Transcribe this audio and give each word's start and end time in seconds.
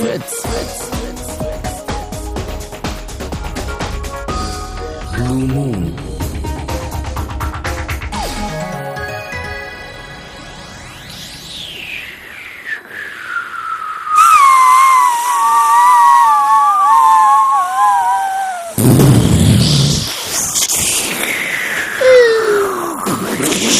Fritz. 0.00 0.42
Blue 5.12 5.46
Moon. 5.46 5.94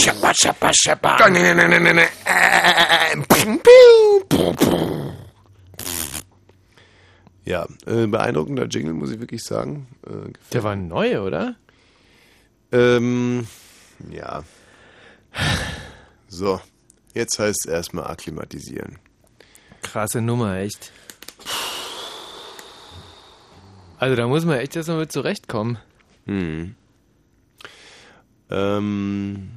Schapper, 0.03 0.33
schapper, 0.35 0.71
schapper. 0.75 1.17
Ja, 7.45 7.67
äh, 7.93 8.07
beeindruckender 8.07 8.67
Jingle, 8.67 8.95
muss 8.95 9.11
ich 9.11 9.21
wirklich 9.21 9.43
sagen. 9.43 9.87
Äh, 10.07 10.33
Der 10.53 10.63
war 10.63 10.77
neu, 10.77 11.21
oder? 11.21 11.57
Ähm, 12.73 13.47
ja. 14.11 14.45
So, 16.29 16.61
jetzt 17.15 17.39
heißt 17.39 17.67
es 17.67 17.71
erstmal 17.71 18.07
akklimatisieren. 18.07 18.99
Krasse 19.83 20.21
Nummer, 20.21 20.57
echt. 20.57 20.93
Also 23.99 24.17
da 24.17 24.27
muss 24.27 24.45
man 24.45 24.59
echt 24.59 24.75
erstmal 24.75 24.99
mit 24.99 25.13
zurechtkommen. 25.13 25.79
Hm. 26.27 26.75
Ähm, 28.51 29.51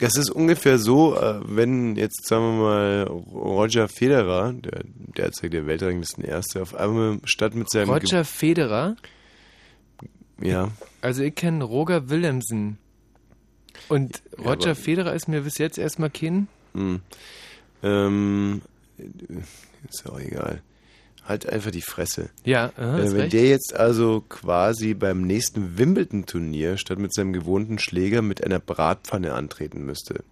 das 0.00 0.16
ist 0.16 0.30
ungefähr 0.30 0.78
so, 0.78 1.14
äh, 1.16 1.40
wenn 1.44 1.96
jetzt, 1.96 2.26
sagen 2.26 2.42
wir 2.42 2.62
mal, 2.62 3.02
Roger 3.04 3.88
Federer, 3.88 4.52
der 4.52 4.82
derzeit 5.16 5.52
der 5.52 5.66
Weltranglisten 5.66 6.24
Erste, 6.24 6.62
auf 6.62 6.74
einmal 6.74 7.18
statt 7.24 7.54
mit 7.54 7.70
seinem... 7.70 7.90
Roger 7.90 8.24
Federer, 8.24 8.96
Ge 10.38 10.50
ja, 10.52 10.70
also 11.02 11.22
ich 11.22 11.34
kenne 11.34 11.62
Roger 11.64 12.08
Willemsen. 12.08 12.78
Und 13.88 14.22
Ja, 14.38 14.44
Roger 14.50 14.70
aber- 14.70 14.74
Federer 14.80 15.14
ist 15.14 15.28
mir 15.28 15.42
bis 15.42 15.58
jetzt 15.58 15.78
erstmal 15.78 16.10
kein. 16.10 16.48
hm. 16.74 17.00
ähm, 17.82 18.62
ist 19.88 20.04
ja 20.04 20.12
auch 20.12 20.20
egal. 20.20 20.62
Halt 21.26 21.48
einfach 21.48 21.70
die 21.70 21.82
Fresse. 21.82 22.30
Ja, 22.44 22.72
aha, 22.76 22.98
Äh, 22.98 23.02
wenn 23.12 23.20
recht. 23.20 23.32
der 23.34 23.46
jetzt 23.46 23.74
also 23.76 24.24
quasi 24.28 24.94
beim 24.94 25.22
nächsten 25.22 25.78
Wimbledon-Turnier 25.78 26.76
statt 26.76 26.98
mit 26.98 27.14
seinem 27.14 27.32
gewohnten 27.32 27.78
Schläger 27.78 28.20
mit 28.22 28.42
einer 28.44 28.58
Bratpfanne 28.58 29.34
antreten 29.34 29.84
müsste. 29.84 30.24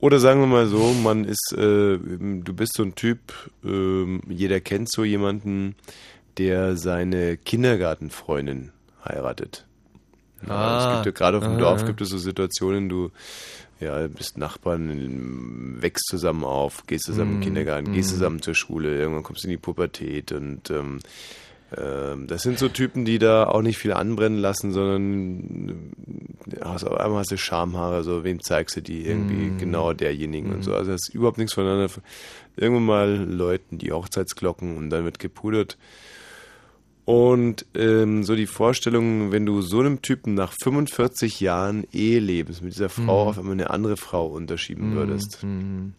Oder 0.00 0.18
sagen 0.18 0.40
wir 0.40 0.46
mal 0.46 0.66
so, 0.66 0.92
man 1.02 1.24
ist, 1.24 1.52
äh, 1.56 1.96
du 1.98 2.52
bist 2.54 2.74
so 2.74 2.82
ein 2.82 2.94
Typ, 2.94 3.32
ähm, 3.64 4.20
jeder 4.28 4.60
kennt 4.60 4.90
so 4.90 5.02
jemanden, 5.04 5.76
der 6.36 6.76
seine 6.76 7.36
Kindergartenfreundin 7.38 8.72
heiratet. 9.04 9.64
Ja, 10.46 10.50
Ah, 10.52 10.78
es 10.90 10.94
gibt 10.96 11.06
ja 11.06 11.12
gerade 11.12 11.38
auf 11.38 11.44
dem 11.44 11.52
aha, 11.54 11.60
Dorf 11.60 11.86
gibt 11.86 12.02
es 12.02 12.10
so 12.10 12.18
Situationen, 12.18 12.90
du 12.90 13.10
ja, 13.80 14.06
bist 14.08 14.38
Nachbarn, 14.38 15.80
wächst 15.80 16.06
zusammen 16.08 16.44
auf, 16.44 16.86
gehst 16.86 17.04
zusammen 17.04 17.32
in 17.32 17.36
den 17.36 17.40
Mm, 17.40 17.44
Kindergarten, 17.44 17.92
gehst 17.92 18.10
mm. 18.10 18.14
zusammen 18.14 18.42
zur 18.42 18.54
Schule, 18.54 18.96
irgendwann 18.98 19.22
kommst 19.22 19.44
du 19.44 19.48
in 19.48 19.52
die 19.52 19.56
Pubertät 19.58 20.32
und 20.32 20.70
ähm, 20.70 21.00
ähm, 21.76 22.26
das 22.26 22.42
sind 22.42 22.58
so 22.58 22.68
Typen, 22.68 23.04
die 23.04 23.18
da 23.18 23.46
auch 23.46 23.62
nicht 23.62 23.78
viel 23.78 23.92
anbrennen 23.92 24.38
lassen, 24.38 24.72
sondern 24.72 25.92
äh, 26.50 26.60
hast, 26.62 26.84
auf 26.84 26.98
einmal 26.98 27.20
hast 27.20 27.32
du 27.32 27.38
Schamhaare, 27.38 28.04
so 28.04 28.24
wem 28.24 28.42
zeigst 28.42 28.76
du 28.76 28.82
die 28.82 29.06
irgendwie 29.06 29.50
Mm. 29.50 29.58
genau 29.58 29.92
derjenigen 29.92 30.52
und 30.52 30.60
Mm. 30.60 30.62
so. 30.62 30.74
Also 30.74 30.92
das 30.92 31.08
ist 31.08 31.14
überhaupt 31.14 31.38
nichts 31.38 31.54
voneinander. 31.54 31.90
Irgendwann 32.56 32.84
mal 32.86 33.14
läuten 33.24 33.78
die 33.78 33.92
Hochzeitsglocken 33.92 34.76
und 34.76 34.90
dann 34.90 35.04
wird 35.04 35.18
gepudert. 35.18 35.76
Und 37.06 37.66
ähm, 37.74 38.24
so 38.24 38.34
die 38.34 38.46
Vorstellung, 38.46 39.30
wenn 39.30 39.44
du 39.44 39.60
so 39.60 39.80
einem 39.80 40.00
Typen 40.00 40.32
nach 40.34 40.52
45 40.62 41.38
Jahren 41.40 41.86
Ehelebens 41.92 42.62
mit 42.62 42.72
dieser 42.74 42.88
Frau 42.88 43.24
Mhm. 43.24 43.28
auf 43.28 43.38
einmal 43.38 43.52
eine 43.52 43.68
andere 43.70 43.96
Frau 43.98 44.26
unterschieben 44.26 44.90
Mhm, 44.92 44.94
würdest. 44.94 45.42
mhm. 45.42 45.92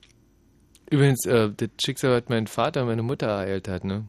Übrigens, 0.89 1.25
äh, 1.25 1.51
das 1.55 1.69
Schicksal, 1.83 2.11
was 2.11 2.27
mein 2.29 2.47
Vater 2.47 2.81
und 2.81 2.87
meine 2.87 3.03
Mutter 3.03 3.27
ereilt 3.27 3.67
hat, 3.67 3.83
ne? 3.83 4.05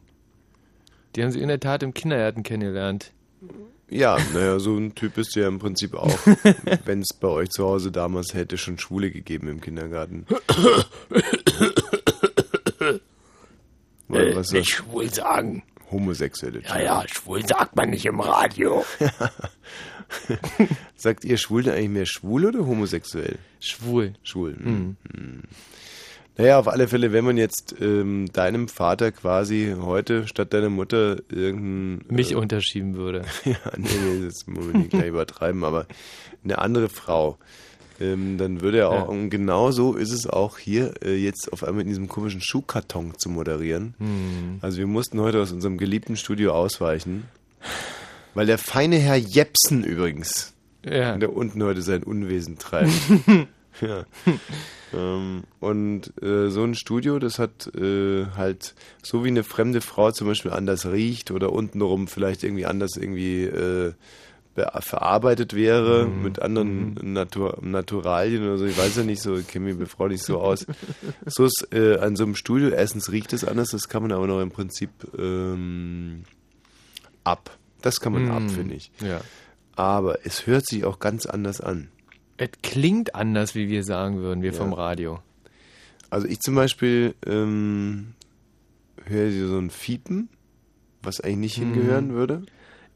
Die 1.15 1.23
haben 1.23 1.31
sie 1.31 1.39
in 1.39 1.47
der 1.49 1.59
Tat 1.59 1.81
im 1.83 1.93
Kindergarten 1.93 2.43
kennengelernt. 2.43 3.11
Ja, 3.89 4.17
naja, 4.33 4.59
so 4.59 4.75
ein 4.75 4.93
Typ 4.95 5.15
bist 5.15 5.35
du 5.35 5.39
ja 5.41 5.47
im 5.47 5.59
Prinzip 5.59 5.93
auch. 5.95 6.17
wenn 6.85 7.01
es 7.01 7.13
bei 7.19 7.27
euch 7.29 7.49
zu 7.49 7.63
Hause 7.63 7.91
damals 7.91 8.33
hätte 8.33 8.57
schon 8.57 8.77
Schwule 8.77 9.11
gegeben 9.11 9.47
im 9.47 9.61
Kindergarten. 9.61 10.25
Weil, 14.07 14.35
was 14.35 14.51
Nicht 14.51 14.69
das 14.71 14.77
schwul 14.77 15.13
sagen. 15.13 15.63
Homosexuelle 15.91 16.61
Ja, 16.61 16.79
ja, 16.79 17.03
schwul 17.07 17.45
sagt 17.45 17.75
man 17.75 17.89
nicht 17.89 18.05
im 18.05 18.19
Radio. 18.19 18.85
Sagt 20.95 21.25
ihr 21.25 21.37
Schwulen 21.37 21.69
eigentlich 21.69 21.89
mehr 21.89 22.05
schwul 22.05 22.45
oder 22.45 22.65
homosexuell? 22.65 23.37
Schwul. 23.59 24.13
Schwul. 24.23 24.55
Hm. 24.55 24.95
Hm. 25.13 25.43
Naja, 26.37 26.59
auf 26.59 26.67
alle 26.67 26.87
Fälle, 26.87 27.11
wenn 27.11 27.25
man 27.25 27.35
jetzt 27.35 27.75
ähm, 27.81 28.27
deinem 28.31 28.67
Vater 28.67 29.11
quasi 29.11 29.75
heute 29.79 30.27
statt 30.27 30.53
deiner 30.53 30.69
Mutter 30.69 31.17
irgendein... 31.29 32.15
Mich 32.15 32.33
äh, 32.33 32.35
unterschieben 32.35 32.95
würde. 32.95 33.23
ja, 33.45 33.55
nee, 33.75 33.89
nee, 33.89 34.25
das 34.25 34.45
muss 34.45 34.65
man 34.65 34.81
nicht 34.81 34.91
gleich 34.91 35.07
übertreiben, 35.07 35.63
aber 35.63 35.87
eine 36.43 36.59
andere 36.59 36.89
Frau, 36.89 37.39
ähm, 37.99 38.37
dann 38.37 38.61
würde 38.61 38.79
er 38.79 38.89
auch, 38.89 38.93
Ja. 38.93 39.01
und 39.03 39.29
genau 39.29 39.71
so 39.71 39.95
ist 39.95 40.11
es 40.11 40.27
auch 40.27 40.57
hier, 40.57 40.93
äh, 41.03 41.15
jetzt 41.15 41.51
auf 41.53 41.63
einmal 41.63 41.81
in 41.81 41.87
diesem 41.89 42.07
komischen 42.07 42.41
Schuhkarton 42.41 43.13
zu 43.17 43.29
moderieren. 43.29 43.93
Hm. 43.99 44.57
Also 44.61 44.77
wir 44.77 44.87
mussten 44.87 45.19
heute 45.19 45.41
aus 45.41 45.51
unserem 45.51 45.77
geliebten 45.77 46.15
Studio 46.15 46.53
ausweichen, 46.53 47.25
weil 48.33 48.45
der 48.45 48.57
feine 48.57 48.97
Herr 48.97 49.15
Jepsen 49.17 49.83
übrigens, 49.83 50.53
Ja. 50.85 51.17
der 51.17 51.35
unten 51.35 51.63
heute 51.63 51.81
sein 51.81 52.03
Unwesen 52.03 52.57
treibt. 52.59 52.91
ja. 53.81 54.05
ähm, 54.93 55.43
und 55.59 56.13
äh, 56.21 56.49
so 56.49 56.63
ein 56.63 56.75
Studio, 56.75 57.19
das 57.19 57.39
hat 57.39 57.67
äh, 57.75 58.25
halt, 58.35 58.75
so 59.03 59.23
wie 59.23 59.29
eine 59.29 59.43
fremde 59.43 59.81
Frau 59.81 60.11
zum 60.11 60.27
Beispiel 60.27 60.51
anders 60.51 60.85
riecht 60.85 61.31
oder 61.31 61.51
untenrum 61.51 62.07
vielleicht 62.07 62.43
irgendwie 62.43 62.65
anders 62.65 62.95
irgendwie 62.95 63.43
äh, 63.43 63.93
verarbeitet 64.79 65.53
wäre 65.53 66.07
mit 66.07 66.41
anderen 66.41 66.93
Natur 67.13 67.57
Naturalien 67.61 68.43
oder 68.43 68.57
so. 68.57 68.65
Ich 68.65 68.77
weiß 68.77 68.97
ja 68.97 69.03
nicht 69.03 69.21
so, 69.21 69.37
ich 69.37 69.47
kenne 69.47 69.65
mich 69.65 69.75
mit 69.77 69.87
Frau 69.89 70.07
nicht 70.07 70.23
so 70.23 70.39
aus. 70.39 70.65
So 71.25 71.45
ist 71.45 71.67
äh, 71.71 71.97
an 71.97 72.15
so 72.15 72.23
einem 72.23 72.35
Studio, 72.35 72.69
erstens 72.69 73.11
riecht 73.11 73.33
es 73.33 73.43
anders, 73.43 73.69
das 73.69 73.87
kann 73.89 74.01
man 74.01 74.11
aber 74.11 74.27
noch 74.27 74.41
im 74.41 74.49
Prinzip 74.51 74.89
ähm, 75.17 76.23
ab. 77.23 77.57
Das 77.81 77.99
kann 77.99 78.13
man 78.13 78.25
Mm, 78.25 78.31
ab, 78.31 78.49
finde 78.49 78.75
ich. 78.75 78.91
Ja. 79.01 79.21
Aber 79.75 80.25
es 80.25 80.47
hört 80.47 80.65
sich 80.67 80.85
auch 80.85 80.99
ganz 80.99 81.25
anders 81.25 81.61
an. 81.61 81.89
Es 82.37 82.49
klingt 82.63 83.13
anders, 83.15 83.53
wie 83.55 83.67
wir 83.69 83.83
sagen 83.83 84.19
würden, 84.21 84.41
wir 84.41 84.51
Ja. 84.51 84.57
vom 84.57 84.73
Radio. 84.73 85.19
Also 86.09 86.27
ich 86.27 86.39
zum 86.39 86.55
Beispiel 86.55 87.13
ähm, 87.25 88.13
höre 89.05 89.31
so 89.47 89.57
ein 89.59 89.69
Fiepen, 89.69 90.29
was 91.03 91.19
eigentlich 91.21 91.57
nicht 91.57 91.57
Mhm. 91.57 91.73
hingehören 91.73 92.13
würde. 92.13 92.41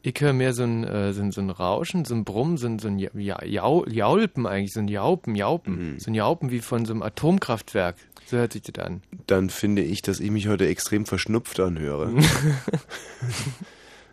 Ich 0.04 0.20
höre 0.20 0.32
mehr 0.32 0.52
so 0.52 0.64
ein, 0.64 0.82
äh, 0.82 1.12
so, 1.12 1.22
ein, 1.22 1.30
so 1.30 1.40
ein 1.40 1.50
Rauschen, 1.50 2.04
so 2.04 2.14
ein 2.14 2.24
Brummen, 2.24 2.56
so 2.56 2.66
ein, 2.66 2.80
so 2.80 2.88
ein 2.88 2.98
ja, 2.98 3.10
ja, 3.14 3.44
Jau, 3.44 3.86
Jaulpen 3.86 4.46
eigentlich, 4.46 4.72
so 4.72 4.80
ein 4.80 4.88
Jaupen, 4.88 5.36
Jaupen. 5.36 5.92
Mhm. 5.92 5.98
So 6.00 6.10
ein 6.10 6.14
Jaupen 6.14 6.50
wie 6.50 6.60
von 6.60 6.84
so 6.84 6.92
einem 6.92 7.02
Atomkraftwerk. 7.02 7.96
So 8.26 8.36
hört 8.36 8.52
sich 8.52 8.62
das 8.62 8.84
an. 8.84 9.02
Dann 9.26 9.48
finde 9.48 9.82
ich, 9.82 10.02
dass 10.02 10.18
ich 10.18 10.30
mich 10.30 10.48
heute 10.48 10.66
extrem 10.66 11.06
verschnupft 11.06 11.60
anhöre. 11.60 12.12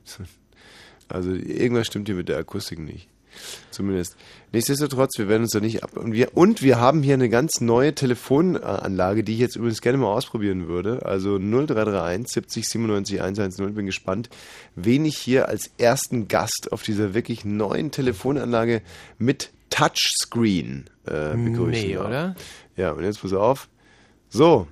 also 1.08 1.32
irgendwas 1.32 1.88
stimmt 1.88 2.08
hier 2.08 2.16
mit 2.16 2.30
der 2.30 2.38
Akustik 2.38 2.80
nicht. 2.80 3.10
Zumindest. 3.72 4.16
Nichtsdestotrotz, 4.52 5.18
wir 5.18 5.28
werden 5.28 5.44
uns 5.44 5.52
da 5.52 5.60
nicht 5.60 5.84
ab. 5.84 5.96
Und 5.96 6.14
wir, 6.14 6.36
und 6.36 6.62
wir 6.64 6.80
haben 6.80 7.04
hier 7.04 7.14
eine 7.14 7.30
ganz 7.30 7.62
neue 7.62 7.94
Telefonanlage, 7.94 9.24
die 9.24 9.34
ich 9.34 9.40
jetzt 9.40 9.56
übrigens 9.56 9.82
gerne 9.82 10.00
mal 10.00 10.08
ausprobieren 10.14 10.68
würde. 10.68 11.06
Also 11.06 11.38
0331 11.38 12.28
70 12.28 12.68
97 12.68 13.22
110. 13.22 13.76
Bin 13.76 13.86
gespannt, 13.86 14.30
wen 14.76 15.06
ich 15.06 15.18
hier 15.18 15.50
als 15.50 15.70
ersten 15.78 16.28
Gast 16.28 16.70
auf 16.72 16.82
dieser 16.84 17.14
wirklich 17.14 17.46
neuen 17.46 17.92
Telefonanlage 17.92 18.82
mit 19.20 19.52
Touchscreen 19.70 20.86
äh, 21.06 21.36
begrüßen 21.36 21.70
Nee, 21.70 21.94
darf. 21.94 22.08
oder? 22.08 22.36
Ja, 22.76 22.92
und 22.94 23.04
jetzt 23.04 23.22
pass 23.22 23.34
auf. 23.34 23.70
So, 24.30 24.68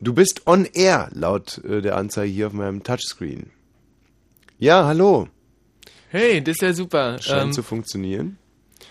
du 0.00 0.12
bist 0.12 0.46
on 0.46 0.64
air, 0.74 1.08
laut 1.12 1.58
äh, 1.64 1.82
der 1.82 1.96
Anzeige 1.96 2.32
hier 2.32 2.46
auf 2.46 2.52
meinem 2.52 2.84
Touchscreen. 2.84 3.50
Ja, 4.60 4.86
hallo. 4.86 5.28
Hey, 6.10 6.40
das 6.42 6.56
ist 6.56 6.62
ja 6.62 6.72
super. 6.72 7.18
Scheint 7.20 7.44
Ähm, 7.46 7.52
zu 7.52 7.62
funktionieren. 7.62 8.38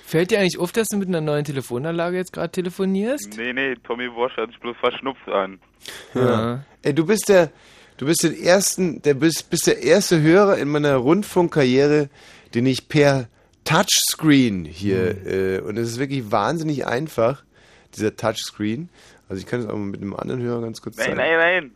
fällt 0.05 0.31
dir 0.31 0.39
eigentlich 0.39 0.59
auf, 0.59 0.71
dass 0.71 0.87
du 0.89 0.97
mit 0.97 1.07
einer 1.07 1.21
neuen 1.21 1.43
Telefonanlage 1.45 2.17
jetzt 2.17 2.31
gerade 2.33 2.51
telefonierst? 2.51 3.35
Nee, 3.37 3.53
nee, 3.53 3.75
Tommy 3.85 4.05
Walsh 4.07 4.35
hört 4.37 4.51
sich 4.51 4.59
bloß 4.59 4.75
verschnupft 4.79 5.27
an. 5.27 5.59
Ja. 6.13 6.63
Ey, 6.83 6.93
du 6.93 7.05
bist 7.05 7.29
der, 7.29 7.51
du 7.97 8.05
bist 8.05 8.23
den 8.23 8.33
ersten, 8.39 9.01
der 9.01 9.15
bist, 9.15 9.49
bist 9.49 9.67
der 9.67 9.81
erste 9.81 10.21
Hörer 10.21 10.57
in 10.57 10.69
meiner 10.69 10.95
Rundfunkkarriere, 10.95 12.09
den 12.53 12.65
ich 12.65 12.87
per 12.87 13.27
Touchscreen 13.65 14.63
hier, 14.65 15.09
Hm. 15.09 15.27
äh, 15.27 15.59
und 15.59 15.77
es 15.77 15.89
ist 15.89 15.99
wirklich 15.99 16.31
wahnsinnig 16.31 16.85
einfach, 16.87 17.43
dieser 17.95 18.15
Touchscreen. 18.15 18.89
Also 19.27 19.41
ich 19.41 19.45
kann 19.47 19.59
es 19.61 19.65
auch 19.65 19.73
mal 19.75 19.85
mit 19.87 20.01
einem 20.01 20.15
anderen 20.15 20.41
Hörer 20.41 20.61
ganz 20.61 20.81
kurz 20.81 20.97
Nein, 20.97 21.07
zeigen. 21.07 21.17
nein, 21.17 21.37
nein. 21.37 21.71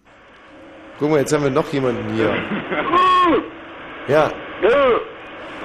Guck 1.00 1.10
mal, 1.10 1.20
jetzt 1.20 1.34
haben 1.34 1.44
wir 1.44 1.50
noch 1.50 1.72
jemanden 1.74 2.14
hier. 2.16 2.34
Ja, 4.08 4.32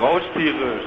Rauschtiere. 0.01 0.81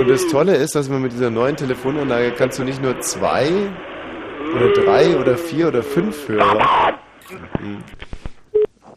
und 0.00 0.08
das 0.08 0.26
Tolle 0.28 0.56
ist, 0.56 0.74
dass 0.74 0.88
man 0.88 1.02
mit 1.02 1.12
dieser 1.12 1.30
neuen 1.30 1.56
Telefonanlage 1.56 2.32
kannst 2.32 2.58
du 2.58 2.64
nicht 2.64 2.82
nur 2.82 2.98
zwei 3.00 3.48
oder 4.54 4.72
drei 4.72 5.18
oder 5.18 5.36
vier 5.36 5.68
oder 5.68 5.82
fünf 5.82 6.28
Hörer. 6.28 6.98
Hm. 7.58 7.84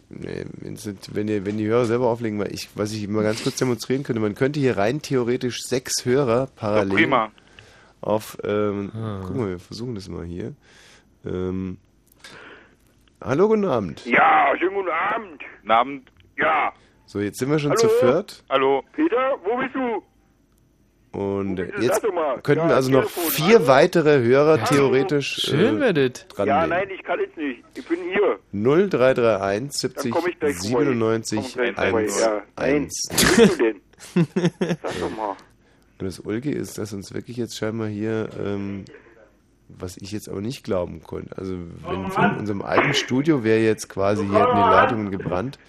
Nee, 0.09 0.45
wenn, 1.13 1.27
ihr, 1.27 1.45
wenn 1.45 1.57
die 1.57 1.67
Hörer 1.67 1.85
selber 1.85 2.07
auflegen, 2.07 2.39
weil 2.39 2.53
ich, 2.53 2.69
was 2.75 2.93
ich 2.93 3.07
mal 3.07 3.23
ganz 3.23 3.43
kurz 3.43 3.57
demonstrieren 3.57 4.03
könnte, 4.03 4.21
man 4.21 4.35
könnte 4.35 4.59
hier 4.59 4.77
rein 4.77 5.01
theoretisch 5.01 5.61
sechs 5.63 6.05
Hörer 6.05 6.47
parallel 6.55 6.93
Prima. 6.95 7.31
auf, 8.01 8.37
ähm, 8.43 8.91
guck 9.25 9.35
mal, 9.35 9.49
wir 9.49 9.59
versuchen 9.59 9.95
das 9.95 10.09
mal 10.09 10.25
hier. 10.25 10.53
Ähm, 11.25 11.77
hallo, 13.21 13.47
guten 13.47 13.65
Abend. 13.65 14.05
Ja, 14.05 14.53
schönen 14.59 14.75
guten 14.75 14.89
Abend. 14.89 15.43
Guten 15.61 15.71
Abend. 15.71 16.11
Ja, 16.37 16.73
So, 17.11 17.19
jetzt 17.19 17.39
sind 17.39 17.51
wir 17.51 17.59
schon 17.59 17.71
Hallo? 17.71 17.81
zu 17.81 17.89
viert 17.89 18.41
Hallo. 18.49 18.83
Peter, 18.93 19.35
wo 19.43 19.57
bist 19.57 19.75
du? 19.75 20.01
und 21.19 21.57
Wo 21.57 21.63
bist 21.63 21.77
du? 21.77 21.81
jetzt 21.83 22.01
könnten 22.43 22.69
Ja, 22.69 22.75
also 22.75 22.89
noch 22.89 23.01
Telefon. 23.01 23.31
vier 23.31 23.55
Hallo? 23.57 23.67
weitere 23.67 24.23
Hörer 24.23 24.63
theoretisch 24.63 25.41
Schön 25.41 25.81
äh, 25.81 26.09
dran 26.09 26.47
Ja, 26.47 26.65
nein, 26.67 26.87
ich 26.89 27.03
kann 27.03 27.19
jetzt 27.19 27.35
nicht. 27.35 27.65
Ich 27.75 27.85
bin 27.85 27.99
hier. 28.03 28.39
0331 28.53 29.73
70 29.73 30.11
komm 30.13 30.27
ich 30.29 30.39
gleich 30.39 30.55
vorbei. 30.55 30.85
97 30.85 31.39
Komm 31.41 31.51
gleich 31.51 31.75
vorbei, 31.75 31.99
1 32.03 32.19
ja. 32.21 32.41
Nein. 32.55 32.75
1. 32.83 33.07
Wo 33.09 33.41
bist 33.41 33.59
du 33.59 33.63
denn? 33.63 33.81
Sag 34.81 34.99
doch 35.01 35.17
mal. 35.17 35.35
Und 35.99 36.05
das 36.05 36.19
Ulge 36.21 36.51
ist, 36.51 36.77
dass 36.77 36.93
uns 36.93 37.13
wirklich 37.13 37.35
jetzt 37.35 37.57
scheinbar 37.57 37.89
hier, 37.89 38.29
ähm, 38.41 38.85
was 39.67 39.97
ich 39.97 40.13
jetzt 40.13 40.29
aber 40.29 40.39
nicht 40.39 40.63
glauben 40.63 41.03
konnte, 41.03 41.37
also 41.37 41.57
wenn 41.85 42.09
von 42.09 42.37
unserem 42.37 42.61
alten 42.61 42.93
Studio 42.93 43.43
wäre 43.43 43.59
jetzt 43.59 43.89
quasi, 43.89 44.25
hier 44.25 44.39
hätten 44.39 44.55
die 44.55 44.61
Leitungen 44.61 45.11
gebrannt. 45.11 45.59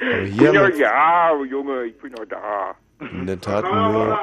Aber 0.00 0.22
Ich 0.22 0.32
hier 0.38 0.50
bin 0.52 0.60
haben 0.60 0.70
doch 0.70 0.78
wir 0.78 0.84
ja, 0.84 1.44
Junge, 1.44 1.84
ich 1.84 1.98
bin 1.98 2.12
doch 2.12 2.24
da. 2.26 2.74
in 3.00 3.26
der 3.26 3.40
Tat 3.40 3.64
nur 3.64 4.18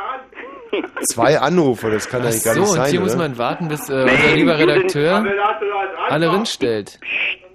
zwei 1.09 1.39
Anrufer, 1.39 1.89
das 1.89 2.09
kann 2.09 2.21
Ach 2.21 2.25
eigentlich 2.27 2.43
gar 2.43 2.53
so, 2.55 2.61
nicht 2.61 2.69
und 2.71 2.75
sein, 2.75 2.91
hier 2.91 2.99
muss 2.99 3.13
oder? 3.15 3.21
man 3.29 3.37
warten, 3.37 3.67
bis 3.69 3.89
äh, 3.89 3.93
unser 4.03 4.35
lieber 4.35 4.57
Redakteur 4.57 5.25
alle 6.09 6.31
rinstellt. 6.33 6.99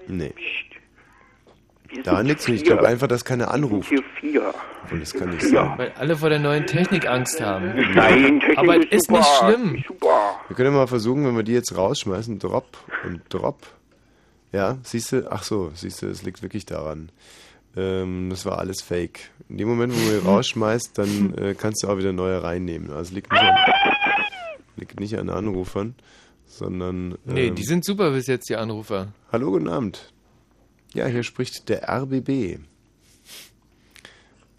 Nee, 0.09 0.33
daran 2.05 2.27
liegt's 2.27 2.49
nicht. 2.49 2.63
Ich 2.63 2.65
glaube 2.67 2.87
einfach, 2.87 3.07
dass 3.09 3.25
keiner 3.25 3.45
sind 3.47 3.55
anruft. 3.55 3.93
hier. 4.21 4.55
Und 4.91 5.01
das 5.01 5.13
kann 5.15 5.31
nicht 5.31 5.43
sein. 5.43 5.75
Weil 5.77 5.93
alle 5.99 6.17
vor 6.17 6.31
der 6.31 6.39
neuen 6.41 6.67
Technik 6.67 7.07
Angst 7.09 7.41
haben. 7.41 7.75
Nein, 7.95 8.41
Technik 8.41 8.59
Aber 8.59 8.77
ist, 8.77 8.93
ist 8.93 9.07
super. 9.07 9.19
nicht 9.19 9.29
schlimm. 9.39 9.75
Ist 9.77 9.87
super. 9.87 10.41
Wir 10.49 10.57
können 10.57 10.73
ja 10.73 10.77
mal 10.79 10.87
versuchen, 10.89 11.25
wenn 11.27 11.37
wir 11.37 11.43
die 11.45 11.53
jetzt 11.53 11.77
rausschmeißen, 11.77 12.39
Drop 12.41 12.79
und 13.05 13.23
Drop. 13.29 13.59
Ja, 14.53 14.79
siehst 14.83 15.13
du, 15.13 15.31
ach 15.31 15.45
so, 15.45 15.71
siehst 15.75 16.03
du, 16.03 16.07
es 16.09 16.23
liegt 16.25 16.43
wirklich 16.43 16.67
daran. 16.67 17.11
Ähm, 17.77 18.31
das 18.31 18.45
war 18.47 18.59
alles 18.59 18.83
Fake. 18.83 19.31
In 19.49 19.59
dem 19.59 19.69
Moment, 19.69 19.93
wo 19.93 19.97
du 19.97 20.19
die 20.21 20.27
rausschmeißt, 20.27 20.99
dann 20.99 21.35
äh, 21.35 21.55
kannst 21.55 21.83
du 21.83 21.89
auch 21.89 21.99
wieder 21.99 22.13
neue 22.13 22.43
reinnehmen. 22.43 22.91
Also 22.91 23.15
liegt 23.15 23.31
nicht 23.33 23.43
an, 23.43 23.57
liegt 24.77 24.99
nicht 25.01 25.19
an 25.19 25.31
Anrufern, 25.31 25.95
sondern. 26.47 27.17
Nee, 27.25 27.49
ähm, 27.49 27.55
die 27.55 27.65
sind 27.65 27.85
super 27.85 28.11
bis 28.11 28.27
jetzt, 28.27 28.49
die 28.49 28.57
Anrufer. 28.57 29.13
Hallo, 29.31 29.53
guten 29.53 29.69
Abend. 29.69 30.13
Ja, 30.95 31.07
hier 31.07 31.23
spricht 31.23 31.69
der 31.69 31.89
RBB. 31.89 32.59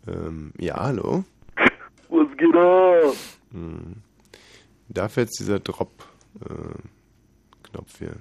Ähm, 0.08 0.54
ja, 0.58 0.76
hallo. 0.76 1.26
Was 2.10 2.38
geht 2.38 2.56
ab? 2.56 3.14
Dafür 4.88 5.24
jetzt 5.24 5.40
dieser 5.40 5.60
Drop-Knopf 5.60 6.00
hier. 8.00 8.16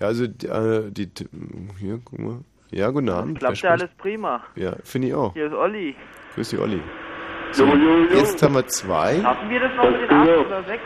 Ja, 0.00 0.06
also 0.06 0.26
die, 0.26 0.46
äh, 0.46 0.90
die, 0.90 1.10
hier, 1.78 2.00
guck 2.04 2.18
mal. 2.18 2.40
Ja, 2.72 2.90
guten 2.90 3.10
Abend. 3.10 3.38
Klappt 3.38 3.58
ja 3.60 3.70
alles 3.70 3.90
prima. 3.98 4.42
Ja, 4.56 4.74
finde 4.82 5.08
ich 5.08 5.14
auch. 5.14 5.34
Hier 5.34 5.46
ist 5.46 5.52
Olli. 5.52 5.94
Grüß 6.34 6.48
dich, 6.48 6.58
Olli. 6.58 6.80
Jo, 7.54 7.66
jo, 7.66 8.04
jo. 8.04 8.16
Jetzt 8.16 8.42
haben 8.42 8.54
wir 8.54 8.66
zwei. 8.66 9.20
Schaffen 9.20 9.50
wir 9.50 9.60
das 9.60 9.76
noch 9.76 9.90
mit 9.90 10.00
den 10.00 10.10
8 10.10 10.28
oder 10.46 10.64
6? 10.64 10.82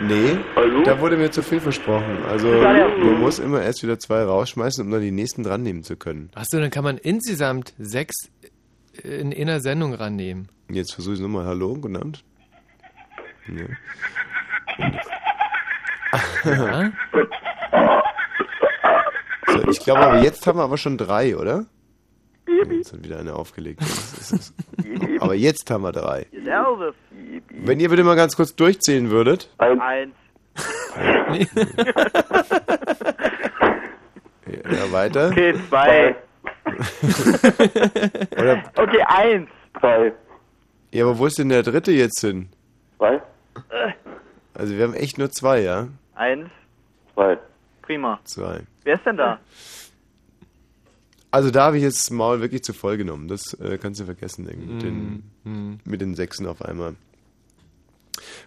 Nee, 0.00 0.38
Hallo? 0.56 0.82
da 0.84 0.98
wurde 1.00 1.18
mir 1.18 1.30
zu 1.30 1.42
viel 1.42 1.60
versprochen. 1.60 2.24
Also 2.28 2.48
man 2.48 3.20
muss 3.20 3.38
immer 3.38 3.62
erst 3.62 3.82
wieder 3.82 3.98
zwei 3.98 4.22
rausschmeißen, 4.24 4.84
um 4.84 4.90
dann 4.90 5.02
die 5.02 5.10
nächsten 5.10 5.42
dran 5.42 5.62
nehmen 5.62 5.84
zu 5.84 5.96
können. 5.96 6.30
Achso, 6.34 6.58
dann 6.58 6.70
kann 6.70 6.82
man 6.82 6.96
insgesamt 6.96 7.74
sechs 7.78 8.14
in 9.04 9.34
einer 9.34 9.60
Sendung 9.60 9.92
rannehmen. 9.92 10.48
Jetzt 10.70 10.94
versuche 10.94 11.12
ich 11.12 11.20
es 11.20 11.22
nochmal. 11.22 11.44
Hallo, 11.44 11.74
guten 11.74 11.96
Abend. 11.96 12.24
Ja. 13.46 13.66
Ja? 16.44 18.02
Ich 19.72 19.80
glaube 19.84 20.00
aber 20.00 20.22
jetzt 20.22 20.46
haben 20.46 20.58
wir 20.58 20.64
aber 20.64 20.78
schon 20.78 20.96
drei, 20.98 21.36
oder? 21.36 21.66
Jetzt 22.70 22.92
hat 22.92 23.04
wieder 23.04 23.18
eine 23.18 23.34
aufgelegt. 23.34 23.80
Aber 25.20 25.34
jetzt 25.34 25.70
haben 25.70 25.82
wir 25.82 25.92
drei. 25.92 26.26
Wenn 27.50 27.80
ihr 27.80 27.88
bitte 27.88 28.04
mal 28.04 28.16
ganz 28.16 28.36
kurz 28.36 28.54
durchzählen 28.54 29.10
würdet. 29.10 29.48
Eins. 29.58 30.14
Ja, 34.70 34.92
weiter. 34.92 35.28
Okay, 35.30 35.54
zwei. 35.68 36.16
Oder, 38.38 38.62
Okay, 38.76 39.02
eins. 39.06 39.48
Drei. 39.80 40.12
ja, 40.92 41.04
aber 41.04 41.18
wo 41.18 41.26
ist 41.26 41.38
denn 41.38 41.48
der 41.48 41.62
dritte 41.62 41.92
jetzt 41.92 42.20
hin? 42.20 42.48
Zwei. 42.98 43.22
Also 44.54 44.76
wir 44.76 44.84
haben 44.84 44.94
echt 44.94 45.16
nur 45.18 45.30
zwei, 45.30 45.60
ja? 45.62 45.88
Eins. 46.14 46.48
Zwei. 47.14 47.38
Prima. 47.92 48.20
Zwei. 48.24 48.60
Wer 48.84 48.94
ist 48.94 49.04
denn 49.04 49.18
da? 49.18 49.38
Also 51.30 51.50
da 51.50 51.64
habe 51.64 51.76
ich 51.76 51.82
jetzt 51.82 52.00
das 52.00 52.10
Maul 52.10 52.40
wirklich 52.40 52.62
zu 52.62 52.72
voll 52.72 52.96
genommen. 52.96 53.28
Das 53.28 53.54
äh, 53.54 53.78
kannst 53.78 54.00
du 54.00 54.04
vergessen, 54.06 54.46
denke 54.46 54.62
ich, 54.62 54.70
mit, 54.70 54.82
den, 54.82 55.80
mit 55.84 56.00
den 56.00 56.14
Sechsen 56.14 56.46
auf 56.46 56.62
einmal. 56.62 56.94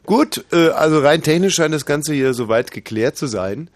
Gut, 0.05 0.45
äh, 0.51 0.69
also 0.69 0.99
rein 0.99 1.21
technisch 1.21 1.55
scheint 1.55 1.73
das 1.73 1.85
Ganze 1.85 2.13
hier 2.13 2.33
soweit 2.33 2.71
geklärt 2.71 3.17
zu 3.17 3.27
sein. 3.27 3.69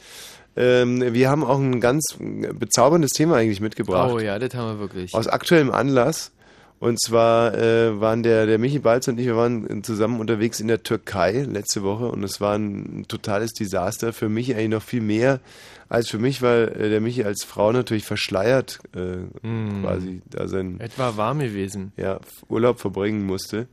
Ähm, 0.56 1.14
wir 1.14 1.30
haben 1.30 1.44
auch 1.44 1.60
ein 1.60 1.80
ganz 1.82 2.18
bezauberndes 2.20 3.12
Thema 3.12 3.36
eigentlich 3.38 3.62
mitgebracht. 3.62 4.12
Oh 4.12 4.20
ja, 4.20 4.40
das 4.40 4.54
haben 4.56 4.74
wir 4.74 4.80
wirklich. 4.80 5.14
Aus 5.14 5.28
aktuellem 5.28 5.72
Anlass. 5.72 6.32
Und 6.80 7.02
zwar 7.02 7.58
äh, 7.58 8.00
waren 8.00 8.24
der, 8.24 8.46
der 8.46 8.58
Michi 8.58 8.80
Balz 8.80 9.08
und 9.10 9.20
ich, 9.20 9.26
wir 9.26 9.36
waren 9.36 9.84
zusammen 9.84 10.22
unterwegs 10.22 10.62
in 10.62 10.70
der 10.70 10.82
Türkei 10.82 11.44
letzte 11.44 11.84
Woche 11.84 12.08
und 12.08 12.24
es 12.24 12.40
war 12.40 12.56
ein 12.56 13.06
totales 13.10 13.52
Desaster. 13.52 14.14
Für 14.14 14.30
mich 14.30 14.56
eigentlich 14.56 14.70
noch 14.70 14.84
viel 14.84 15.02
mehr 15.02 15.42
als 15.90 16.10
für 16.10 16.20
mich, 16.20 16.42
weil 16.42 16.70
äh, 16.70 16.90
der 16.90 17.02
Michi 17.02 17.26
als 17.26 17.44
Frau 17.44 17.74
natürlich 17.74 18.06
verschleiert 18.06 18.80
äh, 18.96 19.18
quasi 19.82 20.22
da 20.30 20.48
sein 20.48 20.80
Etwa 20.80 21.18
warm 21.18 21.40
gewesen. 21.40 21.92
ja, 21.98 22.20
Urlaub 22.48 22.80
verbringen 22.80 23.26
musste. 23.26 23.68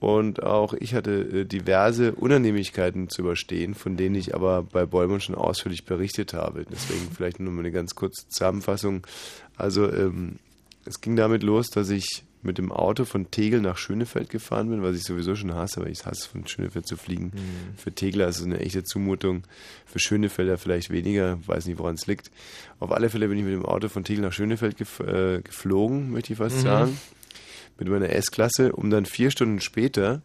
Und 0.00 0.42
auch 0.42 0.72
ich 0.72 0.94
hatte 0.94 1.12
äh, 1.20 1.44
diverse 1.44 2.12
Unannehmlichkeiten 2.14 3.10
zu 3.10 3.20
überstehen, 3.20 3.74
von 3.74 3.96
denen 3.96 4.14
ich 4.14 4.34
aber 4.34 4.62
bei 4.62 4.86
Bollmann 4.86 5.20
schon 5.20 5.34
ausführlich 5.34 5.84
berichtet 5.84 6.32
habe. 6.32 6.64
Deswegen 6.64 7.10
vielleicht 7.14 7.38
nur 7.38 7.52
mal 7.52 7.60
eine 7.60 7.70
ganz 7.70 7.94
kurze 7.94 8.26
Zusammenfassung. 8.28 9.06
Also 9.56 9.92
ähm, 9.92 10.38
es 10.86 11.02
ging 11.02 11.14
damit 11.16 11.42
los, 11.42 11.68
dass 11.68 11.90
ich 11.90 12.24
mit 12.42 12.58
dem 12.58 12.72
Auto 12.72 13.04
von 13.04 13.30
Tegel 13.30 13.60
nach 13.60 13.76
Schönefeld 13.76 14.30
gefahren 14.30 14.70
bin, 14.70 14.82
was 14.82 14.96
ich 14.96 15.04
sowieso 15.04 15.36
schon 15.36 15.54
hasse, 15.54 15.80
aber 15.80 15.90
ich 15.90 16.06
hasse 16.06 16.22
es, 16.22 16.26
von 16.26 16.46
Schönefeld 16.46 16.86
zu 16.86 16.96
fliegen. 16.96 17.32
Für 17.76 17.92
Tegler 17.92 18.28
ist 18.28 18.38
es 18.38 18.44
eine 18.44 18.60
echte 18.60 18.82
Zumutung, 18.82 19.42
für 19.84 19.98
Schönefelder 19.98 20.56
vielleicht 20.56 20.90
weniger, 20.90 21.38
weiß 21.46 21.66
nicht, 21.66 21.78
woran 21.78 21.96
es 21.96 22.06
liegt. 22.06 22.30
Auf 22.78 22.92
alle 22.92 23.10
Fälle 23.10 23.28
bin 23.28 23.38
ich 23.38 23.44
mit 23.44 23.52
dem 23.52 23.66
Auto 23.66 23.88
von 23.88 24.04
Tegel 24.04 24.22
nach 24.22 24.32
Schönefeld 24.32 24.78
gef 24.78 25.00
äh, 25.00 25.42
geflogen, 25.42 26.10
möchte 26.10 26.32
ich 26.32 26.38
fast 26.38 26.60
sagen 26.60 26.98
mit 27.80 27.88
meiner 27.88 28.10
S-Klasse, 28.10 28.72
um 28.72 28.90
dann 28.90 29.06
vier 29.06 29.30
Stunden 29.30 29.60
später 29.60 30.22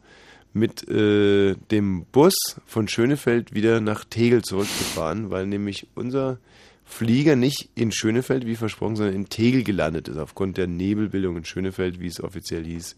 mit 0.53 0.87
äh, 0.87 1.55
dem 1.71 2.05
Bus 2.11 2.33
von 2.65 2.87
Schönefeld 2.87 3.53
wieder 3.53 3.81
nach 3.81 4.05
Tegel 4.05 4.41
zurückzufahren, 4.41 5.31
weil 5.31 5.47
nämlich 5.47 5.87
unser 5.95 6.37
Flieger 6.85 7.35
nicht 7.35 7.69
in 7.75 7.91
Schönefeld, 7.91 8.45
wie 8.45 8.55
versprochen, 8.55 8.95
sondern 8.95 9.15
in 9.15 9.27
Tegel 9.27 9.63
gelandet 9.63 10.07
ist, 10.07 10.17
aufgrund 10.17 10.57
der 10.57 10.67
Nebelbildung 10.67 11.37
in 11.37 11.45
Schönefeld, 11.45 11.99
wie 11.99 12.07
es 12.07 12.21
offiziell 12.23 12.63
hieß. 12.63 12.95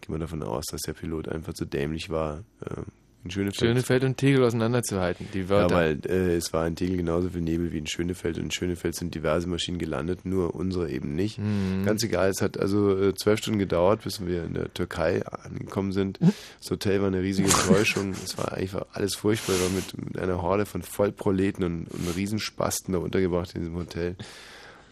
Geht 0.00 0.08
man 0.08 0.20
davon 0.20 0.42
aus, 0.42 0.64
dass 0.70 0.80
der 0.82 0.94
Pilot 0.94 1.28
einfach 1.28 1.52
zu 1.52 1.64
dämlich 1.64 2.08
war, 2.10 2.44
äh, 2.64 2.82
in 3.24 3.30
Schönefeld. 3.30 3.56
Schönefeld 3.56 4.04
und 4.04 4.16
Tegel 4.16 4.44
auseinanderzuhalten, 4.44 5.26
die 5.34 5.40
Ja, 5.40 5.48
Wörter. 5.48 5.74
weil 5.74 5.98
äh, 6.06 6.36
es 6.36 6.52
war 6.52 6.66
in 6.66 6.76
Tegel 6.76 6.96
genauso 6.98 7.28
viel 7.30 7.40
Nebel 7.42 7.72
wie 7.72 7.78
in 7.78 7.86
Schönefeld 7.86 8.38
und 8.38 8.44
in 8.44 8.50
Schönefeld 8.50 8.94
sind 8.94 9.14
diverse 9.14 9.48
Maschinen 9.48 9.78
gelandet, 9.78 10.24
nur 10.24 10.54
unsere 10.54 10.90
eben 10.90 11.14
nicht. 11.14 11.38
Ganz 11.84 12.02
egal, 12.04 12.30
es 12.30 12.40
hat 12.40 12.58
also 12.58 12.96
äh, 12.96 13.14
zwölf 13.14 13.40
Stunden 13.40 13.58
gedauert, 13.58 14.02
bis 14.04 14.24
wir 14.24 14.44
in 14.44 14.54
der 14.54 14.72
Türkei 14.72 15.22
angekommen 15.26 15.92
sind. 15.92 16.18
Das 16.60 16.70
Hotel 16.70 17.00
war 17.00 17.08
eine 17.08 17.20
riesige 17.22 17.48
Enttäuschung. 17.68 18.12
es 18.12 18.38
war 18.38 18.52
einfach 18.52 18.86
alles 18.92 19.14
furchtbar. 19.16 19.54
Wir 19.56 19.62
waren 19.64 19.74
mit, 19.74 20.04
mit 20.06 20.18
einer 20.18 20.40
Horde 20.40 20.64
von 20.66 20.82
Vollproleten 20.82 21.64
und, 21.64 21.86
und 21.88 22.16
Riesenspasten 22.16 22.92
da 22.92 23.00
untergebracht 23.00 23.54
in 23.54 23.60
diesem 23.62 23.76
Hotel. 23.76 24.16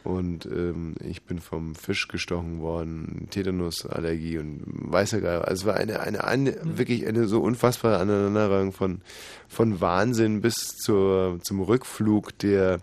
Und 0.06 0.46
ähm, 0.46 0.94
ich 1.00 1.22
bin 1.24 1.40
vom 1.40 1.74
Fisch 1.74 2.06
gestochen 2.06 2.60
worden, 2.60 3.26
Tetanusallergie 3.30 4.38
und 4.38 4.62
weiß 4.64 5.10
ja 5.10 5.18
gar 5.18 5.48
Also 5.48 5.62
es 5.62 5.66
war 5.66 5.74
eine, 5.74 5.98
eine, 5.98 6.22
eine 6.22 6.56
wirklich 6.62 7.08
eine 7.08 7.26
so 7.26 7.40
unfassbare 7.40 7.98
Aneinanderreihung 7.98 8.70
von, 8.70 9.00
von 9.48 9.80
Wahnsinn 9.80 10.42
bis 10.42 10.76
zur, 10.76 11.40
zum 11.42 11.60
Rückflug, 11.60 12.38
der 12.38 12.78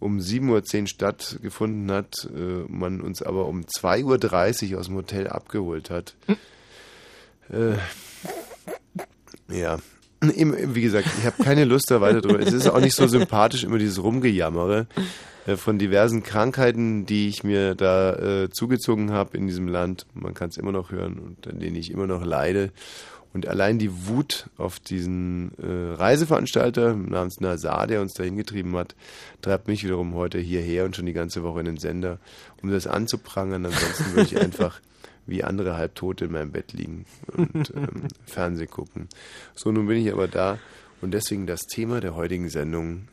um 0.00 0.20
7.10 0.20 0.80
Uhr 0.80 0.86
stattgefunden 0.86 1.90
hat, 1.90 2.30
äh, 2.34 2.64
man 2.66 3.02
uns 3.02 3.20
aber 3.20 3.44
um 3.44 3.64
2.30 3.64 4.72
Uhr 4.72 4.80
aus 4.80 4.86
dem 4.86 4.96
Hotel 4.96 5.28
abgeholt 5.28 5.90
hat. 5.90 6.16
Äh, 7.50 7.74
ja. 9.54 9.80
Wie 10.22 10.80
gesagt, 10.80 11.08
ich 11.18 11.26
habe 11.26 11.44
keine 11.44 11.66
Lust 11.66 11.90
da 11.90 12.00
weiter 12.00 12.22
drüber. 12.22 12.40
Es 12.40 12.54
ist 12.54 12.68
auch 12.68 12.80
nicht 12.80 12.96
so 12.96 13.06
sympathisch, 13.06 13.64
immer 13.64 13.76
dieses 13.76 14.02
Rumgejammere 14.02 14.86
von 15.56 15.78
diversen 15.78 16.22
Krankheiten, 16.22 17.06
die 17.06 17.28
ich 17.28 17.44
mir 17.44 17.74
da 17.74 18.14
äh, 18.14 18.50
zugezogen 18.50 19.12
habe 19.12 19.36
in 19.36 19.46
diesem 19.46 19.68
Land. 19.68 20.06
Man 20.14 20.34
kann 20.34 20.48
es 20.48 20.56
immer 20.56 20.72
noch 20.72 20.90
hören 20.90 21.18
und 21.18 21.46
an 21.46 21.60
denen 21.60 21.76
ich 21.76 21.90
immer 21.90 22.06
noch 22.06 22.24
leide. 22.24 22.72
Und 23.34 23.48
allein 23.48 23.80
die 23.80 24.06
Wut 24.06 24.48
auf 24.56 24.78
diesen 24.78 25.50
äh, 25.58 25.94
Reiseveranstalter 25.94 26.94
namens 26.94 27.40
Nazar, 27.40 27.88
der 27.88 28.00
uns 28.00 28.14
dahin 28.14 28.36
getrieben 28.36 28.76
hat, 28.76 28.94
treibt 29.42 29.66
mich 29.66 29.82
wiederum 29.82 30.14
heute 30.14 30.38
hierher 30.38 30.84
und 30.84 30.94
schon 30.94 31.06
die 31.06 31.12
ganze 31.12 31.42
Woche 31.42 31.58
in 31.58 31.66
den 31.66 31.76
Sender, 31.76 32.20
um 32.62 32.70
das 32.70 32.86
anzuprangern. 32.86 33.66
Ansonsten 33.66 34.14
würde 34.14 34.22
ich 34.22 34.40
einfach 34.40 34.80
wie 35.26 35.42
andere 35.42 35.76
Halbtote 35.76 36.26
in 36.26 36.32
meinem 36.32 36.52
Bett 36.52 36.72
liegen 36.72 37.06
und 37.36 37.70
ähm, 37.76 38.08
Fernsehen 38.24 38.70
gucken. 38.70 39.08
So, 39.56 39.72
nun 39.72 39.88
bin 39.88 39.98
ich 39.98 40.12
aber 40.12 40.28
da 40.28 40.58
und 41.00 41.12
deswegen 41.12 41.48
das 41.48 41.62
Thema 41.62 42.00
der 42.00 42.14
heutigen 42.14 42.48
Sendung. 42.48 43.08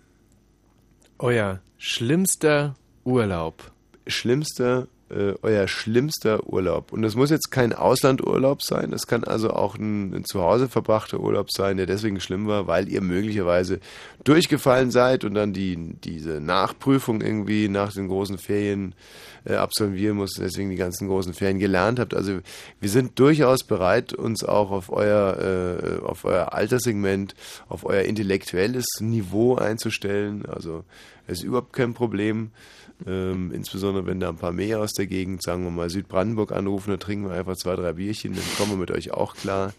Euer 1.24 1.60
schlimmster 1.78 2.74
Urlaub. 3.04 3.72
Schlimmster, 4.08 4.88
äh, 5.12 5.34
euer 5.41 5.68
schlimmster 5.68 6.48
Urlaub. 6.48 6.91
Und 6.91 7.01
das 7.01 7.15
muss 7.15 7.30
jetzt 7.30 7.51
kein 7.51 7.74
Auslandurlaub 7.74 8.62
sein, 8.62 8.91
das 8.91 9.08
kann 9.08 9.24
also 9.24 9.51
auch 9.51 9.75
ein, 9.75 10.13
ein 10.13 10.25
zu 10.25 10.41
Hause 10.41 10.70
verbrachter 10.70 11.20
Urlaub 11.20 11.51
sein, 11.51 11.77
der 11.77 11.86
deswegen 11.86 12.20
schlimm 12.20 12.48
war, 12.48 12.68
weil 12.68 12.89
ihr 12.89 13.01
möglicherweise 13.01 13.80
durchgefallen 14.24 14.91
seid 14.91 15.24
und 15.24 15.34
dann 15.34 15.53
die, 15.53 15.96
diese 16.03 16.39
Nachprüfung 16.39 17.22
irgendwie 17.22 17.68
nach 17.68 17.94
den 17.94 18.08
großen 18.08 18.38
Ferien 18.38 18.96
äh, 19.46 19.56
absolvieren 19.56 20.18
musst, 20.18 20.39
deswegen 20.39 20.70
die 20.70 20.75
ganzen 20.75 21.08
großen 21.08 21.34
Ferien 21.34 21.60
gelernt 21.60 22.00
habt. 22.00 22.13
Also 22.13 22.39
wir 22.80 22.89
sind 22.89 23.18
durchaus 23.20 23.63
bereit, 23.63 24.13
uns 24.13 24.44
auch 24.44 24.72
auf 24.72 24.91
euer, 24.91 26.00
äh, 26.01 26.06
auf 26.06 26.25
euer 26.25 26.53
Alterssegment, 26.53 27.36
auf 27.68 27.86
euer 27.86 28.03
intellektuelles 28.03 28.86
Niveau 29.00 29.56
einzustellen. 29.56 30.46
Also 30.46 30.84
es 31.27 31.39
ist 31.39 31.44
überhaupt 31.44 31.74
kein 31.74 31.94
Problem. 31.94 32.51
Ähm, 33.08 33.51
insbesondere 33.51 34.05
wenn 34.05 34.20
da 34.20 34.29
ein 34.29 34.38
paar 34.38 34.51
mehr 34.51 34.79
aus 34.79 34.93
der 34.93 35.08
Gegend, 35.08 35.41
sagen 35.41 35.63
wir 35.63 35.72
mal 35.72 35.89
Südbrandenburg 35.89 36.51
anrufen, 36.51 36.91
dann 36.91 37.00
trinken 37.00 37.29
wir 37.29 37.36
einfach 37.36 37.55
zwei, 37.55 37.75
drei 37.75 37.93
Bierchen, 37.93 38.34
dann 38.34 38.43
kommen 38.58 38.72
wir 38.72 38.77
mit 38.77 38.91
euch 38.91 39.12
auch 39.12 39.36
klar. 39.36 39.74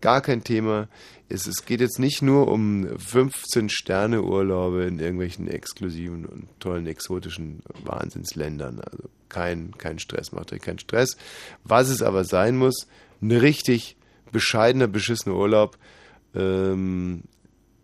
Gar 0.00 0.20
kein 0.20 0.44
Thema. 0.44 0.88
Es, 1.28 1.46
es 1.46 1.64
geht 1.64 1.80
jetzt 1.80 1.98
nicht 1.98 2.22
nur 2.22 2.48
um 2.48 2.86
15 2.98 3.68
Sterne 3.68 4.22
Urlaube 4.22 4.84
in 4.84 4.98
irgendwelchen 4.98 5.48
exklusiven 5.48 6.26
und 6.26 6.48
tollen 6.60 6.86
exotischen 6.86 7.62
Wahnsinnsländern. 7.84 8.80
Also 8.80 9.08
kein, 9.28 9.72
kein 9.78 9.98
Stress, 9.98 10.32
macht 10.32 10.52
euch 10.52 10.60
keinen 10.60 10.78
Stress. 10.78 11.16
Was 11.64 11.88
es 11.88 12.02
aber 12.02 12.24
sein 12.24 12.56
muss, 12.56 12.86
ein 13.22 13.32
richtig 13.32 13.96
bescheidener, 14.32 14.86
beschissener 14.86 15.34
Urlaub. 15.34 15.78
Ähm, 16.34 17.22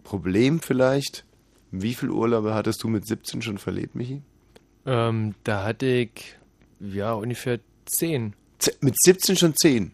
Problem 0.05 0.61
vielleicht, 0.61 1.25
wie 1.71 1.95
viele 1.95 2.13
Urlaube 2.13 2.55
hattest 2.55 2.83
du 2.83 2.89
mit 2.89 3.07
17 3.07 3.41
schon 3.41 3.59
verlebt, 3.59 3.95
Michi? 3.95 4.21
Ähm, 4.87 5.35
da 5.45 5.65
hatte 5.65 5.87
ich, 5.87 6.37
ja, 6.81 7.13
ungefähr 7.13 7.61
zehn. 7.87 8.35
Mit 8.81 8.95
17 9.03 9.37
schon 9.37 9.55
10. 9.57 9.93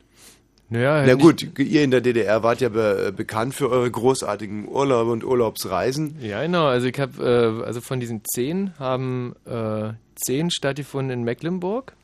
Naja, 0.71 1.05
Na 1.07 1.15
gut, 1.15 1.59
ihr 1.59 1.83
in 1.83 1.91
der 1.91 2.03
DDR 2.03 2.43
wart 2.43 2.61
ja 2.61 2.69
be 2.69 3.11
bekannt 3.17 3.55
für 3.55 3.71
eure 3.71 3.91
großartigen 3.91 4.69
Urlaube 4.69 5.13
und 5.13 5.25
Urlaubsreisen. 5.25 6.17
Ja, 6.21 6.43
genau. 6.43 6.67
Also 6.67 6.87
ich 6.89 7.01
habe, 7.01 7.61
äh, 7.63 7.65
also 7.65 7.81
von 7.81 8.01
diesen 8.01 8.21
zehn 8.35 8.79
haben 8.79 9.35
äh, 9.47 9.93
zehn 10.17 10.51
stattgefunden 10.51 11.11
in 11.21 11.25
Mecklenburg 11.25 11.95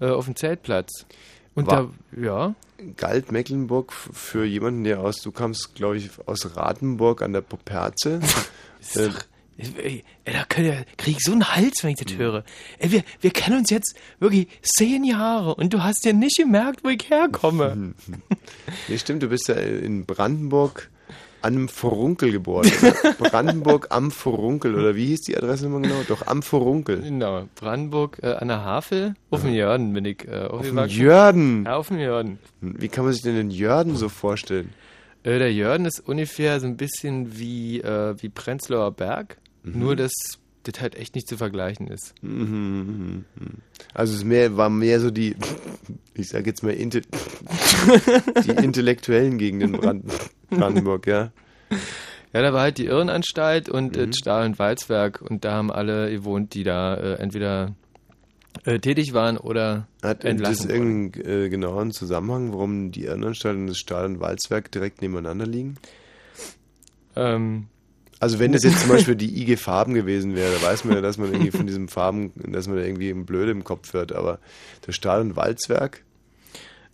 äh, 0.00 0.06
auf 0.06 0.24
dem 0.24 0.34
Zeltplatz. 0.34 1.06
Und 1.54 1.68
War- 1.68 1.90
da, 2.12 2.20
ja, 2.20 2.54
Galt 2.96 3.30
Mecklenburg 3.30 3.92
für 3.92 4.44
jemanden, 4.44 4.82
der 4.82 4.98
aus, 4.98 5.18
du 5.22 5.30
kamst, 5.30 5.76
glaube 5.76 5.96
ich, 5.96 6.10
aus 6.26 6.56
Ratenburg 6.56 7.22
an 7.22 7.32
der 7.32 7.42
Poperze. 7.42 8.18
Ey, 9.56 10.02
da 10.24 10.44
kann 10.48 10.64
ja, 10.64 10.74
krieg 10.96 11.16
ich 11.16 11.22
so 11.22 11.32
einen 11.32 11.48
Hals, 11.54 11.82
wenn 11.82 11.90
ich 11.90 12.04
das 12.04 12.16
höre. 12.16 12.44
Ey, 12.78 12.90
wir, 12.90 13.04
wir 13.20 13.30
kennen 13.30 13.58
uns 13.58 13.70
jetzt 13.70 13.96
wirklich 14.18 14.48
zehn 14.62 15.04
Jahre 15.04 15.54
und 15.54 15.72
du 15.72 15.82
hast 15.82 16.04
ja 16.04 16.12
nicht 16.12 16.36
gemerkt, 16.36 16.82
wo 16.82 16.88
ich 16.88 17.08
herkomme. 17.08 17.94
nee, 18.88 18.98
stimmt, 18.98 19.22
du 19.22 19.28
bist 19.28 19.48
ja 19.48 19.54
in 19.54 20.06
Brandenburg 20.06 20.90
an 21.44 21.54
einem 21.54 21.68
Vorunkel 21.68 22.32
geboren. 22.32 22.70
Brandenburg 23.18 23.88
am 23.90 24.10
Vorunkel, 24.10 24.74
oder 24.74 24.96
wie 24.96 25.06
hieß 25.06 25.20
die 25.22 25.36
Adresse 25.36 25.64
nochmal 25.64 25.82
genau? 25.82 26.02
Doch 26.08 26.26
am 26.26 26.42
Vorunkel. 26.42 27.02
Genau, 27.02 27.46
Brandenburg 27.54 28.18
äh, 28.22 28.32
an 28.32 28.48
der 28.48 28.64
Havel, 28.64 29.14
auf 29.30 29.42
dem 29.42 29.52
Jörden 29.52 29.92
bin 29.92 30.06
ich 30.06 30.26
äh, 30.26 30.46
Auf 30.46 30.62
dem. 30.62 30.78
Jörden. 30.86 31.64
Ja, 31.66 31.76
auf 31.76 31.88
dem 31.88 31.98
Jörden. 31.98 32.38
Wie 32.60 32.88
kann 32.88 33.04
man 33.04 33.12
sich 33.12 33.22
denn 33.22 33.36
den 33.36 33.50
Jörden 33.50 33.94
so 33.94 34.08
vorstellen? 34.08 34.72
Äh, 35.22 35.38
der 35.38 35.52
Jörden 35.52 35.86
ist 35.86 36.00
ungefähr 36.00 36.60
so 36.60 36.66
ein 36.66 36.78
bisschen 36.78 37.38
wie, 37.38 37.80
äh, 37.80 38.14
wie 38.22 38.30
Prenzlauer 38.30 38.92
Berg, 38.92 39.36
Mhm. 39.64 39.78
nur 39.80 39.96
dass 39.96 40.12
das 40.62 40.80
halt 40.80 40.94
echt 40.94 41.14
nicht 41.14 41.28
zu 41.28 41.36
vergleichen 41.36 41.88
ist. 41.88 42.14
Mhm, 42.22 43.24
Also 43.92 44.14
es 44.14 44.24
mehr, 44.24 44.56
war 44.56 44.70
mehr 44.70 44.98
so 45.00 45.10
die, 45.10 45.36
ich 46.14 46.28
sage 46.28 46.46
jetzt 46.46 46.62
mal, 46.62 46.70
inte, 46.72 47.02
die 48.44 48.50
intellektuellen 48.64 49.36
Gegenden 49.36 49.72
Brand, 49.72 50.04
Brandenburg, 50.50 51.06
ja. 51.06 51.32
Ja, 52.32 52.42
da 52.42 52.52
war 52.52 52.62
halt 52.62 52.78
die 52.78 52.86
Irrenanstalt 52.86 53.68
und 53.68 53.96
Mhm. 53.96 54.02
äh, 54.02 54.06
das 54.06 54.16
Stahl- 54.16 54.46
und 54.46 54.58
Walzwerk 54.58 55.20
und 55.22 55.44
da 55.44 55.52
haben 55.52 55.70
alle 55.70 56.10
gewohnt, 56.10 56.54
die 56.54 56.64
da 56.64 56.94
äh, 56.96 57.14
entweder 57.16 57.74
äh, 58.64 58.78
tätig 58.78 59.12
waren 59.12 59.36
oder 59.36 59.86
Hat 60.02 60.24
das 60.24 60.30
entlassen 60.30 60.70
wurden. 60.70 60.74
irgendeinen 61.12 61.44
äh, 61.44 61.48
genaueren 61.50 61.90
Zusammenhang, 61.92 62.52
warum 62.52 62.90
die 62.90 63.04
Irrenanstalt 63.04 63.56
und 63.56 63.66
das 63.66 63.76
Stahl- 63.78 64.06
und 64.06 64.20
Walzwerk 64.20 64.70
direkt 64.72 65.02
nebeneinander 65.02 65.46
liegen? 65.46 65.74
Ähm, 67.16 67.66
Also 68.24 68.38
wenn 68.38 68.52
das 68.52 68.62
jetzt 68.62 68.80
zum 68.80 68.88
Beispiel 68.88 69.16
die 69.16 69.42
IG 69.42 69.58
Farben 69.58 69.92
gewesen 69.92 70.34
wäre, 70.34 70.50
da 70.54 70.66
weiß 70.66 70.86
man 70.86 70.94
ja, 70.94 71.02
dass 71.02 71.18
man 71.18 71.30
irgendwie 71.30 71.50
von 71.50 71.66
diesem 71.66 71.88
Farben, 71.88 72.32
dass 72.36 72.66
man 72.66 72.78
da 72.78 72.82
irgendwie 72.82 73.12
blöd 73.12 73.50
im 73.50 73.64
Kopf 73.64 73.92
wird, 73.92 74.14
aber 74.14 74.38
das 74.80 74.94
Stahl- 74.94 75.20
und 75.20 75.36
Walzwerk, 75.36 76.02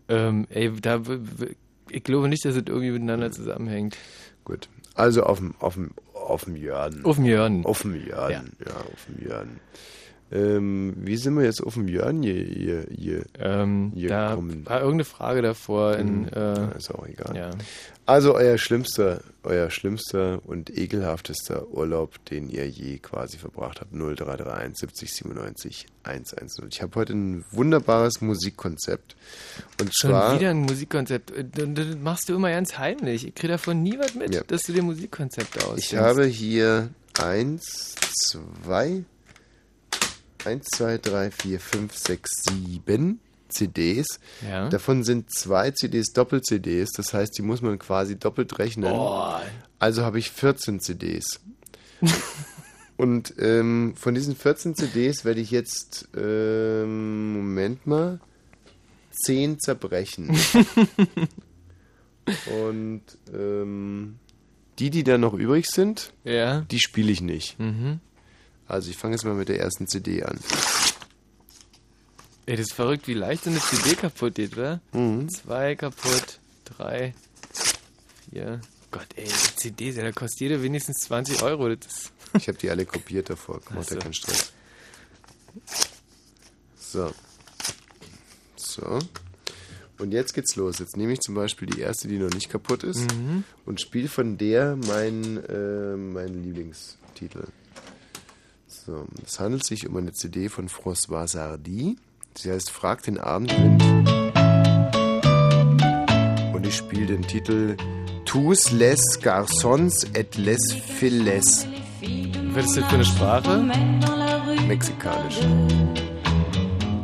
ähm, 0.08 0.48
ey, 0.50 0.72
da, 0.80 1.00
ich 1.88 2.02
glaube 2.02 2.28
nicht, 2.28 2.44
dass 2.44 2.56
es 2.56 2.64
irgendwie 2.66 2.90
miteinander 2.90 3.30
zusammenhängt. 3.30 3.96
gut. 4.42 4.68
Also 4.96 5.22
auf 5.22 5.38
dem, 5.38 5.54
auf 5.60 5.74
dem, 5.74 5.92
auf 6.12 6.46
dem 6.46 6.56
Jörden. 6.56 7.04
Auf 7.04 7.14
dem. 7.14 7.64
Auf 7.64 7.82
dem 7.82 7.94
Jörden, 7.94 8.56
ja, 8.58 8.74
auf 8.74 9.06
dem 9.08 9.24
Jörden. 9.24 9.60
Ähm, 10.32 10.94
wie 10.96 11.16
sind 11.16 11.36
wir 11.36 11.44
jetzt 11.44 11.60
auf 11.62 11.74
dem 11.74 11.88
Jörden 11.88 12.22
hier, 12.22 12.34
hier, 12.44 12.86
hier? 12.94 13.24
Ähm, 13.38 13.92
Hier 13.94 14.08
da 14.10 14.34
kommen- 14.36 14.64
war 14.66 14.78
irgendeine 14.80 15.04
Frage 15.04 15.42
davor 15.42 15.96
in, 15.96 16.22
Mhm. 16.22 16.28
äh, 16.28 16.76
ist 16.76 16.90
auch 16.94 17.06
egal. 17.06 17.36
ja. 17.36 17.50
Also 18.06 18.34
euer 18.34 18.58
schlimmster, 18.58 19.22
euer 19.44 19.70
schlimmster 19.70 20.40
und 20.44 20.76
ekelhaftester 20.76 21.68
Urlaub, 21.68 22.24
den 22.24 22.48
ihr 22.50 22.68
je 22.68 22.98
quasi 22.98 23.38
verbracht 23.38 23.80
habt. 23.80 23.92
0331 23.92 24.76
70 24.78 25.12
97 25.14 25.86
110. 26.02 26.68
Ich 26.70 26.82
habe 26.82 26.94
heute 26.96 27.12
ein 27.12 27.44
wunderbares 27.52 28.20
Musikkonzept. 28.20 29.14
Und 29.80 29.94
Schon 29.94 30.10
zwar 30.10 30.34
wieder 30.38 30.50
ein 30.50 30.58
Musikkonzept. 30.62 31.30
Äh, 31.30 31.44
Das 31.52 31.96
machst 32.02 32.28
du 32.28 32.34
immer 32.34 32.50
ganz 32.50 32.78
heimlich. 32.78 33.26
Ich 33.28 33.34
kriege 33.34 33.52
davon 33.52 33.82
nie 33.82 33.96
was 33.98 34.14
mit, 34.16 34.34
Ja. 34.34 34.42
dass 34.46 34.62
du 34.62 34.72
dir 34.72 34.82
Musikkonzepte 34.82 35.60
ausdenkst. 35.60 35.92
Ich 35.92 35.96
habe 35.96 36.24
hier 36.24 36.90
eins, 37.20 37.94
zwei, 38.28 39.04
eins, 40.46 40.66
zwei, 40.74 40.98
drei, 40.98 41.30
vier, 41.30 41.60
fünf, 41.60 41.96
sechs, 41.96 42.30
sieben 42.44 43.20
CDs. 43.48 44.20
Ja. 44.48 44.68
Davon 44.68 45.02
sind 45.04 45.32
zwei 45.34 45.70
CDs 45.72 46.12
Doppel-CDs, 46.12 46.90
das 46.92 47.12
heißt, 47.14 47.36
die 47.36 47.42
muss 47.42 47.62
man 47.62 47.78
quasi 47.78 48.16
doppelt 48.18 48.58
rechnen. 48.58 48.90
Boah. 48.92 49.42
Also 49.78 50.02
habe 50.02 50.18
ich 50.18 50.30
14 50.30 50.80
CDs. 50.80 51.40
Und 52.96 53.34
ähm, 53.38 53.94
von 53.96 54.14
diesen 54.14 54.36
14 54.36 54.74
CDs 54.76 55.24
werde 55.24 55.40
ich 55.40 55.50
jetzt, 55.50 56.08
ähm, 56.16 57.32
Moment 57.32 57.86
mal, 57.86 58.20
10 59.24 59.58
zerbrechen. 59.58 60.36
Und 62.64 63.02
ähm, 63.32 64.18
die, 64.78 64.90
die 64.90 65.02
dann 65.02 65.20
noch 65.22 65.34
übrig 65.34 65.66
sind, 65.66 66.12
Ja. 66.24 66.60
die 66.70 66.78
spiele 66.78 67.10
ich 67.10 67.20
nicht. 67.20 67.58
Mhm. 67.58 68.00
Also 68.70 68.90
ich 68.90 68.96
fange 68.96 69.14
jetzt 69.16 69.24
mal 69.24 69.34
mit 69.34 69.48
der 69.48 69.58
ersten 69.58 69.86
CD 69.88 70.22
an. 70.22 70.38
Ey, 72.46 72.56
das 72.56 72.66
ist 72.68 72.72
verrückt, 72.74 73.08
wie 73.08 73.14
leicht 73.14 73.44
so 73.44 73.50
eine 73.50 73.58
CD 73.60 73.96
kaputt 73.96 74.36
geht, 74.36 74.56
oder? 74.56 74.80
Mhm. 74.92 75.28
Zwei 75.28 75.74
kaputt, 75.74 76.38
drei, 76.64 77.14
vier. 78.30 78.60
Gott, 78.92 79.06
ey, 79.16 79.24
die 79.24 79.56
CDs, 79.56 79.96
ja, 79.96 80.02
da 80.02 80.12
kostet 80.12 80.40
jede 80.40 80.62
wenigstens 80.62 80.98
20 81.00 81.42
Euro. 81.42 81.68
Ich 81.70 82.48
habe 82.48 82.58
die 82.58 82.70
alle 82.70 82.86
kopiert 82.86 83.30
davor, 83.30 83.60
macht 83.70 83.74
ja 83.74 83.80
Ach 83.80 83.84
so. 83.88 83.96
keinen 83.98 84.14
Stress. 84.14 84.52
So. 86.78 87.12
So. 88.56 88.98
Und 89.98 90.12
jetzt 90.12 90.32
geht's 90.32 90.56
los. 90.56 90.78
Jetzt 90.78 90.96
nehme 90.96 91.12
ich 91.12 91.20
zum 91.20 91.34
Beispiel 91.34 91.68
die 91.68 91.80
erste, 91.80 92.08
die 92.08 92.18
noch 92.18 92.30
nicht 92.30 92.48
kaputt 92.48 92.84
ist 92.84 93.06
und 93.66 93.80
spiele 93.80 94.08
von 94.08 94.38
der 94.38 94.76
meinen 94.76 95.36
äh, 95.44 95.96
meinen 95.96 96.42
Lieblingstitel. 96.42 97.48
So, 98.90 99.06
es 99.24 99.38
handelt 99.38 99.64
sich 99.64 99.86
um 99.86 99.96
eine 99.98 100.10
CD 100.12 100.48
von 100.48 100.68
François 100.68 101.28
Sardy. 101.28 101.94
Sie 102.36 102.50
heißt 102.50 102.70
Frag 102.70 103.04
den 103.04 103.18
Abendwind. 103.18 103.80
Und 106.52 106.66
ich 106.66 106.76
spiele 106.76 107.06
den 107.06 107.22
Titel 107.22 107.76
Tous 108.24 108.72
les 108.72 109.00
garçons 109.22 110.04
et 110.12 110.36
les 110.36 110.72
filles. 110.72 111.68
Was 112.52 112.66
ist 112.66 112.78
das 112.78 112.84
für 112.86 112.94
eine 112.96 113.04
Sprache? 113.04 113.62
Mexikanisch. 114.66 115.38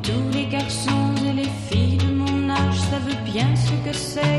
Tous 0.02 0.28
les 0.32 0.48
garçons 0.48 1.14
et 1.24 1.34
les 1.34 1.50
filles 1.68 1.98
de 1.98 2.12
mon 2.12 2.50
âge 2.50 2.80
savent 2.90 3.24
bien 3.32 3.54
ce 3.54 3.88
que 3.88 3.94
c'est 3.96 4.35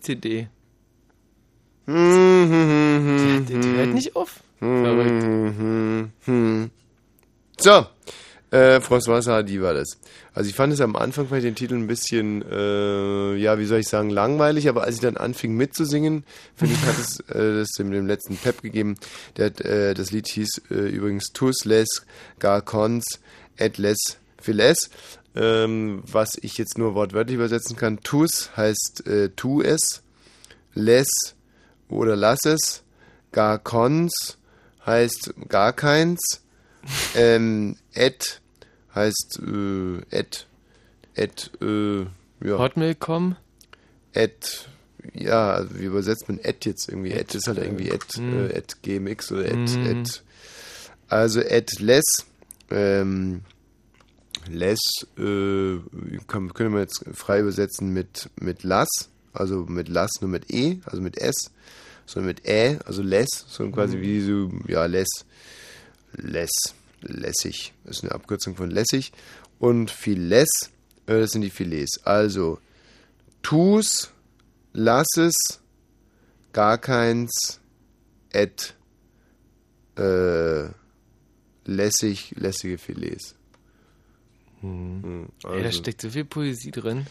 die 0.00 0.06
CD. 0.06 0.48
Die, 1.86 3.44
die, 3.48 3.60
die 3.60 3.72
hört 3.76 3.94
nicht 3.94 4.16
auf. 4.16 4.40
Verrückt. 4.58 5.24
So, 7.58 7.86
äh, 8.50 8.80
François 8.80 9.26
Hardy 9.26 9.60
war 9.60 9.74
das. 9.74 9.98
Also 10.32 10.48
ich 10.48 10.54
fand 10.54 10.72
es 10.72 10.80
am 10.80 10.96
Anfang 10.96 11.26
ich 11.34 11.42
den 11.42 11.54
Titel 11.54 11.74
ein 11.74 11.86
bisschen, 11.86 12.42
äh, 12.42 13.34
ja, 13.36 13.58
wie 13.58 13.66
soll 13.66 13.80
ich 13.80 13.88
sagen, 13.88 14.10
langweilig, 14.10 14.68
aber 14.68 14.84
als 14.84 14.96
ich 14.96 15.00
dann 15.00 15.16
anfing 15.16 15.54
mitzusingen, 15.54 16.24
finde 16.54 16.74
ich, 16.74 16.82
hat 16.82 16.98
es 16.98 17.20
äh, 17.28 17.58
das 17.58 17.70
dem, 17.70 17.90
dem 17.90 18.06
letzten 18.06 18.36
Pep 18.36 18.62
gegeben. 18.62 18.96
Der, 19.36 19.46
hat, 19.46 19.60
äh, 19.60 19.94
das 19.94 20.12
Lied 20.12 20.28
hieß 20.28 20.62
äh, 20.70 20.74
übrigens 20.74 21.32
Tous 21.32 21.64
les 21.64 21.88
garcons 22.38 23.04
et 23.56 23.78
les 23.78 24.18
filles, 24.40 24.90
ähm, 25.34 26.02
was 26.06 26.30
ich 26.40 26.58
jetzt 26.58 26.78
nur 26.78 26.94
wortwörtlich 26.94 27.36
übersetzen 27.36 27.76
kann. 27.76 28.00
Tous 28.02 28.50
heißt 28.56 29.06
äh, 29.06 29.28
tu 29.30 29.62
es, 29.62 30.02
les 30.74 31.08
oder 31.88 32.16
lass 32.16 32.44
es, 32.44 32.82
garcons 33.32 34.38
heißt 34.86 35.34
gar 35.48 35.72
keins, 35.72 36.20
ähm, 37.14 37.76
et 37.92 38.40
heißt 38.94 39.40
äh, 39.46 39.98
et, 40.10 40.46
et, 41.14 41.50
äh, 41.60 42.00
ja, 42.42 42.58
Hotmail.com. 42.58 43.36
et, 44.12 44.68
ja, 45.14 45.52
also 45.52 45.78
wie 45.78 45.84
übersetzt 45.84 46.28
man 46.28 46.38
et 46.42 46.64
jetzt 46.64 46.88
irgendwie? 46.88 47.12
Et, 47.12 47.34
ist 47.34 47.46
halt 47.46 47.58
irgendwie 47.58 47.88
et, 47.90 48.16
Mhm. 48.16 48.32
äh, 48.32 48.46
et 48.48 48.82
gmx 48.82 49.30
oder 49.32 49.44
et, 49.46 49.58
Mhm. 49.78 49.86
et. 49.86 50.22
Also 51.08 51.40
et 51.40 51.78
les, 51.80 52.04
ähm, 52.70 53.42
les, 54.48 54.78
äh, 55.18 55.78
kann, 56.26 56.52
können 56.54 56.72
wir 56.74 56.80
jetzt 56.80 57.04
frei 57.12 57.40
übersetzen 57.40 57.92
mit, 57.92 58.30
mit 58.40 58.62
las, 58.62 58.88
also 59.32 59.64
mit 59.66 59.88
las 59.88 60.10
nur 60.20 60.30
mit 60.30 60.50
e, 60.52 60.80
also 60.84 61.00
mit 61.02 61.18
s, 61.18 61.50
sondern 62.06 62.28
mit 62.28 62.46
ä, 62.46 62.78
also 62.84 63.02
les, 63.02 63.28
so 63.48 63.68
quasi 63.70 63.96
Mhm. 63.96 64.02
wie 64.02 64.20
so, 64.20 64.50
ja, 64.66 64.86
les, 64.86 65.08
les, 66.16 66.50
lässig, 67.02 67.72
ist 67.84 68.02
eine 68.02 68.12
Abkürzung 68.12 68.56
von 68.56 68.70
lässig. 68.70 69.12
Und 69.58 69.90
files, 69.90 70.48
äh, 71.06 71.20
das 71.20 71.32
sind 71.32 71.42
die 71.42 71.50
Filets. 71.50 72.00
Also, 72.04 72.58
tus, 73.42 74.10
lass 74.72 75.06
es, 75.16 75.34
gar 76.52 76.78
keins, 76.78 77.60
et, 78.32 78.74
äh, 79.96 80.68
lässig, 81.64 82.34
lässige 82.36 82.78
Filets. 82.78 83.34
Mhm. 84.62 85.28
Ey, 85.44 85.48
da 85.62 85.66
Also, 85.66 85.78
steckt 85.78 86.00
so 86.02 86.10
viel 86.10 86.24
Poesie 86.24 86.70
drin. 86.70 87.06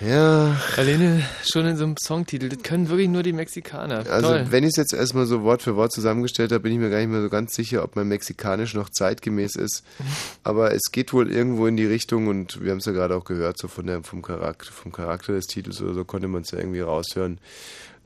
ja, 0.00 0.56
Alleine 0.76 1.22
schon 1.44 1.66
in 1.66 1.76
so 1.76 1.84
einem 1.84 1.94
Songtitel. 1.96 2.48
Das 2.48 2.62
können 2.64 2.88
wirklich 2.88 3.08
nur 3.08 3.22
die 3.22 3.32
Mexikaner. 3.32 4.04
also 4.10 4.28
Toll. 4.28 4.46
wenn 4.50 4.64
ich 4.64 4.70
es 4.70 4.76
jetzt 4.76 4.92
erstmal 4.92 5.26
so 5.26 5.42
Wort 5.44 5.62
für 5.62 5.76
Wort 5.76 5.92
zusammengestellt 5.92 6.50
habe, 6.50 6.60
bin 6.60 6.72
ich 6.72 6.78
mir 6.78 6.90
gar 6.90 6.98
nicht 6.98 7.08
mehr 7.10 7.22
so 7.22 7.28
ganz 7.28 7.54
sicher, 7.54 7.84
ob 7.84 7.94
mein 7.94 8.08
Mexikanisch 8.08 8.74
noch 8.74 8.90
zeitgemäß 8.90 9.54
ist. 9.54 9.84
Aber 10.42 10.74
es 10.74 10.82
geht 10.90 11.12
wohl 11.12 11.30
irgendwo 11.30 11.66
in 11.68 11.76
die 11.76 11.86
Richtung 11.86 12.26
und 12.26 12.60
wir 12.62 12.72
haben 12.72 12.78
es 12.78 12.86
ja 12.86 12.92
gerade 12.92 13.14
auch 13.14 13.24
gehört, 13.24 13.56
so 13.58 13.68
von 13.68 13.86
der, 13.86 14.02
vom, 14.02 14.20
Charakter, 14.22 14.72
vom 14.72 14.90
Charakter 14.90 15.32
des 15.34 15.46
Titels 15.46 15.80
oder 15.80 15.94
so 15.94 16.04
konnte 16.04 16.26
man 16.26 16.42
es 16.42 16.50
ja 16.50 16.58
irgendwie 16.58 16.80
raushören, 16.80 17.38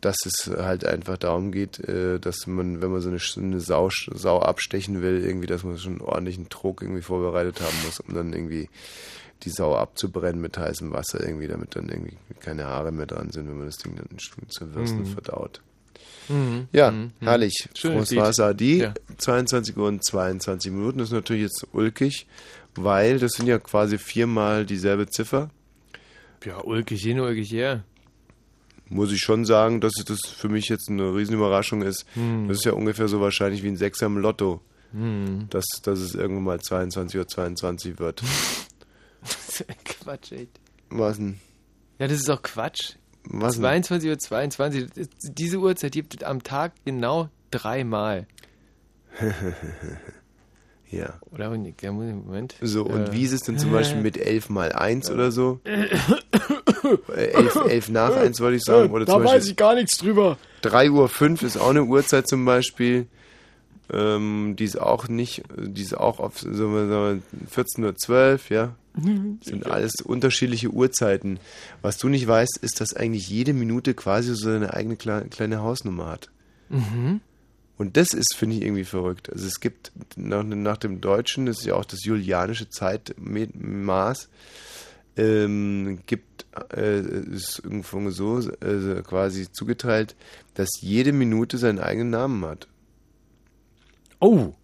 dass 0.00 0.16
es 0.24 0.50
halt 0.56 0.84
einfach 0.84 1.16
darum 1.18 1.50
geht, 1.52 1.78
äh, 1.80 2.18
dass 2.20 2.46
man, 2.46 2.80
wenn 2.82 2.90
man 2.92 3.00
so 3.00 3.08
eine, 3.08 3.18
eine 3.36 3.60
Sau, 3.60 3.90
Sau 4.14 4.40
abstechen 4.40 5.02
will, 5.02 5.24
irgendwie, 5.24 5.46
dass 5.46 5.64
man 5.64 5.78
schon 5.78 5.92
einen 5.94 6.00
ordentlichen 6.02 6.48
Druck 6.48 6.82
irgendwie 6.82 7.02
vorbereitet 7.02 7.60
haben 7.60 7.74
muss, 7.84 8.00
um 8.00 8.14
dann 8.14 8.32
irgendwie 8.32 8.68
die 9.44 9.50
Sau 9.50 9.76
abzubrennen 9.76 10.40
mit 10.40 10.58
heißem 10.58 10.92
Wasser 10.92 11.20
irgendwie, 11.24 11.46
damit 11.48 11.76
dann 11.76 11.88
irgendwie 11.88 12.16
keine 12.40 12.66
Haare 12.66 12.92
mehr 12.92 13.06
dran 13.06 13.30
sind, 13.30 13.48
wenn 13.48 13.56
man 13.58 13.66
das 13.66 13.76
Ding 13.78 13.94
dann 13.96 14.18
zu 14.48 14.74
Würsten 14.74 15.06
verdaut. 15.06 15.60
Ja, 16.72 16.92
herrlich. 17.20 17.68
Schönes 17.74 18.10
Lied. 18.10 18.34
Sardi, 18.34 18.80
Ja. 18.80 18.94
22 19.16 19.76
Uhr 19.78 19.88
und 19.88 20.04
22 20.04 20.70
Minuten. 20.70 20.98
Das 20.98 21.08
ist 21.08 21.14
natürlich 21.14 21.44
jetzt 21.44 21.66
ulkig, 21.72 22.26
weil 22.74 23.18
das 23.18 23.32
sind 23.32 23.46
ja 23.46 23.58
quasi 23.58 23.96
viermal 23.96 24.66
dieselbe 24.66 25.06
Ziffer. 25.08 25.48
Ja, 26.44 26.62
ulkig 26.62 27.00
hin, 27.02 27.18
ulkig 27.20 27.50
her. 27.50 27.82
Muss 28.90 29.12
ich 29.12 29.20
schon 29.20 29.44
sagen, 29.44 29.80
dass 29.80 29.92
das 30.06 30.20
für 30.20 30.48
mich 30.48 30.68
jetzt 30.68 30.88
eine 30.88 31.14
Riesenüberraschung 31.14 31.82
ist. 31.82 32.06
Hm. 32.14 32.48
Das 32.48 32.58
ist 32.58 32.64
ja 32.64 32.72
ungefähr 32.72 33.08
so 33.08 33.20
wahrscheinlich 33.20 33.62
wie 33.62 33.68
ein 33.68 33.76
Sechser 33.76 34.06
im 34.06 34.18
Lotto. 34.18 34.60
Dass, 35.50 35.66
dass 35.82 35.98
es 35.98 36.14
irgendwann 36.14 36.44
mal 36.44 36.60
22 36.60 37.18
Uhr 37.18 37.28
22 37.28 37.98
wird. 37.98 38.22
Quatsch, 39.84 40.32
ey. 40.32 40.48
Was 40.88 41.18
denn? 41.18 41.38
Ja, 41.98 42.08
das 42.08 42.20
ist 42.20 42.30
auch 42.30 42.40
Quatsch. 42.40 42.94
Was 43.24 43.56
denn? 43.56 43.64
22 43.64 44.08
Uhr 44.08 44.18
22. 44.18 44.86
Diese 45.24 45.58
Uhrzeit 45.58 45.92
gibt 45.92 46.14
es 46.14 46.22
am 46.22 46.42
Tag 46.42 46.72
genau 46.84 47.28
dreimal. 47.50 48.26
Ja. 50.90 51.18
Oder? 51.30 51.50
Moment. 51.50 52.54
So, 52.62 52.84
und 52.86 53.08
Äh, 53.08 53.12
wie 53.12 53.22
ist 53.22 53.32
es 53.32 53.40
denn 53.42 53.58
zum 53.58 53.72
Beispiel 53.72 54.00
mit 54.00 54.16
11 54.16 54.48
mal 54.48 54.72
1 54.72 55.10
oder 55.10 55.30
so? 55.30 55.60
Äh, 57.14 57.32
11, 57.32 57.56
11 57.68 57.88
nach 57.90 58.14
1 58.16 58.40
wollte 58.40 58.56
ich 58.56 58.64
sagen. 58.64 58.90
Oder 58.92 59.06
zum 59.06 59.22
Beispiel 59.22 59.54
gar 59.54 59.74
nichts 59.74 59.98
drüber. 59.98 60.38
3 60.62 60.90
Uhr 60.90 61.08
5 61.08 61.42
ist 61.42 61.56
auch 61.56 61.70
eine 61.70 61.84
Uhrzeit 61.84 62.26
zum 62.28 62.44
Beispiel. 62.44 63.06
Ähm, 63.90 64.54
die 64.58 64.64
ist 64.64 64.78
auch 64.80 65.08
nicht, 65.08 65.44
die 65.56 65.82
ist 65.82 65.96
auch 65.96 66.18
auf 66.20 66.38
so, 66.40 66.52
sagen 66.52 67.22
wir, 67.40 67.48
14 67.50 67.84
Uhr 67.84 67.96
12, 67.96 68.50
ja. 68.50 68.74
Sind 69.42 69.66
alles 69.66 69.92
unterschiedliche 70.04 70.68
Uhrzeiten. 70.70 71.38
Was 71.82 71.96
du 71.98 72.08
nicht 72.08 72.26
weißt, 72.26 72.58
ist, 72.62 72.80
dass 72.80 72.94
eigentlich 72.94 73.28
jede 73.30 73.52
Minute 73.54 73.94
quasi 73.94 74.34
so 74.34 74.50
eine 74.50 74.74
eigene 74.74 74.96
kle- 74.96 75.28
kleine 75.30 75.62
Hausnummer 75.62 76.06
hat. 76.06 76.28
Und 77.78 77.96
das 77.96 78.08
ist, 78.08 78.34
finde 78.36 78.56
ich, 78.56 78.62
irgendwie 78.62 78.84
verrückt. 78.84 79.30
Also 79.32 79.46
es 79.46 79.60
gibt 79.60 79.92
nach, 80.16 80.42
nach 80.42 80.76
dem 80.76 81.00
Deutschen, 81.00 81.46
das 81.46 81.60
ist 81.60 81.66
ja 81.66 81.74
auch 81.76 81.84
das 81.86 82.04
julianische 82.04 82.68
Zeitmaß, 82.68 84.28
ähm, 85.18 86.00
gibt 86.06 86.46
äh, 86.74 87.00
ist 87.00 87.60
irgendwo 87.62 88.08
so 88.10 88.38
äh, 88.38 89.02
quasi 89.02 89.50
zugeteilt, 89.52 90.16
dass 90.54 90.68
jede 90.80 91.12
Minute 91.12 91.58
seinen 91.58 91.80
eigenen 91.80 92.10
Namen 92.10 92.44
hat. 92.44 92.68
Oh, 94.20 94.54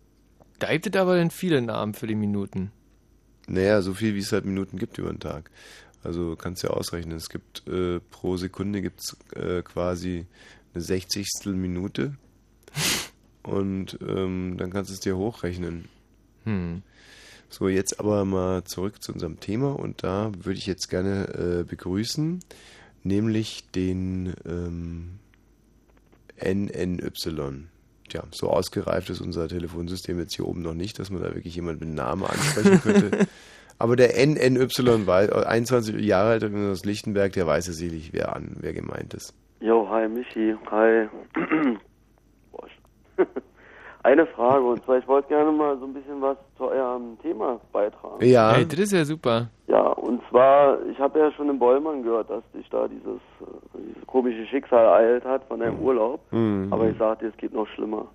da 0.59 0.73
gibt 0.73 0.87
es 0.87 1.01
aber 1.01 1.17
dann 1.17 1.31
viele 1.31 1.61
Namen 1.61 1.95
für 1.95 2.07
die 2.07 2.15
Minuten. 2.15 2.71
Naja, 3.47 3.83
so 3.83 3.95
viel 3.95 4.15
wie 4.15 4.21
es 4.21 4.33
halt 4.33 4.47
Minuten 4.47 4.79
gibt 4.79 4.99
über 4.99 5.11
den 5.11 5.21
Tag. 5.21 5.51
Also 6.03 6.37
kannst 6.37 6.63
ja 6.63 6.71
ausrechnen. 6.71 7.17
Es 7.17 7.29
gibt 7.29 7.67
äh, 7.67 8.01
pro 8.11 8.37
Sekunde 8.37 8.81
gibt's 8.81 9.17
äh, 9.35 9.63
quasi 9.63 10.27
eine 10.73 10.83
Sechzigstel 10.83 11.55
Minute. 11.55 12.15
Und 13.43 13.99
ähm, 14.07 14.57
dann 14.57 14.71
kannst 14.71 14.91
du 14.91 14.95
es 14.95 15.01
dir 15.01 15.17
hochrechnen. 15.17 15.89
Hm. 16.45 16.83
So, 17.49 17.69
jetzt 17.69 18.01
aber 18.01 18.25
mal 18.25 18.65
zurück 18.65 19.03
zu 19.03 19.13
unserem 19.13 19.39
Thema 19.41 19.79
und 19.79 20.03
da 20.03 20.33
würde 20.37 20.59
ich 20.59 20.67
jetzt 20.67 20.89
gerne 20.89 21.29
äh, 21.61 21.65
begrüßen, 21.65 22.41
nämlich 23.05 23.71
den 23.71 24.35
ähm, 24.47 25.19
NNY. 26.43 27.11
Tja, 28.09 28.25
so 28.33 28.51
ausgereift 28.51 29.09
ist 29.11 29.21
unser 29.21 29.49
Telefonsystem 29.49 30.19
jetzt 30.19 30.35
hier 30.37 30.47
oben 30.47 30.63
noch 30.63 30.75
nicht, 30.75 30.99
dass 30.99 31.11
man 31.11 31.23
da 31.23 31.35
wirklich 31.35 31.55
jemanden 31.55 31.87
mit 31.87 31.95
Namen 31.95 32.25
ansprechen 32.25 32.81
könnte. 32.81 33.27
Aber 33.79 33.97
der 33.97 34.15
NNY, 34.25 34.67
weiß- 34.67 35.31
21 35.31 35.97
Jahre 36.01 36.31
alt 36.31 36.45
aus 36.45 36.85
Lichtenberg, 36.85 37.33
der 37.33 37.47
weiß 37.47 37.67
ja 37.69 37.73
sicherlich, 37.73 38.13
wer 38.13 38.35
an, 38.35 38.57
wer 38.61 38.73
gemeint 38.73 39.15
ist. 39.15 39.35
Jo, 39.61 39.89
hi 39.89 40.09
Michi, 40.09 40.55
hi. 40.71 41.09
Eine 44.05 44.27
Frage, 44.27 44.63
und 44.65 44.85
zwar, 44.85 44.99
ich 44.99 45.09
wollte 45.09 45.29
gerne 45.29 45.51
mal 45.51 45.79
so 45.79 45.87
ein 45.87 45.95
bisschen 45.95 46.21
was 46.21 46.37
zu 46.59 46.65
eurem 46.65 47.19
Thema 47.23 47.59
beitragen. 47.73 48.23
Ja, 48.25 48.53
Hey, 48.55 48.67
das 48.67 48.79
ist 48.79 48.93
ja 48.93 49.03
super. 49.05 49.49
Ja, 49.67 49.81
und 49.81 50.21
zwar, 50.29 50.77
ich 50.93 50.99
habe 50.99 51.19
ja 51.19 51.33
schon 51.33 51.49
im 51.49 51.59
Bollmann 51.59 52.03
gehört, 52.03 52.29
dass 52.29 52.43
dich 52.55 52.69
da 52.69 52.87
dieses, 52.87 53.17
äh, 53.41 53.79
dieses 53.89 54.07
komische 54.07 54.45
Schicksal 54.47 54.85
ereilt 54.85 55.25
hat 55.25 55.43
von 55.49 55.59
deinem 55.61 55.79
Urlaub. 55.81 56.21
Mhm. 56.33 56.69
Aber 56.71 56.87
ich 56.89 56.99
sagte, 56.99 57.27
es 57.29 57.37
geht 57.39 57.55
noch 57.55 57.67
schlimmer. 57.69 58.07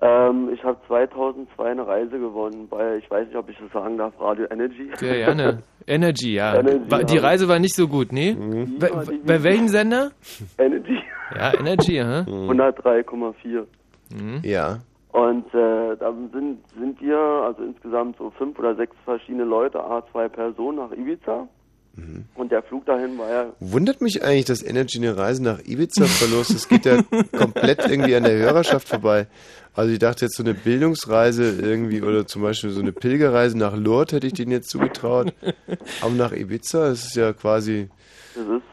Ähm, 0.00 0.48
ich 0.52 0.64
habe 0.64 0.78
2002 0.88 1.62
eine 1.70 1.86
Reise 1.86 2.18
gewonnen 2.18 2.66
bei, 2.70 2.96
ich 2.96 3.08
weiß 3.10 3.26
nicht, 3.26 3.36
ob 3.36 3.50
ich 3.50 3.58
das 3.58 3.70
sagen 3.70 3.98
darf, 3.98 4.14
Radio 4.18 4.46
Energy. 4.50 4.90
Sehr 4.96 5.14
gerne. 5.16 5.62
Energy, 5.86 6.32
ja. 6.34 6.54
Energy, 6.58 6.90
War- 6.90 7.04
die 7.04 7.16
ja. 7.16 7.20
Reise 7.22 7.48
war 7.48 7.58
nicht 7.58 7.74
so 7.76 7.86
gut, 7.86 8.12
nee? 8.12 8.32
Mhm. 8.34 8.78
Bei, 8.78 8.88
bei 9.26 9.42
welchem 9.44 9.68
Sender? 9.68 10.10
Energy 10.58 10.98
Ja, 11.38 11.52
Energy, 11.60 11.96
hä? 11.96 12.24
103,4. 12.30 13.66
ja. 14.44 14.78
Und 15.12 15.46
äh, 15.54 15.96
da 15.96 16.14
sind, 16.32 16.58
sind 16.78 17.00
wir, 17.02 17.18
also 17.18 17.62
insgesamt 17.62 18.16
so 18.16 18.30
fünf 18.30 18.58
oder 18.58 18.74
sechs 18.74 18.96
verschiedene 19.04 19.44
Leute, 19.44 19.78
a 19.78 20.02
zwei 20.10 20.28
Personen 20.28 20.78
nach 20.78 20.90
Ibiza. 20.92 21.48
Mhm. 21.94 22.24
Und 22.34 22.50
der 22.50 22.62
Flug 22.62 22.86
dahin 22.86 23.18
war 23.18 23.30
ja 23.30 23.52
Wundert 23.60 24.00
mich 24.00 24.24
eigentlich, 24.24 24.46
dass 24.46 24.62
Energy 24.62 24.96
eine 24.96 25.14
Reise 25.14 25.42
nach 25.42 25.58
Ibiza 25.66 26.06
verlost. 26.06 26.54
Das 26.54 26.66
geht 26.66 26.86
ja 26.86 27.02
komplett 27.38 27.86
irgendwie 27.86 28.14
an 28.14 28.22
der 28.22 28.38
Hörerschaft 28.38 28.88
vorbei. 28.88 29.26
Also 29.74 29.92
ich 29.92 29.98
dachte 29.98 30.24
jetzt 30.24 30.36
so 30.36 30.42
eine 30.42 30.54
Bildungsreise 30.54 31.60
irgendwie 31.60 32.00
oder 32.00 32.26
zum 32.26 32.40
Beispiel 32.40 32.70
so 32.70 32.80
eine 32.80 32.92
Pilgerreise 32.92 33.58
nach 33.58 33.76
Lourdes 33.76 34.14
hätte 34.14 34.26
ich 34.26 34.32
denen 34.32 34.52
jetzt 34.52 34.70
zugetraut. 34.70 35.34
Aber 36.00 36.14
nach 36.14 36.32
Ibiza, 36.32 36.88
das 36.88 37.04
ist 37.04 37.16
ja 37.16 37.34
quasi, 37.34 37.90
Das 38.34 38.44
ist 38.44 38.71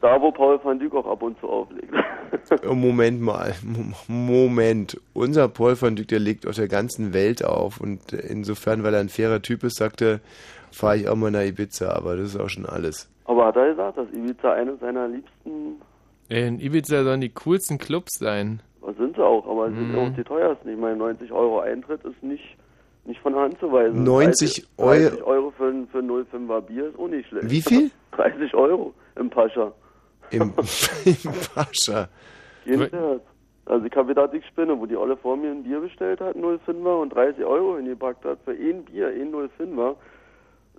da, 0.00 0.20
wo 0.20 0.30
Paul 0.32 0.58
van 0.62 0.78
Dyk 0.78 0.94
auch 0.94 1.06
ab 1.06 1.22
und 1.22 1.38
zu 1.40 1.48
auflegt. 1.48 1.92
oh, 2.68 2.74
Moment 2.74 3.20
mal, 3.20 3.54
Mo- 3.64 3.94
Moment. 4.08 4.98
Unser 5.12 5.48
Paul 5.48 5.80
van 5.80 5.96
Dyk, 5.96 6.08
der 6.08 6.18
legt 6.20 6.46
auf 6.46 6.54
der 6.56 6.68
ganzen 6.68 7.12
Welt 7.12 7.44
auf 7.44 7.80
und 7.80 8.12
insofern, 8.12 8.82
weil 8.82 8.94
er 8.94 9.00
ein 9.00 9.08
fairer 9.08 9.42
Typ 9.42 9.62
ist, 9.64 9.76
sagte, 9.76 10.20
fahre 10.72 10.96
ich 10.96 11.08
auch 11.08 11.16
mal 11.16 11.30
nach 11.30 11.42
Ibiza, 11.42 11.90
aber 11.92 12.16
das 12.16 12.34
ist 12.34 12.40
auch 12.40 12.48
schon 12.48 12.66
alles. 12.66 13.08
Aber 13.26 13.46
hat 13.46 13.56
er 13.56 13.70
gesagt, 13.70 13.98
dass 13.98 14.08
Ibiza 14.12 14.52
eine 14.52 14.76
seiner 14.76 15.06
liebsten, 15.08 15.80
Ey, 16.28 16.46
In 16.46 16.60
Ibiza 16.60 17.02
sollen 17.02 17.20
die 17.20 17.30
coolsten 17.30 17.78
Clubs 17.78 18.18
sein. 18.18 18.60
was 18.80 18.96
sind 18.96 19.16
sie 19.16 19.22
auch, 19.24 19.46
aber 19.48 19.66
sind 19.70 19.92
Mhm. 19.92 19.98
auch 19.98 20.10
die 20.16 20.22
teuersten. 20.24 20.68
Ich 20.70 20.78
meine, 20.78 20.96
90 20.96 21.32
Euro 21.32 21.58
Eintritt 21.60 22.04
ist 22.04 22.22
nicht, 22.22 22.56
nicht 23.04 23.20
von 23.20 23.32
der 23.32 23.42
Hand 23.42 23.58
zu 23.58 23.70
weisen. 23.72 24.04
90 24.04 24.64
30, 24.78 25.10
30 25.10 25.22
Euro 25.24 25.50
für, 25.56 25.66
ein- 25.68 25.88
für 25.88 25.98
ein 25.98 26.08
05er 26.08 26.60
Bier 26.60 26.86
ist 26.88 26.98
auch 26.98 27.08
nicht 27.08 27.28
schlecht. 27.28 27.50
Wie 27.50 27.60
viel? 27.62 27.90
30 28.12 28.54
Euro 28.54 28.94
im 29.16 29.28
Pascha. 29.28 29.72
Im, 30.30 30.42
im 31.04 31.32
Pascha. 31.54 32.08
Jeden. 32.64 33.20
Also 33.66 33.86
ich 33.86 33.94
habe 33.94 34.08
gedacht, 34.08 34.34
ich 34.34 34.44
spinne, 34.46 34.78
wo 34.78 34.86
die 34.86 34.96
Olle 34.96 35.16
vor 35.16 35.36
mir 35.36 35.50
ein 35.50 35.62
Bier 35.62 35.80
bestellt 35.80 36.20
hat, 36.20 36.34
05er 36.34 37.00
und 37.02 37.14
30 37.14 37.44
Euro 37.44 37.76
hingepackt 37.76 38.24
hat 38.24 38.38
für 38.44 38.52
ein 38.52 38.84
Bier, 38.84 39.08
ein 39.08 39.32
05er. 39.32 39.94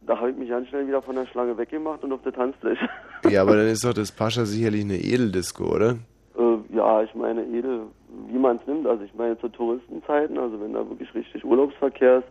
Da 0.01 0.17
habe 0.17 0.31
ich 0.31 0.37
mich 0.37 0.49
ganz 0.49 0.67
schnell 0.67 0.87
wieder 0.87 1.01
von 1.01 1.15
der 1.15 1.25
Schlange 1.27 1.57
weggemacht 1.57 2.03
und 2.03 2.11
auf 2.11 2.21
der 2.23 2.33
Tanzfläche. 2.33 2.89
Ja, 3.29 3.43
aber 3.43 3.55
dann 3.55 3.67
ist 3.67 3.85
doch 3.85 3.93
das 3.93 4.11
Pascha 4.11 4.45
sicherlich 4.45 4.83
eine 4.83 4.97
Edeldisco, 4.97 5.75
oder? 5.75 5.97
äh, 6.37 6.75
ja, 6.75 7.03
ich 7.03 7.13
meine 7.15 7.43
edel, 7.45 7.87
wie 8.27 8.37
man 8.37 8.57
es 8.57 8.67
nimmt. 8.67 8.87
Also 8.87 9.03
ich 9.03 9.13
meine 9.13 9.37
zu 9.39 9.49
Touristenzeiten, 9.49 10.37
also 10.37 10.59
wenn 10.59 10.73
da 10.73 10.87
wirklich 10.89 11.13
richtig 11.13 11.45
Urlaubsverkehr 11.45 12.19
ist, 12.19 12.27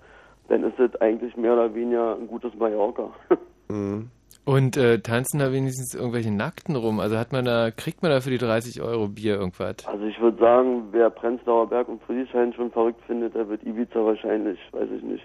dann 0.48 0.64
ist 0.64 0.78
es 0.78 1.00
eigentlich 1.00 1.36
mehr 1.36 1.52
oder 1.52 1.74
weniger 1.74 2.16
ein 2.16 2.26
gutes 2.26 2.54
Mallorca. 2.54 3.10
Mhm. 3.68 4.10
Und 4.50 4.76
äh, 4.76 4.98
tanzen 4.98 5.38
da 5.38 5.52
wenigstens 5.52 5.94
irgendwelche 5.94 6.34
Nackten 6.34 6.74
rum? 6.74 6.98
Also 6.98 7.16
hat 7.16 7.30
man 7.30 7.44
da, 7.44 7.70
kriegt 7.70 8.02
man 8.02 8.10
da 8.10 8.20
für 8.20 8.30
die 8.30 8.38
30 8.38 8.82
Euro 8.82 9.06
Bier 9.06 9.36
irgendwas? 9.36 9.86
Also 9.86 10.04
ich 10.04 10.20
würde 10.20 10.38
sagen, 10.38 10.88
wer 10.90 11.08
Prenzlauer 11.08 11.68
Berg 11.68 11.86
und 11.86 12.02
Friedrichshain 12.02 12.52
schon 12.54 12.72
verrückt 12.72 13.00
findet, 13.06 13.36
der 13.36 13.48
wird 13.48 13.62
Ibiza 13.62 14.04
wahrscheinlich, 14.04 14.58
weiß 14.72 14.88
ich 14.90 15.04
nicht, 15.04 15.24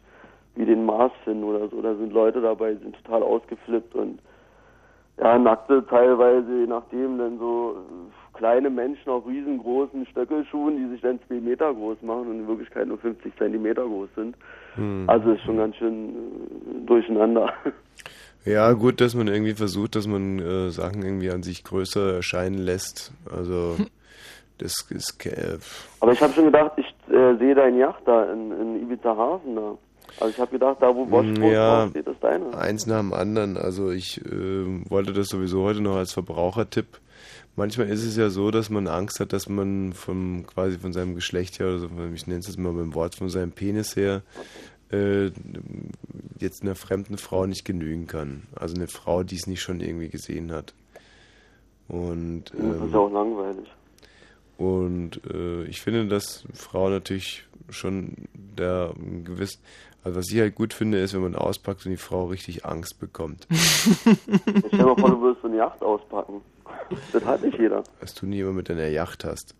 wie 0.54 0.66
den 0.66 0.86
Mars 0.86 1.12
finden 1.24 1.44
oder 1.44 1.68
so. 1.70 1.82
Da 1.82 1.96
sind 1.96 2.14
Leute 2.14 2.40
dabei, 2.40 2.74
die 2.74 2.84
sind 2.84 3.04
total 3.04 3.24
ausgeflippt 3.24 3.96
und 3.96 4.20
ja, 5.18 5.40
Nackte 5.40 5.84
teilweise, 5.90 6.60
je 6.60 6.68
nachdem, 6.68 7.18
dann 7.18 7.40
so 7.40 7.78
kleine 8.34 8.70
Menschen 8.70 9.10
auf 9.10 9.26
riesengroßen 9.26 10.06
Stöckelschuhen, 10.06 10.78
die 10.78 10.90
sich 10.92 11.02
dann 11.02 11.20
zwei 11.28 11.40
Meter 11.40 11.74
groß 11.74 12.00
machen 12.04 12.28
und 12.30 12.40
in 12.42 12.48
Wirklichkeit 12.48 12.88
nur 12.88 13.00
50 13.00 13.36
Zentimeter 13.38 13.86
groß 13.86 14.10
sind. 14.16 14.36
Hm. 14.76 15.06
Also 15.08 15.32
ist 15.32 15.42
schon 15.46 15.58
ganz 15.58 15.76
schön 15.78 16.10
äh, 16.10 16.86
durcheinander. 16.86 17.52
Ja, 18.46 18.72
gut, 18.74 19.02
dass 19.02 19.16
man 19.16 19.28
irgendwie 19.28 19.56
versucht, 19.56 19.96
dass 19.96 20.06
man 20.06 20.40
äh, 20.40 20.70
Sachen 20.70 21.02
irgendwie 21.04 21.32
an 21.32 21.42
sich 21.42 21.64
größer 21.64 22.14
erscheinen 22.14 22.60
lässt. 22.60 23.12
Also, 23.30 23.76
das 24.60 24.82
ist. 24.90 25.26
Äh, 25.26 25.58
Aber 26.00 26.12
ich 26.12 26.22
habe 26.22 26.34
schon 26.34 26.46
gedacht, 26.46 26.74
ich 26.78 26.86
äh, 27.14 27.36
sehe 27.38 27.56
deine 27.56 27.80
Yacht 27.80 28.04
da 28.06 28.32
in, 28.32 28.52
in 28.52 28.82
Ibiza 28.84 29.18
Hafen 29.18 29.56
da. 29.56 29.78
Also 30.20 30.30
ich 30.30 30.40
habe 30.40 30.52
gedacht, 30.52 30.78
da 30.80 30.96
wo 30.96 31.06
Bosch 31.06 31.28
groß 31.34 31.52
ja, 31.52 31.82
draufsteht, 31.82 32.08
ist 32.08 32.24
deine. 32.24 32.58
eins 32.58 32.86
nach 32.86 33.00
dem 33.00 33.14
anderen. 33.14 33.58
Also, 33.58 33.90
ich 33.90 34.24
äh, 34.26 34.90
wollte 34.90 35.12
das 35.12 35.28
sowieso 35.28 35.64
heute 35.64 35.82
noch 35.82 35.96
als 35.96 36.14
Verbrauchertipp. 36.14 37.00
Manchmal 37.58 37.88
ist 37.88 38.06
es 38.06 38.18
ja 38.18 38.30
so, 38.30 38.52
dass 38.52 38.70
man 38.70 38.88
Angst 38.88 39.20
hat, 39.20 39.34
dass 39.34 39.48
man 39.48 39.94
vom 39.94 40.46
quasi 40.46 40.78
von 40.78 40.94
seinem 40.94 41.16
Geschlecht 41.16 41.60
her, 41.60 41.68
oder 41.68 41.80
so, 41.80 41.90
ich 42.14 42.28
nenne 42.28 42.40
es 42.40 42.48
jetzt 42.48 42.60
mal 42.60 42.74
beim 42.74 42.94
Wort, 42.94 43.16
von 43.16 43.30
seinem 43.30 43.52
Penis 43.52 43.96
her, 43.96 44.24
äh, 44.92 45.32
jetzt 46.40 46.62
einer 46.62 46.76
fremden 46.76 47.18
Frau 47.18 47.46
nicht 47.46 47.66
genügen 47.66 48.08
kann. 48.08 48.44
Also 48.56 48.76
eine 48.76 48.88
Frau, 48.88 49.24
die 49.24 49.36
es 49.36 49.48
nicht 49.48 49.62
schon 49.62 49.80
irgendwie 49.80 50.10
gesehen 50.10 50.52
hat. 50.52 50.74
Und 51.88 52.46
Das 52.52 52.60
ist 52.60 52.84
ähm, 52.84 52.96
auch 52.96 53.12
langweilig. 53.12 53.68
und 54.58 55.22
äh, 55.32 55.64
ich 55.66 55.82
finde, 55.82 56.08
dass 56.08 56.46
Frau 56.54 56.90
natürlich 56.90 57.46
schon 57.70 58.14
der 58.34 58.94
gewiss, 59.24 59.60
also 60.06 60.18
was 60.20 60.30
ich 60.32 60.40
halt 60.40 60.56
gut 60.56 60.74
finde, 60.74 61.00
ist, 61.00 61.14
wenn 61.14 61.22
man 61.22 61.36
auspackt 61.36 61.86
und 61.86 61.92
die 61.92 61.98
Frau 61.98 62.28
richtig 62.28 62.64
Angst 62.66 63.00
bekommt. 63.00 63.46
Jetzt 63.50 64.68
stell 64.68 64.86
mal 64.86 64.96
vor, 64.96 65.10
du 65.10 65.22
würdest 65.22 65.42
so 65.42 65.48
eine 65.50 65.58
Yacht 65.58 65.82
auspacken. 65.82 66.42
Das 67.12 67.26
hat 67.26 67.44
nicht 67.44 67.58
jeder. 67.60 67.84
was 68.00 68.14
du 68.14 68.26
nie 68.26 68.40
immer 68.40 68.54
mit 68.54 68.70
deiner 68.70 68.88
Yacht 68.88 69.26
hast. 69.26 69.56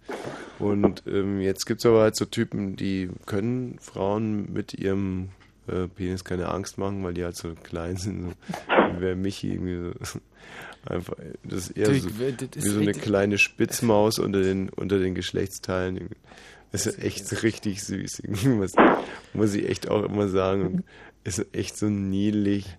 Und 0.60 1.04
ähm, 1.08 1.42
jetzt 1.42 1.66
gibt 1.66 1.80
es 1.82 1.86
aber 1.86 2.02
halt 2.02 2.16
so 2.16 2.26
Typen, 2.26 2.76
die 2.76 3.10
können 3.26 3.78
Frauen 3.80 4.52
mit 4.54 4.74
ihrem 4.74 5.30
äh, 5.68 5.88
Penis 5.88 6.24
keine 6.24 6.50
Angst 6.50 6.78
machen, 6.78 7.04
weil 7.04 7.14
die 7.14 7.24
halt 7.24 7.36
so 7.36 7.54
klein 7.64 7.98
sind. 7.98 8.30
So, 8.30 8.96
wie 8.98 9.02
wäre 9.02 9.16
Michi 9.16 9.54
irgendwie 9.54 9.94
so. 10.06 10.20
Einfach, 10.88 11.16
das 11.44 11.70
ist 11.70 11.78
eher 11.78 11.88
so, 11.88 11.92
ich- 11.94 12.20
wie 12.20 12.60
so 12.62 12.80
eine 12.80 12.92
kleine 12.92 13.38
Spitzmaus 13.40 14.20
unter 14.20 14.42
den, 14.44 14.70
unter 14.70 15.00
den 15.00 15.16
Geschlechtsteilen. 15.16 16.10
Das 16.72 16.86
ist 16.86 17.02
echt 17.02 17.44
richtig 17.44 17.84
süß. 17.84 18.24
Muss, 18.46 18.74
muss 19.34 19.54
ich 19.54 19.70
echt 19.70 19.90
auch 19.90 20.04
immer 20.04 20.28
sagen. 20.28 20.84
Ist 21.24 21.46
echt 21.54 21.78
so 21.78 21.88
niedlich. 21.88 22.78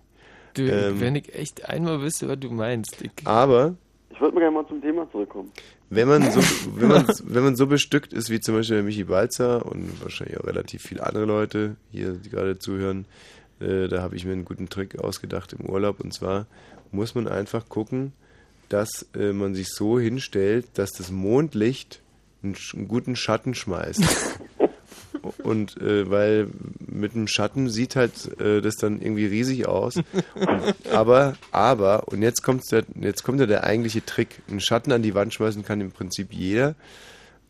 Du, 0.53 0.63
Ähm, 0.63 0.99
wenn 0.99 1.15
ich 1.15 1.33
echt 1.35 1.67
einmal 1.67 2.01
wüsste, 2.01 2.27
was 2.27 2.39
du 2.39 2.49
meinst. 2.49 3.01
Ich, 3.01 3.11
Aber 3.25 3.75
Ich 4.09 4.19
würde 4.21 4.33
mal 4.35 4.41
gerne 4.41 4.55
mal 4.55 4.67
zum 4.67 4.81
Thema 4.81 5.09
zurückkommen. 5.11 5.51
Wenn 5.89 6.07
man 6.07 6.31
so, 6.31 6.41
wenn 6.75 6.87
man, 6.89 7.07
wenn 7.23 7.43
man 7.43 7.55
so 7.55 7.67
bestückt 7.67 8.13
ist 8.13 8.29
wie 8.29 8.39
zum 8.39 8.55
Beispiel 8.55 8.77
der 8.77 8.83
Michi 8.83 9.03
Balzer 9.03 9.65
und 9.65 10.01
wahrscheinlich 10.01 10.39
auch 10.39 10.45
relativ 10.45 10.81
viele 10.81 11.05
andere 11.05 11.25
Leute 11.25 11.75
hier, 11.91 12.13
die 12.13 12.29
gerade 12.29 12.57
zuhören, 12.57 13.05
äh, 13.59 13.87
da 13.87 14.01
habe 14.01 14.15
ich 14.15 14.25
mir 14.25 14.33
einen 14.33 14.45
guten 14.45 14.69
Trick 14.69 14.99
ausgedacht 14.99 15.53
im 15.53 15.65
Urlaub. 15.69 15.99
Und 15.99 16.13
zwar 16.13 16.47
muss 16.91 17.15
man 17.15 17.27
einfach 17.27 17.69
gucken, 17.69 18.13
dass 18.69 19.07
äh, 19.15 19.33
man 19.33 19.55
sich 19.55 19.69
so 19.69 19.99
hinstellt, 19.99 20.67
dass 20.75 20.91
das 20.91 21.11
Mondlicht 21.11 22.01
einen, 22.47 22.57
einen 22.73 22.87
guten 22.87 23.15
Schatten 23.15 23.53
schmeißt. 23.53 24.03
Und 25.43 25.77
äh, 25.81 26.09
weil 26.09 26.47
mit 26.79 27.13
dem 27.13 27.27
Schatten 27.27 27.69
sieht 27.69 27.95
halt 27.95 28.39
äh, 28.39 28.61
das 28.61 28.75
dann 28.75 29.01
irgendwie 29.01 29.25
riesig 29.25 29.67
aus. 29.67 29.97
Und, 30.35 30.91
aber, 30.91 31.35
aber, 31.51 32.07
und 32.07 32.21
jetzt, 32.21 32.43
kommt's 32.43 32.67
der, 32.67 32.83
jetzt 32.95 33.23
kommt 33.23 33.39
ja 33.39 33.45
der 33.45 33.63
eigentliche 33.63 34.05
Trick. 34.05 34.41
Einen 34.49 34.59
Schatten 34.59 34.91
an 34.91 35.01
die 35.01 35.15
Wand 35.15 35.33
schmeißen 35.33 35.65
kann 35.65 35.81
im 35.81 35.91
Prinzip 35.91 36.33
jeder. 36.33 36.75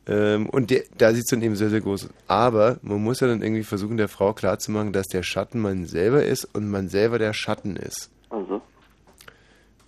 Ähm, 0.07 0.49
und 0.49 0.71
der, 0.71 0.83
da 0.97 1.13
sieht 1.13 1.25
es 1.25 1.29
dann 1.29 1.41
eben 1.41 1.55
sehr, 1.55 1.69
sehr 1.69 1.81
groß 1.81 2.05
aus. 2.05 2.09
Aber 2.27 2.77
man 2.81 3.03
muss 3.03 3.19
ja 3.19 3.27
dann 3.27 3.41
irgendwie 3.41 3.63
versuchen, 3.63 3.97
der 3.97 4.07
Frau 4.07 4.33
klarzumachen, 4.33 4.93
dass 4.93 5.07
der 5.07 5.23
Schatten 5.23 5.59
man 5.59 5.85
selber 5.85 6.23
ist 6.23 6.45
und 6.45 6.69
man 6.69 6.89
selber 6.89 7.19
der 7.19 7.33
Schatten 7.33 7.75
ist. 7.75 8.09
Also, 8.29 8.61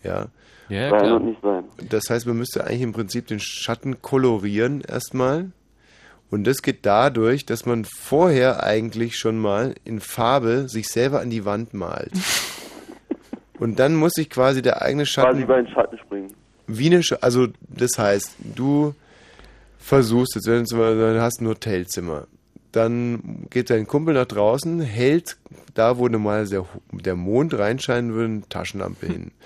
Ja. 0.03 0.27
Ja, 0.69 0.89
sein 0.89 0.99
klar. 0.99 1.15
und 1.15 1.25
nicht 1.25 1.41
sein. 1.41 1.63
Das 1.89 2.03
heißt, 2.09 2.27
man 2.27 2.37
müsste 2.37 2.65
eigentlich 2.65 2.81
im 2.81 2.93
Prinzip 2.93 3.27
den 3.27 3.39
Schatten 3.39 4.01
kolorieren 4.01 4.81
erstmal. 4.81 5.51
Und 6.31 6.45
das 6.45 6.61
geht 6.61 6.85
dadurch, 6.85 7.45
dass 7.45 7.65
man 7.65 7.85
vorher 7.85 8.63
eigentlich 8.63 9.17
schon 9.17 9.39
mal 9.39 9.73
in 9.83 9.99
Farbe 9.99 10.69
sich 10.69 10.87
selber 10.87 11.21
an 11.21 11.29
die 11.29 11.45
Wand 11.45 11.73
malt. 11.73 12.11
Und 13.59 13.79
dann 13.79 13.95
muss 13.95 14.13
sich 14.13 14.29
quasi 14.29 14.61
der 14.61 14.81
eigene 14.81 15.03
Quasi 15.03 15.11
Schatten 15.11 15.41
über 15.41 15.55
den 15.57 15.67
Schatten 15.67 15.97
springen. 15.97 16.33
wie 16.67 16.85
eine, 16.85 17.03
Sch 17.03 17.13
also 17.19 17.47
das 17.67 17.97
heißt, 17.97 18.35
du 18.55 18.93
versuchst 19.79 20.35
jetzt, 20.35 20.47
wenn 20.47 20.59
du 20.59 20.65
zum 20.65 20.79
Beispiel 20.79 21.13
du 21.13 21.21
hast 21.21 21.41
ein 21.41 21.47
Hotelzimmer, 21.47 22.27
dann 22.71 23.47
geht 23.49 23.69
dein 23.69 23.87
Kumpel 23.87 24.13
nach 24.13 24.25
draußen, 24.25 24.79
hält 24.79 25.37
da, 25.73 25.97
wo 25.97 26.07
normalerweise 26.07 26.65
der, 26.91 27.01
der 27.01 27.15
Mond 27.15 27.57
reinscheinen 27.57 28.13
würde, 28.13 28.33
eine 28.33 28.49
Taschenlampe 28.49 29.07
hin. 29.07 29.31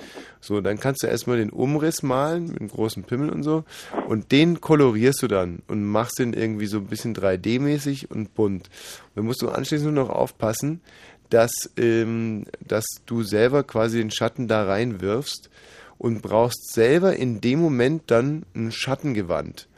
So, 0.45 0.59
dann 0.59 0.77
kannst 0.77 1.03
du 1.03 1.07
erstmal 1.07 1.38
den 1.38 1.51
Umriss 1.51 2.03
malen 2.03 2.47
mit 2.47 2.59
einem 2.59 2.67
großen 2.67 3.03
Pimmel 3.03 3.29
und 3.29 3.43
so 3.43 3.63
und 4.09 4.33
den 4.33 4.59
kolorierst 4.59 5.23
du 5.23 5.27
dann 5.29 5.59
und 5.69 5.86
machst 5.86 6.19
den 6.19 6.33
irgendwie 6.33 6.65
so 6.65 6.79
ein 6.79 6.88
bisschen 6.88 7.15
3D-mäßig 7.15 8.12
und 8.12 8.33
bunt. 8.33 8.67
Und 8.67 9.15
dann 9.15 9.23
musst 9.23 9.41
du 9.41 9.47
anschließend 9.47 9.93
nur 9.93 10.03
noch 10.03 10.13
aufpassen, 10.13 10.81
dass, 11.29 11.71
ähm, 11.77 12.43
dass 12.59 12.83
du 13.05 13.23
selber 13.23 13.63
quasi 13.63 13.99
den 13.99 14.12
Schatten 14.12 14.49
da 14.49 14.65
reinwirfst 14.65 15.49
und 15.97 16.21
brauchst 16.21 16.73
selber 16.73 17.15
in 17.15 17.39
dem 17.39 17.59
Moment 17.59 18.03
dann 18.07 18.45
ein 18.53 18.73
Schattengewand. 18.73 19.69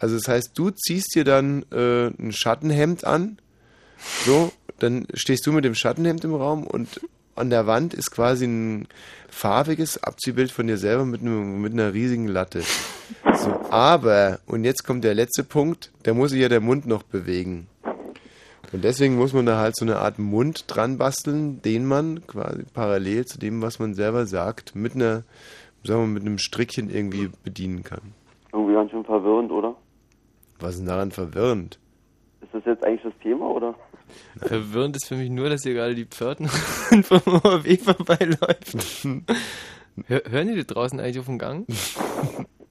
Also 0.00 0.16
das 0.16 0.26
heißt, 0.26 0.58
du 0.58 0.70
ziehst 0.70 1.14
dir 1.14 1.24
dann 1.24 1.64
äh, 1.70 2.06
ein 2.06 2.32
Schattenhemd 2.32 3.04
an, 3.04 3.38
so, 4.24 4.50
dann 4.78 5.06
stehst 5.14 5.46
du 5.46 5.52
mit 5.52 5.64
dem 5.64 5.74
Schattenhemd 5.74 6.24
im 6.24 6.34
Raum 6.34 6.66
und 6.66 7.00
an 7.36 7.50
der 7.50 7.66
Wand 7.66 7.94
ist 7.94 8.10
quasi 8.10 8.46
ein 8.46 8.88
farbiges 9.28 10.02
Abziehbild 10.02 10.50
von 10.50 10.66
dir 10.66 10.76
selber 10.76 11.04
mit, 11.04 11.20
einem, 11.20 11.60
mit 11.60 11.72
einer 11.72 11.94
riesigen 11.94 12.26
Latte. 12.26 12.62
So, 13.34 13.60
aber, 13.70 14.40
und 14.46 14.64
jetzt 14.64 14.84
kommt 14.86 15.04
der 15.04 15.14
letzte 15.14 15.44
Punkt, 15.44 15.90
da 16.02 16.12
muss 16.14 16.30
sich 16.30 16.40
ja 16.40 16.48
der 16.48 16.60
Mund 16.60 16.86
noch 16.86 17.02
bewegen. 17.02 17.68
Und 18.72 18.84
deswegen 18.84 19.16
muss 19.16 19.32
man 19.32 19.46
da 19.46 19.58
halt 19.58 19.76
so 19.76 19.84
eine 19.84 19.98
Art 19.98 20.18
Mund 20.18 20.64
dran 20.68 20.98
basteln, 20.98 21.60
den 21.62 21.86
man 21.86 22.26
quasi 22.26 22.62
parallel 22.72 23.24
zu 23.24 23.38
dem, 23.38 23.62
was 23.62 23.78
man 23.78 23.94
selber 23.94 24.26
sagt, 24.26 24.76
mit 24.76 24.94
einer, 24.94 25.24
sagen 25.82 26.02
wir 26.02 26.06
mit 26.06 26.22
einem 26.22 26.38
Strickchen 26.38 26.88
irgendwie 26.88 27.30
bedienen 27.42 27.82
kann. 27.82 28.00
Irgendwie 28.52 28.74
ganz 28.74 28.90
schön 28.90 29.04
verwirrend, 29.04 29.39
oder? 29.39 29.39
Was 30.60 30.72
ist 30.74 30.78
denn 30.80 30.86
daran 30.86 31.10
verwirrend? 31.10 31.78
Ist 32.42 32.52
das 32.54 32.62
jetzt 32.66 32.84
eigentlich 32.84 33.02
das 33.02 33.12
Thema, 33.22 33.48
oder? 33.50 33.74
Verwirrend 34.38 34.96
ist 34.96 35.06
für 35.06 35.14
mich 35.16 35.30
nur, 35.30 35.48
dass 35.48 35.62
hier 35.62 35.74
gerade 35.74 35.94
die 35.94 36.04
Pförtnerin 36.06 37.02
vom 37.02 37.20
ORW 37.44 37.76
vorbeiläuft. 37.78 38.76
Hör, 40.06 40.22
hören 40.28 40.48
die 40.48 40.56
da 40.64 40.74
draußen 40.74 40.98
eigentlich 41.00 41.18
auf 41.20 41.26
dem 41.26 41.38
Gang? 41.38 41.66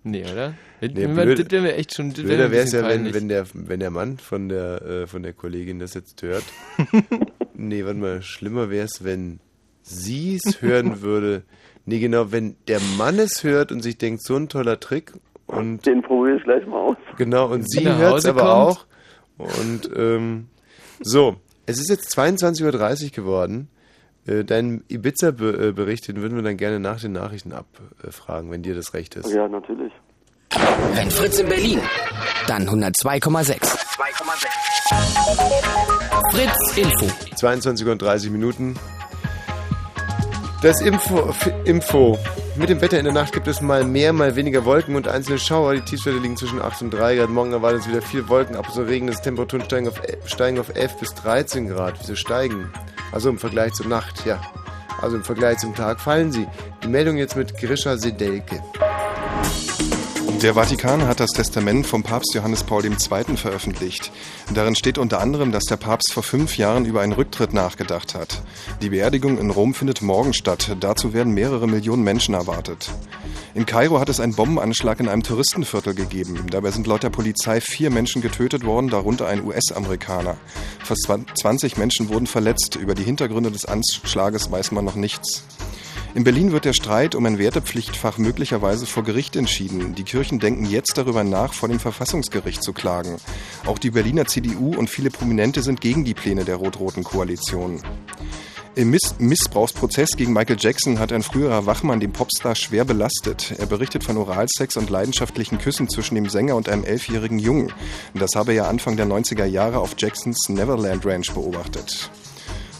Nee, 0.02 0.24
oder? 0.24 0.54
Das, 0.80 0.92
Nee, 0.94 1.08
das 1.08 1.14
blöd- 1.14 1.52
wäre 1.52 1.62
mir 1.62 1.76
echt 1.76 1.94
schon. 1.94 2.12
Das 2.14 2.24
Blöder 2.24 2.52
wäre 2.52 2.64
es 2.64 2.72
ja, 2.72 2.88
wenn, 2.88 3.14
wenn, 3.14 3.28
der, 3.28 3.46
wenn 3.54 3.82
der 3.82 3.92
Mann 3.92 4.18
von 4.18 4.48
der, 4.48 4.82
äh, 4.82 5.08
von 5.08 5.24
der 5.24 5.34
Kollegin 5.34 5.78
das 5.80 5.94
jetzt 5.94 6.22
hört. 6.22 6.46
nee, 7.54 7.84
warte 7.84 8.00
mal, 8.00 8.22
schlimmer 8.22 8.70
wäre 8.70 8.86
es, 8.86 9.04
wenn 9.04 9.42
sie 9.82 10.36
es 10.42 10.62
hören 10.62 11.02
würde. 11.02 11.44
Nee, 11.86 12.00
genau, 12.00 12.32
wenn 12.32 12.56
der 12.70 12.80
Mann 12.98 13.20
es 13.20 13.44
hört 13.44 13.74
und 13.74 13.82
sich 13.82 13.98
denkt, 13.98 14.24
so 14.24 14.38
ein 14.38 14.48
toller 14.48 14.80
Trick 14.80 15.12
und 15.48 15.86
Den 15.86 16.02
probiere 16.02 16.38
ich 16.38 16.44
gleich 16.44 16.66
mal 16.66 16.78
aus. 16.80 16.98
Genau, 17.20 17.48
und 17.48 17.70
sie 17.70 17.88
hört 17.88 18.18
es 18.18 18.26
aber 18.26 18.42
kommt. 18.42 18.88
auch. 19.38 19.58
Und 19.60 19.90
ähm, 19.96 20.48
so, 21.02 21.36
es 21.68 21.78
ist 21.80 21.90
jetzt 21.90 22.18
22.30 22.18 23.04
Uhr 23.04 23.10
geworden. 23.12 23.70
Äh, 24.26 24.44
deinen 24.44 24.84
Ibiza-Bericht, 24.90 26.08
den 26.08 26.22
würden 26.22 26.36
wir 26.36 26.44
dann 26.44 26.58
gerne 26.58 26.80
nach 26.80 27.00
den 27.00 27.12
Nachrichten 27.12 27.54
abfragen, 27.54 28.52
wenn 28.52 28.64
dir 28.64 28.74
das 28.76 28.94
recht 28.94 29.16
ist. 29.16 29.32
Ja, 29.32 29.48
natürlich. 29.48 29.94
Wenn 30.94 31.12
Fritz 31.12 31.40
in 31.40 31.48
Berlin, 31.48 31.80
dann 32.48 32.68
102,6. 32.68 33.78
Fritz 36.32 36.78
Info. 36.78 37.08
22 37.36 37.86
Uhr 37.86 37.92
und 37.94 38.02
30 38.02 38.32
Minuten. 38.32 38.76
Das 40.62 40.82
Info, 40.82 41.34
Info. 41.64 42.20
Mit 42.58 42.68
dem 42.68 42.82
Wetter 42.82 42.98
in 43.00 43.06
der 43.06 43.14
Nacht 43.14 43.32
gibt 43.32 43.48
es 43.48 43.62
mal 43.62 43.86
mehr, 43.86 44.12
mal 44.12 44.36
weniger 44.36 44.66
Wolken 44.66 44.96
und 44.98 45.08
einzelne 45.08 45.40
Schauer. 45.40 45.76
Die 45.76 45.82
Tiefstwerte 45.82 46.20
liegen 46.20 46.36
zwischen 46.36 46.62
8 46.62 46.82
und 46.82 46.90
3 46.94 47.16
Grad. 47.16 47.30
Morgen 47.30 47.54
erwartet 47.54 47.82
es 47.82 47.88
wieder 47.88 48.02
viel 48.02 48.28
Wolken, 48.28 48.58
ab 48.58 48.70
zu 48.74 48.82
Regen. 48.82 49.08
Das 49.08 49.22
Temperaturen 49.22 49.64
steigen 49.64 49.88
auf, 49.88 50.02
el- 50.04 50.18
steigen 50.26 50.60
auf 50.60 50.76
11 50.76 50.98
bis 50.98 51.14
13 51.16 51.70
Grad. 51.70 51.96
Wieso 52.02 52.16
steigen? 52.16 52.72
Also 53.14 53.30
im 53.30 53.38
Vergleich 53.38 53.72
zur 53.74 53.88
Nacht, 53.88 54.26
ja. 54.26 54.42
Also 55.02 55.16
im 55.16 55.24
Vergleich 55.24 55.60
zum 55.60 55.74
Tag 55.76 56.02
fallen 56.02 56.34
sie. 56.34 56.46
Die 56.84 56.90
Meldung 56.90 57.16
jetzt 57.16 57.38
mit 57.38 57.58
Grisha 57.58 57.96
Sedelke. 57.96 58.62
Der 60.42 60.54
Vatikan 60.54 61.06
hat 61.06 61.20
das 61.20 61.32
Testament 61.32 61.86
vom 61.86 62.02
Papst 62.02 62.34
Johannes 62.34 62.64
Paul 62.64 62.86
II. 62.86 62.96
veröffentlicht. 63.36 64.10
Darin 64.54 64.74
steht 64.74 64.98
unter 64.98 65.20
anderem, 65.20 65.52
dass 65.52 65.66
der 65.66 65.76
Papst 65.76 66.14
vor 66.14 66.24
fünf 66.24 66.58
Jahren 66.58 66.86
über 66.86 67.02
einen 67.02 67.12
Rücktritt 67.12 67.54
nachgedacht 67.54 68.16
hat. 68.16 68.42
Die 68.82 68.90
Beerdigung 68.90 69.38
in 69.38 69.50
Rom 69.50 69.74
findet 69.74 70.02
morgen 70.02 70.34
statt. 70.34 70.78
Dazu 70.80 71.12
werden 71.12 71.34
mehrere 71.34 71.68
Millionen 71.68 72.04
Menschen 72.04 72.36
erwartet. 72.36 72.90
In 73.54 73.66
Kairo 73.66 74.00
hat 74.00 74.08
es 74.08 74.22
einen 74.22 74.34
Bombenanschlag 74.34 75.02
in 75.02 75.10
einem 75.10 75.24
Touristenviertel 75.24 75.94
gegeben. 75.94 76.48
Dabei 76.50 76.72
sind 76.72 76.88
laut 76.88 77.04
der 77.04 77.10
Polizei 77.10 77.60
vier 77.60 77.90
Menschen 77.90 78.22
getötet 78.22 78.64
worden, 78.64 78.90
darunter 78.90 79.28
ein 79.28 79.44
US-Amerikaner. 79.46 80.38
Fast 80.82 81.10
20 81.42 81.76
Menschen 81.76 82.08
wurden 82.08 82.28
verletzt. 82.28 82.78
Über 82.78 82.96
die 82.96 83.04
Hintergründe 83.04 83.52
des 83.52 83.66
Anschlages 83.66 84.50
weiß 84.50 84.72
man 84.72 84.86
noch 84.86 84.96
nichts. 84.96 85.44
In 86.16 86.24
Berlin 86.24 86.52
wird 86.52 86.66
der 86.66 86.74
Streit 86.74 87.14
um 87.14 87.26
ein 87.28 87.38
Wertepflichtfach 87.38 88.18
möglicherweise 88.18 88.88
vor 88.88 89.04
Gericht 89.04 89.36
entschieden. 89.36 89.94
Die 89.94 90.04
Kirchen 90.04 90.40
denken 90.40 90.66
jetzt 90.66 90.98
darüber 90.98 91.24
nach, 91.24 91.54
vor 91.54 91.70
dem 91.70 91.80
Verfassungsgericht 91.80 92.64
zu 92.64 92.74
klagen. 92.74 93.18
Auch 93.68 93.78
die 93.78 93.92
Berliner 93.92 94.26
CDU 94.26 94.76
und 94.76 94.90
viele 94.90 95.12
Prominente 95.12 95.62
sind 95.62 95.82
gegen 95.82 96.06
die 96.06 96.16
Pläne 96.16 96.46
der 96.46 96.56
rot-roten 96.56 97.04
Koalition. 97.04 97.82
Im 98.74 98.90
Miss 98.90 99.16
Missbrauchsprozess 99.20 100.16
gegen 100.16 100.34
Michael 100.34 100.58
Jackson 100.60 101.00
hat 101.00 101.12
ein 101.12 101.22
früherer 101.22 101.66
Wachmann 101.68 102.00
den 102.00 102.12
Popstar 102.12 102.56
schwer 102.56 102.86
belastet. 102.86 103.54
Er 103.58 103.68
berichtet 103.68 104.04
von 104.04 104.18
Oralsex 104.18 104.78
und 104.78 104.90
leidenschaftlichen 104.90 105.60
Küssen 105.60 105.90
zwischen 105.90 106.16
dem 106.16 106.30
Sänger 106.30 106.56
und 106.56 106.70
einem 106.70 106.86
elfjährigen 106.86 107.40
Jungen. 107.40 107.72
Das 108.16 108.32
habe 108.36 108.54
er 108.54 108.68
Anfang 108.68 108.98
der 108.98 109.06
90er 109.06 109.46
Jahre 109.46 109.80
auf 109.80 109.96
Jacksons 109.98 110.50
Neverland 110.50 111.06
Ranch 111.06 111.32
beobachtet. 111.34 112.10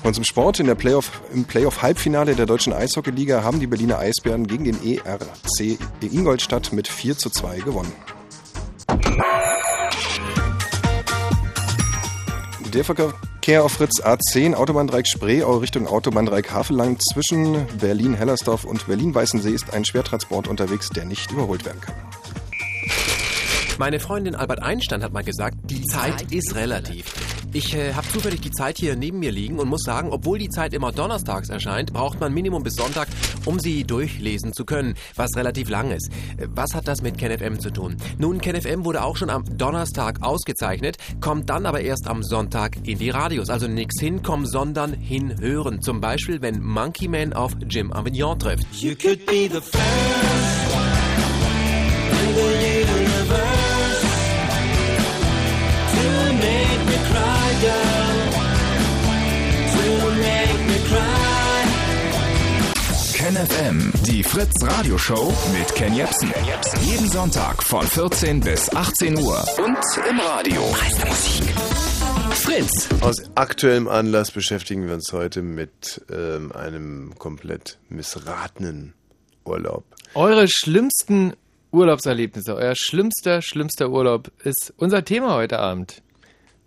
Und 0.04 0.14
zum 0.16 0.24
Sport 0.24 0.60
in 0.60 0.68
der 0.68 0.76
Playoff, 0.76 1.22
im 1.34 1.44
Playoff-Halbfinale 1.44 2.36
der 2.36 2.46
deutschen 2.46 2.74
Eishockeyliga 2.74 3.44
haben 3.44 3.60
die 3.60 3.68
Berliner 3.68 4.00
Eisbären 4.00 4.48
gegen 4.48 4.64
den 4.64 4.78
ERC 4.84 5.78
Ingolstadt 6.02 6.72
mit 6.72 6.88
4 6.88 7.18
zu 7.18 7.30
2 7.30 7.60
gewonnen. 7.60 7.92
Der 12.74 12.86
Verkehr 12.86 13.64
auf 13.64 13.74
Fritz 13.74 14.02
A10, 14.02 14.54
Autobahndreieck 14.54 15.08
Spreeau 15.08 15.58
Richtung 15.58 15.88
Autobahndreieck 15.88 16.52
Havellang 16.52 17.00
zwischen 17.00 17.66
Berlin-Hellersdorf 17.80 18.64
und 18.64 18.86
Berlin-Weißensee 18.86 19.52
ist 19.52 19.74
ein 19.74 19.86
Schwertransport 19.86 20.48
unterwegs, 20.48 20.90
der 20.90 21.06
nicht 21.06 21.32
überholt 21.32 21.66
werden 21.66 21.82
kann. 21.82 21.96
Meine 23.80 24.00
Freundin 24.00 24.36
Albert 24.36 24.62
Einstein 24.62 25.04
hat 25.04 25.14
mal 25.14 25.24
gesagt, 25.24 25.58
die 25.64 25.84
Zeit 25.84 26.32
ist 26.32 26.54
relativ. 26.54 27.06
Ich 27.52 27.74
äh, 27.74 27.94
habe 27.94 28.08
zufällig 28.10 28.42
die 28.42 28.52
Zeit 28.52 28.78
hier 28.78 28.96
neben 28.96 29.20
mir 29.20 29.32
liegen 29.32 29.58
und 29.58 29.68
muss 29.68 29.82
sagen, 29.82 30.10
obwohl 30.12 30.38
die 30.38 30.50
Zeit 30.50 30.74
immer 30.74 30.92
donnerstags 30.92 31.50
erscheint, 31.50 31.92
braucht 31.92 32.20
man 32.20 32.32
Minimum 32.32 32.62
bis 32.62 32.76
Sonntag, 32.76 33.08
um 33.46 33.60
sie 33.60 33.84
durchlesen 33.84 34.54
zu 34.54 34.66
können, 34.66 34.94
was 35.16 35.36
relativ 35.36 35.70
lang 35.70 35.90
ist. 35.92 36.12
Äh, 36.38 36.48
Was 36.50 36.76
hat 36.76 36.88
das 36.88 37.02
mit 37.02 37.18
KenFM 37.18 37.60
zu 37.60 37.72
tun? 37.72 37.98
Nun, 38.20 38.40
KenFM 38.40 38.86
wurde 38.86 39.04
auch 39.04 39.18
schon 39.18 39.32
am 39.32 39.44
Donnerstag 39.58 40.22
ausgezeichnet, 40.22 40.98
kommt 41.22 41.50
dann 41.50 41.66
aber 41.66 41.82
erst 41.82 42.08
am 42.08 42.22
Sonntag 42.22 42.78
in 42.84 43.00
die 43.00 43.10
Radios. 43.10 43.50
Also 43.50 43.68
nix 43.68 44.00
hinkommen, 44.00 44.46
sondern 44.46 44.94
hinhören. 44.94 45.82
Zum 45.82 46.02
Beispiel, 46.02 46.42
wenn 46.42 46.62
Monkey 46.62 47.08
Man 47.08 47.34
auf 47.34 47.54
Jim 47.68 47.92
Avignon 47.92 48.38
trifft. 48.38 48.68
You 48.74 48.94
could 48.96 49.26
be 49.26 49.50
the 49.52 49.60
first 49.60 50.40
KenFM, 63.14 63.92
die 64.08 64.24
Fritz 64.24 64.54
Radioshow 64.64 65.34
mit 65.52 65.76
Ken 65.76 65.94
Jepsen. 65.94 66.32
Jeden 66.84 67.10
Sonntag 67.10 67.62
von 67.62 67.86
14 67.86 68.40
bis 68.40 68.74
18 68.74 69.18
Uhr. 69.18 69.44
Und 69.58 69.78
im 70.10 70.20
Radio. 70.22 70.62
Fritz. 72.32 72.88
Aus 73.02 73.18
aktuellem 73.36 73.90
Anlass 73.90 74.32
beschäftigen 74.32 74.88
wir 74.88 74.94
uns 74.94 75.12
heute 75.12 75.42
mit 75.42 76.02
ähm, 76.10 76.54
einem 76.54 77.14
komplett 77.20 77.78
missratenen 77.90 78.94
Urlaub. 79.44 79.84
Eure 80.14 80.48
schlimmsten 80.48 81.34
Urlaubserlebnisse, 81.72 82.56
euer 82.56 82.76
schlimmster, 82.76 83.42
schlimmster 83.42 83.90
Urlaub 83.90 84.32
ist 84.46 84.74
unser 84.78 85.04
Thema 85.04 85.36
heute 85.36 85.60
Abend. 85.60 86.02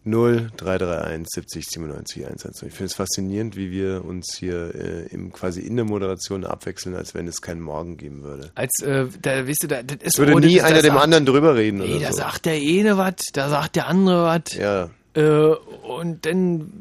0331 0.05 1.27
70 1.33 1.65
97 1.67 2.25
110. 2.25 2.69
Ich 2.69 2.75
finde 2.75 2.87
es 2.87 2.95
faszinierend, 2.95 3.57
wie 3.57 3.71
wir 3.71 4.05
uns 4.05 4.35
hier 4.37 4.75
äh, 4.75 5.07
im, 5.15 5.33
quasi 5.33 5.61
in 5.61 5.77
der 5.77 5.85
Moderation 5.85 6.45
abwechseln, 6.45 6.95
als 6.97 7.15
wenn 7.15 7.29
es 7.29 7.41
keinen 7.41 7.61
Morgen 7.61 7.97
geben 7.97 8.23
würde. 8.23 8.51
Als, 8.55 8.81
äh, 8.83 9.07
da, 9.21 9.47
weißt 9.47 9.63
du, 9.63 9.69
da, 9.69 9.83
das 9.83 9.99
ist 10.03 10.19
würde 10.19 10.35
oh, 10.35 10.39
nie 10.41 10.57
das- 10.57 10.65
einer 10.65 10.75
das 10.77 10.83
dem 10.85 10.93
sagt- 10.95 11.05
anderen 11.05 11.27
drüber 11.27 11.55
reden 11.55 11.79
Nee, 11.79 11.97
oder 11.97 12.07
da 12.07 12.13
so. 12.13 12.19
sagt 12.19 12.47
der 12.47 12.55
eine 12.55 12.97
was, 12.99 13.15
da 13.33 13.49
sagt 13.49 13.77
der 13.77 13.87
andere 13.87 14.25
was. 14.25 14.55
Ja. 14.55 14.91
Äh, 15.15 15.55
und 15.87 16.27
dann 16.27 16.73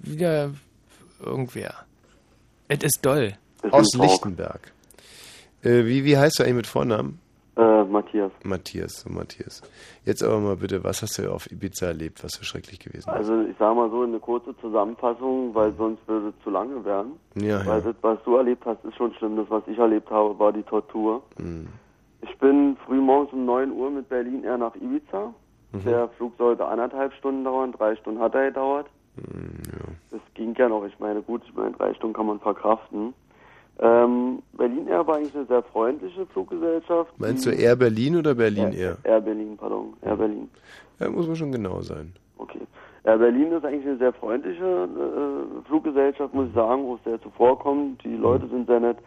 wieder 0.00 0.50
irgendwer. 1.22 1.74
Es 2.68 2.78
ist 2.82 2.98
doll. 3.02 3.34
Aus 3.70 3.88
Lichtenberg. 3.94 4.72
Äh, 5.62 5.84
wie, 5.84 6.04
wie 6.04 6.16
heißt 6.16 6.38
du 6.38 6.44
eigentlich 6.44 6.54
mit 6.56 6.66
Vornamen? 6.66 7.18
Äh, 7.58 7.84
Matthias. 7.84 8.30
Matthias, 8.44 9.00
so 9.00 9.10
Matthias. 9.10 9.62
Jetzt 10.04 10.22
aber 10.22 10.38
mal 10.38 10.54
bitte, 10.56 10.84
was 10.84 11.02
hast 11.02 11.18
du 11.18 11.32
auf 11.32 11.50
Ibiza 11.50 11.86
erlebt, 11.86 12.22
was 12.22 12.32
so 12.32 12.44
schrecklich 12.44 12.78
gewesen 12.78 13.00
ist? 13.00 13.08
Also 13.08 13.40
ich 13.42 13.56
sage 13.58 13.74
mal 13.74 13.90
so 13.90 14.02
eine 14.02 14.20
kurze 14.20 14.56
Zusammenfassung, 14.58 15.52
weil 15.54 15.74
sonst 15.76 16.06
würde 16.06 16.28
es 16.28 16.44
zu 16.44 16.50
lange 16.50 16.84
werden. 16.84 17.14
Ja, 17.34 17.58
weil 17.66 17.80
ja. 17.80 17.92
das, 17.92 17.96
was 18.02 18.18
du 18.24 18.36
erlebt 18.36 18.64
hast, 18.64 18.84
ist 18.84 18.94
schon 18.96 19.12
schlimm. 19.14 19.36
Das, 19.36 19.50
was 19.50 19.64
ich 19.66 19.76
erlebt 19.76 20.08
habe, 20.08 20.38
war 20.38 20.52
die 20.52 20.62
Tortur. 20.62 21.20
Mhm. 21.36 21.66
Ich 22.22 22.38
bin 22.38 22.76
früh 22.86 23.00
morgens 23.00 23.32
um 23.32 23.44
9 23.44 23.72
Uhr 23.72 23.90
mit 23.90 24.08
Berlin 24.08 24.44
Air 24.44 24.58
nach 24.58 24.76
Ibiza. 24.76 25.34
Mhm. 25.72 25.84
Der 25.84 26.08
Flug 26.10 26.34
sollte 26.38 26.64
anderthalb 26.64 27.12
Stunden 27.14 27.42
dauern, 27.42 27.72
drei 27.72 27.96
Stunden 27.96 28.20
hat 28.20 28.36
er 28.36 28.46
gedauert. 28.46 28.86
Mhm, 29.16 29.96
Das 30.12 30.20
ging 30.34 30.54
ja 30.56 30.68
noch. 30.68 30.84
Ich 30.84 30.96
meine, 31.00 31.22
gut, 31.22 31.42
ich 31.44 31.54
meine, 31.54 31.72
drei 31.72 31.92
Stunden 31.94 32.14
kann 32.14 32.26
man 32.26 32.38
verkraften. 32.38 33.14
Ähm, 33.80 34.42
Berlin 34.54 34.88
Air 34.88 35.06
war 35.06 35.16
eigentlich 35.16 35.34
eine 35.36 35.46
sehr 35.46 35.62
freundliche 35.62 36.26
Fluggesellschaft. 36.26 37.12
Meinst 37.18 37.46
du 37.46 37.50
Air 37.50 37.76
Berlin 37.76 38.16
oder 38.16 38.34
Berlin 38.34 38.72
Air? 38.72 38.96
Air 39.04 39.20
Berlin, 39.20 39.56
pardon. 39.56 39.94
Air 40.02 40.16
Berlin. 40.16 40.50
Ja, 40.98 41.08
muss 41.08 41.28
man 41.28 41.36
schon 41.36 41.52
genau 41.52 41.80
sein. 41.82 42.12
Okay. 42.38 42.60
Air 43.04 43.18
Berlin 43.18 43.52
ist 43.52 43.64
eigentlich 43.64 43.86
eine 43.86 43.98
sehr 43.98 44.12
freundliche 44.12 44.64
äh, 44.64 45.66
Fluggesellschaft, 45.68 46.34
muss 46.34 46.48
ich 46.48 46.54
sagen, 46.54 46.84
wo 46.84 46.96
es 46.96 47.04
sehr 47.04 47.20
zuvorkommt. 47.22 48.02
Die 48.04 48.16
Leute 48.16 48.48
sind 48.48 48.66
sehr 48.66 48.80
nett. 48.80 48.98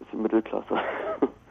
Ist 0.00 0.12
die 0.12 0.16
Mittelklasse. 0.16 0.76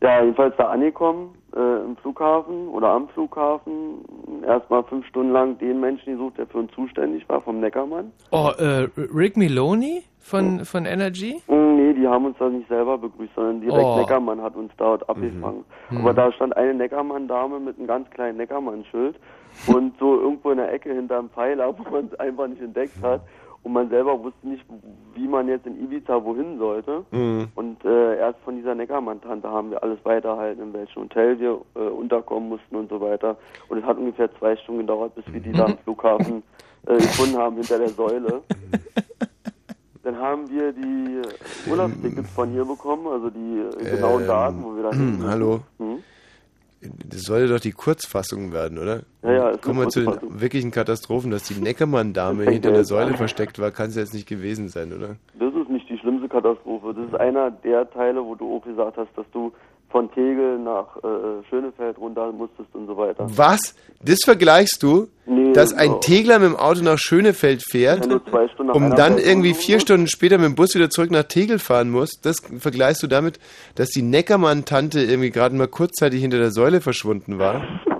ja, 0.00 0.22
jedenfalls 0.22 0.54
da 0.56 0.68
angekommen 0.68 1.34
äh, 1.56 1.84
im 1.84 1.96
Flughafen 1.96 2.68
oder 2.68 2.88
am 2.88 3.08
Flughafen. 3.08 4.04
Erstmal 4.46 4.84
fünf 4.84 5.06
Stunden 5.06 5.32
lang 5.32 5.58
den 5.58 5.80
Menschen 5.80 6.12
gesucht, 6.12 6.38
der 6.38 6.46
für 6.46 6.58
uns 6.58 6.72
zuständig 6.72 7.28
war, 7.28 7.40
vom 7.40 7.60
Neckermann. 7.60 8.12
Oh, 8.30 8.50
äh, 8.58 8.88
Rick 8.96 9.36
Meloni 9.36 10.02
von, 10.18 10.64
von 10.64 10.86
Energy? 10.86 11.42
Mm, 11.48 11.68
Nee, 11.88 11.94
die 11.94 12.06
haben 12.08 12.26
uns 12.26 12.36
da 12.38 12.48
nicht 12.50 12.68
selber 12.68 12.98
begrüßt, 12.98 13.34
sondern 13.34 13.60
direkt 13.62 13.82
Oh. 13.84 13.96
Neckermann 13.98 14.42
hat 14.42 14.54
uns 14.56 14.70
dort 14.76 15.08
abgefangen. 15.08 15.64
Mhm. 15.90 15.98
Aber 15.98 16.12
da 16.12 16.30
stand 16.32 16.54
eine 16.56 16.74
Neckermann-Dame 16.74 17.60
mit 17.60 17.78
einem 17.78 17.86
ganz 17.86 18.10
kleinen 18.10 18.36
Neckermann-Schild 18.36 19.16
und 19.68 19.94
so 19.98 20.20
irgendwo 20.20 20.50
in 20.50 20.58
der 20.58 20.70
Ecke 20.72 20.92
hinterm 20.92 21.30
Pfeiler, 21.30 21.72
wo 21.78 21.82
man 21.90 22.10
es 22.12 22.20
einfach 22.20 22.46
nicht 22.48 22.60
entdeckt 22.60 23.00
hat. 23.02 23.22
Und 23.68 23.74
man 23.74 23.90
selber 23.90 24.18
wusste 24.24 24.48
nicht, 24.48 24.64
wie 25.14 25.28
man 25.28 25.46
jetzt 25.46 25.66
in 25.66 25.78
Ibiza 25.84 26.24
wohin 26.24 26.56
sollte. 26.56 27.04
Mhm. 27.10 27.48
Und 27.54 27.84
äh, 27.84 28.16
erst 28.16 28.40
von 28.40 28.56
dieser 28.56 28.74
Neckermann-Tante 28.74 29.46
haben 29.46 29.72
wir 29.72 29.82
alles 29.82 29.98
weiterhalten, 30.04 30.62
in 30.62 30.72
welchem 30.72 31.02
Hotel 31.02 31.38
wir 31.38 31.60
äh, 31.74 31.80
unterkommen 31.80 32.48
mussten 32.48 32.76
und 32.76 32.88
so 32.88 32.98
weiter. 32.98 33.36
Und 33.68 33.76
es 33.76 33.84
hat 33.84 33.98
ungefähr 33.98 34.34
zwei 34.38 34.56
Stunden 34.56 34.80
gedauert, 34.80 35.14
bis 35.16 35.30
wir 35.30 35.40
die 35.40 35.52
da 35.52 35.66
am 35.66 35.76
Flughafen 35.84 36.42
äh, 36.86 36.94
gefunden 36.94 37.36
haben, 37.36 37.56
hinter 37.56 37.76
der 37.76 37.90
Säule. 37.90 38.40
Dann 40.02 40.16
haben 40.16 40.48
wir 40.48 40.72
die 40.72 41.20
Urlaubstickets 41.70 42.30
von 42.30 42.48
hier 42.48 42.64
bekommen, 42.64 43.06
also 43.06 43.28
die 43.28 43.58
äh, 43.58 43.96
genauen 43.96 44.22
Ähm, 44.22 44.28
Daten, 44.28 44.64
wo 44.64 44.76
wir 44.76 44.84
da 44.84 44.92
müssen. 44.92 45.28
Hallo? 45.28 45.60
Hm? 45.76 45.98
Das 46.80 47.22
sollte 47.22 47.52
doch 47.52 47.60
die 47.60 47.72
Kurzfassung 47.72 48.52
werden, 48.52 48.78
oder? 48.78 49.02
Ja, 49.22 49.32
ja, 49.32 49.56
Kommen 49.56 49.80
wir 49.80 49.88
zu 49.88 50.00
den 50.00 50.40
wirklichen 50.40 50.70
Katastrophen, 50.70 51.30
dass 51.30 51.44
die 51.44 51.54
Neckermann-Dame 51.60 52.44
hinter 52.44 52.70
der 52.70 52.84
Säule 52.84 53.16
versteckt 53.16 53.58
war, 53.58 53.70
kann 53.70 53.88
es 53.88 53.96
jetzt 53.96 54.14
nicht 54.14 54.28
gewesen 54.28 54.68
sein, 54.68 54.92
oder? 54.92 55.16
Das 55.38 55.52
ist 55.54 55.68
nicht 55.68 55.88
die 55.88 55.98
schlimmste 55.98 56.28
Katastrophe. 56.28 56.94
Das 56.94 57.06
ist 57.06 57.14
einer 57.14 57.50
der 57.50 57.90
Teile, 57.90 58.24
wo 58.24 58.34
du 58.36 58.56
auch 58.56 58.64
gesagt 58.64 58.96
hast, 58.96 59.10
dass 59.16 59.26
du 59.32 59.52
von 59.90 60.10
Tegel 60.12 60.58
nach 60.58 60.96
äh, 60.98 61.44
Schönefeld 61.48 61.98
runter 61.98 62.30
musstest 62.32 62.68
und 62.74 62.86
so 62.86 62.96
weiter. 62.96 63.26
Was? 63.28 63.74
Das 64.02 64.18
vergleichst 64.24 64.82
du? 64.82 65.08
Nee, 65.26 65.52
dass 65.52 65.72
ein 65.72 65.90
so. 65.90 65.98
Tegler 65.98 66.38
mit 66.38 66.50
dem 66.50 66.56
Auto 66.56 66.82
nach 66.82 66.98
Schönefeld 66.98 67.62
fährt, 67.62 68.08
um 68.72 68.94
dann 68.94 69.18
irgendwie 69.18 69.54
vier? 69.54 69.80
Stunden 69.80 70.06
später 70.06 70.38
mit 70.38 70.46
dem 70.46 70.54
Bus 70.54 70.74
wieder 70.74 70.90
zurück 70.90 71.10
nach 71.10 71.24
Tegel 71.24 71.58
fahren 71.58 71.90
muss, 71.90 72.20
das 72.22 72.36
vergleichst 72.58 73.02
du 73.02 73.06
damit, 73.06 73.38
dass 73.74 73.90
die 73.90 74.02
Neckermann-Tante 74.02 75.00
irgendwie 75.00 75.30
gerade 75.30 75.54
mal 75.56 75.68
kurzzeitig 75.68 76.20
hinter 76.20 76.38
der 76.38 76.50
Säule 76.50 76.80
verschwunden 76.80 77.38
war? 77.38 77.62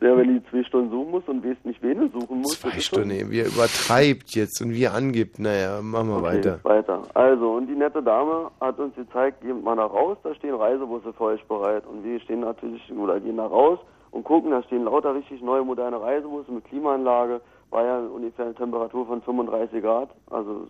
Ja, 0.00 0.16
wenn 0.16 0.34
die 0.34 0.42
zwei 0.50 0.62
Stunden 0.64 0.90
suchen 0.90 1.10
muss 1.10 1.22
und 1.28 1.44
weißt 1.44 1.64
nicht, 1.66 1.82
wen 1.82 1.98
du 1.98 2.08
suchen 2.20 2.38
musst. 2.38 2.54
das 2.64 2.70
Zwei 2.72 2.80
schon- 2.80 3.04
Stunden, 3.04 3.30
wie 3.30 3.40
er 3.40 3.46
übertreibt 3.48 4.30
jetzt 4.34 4.60
und 4.62 4.70
wie 4.72 4.84
er 4.84 4.94
angibt. 4.94 5.38
Naja, 5.38 5.80
machen 5.82 6.08
wir 6.08 6.16
Okay, 6.16 6.24
weiter. 6.38 6.58
weiter. 6.62 7.02
Also, 7.14 7.52
und 7.52 7.66
die 7.66 7.74
nette 7.74 8.02
Dame 8.02 8.50
hat 8.60 8.78
uns 8.78 8.94
gezeigt, 8.94 9.42
geht 9.42 9.62
mal 9.62 9.74
nach 9.76 9.92
raus, 9.92 10.16
da 10.22 10.34
stehen 10.34 10.54
Reisebusse 10.54 11.12
für 11.12 11.24
euch 11.24 11.44
bereit. 11.46 11.84
Und 11.86 12.02
wir 12.02 12.18
stehen 12.20 12.40
natürlich, 12.40 12.82
oder 12.92 13.20
gehen 13.20 13.36
nach 13.36 13.50
raus 13.50 13.78
und 14.10 14.24
gucken, 14.24 14.52
da 14.52 14.62
stehen 14.62 14.84
lauter 14.84 15.14
richtig 15.14 15.42
neue, 15.42 15.64
moderne 15.64 16.00
Reisebusse 16.00 16.50
mit 16.50 16.64
Klimaanlage. 16.64 17.40
War 17.70 17.84
ja 17.84 17.98
ungefähr 17.98 18.46
eine 18.46 18.54
Temperatur 18.54 19.06
von 19.06 19.20
35 19.22 19.82
Grad, 19.82 20.08
also 20.30 20.66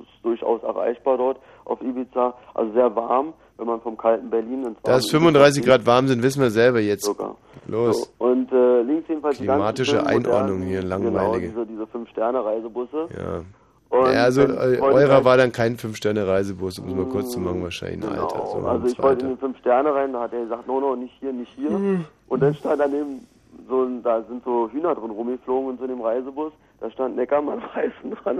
ist 0.00 0.08
durchaus 0.24 0.62
erreichbar 0.62 1.16
dort 1.16 1.38
auf 1.64 1.80
Ibiza. 1.80 2.34
Also 2.52 2.72
sehr 2.74 2.94
warm, 2.94 3.32
wenn 3.56 3.66
man 3.66 3.80
vom 3.80 3.96
kalten 3.96 4.30
Berlin 4.30 4.64
ins 4.64 4.78
Da 4.82 4.96
es 4.96 5.10
35 5.10 5.58
Ibiza 5.62 5.76
Grad 5.76 5.86
warm 5.86 6.08
sind, 6.08 6.22
wissen 6.22 6.42
wir 6.42 6.50
selber 6.50 6.80
jetzt. 6.80 7.04
Sogar. 7.04 7.36
Los. 7.66 8.10
So, 8.18 8.24
und 8.26 8.52
äh, 8.52 8.82
links 8.82 9.08
jedenfalls 9.08 9.38
die 9.38 9.44
Klimatische 9.44 9.96
ganzen 9.96 10.08
schönen 10.12 10.26
Einordnung 10.26 10.58
modernen- 10.60 10.68
hier, 10.68 10.80
Genau, 10.80 10.96
langweilige. 11.20 11.48
diese, 11.48 11.66
diese 11.66 11.86
Fünf-Sterne-Reisebusse. 11.86 13.08
Ja. 13.16 13.42
Und 13.90 14.12
ja, 14.12 14.24
also 14.24 14.42
äh, 14.42 14.80
eurer 14.80 15.24
war 15.24 15.36
dann 15.36 15.52
kein 15.52 15.76
Fünf-Sterne-Reisebus, 15.76 16.80
um 16.80 16.88
es 16.88 16.94
mal 16.94 17.06
kurz 17.06 17.30
zu 17.30 17.38
machen, 17.38 17.62
wahrscheinlich 17.62 18.02
ein 18.04 18.10
Genau. 18.10 18.26
Alter. 18.26 18.46
So 18.46 18.66
also 18.66 18.86
ich 18.88 18.98
wollte 19.02 19.24
in 19.24 19.32
den 19.32 19.38
fünf 19.38 19.58
Sterne 19.58 19.94
rein, 19.94 20.12
da 20.12 20.20
hat 20.22 20.32
er 20.32 20.42
gesagt, 20.42 20.66
no, 20.66 20.80
no, 20.80 20.96
nicht 20.96 21.14
hier, 21.20 21.32
nicht 21.32 21.52
hier. 21.54 21.70
Mhm. 21.70 22.04
Und 22.28 22.42
dann 22.42 22.54
stand 22.54 22.80
daneben 22.80 23.26
so 23.68 23.86
da 24.02 24.20
sind 24.24 24.42
so 24.44 24.68
Hühner 24.72 24.94
drin 24.96 25.10
rumgeflogen 25.10 25.70
in 25.70 25.78
so 25.78 25.84
einem 25.84 26.00
Reisebus. 26.00 26.52
Da 26.80 26.90
stand 26.90 27.14
Neckermann 27.16 27.62
Weißen 27.74 28.10
dran. 28.22 28.38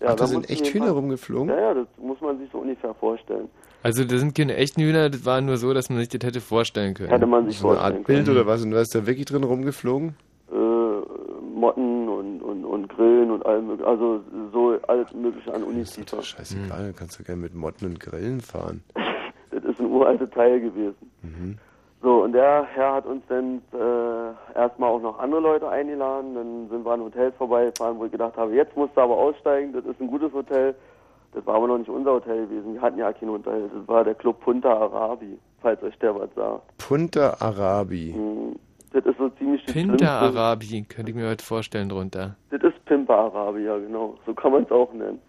Ja, 0.00 0.08
Ach, 0.10 0.14
da 0.16 0.26
sind 0.26 0.50
echt 0.50 0.66
Hühner 0.66 0.90
rumgeflogen? 0.90 1.48
Ja, 1.48 1.58
ja, 1.68 1.74
das 1.74 1.86
muss 1.98 2.20
man 2.20 2.38
sich 2.38 2.50
so 2.50 2.58
ungefähr 2.58 2.92
vorstellen. 2.94 3.48
Also 3.82 4.04
das 4.04 4.18
sind 4.20 4.34
keine 4.34 4.56
echten 4.56 4.82
Hühner, 4.82 5.10
das 5.10 5.24
war 5.24 5.40
nur 5.40 5.56
so, 5.58 5.72
dass 5.72 5.90
man 5.90 5.98
sich 6.00 6.08
das 6.08 6.26
hätte 6.26 6.40
vorstellen 6.40 6.94
können. 6.94 7.10
Hätte 7.10 7.26
man 7.26 7.46
sich 7.46 7.58
So 7.58 7.68
eine 7.68 7.76
vorstellen 7.76 7.96
Art 7.98 8.06
Bild 8.06 8.24
können. 8.26 8.36
oder 8.38 8.46
was? 8.46 8.62
Und 8.64 8.70
da 8.72 8.80
ist 8.80 8.94
da 8.94 9.06
wirklich 9.06 9.26
drin 9.26 9.44
rumgeflogen? 9.44 10.16
Äh, 10.50 10.54
Motten 11.54 12.08
und, 12.08 12.42
und, 12.42 12.64
und 12.64 12.88
Grillen 12.88 13.30
und 13.30 13.46
allem. 13.46 13.70
Also 13.84 14.20
so 14.52 14.76
alles 14.88 15.12
mögliche 15.14 15.54
an 15.54 15.62
Unizipher. 15.62 16.22
Scheißegal, 16.22 16.82
dann 16.86 16.96
kannst 16.96 17.18
du 17.18 17.22
gerne 17.24 17.42
mit 17.42 17.54
Motten 17.54 17.86
und 17.86 18.00
Grillen 18.00 18.40
fahren. 18.40 18.82
Das 19.52 19.64
ist 19.64 19.80
ein 19.80 19.86
uralter 19.86 20.28
Teil 20.30 20.60
gewesen. 20.60 20.96
Mhm. 21.22 21.56
So, 22.02 22.24
und 22.24 22.32
der 22.32 22.66
Herr 22.74 22.94
hat 22.94 23.06
uns 23.06 23.22
dann 23.28 23.62
äh, 23.72 24.58
erstmal 24.58 24.90
auch 24.90 25.00
noch 25.00 25.18
andere 25.18 25.40
Leute 25.40 25.68
eingeladen. 25.68 26.34
Dann 26.34 26.68
sind 26.68 26.84
wir 26.84 26.92
an 26.92 27.00
Hotels 27.00 27.34
vorbeigefahren, 27.36 27.98
wo 27.98 28.04
ich 28.04 28.12
gedacht 28.12 28.36
habe, 28.36 28.52
jetzt 28.54 28.76
musst 28.76 28.94
du 28.96 29.00
aber 29.00 29.16
aussteigen, 29.16 29.72
das 29.72 29.84
ist 29.86 29.98
ein 29.98 30.08
gutes 30.08 30.30
Hotel. 30.34 30.74
Das 31.36 31.44
war 31.46 31.56
aber 31.56 31.66
noch 31.68 31.76
nicht 31.76 31.90
unser 31.90 32.12
Hotel 32.12 32.46
gewesen. 32.46 32.72
Wir 32.72 32.80
hatten 32.80 32.98
ja 32.98 33.12
kein 33.12 33.28
Hotel. 33.28 33.68
Das 33.72 33.86
war 33.86 34.02
der 34.04 34.14
Club 34.14 34.40
Punta 34.40 34.72
Arabi, 34.72 35.38
falls 35.60 35.82
euch 35.82 35.96
der 35.98 36.14
was 36.18 36.30
sagt. 36.34 36.62
Punta 36.78 37.36
Arabi. 37.40 38.14
Hm, 38.16 38.56
Das 38.94 39.04
ist 39.04 39.18
so 39.18 39.28
ziemlich 39.38 39.62
die 39.66 39.72
Pinta 39.72 40.20
Arabi, 40.20 40.86
könnte 40.88 41.10
ich 41.10 41.14
mir 41.14 41.28
heute 41.28 41.44
vorstellen 41.44 41.90
drunter. 41.90 42.36
Das 42.48 42.62
ist 42.62 42.82
Pimpa 42.86 43.14
Arabi, 43.26 43.64
ja 43.66 43.76
genau. 43.76 44.16
So 44.24 44.32
kann 44.32 44.52
man 44.52 44.62
es 44.62 44.70
auch 44.70 44.90
nennen. 44.94 45.20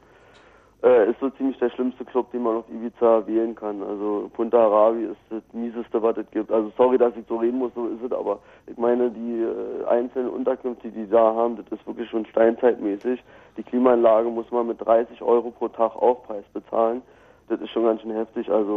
Äh, 0.84 1.10
ist 1.10 1.20
so 1.20 1.32
ziemlich 1.32 1.58
der 1.58 1.72
schlimmste 1.72 2.06
Club, 2.06 2.30
den 2.32 2.44
man 2.44 2.58
auf 2.58 2.70
Ibiza 2.70 3.26
wählen 3.26 3.56
kann. 3.56 3.82
Also 3.82 4.30
Punta 4.36 4.60
Arabi 4.60 5.06
ist 5.06 5.18
das 5.32 5.42
mieseste, 5.52 6.02
was 6.04 6.18
es 6.18 6.30
gibt. 6.30 6.52
Also 6.52 6.72
sorry, 6.78 7.00
dass 7.00 7.16
ich 7.18 7.26
so 7.28 7.38
reden 7.38 7.58
muss, 7.58 7.74
so 7.74 7.88
ist 7.88 8.04
es, 8.04 8.12
aber 8.12 8.38
ich 8.68 8.78
meine, 8.78 9.10
die 9.10 9.42
äh, 9.42 9.86
einzelnen 9.88 10.30
Unterkünfte, 10.30 10.90
die 10.90 11.06
die 11.06 11.10
da 11.10 11.34
haben, 11.34 11.56
das 11.56 11.66
ist 11.72 11.88
wirklich 11.88 12.08
schon 12.12 12.28
steinzeitmäßig. 12.28 13.24
Die 13.58 13.64
Klimaanlage 13.64 14.30
muss 14.30 14.52
man 14.52 14.68
mit 14.68 14.80
30 14.86 15.20
Euro 15.24 15.50
pro 15.50 15.68
Tag 15.68 15.96
Aufpreis 15.96 16.46
bezahlen. 16.54 17.02
Das 17.50 17.60
ist 17.60 17.72
schon 17.72 17.86
ganz 17.86 18.02
schön 18.02 18.12
heftig. 18.12 18.48
Also 18.52 18.76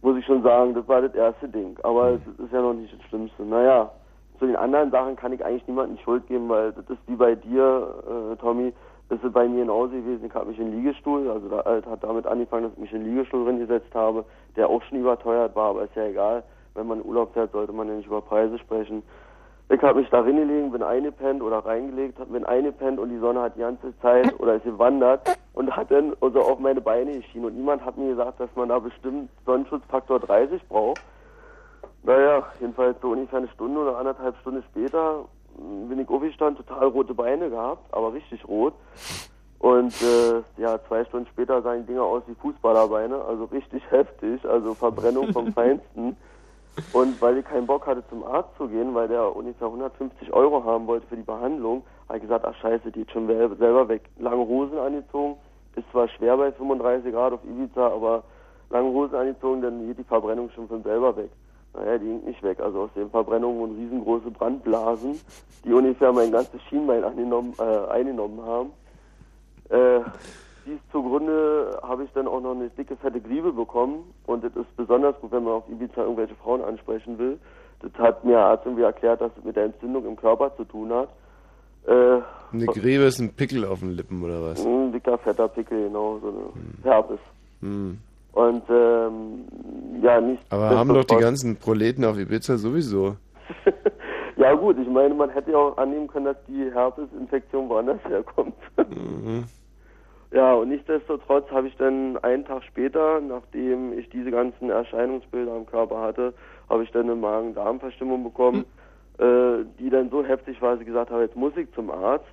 muss 0.00 0.16
ich 0.16 0.24
schon 0.24 0.42
sagen, 0.42 0.72
das 0.72 0.88
war 0.88 1.02
das 1.02 1.14
erste 1.14 1.48
Ding. 1.48 1.78
Aber 1.82 2.12
das 2.12 2.46
ist 2.46 2.52
ja 2.52 2.62
noch 2.62 2.72
nicht 2.72 2.94
das 2.94 3.06
Schlimmste. 3.08 3.42
Naja, 3.42 3.90
zu 4.38 4.46
den 4.46 4.56
anderen 4.56 4.90
Sachen 4.90 5.16
kann 5.16 5.34
ich 5.34 5.44
eigentlich 5.44 5.66
niemandem 5.66 5.98
Schuld 5.98 6.26
geben, 6.28 6.48
weil 6.48 6.72
das 6.72 6.88
ist 6.88 7.00
wie 7.06 7.16
bei 7.16 7.34
dir, 7.34 8.32
äh, 8.32 8.36
Tommy, 8.36 8.72
ist 9.10 9.24
es 9.24 9.32
bei 9.32 9.48
mir 9.48 9.60
genauso 9.60 9.92
gewesen. 9.92 10.24
Ich 10.24 10.34
habe 10.34 10.46
mich 10.46 10.58
in 10.58 10.70
den 10.70 10.78
Liegestuhl, 10.78 11.28
also 11.30 11.48
da, 11.48 11.64
halt 11.64 11.86
hat 11.86 12.04
damit 12.04 12.26
angefangen, 12.26 12.64
dass 12.64 12.72
ich 12.74 12.78
mich 12.78 12.92
in 12.92 13.04
den 13.04 13.14
Liegestuhl 13.14 13.44
drin 13.44 13.58
gesetzt 13.58 13.94
habe, 13.94 14.24
der 14.56 14.68
auch 14.68 14.82
schon 14.84 14.98
überteuert 14.98 15.54
war, 15.56 15.70
aber 15.70 15.84
ist 15.84 15.96
ja 15.96 16.06
egal. 16.06 16.42
Wenn 16.74 16.86
man 16.86 17.04
Urlaub 17.04 17.32
fährt, 17.34 17.52
sollte 17.52 17.72
man 17.72 17.88
ja 17.88 17.94
nicht 17.94 18.06
über 18.06 18.20
Preise 18.20 18.58
sprechen. 18.58 19.02
Ich 19.72 19.82
habe 19.82 20.00
mich 20.00 20.10
da 20.10 20.20
reingelegen, 20.20 20.72
bin 20.72 20.82
eingepennt 20.82 21.42
oder 21.42 21.58
reingelegt, 21.58 22.18
bin 22.32 22.44
eingepennt 22.44 22.98
und 22.98 23.10
die 23.10 23.18
Sonne 23.18 23.42
hat 23.42 23.54
die 23.54 23.60
ganze 23.60 23.96
Zeit 24.00 24.38
oder 24.40 24.56
ist 24.56 24.64
gewandert 24.64 25.38
und 25.54 25.76
hat 25.76 25.90
dann 25.92 26.16
also 26.20 26.40
auf 26.40 26.58
meine 26.58 26.80
Beine 26.80 27.12
geschienen 27.12 27.46
und 27.46 27.56
niemand 27.56 27.84
hat 27.84 27.96
mir 27.96 28.10
gesagt, 28.10 28.40
dass 28.40 28.50
man 28.56 28.68
da 28.68 28.80
bestimmt 28.80 29.30
Sonnenschutzfaktor 29.46 30.18
30 30.18 30.66
braucht. 30.68 31.00
Naja, 32.02 32.44
jedenfalls 32.58 33.00
so 33.00 33.10
ungefähr 33.10 33.38
eine 33.38 33.48
Stunde 33.48 33.80
oder 33.80 33.98
anderthalb 33.98 34.36
Stunden 34.38 34.64
später 34.70 35.24
bin 35.88 35.98
ich 35.98 36.08
aufgestanden, 36.08 36.64
total 36.64 36.88
rote 36.88 37.14
Beine 37.14 37.50
gehabt, 37.50 37.92
aber 37.92 38.12
richtig 38.12 38.46
rot. 38.48 38.74
Und 39.58 39.94
äh, 40.00 40.42
ja, 40.56 40.80
zwei 40.88 41.04
Stunden 41.04 41.26
später 41.28 41.60
sahen 41.60 41.86
Dinger 41.86 42.02
aus 42.02 42.22
wie 42.26 42.34
Fußballerbeine, 42.34 43.22
also 43.22 43.44
richtig 43.44 43.82
heftig, 43.90 44.44
also 44.48 44.74
Verbrennung 44.74 45.32
vom 45.32 45.52
Feinsten. 45.52 46.16
Und 46.92 47.20
weil 47.20 47.38
ich 47.38 47.44
keinen 47.44 47.66
Bock 47.66 47.86
hatte, 47.86 48.02
zum 48.08 48.24
Arzt 48.24 48.56
zu 48.56 48.68
gehen, 48.68 48.94
weil 48.94 49.08
der 49.08 49.36
ungefähr 49.36 49.66
150 49.66 50.32
Euro 50.32 50.64
haben 50.64 50.86
wollte 50.86 51.06
für 51.08 51.16
die 51.16 51.22
Behandlung, 51.22 51.82
habe 52.08 52.18
ich 52.18 52.22
gesagt, 52.22 52.44
ach 52.46 52.54
scheiße, 52.56 52.90
die 52.90 53.00
geht 53.00 53.10
schon 53.10 53.26
selber 53.26 53.88
weg. 53.88 54.02
Lange 54.18 54.46
Hosen 54.46 54.78
angezogen, 54.78 55.36
ist 55.76 55.90
zwar 55.90 56.08
schwer 56.08 56.36
bei 56.38 56.52
35 56.52 57.12
Grad 57.12 57.34
auf 57.34 57.44
Ibiza, 57.44 57.86
aber 57.88 58.22
lange 58.70 58.88
Hosen 58.88 59.14
angezogen, 59.14 59.60
dann 59.60 59.86
geht 59.86 59.98
die 59.98 60.04
Verbrennung 60.04 60.48
schon 60.50 60.68
von 60.68 60.82
selber 60.82 61.14
weg. 61.16 61.30
Naja, 61.74 61.98
die 61.98 62.04
ging 62.06 62.24
nicht 62.24 62.42
weg. 62.42 62.60
Also 62.60 62.82
aus 62.82 62.90
den 62.94 63.10
Verbrennungen 63.10 63.58
wurden 63.60 63.76
riesengroße 63.76 64.30
Brandblasen, 64.30 65.20
die 65.64 65.72
ungefähr 65.72 66.12
mein 66.12 66.32
ganzes 66.32 66.60
Schienbein 66.68 67.02
äh, 67.04 67.90
eingenommen 67.90 68.42
haben. 68.44 68.70
Äh, 69.68 70.00
dies 70.66 70.80
zugrunde 70.92 71.78
habe 71.82 72.04
ich 72.04 72.10
dann 72.12 72.26
auch 72.26 72.40
noch 72.40 72.52
eine 72.54 72.68
dicke, 72.70 72.96
fette 72.96 73.20
Griebe 73.20 73.52
bekommen. 73.52 74.12
Und 74.26 74.44
das 74.44 74.54
ist 74.56 74.76
besonders 74.76 75.18
gut, 75.20 75.32
wenn 75.32 75.44
man 75.44 75.54
auf 75.54 75.68
Ibiza 75.68 76.02
irgendwelche 76.02 76.34
Frauen 76.34 76.62
ansprechen 76.62 77.18
will. 77.18 77.38
Das 77.80 77.92
hat 77.94 78.24
mir 78.24 78.38
Arzt 78.38 78.66
irgendwie 78.66 78.84
erklärt, 78.84 79.20
dass 79.20 79.32
es 79.38 79.44
mit 79.44 79.56
der 79.56 79.64
Entzündung 79.64 80.04
im 80.06 80.16
Körper 80.16 80.54
zu 80.56 80.64
tun 80.64 80.92
hat. 80.92 81.08
Äh, 81.86 82.20
Eine 82.52 82.66
Grebe 82.66 83.04
ist 83.04 83.20
ein 83.20 83.32
Pickel 83.32 83.64
auf 83.64 83.80
den 83.80 83.92
Lippen 83.92 84.22
oder 84.22 84.42
was? 84.42 84.64
ein 84.64 84.92
dicker, 84.92 85.16
fetter 85.18 85.48
Pickel, 85.48 85.84
genau, 85.88 86.18
so 86.20 86.28
eine 86.28 86.92
Herpes. 86.92 87.18
Hm. 87.60 87.98
Und 88.32 88.62
ähm, 88.68 89.44
ja, 90.02 90.20
nicht. 90.20 90.42
Aber 90.50 90.70
haben 90.70 90.94
doch 90.94 91.04
die 91.04 91.16
ganzen 91.16 91.56
Proleten 91.56 92.04
auf 92.04 92.18
Ibiza 92.18 92.56
sowieso. 92.56 93.16
Ja 94.40 94.54
gut, 94.54 94.78
ich 94.78 94.88
meine, 94.88 95.12
man 95.12 95.28
hätte 95.28 95.50
ja 95.50 95.58
auch 95.58 95.76
annehmen 95.76 96.08
können, 96.08 96.24
dass 96.24 96.36
die 96.48 96.72
Herpesinfektion 96.72 97.68
woanders 97.68 98.02
herkommt. 98.08 98.54
Mhm. 98.76 99.44
Ja, 100.32 100.54
und 100.54 100.68
nichtsdestotrotz 100.68 101.50
habe 101.50 101.66
ich 101.66 101.76
dann 101.76 102.16
einen 102.18 102.44
Tag 102.44 102.62
später, 102.62 103.20
nachdem 103.20 103.98
ich 103.98 104.08
diese 104.10 104.30
ganzen 104.30 104.70
Erscheinungsbilder 104.70 105.52
am 105.52 105.66
Körper 105.66 106.00
hatte, 106.00 106.34
habe 106.68 106.84
ich 106.84 106.92
dann 106.92 107.06
eine 107.06 107.16
Magen-Darm-Verstimmung 107.16 108.22
bekommen, 108.22 108.64
äh, 109.18 109.64
die 109.80 109.90
dann 109.90 110.08
so 110.08 110.24
heftig 110.24 110.62
war, 110.62 110.70
dass 110.70 110.82
ich 110.82 110.86
gesagt 110.86 111.10
habe, 111.10 111.22
jetzt 111.22 111.34
muss 111.34 111.56
ich 111.56 111.68
zum 111.72 111.90
Arzt. 111.90 112.30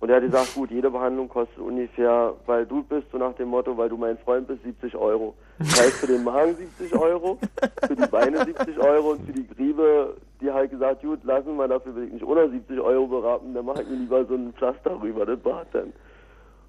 Und 0.00 0.10
er 0.10 0.16
hat 0.16 0.22
gesagt, 0.24 0.54
gut, 0.54 0.70
jede 0.70 0.90
Behandlung 0.90 1.28
kostet 1.28 1.58
ungefähr, 1.58 2.34
weil 2.46 2.66
du 2.66 2.82
bist, 2.82 3.10
so 3.12 3.18
nach 3.18 3.34
dem 3.34 3.48
Motto, 3.48 3.76
weil 3.76 3.88
du 3.88 3.96
mein 3.96 4.18
Freund 4.18 4.48
bist, 4.48 4.62
70 4.64 4.96
Euro. 4.96 5.34
Das 5.58 5.80
heißt 5.80 5.92
für 5.98 6.06
den 6.08 6.24
Magen 6.24 6.56
70 6.56 6.94
Euro, 6.94 7.38
für 7.86 7.96
die 7.96 8.06
Beine 8.06 8.44
70 8.44 8.78
Euro 8.78 9.12
und 9.12 9.24
für 9.24 9.32
die 9.32 9.46
Griebe, 9.46 10.16
die 10.40 10.50
halt 10.50 10.70
gesagt, 10.70 11.02
gut, 11.02 11.22
lassen 11.24 11.56
wir, 11.56 11.68
dafür 11.68 11.94
will 11.94 12.04
ich 12.04 12.12
nicht 12.14 12.24
unter 12.24 12.48
70 12.48 12.80
Euro 12.80 13.06
beraten, 13.06 13.54
dann 13.54 13.64
mache 13.64 13.82
ich 13.82 13.88
mir 13.88 13.96
lieber 13.96 14.24
so 14.24 14.34
ein 14.34 14.52
Pflaster 14.54 15.00
rüber, 15.00 15.24
das 15.24 15.44
war 15.44 15.64
dann. 15.72 15.92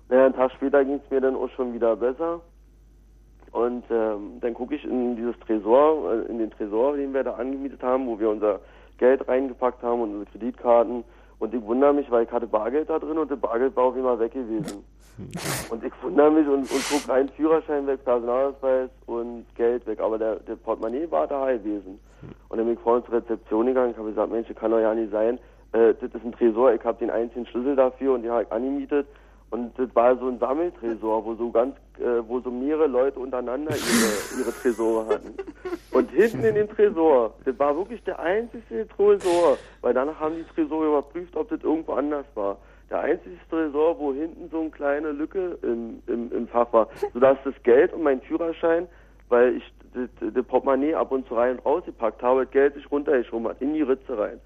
Naja, 0.10 0.26
einen 0.26 0.36
Tag 0.36 0.51
später 0.51 0.86
ging 0.86 1.01
es 1.04 1.12
mir 1.12 1.22
dann 1.22 1.36
auch 1.36 1.49
schon 1.49 1.74
wieder 1.74 1.95
besser. 1.95 2.41
Und 3.51 3.84
ähm, 3.91 4.39
dann 4.41 4.54
gucke 4.56 4.76
ich 4.76 4.84
in 4.84 5.16
dieses 5.16 5.39
Tresor, 5.39 6.12
äh, 6.12 6.32
in 6.32 6.39
den 6.39 6.51
Tresor, 6.51 6.97
den 6.97 7.14
wir 7.14 7.24
da 7.24 7.34
angemietet 7.34 7.84
haben, 7.84 8.08
wo 8.08 8.20
wir 8.20 8.30
unser 8.30 8.60
Geld 8.97 9.28
reingepackt 9.28 9.82
haben 9.84 10.01
und 10.01 10.10
unsere 10.10 10.32
Kreditkarten. 10.32 11.04
Und 11.44 11.54
ich 11.54 11.62
wundere 11.62 11.91
mich, 11.91 12.10
weil 12.10 12.24
ich 12.24 12.32
hatte 12.32 12.48
Bargeld 12.48 12.89
da 12.89 12.98
drin 12.98 13.18
und 13.18 13.30
das 13.30 13.38
Bargeld 13.38 13.76
war 13.76 13.84
auf 13.84 13.96
einmal 13.98 14.18
weg 14.18 14.32
gewesen. 14.32 14.86
Und 15.70 15.84
ich 15.84 15.91
wundere 16.02 16.32
mich 16.32 16.48
und, 16.48 16.72
und 16.72 16.84
guck 16.89 17.10
rein, 17.10 17.30
Führerschein 17.36 17.86
weg, 17.86 18.04
Personalausweis 18.04 18.89
und 19.06 19.46
Geld 19.56 19.86
weg. 19.86 20.00
Aber 20.00 20.18
der, 20.18 20.38
der 20.38 20.56
Portemonnaie 20.56 21.12
war 21.12 21.28
da 21.28 21.52
gewesen. 21.52 22.00
Und 22.50 22.58
dann 22.58 22.66
bin 22.66 22.76
ich 22.76 22.80
vorhin 22.80 23.06
zur 23.06 23.16
Rezeption 23.16 23.68
gegangen 23.68 23.89
und 23.89 23.98
habe 23.98 24.10
gesagt, 24.10 24.32
Mensch, 24.32 24.48
das 24.48 24.58
kann 24.58 24.72
doch 24.72 24.80
ja 24.80 24.96
nicht 24.96 25.12
sein. 25.12 25.38
Äh, 25.74 25.94
das 26.02 26.16
ist 26.16 26.26
ein 26.26 26.32
Tresor, 26.32 26.74
ich 26.74 26.84
habe 26.84 26.98
den 26.98 27.12
einzigen 27.12 27.46
Schlüssel 27.46 27.76
dafür 27.76 28.14
und 28.14 28.24
den 28.24 28.32
habe 28.32 28.44
ich 28.44 28.52
angemietet. 28.52 29.06
Und 29.52 29.78
das 29.78 29.94
war 29.94 30.18
so 30.18 30.30
ein 30.30 30.39
Sammeltresor, 30.39 31.26
wo 31.26 31.36
so 31.36 31.52
ganz, 31.52 31.76
äh, 32.00 32.28
wo 32.28 32.39
so 32.39 32.50
mehrere 32.50 32.88
Leute 32.88 33.20
untereinander 33.20 33.76
ihre, 33.76 34.41
ihre 34.41 34.52
Tresore 34.52 35.06
hatten. 35.08 35.36
Und 35.94 36.10
hinten 36.12 36.44
in 36.44 36.56
den 36.56 36.70
Tresor, 36.70 37.34
das 37.46 37.58
war 37.60 37.76
wirklich 37.76 38.04
der 38.04 38.20
einzige 38.20 38.88
Tresor, 38.88 39.58
weil 39.82 39.94
danach 39.94 40.20
haben 40.20 40.36
die 40.36 40.44
Tresore 40.44 40.88
überprüft, 40.88 41.36
ob 41.36 41.50
das 41.50 41.62
irgendwo 41.64 41.94
anders 41.94 42.26
war. 42.34 42.58
Der 42.89 43.02
einzige 43.02 43.36
Tresor, 43.50 44.00
wo 44.00 44.14
hinten 44.14 44.50
so 44.50 44.62
eine 44.62 44.70
kleine 44.72 45.12
Lücke 45.12 45.58
im, 45.62 46.02
im, 46.08 46.32
im 46.32 46.48
Fach 46.48 46.72
war, 46.74 46.88
sodass 47.14 47.38
das 47.44 47.54
Geld 47.64 47.94
und 47.94 48.04
mein 48.04 48.22
Führerschein, 48.22 48.88
weil 49.30 49.58
ich 49.58 49.74
das, 49.94 50.46
Portemonnaie 50.46 50.96
ab 50.96 51.12
und 51.12 51.28
zu 51.28 51.36
rein 51.36 51.58
und 51.58 51.66
rausgepackt 51.66 52.22
habe, 52.24 52.46
das 52.46 52.52
Geld 52.52 52.74
sich 52.74 52.91
runtergeschoben 52.91 53.48
hat, 53.48 53.62
in 53.62 53.74
die 53.74 53.84
Ritze 53.84 54.18
rein. 54.18 54.39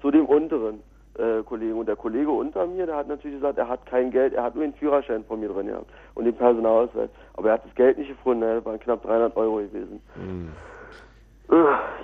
Zu 0.00 0.10
dem 0.10 0.26
unteren 0.26 0.82
äh, 1.18 1.42
Kollegen. 1.44 1.74
Und 1.74 1.86
der 1.86 1.96
Kollege 1.96 2.30
unter 2.30 2.66
mir, 2.66 2.86
der 2.86 2.96
hat 2.96 3.08
natürlich 3.08 3.36
gesagt, 3.36 3.58
er 3.58 3.68
hat 3.68 3.86
kein 3.86 4.10
Geld, 4.10 4.32
er 4.32 4.44
hat 4.44 4.54
nur 4.54 4.64
den 4.64 4.74
Führerschein 4.74 5.24
von 5.24 5.40
mir 5.40 5.48
drin 5.48 5.66
gehabt 5.66 5.90
und 6.14 6.24
den 6.24 6.34
Personalausweis. 6.34 7.10
Aber 7.34 7.48
er 7.48 7.54
hat 7.54 7.66
das 7.66 7.74
Geld 7.74 7.98
nicht 7.98 8.08
gefunden, 8.08 8.40
das 8.40 8.64
waren 8.64 8.80
knapp 8.80 9.02
300 9.02 9.36
Euro 9.36 9.56
gewesen. 9.56 10.00
Äh, 10.16 10.73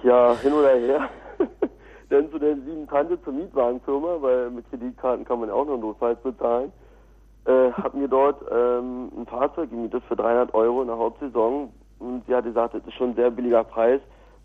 Ja, 0.03 0.35
hin 0.37 0.53
oder 0.53 0.71
her. 0.77 1.09
Dann 2.11 2.31
zu 2.31 2.39
der 2.39 2.55
lieben 2.55 2.89
Tante 2.89 3.23
zur 3.23 3.33
Mietwagenfirma, 3.33 4.17
weil 4.21 4.51
mit 4.51 4.69
Kreditkarten 4.71 5.25
kann 5.25 5.41
man 5.41 5.51
auch 5.51 5.65
noch 5.65 5.79
notfalls 5.79 6.21
bezahlen. 6.21 6.73
äh, 7.47 7.73
habe 7.73 7.97
mir 7.97 8.09
dort 8.09 8.43
ähm, 8.51 9.11
ein 9.17 9.27
Fahrzeug 9.27 9.71
gemietet 9.71 10.03
für 10.09 10.17
300 10.17 10.53
Euro 10.55 10.83
in 10.83 10.89
der 10.89 10.99
Hauptsaison 10.99 11.73
und 11.99 12.27
sie 12.27 12.35
hat 12.35 12.45
gesagt, 12.45 12.75
das 12.75 12.87
ist 12.87 12.95
schon 12.95 13.11
ein 13.11 13.15
sehr 13.15 13.31
billiger 13.31 13.65
Preis. 13.65 14.01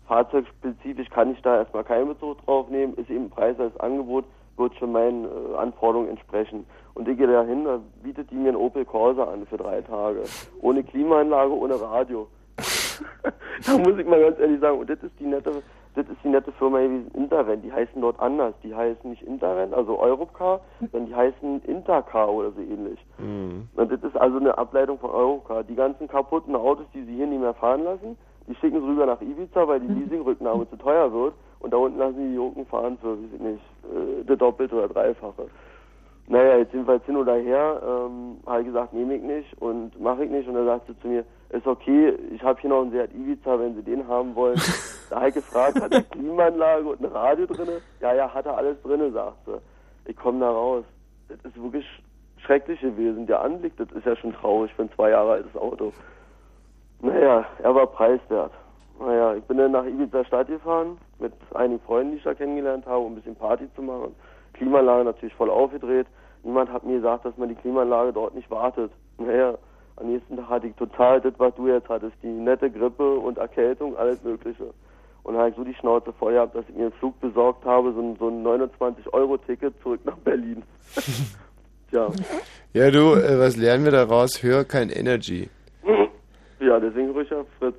Fahrzeugspezifisch 0.06 1.10
kann 1.10 1.32
ich 1.32 1.42
da 1.42 1.56
erstmal 1.56 1.84
keinen 1.84 2.08
Bezug 2.08 2.44
drauf 2.44 2.68
nehmen, 2.68 2.94
ist 2.94 3.10
eben 3.10 3.28
Preis 3.28 3.58
als 3.58 3.78
Angebot, 3.80 4.24
wird 4.56 4.74
schon 4.76 4.92
meinen 4.92 5.24
äh, 5.24 5.56
Anforderungen 5.56 6.08
entsprechen. 6.08 6.64
Und 6.94 7.08
ich 7.08 7.18
gehe 7.18 7.26
da 7.26 7.42
hin, 7.42 7.64
da 7.64 7.80
bietet 8.02 8.30
die 8.30 8.36
mir 8.36 8.48
einen 8.48 8.56
Opel 8.56 8.84
Corsa 8.84 9.24
an 9.24 9.46
für 9.46 9.56
drei 9.56 9.82
Tage. 9.82 10.22
Ohne 10.60 10.82
Klimaanlage, 10.84 11.52
ohne 11.52 11.80
Radio. 11.80 12.28
da 13.66 13.78
muss 13.78 13.98
ich 13.98 14.06
mal 14.06 14.20
ganz 14.20 14.38
ehrlich 14.38 14.60
sagen, 14.60 14.78
und 14.78 14.90
das 14.90 15.02
ist 15.02 15.18
die 15.18 15.26
nette, 15.26 15.62
das 15.94 16.06
ist 16.08 16.18
die 16.22 16.28
nette 16.28 16.52
Firma 16.52 16.80
gewesen, 16.80 17.10
Intervent. 17.14 17.64
Die 17.64 17.72
heißen 17.72 18.00
dort 18.00 18.20
anders. 18.20 18.54
Die 18.62 18.74
heißen 18.74 19.08
nicht 19.08 19.22
Intervent, 19.22 19.72
also 19.74 19.98
Europcar, 19.98 20.60
sondern 20.92 21.06
die 21.06 21.14
heißen 21.14 21.62
Intercar 21.64 22.32
oder 22.32 22.52
so 22.52 22.60
ähnlich. 22.60 22.98
Mhm. 23.18 23.68
Und 23.74 23.92
das 23.92 24.02
ist 24.02 24.16
also 24.16 24.38
eine 24.38 24.56
Ableitung 24.58 24.98
von 24.98 25.10
Europcar. 25.10 25.64
Die 25.64 25.74
ganzen 25.74 26.06
kaputten 26.08 26.54
Autos, 26.54 26.86
die 26.94 27.02
sie 27.04 27.16
hier 27.16 27.26
nicht 27.26 27.40
mehr 27.40 27.54
fahren 27.54 27.84
lassen, 27.84 28.18
die 28.46 28.54
schicken 28.56 28.80
sie 28.80 28.86
rüber 28.86 29.06
nach 29.06 29.20
Ibiza, 29.20 29.66
weil 29.66 29.80
die 29.80 29.92
Leasingrücknahme 29.92 30.68
zu 30.68 30.76
teuer 30.76 31.12
wird. 31.12 31.34
Und 31.60 31.72
da 31.72 31.78
unten 31.78 31.98
lassen 31.98 32.16
sie 32.16 32.28
die 32.28 32.34
Jungen 32.34 32.66
fahren 32.66 32.98
für, 33.00 33.12
weiß 33.12 33.32
ich 33.34 33.40
nicht, 33.40 33.62
äh, 33.84 34.24
das 34.24 34.38
Doppelte 34.38 34.76
oder 34.76 34.88
Dreifache. 34.88 35.48
Naja, 36.28 36.58
jetzt 36.58 36.72
jedenfalls 36.72 37.04
hin 37.04 37.16
oder 37.16 37.36
her, 37.36 37.80
ähm, 37.86 38.38
habe 38.46 38.60
ich 38.60 38.66
gesagt, 38.66 38.92
nehme 38.92 39.14
ich 39.14 39.22
nicht 39.22 39.62
und 39.62 39.98
mache 40.00 40.24
ich 40.24 40.30
nicht. 40.30 40.48
Und 40.48 40.54
dann 40.54 40.66
sagt 40.66 40.88
sie 40.88 40.98
zu 41.00 41.06
mir, 41.06 41.24
ist 41.50 41.66
okay, 41.66 42.14
ich 42.34 42.42
habe 42.42 42.60
hier 42.60 42.70
noch 42.70 42.82
einen 42.82 42.90
Seat 42.90 43.14
Ibiza, 43.14 43.58
wenn 43.60 43.76
Sie 43.76 43.82
den 43.82 44.08
haben 44.08 44.34
wollen. 44.34 44.60
da 45.10 45.16
habe 45.16 45.28
ich 45.28 45.34
gefragt, 45.36 45.80
hat 45.80 45.92
er 45.92 46.02
Klimaanlage 46.02 46.88
und 46.88 47.00
ein 47.00 47.12
Radio 47.12 47.46
drinne? 47.46 47.80
Ja, 48.00 48.12
ja, 48.12 48.32
hat 48.32 48.46
er 48.46 48.56
alles 48.56 48.80
drinne, 48.82 49.12
sagt 49.12 49.44
sie. 49.46 49.60
Ich 50.10 50.16
komme 50.16 50.40
da 50.40 50.50
raus. 50.50 50.84
Das 51.28 51.38
ist 51.44 51.62
wirklich 51.62 51.86
schrecklich 52.38 52.80
gewesen. 52.80 53.26
Der 53.26 53.42
Anblick, 53.42 53.76
das 53.76 53.90
ist 53.92 54.04
ja 54.06 54.16
schon 54.16 54.32
traurig 54.32 54.72
für 54.74 54.82
ein 54.82 54.90
zwei 54.96 55.10
Jahre 55.10 55.32
altes 55.32 55.56
Auto. 55.56 55.92
Naja, 57.00 57.44
er 57.62 57.74
war 57.74 57.86
preiswert. 57.86 58.52
Naja, 58.98 59.34
ich 59.34 59.44
bin 59.44 59.58
dann 59.58 59.72
nach 59.72 59.84
Ibiza 59.84 60.24
Stadt 60.24 60.48
gefahren 60.48 60.98
mit 61.18 61.32
einigen 61.54 61.80
Freunden, 61.80 62.12
die 62.12 62.18
ich 62.18 62.24
da 62.24 62.34
kennengelernt 62.34 62.86
habe, 62.86 62.98
um 62.98 63.12
ein 63.12 63.16
bisschen 63.16 63.36
Party 63.36 63.68
zu 63.74 63.82
machen. 63.82 64.14
Klimaanlage 64.56 65.04
natürlich 65.04 65.34
voll 65.34 65.50
aufgedreht. 65.50 66.06
Niemand 66.42 66.70
hat 66.72 66.84
mir 66.84 66.96
gesagt, 66.96 67.24
dass 67.24 67.36
man 67.36 67.48
die 67.48 67.54
Klimaanlage 67.54 68.12
dort 68.12 68.34
nicht 68.34 68.50
wartet. 68.50 68.90
Naja, 69.18 69.56
am 69.96 70.06
nächsten 70.12 70.36
Tag 70.36 70.48
hatte 70.48 70.66
ich 70.66 70.74
total 70.76 71.20
das, 71.20 71.32
was 71.38 71.54
du 71.54 71.68
jetzt 71.68 71.88
hattest, 71.88 72.14
die 72.22 72.28
nette 72.28 72.70
Grippe 72.70 73.14
und 73.18 73.38
Erkältung, 73.38 73.96
alles 73.96 74.22
Mögliche. 74.22 74.64
Und 75.22 75.34
dann 75.34 75.38
habe 75.38 75.50
ich 75.50 75.56
so 75.56 75.64
die 75.64 75.74
Schnauze 75.74 76.12
voll 76.12 76.34
gehabt, 76.34 76.54
dass 76.54 76.68
ich 76.68 76.74
mir 76.76 76.82
einen 76.84 76.92
Flug 76.92 77.18
besorgt 77.20 77.64
habe, 77.64 77.92
so 77.92 78.00
ein, 78.00 78.16
so 78.16 78.28
ein 78.28 78.44
29-Euro-Ticket 78.46 79.74
zurück 79.82 80.00
nach 80.04 80.16
Berlin. 80.18 80.62
Tja, 81.90 82.08
Ja, 82.72 82.90
du, 82.90 83.14
äh, 83.14 83.38
was 83.38 83.56
lernen 83.56 83.84
wir 83.84 83.92
daraus? 83.92 84.42
Hör 84.42 84.64
kein 84.64 84.90
Energy. 84.90 85.48
ja, 86.60 86.78
deswegen 86.78 87.10
ruhig 87.10 87.32
auf 87.32 87.46
Fritz. 87.58 87.76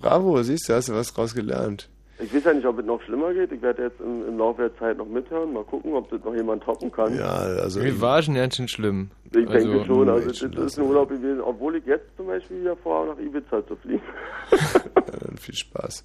Bravo, 0.00 0.42
siehst 0.42 0.68
du, 0.68 0.74
hast 0.74 0.88
du 0.88 0.94
was 0.94 1.12
draus 1.12 1.34
gelernt. 1.34 1.88
Ich 2.18 2.32
weiß 2.32 2.44
ja 2.44 2.54
nicht, 2.54 2.66
ob 2.66 2.78
es 2.78 2.86
noch 2.86 3.02
schlimmer 3.02 3.34
geht. 3.34 3.50
Ich 3.50 3.60
werde 3.60 3.84
jetzt 3.84 4.00
im, 4.00 4.28
im 4.28 4.38
Laufe 4.38 4.62
der 4.62 4.76
Zeit 4.78 4.98
noch 4.98 5.06
mithören. 5.06 5.52
Mal 5.52 5.64
gucken, 5.64 5.94
ob 5.94 6.08
das 6.10 6.22
noch 6.24 6.34
jemand 6.34 6.62
toppen 6.62 6.92
kann. 6.92 7.16
Ja, 7.16 7.34
also. 7.34 7.80
Mir 7.80 8.00
war 8.00 8.22
schon 8.22 8.34
ganz 8.34 8.56
schön 8.56 8.68
schlimm. 8.68 9.10
Ich 9.24 9.32
denke 9.32 9.84
schon. 9.84 10.08
Also, 10.08 10.48
das 10.48 10.64
ist 10.64 10.78
ein 10.78 10.84
Urlaub 10.84 11.08
gewesen, 11.08 11.40
obwohl 11.40 11.76
ich 11.76 11.86
jetzt 11.86 12.06
zum 12.16 12.26
Beispiel 12.26 12.60
wieder 12.60 12.76
vorhabe, 12.76 13.10
nach 13.10 13.18
Ibiza 13.18 13.66
zu 13.66 13.76
fliegen. 13.76 14.02
Ja, 15.14 15.20
dann 15.28 15.36
viel 15.36 15.54
Spaß. 15.54 16.04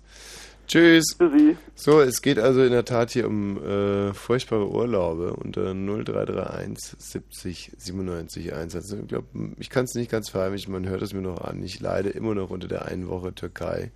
Tschüss. 0.67 1.17
Tschüssi. 1.17 1.57
So, 1.73 1.99
es 1.99 2.21
geht 2.21 2.37
also 2.37 2.61
in 2.63 2.71
der 2.71 2.85
Tat 2.85 3.09
hier 3.09 3.25
um 3.27 3.57
äh, 3.63 4.13
furchtbare 4.13 4.69
Urlaube 4.69 5.33
unter 5.33 5.73
0331 5.73 6.95
70 6.99 7.71
97 7.75 8.53
1. 8.53 8.75
Also, 8.75 8.97
ich 8.97 9.07
glaube, 9.07 9.27
ich 9.57 9.71
kann 9.71 9.85
es 9.85 9.95
nicht 9.95 10.11
ganz 10.11 10.29
verheimlichen, 10.29 10.71
man 10.71 10.87
hört 10.87 11.01
es 11.01 11.13
mir 11.13 11.21
noch 11.21 11.41
an. 11.41 11.63
Ich 11.63 11.79
leide 11.79 12.09
immer 12.09 12.35
noch 12.35 12.51
unter 12.51 12.67
der 12.67 12.85
einen 12.85 13.07
Woche 13.07 13.33
Türkei. 13.33 13.91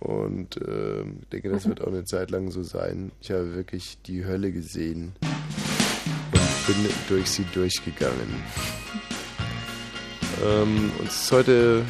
Und 0.00 0.56
äh, 0.58 1.02
ich 1.02 1.28
denke, 1.32 1.50
das 1.50 1.66
wird 1.68 1.80
auch 1.80 1.88
eine 1.88 2.04
Zeit 2.04 2.30
lang 2.30 2.50
so 2.50 2.62
sein. 2.62 3.10
Ich 3.20 3.30
habe 3.30 3.54
wirklich 3.54 3.98
die 4.06 4.24
Hölle 4.24 4.52
gesehen 4.52 5.12
und 6.32 6.66
bin 6.66 6.88
durch 7.08 7.28
sie 7.30 7.44
durchgegangen. 7.52 8.42
Ähm, 10.44 10.92
uns 11.00 11.22
ist 11.22 11.32
heute 11.32 11.84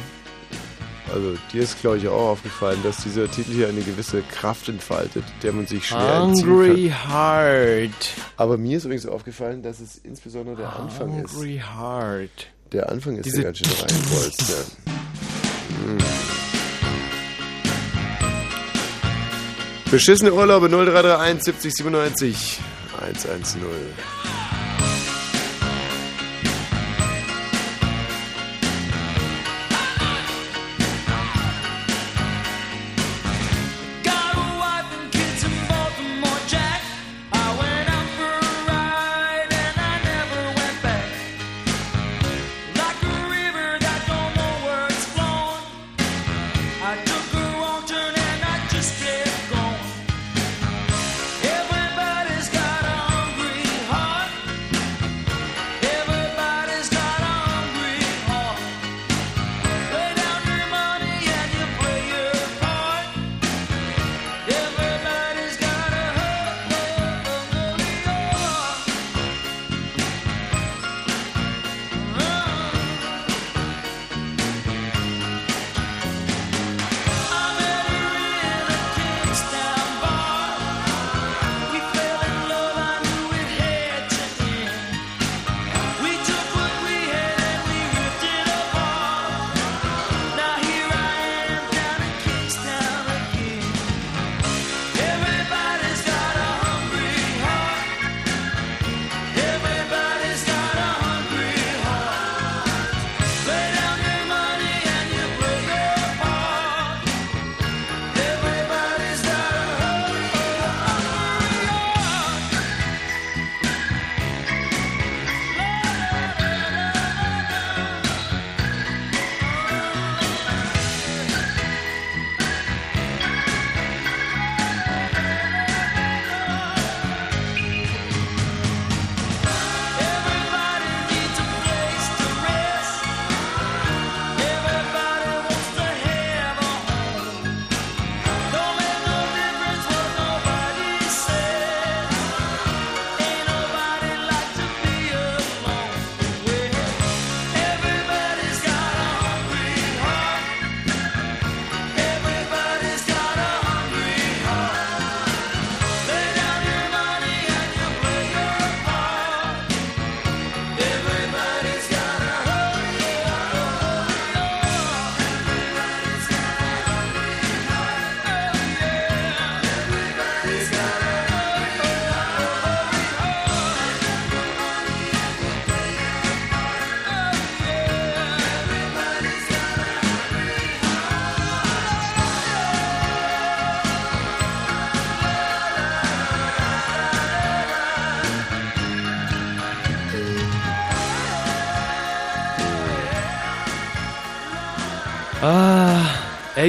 also 1.13 1.35
dir 1.51 1.63
ist, 1.63 1.79
glaube 1.81 1.97
ich, 1.97 2.07
auch 2.07 2.29
aufgefallen, 2.29 2.79
dass 2.83 2.97
dieser 2.97 3.29
Titel 3.29 3.51
hier 3.51 3.67
eine 3.67 3.81
gewisse 3.81 4.21
Kraft 4.21 4.69
entfaltet, 4.69 5.23
der 5.41 5.53
man 5.53 5.65
sich 5.65 5.87
schwer 5.87 6.21
Hungry 6.21 6.69
entziehen 6.69 6.91
kann. 6.91 7.11
Heart. 7.11 8.13
Aber 8.37 8.57
mir 8.57 8.77
ist 8.77 8.85
übrigens 8.85 9.05
aufgefallen, 9.07 9.63
dass 9.63 9.79
es 9.79 9.97
insbesondere 9.97 10.57
der 10.57 10.75
Anfang 10.75 11.23
ist. 11.23 11.33
Hungry 11.33 11.61
Heart. 11.75 12.47
Der 12.71 12.89
Anfang 12.89 13.17
ist 13.17 13.25
Diese- 13.25 13.37
ja 13.37 13.43
ganz 13.45 13.57
schön 13.57 13.67
reinbolzt. 13.71 14.49
Ja. 14.49 14.93
Hm. 15.85 16.38
Beschissene 19.91 20.31
Urlaube 20.31 20.69
0331 20.69 21.43
70 21.45 21.73
97 21.73 22.59
110. 23.01 24.18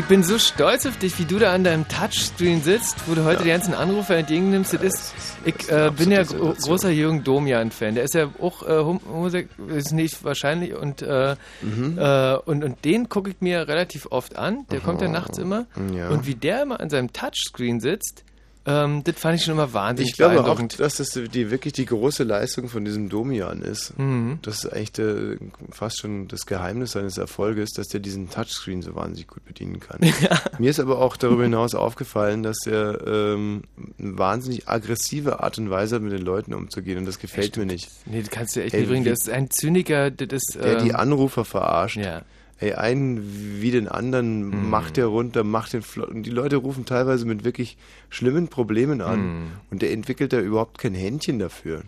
ich 0.01 0.07
bin 0.07 0.23
so 0.23 0.39
stolz 0.39 0.87
auf 0.87 0.97
dich, 0.99 1.19
wie 1.19 1.27
du 1.27 1.39
da 1.39 1.53
an 1.53 1.63
deinem 1.63 1.87
Touchscreen 1.87 2.63
sitzt, 2.63 2.97
wo 3.07 3.15
du 3.15 3.25
heute 3.25 3.43
die 3.43 3.51
ganzen 3.51 3.75
Anrufe 3.75 4.17
entgegennimmst. 4.17 4.73
Das 4.73 4.83
ist, 4.83 5.15
ich 5.45 5.71
äh, 5.71 5.91
bin 5.97 6.11
ja 6.11 6.23
gro 6.23 6.55
großer 6.55 6.89
Jürgen 6.91 7.23
Domian-Fan. 7.23 7.95
Der 7.97 8.05
ist 8.05 8.15
ja 8.15 8.31
auch 8.41 8.63
äh, 8.63 8.71
hom- 8.71 9.01
homosexuell, 9.07 9.71
ist 9.77 9.93
nicht 9.93 10.25
wahrscheinlich. 10.25 10.75
Und, 10.75 11.03
äh, 11.03 11.37
Mhm. 11.61 11.99
äh, 11.99 12.35
und, 12.37 12.65
und 12.65 12.85
den 12.85 13.09
gucke 13.11 13.31
ich 13.31 13.37
mir 13.41 13.69
relativ 13.69 14.07
oft 14.11 14.37
an. 14.37 14.65
Der 14.71 14.81
kommt 14.81 15.03
ja 15.03 15.09
nachts 15.09 15.37
immer. 15.39 15.67
Ja. 15.95 16.09
Und 16.09 16.27
wie 16.27 16.35
der 16.35 16.63
immer 16.63 16.81
an 16.81 16.89
seinem 16.89 17.13
Touchscreen 17.13 17.81
sitzt, 17.81 18.25
ähm, 18.67 19.03
das 19.05 19.17
fand 19.19 19.37
ich 19.39 19.45
schon 19.45 19.55
immer 19.55 19.73
wahnsinnig 19.73 20.11
Ich 20.13 20.17
glaube 20.17 20.45
auch, 20.45 20.61
dass 20.77 20.97
das 20.97 21.11
die, 21.11 21.51
wirklich 21.51 21.73
die 21.73 21.87
große 21.87 22.25
Leistung 22.25 22.69
von 22.69 22.85
diesem 22.85 23.09
Domian 23.09 23.63
ist. 23.63 23.99
Mhm. 23.99 24.39
Das 24.43 24.65
ist 24.65 24.73
eigentlich 24.73 24.93
der, 24.93 25.37
fast 25.71 26.01
schon 26.01 26.29
das 26.29 26.45
Geheimnis 26.47 26.93
seines 26.93 27.17
Erfolges, 27.19 27.71
dass 27.73 27.89
der 27.89 28.01
diesen 28.01 28.29
Touchscreen 28.29 28.83
so 28.83 28.95
wahnsinnig 28.95 29.29
gut 29.29 29.45
bedienen 29.45 29.81
kann. 29.81 29.99
Mir 30.59 30.71
ist 30.71 30.79
aber 30.81 30.99
auch 30.99 31.17
darüber 31.17 31.45
hinaus 31.45 31.75
aufgefallen, 31.75 32.43
dass 32.43 32.59
er 32.67 33.07
ähm, 33.07 33.63
eine 33.99 34.19
wahnsinnig 34.19 34.69
aggressive 34.69 35.41
Art 35.43 35.59
und 35.59 35.71
Weise 35.71 35.97
hat, 35.97 36.03
mit 36.03 36.13
den 36.13 36.23
Leuten 36.23 36.53
umzugehen 36.55 36.99
und 36.99 37.07
das 37.07 37.19
gefällt 37.19 37.57
mir 37.57 37.67
nicht. 37.67 37.89
Nee, 38.07 38.21
das 38.21 38.31
kannst 38.31 38.57
du 38.57 38.63
echt 38.63 38.75
Ey, 38.75 38.89
wie- 38.91 39.05
Das 39.05 39.21
ist 39.21 39.31
ein 39.31 39.51
Zyniker, 39.51 40.11
das 40.11 40.29
ist... 40.33 40.59
der 40.63 40.83
die 40.83 40.91
ähm, 40.91 40.97
Anrufer 40.97 41.45
verarscht. 41.45 41.97
Ja. 41.97 42.23
Ey, 42.61 42.75
einen 42.75 43.61
wie 43.63 43.71
den 43.71 43.89
anderen 43.89 44.49
Mhm. 44.51 44.69
macht 44.71 44.99
er 44.99 45.07
runter, 45.07 45.45
macht 45.45 45.73
den 45.73 45.81
flott. 45.83 46.11
Und 46.11 46.25
die 46.25 46.31
Leute 46.31 46.57
rufen 46.57 46.85
teilweise 46.85 47.25
mit 47.27 47.43
wirklich 47.43 47.79
schlimmen 48.11 48.49
Problemen 48.49 49.01
an. 49.01 49.21
Mhm. 49.21 49.47
Und 49.71 49.83
der 49.83 49.93
entwickelt 49.93 50.33
da 50.35 50.41
überhaupt 50.41 50.77
kein 50.79 50.95
Händchen 50.95 51.39
dafür. 51.39 51.83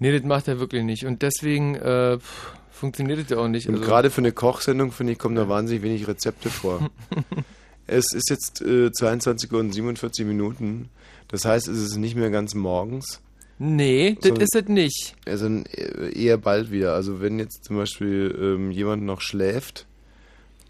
Nee, 0.00 0.12
das 0.16 0.26
macht 0.26 0.48
er 0.48 0.58
wirklich 0.58 0.82
nicht. 0.84 1.04
Und 1.04 1.22
deswegen 1.22 1.76
äh, 1.76 2.18
funktioniert 2.70 3.20
das 3.20 3.30
ja 3.30 3.38
auch 3.38 3.48
nicht. 3.48 3.68
Und 3.68 3.76
Also- 3.76 3.86
gerade 3.86 4.10
für 4.10 4.18
eine 4.20 4.32
Kochsendung, 4.32 4.90
finde 4.92 5.12
ich, 5.12 5.18
kommen 5.18 5.36
da 5.36 5.48
wahnsinnig 5.48 5.82
wenig 5.84 6.08
Rezepte 6.08 6.50
vor. 6.50 6.90
es 7.86 8.12
ist 8.12 8.30
jetzt 8.30 8.60
äh, 8.62 8.90
22 8.92 9.52
Uhr 9.52 9.60
und 9.60 9.72
47 9.72 10.26
Minuten. 10.26 10.88
Das 11.28 11.44
heißt, 11.44 11.68
es 11.68 11.78
ist 11.78 11.96
nicht 11.96 12.16
mehr 12.16 12.30
ganz 12.30 12.54
morgens. 12.54 13.20
Nee, 13.58 14.16
das 14.20 14.38
ist 14.38 14.54
es 14.54 14.68
nicht. 14.68 15.16
Also 15.26 15.46
äh, 15.46 16.12
eher 16.12 16.38
bald 16.38 16.70
wieder. 16.70 16.94
Also 16.94 17.20
wenn 17.20 17.38
jetzt 17.38 17.64
zum 17.64 17.76
Beispiel 17.76 18.36
ähm, 18.40 18.70
jemand 18.70 19.02
noch 19.02 19.20
schläft, 19.20 19.86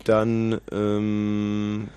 dann 0.04 0.60
ähm, 0.72 1.88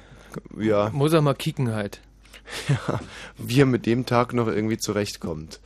ja. 0.58 0.90
Muss 0.90 1.14
er 1.14 1.22
mal 1.22 1.34
kicken 1.34 1.72
halt. 1.74 2.02
ja, 2.70 3.00
wie 3.38 3.62
er 3.62 3.66
mit 3.66 3.86
dem 3.86 4.06
Tag 4.06 4.34
noch 4.34 4.48
irgendwie 4.48 4.78
zurechtkommt. 4.78 5.62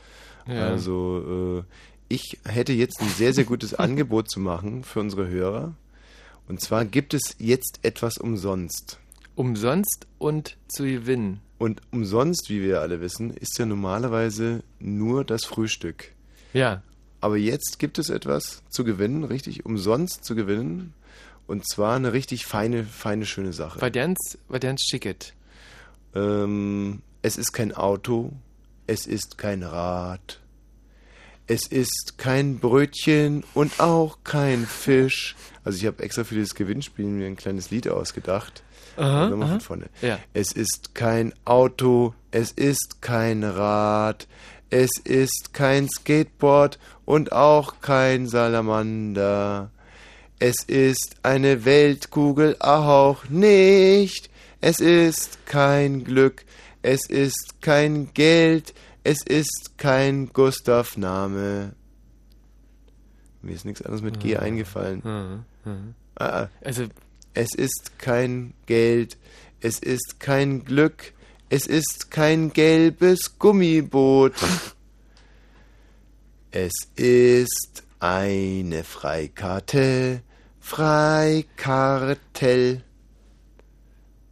Ja. 0.47 0.67
Also 0.67 1.63
äh, 1.67 1.73
ich 2.07 2.37
hätte 2.45 2.73
jetzt 2.73 3.01
ein 3.01 3.09
sehr, 3.09 3.33
sehr 3.33 3.45
gutes 3.45 3.73
Angebot 3.79 4.29
zu 4.29 4.39
machen 4.39 4.83
für 4.83 4.99
unsere 4.99 5.27
Hörer. 5.27 5.73
Und 6.47 6.61
zwar 6.61 6.85
gibt 6.85 7.15
es 7.15 7.35
jetzt 7.39 7.79
etwas 7.81 8.17
umsonst. 8.17 8.99
Umsonst 9.33 10.05
und 10.19 10.57
zu 10.67 10.83
gewinnen. 10.83 11.41
Und 11.57 11.81
umsonst, 11.91 12.49
wie 12.49 12.61
wir 12.61 12.81
alle 12.81 13.01
wissen, 13.01 13.31
ist 13.31 13.57
ja 13.57 13.65
normalerweise 13.65 14.63
nur 14.79 15.23
das 15.23 15.45
Frühstück. 15.45 16.11
Ja. 16.53 16.81
Aber 17.21 17.37
jetzt 17.37 17.79
gibt 17.79 17.97
es 17.97 18.09
etwas 18.09 18.61
zu 18.69 18.83
gewinnen, 18.83 19.23
richtig 19.23 19.65
umsonst 19.65 20.25
zu 20.25 20.35
gewinnen. 20.35 20.93
Und 21.47 21.67
zwar 21.67 21.95
eine 21.95 22.11
richtig 22.13 22.45
feine, 22.45 22.83
feine, 22.83 23.25
schöne 23.25 23.53
Sache. 23.53 23.79
War 24.47 24.59
ganz 24.59 24.81
schicket. 24.81 25.33
Ähm, 26.13 27.01
es 27.21 27.37
ist 27.37 27.53
kein 27.53 27.71
Auto, 27.73 28.31
es 28.87 29.05
ist 29.05 29.37
kein 29.37 29.63
Rad, 29.63 30.39
es 31.47 31.67
ist 31.67 32.17
kein 32.17 32.59
Brötchen 32.59 33.43
und 33.53 33.79
auch 33.79 34.19
kein 34.23 34.65
Fisch. 34.65 35.35
Also 35.63 35.77
ich 35.77 35.85
habe 35.85 36.03
extra 36.03 36.23
für 36.23 36.35
dieses 36.35 36.55
Gewinnspiel 36.55 37.05
mir 37.05 37.27
ein 37.27 37.35
kleines 37.35 37.69
Lied 37.69 37.87
ausgedacht. 37.87 38.63
Aha, 38.97 39.29
Nochmal 39.29 39.49
von 39.49 39.59
vorne. 39.61 39.85
Ja. 40.01 40.19
Es 40.33 40.51
ist 40.51 40.95
kein 40.95 41.33
Auto, 41.45 42.13
es 42.31 42.51
ist 42.51 43.01
kein 43.01 43.43
Rad, 43.43 44.27
es 44.69 44.91
ist 45.03 45.53
kein 45.53 45.87
Skateboard 45.89 46.79
und 47.05 47.31
auch 47.31 47.81
kein 47.81 48.27
Salamander. 48.27 49.71
Es 50.39 50.55
ist 50.67 51.15
eine 51.23 51.63
Weltkugel 51.65 52.55
auch 52.59 53.29
nicht. 53.29 54.29
Es 54.61 54.79
ist 54.79 55.45
kein 55.45 56.03
Glück, 56.03 56.43
es 56.81 57.07
ist 57.09 57.61
kein 57.61 58.13
Geld, 58.13 58.73
es 59.03 59.21
ist 59.23 59.77
kein 59.77 60.27
Gustav-Name. 60.33 61.73
Mir 63.41 63.53
ist 63.53 63.65
nichts 63.65 63.81
anderes 63.83 64.01
mit 64.01 64.19
G 64.19 64.33
Mhm. 64.35 64.39
eingefallen. 64.39 65.01
Mhm. 65.65 65.71
Mhm. 65.71 65.95
Ah, 66.17 66.47
Also, 66.63 66.85
es 67.35 67.53
ist 67.53 67.99
kein 67.99 68.55
Geld, 68.65 69.17
es 69.59 69.79
ist 69.79 70.19
kein 70.19 70.65
Glück, 70.65 71.13
es 71.49 71.67
ist 71.67 72.09
kein 72.09 72.51
gelbes 72.51 73.37
Gummiboot. 73.37 74.33
Es 76.57 76.71
ist 76.95 77.83
eine 77.99 78.85
Freikarte, 78.85 80.21
Freikartell. 80.61 82.81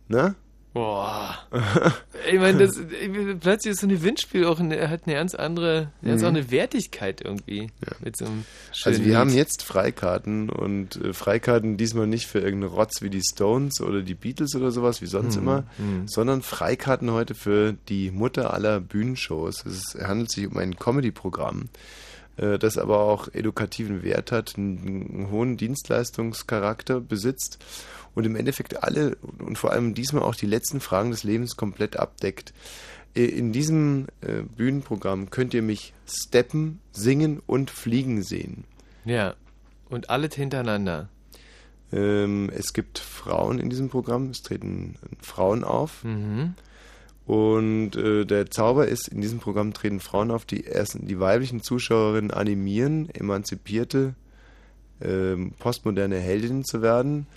Na? 0.08 0.36
Boah. 0.74 1.38
ich 2.32 2.40
meine, 2.40 2.66
das, 2.66 2.78
ich- 2.78 3.40
plötzlich 3.40 3.74
ist 3.74 3.82
so 3.82 3.88
ein 3.88 3.92
Gewinnspiel 3.92 4.46
auch 4.46 4.60
eine, 4.60 4.90
hat 4.90 5.02
eine 5.06 5.16
ganz 5.16 5.36
andere, 5.36 5.92
ganz 6.04 6.22
Mhm. 6.22 6.26
auch 6.26 6.32
eine 6.32 6.52
Wertigkeit 6.52 7.22
irgendwie. 7.22 7.70
Mit 8.04 8.18
so 8.18 8.26
einem 8.26 8.46
Also 8.84 9.06
wir 9.06 9.18
haben 9.18 9.30
Lied. 9.30 9.38
jetzt 9.38 9.64
Freikarten 9.64 10.50
und 10.50 10.96
äh, 10.98 11.14
Freikarten 11.14 11.78
diesmal 11.78 12.08
nicht 12.08 12.26
für 12.28 12.40
irgendeinen 12.40 12.74
Rotz 12.74 13.02
wie 13.02 13.10
die 13.10 13.22
Stones 13.22 13.82
oder 13.82 14.02
die 14.02 14.16
Beatles 14.16 14.56
oder 14.56 14.72
sowas 14.72 15.02
wie 15.02 15.06
sonst 15.08 15.36
Mhm, 15.36 15.42
immer, 15.42 15.64
mhm. 15.78 16.08
sondern 16.08 16.42
Freikarten 16.42 17.12
heute 17.12 17.36
für 17.36 17.74
die 17.90 18.12
Mutter 18.12 18.54
aller 18.54 18.80
Bühnenshows. 18.80 19.66
Es 19.66 19.96
handelt 20.02 20.32
sich 20.32 20.48
um 20.48 20.58
ein 20.58 20.76
Comedy-Programm, 20.76 21.70
äh, 22.38 22.58
das 22.58 22.78
aber 22.80 23.00
auch 23.00 23.28
edukativen 23.32 24.02
Wert 24.04 24.32
hat, 24.32 24.56
einen 24.58 25.28
hohen 25.30 25.56
Dienstleistungscharakter 25.58 27.00
besitzt 27.00 27.60
und 28.16 28.26
im 28.26 28.36
Endeffekt 28.36 28.84
alle 28.84 29.18
und 29.40 29.58
vor 29.58 29.72
allem 29.72 29.94
diesmal 29.94 30.24
auch 30.24 30.36
die 30.36 30.46
letzten 30.46 30.80
Fragen 30.80 31.12
des 31.12 31.24
Lebens 31.24 31.56
komplett 31.56 31.98
abdeckt. 31.98 32.54
Äh, 33.16 33.26
In 33.26 33.52
diesem 33.52 34.08
äh, 34.22 34.42
Bühnenprogramm 34.42 35.30
könnt 35.30 35.54
ihr 35.54 35.62
mich 35.62 35.94
steppen, 36.08 36.80
singen 36.92 37.42
und 37.46 37.72
fliegen 37.72 38.24
sehen. 38.24 38.66
Ja. 39.06 39.36
Und 39.90 40.10
alles 40.10 40.34
hintereinander. 40.34 41.10
Ähm, 41.92 42.50
es 42.56 42.74
gibt 42.74 42.98
Frauen 42.98 43.60
in 43.60 43.70
diesem 43.70 43.90
Programm, 43.90 44.30
es 44.32 44.42
treten 44.42 44.96
Frauen 45.22 45.64
auf. 45.64 46.04
Mhm. 46.04 46.56
Und 47.26 47.96
äh, 47.96 48.26
der 48.26 48.50
Zauber 48.50 48.88
ist, 48.88 49.08
in 49.08 49.22
diesem 49.22 49.40
Programm 49.40 49.74
treten 49.74 50.00
Frauen 50.00 50.32
auf, 50.32 50.46
die 50.46 50.66
ersten, 50.66 51.08
die 51.08 51.20
weiblichen 51.20 51.62
Zuschauerinnen 51.62 52.32
animieren, 52.32 53.10
emanzipierte, 53.10 54.16
ähm, 55.02 55.54
postmoderne 55.60 56.18
Heldinnen 56.20 56.66
zu 56.66 56.82
werden. 56.82 57.28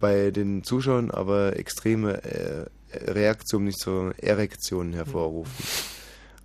Bei 0.00 0.30
den 0.30 0.64
Zuschauern 0.64 1.10
aber 1.10 1.56
extreme 1.56 2.22
äh, 2.24 2.66
Reaktionen, 2.92 3.66
nicht 3.66 3.78
so 3.80 4.10
Erektionen 4.18 4.94
hervorrufen. 4.94 5.52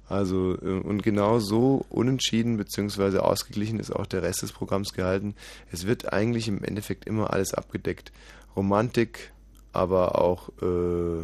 Also, 0.07 0.55
äh, 0.61 0.81
und 0.81 1.01
genau 1.01 1.39
so 1.39 1.85
unentschieden 1.89 2.57
bzw. 2.57 3.17
ausgeglichen 3.19 3.79
ist 3.79 3.91
auch 3.91 4.05
der 4.05 4.21
Rest 4.21 4.43
des 4.43 4.51
Programms 4.51 4.93
gehalten. 4.93 5.35
Es 5.71 5.87
wird 5.87 6.13
eigentlich 6.13 6.47
im 6.47 6.63
Endeffekt 6.63 7.05
immer 7.07 7.33
alles 7.33 7.53
abgedeckt. 7.53 8.11
Romantik, 8.55 9.31
aber 9.73 10.21
auch 10.21 10.49
äh, 10.61 11.23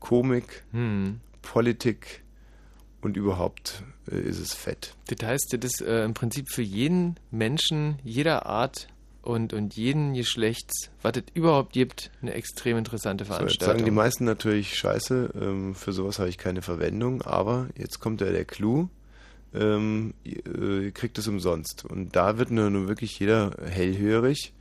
Komik, 0.00 0.64
Hm. 0.72 1.20
Politik 1.42 2.22
und 3.00 3.16
überhaupt 3.16 3.82
äh, 4.10 4.18
ist 4.18 4.38
es 4.38 4.54
fett. 4.54 4.94
Das 5.08 5.26
heißt, 5.26 5.56
das 5.58 5.72
ist 5.72 5.82
äh, 5.82 6.04
im 6.04 6.14
Prinzip 6.14 6.46
für 6.50 6.62
jeden 6.62 7.16
Menschen 7.30 7.98
jeder 8.04 8.46
Art 8.46 8.88
und, 9.22 9.52
und 9.52 9.74
jeden 9.74 10.14
Geschlechts, 10.14 10.90
was 11.02 11.16
es 11.16 11.24
überhaupt 11.34 11.72
gibt, 11.72 12.10
eine 12.22 12.34
extrem 12.34 12.76
interessante 12.78 13.24
So, 13.24 13.30
jetzt 13.32 13.36
Veranstaltung. 13.38 13.74
sagen 13.78 13.84
die 13.84 13.90
meisten 13.90 14.24
natürlich 14.24 14.76
scheiße, 14.78 15.30
ähm, 15.40 15.74
für 15.74 15.92
sowas 15.92 16.18
habe 16.18 16.28
ich 16.28 16.38
keine 16.38 16.62
Verwendung, 16.62 17.22
aber 17.22 17.68
jetzt 17.76 18.00
kommt 18.00 18.20
ja 18.20 18.30
der 18.30 18.44
Clou, 18.44 18.88
ähm, 19.54 20.14
ihr, 20.24 20.46
äh, 20.46 20.84
ihr 20.86 20.92
kriegt 20.92 21.18
es 21.18 21.28
umsonst. 21.28 21.84
Und 21.84 22.16
da 22.16 22.38
wird 22.38 22.50
nur, 22.50 22.70
nur 22.70 22.88
wirklich 22.88 23.18
jeder 23.18 23.50
hellhörig 23.66 24.52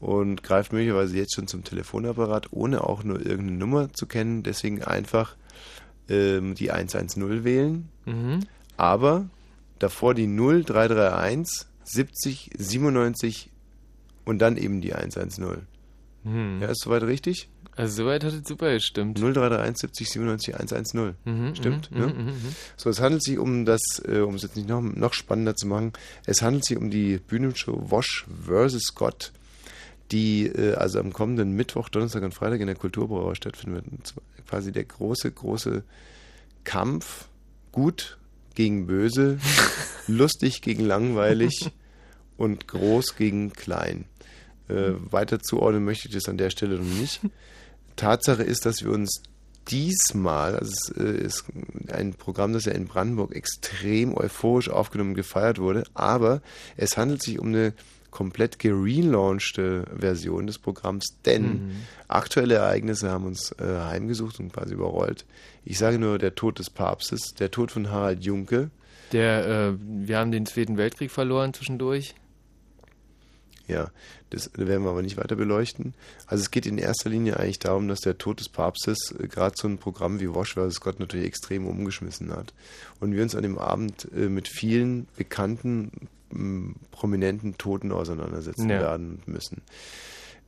und 0.00 0.42
greift 0.42 0.72
möglicherweise 0.72 1.16
jetzt 1.16 1.34
schon 1.34 1.46
zum 1.46 1.62
Telefonapparat, 1.62 2.48
ohne 2.52 2.82
auch 2.84 3.04
nur 3.04 3.18
irgendeine 3.24 3.58
Nummer 3.58 3.92
zu 3.92 4.06
kennen. 4.06 4.42
Deswegen 4.42 4.82
einfach 4.82 5.36
ähm, 6.08 6.54
die 6.56 6.70
110 6.72 7.44
wählen, 7.44 7.88
Mhm. 8.04 8.40
aber 8.76 9.26
davor 9.78 10.14
die 10.14 10.26
0331 10.26 11.66
70 11.84 12.50
97 12.58 13.50
und 14.24 14.38
dann 14.38 14.56
eben 14.56 14.80
die 14.80 14.94
110. 14.94 15.66
Hm. 16.24 16.60
Ja, 16.60 16.68
ist 16.68 16.82
soweit 16.82 17.02
richtig? 17.02 17.48
Also 17.74 18.02
soweit 18.02 18.22
hat 18.22 18.34
es 18.34 18.46
super 18.46 18.72
gestimmt. 18.72 19.18
0331 19.18 19.78
70 19.80 20.10
97 20.10 20.54
110. 20.54 21.14
Mhm, 21.24 21.54
Stimmt, 21.54 21.90
mhm, 21.90 21.98
ne? 21.98 22.06
mhm, 22.06 22.24
mhm. 22.26 22.56
So, 22.76 22.90
es 22.90 23.00
handelt 23.00 23.22
sich 23.22 23.38
um 23.38 23.64
das, 23.64 23.80
äh, 24.06 24.18
um 24.18 24.34
es 24.34 24.42
jetzt 24.42 24.56
nicht 24.56 24.68
noch, 24.68 24.82
noch 24.82 25.14
spannender 25.14 25.56
zu 25.56 25.66
machen, 25.66 25.92
es 26.26 26.42
handelt 26.42 26.64
sich 26.66 26.76
um 26.76 26.90
die 26.90 27.16
Bühnenshow 27.16 27.90
Wash 27.90 28.26
vs. 28.46 28.78
Scott, 28.82 29.32
die 30.10 30.46
äh, 30.46 30.74
also 30.74 31.00
am 31.00 31.12
kommenden 31.12 31.52
Mittwoch, 31.52 31.88
Donnerstag 31.88 32.22
und 32.22 32.34
Freitag 32.34 32.60
in 32.60 32.66
der 32.66 32.76
Kulturbrauerei 32.76 33.34
stattfinden 33.34 33.76
wird. 33.76 33.88
Und 33.88 34.06
zwar 34.06 34.22
quasi 34.46 34.70
der 34.70 34.84
große, 34.84 35.32
große 35.32 35.82
Kampf, 36.64 37.28
gut 37.72 38.18
gegen 38.54 38.86
böse, 38.86 39.38
lustig 40.06 40.60
gegen 40.60 40.84
langweilig 40.84 41.70
und 42.36 42.68
groß 42.68 43.16
gegen 43.16 43.54
klein. 43.54 44.04
Äh, 44.72 45.12
weiter 45.12 45.40
zuordnen 45.40 45.84
möchte 45.84 46.08
ich 46.08 46.14
das 46.14 46.28
an 46.28 46.38
der 46.38 46.50
Stelle 46.50 46.76
noch 46.76 47.00
nicht. 47.00 47.20
Tatsache 47.96 48.42
ist, 48.42 48.64
dass 48.66 48.82
wir 48.82 48.90
uns 48.90 49.22
diesmal, 49.68 50.56
also 50.56 50.72
es 50.72 50.88
äh, 50.96 51.24
ist 51.24 51.44
ein 51.92 52.14
Programm, 52.14 52.52
das 52.52 52.64
ja 52.64 52.72
in 52.72 52.86
Brandenburg 52.86 53.34
extrem 53.34 54.16
euphorisch 54.16 54.68
aufgenommen 54.68 55.10
und 55.10 55.16
gefeiert 55.16 55.58
wurde, 55.58 55.84
aber 55.94 56.42
es 56.76 56.96
handelt 56.96 57.22
sich 57.22 57.38
um 57.38 57.48
eine 57.48 57.72
komplett 58.10 58.58
gelaunchte 58.58 59.84
Version 59.96 60.46
des 60.46 60.58
Programms, 60.58 61.16
denn 61.24 61.44
Mhm. 61.52 61.70
aktuelle 62.08 62.56
Ereignisse 62.56 63.10
haben 63.10 63.24
uns 63.24 63.52
äh, 63.52 63.64
heimgesucht 63.64 64.38
und 64.40 64.52
quasi 64.52 64.74
überrollt. 64.74 65.24
Ich 65.64 65.78
sage 65.78 65.98
nur 65.98 66.18
der 66.18 66.34
Tod 66.34 66.58
des 66.58 66.68
Papstes, 66.68 67.32
der 67.38 67.50
Tod 67.50 67.70
von 67.70 67.90
Harald 67.90 68.22
Junke, 68.24 68.70
Der, 69.12 69.46
äh, 69.46 69.72
wir 69.78 70.18
haben 70.18 70.32
den 70.32 70.44
Zweiten 70.46 70.76
Weltkrieg 70.76 71.10
verloren 71.10 71.52
zwischendurch. 71.54 72.14
Ja, 73.68 73.90
das 74.30 74.50
werden 74.56 74.82
wir 74.84 74.90
aber 74.90 75.02
nicht 75.02 75.16
weiter 75.16 75.36
beleuchten. 75.36 75.94
Also 76.26 76.42
es 76.42 76.50
geht 76.50 76.66
in 76.66 76.78
erster 76.78 77.08
Linie 77.10 77.38
eigentlich 77.38 77.58
darum, 77.60 77.86
dass 77.88 78.00
der 78.00 78.18
Tod 78.18 78.40
des 78.40 78.48
Papstes 78.48 79.14
äh, 79.18 79.28
gerade 79.28 79.54
so 79.56 79.68
ein 79.68 79.78
Programm 79.78 80.20
wie 80.20 80.28
Wash 80.34 80.54
vs. 80.54 80.80
Gott 80.80 80.98
natürlich 81.00 81.26
extrem 81.26 81.66
umgeschmissen 81.66 82.32
hat. 82.32 82.52
Und 83.00 83.14
wir 83.14 83.22
uns 83.22 83.34
an 83.34 83.42
dem 83.42 83.58
Abend 83.58 84.08
äh, 84.16 84.28
mit 84.28 84.48
vielen 84.48 85.06
bekannten, 85.16 85.90
prominenten 86.90 87.58
Toten 87.58 87.92
auseinandersetzen 87.92 88.70
Ja. 88.70 88.80
werden 88.80 89.20
müssen. 89.26 89.60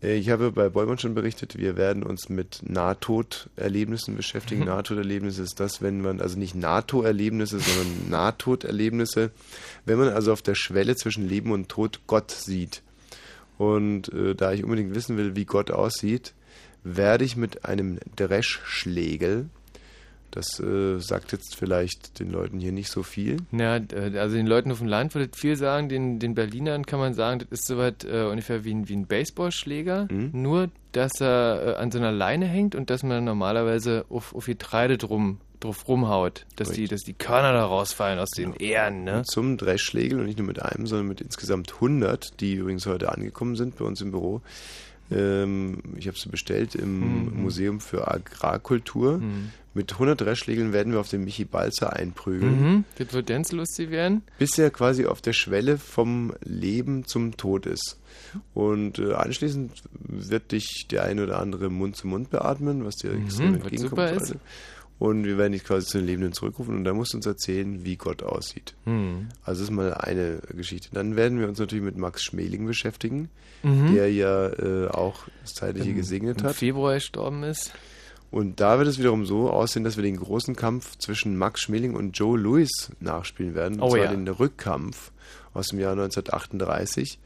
Äh, 0.02 0.16
Ich 0.16 0.30
habe 0.30 0.50
bei 0.50 0.68
Bollmann 0.70 0.98
schon 0.98 1.14
berichtet, 1.14 1.58
wir 1.58 1.76
werden 1.76 2.02
uns 2.02 2.28
mit 2.30 2.60
Nahtoderlebnissen 2.62 4.16
beschäftigen. 4.16 4.62
Mhm. 4.62 4.66
Nahtoderlebnisse 4.74 5.42
ist 5.42 5.60
das, 5.60 5.82
wenn 5.82 6.00
man, 6.00 6.20
also 6.20 6.38
nicht 6.38 6.54
NATO-Erlebnisse, 6.54 7.58
sondern 7.60 8.10
Nahtoderlebnisse, 8.10 9.30
wenn 9.84 9.98
man 9.98 10.08
also 10.08 10.32
auf 10.32 10.42
der 10.42 10.54
Schwelle 10.54 10.96
zwischen 10.96 11.28
Leben 11.28 11.52
und 11.52 11.68
Tod 11.68 12.00
Gott 12.06 12.30
sieht. 12.30 12.82
Und 13.58 14.12
äh, 14.12 14.34
da 14.34 14.52
ich 14.52 14.64
unbedingt 14.64 14.94
wissen 14.94 15.16
will, 15.16 15.36
wie 15.36 15.44
Gott 15.44 15.70
aussieht, 15.70 16.34
werde 16.82 17.24
ich 17.24 17.36
mit 17.36 17.64
einem 17.64 17.98
Dreschschlägel, 18.16 19.46
das 20.30 20.58
äh, 20.58 20.98
sagt 20.98 21.30
jetzt 21.32 21.54
vielleicht 21.56 22.18
den 22.18 22.30
Leuten 22.30 22.58
hier 22.58 22.72
nicht 22.72 22.90
so 22.90 23.02
viel, 23.04 23.36
Ja, 23.52 23.76
äh, 23.76 24.18
also 24.18 24.34
den 24.36 24.46
Leuten 24.48 24.72
auf 24.72 24.78
dem 24.78 24.88
Land 24.88 25.14
würde 25.14 25.30
ich 25.32 25.38
viel 25.38 25.54
sagen, 25.56 25.88
den, 25.88 26.18
den 26.18 26.34
Berlinern 26.34 26.84
kann 26.84 26.98
man 26.98 27.14
sagen, 27.14 27.38
das 27.38 27.48
ist 27.60 27.66
soweit 27.66 28.04
äh, 28.04 28.24
ungefähr 28.24 28.64
wie 28.64 28.74
ein, 28.74 28.88
wie 28.88 28.96
ein 28.96 29.06
Baseballschläger, 29.06 30.08
Mhm. 30.10 30.30
nur 30.32 30.70
dass 30.92 31.20
er 31.20 31.62
äh, 31.66 31.74
an 31.76 31.90
so 31.92 31.98
einer 31.98 32.12
Leine 32.12 32.46
hängt 32.46 32.74
und 32.74 32.90
dass 32.90 33.02
man 33.04 33.24
normalerweise 33.24 34.04
auf, 34.10 34.34
auf 34.34 34.46
Getreide 34.46 34.98
drum, 34.98 35.38
drauf 35.64 35.88
rumhaut, 35.88 36.46
dass 36.56 36.70
die, 36.70 36.86
dass 36.86 37.02
die 37.02 37.14
Körner 37.14 37.52
da 37.52 37.64
rausfallen 37.66 38.18
aus 38.18 38.30
den 38.30 38.54
Ähren, 38.54 39.04
ne? 39.04 39.22
Zum 39.26 39.56
Dreschschlägel 39.56 40.20
und 40.20 40.26
nicht 40.26 40.38
nur 40.38 40.46
mit 40.46 40.62
einem, 40.62 40.86
sondern 40.86 41.08
mit 41.08 41.20
insgesamt 41.20 41.74
100, 41.74 42.40
die 42.40 42.54
übrigens 42.54 42.86
heute 42.86 43.10
angekommen 43.12 43.56
sind 43.56 43.76
bei 43.76 43.84
uns 43.84 44.00
im 44.00 44.10
Büro. 44.12 44.40
Ähm, 45.10 45.78
ich 45.96 46.06
habe 46.08 46.18
sie 46.18 46.28
bestellt 46.30 46.74
im 46.74 47.26
Mhm. 47.34 47.42
Museum 47.42 47.80
für 47.80 48.08
Agrarkultur. 48.10 49.18
Mhm. 49.18 49.50
Mit 49.74 49.92
100 49.92 50.20
Dreschschlägeln 50.20 50.72
werden 50.72 50.92
wir 50.92 51.00
auf 51.00 51.08
den 51.10 51.24
Michi 51.24 51.44
Balzer 51.44 51.92
einprügeln. 51.94 52.60
Mhm. 52.62 52.84
Das 52.96 53.12
wird 53.12 53.26
ganz 53.26 53.50
lustig 53.52 53.90
werden. 53.90 54.22
bis 54.38 54.56
er 54.56 54.70
quasi 54.70 55.04
auf 55.06 55.20
der 55.20 55.32
Schwelle 55.32 55.78
vom 55.78 56.32
Leben 56.44 57.04
zum 57.06 57.36
Tod 57.36 57.66
ist. 57.66 57.98
Und 58.54 58.98
äh, 59.00 59.12
anschließend 59.14 59.72
wird 60.08 60.52
dich 60.52 60.86
der 60.90 61.02
ein 61.04 61.18
oder 61.20 61.38
andere 61.40 61.70
Mund 61.70 61.96
zu 61.96 62.06
Mund 62.06 62.30
beatmen, 62.30 62.84
was 62.84 62.96
dir 62.96 63.10
Mhm, 63.10 63.24
extrem 63.26 63.54
entgegenkommt. 63.54 63.90
super 63.90 64.12
ist. 64.12 64.34
Und 64.98 65.24
wir 65.24 65.36
werden 65.38 65.52
dich 65.52 65.64
quasi 65.64 65.86
zu 65.86 65.98
den 65.98 66.06
Lebenden 66.06 66.32
zurückrufen 66.32 66.76
und 66.76 66.84
da 66.84 66.94
musst 66.94 67.12
du 67.12 67.16
uns 67.18 67.26
erzählen, 67.26 67.84
wie 67.84 67.96
Gott 67.96 68.22
aussieht. 68.22 68.74
Mhm. 68.84 69.28
Also 69.42 69.60
das 69.62 69.68
ist 69.70 69.74
mal 69.74 69.92
eine 69.92 70.38
Geschichte. 70.56 70.88
Dann 70.92 71.16
werden 71.16 71.40
wir 71.40 71.48
uns 71.48 71.58
natürlich 71.58 71.84
mit 71.84 71.96
Max 71.98 72.22
Schmeling 72.22 72.64
beschäftigen, 72.66 73.28
Mhm. 73.64 73.94
der 73.94 74.12
ja 74.12 74.46
äh, 74.48 74.88
auch 74.88 75.24
das 75.42 75.54
Zeitliche 75.54 75.90
Im- 75.90 75.96
gesegnet 75.96 76.40
im 76.42 76.46
hat. 76.46 76.54
Februar 76.56 76.94
gestorben 76.94 77.42
ist. 77.42 77.72
Und 78.30 78.60
da 78.60 78.78
wird 78.78 78.88
es 78.88 78.98
wiederum 78.98 79.26
so 79.26 79.50
aussehen, 79.50 79.84
dass 79.84 79.96
wir 79.96 80.02
den 80.02 80.16
großen 80.16 80.54
Kampf 80.56 80.96
zwischen 80.98 81.36
Max 81.36 81.60
Schmeling 81.62 81.94
und 81.94 82.16
Joe 82.18 82.38
Louis 82.38 82.90
nachspielen 83.00 83.54
werden. 83.54 83.74
Und 83.80 83.82
Oh 83.82 83.90
zwar 83.90 83.98
ja. 84.04 84.10
den 84.10 84.26
Rückkampf 84.28 85.12
aus 85.54 85.68
dem 85.68 85.78
Jahr 85.80 85.92
1938. 85.92 87.18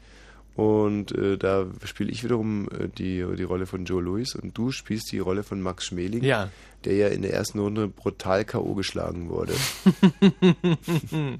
Und 0.55 1.13
äh, 1.13 1.37
da 1.37 1.67
spiele 1.85 2.11
ich 2.11 2.23
wiederum 2.23 2.67
äh, 2.67 2.89
die, 2.89 3.25
die 3.37 3.43
Rolle 3.43 3.65
von 3.65 3.85
Joe 3.85 4.01
Louis 4.01 4.35
und 4.35 4.57
du 4.57 4.71
spielst 4.71 5.11
die 5.11 5.19
Rolle 5.19 5.43
von 5.43 5.61
Max 5.61 5.85
Schmeling, 5.85 6.23
Ja. 6.23 6.49
der 6.83 6.95
ja 6.95 7.07
in 7.07 7.21
der 7.21 7.33
ersten 7.33 7.59
Runde 7.59 7.87
brutal 7.87 8.43
K.O. 8.43 8.73
geschlagen 8.75 9.29
wurde. 9.29 9.53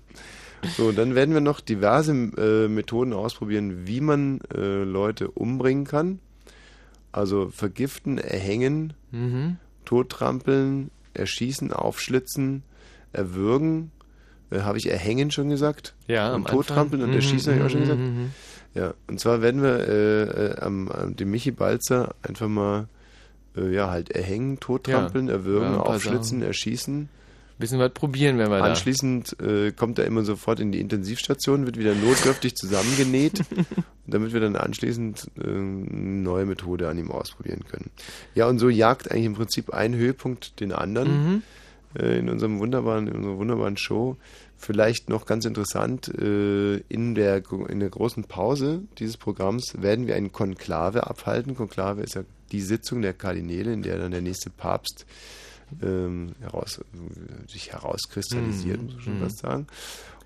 So, 0.75 0.91
dann 0.91 1.15
werden 1.15 1.33
wir 1.33 1.39
noch 1.41 1.61
diverse 1.61 2.11
äh, 2.11 2.67
Methoden 2.67 3.13
ausprobieren, 3.13 3.87
wie 3.87 4.01
man 4.01 4.41
äh, 4.53 4.83
Leute 4.83 5.29
umbringen 5.31 5.85
kann. 5.85 6.19
Also 7.13 7.47
vergiften, 7.49 8.17
erhängen, 8.17 8.93
Mhm. 9.11 9.55
tottrampeln, 9.85 10.91
erschießen, 11.13 11.71
aufschlitzen, 11.71 12.63
erwürgen. 13.13 13.91
Äh, 14.51 14.59
habe 14.59 14.77
ich 14.77 14.89
erhängen 14.91 15.31
schon 15.31 15.49
gesagt? 15.49 15.95
Ja, 16.07 16.33
am 16.33 16.43
Und 16.43 16.49
tottrampeln 16.49 17.03
und 17.03 17.13
erschießen 17.13 17.53
habe 17.53 17.61
ich 17.61 17.65
auch 17.65 17.69
schon 17.71 17.79
Mhm, 17.79 17.83
gesagt. 17.85 18.35
Ja, 18.75 18.93
und 19.07 19.19
zwar 19.19 19.41
werden 19.41 19.61
wir 19.63 19.79
äh, 19.87 20.23
äh, 20.23 20.59
am, 20.59 20.89
am 20.89 21.15
dem 21.15 21.31
Michi 21.31 21.51
Balzer 21.51 22.13
einfach 22.21 22.47
mal 22.47 22.87
äh, 23.57 23.73
ja 23.73 23.89
halt 23.89 24.11
erhängen, 24.11 24.59
tottrampeln, 24.59 25.27
Ja. 25.27 25.33
erwürgen, 25.33 25.73
Ja, 25.73 25.79
aufschlitzen, 25.79 26.39
Sachen. 26.39 26.43
erschießen. 26.43 27.09
Bisschen 27.57 27.79
was 27.79 27.91
probieren, 27.93 28.37
wenn 28.37 28.49
wir 28.49 28.59
da. 28.59 28.63
Anschließend 28.65 29.35
äh, 29.41 29.71
kommt 29.73 29.99
er 29.99 30.05
immer 30.05 30.23
sofort 30.23 30.61
in 30.61 30.71
die 30.71 30.79
Intensivstation, 30.79 31.65
wird 31.65 31.77
wieder 31.77 31.93
notdürftig 31.93 32.55
zusammengenäht, 32.55 33.41
damit 34.07 34.31
wir 34.31 34.39
dann 34.39 34.55
anschließend 34.55 35.29
äh, 35.37 35.43
eine 35.45 35.89
neue 35.89 36.45
Methode 36.45 36.87
an 36.87 36.97
ihm 36.97 37.11
ausprobieren 37.11 37.65
können. 37.69 37.89
Ja, 38.33 38.47
und 38.47 38.59
so 38.59 38.69
jagt 38.69 39.11
eigentlich 39.11 39.25
im 39.25 39.33
Prinzip 39.33 39.73
ein 39.73 39.93
Höhepunkt 39.95 40.61
den 40.61 40.71
anderen 40.71 41.09
Mhm. 41.09 41.41
in 41.99 42.29
unserem 42.29 42.59
wunderbaren, 42.59 43.07
in 43.07 43.15
unserer 43.15 43.37
wunderbaren 43.39 43.75
Show. 43.75 44.15
Vielleicht 44.61 45.07
noch 45.07 45.25
ganz 45.25 45.45
interessant, 45.45 46.09
äh, 46.09 46.77
in, 46.89 47.15
der, 47.15 47.41
in 47.69 47.79
der 47.79 47.89
großen 47.89 48.25
Pause 48.25 48.81
dieses 48.97 49.15
Programms 49.15 49.81
werden 49.81 50.05
wir 50.05 50.15
ein 50.15 50.33
Konklave 50.33 51.07
abhalten. 51.07 51.55
Konklave 51.55 52.01
ist 52.03 52.15
ja 52.15 52.23
die 52.51 52.61
Sitzung 52.61 53.01
der 53.01 53.13
Kardinäle, 53.13 53.71
in 53.71 53.83
der 53.83 53.97
dann 53.97 54.11
der 54.11 54.21
nächste 54.21 54.49
Papst 54.49 55.05
ähm, 55.81 56.33
heraus, 56.41 56.81
sich 57.47 57.71
herauskristallisiert, 57.71 58.81
muss 58.81 58.93
man 58.95 59.01
schon 59.01 59.17
Mhm. 59.19 59.21
fast 59.23 59.37
sagen. 59.39 59.67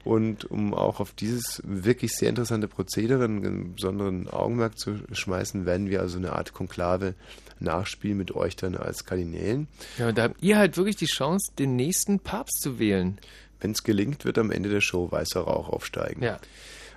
Und 0.04 0.50
um 0.52 0.74
auch 0.74 1.00
auf 1.00 1.14
dieses 1.14 1.62
wirklich 1.66 2.12
sehr 2.14 2.30
interessante 2.30 2.68
Prozedere 2.68 3.24
einen 3.24 3.76
besonderen 3.76 4.28
Augenmerk 4.30 4.78
zu 4.78 4.98
schmeißen, 5.12 5.66
werden 5.66 5.90
wir 5.90 6.02
also 6.02 6.18
eine 6.18 6.34
Art 6.34 6.54
Konklave 6.54 7.14
nachspielen 7.60 8.18
mit 8.18 8.36
euch 8.36 8.58
dann 8.58 8.76
als 8.76 9.06
Kardinälen. 9.06 9.68
Ja, 9.98 10.10
und 10.10 10.18
da 10.18 10.24
habt 10.24 10.42
ihr 10.44 10.58
halt 10.58 10.76
wirklich 10.76 10.98
die 10.98 11.06
Chance, 11.06 11.54
den 11.58 11.76
nächsten 11.78 12.20
Papst 12.20 12.62
zu 12.62 12.80
wählen. 12.80 13.18
Wenn 13.64 13.72
es 13.72 13.84
gelingt, 13.84 14.26
wird 14.26 14.38
am 14.38 14.52
Ende 14.52 14.70
der 14.70 14.82
Show 14.82 15.12
weißer 15.12 15.40
Rauch 15.40 15.70
aufsteigen. 15.70 16.22
Ja. 16.22 16.38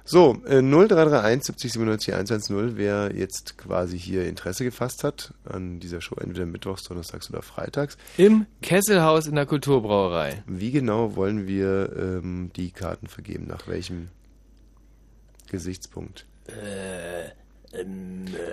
So, 0.04 0.40
äh, 0.46 0.62
0331 0.62 1.44
70 1.44 1.72
97 1.72 2.14
110, 2.14 2.76
wer 2.76 3.12
jetzt 3.14 3.56
quasi 3.56 3.98
hier 3.98 4.26
Interesse 4.26 4.64
gefasst 4.64 5.02
hat 5.02 5.32
an 5.44 5.80
dieser 5.80 6.00
Show, 6.00 6.16
entweder 6.16 6.46
mittwochs, 6.46 6.84
donnerstags 6.84 7.30
oder 7.30 7.42
freitags. 7.42 7.96
Im 8.16 8.46
Kesselhaus 8.62 9.26
in 9.26 9.34
der 9.34 9.46
Kulturbrauerei. 9.46 10.42
Wie 10.46 10.70
genau 10.70 11.16
wollen 11.16 11.46
wir 11.46 11.92
ähm, 11.96 12.50
die 12.54 12.70
Karten 12.70 13.08
vergeben? 13.08 13.46
Nach 13.46 13.66
welchem 13.66 14.08
Gesichtspunkt? 15.48 16.26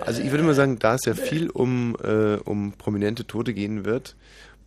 Also 0.01 0.21
ich 0.21 0.31
würde 0.31 0.43
mal 0.43 0.55
sagen, 0.55 0.79
da 0.79 0.95
es 0.95 1.05
ja 1.05 1.13
viel 1.13 1.49
um, 1.49 1.95
äh, 2.03 2.35
um 2.37 2.73
prominente 2.73 3.25
Tote 3.25 3.53
gehen 3.53 3.85
wird, 3.85 4.15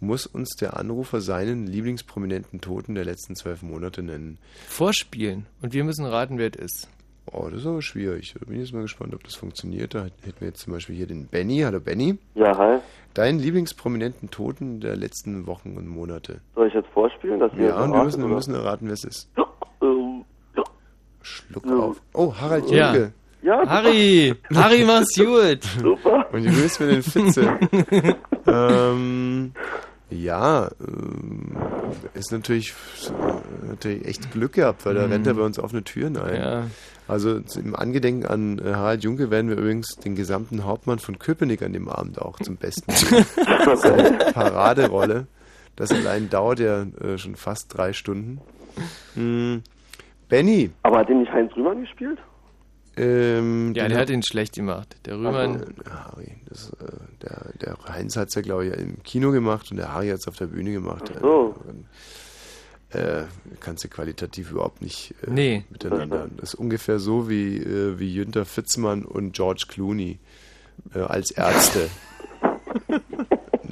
muss 0.01 0.27
uns 0.27 0.57
der 0.57 0.77
Anrufer 0.77 1.21
seinen 1.21 1.67
Lieblingsprominenten 1.67 2.61
Toten 2.61 2.95
der 2.95 3.05
letzten 3.05 3.35
zwölf 3.35 3.63
Monate 3.63 4.03
nennen. 4.03 4.39
Vorspielen. 4.69 5.47
Und 5.63 5.73
wir 5.73 5.85
müssen 5.85 6.05
raten, 6.05 6.39
wer 6.39 6.51
es 6.51 6.57
ist. 6.57 6.89
Oh, 7.33 7.49
das 7.51 7.61
ist 7.61 7.67
aber 7.67 7.83
schwierig. 7.83 8.35
Da 8.39 8.45
bin 8.45 8.57
ich 8.57 8.67
jetzt 8.67 8.73
mal 8.73 8.83
gespannt, 8.83 9.15
ob 9.15 9.25
das 9.25 9.35
funktioniert. 9.35 9.95
Da 9.95 10.05
hätten 10.05 10.41
wir 10.41 10.49
jetzt 10.49 10.61
zum 10.61 10.73
Beispiel 10.73 10.95
hier 10.95 11.07
den 11.07 11.27
Benny. 11.27 11.59
Hallo 11.61 11.81
Benny. 11.81 12.19
Ja, 12.35 12.57
hi. 12.57 12.79
Deinen 13.15 13.41
Lieblingsprominenten 13.41 14.31
Toten 14.31 14.81
der 14.81 14.95
letzten 14.95 15.47
Wochen 15.47 15.77
und 15.77 15.89
Monate. 15.89 16.41
Soll 16.55 16.69
ich 16.69 16.75
jetzt 16.75 16.89
vorspielen? 16.91 17.41
Dass 17.41 17.51
Ja, 17.59 17.83
und 17.83 17.93
wir 17.93 18.05
müssen, 18.05 18.23
wir 18.23 18.29
müssen 18.29 18.55
erraten, 18.55 18.87
wer 18.87 18.95
es 18.95 19.05
ist. 19.05 19.29
Ähm, 19.83 20.25
Schluck 21.23 21.67
auf. 21.67 22.01
Oh, 22.15 22.33
Harald 22.35 22.71
Ja. 22.71 22.95
Ja. 23.43 23.63
Harry! 23.69 24.35
Harry, 24.55 24.85
mach's 24.85 25.15
gut! 25.17 25.63
Super. 25.81 26.27
Und 26.33 26.45
wie 26.45 26.49
grüßt 26.51 26.81
mir 26.81 26.87
den 26.89 27.03
Fitze? 27.03 27.59
ähm, 28.47 29.53
Ja, 30.11 30.69
ähm, 30.81 31.57
ist 32.15 32.31
natürlich, 32.33 32.75
natürlich 33.69 34.07
echt 34.07 34.31
Glück 34.33 34.53
gehabt, 34.55 34.87
weil 34.87 34.95
da 34.95 35.05
Mhm. 35.07 35.13
rennt 35.13 35.27
er 35.27 35.35
bei 35.35 35.43
uns 35.43 35.59
offene 35.59 35.83
Türen 35.85 36.17
ein. 36.17 36.41
Ja. 36.41 36.63
Also 37.09 37.41
im 37.57 37.75
Angedenken 37.77 38.27
an 38.27 38.59
äh, 38.59 38.75
Harald 38.75 39.05
Junke 39.05 39.31
werden 39.31 39.49
wir 39.51 39.57
übrigens 39.57 39.95
den 39.97 40.15
gesamten 40.17 40.65
Hauptmann 40.65 40.99
von 40.99 41.19
Köpenick 41.19 41.63
an 41.63 41.73
dem 41.73 41.89
Abend 41.89 42.21
auch 42.21 42.39
zum 42.41 42.57
Besten 42.57 42.93
geben. 42.93 43.27
Seine 43.77 44.19
Paraderolle. 44.33 45.27
Das 45.77 45.93
allein 45.93 46.31
dauert 46.31 46.59
ja 46.61 46.83
äh, 46.83 47.19
schon 47.19 47.37
fast 47.37 47.77
drei 47.77 47.93
Stunden. 47.93 48.41
Hm. 49.15 49.63
Benny. 50.29 50.71
Aber 50.83 50.99
hat 50.99 51.09
den 51.09 51.21
nicht 51.21 51.33
Heinz 51.33 51.55
Rühmann 51.57 51.81
gespielt? 51.83 52.19
Ähm, 52.97 53.75
Ja, 53.75 53.89
der 53.89 53.99
hat 53.99 54.11
ihn 54.11 54.23
schlecht 54.23 54.55
gemacht. 54.55 54.97
Der 55.05 55.17
Rühmann. 55.17 55.57
Äh, 55.85 55.91
Harry, 55.91 56.33
das, 56.49 56.71
äh, 56.81 56.87
der, 57.23 57.53
der 57.61 57.77
Heinz 57.89 58.17
hat 58.17 58.29
es 58.29 58.35
ja, 58.35 58.43
glaube 58.43 58.67
ich, 58.67 58.73
im 58.75 59.03
Kino 59.03 59.33
gemacht 59.33 59.71
und 59.71 59.77
der 59.77 59.93
Harry 59.93 60.09
hat 60.09 60.19
es 60.21 60.29
auf 60.29 60.37
der 60.37 60.47
Bühne 60.47 60.73
gemacht. 60.73 61.13
Ach 61.17 61.21
so. 61.21 61.55
Äh, 62.91 63.25
kannst 63.61 63.83
du 63.85 63.89
qualitativ 63.89 64.53
überhaupt 64.53 64.81
nicht 64.81 65.13
äh, 65.27 65.31
Nee. 65.31 65.65
miteinander. 65.71 66.29
Das 66.37 66.51
ist 66.51 66.55
ungefähr 66.55 66.99
so 66.99 67.29
wie, 67.29 67.57
äh, 67.59 67.99
wie 67.99 68.13
Jünter 68.15 68.45
Fitzmann 68.45 69.05
und 69.05 69.33
George 69.33 69.65
Clooney 69.69 70.19
äh, 70.95 71.01
als 71.01 71.31
Ärzte. 71.33 71.89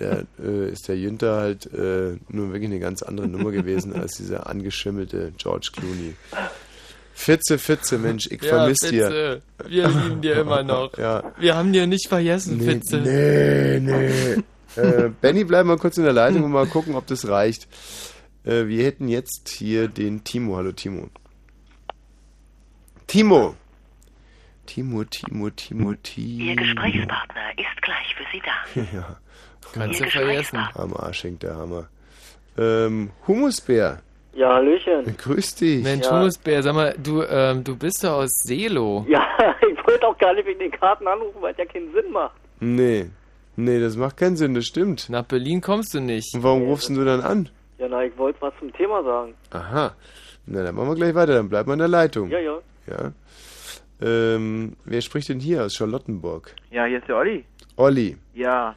Der, 0.00 0.24
äh, 0.42 0.70
ist 0.70 0.88
der 0.88 0.98
Jünter 0.98 1.36
halt 1.36 1.72
äh, 1.72 2.16
nur 2.28 2.48
wirklich 2.52 2.64
eine 2.68 2.80
ganz 2.80 3.02
andere 3.04 3.28
Nummer 3.28 3.52
gewesen 3.52 3.92
als 3.94 4.16
dieser 4.16 4.48
angeschimmelte 4.48 5.32
George 5.38 5.70
Clooney. 5.72 6.14
Fitze, 7.16 7.58
Fitze, 7.58 7.96
Mensch, 7.98 8.26
ich 8.26 8.42
Ja, 8.42 8.48
vermiss 8.48 8.78
dir. 8.78 9.40
Wir 9.66 9.88
lieben 9.88 10.20
dir 10.20 10.36
immer 10.40 10.62
noch. 10.64 10.98
Ja. 10.98 11.32
Wir 11.38 11.54
haben 11.56 11.72
dir 11.72 11.86
nicht 11.86 12.08
vergessen, 12.08 12.58
Nee, 12.58 12.64
Fitze. 12.64 12.96
Nee, 12.98 13.80
nee. 13.80 14.80
äh, 14.82 15.10
Benny, 15.20 15.44
bleib 15.44 15.64
mal 15.64 15.78
kurz 15.78 15.96
in 15.96 16.04
der 16.04 16.12
Leitung 16.12 16.42
und 16.42 16.50
mal 16.50 16.66
gucken, 16.66 16.96
ob 16.96 17.06
das 17.06 17.28
reicht. 17.28 17.68
Äh, 18.44 18.66
wir 18.66 18.84
hätten 18.84 19.08
jetzt 19.08 19.48
hier 19.48 19.86
den 19.88 20.24
Timo. 20.24 20.56
Hallo, 20.56 20.72
Timo. 20.72 21.08
Timo. 23.06 23.54
Timo, 24.66 25.04
Timo, 25.04 25.50
Timo, 25.50 25.94
Timo. 26.02 26.42
Ihr 26.44 26.56
Gesprächspartner 26.56 27.50
ist 27.56 27.82
gleich 27.82 28.14
für 28.16 28.24
Sie 28.32 28.42
da. 28.44 28.82
ja. 28.98 29.16
Kannst 29.72 30.00
Ihr 30.00 30.06
du 30.06 30.12
vergessen. 30.12 30.58
Am 30.74 30.94
Arsch 30.94 31.24
hängt 31.24 31.42
der 31.44 31.56
Hammer. 31.56 31.88
Ähm, 32.58 33.10
Humusbär. 33.26 34.02
Ja, 34.34 34.54
Hallöchen. 34.54 35.16
Grüß 35.16 35.54
dich. 35.56 35.82
Mensch, 35.82 36.06
Ja. 36.06 36.18
Humusbär, 36.18 36.62
sag 36.62 36.74
mal, 36.74 36.94
du, 37.02 37.22
ähm, 37.22 37.62
du 37.62 37.76
bist 37.76 38.02
doch 38.02 38.14
aus 38.18 38.30
Selo. 38.44 39.04
Ja, 39.08 39.24
ich 39.60 39.86
wollte 39.86 40.06
auch 40.06 40.18
gar 40.18 40.34
nicht 40.34 40.46
wegen 40.46 40.58
den 40.58 40.70
Karten 40.72 41.06
anrufen, 41.06 41.38
weil 41.40 41.52
es 41.52 41.58
ja 41.58 41.64
keinen 41.66 41.92
Sinn 41.92 42.10
macht. 42.12 42.34
Nee. 42.60 43.06
Nee, 43.56 43.78
das 43.80 43.96
macht 43.96 44.16
keinen 44.16 44.36
Sinn, 44.36 44.54
das 44.54 44.64
stimmt. 44.64 45.08
Nach 45.10 45.24
Berlin 45.24 45.60
kommst 45.60 45.94
du 45.94 46.00
nicht. 46.00 46.34
Und 46.34 46.42
warum 46.42 46.62
rufst 46.64 46.88
denn 46.88 46.96
du 46.96 47.04
dann 47.04 47.20
an? 47.20 47.48
Ja, 47.78 47.86
na, 47.88 48.04
ich 48.04 48.16
wollte 48.18 48.40
was 48.40 48.52
zum 48.58 48.72
Thema 48.72 49.02
sagen. 49.04 49.34
Aha. 49.50 49.94
Na, 50.46 50.62
dann 50.64 50.74
machen 50.74 50.88
wir 50.88 50.94
gleich 50.96 51.14
weiter, 51.14 51.34
dann 51.34 51.48
bleiben 51.48 51.68
wir 51.68 51.74
in 51.74 51.78
der 51.78 51.88
Leitung. 51.88 52.28
Ja, 52.30 52.38
ja. 52.40 52.58
Ja. 52.88 53.12
Ähm, 54.02 54.76
wer 54.84 55.00
spricht 55.00 55.28
denn 55.28 55.38
hier 55.40 55.64
aus 55.64 55.74
Charlottenburg? 55.74 56.54
Ja, 56.70 56.84
hier 56.86 56.98
ist 56.98 57.06
der 57.08 57.16
Olli. 57.16 57.44
Olli. 57.76 58.16
Ja. 58.34 58.74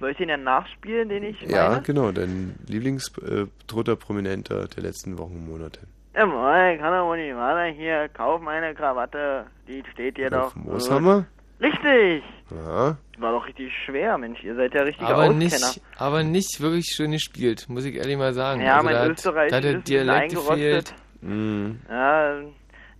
Soll 0.00 0.10
ich 0.10 0.16
den 0.18 0.28
ja 0.28 0.36
nachspielen, 0.36 1.08
den 1.08 1.22
ich 1.24 1.40
Ja, 1.42 1.68
meine? 1.70 1.82
genau, 1.82 2.12
dein 2.12 2.54
Lieblingstoter 2.68 3.96
Prominenter 3.96 4.66
der 4.68 4.82
letzten 4.82 5.18
Wochen 5.18 5.34
und 5.36 5.48
Monate. 5.48 5.80
Ja, 6.14 6.24
moin, 6.26 6.78
kann 6.78 6.92
doch 6.92 7.06
wohl 7.06 7.18
nicht 7.18 7.34
wahr. 7.36 7.66
Hier, 7.66 8.08
kauf 8.08 8.40
meine 8.40 8.74
Krawatte. 8.74 9.46
Die 9.68 9.82
steht 9.92 10.16
hier 10.16 10.30
doch. 10.30 10.54
Mooshammer? 10.56 11.26
Richtig. 11.60 12.22
Ja. 12.50 12.96
War 13.18 13.32
doch 13.32 13.46
richtig 13.46 13.72
schwer, 13.84 14.16
Mensch. 14.18 14.42
Ihr 14.42 14.54
seid 14.54 14.74
ja 14.74 14.82
richtige 14.82 15.06
Aber 15.08 15.24
Auskenner. 15.24 15.38
nicht, 15.38 15.80
aber 15.96 16.22
nicht 16.22 16.60
wirklich 16.60 16.86
schön 16.86 17.12
gespielt, 17.12 17.66
muss 17.68 17.84
ich 17.84 17.94
ehrlich 17.96 18.16
mal 18.16 18.32
sagen. 18.34 18.60
Ja, 18.60 18.74
also 18.74 18.84
mein 18.84 18.94
da 18.94 19.00
hat, 19.02 19.10
Österreich 19.10 19.50
da 19.50 19.56
hat 19.56 19.64
der 19.64 19.70
ist 19.70 19.76
ein 19.76 19.82
bisschen 19.82 20.06
Dialekt 20.06 20.22
eingerostet. 20.36 20.94
Mhm. 21.22 21.80
Ja, 21.88 22.34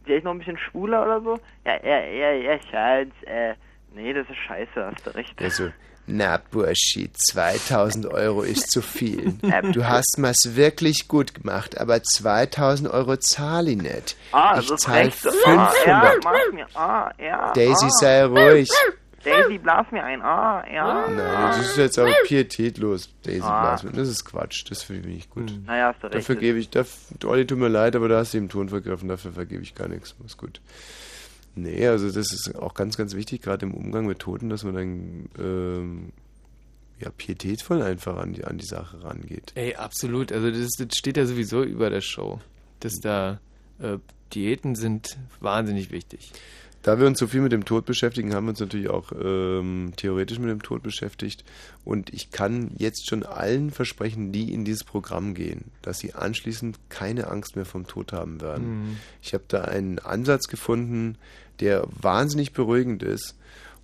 vielleicht 0.05 0.25
noch 0.25 0.33
ein 0.33 0.39
bisschen 0.39 0.59
schwuler 0.59 1.03
oder 1.03 1.21
so? 1.21 1.39
Ja, 1.67 1.75
ja, 1.85 2.01
ja, 2.07 2.33
ja, 2.33 2.59
Schatz, 2.71 3.11
äh, 3.27 3.55
nee, 3.95 4.13
das 4.13 4.29
ist 4.31 4.37
scheiße, 4.39 4.71
hast 4.95 5.07
du 5.07 5.15
recht. 5.15 5.35
Also, 5.43 5.69
na 6.07 6.41
Burschi, 6.51 7.11
2000 7.13 8.07
Euro 8.07 8.43
ist 8.43 8.71
zu 8.71 8.83
viel. 8.83 9.35
Ähm. 9.47 9.73
Du 9.73 9.87
hast 9.87 10.19
mir's 10.19 10.57
wirklich 10.57 11.09
gut 11.09 11.35
gemacht, 11.35 11.79
aber 11.79 12.03
2000 12.03 12.91
Euro 12.91 13.17
zahle 13.17 13.71
ich 13.71 13.77
nicht. 13.77 14.17
Ah, 14.33 14.59
ich 14.61 14.75
zahle 14.77 15.05
recht. 15.07 15.27
Ah, 15.47 15.73
ja, 15.87 16.11
500. 16.11 16.53
mir, 16.53 16.67
ah, 16.75 17.11
ja. 17.19 17.53
Daisy, 17.53 17.87
ah. 17.87 17.91
sei 17.91 18.25
ruhig. 18.25 18.71
Daisy, 19.25 19.59
blas 19.59 19.87
mir 19.93 20.03
ein, 20.03 20.21
ah, 20.23 20.65
ja. 20.73 21.09
Nein, 21.09 21.17
das 21.17 21.59
ist 21.61 21.77
jetzt 21.77 21.99
aber 21.99 22.13
pietätlos, 22.27 23.09
Daisy 23.23 23.41
Ah. 23.43 23.63
Blasman. 23.63 23.95
Das 23.95 24.09
ist 24.09 24.25
Quatsch, 24.25 24.65
das 24.69 24.83
finde 24.83 25.09
ich 25.09 25.15
nicht 25.15 25.31
gut. 25.31 25.53
Naja, 25.67 25.93
hast 25.93 26.03
du 26.03 26.09
recht. 26.09 26.17
Dafür 26.17 26.37
gebe 26.37 26.59
ich, 26.59 26.71
darf, 26.71 26.89
Olli, 27.25 27.47
tut 27.47 27.59
mir 27.59 27.69
leid, 27.69 27.95
aber 27.97 28.09
da 28.09 28.19
hast 28.19 28.35
du 28.35 28.39
den 28.39 28.49
Ton 28.49 28.69
vergriffen, 28.69 29.09
dafür 29.09 29.33
vergebe 29.33 29.63
ich 29.63 29.75
gar 29.75 29.89
nichts. 29.89 30.15
Ist 30.25 30.39
gut. 30.39 30.61
Nee, 31.57 31.87
also 31.89 32.11
das 32.11 32.33
ist 32.33 32.55
auch 32.55 32.75
ganz, 32.75 32.97
ganz 32.97 33.15
wichtig, 33.15 33.43
gerade 33.43 33.65
im 33.65 33.75
Umgang 33.75 34.07
mit 34.07 34.19
Toten, 34.19 34.51
dass 34.51 34.63
man 34.63 34.75
dann 34.75 35.29
ähm, 35.39 36.13
ja, 37.01 37.11
pietätvoll 37.11 37.83
einfach 37.83 38.19
an 38.19 38.35
die, 38.35 38.45
an 38.45 38.59
die 38.59 38.67
Sache 38.67 39.03
rangeht. 39.03 39.53
Ey, 39.55 39.75
absolut. 39.75 40.33
Also 40.33 40.51
das, 40.51 40.71
das 40.79 40.97
steht 40.97 41.17
ja 41.17 41.25
sowieso 41.27 41.63
über 41.63 41.89
der 41.91 42.03
Show. 42.03 42.41
Dass 42.81 43.01
da 43.01 43.41
äh, 43.81 43.99
Diäten 44.35 44.75
sind 44.75 45.17
wahnsinnig 45.41 45.91
wichtig. 45.91 46.31
Da 46.83 47.01
wir 47.01 47.09
uns 47.09 47.19
so 47.19 47.27
viel 47.27 47.41
mit 47.41 47.51
dem 47.51 47.65
Tod 47.65 47.85
beschäftigen, 47.85 48.33
haben 48.33 48.47
wir 48.47 48.51
uns 48.51 48.61
natürlich 48.61 48.89
auch 48.89 49.11
ähm, 49.21 49.95
theoretisch 49.97 50.39
mit 50.39 50.51
dem 50.51 50.63
Tod 50.63 50.85
beschäftigt. 50.85 51.45
Und 51.85 52.15
ich 52.15 52.31
kann 52.31 52.71
jetzt 52.79 53.09
schon 53.09 53.25
allen 53.25 53.73
versprechen, 53.73 54.31
die 54.31 54.53
in 54.53 54.65
dieses 54.65 54.85
Programm 54.85 55.35
gehen, 55.35 55.73
dass 55.83 55.99
sie 55.99 56.15
anschließend 56.15 56.79
keine 56.89 57.27
Angst 57.27 57.57
mehr 57.57 57.65
vom 57.65 57.89
Tod 57.89 58.13
haben 58.13 58.41
werden. 58.41 58.69
Mhm. 58.69 58.97
Ich 59.21 59.35
habe 59.35 59.43
da 59.49 59.63
einen 59.63 59.99
Ansatz 59.99 60.47
gefunden, 60.47 61.19
der 61.61 61.87
wahnsinnig 62.01 62.53
beruhigend 62.53 63.03
ist. 63.03 63.37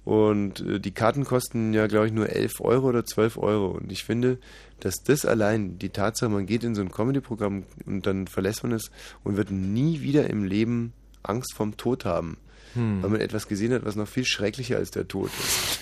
Und 0.05 0.61
äh, 0.61 0.81
die 0.81 0.91
Karten 0.91 1.25
kosten 1.25 1.73
ja, 1.73 1.87
glaube 1.87 2.07
ich, 2.07 2.12
nur 2.12 2.29
11 2.29 2.61
Euro 2.61 2.89
oder 2.89 3.05
12 3.05 3.39
Euro. 3.39 3.68
Und 3.68 3.93
ich 3.93 4.05
finde, 4.05 4.39
dass 4.81 5.03
das 5.05 5.25
allein, 5.25 5.79
die 5.79 5.91
Tatsache, 5.91 6.31
man 6.31 6.47
geht 6.47 6.64
in 6.64 6.75
so 6.75 6.83
ein 6.83 6.91
Comedy-Programm 6.91 7.64
und 7.87 8.07
dann 8.07 8.27
verlässt 8.27 8.64
man 8.64 8.73
es 8.73 8.91
und 9.23 9.37
wird 9.37 9.51
nie 9.51 10.01
wieder 10.01 10.29
im 10.29 10.45
Leben 10.45 10.93
Angst 11.23 11.55
vom 11.55 11.77
Tod 11.77 12.05
haben. 12.05 12.37
Hm. 12.75 13.03
Weil 13.03 13.11
man 13.11 13.20
etwas 13.20 13.47
gesehen 13.47 13.73
hat, 13.73 13.85
was 13.85 13.97
noch 13.97 14.09
viel 14.09 14.25
schrecklicher 14.25 14.77
als 14.77 14.91
der 14.91 15.07
Tod 15.07 15.31
ist. 15.39 15.81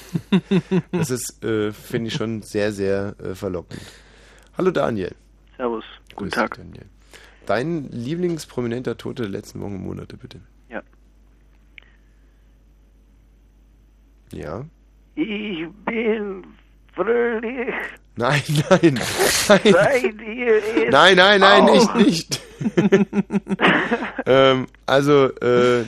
das 0.93 1.11
ist, 1.11 1.43
äh, 1.43 1.73
finde 1.73 2.09
ich, 2.09 2.15
schon 2.15 2.43
sehr, 2.43 2.73
sehr 2.73 3.15
äh, 3.23 3.35
verlockend. 3.35 3.81
Hallo 4.59 4.71
Daniel. 4.71 5.15
Servus. 5.57 5.85
Guten 6.11 6.31
Grüß 6.31 6.35
Tag. 6.35 6.55
dich, 6.55 6.65
Daniel. 6.65 6.87
Dein 7.47 7.91
Lieblingsprominenter 7.91 8.97
Tote 8.97 9.23
der 9.23 9.31
letzten 9.31 9.61
Wochen 9.61 9.77
und 9.77 9.83
Monate, 9.83 10.17
bitte. 10.17 10.41
Ja. 14.33 14.65
Ich 15.15 15.67
bin 15.85 16.45
fröhlich. 16.95 17.75
Nein, 18.17 18.43
nein, 18.69 18.81
nein. 18.83 19.01
Seid 19.03 19.65
ihr 19.65 20.57
es 20.57 20.91
Nein, 20.91 21.17
nein, 21.17 21.41
nein, 21.41 21.63
auch? 21.63 21.95
nicht, 21.95 21.95
nicht. 21.97 22.41
ähm, 24.27 24.67
also, 24.87 25.27
äh, 25.41 25.85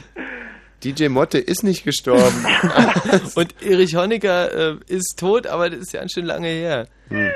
DJ 0.82 1.08
Motte 1.08 1.38
ist 1.38 1.62
nicht 1.62 1.84
gestorben. 1.84 2.44
Und 3.34 3.62
Erich 3.62 3.94
Honecker 3.96 4.72
äh, 4.72 4.76
ist 4.86 5.16
tot, 5.18 5.46
aber 5.46 5.70
das 5.70 5.80
ist 5.80 5.92
ja 5.92 6.08
schon 6.08 6.24
lange 6.24 6.48
her. 6.48 6.88
Hm. 7.08 7.30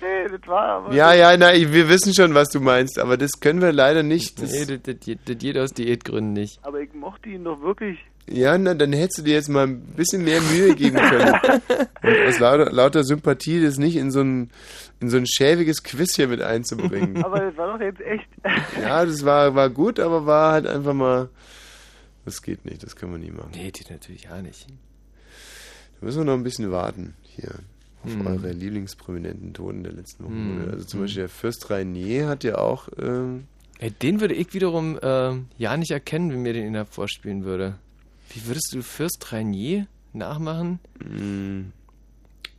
Nee, 0.00 0.28
das 0.28 0.48
war 0.48 0.64
aber. 0.64 0.94
Ja, 0.94 1.14
ja, 1.14 1.36
nein, 1.36 1.72
wir 1.72 1.88
wissen 1.88 2.12
schon, 2.12 2.34
was 2.34 2.48
du 2.48 2.60
meinst, 2.60 2.98
aber 2.98 3.16
das 3.16 3.40
können 3.40 3.60
wir 3.60 3.72
leider 3.72 4.02
nicht. 4.02 4.42
Das, 4.42 4.50
Nee, 4.52 4.66
das, 4.66 4.82
das, 4.82 5.16
das 5.24 5.38
geht 5.38 5.58
aus 5.58 5.72
Diätgründen 5.72 6.32
nicht. 6.32 6.58
Aber 6.62 6.80
ich 6.80 6.92
mochte 6.92 7.28
ihn 7.28 7.44
doch 7.44 7.60
wirklich. 7.60 7.98
Ja, 8.28 8.56
na, 8.58 8.74
dann 8.74 8.92
hättest 8.92 9.18
du 9.18 9.22
dir 9.22 9.34
jetzt 9.34 9.48
mal 9.48 9.66
ein 9.66 9.80
bisschen 9.80 10.24
mehr 10.24 10.40
Mühe 10.40 10.74
geben 10.74 10.96
können. 10.96 11.34
Und 12.02 12.28
aus 12.28 12.38
lauter, 12.38 12.72
lauter 12.72 13.04
Sympathie 13.04 13.62
das 13.62 13.78
nicht 13.78 13.96
in 13.96 14.10
so 14.10 14.20
ein, 14.22 14.50
in 15.00 15.08
so 15.10 15.16
ein 15.16 15.26
schäbiges 15.26 15.82
Quiz 15.82 16.14
hier 16.16 16.28
mit 16.28 16.40
einzubringen. 16.42 17.22
Aber 17.24 17.40
das 17.40 17.56
war 17.56 17.72
doch 17.76 17.80
jetzt 17.84 18.00
echt. 18.00 18.26
Ja, 18.80 19.04
das 19.04 19.24
war, 19.24 19.54
war 19.54 19.70
gut, 19.70 19.98
aber 20.00 20.26
war 20.26 20.52
halt 20.52 20.66
einfach 20.66 20.94
mal. 20.94 21.28
Das 22.24 22.42
geht 22.42 22.64
nicht, 22.64 22.82
das 22.84 22.94
können 22.96 23.12
wir 23.12 23.18
nie 23.18 23.30
machen. 23.32 23.50
Nee, 23.54 23.70
geht 23.72 23.90
natürlich 23.90 24.28
auch 24.30 24.40
nicht. 24.42 24.66
Da 26.00 26.06
müssen 26.06 26.18
wir 26.20 26.24
noch 26.24 26.34
ein 26.34 26.44
bisschen 26.44 26.70
warten 26.70 27.14
hier 27.22 27.50
auf 28.04 28.12
Hm. 28.14 28.26
eure 28.26 28.50
Lieblingsprominenten 28.52 29.54
Toten 29.54 29.82
der 29.84 29.92
letzten 29.92 30.24
Wochen. 30.24 30.32
Hm. 30.62 30.70
Also 30.72 30.84
zum 30.84 30.98
Hm. 31.00 31.04
Beispiel 31.04 31.22
der 31.22 31.28
Fürst 31.28 31.70
Rainier 31.70 32.28
hat 32.28 32.42
ja 32.44 32.58
auch. 32.58 32.88
Ähm, 33.00 33.44
Ey, 33.78 33.90
den 33.90 34.20
würde 34.20 34.34
ich 34.34 34.54
wiederum 34.54 34.98
äh, 35.02 35.32
ja 35.58 35.76
nicht 35.76 35.90
erkennen, 35.90 36.30
wenn 36.30 36.42
mir 36.42 36.52
den 36.52 36.66
in 36.66 36.72
der 36.74 36.86
vorspielen 36.86 37.44
würde. 37.44 37.74
Wie 38.34 38.46
würdest 38.46 38.70
du 38.72 38.82
Fürst 38.82 39.32
Rainier 39.32 39.86
nachmachen? 40.12 40.78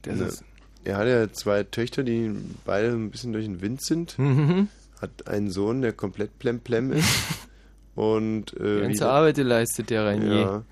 ne, 0.05 0.25
ist- 0.25 0.43
er 0.83 0.97
hat 0.97 1.07
ja 1.07 1.31
zwei 1.31 1.63
Töchter, 1.63 2.03
die 2.03 2.31
beide 2.65 2.89
ein 2.91 3.09
bisschen 3.11 3.31
durch 3.33 3.45
den 3.45 3.61
Wind 3.61 3.81
sind. 3.83 4.17
Mhm. 4.19 4.67
Hat 5.01 5.27
einen 5.27 5.49
Sohn, 5.49 5.81
der 5.81 5.93
komplett 5.93 6.37
plemplem 6.39 6.91
ist. 6.91 7.07
Und 7.95 8.53
äh, 8.59 8.81
ganze 8.81 8.95
wieder- 9.01 9.11
Arbeit 9.11 9.37
leistet 9.37 9.89
der 9.91 10.05
Rainier. 10.05 10.35
Ja. 10.39 10.63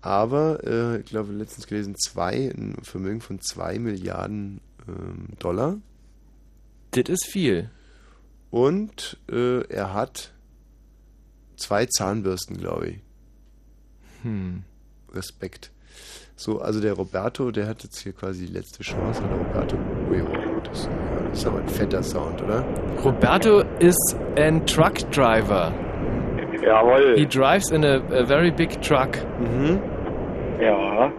Aber, 0.00 0.60
äh, 0.64 1.00
ich 1.00 1.06
glaube, 1.06 1.32
letztens 1.32 1.66
gelesen, 1.66 1.96
zwei, 1.98 2.50
ein 2.56 2.76
Vermögen 2.82 3.20
von 3.20 3.40
zwei 3.40 3.78
Milliarden 3.80 4.60
ähm, 4.86 5.26
Dollar. 5.40 5.76
Das 6.92 7.08
ist 7.08 7.26
viel. 7.26 7.68
Und 8.50 9.18
äh, 9.30 9.62
er 9.66 9.92
hat 9.92 10.32
zwei 11.56 11.84
Zahnbürsten, 11.86 12.56
glaube 12.58 12.88
ich. 12.90 12.98
Hm. 14.28 14.62
Respekt. 15.14 15.70
So, 16.36 16.60
also 16.60 16.80
der 16.80 16.92
Roberto, 16.92 17.50
der 17.50 17.66
hat 17.66 17.82
jetzt 17.82 17.98
hier 17.98 18.12
quasi 18.12 18.46
die 18.46 18.52
letzte 18.52 18.82
Chance. 18.82 19.22
Der 19.22 19.38
Roberto, 19.38 19.76
ui, 20.08 20.22
oh, 20.22 20.60
das, 20.62 20.88
ist 21.32 21.46
aber 21.46 21.58
ein 21.58 21.68
fetter 21.68 22.02
Sound, 22.02 22.42
oder? 22.42 22.64
Roberto 23.04 23.62
is 23.80 23.96
ein 24.36 24.64
truck 24.66 24.98
driver. 25.10 25.72
Jawohl. 26.62 27.16
He 27.16 27.26
drives 27.26 27.70
in 27.70 27.84
a, 27.84 27.96
a 28.12 28.24
very 28.24 28.50
big 28.50 28.80
truck. 28.82 29.18
Mhm. 29.40 29.80
Ja. 30.60 31.10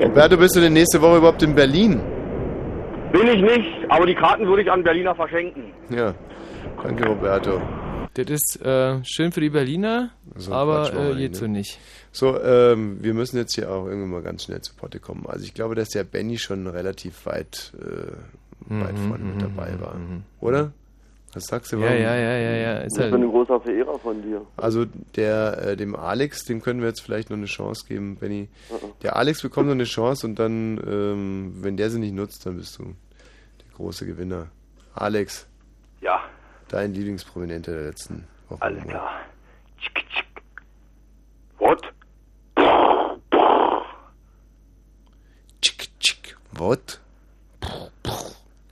Roberto, 0.00 0.36
bist 0.36 0.56
du 0.56 0.60
denn 0.60 0.72
nächste 0.74 1.00
Woche 1.00 1.18
überhaupt 1.18 1.42
in 1.42 1.54
Berlin? 1.54 2.00
Bin 3.12 3.26
ich 3.28 3.42
nicht, 3.42 3.90
aber 3.90 4.06
die 4.06 4.14
Karten 4.14 4.46
würde 4.46 4.62
ich 4.62 4.70
an 4.70 4.82
Berliner 4.82 5.14
verschenken. 5.14 5.72
Ja. 5.90 6.14
Danke, 6.82 7.06
Roberto. 7.06 7.60
Das 8.14 8.30
ist 8.30 8.60
äh, 8.62 9.04
schön 9.04 9.32
für 9.32 9.40
die 9.40 9.50
Berliner, 9.50 10.10
So, 10.36 10.52
aber 10.52 10.92
äh, 10.92 11.08
rein, 11.08 11.18
geht 11.18 11.32
ne? 11.32 11.36
so 11.38 11.46
nicht. 11.48 11.78
So, 12.12 12.40
ähm, 12.40 12.98
wir 13.02 13.12
müssen 13.12 13.36
jetzt 13.38 13.54
hier 13.56 13.70
auch 13.72 13.86
irgendwann 13.86 14.10
mal 14.10 14.22
ganz 14.22 14.44
schnell 14.44 14.60
zu 14.60 14.72
Potte 14.74 15.00
kommen. 15.00 15.26
Also 15.26 15.44
ich 15.44 15.52
glaube, 15.52 15.74
dass 15.74 15.88
der 15.88 16.04
Benny 16.04 16.38
schon 16.38 16.66
relativ 16.68 17.26
weit, 17.26 17.72
äh, 17.76 18.12
weit 18.82 18.92
Mhm, 18.94 18.96
vorne 19.08 19.24
mit 19.24 19.36
mhm, 19.36 19.40
dabei 19.40 19.80
war. 19.80 19.96
Oder? 20.40 20.72
Was 21.32 21.46
sagst 21.46 21.72
du? 21.72 21.76
Ja, 21.78 21.86
warum? 21.86 21.96
ja, 22.00 22.14
ja, 22.14 22.36
ja, 22.38 22.50
ja. 22.52 22.76
Ist 22.82 22.92
Ich 22.96 23.00
halt, 23.02 23.10
bin 23.10 23.24
ein 23.24 23.28
großer 23.30 23.60
Verehrer 23.60 23.98
von 23.98 24.22
dir. 24.22 24.42
Also 24.56 24.84
der, 25.16 25.58
äh, 25.70 25.76
dem 25.76 25.96
Alex, 25.96 26.44
dem 26.44 26.62
können 26.62 26.78
wir 26.80 26.86
jetzt 26.86 27.00
vielleicht 27.00 27.28
noch 27.30 27.36
eine 27.36 27.46
Chance 27.46 27.84
geben, 27.88 28.14
Benny. 28.14 28.48
Der 29.02 29.16
Alex 29.16 29.42
bekommt 29.42 29.66
noch 29.66 29.74
eine 29.74 29.82
Chance 29.84 30.24
und 30.28 30.38
dann, 30.38 30.80
ähm, 30.88 31.52
wenn 31.56 31.76
der 31.76 31.90
sie 31.90 31.98
nicht 31.98 32.14
nutzt, 32.14 32.46
dann 32.46 32.58
bist 32.58 32.78
du 32.78 32.84
der 32.84 33.74
große 33.76 34.06
Gewinner. 34.06 34.46
Alex, 34.94 35.48
Ja, 36.00 36.20
dein 36.74 36.92
Lieblingsprominenter 36.92 37.72
der 37.72 37.82
letzten 37.82 38.26
Woche. 38.48 38.62
alles 38.62 38.84
klar. 38.84 39.20
What? 41.58 41.92
What? 46.52 47.00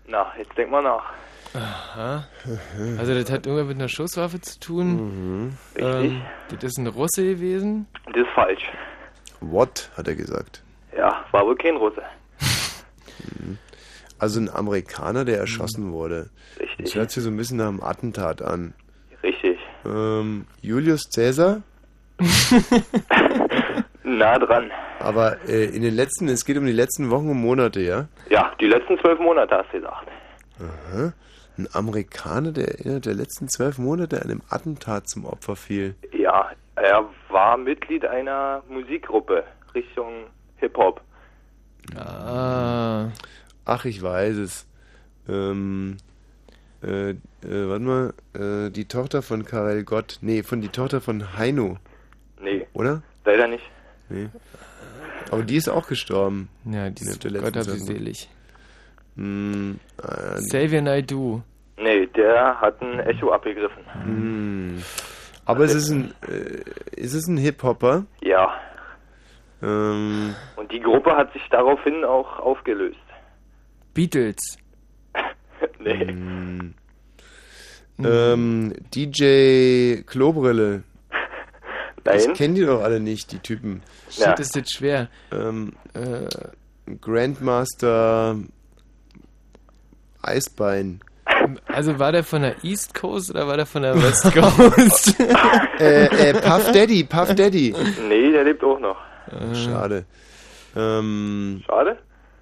Na, 0.09 0.33
jetzt 0.37 0.57
denk 0.59 0.71
mal 0.71 0.83
nach. 0.83 1.13
Aha. 1.55 2.27
Also 2.99 3.15
das 3.15 3.31
hat 3.31 3.47
irgendwas 3.47 3.69
mit 3.69 3.77
einer 3.77 3.89
Schusswaffe 3.89 4.41
zu 4.41 4.59
tun. 4.59 4.87
Mhm. 5.45 5.57
Ähm, 5.77 6.23
das 6.49 6.65
ist 6.65 6.79
ein 6.79 6.89
Russe 6.89 7.23
gewesen. 7.25 7.87
Das 8.07 8.17
ist 8.17 8.31
falsch. 8.35 8.69
What, 9.41 9.91
hat 9.97 10.09
er 10.09 10.17
gesagt. 10.17 10.63
Ja, 10.97 11.25
war 11.31 11.47
wohl 11.47 11.57
kein 11.57 11.77
Russe. 11.77 12.03
Also 14.19 14.39
ein 14.39 14.49
Amerikaner, 14.49 15.25
der 15.25 15.39
erschossen 15.39 15.93
wurde. 15.93 16.31
Richtig. 16.61 16.72
Das 16.83 16.95
hört 16.95 17.11
sich 17.11 17.23
so 17.23 17.31
ein 17.31 17.37
bisschen 17.37 17.59
nach 17.59 17.69
einem 17.69 17.83
Attentat 17.83 18.43
an. 18.43 18.75
Richtig. 19.23 19.59
Ähm, 19.85 20.47
Julius 20.61 21.09
Caesar, 21.15 21.63
Nah 24.05 24.39
dran. 24.39 24.71
aber 25.01 25.39
äh, 25.49 25.65
in 25.67 25.83
den 25.83 25.95
letzten, 25.95 26.29
es 26.29 26.45
geht 26.45 26.57
um 26.59 26.67
die 26.67 26.73
letzten 26.73 27.11
Wochen 27.11 27.31
und 27.31 27.41
Monate, 27.41 27.81
ja? 27.81 28.09
Ja, 28.31 28.53
die 28.61 28.67
letzten 28.67 28.99
zwölf 28.99 29.19
Monate 29.21 29.57
hast 29.57 29.73
du 29.73 29.79
gesagt. 29.81 30.09
Aha. 30.61 31.13
Ein 31.59 31.69
Amerikaner, 31.73 32.51
der 32.53 32.79
innerhalb 32.81 33.03
der 33.03 33.15
letzten 33.15 33.49
zwölf 33.49 33.79
Monate 33.79 34.23
einem 34.23 34.43
Attentat 34.51 35.09
zum 35.09 35.25
Opfer 35.25 35.55
fiel. 35.57 35.95
Ja, 36.13 36.51
er 36.77 37.05
war 37.29 37.57
Mitglied 37.57 38.05
einer 38.05 38.63
Musikgruppe 38.69 39.45
Richtung 39.75 40.25
Hip-Hop. 40.57 41.01
Ah. 41.97 43.09
Ach, 43.65 43.85
ich 43.85 44.03
weiß 44.03 44.37
es. 44.37 44.67
Ähm, 45.29 45.97
äh, 46.83 47.11
äh, 47.11 47.15
warte 47.43 47.81
mal, 47.85 48.15
äh, 48.35 48.71
die 48.71 48.87
Tochter 48.87 49.23
von 49.23 49.45
Karel 49.45 49.85
Gott, 49.85 50.19
nee, 50.21 50.43
von 50.43 50.61
die 50.61 50.69
Tochter 50.69 51.01
von 51.01 51.37
Heino, 51.37 51.79
Nee, 52.41 52.67
oder? 52.73 53.03
leider 53.25 53.47
nicht. 53.49 53.65
Nee. 54.09 54.29
Aber 55.31 55.43
die 55.45 55.57
ist 55.57 55.69
auch 55.69 55.87
gestorben. 55.87 56.49
Ja, 56.65 56.91
die 56.91 57.05
ist, 57.05 57.23
der 57.25 57.31
Gott 57.41 57.57
hab 57.57 57.65
sie 57.65 57.79
selig. 57.79 58.29
Hm, 59.17 59.79
äh, 60.03 60.41
Xavier 60.41 60.83
Naidoo. 60.83 61.43
Nee, 61.79 62.07
der 62.09 62.61
hat 62.61 62.81
ein 62.83 63.01
Echo 63.01 63.33
abgegriffen. 63.33 63.83
hm. 64.05 64.83
Aber 65.45 65.65
es 65.65 65.75
ist 65.75 65.91
ein, 65.91 66.15
äh, 66.29 66.63
ist 67.01 67.15
es 67.15 67.27
ein 67.27 67.37
Hip-Hopper? 67.37 68.05
Ja, 68.23 68.53
Ähm, 69.63 70.35
und 70.57 70.73
die 70.73 70.81
Gruppe 70.81 71.17
hat 71.17 71.33
sich 71.33 71.43
daraufhin 71.51 72.05
auch 72.05 72.39
aufgelöst. 72.41 72.99
Beatles. 73.95 74.59
Nee, 75.85 76.07
hm. 76.07 76.75
ähm, 78.05 78.75
DJ 78.95 80.03
Klobrille. 80.07 80.83
Das 82.05 82.27
Nein. 82.27 82.35
kennen 82.37 82.55
die 82.57 82.65
doch 82.65 82.83
alle 82.83 82.99
nicht, 82.99 83.31
die 83.33 83.39
Typen. 83.39 83.83
Shit, 84.11 84.25
Ja. 84.27 84.33
ist 84.33 84.57
das 84.57 84.71
schwer. 84.71 85.09
Ähm, 85.31 85.73
Äh, 85.95 86.27
Grandmaster 87.01 88.37
Eisbein. 90.23 91.01
also 91.67 91.99
war 91.99 92.13
der 92.13 92.25
von 92.25 92.43
der 92.43 92.65
East 92.65 92.95
Coast 92.95 93.31
oder 93.31 93.47
war 93.47 93.57
der 93.57 93.67
von 93.67 93.83
der 93.83 93.95
West 94.03 94.33
Coast? 94.35 95.15
äh, 95.79 96.07
äh, 96.07 96.33
Puff 96.41 96.73
Daddy, 96.73 97.05
Puff 97.05 97.35
Daddy. 97.35 97.75
nee, 98.09 98.31
der 98.33 98.45
lebt 98.45 98.65
auch 98.65 98.81
noch. 98.81 98.97
Schade. 99.55 100.05
Ähm, 100.77 101.63
Schade? 101.67 101.99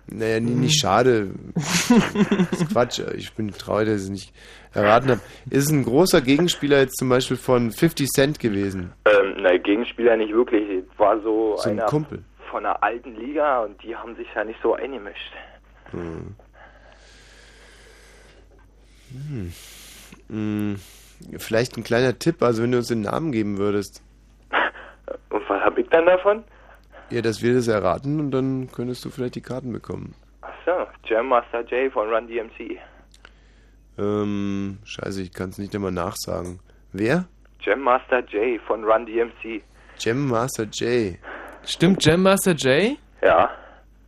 Naja, 0.07 0.41
nie- 0.41 0.51
nicht 0.53 0.81
schade. 0.81 1.31
Das 1.55 1.91
ist 2.61 2.71
Quatsch. 2.73 3.01
Ich 3.17 3.33
bin 3.35 3.51
traurig, 3.53 3.87
dass 3.89 3.97
ich 3.99 4.03
es 4.05 4.11
nicht 4.11 4.35
erraten 4.75 5.11
habe. 5.11 5.21
Ist 5.51 5.65
es 5.65 5.71
ein 5.71 5.85
großer 5.85 6.21
Gegenspieler 6.21 6.79
jetzt 6.81 6.97
zum 6.99 7.09
Beispiel 7.09 7.37
von 7.37 7.71
50 7.73 8.09
Cent 8.09 8.39
gewesen? 8.41 8.93
Ähm, 9.05 9.43
nein, 9.43 9.63
Gegenspieler 9.63 10.17
nicht 10.17 10.33
wirklich. 10.33 10.85
War 10.97 11.21
so, 11.21 11.57
So 11.59 11.71
ein 11.71 11.79
einer 11.79 11.87
Kumpel. 11.89 12.23
von 12.51 12.65
einer 12.67 12.83
alten 12.83 13.15
Liga 13.17 13.61
und 13.63 13.83
die 13.83 13.95
haben 13.97 14.17
sich 14.17 14.27
ja 14.35 14.45
nicht 14.45 14.59
so 14.63 14.75
eingemischt. 14.75 15.33
Hm. 15.93 16.35
Hm. 19.13 19.53
Hm. 20.29 20.81
Vielleicht 21.39 21.77
ein 21.77 21.85
kleiner 21.85 22.19
Tipp, 22.19 22.43
also 22.43 22.63
wenn 22.63 22.73
du 22.73 22.79
uns 22.79 22.89
den 22.89 23.03
Namen 23.03 23.33
geben 23.33 23.59
würdest. 23.59 24.03
Und 25.31 25.43
was 25.49 25.61
hab 25.63 25.77
ich 25.77 25.89
dann 25.89 26.07
davon? 26.07 26.45
Ja, 27.11 27.23
dass 27.23 27.43
wir 27.43 27.55
das 27.55 27.67
erraten 27.67 28.21
und 28.21 28.31
dann 28.31 28.71
könntest 28.73 29.05
du 29.05 29.11
vielleicht 29.11 29.35
die 29.35 29.41
Karten 29.41 29.73
bekommen. 29.73 30.15
Achso, 30.43 30.87
Jam 31.05 31.27
Master 31.29 31.63
J 31.63 31.93
von 31.93 32.09
Run 32.09 32.29
DMC. 32.29 32.79
Ähm, 33.99 34.79
scheiße, 34.85 35.23
ich 35.23 35.33
kann 35.33 35.51
es 35.51 35.59
nicht 35.59 35.75
einmal 35.75 35.91
nachsagen. 35.91 36.61
Wer? 36.93 37.27
Jam 37.63 37.81
Master 37.81 38.21
J 38.27 38.61
von 38.67 38.85
Run 38.85 39.07
DMC. 39.07 39.63
Jam 39.99 40.29
Master 40.29 40.65
J. 40.65 41.19
Stimmt 41.65 42.05
Jam 42.05 42.23
Master 42.23 42.53
J? 42.53 42.97
Ja. 43.23 43.51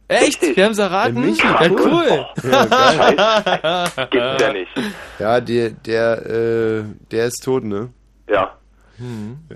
Echt? 0.08 0.56
Wir 0.56 0.64
haben 0.64 0.72
es 0.72 0.78
erraten? 0.78 1.34
Ja, 1.34 1.60
cool. 1.70 2.26
Ja, 2.50 2.64
geil. 2.66 4.06
Gibt's 4.10 4.42
ja 4.42 4.52
nicht. 4.52 4.70
Ja, 5.18 5.40
der, 5.40 5.70
der, 5.70 6.26
äh, 6.26 6.84
der 7.10 7.26
ist 7.26 7.42
tot, 7.42 7.64
ne? 7.64 7.90
Ja. 8.28 8.56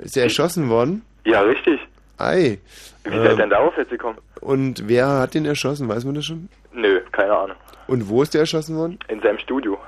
Ist 0.03 0.16
er 0.16 0.24
erschossen 0.24 0.68
worden? 0.68 1.03
Ja, 1.24 1.40
richtig. 1.42 1.78
Ei. 2.18 2.59
Wie 3.07 3.16
seid 3.16 3.24
ihr 3.24 3.30
Ähm, 3.32 3.36
denn 3.38 3.50
darauf 3.50 3.76
jetzt 3.76 3.90
gekommen? 3.90 4.18
und 4.40 4.88
wer 4.88 5.07
hat 5.20 5.34
den 5.34 5.44
erschossen? 5.46 5.88
Weiß 5.88 6.04
man 6.04 6.14
das 6.14 6.24
schon? 6.26 6.48
Nö, 6.72 7.00
keine 7.12 7.34
Ahnung. 7.36 7.57
Und 7.86 8.09
wo 8.09 8.22
ist 8.22 8.34
der 8.34 8.40
erschossen 8.42 8.76
worden? 8.76 8.98
In 9.09 9.20
seinem 9.20 9.38
Studio. 9.38 9.78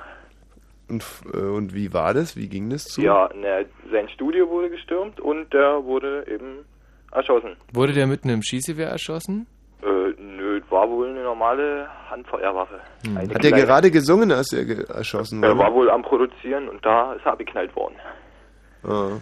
Und, 0.89 1.03
f- 1.03 1.23
äh, 1.33 1.37
und 1.37 1.73
wie 1.75 1.93
war 1.93 2.13
das? 2.13 2.35
Wie 2.35 2.47
ging 2.47 2.69
das 2.69 2.85
zu? 2.85 3.01
Ja, 3.01 3.29
ne, 3.35 3.65
sein 3.91 4.09
Studio 4.09 4.49
wurde 4.49 4.69
gestürmt 4.69 5.19
und 5.19 5.53
der 5.53 5.83
wurde 5.83 6.25
eben 6.27 6.65
erschossen. 7.11 7.55
Wurde 7.73 7.93
der 7.93 8.07
mitten 8.07 8.29
im 8.29 8.41
Schießgewehr 8.41 8.89
erschossen? 8.89 9.45
Äh, 9.83 9.85
nö, 10.19 10.61
war 10.69 10.89
wohl 10.89 11.09
eine 11.09 11.23
normale 11.23 11.87
Handfeuerwaffe. 12.09 12.79
Eine 13.05 13.21
Hm. 13.29 13.33
Hat 13.35 13.45
er 13.45 13.51
gerade 13.51 13.91
gesungen, 13.91 14.31
als 14.31 14.51
er 14.53 14.65
ge 14.65 14.83
erschossen 14.87 15.43
Er 15.43 15.57
war 15.57 15.67
wurde? 15.67 15.75
wohl 15.75 15.89
am 15.91 16.01
Produzieren 16.01 16.67
und 16.69 16.83
da 16.85 17.13
ist 17.13 17.25
er 17.25 17.33
abgeknallt 17.33 17.75
worden. 17.75 17.95
Ah. 18.83 19.17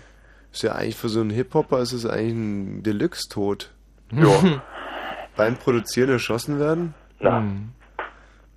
Ist 0.54 0.64
ja 0.64 0.72
eigentlich 0.74 0.96
für 0.96 1.10
so 1.10 1.20
einen 1.20 1.30
Hip-Hopper 1.32 1.80
ist 1.82 1.92
es 1.94 2.06
eigentlich 2.06 2.34
ein 2.34 2.84
Deluxe-Tod. 2.84 3.72
Ja. 4.12 4.62
Beim 5.36 5.56
Produzieren 5.56 6.10
erschossen 6.10 6.60
werden? 6.60 6.94
Na. 7.20 7.40
Hm. 7.40 7.70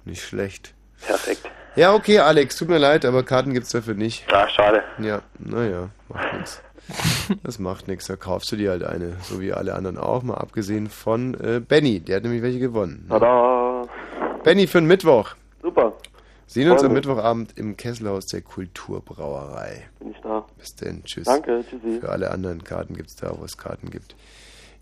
Nicht 0.04 0.22
schlecht. 0.22 0.74
Perfekt. 1.06 1.50
Ja, 1.76 1.94
okay, 1.94 2.18
Alex, 2.18 2.56
tut 2.56 2.68
mir 2.68 2.78
leid, 2.78 3.04
aber 3.04 3.22
Karten 3.22 3.52
gibt's 3.52 3.70
dafür 3.70 3.94
nicht. 3.94 4.26
Na, 4.30 4.48
schade. 4.48 4.82
Ja, 4.98 5.22
naja, 5.38 5.90
macht 6.08 6.32
nichts. 6.34 6.62
Das 7.44 7.60
macht 7.60 7.86
nichts, 7.86 8.06
da 8.06 8.16
kaufst 8.16 8.50
du 8.50 8.56
dir 8.56 8.70
halt 8.70 8.82
eine, 8.82 9.16
so 9.22 9.40
wie 9.40 9.52
alle 9.52 9.74
anderen 9.74 9.96
auch, 9.96 10.24
mal 10.24 10.34
abgesehen 10.34 10.88
von 10.88 11.34
äh, 11.34 11.60
Benny, 11.60 12.00
der 12.00 12.16
hat 12.16 12.24
nämlich 12.24 12.42
welche 12.42 12.58
gewonnen. 12.58 13.06
Tada! 13.08 13.86
Benny 14.42 14.66
für 14.66 14.80
den 14.80 14.88
Mittwoch. 14.88 15.36
Super. 15.62 15.92
Sehen 16.46 16.68
uns 16.68 16.80
Freue 16.80 16.88
am 16.88 16.94
mich. 16.94 17.06
Mittwochabend 17.06 17.56
im 17.56 17.76
Kesselhaus 17.76 18.26
der 18.26 18.42
Kulturbrauerei. 18.42 19.88
Bin 20.00 20.10
ich 20.10 20.20
da. 20.20 20.44
Bis 20.58 20.74
denn, 20.74 21.04
tschüss. 21.04 21.26
Danke, 21.26 21.64
tschüssi. 21.68 22.00
Für 22.00 22.08
alle 22.08 22.32
anderen 22.32 22.64
Karten 22.64 22.96
gibt's 22.96 23.14
da, 23.14 23.32
wo 23.38 23.44
es 23.44 23.56
Karten 23.56 23.90
gibt. 23.90 24.16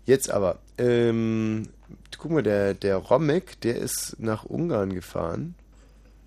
Jetzt 0.05 0.31
aber, 0.31 0.57
ähm, 0.77 1.69
guck 2.17 2.31
mal, 2.31 2.43
der, 2.43 2.73
der 2.73 2.97
Romek, 2.97 3.61
der 3.61 3.77
ist 3.77 4.17
nach 4.19 4.45
Ungarn 4.45 4.93
gefahren 4.93 5.55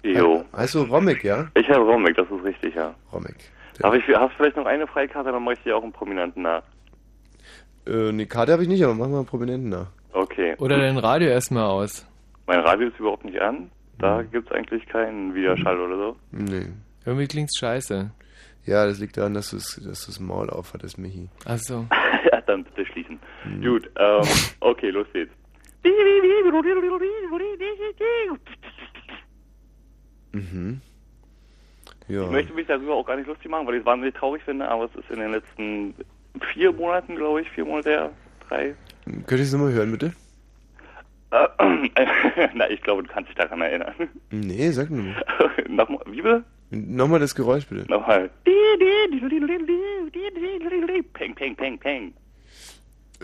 Jo. 0.03 0.45
Also 0.53 0.83
Romek, 0.85 1.23
ja? 1.25 1.49
Ich 1.55 1.69
habe 1.69 1.85
Romek, 1.85 2.17
das 2.17 2.27
ist 2.31 2.45
richtig, 2.45 2.75
ja. 2.75 2.95
Romek. 3.13 3.37
Darf 3.79 3.95
ich, 3.95 4.03
hast 4.09 4.33
du 4.33 4.37
vielleicht 4.37 4.57
noch 4.57 4.67
eine 4.67 4.87
Freikarte, 4.87 5.31
dann 5.31 5.43
mache 5.43 5.55
ich 5.55 5.63
dir 5.63 5.77
auch 5.77 5.83
einen 5.83 5.93
Prominenten 5.93 6.43
nach. 6.43 6.63
Äh, 7.87 8.09
eine 8.09 8.27
Karte 8.27 8.53
habe 8.53 8.63
ich 8.63 8.69
nicht, 8.69 8.83
aber 8.85 8.95
machen 8.95 9.13
wir 9.13 9.19
einen 9.19 9.27
Prominenten 9.27 9.71
nach. 9.71 9.87
Okay. 10.13 10.55
Oder 10.59 10.79
dein 10.79 10.99
Radio 10.99 11.29
erstmal 11.29 11.65
aus. 11.65 12.07
Mein 12.47 12.61
Radio 12.61 12.89
ist 12.89 12.99
überhaupt 12.99 13.25
nicht 13.25 13.41
an. 13.41 13.71
Da 13.99 14.23
gibt's 14.23 14.51
eigentlich 14.51 14.85
keinen 14.87 15.35
Widerschall 15.35 15.79
oder 15.79 15.97
so. 15.97 16.17
Nee. 16.33 16.67
Irgendwie 17.07 17.29
klingt's 17.29 17.57
scheiße. 17.59 18.11
Ja, 18.67 18.87
das 18.87 18.99
liegt 18.99 19.17
daran, 19.17 19.35
dass 19.35 19.51
du 19.51 19.57
dass 19.57 20.07
du's 20.07 20.21
Maul 20.21 20.51
aufhattest, 20.51 20.99
Michi. 20.99 21.29
Ach 21.47 21.59
so. 21.59 21.87
ja, 22.33 22.41
dann 22.43 22.65
bitte 22.65 22.85
schließen. 23.43 23.63
Gut, 23.63 23.91
ähm, 23.99 24.23
okay, 24.61 24.91
los 24.91 25.07
geht's. 25.13 25.33
Mhm. 30.33 30.81
Ja. 32.09 32.25
Ich 32.25 32.31
möchte 32.31 32.53
mich 32.55 32.67
darüber 32.67 32.95
auch 32.95 33.07
gar 33.07 33.17
nicht 33.17 33.27
lustig 33.27 33.51
machen, 33.51 33.67
weil 33.67 33.75
ich 33.75 33.81
es 33.81 33.87
wahnsinnig 33.87 34.15
traurig 34.15 34.43
finde, 34.45 34.69
aber 34.69 34.85
es 34.85 34.95
ist 34.95 35.11
in 35.11 35.21
den 35.21 35.33
letzten 35.33 35.95
vier 36.53 36.73
Monaten, 36.73 37.17
glaube 37.17 37.43
ich, 37.43 37.51
vier 37.51 37.65
Monate 37.65 37.91
her, 37.91 38.11
drei. 38.49 38.75
Könnt 39.05 39.31
ihr 39.31 39.41
es 39.41 39.53
nochmal 39.53 39.73
hören, 39.73 39.93
bitte? 39.93 40.13
Äh, 41.31 41.49
Na, 42.55 42.69
ich 42.71 42.83
glaube, 42.83 43.03
du 43.03 43.09
kannst 43.09 43.31
dich 43.31 43.37
daran 43.37 43.61
erinnern. 43.61 43.95
Nee, 44.31 44.71
sag 44.71 44.91
nur 44.91 45.05
mal. 45.05 45.25
Nochmal, 45.69 46.01
wie 46.07 46.23
bitte? 46.23 46.45
Nochmal 46.71 47.21
das 47.21 47.35
Geräusch, 47.35 47.67
bitte. 47.67 47.91
Nochmal. 47.91 48.31
Peng, 51.15 51.35
peng, 51.35 51.57
peng, 51.57 51.79
peng. 51.79 52.15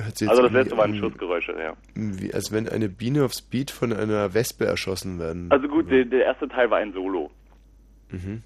Hört 0.03 0.17
sich 0.19 0.29
Also 0.29 0.43
das 0.43 0.53
letzte 0.53 0.77
waren 0.77 0.97
Schussgeräusche, 0.97 1.53
ja. 1.59 1.75
Wie, 1.95 2.33
als 2.33 2.53
wenn 2.53 2.69
eine 2.69 2.89
Biene 2.89 3.25
aufs 3.25 3.43
Beat 3.43 3.71
von 3.71 3.93
einer 3.93 4.33
Wespe 4.35 4.67
erschossen 4.67 5.19
werden. 5.19 5.51
Also 5.51 5.67
gut, 5.69 5.91
der, 5.91 6.05
der 6.05 6.25
erste 6.27 6.49
Teil 6.49 6.71
war 6.71 6.79
ein 6.79 6.93
Solo. 6.93 7.31
Mhm. 8.11 8.43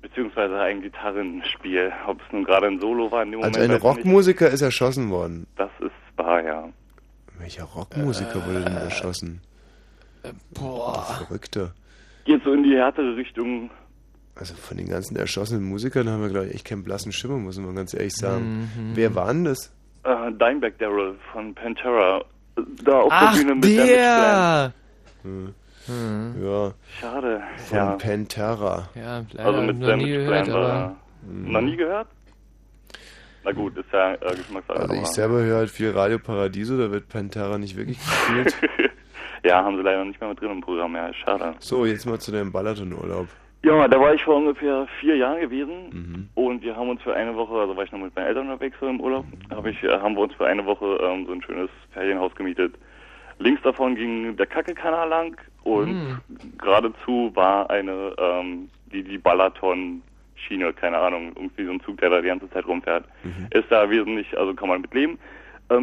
Beziehungsweise 0.00 0.58
ein 0.60 0.80
Gitarrenspiel. 0.80 1.92
Ob 2.06 2.20
es 2.20 2.32
nun 2.32 2.44
gerade 2.44 2.66
ein 2.68 2.80
Solo 2.80 3.10
war 3.10 3.22
in 3.22 3.32
dem 3.32 3.42
Also 3.42 3.58
Moment. 3.58 3.70
ein 3.70 3.74
nicht. 3.74 3.84
Rockmusiker 3.84 4.48
ist 4.48 4.62
erschossen 4.62 5.10
worden. 5.10 5.46
Das 5.56 5.70
ist 5.80 5.90
wahr, 6.16 6.42
ja. 6.44 6.68
Welcher 7.38 7.64
Rockmusiker 7.64 8.46
wurde 8.46 8.64
denn 8.64 8.76
erschossen? 8.76 9.40
Boah. 10.54 11.04
Verrückter. 11.26 11.74
Geht 12.24 12.42
so 12.44 12.52
in 12.52 12.62
die 12.62 12.74
härtere 12.76 13.16
Richtung. 13.16 13.70
Also 14.34 14.54
von 14.54 14.76
den 14.76 14.88
ganzen 14.88 15.16
erschossenen 15.16 15.64
Musikern 15.64 16.08
haben 16.08 16.22
wir, 16.22 16.28
glaube 16.28 16.46
ich, 16.46 16.54
echt 16.54 16.64
keinen 16.66 16.84
blassen 16.84 17.12
Schimmer, 17.12 17.38
muss 17.38 17.58
man 17.58 17.74
ganz 17.74 17.94
ehrlich 17.94 18.14
sagen. 18.14 18.60
Mhm. 18.76 18.90
Wer 18.94 19.14
war 19.14 19.32
denn 19.32 19.44
das? 19.44 19.72
Äh, 20.08 20.32
Dimebag 20.32 20.78
Daryl 20.78 21.16
von 21.32 21.54
Pantera. 21.54 22.24
Da 22.82 23.00
auf 23.00 23.12
Ach, 23.12 23.34
der 23.34 23.40
Bühne 23.42 23.54
mit 23.56 23.64
Damage 23.64 23.92
der! 23.92 24.72
Hm. 25.22 25.54
Hm. 25.86 26.44
Ja. 26.44 26.72
Schade. 26.98 27.42
Von 27.68 27.76
ja. 27.76 27.90
Pantera. 27.96 28.88
Ja, 28.94 29.22
leider 29.32 29.48
Also 29.48 29.62
mit 29.62 29.78
noch 29.78 29.88
Damage 29.88 30.06
nie 30.06 30.26
Plan 30.26 30.44
gehört, 30.44 30.52
war 30.52 30.74
aber... 30.74 30.96
Noch 31.22 31.60
nie 31.60 31.76
gehört? 31.76 32.08
Na 33.44 33.52
gut, 33.52 33.76
ist 33.76 33.92
ja 33.92 34.14
äh, 34.14 34.34
Geschmackssache. 34.34 34.80
Also 34.80 34.94
ich 34.94 35.06
selber 35.06 35.42
höre 35.42 35.58
halt 35.58 35.70
viel 35.70 35.90
Radio 35.90 36.18
Paradiso, 36.18 36.78
da 36.78 36.90
wird 36.90 37.08
Pantera 37.08 37.58
nicht 37.58 37.76
wirklich 37.76 37.98
gespielt. 37.98 38.54
ja, 39.44 39.62
haben 39.62 39.76
sie 39.76 39.82
leider 39.82 40.04
nicht 40.04 40.20
mehr 40.20 40.30
mit 40.30 40.40
drin 40.40 40.52
im 40.52 40.60
Programm, 40.60 40.94
ja, 40.94 41.12
schade. 41.12 41.54
so, 41.58 41.84
jetzt 41.84 42.06
mal 42.06 42.18
zu 42.18 42.32
deinem 42.32 42.50
Balaton-Urlaub. 42.50 43.28
Ja, 43.64 43.88
da 43.88 44.00
war 44.00 44.14
ich 44.14 44.22
vor 44.22 44.36
ungefähr 44.36 44.86
vier 45.00 45.16
Jahren 45.16 45.40
gewesen 45.40 45.88
Mhm. 45.92 46.28
und 46.34 46.62
wir 46.62 46.76
haben 46.76 46.88
uns 46.90 47.02
für 47.02 47.14
eine 47.14 47.34
Woche, 47.34 47.54
also 47.54 47.76
war 47.76 47.82
ich 47.84 47.90
noch 47.92 47.98
mit 47.98 48.14
meinen 48.14 48.26
Eltern 48.28 48.48
unterwegs 48.48 48.76
im 48.80 49.00
Urlaub, 49.00 49.24
hab 49.50 49.66
ich, 49.66 49.82
äh, 49.82 49.88
haben 49.98 50.14
wir 50.14 50.22
uns 50.22 50.34
für 50.34 50.46
eine 50.46 50.64
Woche 50.64 50.98
ähm, 51.02 51.26
so 51.26 51.32
ein 51.32 51.42
schönes 51.42 51.68
Ferienhaus 51.92 52.34
gemietet. 52.36 52.74
Links 53.40 53.60
davon 53.62 53.94
ging 53.96 54.36
der 54.36 54.46
Kacke-Kanal 54.46 55.08
lang 55.08 55.36
und 55.64 55.88
Hm. 55.88 56.20
geradezu 56.58 57.32
war 57.34 57.68
eine, 57.70 58.14
ähm, 58.18 58.68
die, 58.92 59.02
die 59.02 59.18
Balaton-Schiene, 59.18 60.72
keine 60.74 60.98
Ahnung, 60.98 61.32
irgendwie 61.34 61.64
so 61.64 61.72
ein 61.72 61.80
Zug, 61.80 61.98
der 61.98 62.10
da 62.10 62.20
die 62.20 62.28
ganze 62.28 62.48
Zeit 62.50 62.66
rumfährt. 62.66 63.04
Ist 63.50 63.70
da 63.70 63.88
wesentlich, 63.90 64.36
also 64.38 64.54
kann 64.54 64.68
man 64.68 64.80
mit 64.80 64.94
leben. 64.94 65.12
Ähm, 65.12 65.18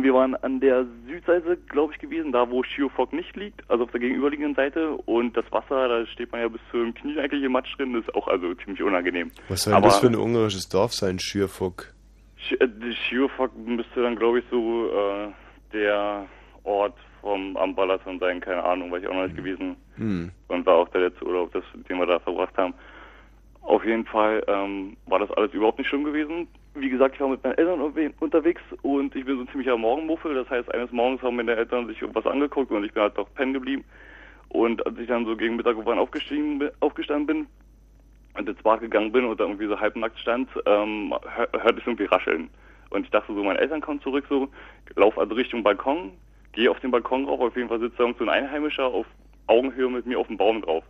wir 0.03 0.13
waren 0.13 0.36
an 0.36 0.59
der 0.59 0.86
Südseite, 1.07 1.57
glaube 1.69 1.93
ich, 1.93 1.99
gewesen, 1.99 2.31
da 2.31 2.49
wo 2.49 2.63
Schiofok 2.63 3.13
nicht 3.13 3.36
liegt, 3.36 3.61
also 3.69 3.83
auf 3.83 3.91
der 3.91 3.99
gegenüberliegenden 3.99 4.55
Seite. 4.55 4.91
Und 5.05 5.38
das 5.38 5.45
Wasser, 5.51 5.88
da 5.88 6.05
steht 6.07 6.31
man 6.31 6.41
ja 6.41 6.47
bis 6.47 6.61
zum 6.71 6.93
Knie 6.95 7.19
eigentlich 7.19 7.43
im 7.43 7.51
Matsch 7.51 7.77
drin, 7.77 7.93
ist 7.95 8.13
auch 8.15 8.27
also 8.27 8.53
ziemlich 8.55 8.81
unangenehm. 8.81 9.29
Was 9.47 9.63
soll 9.63 9.71
denn 9.73 9.77
Aber 9.77 9.89
das 9.89 9.99
für 9.99 10.07
ein 10.07 10.15
ungarisches 10.15 10.67
Dorf 10.69 10.93
sein, 10.93 11.19
Schürfuck? 11.19 11.93
Sch- 12.39 12.59
äh, 12.59 12.67
müsste 13.65 14.01
dann, 14.01 14.15
glaube 14.15 14.39
ich, 14.39 14.45
so 14.49 14.89
äh, 14.89 15.27
der 15.73 16.25
Ort 16.63 16.97
vom 17.21 17.55
am 17.57 17.75
Balaton 17.75 18.19
sein, 18.19 18.39
keine 18.39 18.63
Ahnung, 18.63 18.91
war 18.91 18.99
ich 18.99 19.07
auch 19.07 19.13
noch 19.13 19.23
nicht 19.23 19.36
gewesen. 19.36 19.75
Hm. 19.97 20.31
Und 20.47 20.65
war 20.65 20.75
auch 20.75 20.89
der 20.89 21.01
letzte 21.01 21.25
Urlaub, 21.25 21.51
das, 21.53 21.63
den 21.88 21.97
wir 21.97 22.05
da 22.05 22.19
verbracht 22.19 22.57
haben. 22.57 22.73
Auf 23.61 23.83
jeden 23.83 24.05
Fall 24.05 24.43
ähm, 24.47 24.95
war 25.07 25.19
das 25.19 25.31
alles 25.31 25.53
überhaupt 25.53 25.77
nicht 25.79 25.88
schlimm 25.88 26.03
gewesen. 26.03 26.47
Wie 26.78 26.89
gesagt, 26.89 27.15
ich 27.15 27.21
war 27.21 27.30
mit 27.30 27.41
meinen 27.41 27.57
Eltern 27.57 28.11
unterwegs 28.19 28.61
und 28.82 29.15
ich 29.15 29.23
bin 29.23 29.38
so 29.38 29.43
ein 29.43 29.47
ziemlicher 29.47 29.78
Morgenmuffel. 29.78 30.36
Das 30.36 30.49
heißt, 30.49 30.73
eines 30.73 30.91
Morgens 30.91 31.21
haben 31.21 31.38
meine 31.38 31.55
Eltern 31.55 31.88
sich 31.88 32.01
irgendwas 32.01 32.26
angeguckt 32.26 32.69
und 32.69 32.84
ich 32.84 32.91
bin 32.91 33.01
halt 33.01 33.17
doch 33.17 33.34
pennen 33.34 33.53
geblieben. 33.53 33.86
Und 34.49 34.86
als 34.86 34.97
ich 34.99 35.07
dann 35.07 35.26
so 35.26 35.38
gegen 35.38 35.55
Mittag 35.55 35.78
aufgestiegen, 35.78 36.59
bin- 36.59 36.71
aufgestanden 36.82 37.28
bin 37.28 37.47
und 38.38 38.49
ins 38.49 38.61
Bad 38.61 38.82
gegangen 38.82 39.13
bin 39.13 39.23
und 39.23 39.39
da 39.39 39.45
irgendwie 39.45 39.67
so 39.67 39.80
halbnackt 39.80 40.19
stand, 40.19 40.49
ähm, 40.65 41.13
hör, 41.23 41.47
hörte 41.53 41.80
ich 41.80 41.88
irgendwie 41.88 42.05
rascheln. 42.05 42.49
Und 42.89 43.05
ich 43.05 43.09
dachte 43.09 43.34
so, 43.34 43.41
meine 43.41 43.59
Eltern 43.59 43.80
kommen 43.80 44.01
zurück 44.01 44.26
so, 44.30 44.49
lauf 44.95 45.17
also 45.17 45.34
Richtung 45.34 45.63
Balkon, 45.63 46.11
gehe 46.51 46.69
auf 46.69 46.80
den 46.82 46.91
Balkon 46.91 47.23
rauf, 47.23 47.39
auf 47.39 47.55
jeden 47.55 47.69
Fall 47.69 47.80
sitzt 47.80 47.99
da 47.99 48.05
so 48.17 48.26
ein 48.26 48.30
Einheimischer 48.30 48.86
auf 48.86 49.05
Augenhöhe 49.47 49.89
mit 49.89 50.05
mir 50.05 50.19
auf 50.19 50.28
dem 50.28 50.38
Baum 50.38 50.61
drauf. 50.61 50.84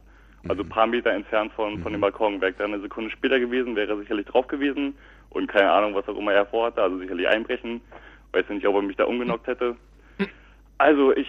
Also 0.48 0.64
ein 0.64 0.70
paar 0.70 0.88
Meter 0.88 1.12
entfernt 1.12 1.52
von, 1.54 1.80
von 1.80 1.92
dem 1.92 2.02
Balkon. 2.02 2.42
Wäre 2.42 2.52
ich 2.52 2.58
da 2.58 2.66
eine 2.66 2.80
Sekunde 2.80 3.10
später 3.12 3.40
gewesen, 3.40 3.76
wäre 3.76 3.94
er 3.94 3.98
sicherlich 3.98 4.26
drauf 4.26 4.48
gewesen 4.48 4.96
und 5.36 5.48
keine 5.48 5.72
Ahnung, 5.72 5.94
was 5.94 6.08
auch 6.08 6.18
immer 6.18 6.34
er 6.34 6.46
vorhatte, 6.46 6.82
also 6.82 6.98
sicherlich 6.98 7.28
einbrechen. 7.28 7.82
Weiß 8.32 8.48
nicht, 8.50 8.66
ob 8.68 8.76
er 8.76 8.82
mich 8.82 8.98
da 8.98 9.06
umgenockt 9.06 9.48
hätte. 9.48 9.76
Also 10.78 11.16
ich 11.16 11.28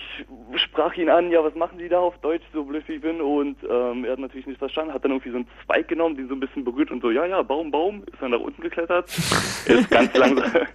sprach 0.57 0.97
ihn 0.97 1.09
an, 1.09 1.31
ja, 1.31 1.43
was 1.45 1.55
machen 1.55 1.79
Sie 1.79 1.89
da 1.89 2.01
auf 2.01 2.19
Deutsch, 2.19 2.43
so 2.53 2.65
blöd 2.65 2.83
wie 2.89 2.95
ich 2.95 3.01
bin, 3.01 3.21
und 3.21 3.57
ähm, 3.63 4.05
er 4.05 4.13
hat 4.13 4.19
natürlich 4.19 4.47
nichts 4.47 4.59
verstanden, 4.59 4.93
hat 4.93 5.05
dann 5.05 5.13
irgendwie 5.13 5.31
so 5.31 5.37
einen 5.37 5.49
Zweig 5.65 5.87
genommen, 5.87 6.17
den 6.17 6.27
so 6.27 6.35
ein 6.35 6.41
bisschen 6.41 6.65
berührt 6.65 6.91
und 6.91 7.01
so, 7.01 7.13
ja, 7.13 7.25
ja, 7.27 7.43
Baum, 7.43 7.71
Baum, 7.71 8.03
ist 8.13 8.21
dann 8.21 8.33
nach 8.33 8.41
unten 8.41 8.61
geklettert, 8.61 9.07
ist 9.67 9.89
ganz 9.89 10.17
langsam, 10.17 10.67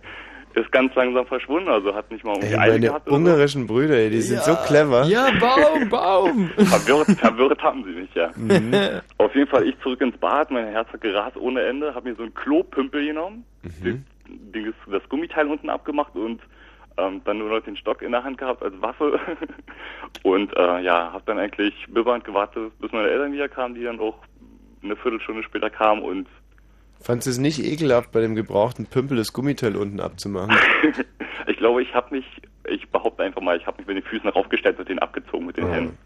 ist 0.56 0.72
ganz 0.72 0.94
langsam 0.96 1.26
verschwunden, 1.26 1.70
also 1.70 1.94
hat 1.96 2.10
nicht 2.12 2.24
mal 2.24 2.34
irgendwie 2.36 2.54
Ey, 2.54 2.60
Eile 2.60 2.72
meine 2.74 2.88
gehabt 2.88 3.08
oder 3.08 3.16
so. 3.16 3.22
ungarischen 3.22 3.68
Brüder, 3.68 3.96
ey, 3.96 4.10
die 4.10 4.22
sind 4.22 4.42
so 4.44 4.56
clever. 4.66 5.04
Ja, 5.06 5.28
Baum, 5.40 5.90
Baum. 5.90 6.48
Verwirrt, 6.58 7.12
verwirrt 7.20 7.62
haben 7.64 7.84
sie 7.84 7.92
mich, 7.92 8.14
ja. 8.14 8.30
Mhm. 8.36 8.74
Auf 9.18 9.34
jeden 9.36 9.48
Fall 9.50 9.68
ich 9.68 9.80
zurück 9.82 10.02
ins 10.02 10.18
Bad, 10.18 10.52
mein 10.52 10.68
Herz 10.68 10.88
hat 10.92 11.02
gerast 11.02 11.38
ohne 11.38 11.62
Ende, 11.64 11.94
habe 11.96 12.10
mir 12.10 12.16
so 12.16 12.24
einen 12.24 12.34
Klopümpel 12.34 13.06
genommen, 13.06 13.46
Mhm. 13.64 14.04
den, 14.28 14.74
das 14.92 15.08
Gummiteil 15.10 15.48
unten 15.48 15.70
abgemacht 15.70 16.16
und 16.16 16.42
ähm, 16.98 17.22
dann 17.26 17.38
nur 17.38 17.50
noch 17.50 17.64
den 17.64 17.78
Stock 17.78 18.02
in 18.02 18.12
der 18.12 18.24
Hand 18.24 18.38
gehabt 18.38 18.64
als 18.64 18.74
Waffe 18.82 19.20
und 20.24 20.56
äh, 20.58 20.82
ja, 20.82 21.12
habe 21.14 21.24
dann 21.26 21.40
eigentlich 21.40 21.74
bewandt 21.90 22.24
gewartet, 22.26 22.72
bis 22.80 22.92
meine 22.92 23.10
Eltern 23.10 23.34
wieder 23.34 23.48
kamen, 23.50 23.76
die 23.76 23.84
dann 23.84 24.00
auch 24.00 24.16
eine 24.84 24.96
Viertelstunde 24.96 25.44
später 25.44 25.70
kamen 25.70 26.02
und 26.02 26.28
Fandst 27.02 27.28
du 27.28 27.32
es 27.32 27.38
nicht 27.38 27.60
ekelhaft, 27.64 28.12
bei 28.12 28.22
dem 28.22 28.36
gebrauchten 28.36 28.86
Pümpel 28.86 29.18
das 29.18 29.34
Gummiteil 29.34 29.76
unten 29.76 30.00
abzumachen? 30.00 30.56
ich 31.48 31.58
glaube, 31.58 31.82
ich 31.82 31.94
habe 31.94 32.16
mich, 32.16 32.26
ich 32.70 32.88
behaupte 32.90 33.24
einfach 33.24 33.42
mal, 33.42 33.58
ich 33.58 33.66
habe 33.66 33.78
mich 33.80 33.88
mit 33.88 33.98
den 33.98 34.04
Füßen 34.04 34.30
raufgestellt 34.30 34.80
und 34.80 34.88
den 34.88 35.00
abgezogen 35.00 35.48
mit 35.48 35.58
den 35.58 35.66
Ja. 35.68 35.74
Händen. 35.74 35.98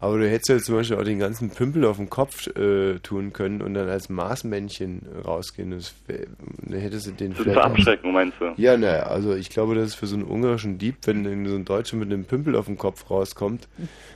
Aber 0.00 0.16
du 0.18 0.28
hättest 0.30 0.48
ja 0.48 0.58
zum 0.58 0.76
Beispiel 0.76 0.96
auch 0.96 1.02
den 1.02 1.18
ganzen 1.18 1.50
Pümpel 1.50 1.84
auf 1.84 1.96
den 1.96 2.08
Kopf 2.08 2.46
äh, 2.56 3.00
tun 3.00 3.32
können 3.32 3.60
und 3.60 3.74
dann 3.74 3.88
als 3.88 4.08
Maßmännchen 4.08 5.02
rausgehen. 5.24 5.72
Das 5.72 5.92
dann 6.06 6.78
hättest 6.78 7.08
du 7.08 7.10
den 7.10 7.34
Zur 7.34 7.44
vielleicht 7.44 7.60
Abschreckung, 7.60 8.12
meinst 8.12 8.36
du? 8.40 8.52
Ja, 8.56 8.76
naja, 8.76 9.04
also 9.04 9.34
ich 9.34 9.50
glaube, 9.50 9.74
das 9.74 9.86
ist 9.86 9.94
für 9.96 10.06
so 10.06 10.14
einen 10.14 10.24
ungarischen 10.24 10.78
Dieb, 10.78 10.98
wenn 11.06 11.46
so 11.46 11.56
ein 11.56 11.64
Deutscher 11.64 11.96
mit 11.96 12.12
einem 12.12 12.24
Pümpel 12.24 12.54
auf 12.54 12.66
dem 12.66 12.78
Kopf 12.78 13.10
rauskommt. 13.10 13.66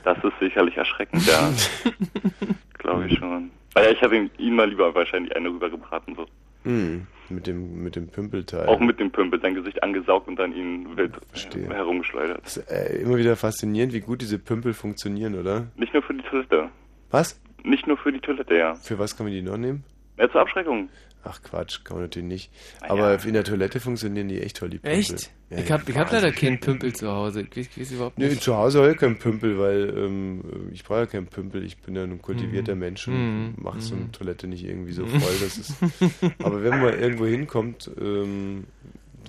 Das 0.05 0.17
ist 0.23 0.31
sicherlich 0.39 0.77
erschreckend, 0.77 1.27
ja. 1.27 1.51
Glaube 2.79 3.07
ich 3.07 3.17
schon. 3.17 3.51
Naja, 3.75 3.91
ich 3.91 4.01
habe 4.01 4.29
ihm 4.37 4.55
mal 4.55 4.69
lieber 4.69 4.93
wahrscheinlich 4.93 5.35
eine 5.35 5.49
rübergebraten, 5.49 6.15
so. 6.15 6.25
Hm, 6.63 7.07
mit 7.29 7.47
dem, 7.47 7.83
mit 7.83 7.95
dem 7.95 8.07
Pümpelteil. 8.07 8.67
Auch 8.67 8.79
mit 8.79 8.99
dem 8.99 9.11
Pümpel, 9.11 9.41
sein 9.41 9.55
Gesicht 9.55 9.81
angesaugt 9.83 10.27
und 10.27 10.37
dann 10.37 10.53
ihn 10.55 10.95
wild 10.95 11.13
Verstehe. 11.29 11.67
herumgeschleudert. 11.67 12.41
Das 12.43 12.57
ist, 12.57 12.71
äh, 12.71 13.01
immer 13.01 13.17
wieder 13.17 13.35
faszinierend, 13.35 13.93
wie 13.93 13.99
gut 14.01 14.21
diese 14.21 14.39
Pümpel 14.39 14.73
funktionieren, 14.73 15.35
oder? 15.35 15.67
Nicht 15.75 15.93
nur 15.93 16.03
für 16.03 16.13
die 16.13 16.21
Toilette. 16.23 16.69
Was? 17.11 17.39
Nicht 17.63 17.87
nur 17.87 17.97
für 17.97 18.11
die 18.11 18.19
Toilette, 18.19 18.55
ja. 18.55 18.75
Für 18.75 18.99
was 18.99 19.17
kann 19.17 19.25
man 19.25 19.33
die 19.33 19.41
noch 19.41 19.57
nehmen? 19.57 19.83
Ja, 20.17 20.29
zur 20.29 20.41
Abschreckung. 20.41 20.89
Ach 21.25 21.41
Quatsch, 21.41 21.83
kann 21.85 21.95
man 21.97 22.03
natürlich 22.05 22.27
nicht. 22.27 22.51
Na 22.81 22.89
Aber 22.89 23.13
ja. 23.13 23.23
in 23.25 23.33
der 23.33 23.45
Toilette 23.45 23.79
funktionieren 23.79 24.27
die 24.27 24.41
echt 24.41 24.57
toll, 24.57 24.69
die 24.69 24.77
Pümpel. 24.79 24.99
Echt? 24.99 25.31
Ja, 25.49 25.57
ich 25.59 25.69
ja, 25.69 25.77
hab, 25.79 26.11
leider 26.11 26.31
keinen 26.33 26.59
Pümpel 26.59 26.93
zu 26.93 27.09
Hause. 27.09 27.41
Ich 27.41 27.55
weiß, 27.57 27.67
ich 27.75 27.79
weiß 27.79 27.91
überhaupt 27.93 28.17
Nee, 28.17 28.27
nicht. 28.29 28.41
zu 28.43 28.55
Hause 28.57 28.79
habe 28.81 28.91
ich 28.91 28.97
keinen 28.97 29.17
Pümpel, 29.19 29.57
weil 29.57 29.93
ähm, 29.97 30.41
ich 30.73 30.83
brauche 30.83 30.99
ja 30.99 31.05
keinen 31.05 31.27
Pümpel. 31.27 31.63
Ich 31.63 31.77
bin 31.77 31.95
ja 31.95 32.03
ein 32.03 32.21
kultivierter 32.21 32.73
Mhm. 32.75 32.79
Mensch 32.81 33.07
und 33.07 33.13
Mhm. 33.13 33.53
mache 33.57 33.79
so 33.79 33.95
eine 33.95 34.05
Mhm. 34.05 34.11
Toilette 34.11 34.47
nicht 34.47 34.65
irgendwie 34.65 34.91
so 34.91 35.05
voll. 35.07 35.33
Das 35.41 35.57
ist, 35.57 35.75
aber 36.43 36.61
wenn 36.61 36.81
man 36.81 36.99
irgendwo 36.99 37.25
hinkommt, 37.25 37.89
ähm, 38.01 38.65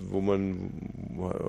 wo 0.09 0.21
man 0.21 0.71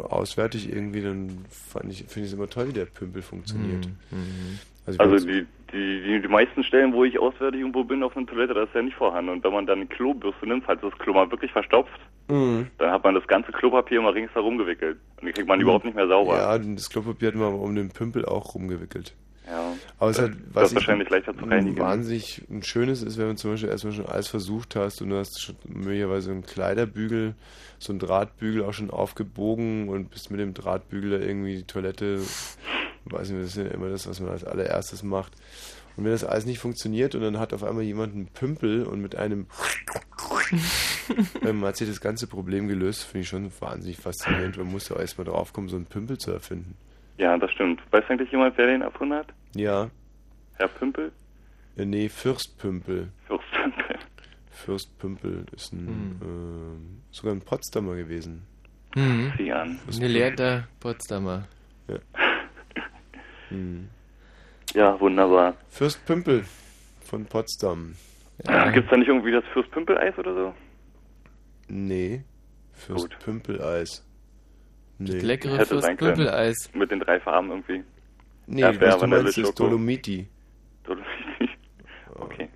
auswärtig 0.09 0.69
irgendwie, 0.71 1.01
dann 1.01 1.45
fand 1.49 1.91
ich, 1.91 2.05
finde 2.07 2.27
ich 2.27 2.31
es 2.31 2.33
immer 2.33 2.49
toll, 2.49 2.67
wie 2.69 2.73
der 2.73 2.85
Pümpel 2.85 3.21
funktioniert. 3.23 3.87
Mhm. 4.11 4.59
ich 4.87 4.99
Also 4.99 5.13
jetzt- 5.15 5.25
die, 5.27 5.45
die, 5.75 6.01
die, 6.03 6.21
die 6.21 6.27
meisten 6.27 6.63
Stellen, 6.63 6.93
wo 6.93 7.03
ich 7.03 7.19
auswärtig 7.19 7.59
irgendwo 7.59 7.83
bin 7.83 8.01
auf 8.03 8.15
einer 8.17 8.25
Toilette, 8.25 8.53
das 8.53 8.69
ist 8.69 8.75
ja 8.75 8.81
nicht 8.81 8.95
vorhanden. 8.97 9.29
Und 9.31 9.43
wenn 9.43 9.51
man 9.53 9.65
dann 9.65 9.79
eine 9.79 9.87
Klobürste 9.87 10.47
nimmt, 10.47 10.63
falls 10.65 10.81
das 10.81 10.93
Klo 10.97 11.13
mal 11.13 11.29
wirklich 11.29 11.51
verstopft, 11.51 11.99
Mhm. 12.27 12.67
dann 12.79 12.89
hat 12.89 13.03
man 13.03 13.13
das 13.13 13.27
ganze 13.27 13.51
Klopapier 13.51 13.99
immer 13.99 14.11
ringsherum 14.15 14.57
gewickelt. 14.57 14.97
Und 15.21 15.27
die 15.27 15.31
kriegt 15.33 15.47
man 15.47 15.61
überhaupt 15.61 15.85
nicht 15.85 15.93
mehr 15.95 16.07
sauber. 16.07 16.37
Ja, 16.37 16.57
das 16.57 16.89
Klopapier 16.89 17.27
hat 17.27 17.35
man 17.35 17.53
um 17.53 17.75
den 17.75 17.89
Pümpel 17.89 18.25
auch 18.25 18.55
rumgewickelt. 18.55 19.13
Ja. 19.47 19.73
Aber 19.99 20.09
es 20.09 20.17
Das- 20.17 20.25
hat, 20.29 20.31
das 20.33 20.55
was 20.55 20.63
ist 20.63 20.69
ich 20.71 20.75
wahrscheinlich 20.77 21.09
leichter 21.11 21.37
zu 21.37 21.45
reinigen. 21.45 21.77
wahnsinnig 21.77 22.41
ein 22.49 22.63
schönes 22.63 23.03
ist, 23.03 23.19
wenn 23.19 23.27
man 23.27 23.37
zum 23.37 23.51
Beispiel 23.51 23.69
erstmal 23.69 23.93
schon 23.93 24.07
alles 24.07 24.27
versucht 24.27 24.75
hast 24.75 25.03
und 25.03 25.09
du 25.11 25.17
hast 25.17 25.39
schon 25.39 25.55
möglicherweise 25.67 26.31
einen 26.31 26.43
Kleiderbügel, 26.43 27.35
so 27.77 27.91
einen 27.93 27.99
Drahtbügel 27.99 28.63
auch 28.63 28.73
schon 28.73 28.89
aufgebogen 28.89 29.87
und 29.89 30.09
bist 30.09 30.31
mit 30.31 30.39
dem 30.39 30.55
Drahtbügel 30.55 31.11
da 31.19 31.23
irgendwie 31.23 31.57
die 31.57 31.63
Toilette, 31.67 32.21
weiß 33.05 33.29
nicht, 33.29 33.43
das 33.43 33.55
ist 33.55 33.63
ja 33.63 33.71
immer 33.71 33.89
das, 33.89 34.07
was 34.07 34.19
man 34.19 34.31
als 34.31 34.43
allererstes 34.43 35.03
macht. 35.03 35.33
Und 35.95 36.03
wenn 36.03 36.11
das 36.11 36.23
alles 36.23 36.45
nicht 36.45 36.59
funktioniert 36.59 37.15
und 37.15 37.21
dann 37.21 37.39
hat 37.39 37.53
auf 37.53 37.63
einmal 37.63 37.83
jemand 37.83 38.13
einen 38.13 38.27
Pümpel 38.27 38.83
und 38.83 39.01
mit 39.01 39.15
einem 39.15 39.47
ähm, 41.45 41.63
hat 41.63 41.77
sich 41.77 41.87
das 41.87 42.01
ganze 42.01 42.27
Problem 42.27 42.67
gelöst, 42.67 43.03
finde 43.03 43.21
ich 43.21 43.29
schon 43.29 43.51
wahnsinnig 43.59 43.97
faszinierend. 43.97 44.57
Man 44.57 44.71
muss 44.71 44.89
ja 44.89 44.97
erstmal 44.97 45.25
drauf 45.25 45.53
kommen, 45.53 45.69
so 45.69 45.77
einen 45.77 45.85
Pümpel 45.85 46.17
zu 46.17 46.31
erfinden. 46.31 46.75
Ja, 47.17 47.37
das 47.37 47.51
stimmt. 47.51 47.81
Weiß 47.91 48.03
eigentlich 48.09 48.31
jemand, 48.31 48.57
wer 48.57 48.67
den 48.67 48.81
erfunden 48.81 49.15
hat? 49.15 49.27
Ja. 49.55 49.89
Herr 50.57 50.67
Pümpel? 50.67 51.11
Äh, 51.77 51.85
nee, 51.85 52.09
Fürstpümpel. 52.09 53.09
Fürstpümpel. 53.27 53.95
Fürstpümpel 54.51 55.45
ist 55.55 55.73
ein, 55.73 56.19
ähm, 56.21 57.01
sogar 57.11 57.33
ein 57.33 57.41
Potsdamer 57.41 57.95
gewesen. 57.95 58.45
Mhm. 58.95 59.33
Sieh 59.37 59.51
an. 59.51 59.79
Ein 59.87 59.99
gelehrter 59.99 60.67
Potsdamer. 60.79 61.47
Ja. 61.87 61.97
Hm. 63.49 63.89
Ja, 64.73 64.99
wunderbar. 64.99 65.55
Fürst 65.69 66.05
Pümpel 66.05 66.43
von 67.01 67.25
Potsdam. 67.25 67.95
Ja. 68.45 68.69
Gibt's 68.71 68.89
da 68.89 68.97
nicht 68.97 69.07
irgendwie 69.07 69.31
das 69.31 69.43
Fürstpümpel-Eis 69.53 70.17
oder 70.17 70.33
so? 70.33 70.53
Nee. 71.67 72.23
Fürst 72.73 73.17
Pümpel-Eis. 73.19 74.05
Nee. 74.97 75.11
Das 75.13 75.23
leckere 75.23 75.57
Hätte 75.57 75.79
sein 75.81 75.95
können. 75.97 76.15
Fürstpümpel-Eis. 76.15 76.69
Mit 76.73 76.91
den 76.91 76.99
drei 76.99 77.19
Farben 77.19 77.49
irgendwie. 77.49 77.83
Nee, 78.47 78.61
Erdbeer, 78.61 78.93
was 78.93 78.99
du 78.99 79.07
meinst, 79.07 79.37
ist. 79.37 79.59
Dolomiti. 79.59 80.27
Dolomiti. 80.83 81.09
Okay. 82.17 82.47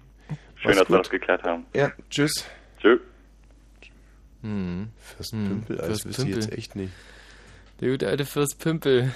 Schön, 0.56 0.72
Mach's 0.72 0.78
dass 0.80 0.90
wir 0.90 0.95
gut. 0.95 0.99
das 1.06 1.10
geklärt 1.10 1.44
haben. 1.44 1.66
Ja, 1.74 1.91
tschüss. 2.10 2.45
Tschö. 2.82 2.98
Hm. 4.41 4.88
Fürst 4.98 5.32
Hm. 5.34 5.48
Pümpel-Eis 5.48 5.86
Fürst 5.88 6.06
wüsste 6.06 6.22
ich 6.30 6.36
jetzt 6.36 6.52
echt 6.53 6.76
nicht. 6.78 6.94
Der 7.82 7.90
gute 7.91 8.07
alte 8.07 8.26
Fürst 8.26 8.60
Pümpel. 8.60 9.11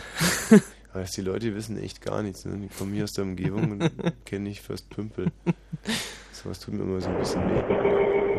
Dass 0.94 1.12
die 1.12 1.22
Leute 1.22 1.56
wissen 1.56 1.82
echt 1.82 2.02
gar 2.02 2.22
nichts. 2.22 2.46
Ne? 2.46 2.58
Die 2.58 2.68
kommen 2.68 2.94
hier 2.94 3.04
aus 3.04 3.14
der 3.14 3.24
Umgebung 3.24 3.72
und 3.72 3.92
kennen 4.26 4.44
nicht 4.44 4.62
Fürst 4.62 4.90
Pümpel. 4.90 5.28
So 6.32 6.50
was 6.50 6.60
tut 6.60 6.74
mir 6.76 6.84
immer 6.84 7.02
so 7.02 7.10
ein 7.10 7.18
bisschen 7.18 7.42
weh. 7.50 7.64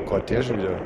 Oh 0.01 0.09
Gott, 0.09 0.29
der 0.31 0.43
schon 0.43 0.59
wieder. 0.59 0.79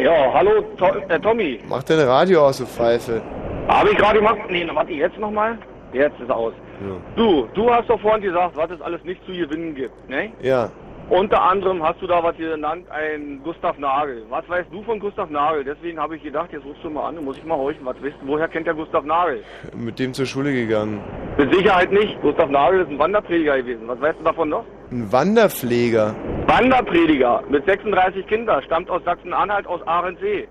Ja, 0.00 0.32
hallo, 0.32 0.62
to 0.76 0.86
äh, 0.86 1.20
Tommy. 1.20 1.60
Mach 1.68 1.82
dein 1.84 2.00
Radio 2.00 2.46
aus, 2.46 2.58
du 2.58 2.66
Pfeife. 2.66 3.22
Habe 3.68 3.90
ich 3.90 3.96
gerade 3.96 4.18
gemacht? 4.18 4.38
Nee, 4.50 4.68
warte, 4.72 4.92
jetzt 4.92 5.18
nochmal? 5.18 5.58
Jetzt 5.92 6.20
ist 6.20 6.30
aus. 6.30 6.52
Ja. 6.80 6.96
Du, 7.16 7.48
du 7.54 7.70
hast 7.72 7.88
doch 7.88 8.00
vorhin 8.00 8.22
gesagt, 8.22 8.56
was 8.56 8.70
es 8.70 8.80
alles 8.80 9.02
nicht 9.04 9.24
zu 9.24 9.32
gewinnen 9.32 9.74
gibt, 9.74 10.08
ne? 10.10 10.30
Ja. 10.42 10.70
Unter 11.08 11.40
anderem 11.40 11.80
hast 11.84 12.02
du 12.02 12.08
da 12.08 12.20
was 12.24 12.34
hier 12.34 12.50
genannt, 12.50 12.86
ein 12.90 13.40
Gustav 13.44 13.78
Nagel. 13.78 14.24
Was 14.28 14.48
weißt 14.48 14.66
du 14.72 14.82
von 14.82 14.98
Gustav 14.98 15.30
Nagel? 15.30 15.62
Deswegen 15.62 16.00
habe 16.00 16.16
ich 16.16 16.22
gedacht, 16.22 16.52
jetzt 16.52 16.64
rufst 16.64 16.82
du 16.82 16.90
mal 16.90 17.08
an, 17.08 17.14
dann 17.14 17.24
muss 17.24 17.38
ich 17.38 17.44
mal 17.44 17.56
horchen. 17.56 17.86
Was 17.86 17.94
weißt 18.02 18.16
du, 18.20 18.26
woher 18.26 18.48
kennt 18.48 18.66
der 18.66 18.74
Gustav 18.74 19.04
Nagel? 19.04 19.44
Mit 19.76 20.00
dem 20.00 20.12
zur 20.12 20.26
Schule 20.26 20.52
gegangen. 20.52 21.00
Mit 21.38 21.54
Sicherheit 21.54 21.92
nicht. 21.92 22.20
Gustav 22.22 22.50
Nagel 22.50 22.80
ist 22.80 22.90
ein 22.90 22.98
Wanderprediger 22.98 23.56
gewesen. 23.58 23.86
Was 23.86 24.00
weißt 24.00 24.18
du 24.18 24.24
davon 24.24 24.48
noch? 24.48 24.64
Ein 24.90 25.12
Wanderpfleger. 25.12 26.16
Wanderprediger 26.48 27.42
mit 27.50 27.64
36 27.66 28.26
Kindern, 28.26 28.60
stammt 28.64 28.90
aus 28.90 29.02
Sachsen-Anhalt, 29.04 29.68
aus 29.68 29.86
Ahrensee. 29.86 30.48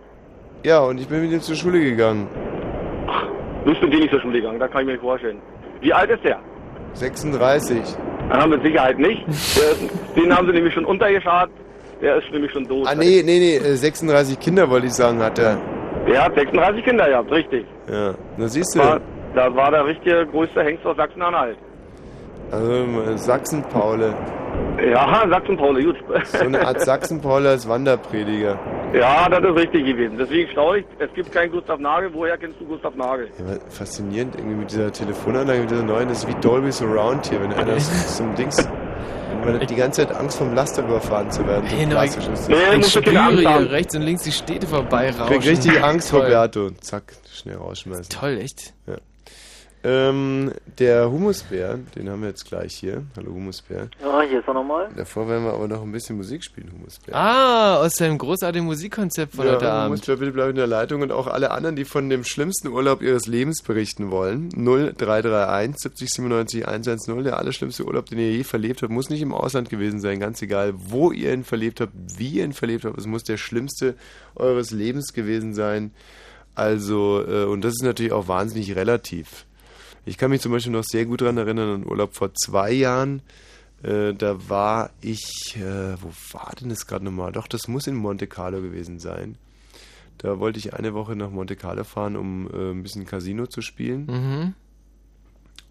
Ja, 0.63 0.79
und 0.79 1.01
ich 1.01 1.07
bin 1.09 1.21
mit 1.21 1.31
ihm 1.31 1.41
zur 1.41 1.55
Schule 1.57 1.81
gegangen. 1.81 2.29
Bist 3.65 3.81
du 3.81 3.85
mit 3.87 3.93
dem 3.93 3.99
nicht 3.99 4.11
zur 4.11 4.21
Schule 4.21 4.39
gegangen? 4.39 4.59
Da 4.59 4.69
kann 4.69 4.81
ich 4.81 4.85
mir 4.87 4.93
nicht 4.93 5.01
vorstellen. 5.01 5.41
Wie 5.81 5.93
alt 5.93 6.09
ist 6.09 6.23
der? 6.23 6.39
36. 6.93 7.97
Ah, 8.29 8.47
mit 8.47 8.63
Sicherheit 8.63 8.97
nicht. 8.97 9.23
Den 10.15 10.35
haben 10.35 10.47
sie 10.47 10.53
nämlich 10.53 10.73
schon 10.73 10.85
untergeschart. 10.85 11.49
Der 12.01 12.17
ist 12.17 12.29
nämlich 12.31 12.51
schon 12.51 12.67
tot. 12.67 12.87
Ah, 12.87 12.95
nee, 12.95 13.21
nee, 13.25 13.39
nee, 13.39 13.55
äh, 13.57 13.75
36 13.75 14.39
Kinder 14.39 14.69
wollte 14.69 14.87
ich 14.87 14.93
sagen, 14.93 15.19
hat 15.21 15.39
er. 15.39 15.57
Der 16.07 16.23
hat 16.25 16.35
36 16.35 16.83
Kinder 16.83 17.07
gehabt, 17.07 17.31
richtig. 17.31 17.65
Ja, 17.89 18.13
na 18.37 18.47
siehst 18.47 18.77
War, 18.77 18.99
du. 18.99 19.01
das 19.35 19.55
war 19.55 19.71
der 19.71 19.85
richtige 19.85 20.25
größte 20.27 20.61
Hengst 20.63 20.85
aus 20.85 20.97
Sachsen-Anhalt. 20.97 21.57
Also 22.51 22.71
äh, 22.73 23.17
Sachsen-Paule. 23.17 24.13
Ja, 24.83 25.25
Sachsen-Paul, 25.29 25.83
gut. 25.83 25.95
So 26.25 26.39
eine 26.39 26.65
Art 26.65 26.81
Sachsen-Paule 26.81 27.49
als 27.49 27.67
Wanderprediger. 27.67 28.59
ja, 28.93 29.29
das 29.29 29.39
ist 29.43 29.55
richtig 29.55 29.85
gewesen. 29.85 30.17
Deswegen 30.17 30.49
staunlich, 30.51 30.85
es 30.99 31.13
gibt 31.13 31.31
keinen 31.31 31.51
Gustav 31.51 31.79
Nagel. 31.79 32.13
Woher 32.13 32.37
kennst 32.37 32.59
du 32.59 32.65
Gustav 32.65 32.95
Nagel? 32.95 33.29
Ja, 33.39 33.57
faszinierend 33.69 34.35
irgendwie 34.35 34.55
mit 34.55 34.71
dieser 34.71 34.91
Telefonanlage, 34.91 35.61
mit 35.61 35.71
dieser 35.71 35.83
neuen, 35.83 36.09
das 36.09 36.19
ist 36.23 36.27
wie 36.27 36.39
Dolby 36.41 36.71
Surround 36.71 37.25
hier, 37.27 37.41
wenn 37.41 37.53
einer 37.53 37.79
so 37.79 38.23
ein 38.23 38.35
Dings, 38.35 38.57
wenn 39.41 39.51
man 39.53 39.61
hat 39.61 39.69
die 39.69 39.75
ganze 39.75 40.05
Zeit 40.07 40.15
Angst 40.17 40.37
vom 40.37 40.53
Laster 40.53 40.83
überfahren 40.83 41.29
zu 41.31 41.45
werden. 41.47 41.67
So 41.69 41.75
Hey, 41.75 41.85
no, 41.85 41.91
klassisch 41.91 42.27
ist 42.27 42.49
ich, 42.49 42.55
das. 42.55 42.77
ich 42.87 42.93
spüre 42.93 43.29
hier 43.31 43.71
rechts 43.71 43.95
und 43.95 44.01
links 44.01 44.23
die 44.23 44.31
Städte 44.31 44.67
vorbei 44.67 45.09
Ich 45.09 45.19
rauschen. 45.19 45.39
krieg 45.39 45.49
richtig 45.51 45.83
Angst, 45.83 46.09
Toll. 46.11 46.21
Roberto. 46.23 46.69
Zack, 46.81 47.13
schnell 47.33 47.55
rausschmeißen. 47.57 48.09
Toll, 48.09 48.37
echt? 48.41 48.73
Ja. 48.87 48.95
Ähm, 49.87 50.51
der 50.79 51.11
Humusbär, 51.11 51.77
den 51.95 52.09
haben 52.09 52.21
wir 52.21 52.29
jetzt 52.29 52.45
gleich 52.45 52.73
hier. 52.73 53.03
Hallo 53.15 53.33
Humusbär. 53.33 53.87
Ja, 54.01 54.21
hier 54.23 54.39
ist 54.39 54.47
er 54.47 54.55
nochmal. 54.55 54.89
Davor 54.97 55.29
werden 55.29 55.43
wir 55.43 55.53
aber 55.53 55.67
noch 55.67 55.83
ein 55.83 55.91
bisschen 55.91 56.17
Musik 56.17 56.43
spielen, 56.43 56.71
Humusbär. 56.73 57.13
Ah, 57.15 57.75
aus 57.75 57.97
seinem 57.97 58.17
großartigen 58.17 58.65
Musikkonzept 58.65 59.35
von 59.35 59.45
heute 59.45 59.65
ja, 59.65 59.73
Abend. 59.73 59.97
Humusbär, 59.97 60.15
bitte 60.17 60.31
bleib 60.31 60.49
in 60.49 60.55
der 60.55 60.65
Leitung 60.65 61.03
und 61.03 61.11
auch 61.11 61.27
alle 61.27 61.51
anderen, 61.51 61.75
die 61.75 61.85
von 61.85 62.09
dem 62.09 62.23
schlimmsten 62.23 62.69
Urlaub 62.69 63.03
ihres 63.03 63.27
Lebens 63.27 63.61
berichten 63.61 64.09
wollen. 64.09 64.49
0331 64.55 65.77
70 65.77 66.09
97 66.09 66.67
110. 66.67 67.23
Der 67.23 67.37
allerschlimmste 67.37 67.85
Urlaub, 67.85 68.07
den 68.07 68.17
ihr 68.17 68.31
je 68.31 68.43
verlebt 68.43 68.81
habt, 68.81 68.91
muss 68.91 69.11
nicht 69.11 69.21
im 69.21 69.35
Ausland 69.35 69.69
gewesen 69.69 69.99
sein. 69.99 70.19
Ganz 70.19 70.41
egal, 70.41 70.73
wo 70.75 71.11
ihr 71.11 71.31
ihn 71.31 71.43
verlebt 71.43 71.79
habt, 71.79 71.93
wie 72.17 72.29
ihr 72.29 72.43
ihn 72.43 72.53
verlebt 72.53 72.85
habt. 72.85 72.97
Es 72.97 73.05
muss 73.05 73.23
der 73.23 73.37
schlimmste 73.37 73.93
eures 74.35 74.71
Lebens 74.71 75.13
gewesen 75.13 75.53
sein. 75.53 75.91
Also, 76.55 77.23
äh, 77.23 77.43
und 77.43 77.63
das 77.63 77.73
ist 77.73 77.83
natürlich 77.83 78.13
auch 78.13 78.27
wahnsinnig 78.27 78.75
relativ. 78.75 79.45
Ich 80.05 80.17
kann 80.17 80.29
mich 80.29 80.41
zum 80.41 80.51
Beispiel 80.51 80.71
noch 80.71 80.83
sehr 80.83 81.05
gut 81.05 81.21
daran 81.21 81.37
erinnern, 81.37 81.69
an 81.69 81.85
Urlaub 81.85 82.15
vor 82.15 82.33
zwei 82.33 82.71
Jahren. 82.71 83.21
Äh, 83.81 84.13
da 84.13 84.49
war 84.49 84.91
ich, 85.01 85.57
äh, 85.57 86.01
wo 86.01 86.11
war 86.31 86.53
denn 86.59 86.69
das 86.69 86.85
gerade 86.85 87.03
nochmal? 87.03 87.31
Doch, 87.31 87.47
das 87.47 87.67
muss 87.67 87.87
in 87.87 87.95
Monte 87.95 88.27
Carlo 88.27 88.61
gewesen 88.61 88.99
sein. 88.99 89.37
Da 90.17 90.39
wollte 90.39 90.59
ich 90.59 90.73
eine 90.73 90.93
Woche 90.93 91.15
nach 91.15 91.29
Monte 91.29 91.55
Carlo 91.55 91.83
fahren, 91.83 92.15
um 92.15 92.47
äh, 92.51 92.71
ein 92.71 92.83
bisschen 92.83 93.05
Casino 93.05 93.47
zu 93.47 93.61
spielen. 93.61 94.05
Mhm. 94.05 94.53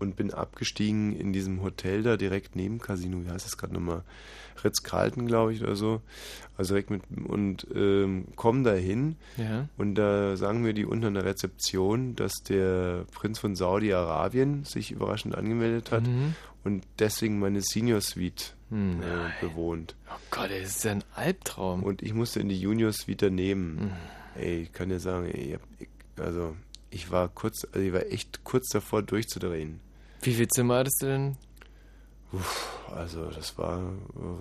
Und 0.04 0.16
bin 0.16 0.32
abgestiegen 0.32 1.16
in 1.16 1.32
diesem 1.32 1.62
Hotel 1.62 2.02
da 2.02 2.16
direkt 2.16 2.54
neben 2.56 2.78
Casino. 2.78 3.24
Wie 3.24 3.30
heißt 3.30 3.46
das 3.46 3.56
gerade 3.56 3.72
nochmal? 3.74 4.02
Ritz-Carlton, 4.62 5.26
glaube 5.26 5.52
ich, 5.52 5.62
oder 5.62 5.74
so. 5.76 6.00
Also 6.56 6.74
direkt 6.74 6.90
mit, 6.90 7.02
und 7.26 7.66
ähm, 7.74 8.26
komm 8.36 8.62
da 8.64 8.72
hin. 8.74 9.16
Ja. 9.36 9.68
Und 9.76 9.94
da 9.96 10.36
sagen 10.36 10.62
mir 10.62 10.74
die 10.74 10.84
unten 10.84 11.06
an 11.06 11.14
der 11.14 11.24
Rezeption, 11.24 12.14
dass 12.14 12.34
der 12.48 13.04
Prinz 13.12 13.38
von 13.38 13.56
Saudi-Arabien 13.56 14.64
sich 14.64 14.90
überraschend 14.92 15.34
angemeldet 15.34 15.90
hat 15.90 16.04
Mhm. 16.06 16.34
und 16.64 16.84
deswegen 16.98 17.38
meine 17.40 17.60
Senior 17.62 18.00
Suite 18.00 18.54
Hm, 18.70 19.00
äh, 19.02 19.44
bewohnt. 19.44 19.94
Oh 20.08 20.18
Gott, 20.30 20.50
das 20.50 20.68
ist 20.76 20.84
ja 20.84 20.92
ein 20.92 21.04
Albtraum. 21.14 21.82
Und 21.82 22.02
ich 22.02 22.14
musste 22.14 22.40
in 22.40 22.48
die 22.48 22.58
Junior 22.60 22.92
Suite 22.92 23.22
daneben. 23.22 23.74
Mhm. 23.74 23.90
Ey, 24.40 24.62
ich 24.62 24.72
kann 24.72 24.88
dir 24.88 25.00
sagen, 25.00 25.26
ey, 25.26 25.40
ich 25.48 25.54
hab, 25.54 25.60
ich, 25.78 25.88
also 26.18 26.56
ich 26.90 27.10
war 27.10 27.28
kurz, 27.28 27.66
also 27.72 27.80
ich 27.86 27.92
war 27.92 28.06
echt 28.06 28.42
kurz 28.44 28.68
davor 28.70 29.02
durchzudrehen. 29.02 29.80
Wie 30.24 30.34
viel 30.34 30.48
Zimmer 30.48 30.78
hattest 30.78 31.02
du 31.02 31.06
denn? 31.06 31.36
Uff, 32.32 32.80
also 32.94 33.26
das 33.30 33.56
war 33.58 33.92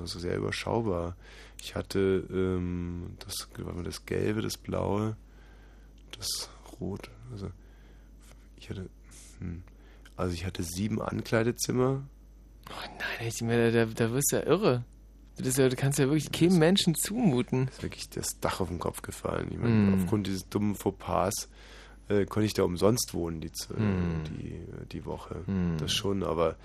so 0.05 0.17
sehr 0.19 0.37
überschaubar. 0.37 1.15
Ich 1.61 1.75
hatte 1.75 2.25
ähm, 2.31 3.17
das, 3.19 3.47
das 3.83 4.05
Gelbe, 4.05 4.41
das 4.41 4.57
Blaue, 4.57 5.15
das 6.17 6.49
Rot. 6.79 7.09
Also 7.31 7.49
ich 8.57 8.69
hatte, 8.69 8.89
hm, 9.39 9.63
also 10.17 10.33
ich 10.33 10.45
hatte 10.45 10.63
sieben 10.63 11.01
Ankleidezimmer. 11.01 12.03
Oh 12.69 12.73
nein, 12.97 13.27
ich 13.27 13.41
mir, 13.41 13.71
da, 13.71 13.85
da 13.85 14.11
wirst 14.11 14.31
du 14.31 14.37
ja 14.37 14.43
irre. 14.43 14.83
Ja, 15.37 15.67
du 15.67 15.75
kannst 15.75 15.97
ja 15.99 16.05
wirklich 16.05 16.31
keinem 16.31 16.59
Menschen 16.59 16.93
zumuten. 16.95 17.67
ist 17.67 17.81
wirklich 17.81 18.09
das 18.09 18.27
Dach 18.39 18.59
auf 18.59 18.69
den 18.69 18.77
Kopf 18.79 19.01
gefallen. 19.01 19.49
Ich 19.51 19.57
meine, 19.57 19.87
Hm. 19.87 19.93
aufgrund 19.95 20.27
dieses 20.27 20.47
dummen 20.47 20.75
Fauxpas 20.75 21.33
äh, 22.09 22.25
konnte 22.25 22.45
ich 22.45 22.53
da 22.53 22.63
umsonst 22.63 23.13
wohnen, 23.13 23.41
die, 23.41 23.49
mm. 23.49 24.23
die, 24.25 24.53
äh, 24.53 24.85
die 24.91 25.05
Woche. 25.05 25.35
Mm. 25.47 25.77
Das 25.77 25.93
schon, 25.93 26.23
aber 26.23 26.55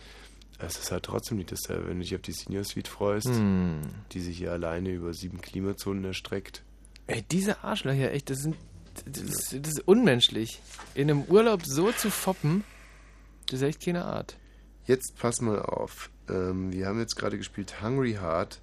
es 0.59 0.79
ist 0.79 0.91
halt 0.91 1.05
trotzdem 1.05 1.39
nicht 1.39 1.53
dasselbe, 1.53 1.89
wenn 1.89 1.99
du 1.99 2.03
dich 2.03 2.15
auf 2.15 2.23
die 2.23 2.33
Senior 2.33 2.65
Suite 2.65 2.89
freust, 2.89 3.29
mm. 3.29 3.81
die 4.13 4.21
sich 4.21 4.39
hier 4.39 4.53
alleine 4.53 4.91
über 4.91 5.15
sieben 5.15 5.41
Klimazonen 5.41 6.05
erstreckt. 6.05 6.65
Ey, 7.07 7.25
diese 7.31 7.63
Arschlöcher, 7.63 8.13
echt, 8.13 8.31
das 8.31 8.41
sind. 8.41 8.57
Das, 9.07 9.55
das 9.57 9.73
ist 9.73 9.87
unmenschlich. 9.87 10.61
In 10.95 11.09
einem 11.09 11.23
Urlaub 11.23 11.63
so 11.65 11.93
zu 11.93 12.11
foppen, 12.11 12.65
das 13.47 13.61
ist 13.61 13.67
echt 13.67 13.85
keine 13.85 14.05
Art. 14.05 14.37
Jetzt 14.87 15.17
pass 15.19 15.41
mal 15.41 15.63
auf. 15.63 16.11
Ähm, 16.29 16.73
wir 16.73 16.87
haben 16.87 16.99
jetzt 16.99 17.15
gerade 17.15 17.39
gespielt 17.39 17.81
Hungry 17.81 18.15
Heart 18.15 18.61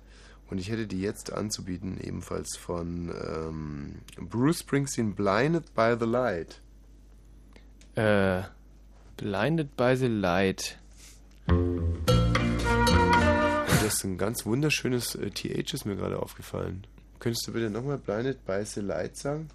und 0.49 0.57
ich 0.57 0.69
hätte 0.69 0.87
die 0.87 1.01
jetzt 1.01 1.31
anzubieten, 1.31 1.99
ebenfalls 2.01 2.57
von 2.57 3.09
ähm, 3.09 3.95
Bruce 4.19 4.59
Springsteen 4.59 5.15
Blinded 5.15 5.73
by 5.73 5.95
the 5.97 6.05
Light. 6.05 6.61
Äh, 7.95 8.41
Blinded 9.17 9.77
by 9.77 9.95
the 9.95 10.07
Light. 10.07 10.77
Das 13.67 13.93
ist 13.93 14.03
ein 14.03 14.17
ganz 14.17 14.45
wunderschönes 14.45 15.15
äh, 15.15 15.29
TH, 15.29 15.73
ist 15.73 15.85
mir 15.85 15.95
gerade 15.95 16.19
aufgefallen. 16.19 16.85
Könntest 17.19 17.47
du 17.47 17.53
bitte 17.53 17.69
nochmal 17.69 17.97
Blinded 17.97 18.45
by 18.45 18.63
the 18.65 18.81
Light 18.81 19.15
sagen? 19.17 19.49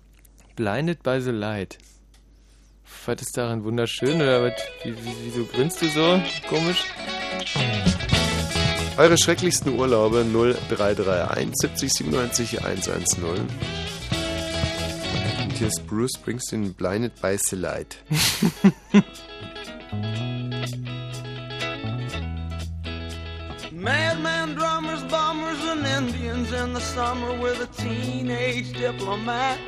Blinded 0.57 1.03
by 1.03 1.21
the 1.21 1.31
Light. 1.31 1.77
Was 3.07 3.21
ist 3.21 3.37
daran 3.37 3.62
wunderschön 3.65 4.17
oder 4.17 4.43
was, 4.43 4.53
wie, 4.83 4.97
wie, 4.97 5.15
wieso 5.25 5.45
grinst 5.45 5.83
du 5.83 5.87
so 5.89 6.21
komisch? 6.49 6.85
Eure 8.97 9.17
schrecklichsten 9.17 9.79
Urlaube 9.79 10.25
0331 10.25 11.55
70 11.55 11.93
97 11.93 12.65
110. 12.65 13.47
here's 15.61 15.78
Bruce 15.78 16.16
Springsteen 16.16 16.74
blinded 16.74 17.12
by 17.20 17.37
the 17.37 17.57
light. 17.57 17.99
Madman 23.70 24.55
drummers, 24.55 25.03
bombers, 25.05 25.62
and 25.65 25.87
Indians 25.87 26.51
in 26.55 26.73
the 26.73 26.81
summer 26.81 27.39
with 27.39 27.61
a 27.61 27.66
teenage 27.82 28.73
diplomat. 28.73 29.59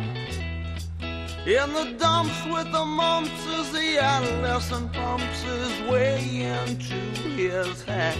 In 1.44 1.74
the 1.74 1.94
dumps 1.98 2.42
with 2.46 2.72
the 2.72 2.86
mumps 2.86 3.46
as 3.48 3.70
the 3.72 3.98
adolescent 3.98 4.94
pumps 4.94 5.42
his 5.42 5.78
way 5.90 6.40
into 6.40 6.94
his 7.36 7.82
hat. 7.82 8.16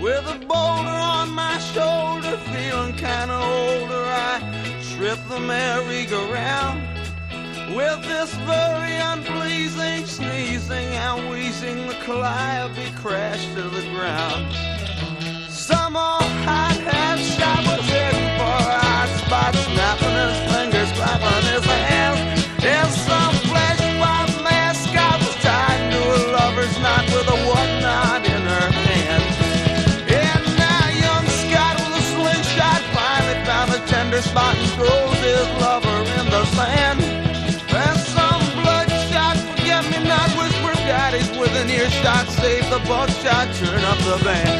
With 0.00 0.24
a 0.28 0.38
boulder 0.46 1.00
on 1.16 1.30
my 1.30 1.58
shoulder, 1.58 2.36
feeling 2.52 2.94
kinda 2.94 3.34
older, 3.34 4.04
I 4.04 4.81
rip 5.02 5.18
the 5.28 5.40
merry-go-round 5.40 6.80
with 7.74 8.00
this 8.04 8.32
very 8.46 8.94
unpleasing 8.94 10.06
sneezing 10.06 10.86
and 10.94 11.28
wheezing, 11.28 11.88
the 11.88 11.94
calliope 12.04 12.88
crashed 12.94 13.52
to 13.56 13.62
the 13.62 13.82
ground. 13.90 14.54
Some 15.50 15.96
old 15.96 16.22
hot 16.46 16.78
head 16.88 17.18
shot 17.18 17.64
was 17.66 17.84
hidden 17.90 18.38
for 18.38 18.44
a 18.44 18.78
hot 18.78 19.08
spot. 19.26 20.11
the 44.18 44.24
band. 44.24 44.51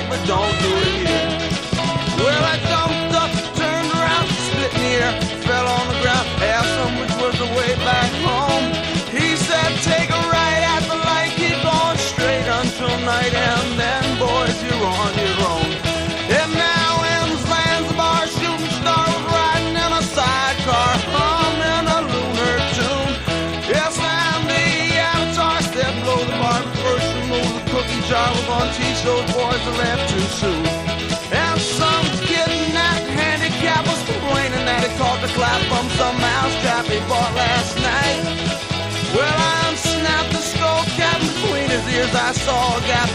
right, 0.00 0.08
but 0.08 0.26
don't 0.26 0.60
do 0.60 0.76
it. 0.76 0.89
teach 28.76 29.02
those 29.02 29.26
boys 29.32 29.60
to 29.66 29.72
laugh 29.82 30.00
too 30.10 30.26
soon. 30.40 30.64
And 31.32 31.60
some 31.60 32.06
kidnapped 32.26 33.08
handicap 33.10 33.86
was 33.86 34.00
complaining 34.06 34.64
that 34.66 34.82
he 34.86 34.90
caught 34.98 35.20
the 35.22 35.30
clap 35.38 35.60
from 35.70 35.86
some 35.98 36.16
mousetrap 36.18 36.84
he 36.86 36.98
bought 37.10 37.34
last 37.34 37.76
night. 37.78 38.22
Well, 39.14 39.26
I 39.26 39.70
unsnapped 39.70 40.30
the 40.30 40.42
skull 40.42 40.84
cap 40.98 41.18
between 41.20 41.68
his 41.70 41.84
ears. 41.94 42.14
I 42.14 42.32
saw 42.32 42.78
a 42.78 42.80
gap 42.86 43.10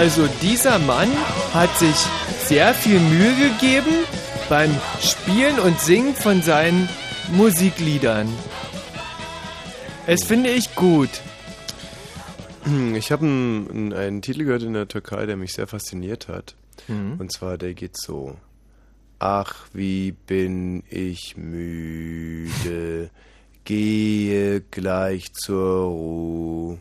Also 0.00 0.26
dieser 0.40 0.78
Mann 0.78 1.10
hat 1.52 1.76
sich 1.76 1.94
sehr 2.46 2.72
viel 2.72 2.98
Mühe 2.98 3.50
gegeben 3.50 4.06
beim 4.48 4.74
Spielen 4.98 5.58
und 5.58 5.78
Singen 5.78 6.14
von 6.14 6.40
seinen 6.40 6.88
Musikliedern. 7.32 8.26
Es 10.06 10.24
finde 10.24 10.48
ich 10.52 10.74
gut. 10.74 11.10
Ich 12.94 13.12
habe 13.12 13.26
einen, 13.26 13.92
einen 13.92 14.22
Titel 14.22 14.44
gehört 14.44 14.62
in 14.62 14.72
der 14.72 14.88
Türkei, 14.88 15.26
der 15.26 15.36
mich 15.36 15.52
sehr 15.52 15.66
fasziniert 15.66 16.28
hat. 16.28 16.54
Mhm. 16.88 17.16
Und 17.18 17.30
zwar, 17.30 17.58
der 17.58 17.74
geht 17.74 18.00
so. 18.00 18.38
Ach, 19.18 19.66
wie 19.74 20.12
bin 20.12 20.82
ich 20.88 21.36
müde, 21.36 23.10
gehe 23.66 24.62
gleich 24.62 25.34
zur 25.34 25.84
Ruhe. 25.88 26.78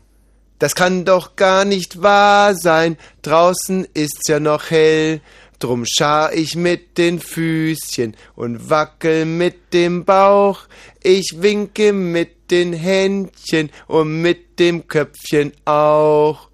Das 0.59 0.75
kann 0.75 1.05
doch 1.05 1.37
gar 1.37 1.63
nicht 1.63 2.01
wahr 2.01 2.53
sein, 2.53 2.97
draußen 3.21 3.87
ist's 3.93 4.27
ja 4.27 4.41
noch 4.41 4.69
hell, 4.69 5.21
drum 5.59 5.85
schar 5.85 6.33
ich 6.33 6.57
mit 6.57 6.97
den 6.97 7.21
Füßchen 7.21 8.15
und 8.35 8.69
wackel 8.69 9.23
mit 9.25 9.73
dem 9.73 10.03
Bauch, 10.03 10.67
ich 11.01 11.35
winke 11.37 11.93
mit 11.93 12.51
den 12.51 12.73
Händchen 12.73 13.69
und 13.87 14.21
mit 14.21 14.59
dem 14.59 14.87
Köpfchen 14.89 15.53
auch. 15.63 16.49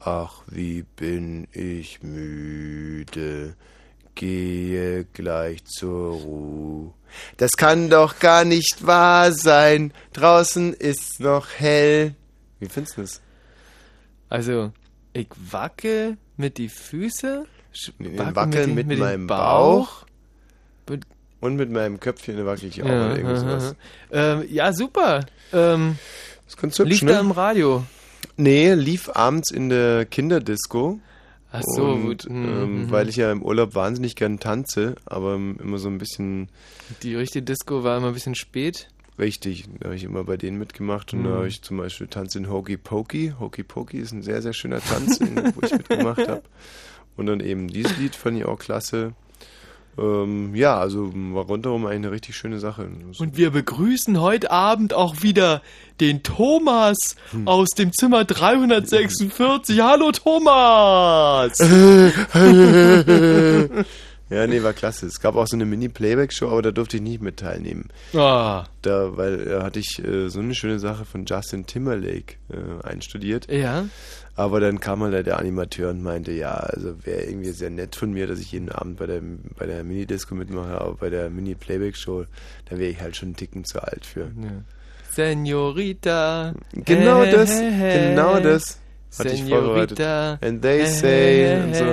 Ach, 0.00 0.42
wie 0.46 0.82
bin 0.96 1.46
ich 1.52 2.02
müde, 2.02 3.56
gehe 4.14 5.04
gleich 5.12 5.64
zur 5.66 6.12
Ruhe. 6.12 6.92
Das 7.36 7.52
kann 7.52 7.90
doch 7.90 8.18
gar 8.20 8.46
nicht 8.46 8.86
wahr 8.86 9.32
sein, 9.32 9.92
draußen 10.14 10.72
ist's 10.72 11.18
noch 11.18 11.48
hell. 11.58 12.14
Wie 12.58 12.68
findest 12.68 12.96
du 12.96 13.02
das? 13.02 13.23
Also, 14.28 14.72
ich 15.12 15.28
wackel 15.50 16.16
mit 16.36 16.58
die 16.58 16.68
Füße, 16.68 17.46
wackel 17.98 18.36
wackel 18.36 18.66
den- 18.66 18.74
mit, 18.74 18.90
dem 18.90 18.98
meinem 18.98 19.26
Bauch, 19.26 20.04
Mit- 20.88 21.04
und 21.40 21.56
mit 21.56 21.70
meinem 21.70 22.00
Köpfchen 22.00 22.44
wackel 22.46 22.68
ich 22.68 22.82
auch 22.82 22.86
Ja, 22.86 23.12
oder 23.12 23.44
aha. 23.46 23.74
Ähm, 24.12 24.44
ja, 24.50 24.72
super. 24.72 25.26
Ähm, 25.52 25.98
das 26.46 26.56
hübsch, 26.78 26.78
lief 26.90 27.02
ne? 27.02 27.12
da 27.12 27.20
im 27.20 27.30
Radio. 27.30 27.84
Nee, 28.36 28.72
lief 28.74 29.08
abends 29.14 29.50
in 29.50 29.68
der 29.68 30.06
Kinderdisco. 30.06 30.98
Ach 31.52 31.62
so, 31.76 31.92
und, 31.92 32.02
gut. 32.02 32.26
Ähm, 32.28 32.86
mhm. 32.86 32.90
weil 32.90 33.08
ich 33.08 33.16
ja 33.16 33.30
im 33.30 33.40
Urlaub 33.42 33.76
wahnsinnig 33.76 34.16
gern 34.16 34.40
tanze, 34.40 34.96
aber 35.06 35.34
immer 35.36 35.78
so 35.78 35.88
ein 35.88 35.98
bisschen 35.98 36.48
Die 37.04 37.14
richtige 37.14 37.44
Disco 37.44 37.84
war 37.84 37.96
immer 37.98 38.08
ein 38.08 38.14
bisschen 38.14 38.34
spät. 38.34 38.88
Richtig. 39.18 39.64
Da 39.80 39.86
habe 39.86 39.96
ich 39.96 40.04
immer 40.04 40.24
bei 40.24 40.36
denen 40.36 40.58
mitgemacht 40.58 41.12
und 41.12 41.24
da 41.24 41.30
Mhm. 41.30 41.34
habe 41.34 41.48
ich 41.48 41.62
zum 41.62 41.76
Beispiel 41.78 42.06
Tanz 42.08 42.34
in 42.34 42.50
Hokey 42.50 42.76
Pokey. 42.76 43.34
Hokey 43.38 43.62
Pokey 43.62 43.98
ist 43.98 44.12
ein 44.12 44.22
sehr, 44.22 44.42
sehr 44.42 44.52
schöner 44.52 44.80
Tanz, 44.80 45.20
wo 45.20 45.66
ich 45.66 45.72
mitgemacht 45.72 46.28
habe. 46.28 46.42
Und 47.16 47.26
dann 47.26 47.40
eben 47.40 47.68
dieses 47.68 47.96
Lied 47.98 48.16
fand 48.16 48.38
ich 48.38 48.44
auch 48.44 48.58
klasse. 48.58 49.12
Ähm, 49.96 50.56
ja, 50.56 50.76
also 50.76 51.12
war 51.14 51.44
rundherum 51.44 51.86
eine 51.86 52.10
richtig 52.10 52.36
schöne 52.36 52.58
Sache. 52.58 52.88
Und 53.18 53.36
wir 53.36 53.50
begrüßen 53.52 54.20
heute 54.20 54.50
Abend 54.50 54.92
auch 54.92 55.22
wieder 55.22 55.62
den 56.00 56.24
Thomas 56.24 57.14
Hm. 57.30 57.46
aus 57.46 57.68
dem 57.70 57.92
Zimmer 57.92 58.24
346. 58.24 59.80
Hallo 59.80 60.10
Thomas! 60.10 61.60
ja, 64.34 64.46
nee, 64.46 64.62
war 64.62 64.72
klasse. 64.72 65.06
Es 65.06 65.20
gab 65.20 65.36
auch 65.36 65.46
so 65.46 65.56
eine 65.56 65.64
Mini-Playback-Show, 65.64 66.48
aber 66.48 66.62
da 66.62 66.70
durfte 66.70 66.96
ich 66.96 67.02
nicht 67.02 67.22
mit 67.22 67.38
teilnehmen. 67.38 67.88
Ah. 68.14 68.64
Da, 68.82 69.16
weil 69.16 69.44
da 69.44 69.62
hatte 69.62 69.80
ich 69.80 70.02
äh, 70.04 70.28
so 70.28 70.40
eine 70.40 70.54
schöne 70.54 70.78
Sache 70.78 71.04
von 71.04 71.24
Justin 71.24 71.66
Timberlake 71.66 72.36
äh, 72.50 72.86
einstudiert. 72.86 73.50
Ja. 73.50 73.86
Aber 74.36 74.58
dann 74.58 74.80
kam 74.80 75.02
halt 75.02 75.26
der 75.26 75.38
Animateur 75.38 75.90
und 75.90 76.02
meinte, 76.02 76.32
ja, 76.32 76.54
also 76.54 77.06
wäre 77.06 77.22
irgendwie 77.22 77.50
sehr 77.50 77.70
nett 77.70 77.94
von 77.94 78.12
mir, 78.12 78.26
dass 78.26 78.40
ich 78.40 78.50
jeden 78.50 78.70
Abend 78.70 78.98
bei 78.98 79.06
der, 79.06 79.20
bei 79.56 79.66
der 79.66 79.84
Mini-Disco 79.84 80.34
mitmache, 80.34 80.80
aber 80.80 80.94
bei 80.94 81.10
der 81.10 81.30
Mini-Playback-Show, 81.30 82.24
da 82.68 82.78
wäre 82.78 82.90
ich 82.90 83.00
halt 83.00 83.16
schon 83.16 83.28
einen 83.28 83.36
Ticken 83.36 83.64
zu 83.64 83.82
alt 83.82 84.04
für. 84.04 84.22
Ja. 84.22 84.62
Senorita. 85.10 86.54
Genau 86.72 87.22
hey, 87.22 87.32
das, 87.32 87.50
hey, 87.50 87.72
hey. 87.72 88.08
genau 88.10 88.40
das 88.40 88.80
hatte 89.16 89.30
ich 89.30 89.44
vorbereitet. 89.44 89.98
Senorita. 89.98 90.38
And 90.40 90.62
they 90.62 90.80
hey, 90.80 90.86
say 90.86 91.62
und 91.62 91.74
so. 91.76 91.84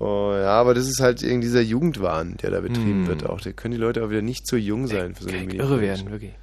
Oh, 0.00 0.32
ja, 0.34 0.50
aber 0.60 0.74
das 0.74 0.88
ist 0.88 1.00
halt 1.00 1.22
irgendwie 1.22 1.46
dieser 1.46 1.60
Jugendwahn, 1.62 2.36
der 2.42 2.50
da 2.50 2.60
betrieben 2.60 3.02
Hm. 3.02 3.06
wird 3.08 3.28
auch. 3.28 3.40
Da 3.40 3.52
können 3.52 3.72
die 3.72 3.80
Leute 3.80 4.04
auch 4.04 4.10
wieder 4.10 4.22
nicht 4.22 4.46
so 4.46 4.56
jung 4.56 4.86
sein 4.86 5.14
für 5.14 5.24
so 5.24 5.28
eine 5.30 5.38
mini 5.40 5.56
irre 5.56 5.80
werden, 5.80 6.10
wirklich. 6.10 6.34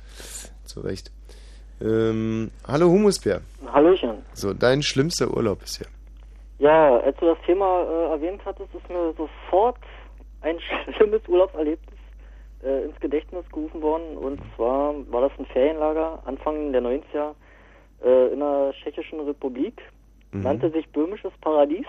Zu 0.66 0.80
Recht. 0.82 1.12
Ähm, 1.82 2.52
hallo 2.66 2.88
Humusbär. 2.90 3.42
Hallöchen. 3.74 4.20
So, 4.34 4.54
dein 4.54 4.82
schlimmster 4.84 5.36
Urlaub 5.36 5.60
bisher. 5.60 5.88
Ja, 6.60 6.98
als 7.00 7.18
du 7.18 7.26
das 7.26 7.38
Thema 7.46 7.82
äh, 7.84 8.12
erwähnt 8.14 8.42
hattest, 8.46 8.74
ist 8.74 8.88
mir 8.90 9.14
sofort 9.18 9.78
ein 10.42 10.58
schlimmes 10.98 11.22
Urlaubserlebnis 11.28 11.98
äh, 12.64 12.86
ins 12.86 13.00
Gedächtnis 13.00 13.44
gerufen 13.52 13.82
worden. 13.82 14.16
Und 14.18 14.40
zwar 14.56 14.94
war 15.12 15.22
das 15.28 15.32
ein 15.40 15.46
Ferienlager 15.48 16.22
Anfang 16.26 16.72
der 16.72 16.82
90er 16.84 17.34
äh, 18.06 18.34
in 18.34 18.40
der 18.40 18.74
Tschechischen 18.82 19.20
Republik. 19.22 19.82
Mhm. 20.32 20.42
Nannte 20.44 20.72
sich 20.72 20.88
Böhmisches 20.90 21.34
Paradies. 21.42 21.86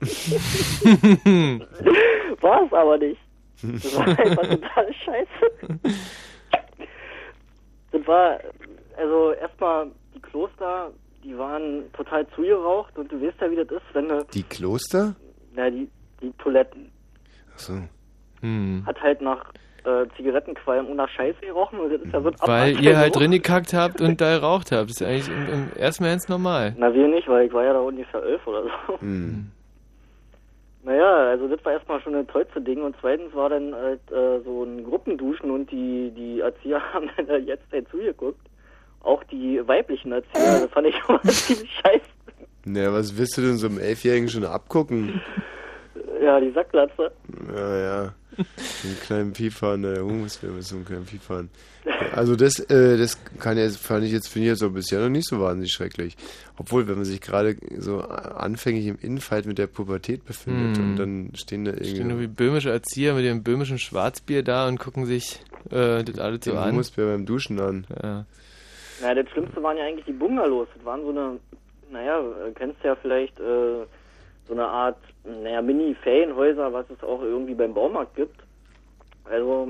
war 2.40 2.62
es 2.64 2.72
aber 2.72 2.98
nicht. 2.98 3.20
Das 3.62 3.96
war 3.96 4.06
einfach 4.18 4.48
total 4.48 4.92
scheiße. 4.94 5.78
Das 7.92 8.06
war, 8.06 8.38
also 8.96 9.32
erstmal 9.32 9.90
die 10.14 10.20
Kloster, 10.20 10.90
die 11.22 11.36
waren 11.36 11.84
total 11.92 12.26
zugeraucht 12.34 12.96
und 12.98 13.10
du 13.12 13.20
weißt 13.22 13.40
ja, 13.40 13.50
wie 13.50 13.56
das 13.56 13.70
ist, 13.70 13.82
wenn 13.92 14.08
du, 14.08 14.24
Die 14.34 14.42
Kloster? 14.42 15.14
na, 15.54 15.70
die, 15.70 15.88
die 16.22 16.32
Toiletten, 16.38 16.90
Achso. 17.54 17.74
Hm. 18.40 18.82
hat 18.86 19.00
halt 19.00 19.20
nach 19.20 19.52
äh, 19.84 20.06
Zigarettenqualm 20.16 20.86
und 20.86 20.96
nach 20.96 21.08
Scheiße 21.08 21.40
gerochen 21.40 21.80
und 21.80 21.92
das 21.92 22.00
ist 22.00 22.12
ja 22.12 22.20
so 22.20 22.28
ein 22.28 22.34
Weil 22.40 22.80
ihr 22.82 22.96
halt 22.96 23.16
drin 23.16 23.30
gekackt 23.30 23.74
habt 23.74 24.00
und 24.00 24.20
da 24.20 24.38
geraucht 24.38 24.72
habt. 24.72 24.90
Das 24.90 25.00
ist 25.00 25.06
eigentlich 25.06 25.28
im, 25.28 25.48
im 25.48 25.70
erstmal 25.78 26.10
ganz 26.10 26.28
normal. 26.28 26.74
Na, 26.78 26.92
wir 26.92 27.08
nicht, 27.08 27.28
weil 27.28 27.46
ich 27.46 27.52
war 27.52 27.64
ja 27.64 27.72
da 27.72 27.80
ungefähr 27.80 28.22
elf 28.22 28.46
oder 28.46 28.64
so. 28.86 29.00
Hm. 29.00 29.50
Naja, 30.84 31.28
also 31.28 31.46
das 31.46 31.64
war 31.64 31.74
erstmal 31.74 32.00
schon 32.00 32.16
ein 32.16 32.26
tollste 32.26 32.60
Ding 32.60 32.82
und 32.82 32.96
zweitens 33.00 33.32
war 33.34 33.48
dann 33.50 33.72
halt 33.72 34.00
äh, 34.10 34.40
so 34.44 34.64
ein 34.64 34.82
Gruppenduschen 34.82 35.50
und 35.50 35.70
die, 35.70 36.10
die 36.16 36.40
Erzieher 36.40 36.82
haben 36.92 37.08
dann 37.16 37.28
halt 37.28 37.46
jetzt 37.46 37.70
halt 37.72 37.88
zugeguckt. 37.88 38.40
Auch 39.00 39.22
die 39.24 39.60
weiblichen 39.66 40.10
Erzieher, 40.10 40.60
das 40.60 40.70
fand 40.72 40.88
ich 40.88 40.96
schon 41.06 41.16
mal 41.16 41.22
ziemlich 41.22 41.70
scheiße. 41.84 42.04
Naja, 42.64 42.92
was 42.92 43.16
willst 43.16 43.36
du 43.36 43.42
denn 43.42 43.58
so 43.58 43.68
einem 43.68 43.78
Elfjährigen 43.78 44.28
schon 44.28 44.44
abgucken? 44.44 45.20
Ja, 46.20 46.38
die 46.40 46.50
Sacklatze. 46.50 47.12
Ja, 47.54 47.78
ja. 47.78 48.14
So 48.36 48.44
einen 48.88 49.00
kleinen 49.00 49.32
Piefern, 49.32 49.82
der 49.82 50.02
Humusbär 50.02 50.50
mit 50.50 50.64
so 50.64 50.76
einem 50.76 50.84
kleinen 50.84 51.04
Piefern. 51.04 51.50
Also 52.12 52.36
das, 52.36 52.58
äh, 52.60 52.96
das 52.96 53.18
kann 53.38 53.58
ja, 53.58 53.68
fand 53.70 54.04
ich 54.04 54.12
jetzt, 54.12 54.28
finde 54.28 54.46
ich 54.46 54.52
jetzt 54.52 54.62
auch 54.62 54.70
bisher 54.70 55.00
noch 55.00 55.08
nicht 55.08 55.26
so 55.28 55.40
wahnsinnig 55.40 55.72
schrecklich. 55.72 56.16
Obwohl, 56.56 56.86
wenn 56.88 56.96
man 56.96 57.04
sich 57.04 57.20
gerade 57.20 57.56
so 57.78 58.00
anfänglich 58.00 58.86
im 58.86 58.98
Infight 59.00 59.46
mit 59.46 59.58
der 59.58 59.66
Pubertät 59.66 60.24
befindet 60.24 60.76
Hm. 60.76 60.84
und 60.84 60.96
dann 60.96 61.30
stehen 61.34 61.64
da 61.64 61.72
Stehen 61.72 62.08
nur 62.08 62.18
irgendwie 62.18 62.22
wie 62.22 62.26
böhmische 62.28 62.70
Erzieher 62.70 63.14
mit 63.14 63.24
ihrem 63.24 63.42
böhmischen 63.42 63.78
Schwarzbier 63.78 64.42
da 64.42 64.68
und 64.68 64.78
gucken 64.78 65.06
sich 65.06 65.40
äh, 65.70 66.04
das 66.04 66.18
alles 66.18 66.44
so 66.44 66.52
den 66.52 66.58
an. 66.58 66.72
Humusbär 66.72 67.06
beim 67.06 67.26
Duschen 67.26 67.60
an. 67.60 67.86
Ja. 68.02 68.26
Na, 69.00 69.14
das 69.14 69.28
Schlimmste 69.30 69.62
waren 69.62 69.76
ja 69.76 69.84
eigentlich 69.84 70.06
die 70.06 70.12
Bungalows. 70.12 70.68
Das 70.76 70.84
waren 70.84 71.02
so 71.02 71.10
eine, 71.10 71.38
naja, 71.90 72.20
äh, 72.20 72.52
kennst 72.54 72.76
du 72.82 72.88
ja 72.88 72.96
vielleicht 72.96 73.38
äh, 73.40 73.84
so 74.48 74.54
eine 74.54 74.66
Art, 74.66 74.98
naja, 75.24 75.62
Mini-Ferienhäuser, 75.62 76.72
was 76.72 76.86
es 76.90 77.02
auch 77.02 77.22
irgendwie 77.22 77.54
beim 77.54 77.74
Baumarkt 77.74 78.16
gibt. 78.16 78.36
Also 79.24 79.68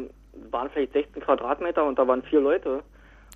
waren 0.50 0.70
vielleicht 0.70 0.92
16 0.94 1.22
Quadratmeter 1.22 1.84
und 1.84 1.98
da 1.98 2.06
waren 2.08 2.22
vier 2.22 2.40
Leute. 2.40 2.82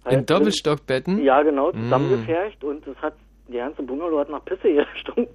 In 0.07 0.13
Halt 0.19 0.31
Doppelstockbetten? 0.31 1.23
Ja, 1.23 1.43
genau, 1.43 1.71
Mm. 1.73 1.83
zusammengepfercht 1.85 2.63
und 2.65 2.87
das 2.87 2.97
hat, 2.99 3.15
die 3.49 3.57
ganze 3.59 3.83
Bungalow 3.83 4.19
hat 4.21 4.31
nach 4.31 4.45
Pisse 4.45 4.73
gestunken. 4.95 5.29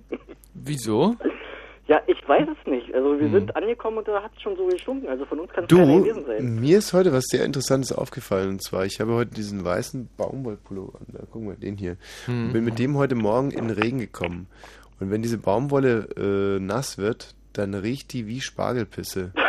Wieso? 0.53 1.15
Ja, 1.87 1.99
ich 2.07 2.17
weiß 2.27 2.47
es 2.47 2.71
nicht. 2.71 2.93
Also 2.95 3.19
wir 3.19 3.25
Hm. 3.27 3.33
sind 3.33 3.55
angekommen 3.55 3.97
und 3.97 4.07
da 4.07 4.23
hat 4.23 4.31
es 4.35 4.41
schon 4.41 4.55
so 4.55 4.65
gestunken. 4.67 5.09
Also 5.09 5.25
von 5.25 5.39
uns 5.39 5.51
kann 5.51 5.65
es 5.65 5.67
Du, 5.67 5.77
gewesen 5.77 6.25
sein. 6.25 6.59
mir 6.59 6.77
ist 6.77 6.93
heute 6.93 7.11
was 7.11 7.25
sehr 7.25 7.43
Interessantes 7.43 7.91
aufgefallen. 7.91 8.49
Und 8.49 8.63
zwar, 8.63 8.85
ich 8.85 8.99
habe 9.01 9.13
heute 9.13 9.31
diesen 9.33 9.65
weißen 9.65 10.09
Baumwollpullover 10.17 10.99
an. 10.99 11.07
Da, 11.11 11.23
guck 11.29 11.43
mal, 11.43 11.55
den 11.55 11.75
hier. 11.77 11.97
Hm. 12.25 12.45
Und 12.47 12.53
bin 12.53 12.63
mit 12.63 12.79
dem 12.79 12.97
heute 12.97 13.15
Morgen 13.15 13.51
in 13.51 13.67
den 13.67 13.77
Regen 13.77 13.99
gekommen. 13.99 14.47
Und 15.01 15.11
wenn 15.11 15.21
diese 15.21 15.37
Baumwolle 15.39 16.07
äh, 16.15 16.59
nass 16.61 16.97
wird, 16.97 17.35
dann 17.53 17.73
riecht 17.73 18.13
die 18.13 18.27
wie 18.27 18.39
Spargelpisse. 18.39 19.33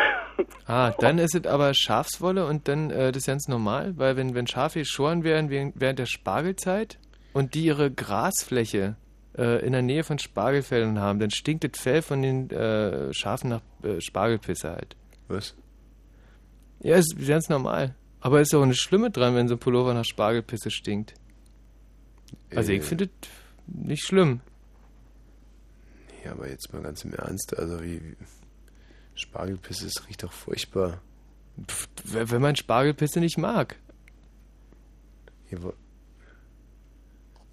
Ah, 0.67 0.93
dann 1.01 1.19
ist 1.19 1.35
es 1.35 1.45
aber 1.47 1.75
Schafswolle 1.75 2.47
und 2.47 2.67
dann 2.69 2.91
äh, 2.91 3.11
das 3.11 3.23
ist 3.23 3.27
ganz 3.27 3.49
normal, 3.49 3.95
weil 3.99 4.17
wenn, 4.17 4.35
wenn 4.35 4.47
Schafe 4.47 4.79
geschoren 4.79 5.25
werden 5.25 5.51
während, 5.51 5.99
der 5.99 6.07
Spargelzeit 6.07 6.99
und 7.33 7.55
die 7.55 7.65
ihre 7.65 7.91
Grasfläche 7.91 8.97
äh, 9.37 9.65
in 9.67 9.73
der 9.73 9.83
Nähe 9.83 10.05
von 10.05 10.19
Spargelfeldern 10.21 11.01
haben, 11.01 11.19
dann 11.19 11.31
stinkt 11.31 11.65
das 11.65 11.81
Fell 11.83 12.01
von 12.01 12.23
den 12.23 12.49
äh, 12.51 13.13
Schafen 13.13 13.51
nach 13.51 13.61
äh, 13.83 14.01
Spargelpisse 14.01 14.71
halt. 14.71 14.97
Was? 15.29 15.55
Ja, 16.81 16.97
ist 16.97 17.17
ganz 17.27 17.49
normal. 17.49 17.95
Aber 18.21 18.41
ist 18.41 18.55
auch 18.55 18.65
nicht 18.65 18.81
Schlimme 18.81 19.11
dran, 19.11 19.35
wenn 19.35 19.49
so 19.49 19.57
ein 19.57 19.61
Pullover 19.61 19.93
nach 19.95 20.05
Spargelpisse 20.05 20.71
stinkt. 20.71 21.15
Also 22.55 22.73
ich 22.73 22.79
Äh. 22.81 22.83
finde 22.83 23.05
es 23.07 23.29
nicht 23.67 24.05
schlimm. 24.07 24.41
Ja, 26.25 26.33
aber 26.33 26.49
jetzt 26.49 26.73
mal 26.73 26.83
ganz 26.83 27.05
im 27.05 27.15
Ernst, 27.15 27.57
also 27.59 27.83
wie, 27.83 28.01
wie 28.03 28.17
Spargelpisse, 29.15 29.87
es 29.87 30.09
riecht 30.09 30.23
doch 30.23 30.33
furchtbar. 30.33 31.01
Pff, 31.67 31.89
wenn 32.05 32.43
man 32.43 32.57
Spargelpisse 32.57 33.21
nicht 33.21 33.39
mag. 33.39 33.77
Ja, 35.51 35.59
aber, 35.59 35.75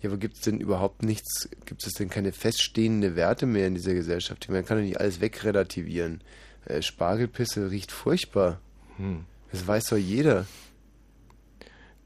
ja, 0.01 0.09
aber 0.09 0.17
gibt 0.17 0.35
es 0.35 0.41
denn 0.41 0.61
überhaupt 0.61 1.03
nichts, 1.03 1.49
gibt 1.65 1.85
es 1.85 1.93
denn 1.93 2.09
keine 2.09 2.31
feststehende 2.31 3.15
Werte 3.15 3.45
mehr 3.45 3.67
in 3.67 3.75
dieser 3.75 3.93
Gesellschaft? 3.93 4.47
Man 4.49 4.65
kann 4.65 4.77
doch 4.77 4.83
nicht 4.83 4.99
alles 4.99 5.19
wegrelativieren. 5.19 6.21
Äh, 6.65 6.81
Spargelpisse 6.81 7.71
riecht 7.71 7.91
furchtbar. 7.91 8.61
Hm. 8.97 9.25
Das 9.51 9.65
weiß 9.65 9.85
doch 9.87 9.97
jeder. 9.97 10.45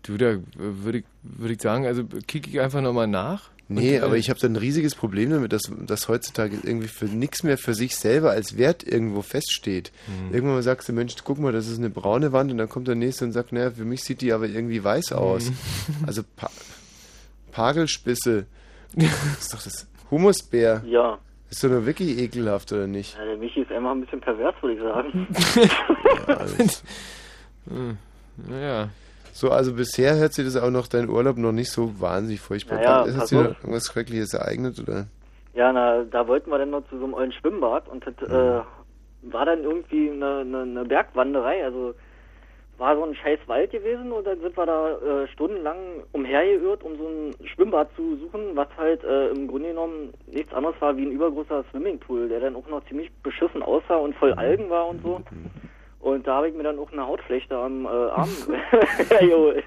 Du, 0.01 0.17
da 0.17 0.37
würde 0.55 0.99
ich, 0.99 1.05
würde 1.21 1.53
ich 1.53 1.61
sagen, 1.61 1.85
also 1.85 2.05
kicke 2.05 2.49
ich 2.49 2.59
einfach 2.59 2.81
nochmal 2.81 3.07
nach. 3.07 3.52
Nee, 3.69 3.95
Und, 3.97 4.01
äh, 4.03 4.05
aber 4.05 4.17
ich 4.17 4.29
habe 4.29 4.39
da 4.39 4.47
ein 4.47 4.55
riesiges 4.57 4.93
Problem 4.93 5.29
damit, 5.31 5.53
dass, 5.53 5.71
dass 5.87 6.09
heutzutage 6.09 6.57
irgendwie 6.63 6.87
für 6.89 7.05
nichts 7.05 7.43
mehr 7.43 7.57
für 7.57 7.73
sich 7.73 7.95
selber 7.95 8.31
als 8.31 8.57
Wert 8.57 8.83
irgendwo 8.83 9.21
feststeht. 9.21 9.91
Mhm. 10.07 10.33
Irgendwann 10.33 10.55
mal 10.55 10.63
sagst 10.63 10.89
du, 10.89 10.93
Mensch, 10.93 11.15
guck 11.23 11.39
mal, 11.39 11.53
das 11.53 11.67
ist 11.67 11.77
eine 11.79 11.89
braune 11.89 12.33
Wand 12.33 12.51
und 12.51 12.57
dann 12.57 12.67
kommt 12.69 12.87
der 12.87 12.95
nächste 12.95 13.23
und 13.25 13.31
sagt, 13.31 13.53
naja, 13.53 13.71
für 13.71 13.85
mich 13.85 14.03
sieht 14.03 14.21
die 14.21 14.33
aber 14.33 14.47
irgendwie 14.47 14.83
weiß 14.83 15.13
aus. 15.13 15.49
Mhm. 15.49 15.55
Also 16.07 16.23
pa 16.35 16.49
Pagelspisse. 17.51 18.45
ist 19.39 19.53
doch 19.53 19.61
das 19.63 19.87
Humusbär. 20.11 20.83
Ja. 20.85 21.17
Ist 21.49 21.63
doch 21.63 21.69
nur 21.69 21.85
wirklich 21.85 22.17
ekelhaft, 22.17 22.71
oder 22.71 22.87
nicht? 22.87 23.15
ja, 23.17 23.25
der 23.25 23.37
Michi 23.37 23.61
ist 23.61 23.71
einfach 23.71 23.91
ein 23.91 24.01
bisschen 24.01 24.21
pervers, 24.21 24.55
würde 24.61 24.75
ich 24.75 24.81
sagen. 24.81 25.27
Ja, 26.27 26.37
alles. 26.37 26.83
Hm, 27.69 27.97
Naja. 28.49 28.89
So, 29.33 29.49
also 29.49 29.73
bisher 29.73 30.15
hört 30.15 30.33
sich 30.33 30.45
das 30.45 30.55
auch 30.55 30.69
noch 30.69 30.87
dein 30.87 31.09
Urlaub 31.09 31.37
noch 31.37 31.51
nicht 31.51 31.71
so 31.71 31.99
wahnsinnig 31.99 32.39
furchtbar. 32.39 32.75
Naja, 32.77 33.01
an. 33.01 33.09
Ist 33.09 33.17
pass 33.17 33.29
dir 33.29 33.55
irgendwas 33.61 33.87
Schreckliches 33.87 34.35
ereignet, 34.35 34.79
oder? 34.79 35.07
Ja, 35.55 35.73
na, 35.73 36.03
da 36.03 36.27
wollten 36.27 36.51
wir 36.51 36.59
dann 36.59 36.69
noch 36.69 36.87
zu 36.87 36.99
so 36.99 37.05
einem 37.05 37.15
ollen 37.15 37.31
Schwimmbad 37.31 37.87
und 37.89 38.05
das 38.05 38.13
äh, 38.29 38.61
war 39.23 39.45
dann 39.45 39.63
irgendwie 39.63 40.11
eine, 40.11 40.39
eine, 40.39 40.61
eine 40.61 40.85
Bergwanderei, 40.85 41.65
also 41.65 41.95
war 42.77 42.95
so 42.95 43.03
ein 43.05 43.15
scheiß 43.15 43.39
Wald 43.47 43.71
gewesen 43.71 44.11
und 44.11 44.25
dann 44.25 44.39
sind 44.39 44.55
wir 44.55 44.65
da 44.65 44.91
äh, 44.91 45.27
stundenlang 45.29 45.77
umhergeirrt, 46.11 46.83
um 46.83 46.97
so 46.97 47.07
ein 47.07 47.47
Schwimmbad 47.47 47.89
zu 47.95 48.17
suchen, 48.17 48.55
was 48.55 48.67
halt 48.77 49.03
äh, 49.03 49.29
im 49.29 49.47
Grunde 49.47 49.69
genommen 49.69 50.13
nichts 50.27 50.53
anderes 50.53 50.79
war 50.79 50.95
wie 50.95 51.05
ein 51.05 51.11
übergroßer 51.11 51.63
Swimmingpool, 51.71 52.29
der 52.29 52.39
dann 52.39 52.55
auch 52.55 52.67
noch 52.67 52.85
ziemlich 52.85 53.11
beschissen 53.23 53.63
aussah 53.63 53.95
und 53.95 54.15
voll 54.15 54.33
Algen 54.33 54.69
war 54.69 54.87
und 54.87 55.01
so. 55.01 55.21
Und 56.03 56.27
da 56.27 56.35
habe 56.35 56.49
ich 56.49 56.55
mir 56.55 56.63
dann 56.63 56.77
auch 56.79 56.91
eine 56.91 57.07
Hautflechte 57.07 57.55
am 57.55 57.85
äh, 57.85 57.87
Arm 57.87 58.29
geholt. 59.21 59.63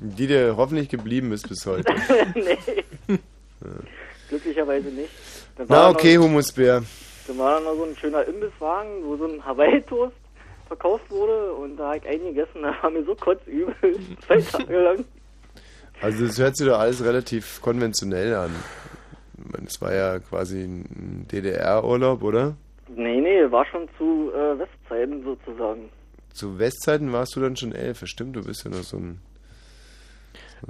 Die 0.00 0.26
dir 0.26 0.56
hoffentlich 0.56 0.88
geblieben 0.88 1.30
ist 1.30 1.48
bis 1.48 1.64
heute. 1.66 1.94
nee, 2.34 2.58
glücklicherweise 4.28 4.88
nicht. 4.88 5.08
Dann 5.56 5.66
Na 5.68 5.76
war 5.76 5.90
okay, 5.90 6.16
noch, 6.16 6.24
Humusbär. 6.24 6.82
Dann 7.28 7.38
war 7.38 7.60
da 7.60 7.60
noch 7.60 7.76
so 7.76 7.84
ein 7.84 7.96
schöner 7.96 8.24
Imbisswagen, 8.24 9.04
wo 9.04 9.16
so 9.16 9.26
ein 9.26 9.44
Hawaii-Toast 9.44 10.16
verkauft 10.66 11.08
wurde 11.08 11.52
und 11.52 11.76
da 11.76 11.90
habe 11.94 11.98
ich 11.98 12.08
einen 12.08 12.34
gegessen, 12.34 12.62
da 12.62 12.74
war 12.82 12.90
mir 12.90 13.04
so 13.04 13.14
kotzübel, 13.14 13.72
zwei 14.26 14.40
Tage 14.40 14.80
lang. 14.80 15.04
Also 16.02 16.26
das 16.26 16.40
hört 16.40 16.56
sich 16.56 16.66
doch 16.66 16.80
alles 16.80 17.04
relativ 17.04 17.60
konventionell 17.62 18.34
an. 18.34 18.50
Ich 19.38 19.52
meine, 19.52 19.68
Es 19.68 19.80
war 19.80 19.94
ja 19.94 20.18
quasi 20.18 20.64
ein 20.64 21.28
DDR-Urlaub, 21.30 22.24
oder? 22.24 22.56
Nee, 22.88 23.20
nee, 23.20 23.50
war 23.50 23.66
schon 23.66 23.88
zu 23.98 24.30
äh, 24.32 24.58
Westzeiten 24.58 25.22
sozusagen. 25.24 25.88
Zu 26.32 26.58
Westzeiten 26.58 27.12
warst 27.12 27.34
du 27.34 27.40
dann 27.40 27.56
schon 27.56 27.72
elf, 27.72 28.06
stimmt, 28.06 28.36
du 28.36 28.44
bist 28.44 28.64
ja 28.64 28.70
noch 28.70 28.82
so 28.82 28.98
ein... 28.98 29.20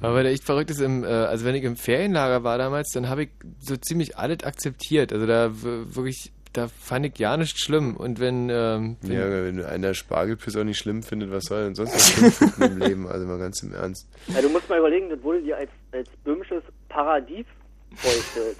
Aber 0.03 0.23
der 0.23 0.33
echt 0.33 0.45
verrückt 0.45 0.71
ist, 0.71 0.81
im, 0.81 1.05
äh, 1.05 1.07
also 1.07 1.45
wenn 1.45 1.55
ich 1.55 1.63
im 1.63 1.77
Ferienlager 1.77 2.43
war 2.43 2.59
damals, 2.59 2.91
dann 2.93 3.09
habe 3.09 3.25
ich 3.25 3.31
so 3.61 3.77
ziemlich 3.77 4.17
alles 4.19 4.43
akzeptiert. 4.43 5.13
Also 5.13 5.27
da 5.27 5.51
wirklich, 5.63 6.33
da 6.53 6.67
fand 6.69 7.07
ich 7.07 7.19
ja 7.19 7.37
nichts 7.37 7.61
schlimm. 7.61 7.97
Und 7.97 8.19
wenn, 8.19 8.49
ähm, 8.51 8.97
wenn 9.03 9.13
Ja, 9.13 9.31
wenn 9.31 9.65
einer 9.65 9.95
Spargelpiss 9.95 10.57
auch 10.57 10.65
nicht 10.65 10.79
schlimm 10.79 11.03
findet, 11.03 11.31
was 11.31 11.45
soll 11.45 11.59
er 11.59 11.65
denn 11.67 11.75
sonst 11.77 11.95
noch 11.95 12.01
schlimm 12.01 12.33
finden 12.33 12.63
im 12.63 12.79
Leben? 12.89 13.07
Also 13.09 13.27
mal 13.27 13.39
ganz 13.39 13.63
im 13.63 13.75
Ernst. 13.75 14.09
Ja, 14.27 14.43
du 14.43 14.49
musst 14.49 14.69
mal 14.69 14.79
überlegen, 14.81 15.09
das 15.09 15.23
wurde 15.23 15.41
dir 15.43 15.57
als, 15.57 15.71
als 15.93 16.09
böhmisches 16.25 16.65
Paradies 16.89 17.47
vorgestellt. 17.95 18.59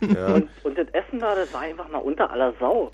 Ja. 0.00 0.34
Und, 0.34 0.48
und 0.64 0.78
das 0.78 0.88
Essen 0.92 1.20
da, 1.20 1.34
das 1.34 1.52
war 1.54 1.60
einfach 1.62 1.88
mal 1.88 1.98
unter 1.98 2.30
aller 2.30 2.52
Sau. 2.60 2.90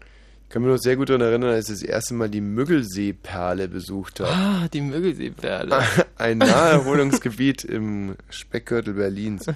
Ich 0.47 0.51
kann 0.51 0.63
mich 0.63 0.71
noch 0.71 0.79
sehr 0.79 0.95
gut 0.97 1.09
daran 1.09 1.23
erinnern, 1.23 1.51
als 1.51 1.69
ich 1.69 1.81
das 1.81 1.83
erste 1.83 2.15
Mal 2.15 2.29
die 2.29 2.43
Müggelseeperle 2.43 3.67
besucht 3.67 4.21
habe. 4.21 4.31
Ah, 4.31 4.69
die 4.73 4.83
Müggelseeperle. 4.83 5.79
Ein 6.17 6.39
Naherholungsgebiet 6.39 7.65
im 7.65 8.15
Speckgürtel 8.31 8.95
Berlins. 8.95 9.47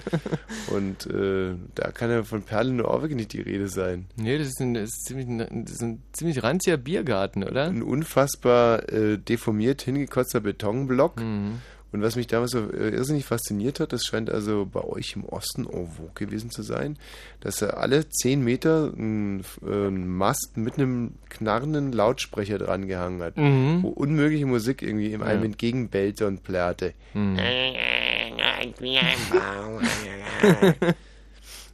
Und 0.71 1.05
äh, 1.07 1.53
da 1.75 1.91
kann 1.91 2.09
ja 2.09 2.23
von 2.23 2.41
Perlen 2.41 2.77
nur 2.77 2.89
auch 2.91 3.01
wirklich 3.01 3.17
nicht 3.17 3.33
die 3.33 3.41
Rede 3.41 3.67
sein. 3.69 4.07
Nee, 4.17 4.37
das 4.39 4.47
ist 4.47 4.59
ein, 4.61 4.73
das 4.73 4.89
ist 4.89 5.05
ziemlich, 5.05 5.27
ein- 5.27 5.63
das 5.65 5.73
ist 5.75 5.81
ein 5.83 6.01
ziemlich 6.11 6.43
ranziger 6.43 6.77
Biergarten, 6.77 7.43
oder? 7.43 7.65
Ein 7.65 7.83
unfassbar 7.83 8.91
äh, 8.91 9.17
deformiert 9.17 9.81
hingekotzter 9.83 10.41
Betonblock. 10.41 11.19
Mhm. 11.21 11.61
Und 11.91 12.03
was 12.03 12.15
mich 12.15 12.27
damals 12.27 12.51
so 12.51 12.59
äh, 12.71 12.89
irrsinnig 12.89 13.25
fasziniert 13.25 13.79
hat, 13.79 13.93
das 13.93 14.03
scheint 14.05 14.29
also 14.29 14.67
bei 14.71 14.81
euch 14.83 15.13
im 15.15 15.25
Osten 15.25 15.65
en 15.65 15.87
vogue 15.87 16.11
gewesen 16.13 16.51
zu 16.51 16.61
sein, 16.61 16.97
dass 17.39 17.61
er 17.63 17.77
alle 17.77 18.07
10 18.07 18.43
Meter 18.43 18.93
ein, 18.95 19.43
äh, 19.67 19.89
Mast 19.89 20.55
mit 20.55 20.77
einem 20.77 21.15
knarrenden 21.29 21.91
Lautsprecher 21.91 22.59
dran 22.59 22.87
gehangen 22.87 23.21
hat, 23.23 23.37
Mhm. 23.37 23.81
wo 23.83 23.89
unmögliche 23.89 24.45
Musik 24.45 24.81
irgendwie 24.83 25.11
ihm 25.13 25.23
einem 25.23 25.39
Ja. 25.41 25.45
entgegenbellte 25.45 26.27
und 26.27 26.43
plärrte. 26.43 26.93
Mhm. 27.15 27.39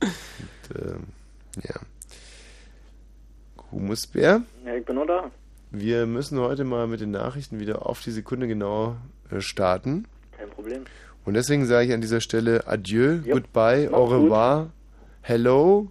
Und, 0.01 0.81
ähm, 0.81 1.03
ja. 1.63 1.75
Humusbär. 3.71 4.41
Ja, 4.65 4.75
ich 4.75 4.85
bin 4.85 4.95
noch 4.95 5.05
da. 5.07 5.31
Wir 5.71 6.05
müssen 6.05 6.39
heute 6.39 6.63
mal 6.63 6.87
mit 6.87 7.01
den 7.01 7.11
Nachrichten 7.11 7.59
wieder 7.59 7.85
auf 7.85 8.01
die 8.01 8.11
Sekunde 8.11 8.47
genau 8.47 8.91
äh, 8.91 8.95
starten. 9.39 10.07
Kein 10.37 10.49
Problem. 10.49 10.83
Und 11.25 11.33
deswegen 11.33 11.65
sage 11.65 11.87
ich 11.87 11.93
an 11.93 12.01
dieser 12.01 12.21
Stelle 12.21 12.67
Adieu, 12.67 13.19
Ja, 13.25 13.33
Goodbye, 13.33 13.89
mach's 13.89 13.93
Au 13.93 14.05
gut. 14.07 14.13
revoir, 14.25 14.69
Hello, 15.21 15.89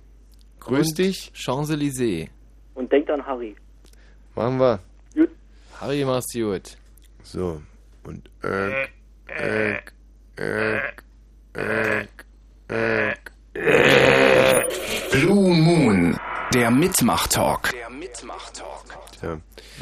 Grüß 0.60 0.90
Und 0.90 0.98
dich. 0.98 1.30
Champs-Élysées. 1.34 2.28
Und 2.74 2.90
denkt 2.92 3.10
an 3.10 3.24
Harry. 3.26 3.54
Machen 4.34 4.58
wir. 4.58 4.78
Harry, 5.80 6.04
mach's 6.04 6.32
gut. 6.32 6.76
So, 7.22 7.60
und 8.04 8.30
äh, 8.42 8.84
äh, 9.26 9.78
äh, 10.36 10.78
äh, 11.54 12.06
äh, 13.54 14.62
Blue 15.12 15.54
Moon, 15.54 16.18
der 16.54 16.70
Mitmach-Talk. 16.70 17.70
Tja. 17.70 17.88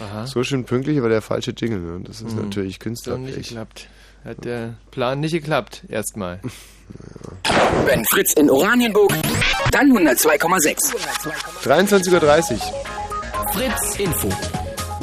Aha. 0.02 0.26
So 0.26 0.42
schön 0.42 0.64
pünktlich, 0.64 0.98
aber 0.98 1.08
der 1.08 1.22
falsche 1.22 1.52
Jingle. 1.56 1.80
Ne? 1.80 2.00
Das 2.04 2.20
ist 2.20 2.34
Mhm. 2.36 2.42
natürlich 2.44 2.78
Hat 2.80 3.18
nicht 3.20 3.36
geklappt. 3.36 3.88
Hat 4.24 4.44
der 4.44 4.74
Plan 4.90 5.20
nicht 5.20 5.32
geklappt, 5.32 5.82
erstmal. 5.88 6.40
Wenn 7.86 8.04
Fritz 8.06 8.34
in 8.34 8.50
Oranienburg, 8.50 9.12
dann 9.70 9.90
102,6. 9.92 10.76
23.30 11.64 12.52
Uhr. 12.52 12.58
Fritz 13.52 13.98
Info. 13.98 14.28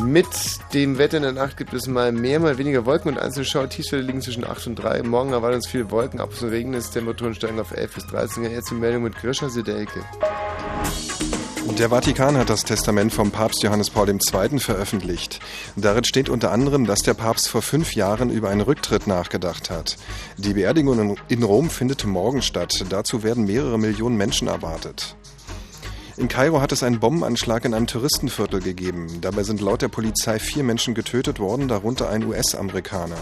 Mit 0.01 0.27
dem 0.73 0.97
Wetter 0.97 1.17
in 1.17 1.23
der 1.23 1.31
Nacht 1.33 1.57
gibt 1.57 1.73
es 1.73 1.87
mal 1.87 2.11
mehr, 2.13 2.39
mal 2.39 2.57
weniger 2.57 2.85
Wolken 2.85 3.11
und 3.11 3.17
einzelne 3.19 3.43
Schauertiefstwerte 3.45 4.05
liegen 4.05 4.21
zwischen 4.21 4.45
8 4.45 4.67
und 4.67 4.75
3. 4.75 5.03
Morgen 5.03 5.33
erwarten 5.33 5.55
uns 5.57 5.67
viele 5.67 5.91
Wolken, 5.91 6.21
ab 6.21 6.29
und 6.29 6.37
zu 6.37 6.47
Regen 6.47 6.73
ist, 6.73 6.91
Temperaturen 6.91 7.35
steigen 7.35 7.59
auf 7.59 7.71
11 7.71 7.95
bis 7.95 8.07
13 8.07 8.43
Grad. 8.43 8.53
Jetzt 8.53 8.69
die 8.71 8.75
Meldung 8.75 9.03
mit 9.03 9.15
Grisha 9.17 9.49
Sedelke. 9.49 10.01
Der 11.79 11.89
Vatikan 11.89 12.37
hat 12.37 12.49
das 12.49 12.65
Testament 12.65 13.13
vom 13.13 13.31
Papst 13.31 13.63
Johannes 13.63 13.89
Paul 13.89 14.09
II. 14.09 14.59
veröffentlicht. 14.59 15.39
Darin 15.77 16.03
steht 16.03 16.27
unter 16.27 16.51
anderem, 16.51 16.85
dass 16.85 17.03
der 17.03 17.13
Papst 17.13 17.47
vor 17.47 17.61
fünf 17.61 17.95
Jahren 17.95 18.29
über 18.29 18.49
einen 18.49 18.59
Rücktritt 18.59 19.07
nachgedacht 19.07 19.69
hat. 19.69 19.95
Die 20.35 20.53
Beerdigung 20.53 21.17
in- 21.29 21.43
Rom 21.43 21.69
findet 21.69 22.05
morgen 22.05 22.41
statt. 22.41 22.83
Dazu 22.89 23.23
werden 23.23 23.45
mehrere 23.45 23.79
Millionen 23.79 24.17
Menschen 24.17 24.49
erwartet. 24.49 25.15
In 26.17 26.27
Kairo 26.27 26.59
hat 26.59 26.73
es 26.73 26.83
einen 26.83 26.99
Bombenanschlag 26.99 27.63
in 27.63 27.73
einem 27.73 27.87
Touristenviertel 27.87 28.59
gegeben. 28.59 29.21
Dabei 29.21 29.43
sind 29.43 29.61
laut 29.61 29.81
der 29.81 29.87
Polizei 29.87 30.37
vier 30.37 30.65
Menschen 30.65 30.93
getötet 30.93 31.39
worden, 31.39 31.69
darunter 31.69 32.09
ein 32.09 32.25
US-Amerikaner. 32.25 33.15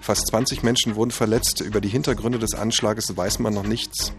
Fast 0.00 0.28
20 0.28 0.62
Menschen 0.62 0.94
wurden 0.94 1.10
verletzt. 1.10 1.60
Über 1.60 1.80
die 1.80 1.88
Hintergründe 1.88 2.38
des 2.38 2.54
Anschlages 2.54 3.16
weiß 3.16 3.40
man 3.40 3.52
noch 3.52 3.66
nichts. 3.66 4.12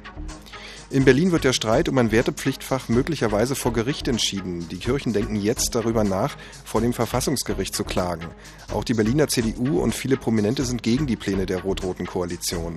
In 0.90 1.04
Berlin 1.04 1.34
wird 1.34 1.44
der 1.44 1.52
Streit 1.52 1.90
um 1.90 1.98
ein 1.98 2.14
Wertepflichtfach 2.14 2.88
möglicherweise 2.88 3.56
vor 3.56 3.74
Gericht 3.74 4.08
entschieden. 4.08 4.70
Die 4.70 4.78
Kirchen 4.78 5.12
denken 5.12 5.36
jetzt 5.36 5.76
darüber 5.76 6.06
nach, 6.06 6.38
vor 6.64 6.80
dem 6.80 6.94
Verfassungsgericht 6.94 7.76
zu 7.76 7.84
klagen. 7.84 8.28
Auch 8.72 8.86
die 8.86 8.94
Berliner 8.94 9.28
CDU 9.28 9.82
und 9.82 9.94
viele 9.94 10.16
Prominente 10.16 10.64
sind 10.64 10.84
gegen 10.84 11.06
die 11.06 11.18
Pläne 11.18 11.46
der 11.46 11.64
rot-roten 11.64 12.06
Koalition. 12.06 12.76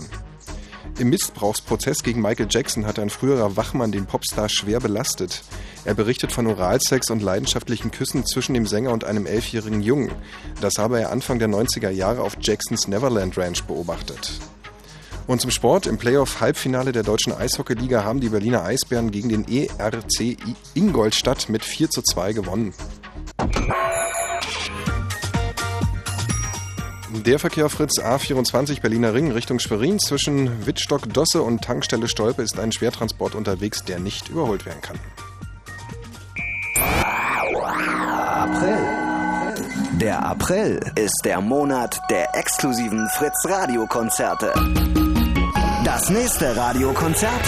Im 0.98 1.10
Missbrauchsprozess 1.10 2.02
gegen 2.02 2.20
Michael 2.20 2.48
Jackson 2.50 2.84
hat 2.84 2.98
ein 2.98 3.10
früherer 3.10 3.56
Wachmann 3.56 3.92
den 3.92 4.06
Popstar 4.06 4.48
schwer 4.48 4.80
belastet. 4.80 5.44
Er 5.84 5.94
berichtet 5.94 6.32
von 6.32 6.48
Oralsex 6.48 7.10
und 7.10 7.22
leidenschaftlichen 7.22 7.92
Küssen 7.92 8.26
zwischen 8.26 8.54
dem 8.54 8.66
Sänger 8.66 8.90
und 8.90 9.04
einem 9.04 9.26
elfjährigen 9.26 9.82
Jungen. 9.82 10.10
Das 10.60 10.78
habe 10.78 11.00
er 11.00 11.12
Anfang 11.12 11.38
der 11.38 11.48
90er 11.48 11.90
Jahre 11.90 12.22
auf 12.22 12.36
Jacksons 12.40 12.88
Neverland 12.88 13.38
Ranch 13.38 13.62
beobachtet. 13.62 14.40
Und 15.26 15.40
zum 15.40 15.50
Sport. 15.50 15.86
Im 15.86 15.98
Playoff-Halbfinale 15.98 16.92
der 16.92 17.02
deutschen 17.02 17.32
Eishockeyliga 17.32 18.04
haben 18.04 18.20
die 18.20 18.28
Berliner 18.28 18.64
Eisbären 18.64 19.10
gegen 19.10 19.28
den 19.28 19.46
ERC 19.46 20.36
Ingolstadt 20.74 21.48
mit 21.48 21.64
4 21.64 21.90
zu 21.90 22.02
2 22.02 22.32
gewonnen. 22.32 22.74
Der 27.26 27.38
Verkehr 27.38 27.68
Fritz 27.68 28.00
A24 28.00 28.80
Berliner 28.80 29.14
Ring 29.14 29.32
Richtung 29.32 29.58
Schwerin 29.58 29.98
zwischen 29.98 30.66
Wittstock-Dosse 30.66 31.42
und 31.42 31.62
Tankstelle 31.62 32.08
Stolpe 32.08 32.42
ist 32.42 32.58
ein 32.58 32.72
Schwertransport 32.72 33.34
unterwegs, 33.34 33.84
der 33.84 33.98
nicht 33.98 34.28
überholt 34.28 34.64
werden 34.64 34.80
kann. 34.80 34.98
April. 38.40 38.78
Der 40.00 40.24
April 40.24 40.80
ist 40.96 41.20
der 41.24 41.40
Monat 41.40 42.00
der 42.10 42.34
exklusiven 42.34 43.08
Fritz 43.10 43.44
Radio 43.46 43.86
Konzerte. 43.86 44.52
Das 45.84 46.10
nächste 46.10 46.56
Radiokonzert 46.56 47.40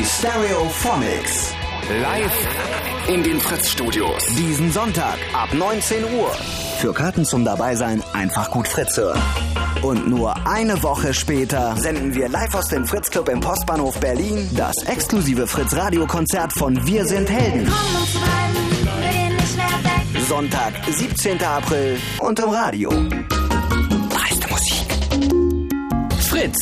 die 0.00 0.04
Stereophonics. 0.04 1.54
Live 2.02 2.48
in 3.08 3.22
den 3.22 3.40
Fritz-Studios. 3.40 4.26
Diesen 4.36 4.70
Sonntag 4.70 5.18
ab 5.32 5.52
19 5.52 6.04
Uhr. 6.04 6.30
Für 6.78 6.92
Karten 6.92 7.24
zum 7.24 7.44
Dabeisein 7.44 8.02
einfach 8.12 8.50
gut 8.50 8.68
Fritz 8.68 8.96
hören. 8.96 9.20
Und 9.82 10.08
nur 10.08 10.34
eine 10.46 10.82
Woche 10.82 11.14
später 11.14 11.74
senden 11.76 12.14
wir 12.14 12.28
live 12.28 12.54
aus 12.54 12.68
dem 12.68 12.86
Fritz 12.86 13.10
Club 13.10 13.28
im 13.28 13.40
Postbahnhof 13.40 13.98
Berlin 13.98 14.48
das 14.56 14.76
exklusive 14.84 15.46
Fritz 15.46 15.74
Radio 15.74 16.06
Konzert 16.06 16.52
von 16.52 16.86
Wir 16.86 17.04
sind 17.06 17.28
Helden. 17.28 17.72
Sonntag, 20.30 20.74
17. 20.86 21.42
April 21.42 21.98
und 22.20 22.38
im 22.38 22.50
Radio. 22.50 22.88
Dreiste 22.88 24.48
Musik. 24.48 24.86
Fritz. 26.20 26.56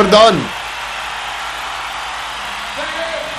Gordon! 0.00 0.40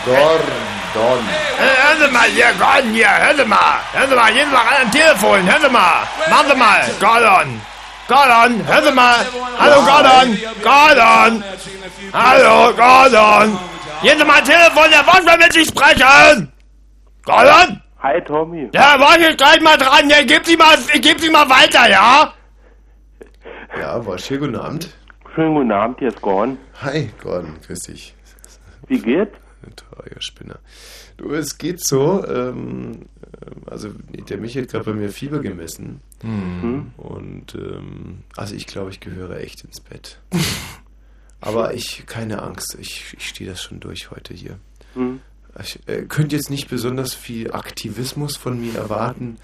Gordon. 0.05 1.25
Hey, 1.57 1.73
hören 1.81 1.99
Sie 2.01 2.11
mal 2.11 2.29
hier, 2.29 2.53
Gordon 2.59 2.93
hier, 2.93 3.09
hören 3.17 3.37
Sie 3.37 3.45
mal. 3.45 3.79
Hören 3.93 4.09
Sie 4.09 4.15
mal, 4.15 4.31
mal 4.51 4.57
ran 4.57 4.81
am 4.83 4.91
Telefon, 4.91 5.51
hören 5.51 5.61
Sie 5.63 5.69
mal. 5.69 6.07
Machen 6.29 6.47
Sie 6.49 6.55
mal, 6.55 6.81
Gordon. 6.99 7.61
Gordon, 8.07 8.67
hören 8.67 8.83
Sie 8.83 8.91
mal. 8.91 9.25
Hallo, 9.57 9.81
Gordon. 9.81 10.37
Gordon. 10.61 11.43
Hallo, 12.13 12.73
Gordon. 12.75 13.59
Gehen 14.03 14.19
Sie 14.19 14.25
mal 14.25 14.37
am 14.39 14.45
Telefon, 14.45 14.91
der 14.91 15.07
will 15.07 15.37
mit 15.39 15.53
sich 15.53 15.67
sprechen. 15.67 16.51
Gordon? 17.25 17.81
Hi, 18.03 18.21
Tommy. 18.21 18.69
Der 18.69 18.99
wartet 18.99 19.39
gleich 19.39 19.61
mal 19.61 19.77
dran, 19.77 20.07
ja, 20.11 20.21
gib 20.21 20.45
Sie 20.45 20.57
mal, 20.57 20.77
gib 20.93 21.19
Sie 21.21 21.31
mal 21.31 21.49
weiter, 21.49 21.89
ja? 21.89 22.33
Ja, 23.79 24.05
Wosch 24.05 24.25
hier, 24.25 24.37
guten 24.37 24.57
Abend. 24.57 24.89
Schönen 25.33 25.55
guten 25.55 25.71
Abend, 25.71 25.99
hier 25.99 26.09
ist 26.09 26.21
Gordon. 26.21 26.57
Hi, 26.81 27.09
Gordon, 27.21 27.55
grüß 27.65 27.79
dich. 27.81 28.15
Wie 28.87 28.99
geht's? 28.99 29.31
Ein 29.63 29.75
trauriger 29.75 30.21
Spinner. 30.21 30.59
Du, 31.17 31.31
es 31.33 31.57
geht 31.57 31.85
so, 31.85 32.25
ähm, 32.25 33.05
ähm, 33.45 33.61
also 33.67 33.89
der 34.27 34.37
Michi 34.37 34.59
hat 34.61 34.69
gerade 34.69 34.85
bei 34.85 34.93
mir 34.93 35.09
Fieber 35.09 35.39
gemessen. 35.39 36.01
Mhm. 36.23 36.91
Und 36.97 37.53
ähm, 37.55 38.23
also 38.35 38.55
ich 38.55 38.65
glaube, 38.65 38.89
ich 38.89 38.99
gehöre 38.99 39.37
echt 39.39 39.63
ins 39.63 39.79
Bett. 39.79 40.19
Aber 41.41 41.73
ich, 41.73 42.05
keine 42.07 42.41
Angst, 42.41 42.75
ich, 42.79 43.13
ich 43.17 43.27
stehe 43.29 43.49
das 43.49 43.61
schon 43.61 43.79
durch 43.79 44.11
heute 44.11 44.33
hier. 44.33 44.57
Hm. 44.95 45.21
Ich 45.61 45.79
äh, 45.87 46.03
könnte 46.03 46.35
jetzt 46.35 46.49
nicht 46.49 46.69
besonders 46.69 47.13
viel 47.15 47.51
Aktivismus 47.51 48.37
von 48.37 48.59
mir 48.61 48.75
erwarten, 48.75 49.37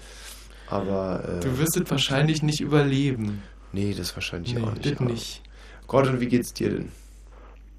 aber... 0.70 1.24
Äh, 1.28 1.40
Du 1.40 1.58
wirst 1.58 1.76
es 1.76 1.90
wahrscheinlich 1.90 2.42
nicht 2.42 2.60
überleben. 2.60 3.42
Nee, 3.72 3.94
das 3.94 4.14
wahrscheinlich 4.16 4.54
Nee, 4.54 4.62
auch 4.62 4.72
nicht. 4.74 4.86
das 4.92 5.00
nicht. 5.00 5.42
Gordon, 5.88 6.20
wie 6.20 6.28
geht's 6.28 6.52
dir 6.54 6.70
denn? 6.70 6.92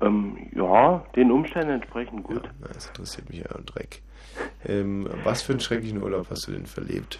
Ähm, 0.01 0.37
ja, 0.53 1.03
den 1.15 1.31
Umständen 1.31 1.69
entsprechend 1.75 2.23
gut. 2.23 2.43
Ja, 2.61 2.67
das 2.73 2.87
interessiert 2.87 3.29
mich 3.29 3.39
ja 3.39 3.55
ein 3.55 3.65
Dreck. 3.65 4.01
Ähm, 4.65 5.07
was 5.23 5.41
für 5.43 5.53
einen 5.53 5.59
schrecklichen 5.59 6.01
Urlaub 6.01 6.27
hast 6.29 6.47
du 6.47 6.51
denn 6.51 6.65
verlebt? 6.65 7.19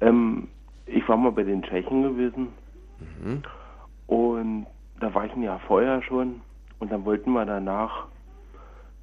Ähm, 0.00 0.48
ich 0.86 1.06
war 1.08 1.16
mal 1.16 1.32
bei 1.32 1.44
den 1.44 1.62
Tschechen 1.62 2.02
gewesen 2.02 2.48
Mhm. 3.24 3.42
und 4.06 4.66
da 5.00 5.12
war 5.12 5.26
ich 5.26 5.32
ein 5.32 5.42
Jahr 5.42 5.58
vorher 5.66 6.00
schon 6.02 6.40
und 6.78 6.92
dann 6.92 7.04
wollten 7.04 7.32
wir 7.32 7.44
danach 7.44 8.06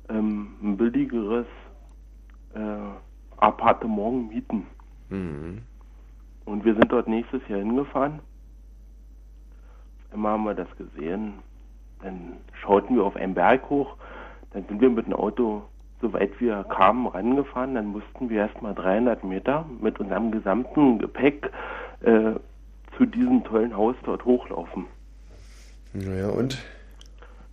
ähm, 0.07 0.55
ein 0.63 0.77
billigeres 0.77 1.45
äh, 2.53 2.59
Appartement 3.37 4.29
mieten. 4.29 4.67
Mhm. 5.09 5.63
Und 6.45 6.63
wir 6.65 6.73
sind 6.75 6.91
dort 6.91 7.07
nächstes 7.07 7.41
Jahr 7.49 7.59
hingefahren. 7.59 8.21
Immer 10.13 10.29
haben 10.29 10.43
wir 10.43 10.53
das 10.53 10.67
gesehen. 10.77 11.35
Dann 12.01 12.37
schauten 12.61 12.95
wir 12.95 13.03
auf 13.03 13.15
einen 13.15 13.33
Berg 13.33 13.69
hoch. 13.69 13.95
Dann 14.51 14.65
sind 14.67 14.81
wir 14.81 14.89
mit 14.89 15.05
dem 15.05 15.13
Auto, 15.13 15.63
soweit 16.01 16.39
wir 16.39 16.63
kamen, 16.63 17.07
rangefahren. 17.07 17.75
Dann 17.75 17.87
mussten 17.87 18.29
wir 18.29 18.41
erstmal 18.41 18.73
300 18.73 19.23
Meter 19.23 19.65
mit 19.81 19.99
unserem 19.99 20.31
gesamten 20.31 20.99
Gepäck 20.99 21.51
äh, 22.01 22.33
zu 22.97 23.05
diesem 23.05 23.43
tollen 23.43 23.75
Haus 23.75 23.95
dort 24.03 24.25
hochlaufen. 24.25 24.85
Naja, 25.93 26.29
und? 26.29 26.57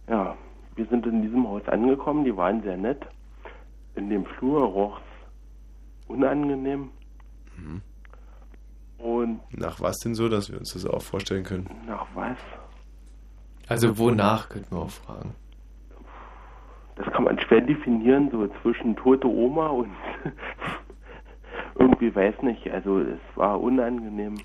Ja, 0.09 0.37
wir 0.77 0.87
sind 0.87 1.07
in 1.07 1.23
diesem 1.23 1.47
Haus 1.49 1.67
angekommen. 1.69 2.25
Die 2.25 2.37
waren 2.37 2.63
sehr 2.63 2.77
nett. 2.77 3.07
In 3.95 4.11
dem 4.11 4.25
Flur 4.25 4.63
roch 4.63 5.01
unangenehm. 6.09 6.91
Mhm. 7.57 7.83
Und 8.99 9.41
Nach 9.57 9.81
was 9.81 9.97
denn 9.99 10.15
so, 10.15 10.29
dass 10.29 10.51
wir 10.51 10.59
uns 10.59 10.73
das 10.73 10.87
auch 10.87 11.03
vorstellen 11.03 11.45
können? 11.45 11.69
nach 11.87 12.07
was? 12.15 12.37
Also 13.69 13.99
wonach, 13.99 14.49
könnten 14.49 14.75
wir 14.75 14.83
auch 14.83 14.91
fragen. 14.91 15.35
Das 16.97 17.13
kann 17.13 17.25
man 17.25 17.39
schwer 17.41 17.61
definieren, 17.61 18.31
so 18.31 18.49
zwischen 18.63 18.97
tote 18.97 19.27
Oma 19.29 19.67
und 19.69 19.91
irgendwie 21.79 22.15
weiß 22.15 22.43
nicht. 22.43 22.67
Also 22.71 23.01
es 23.01 23.19
war 23.35 23.61
unangenehm. 23.61 24.37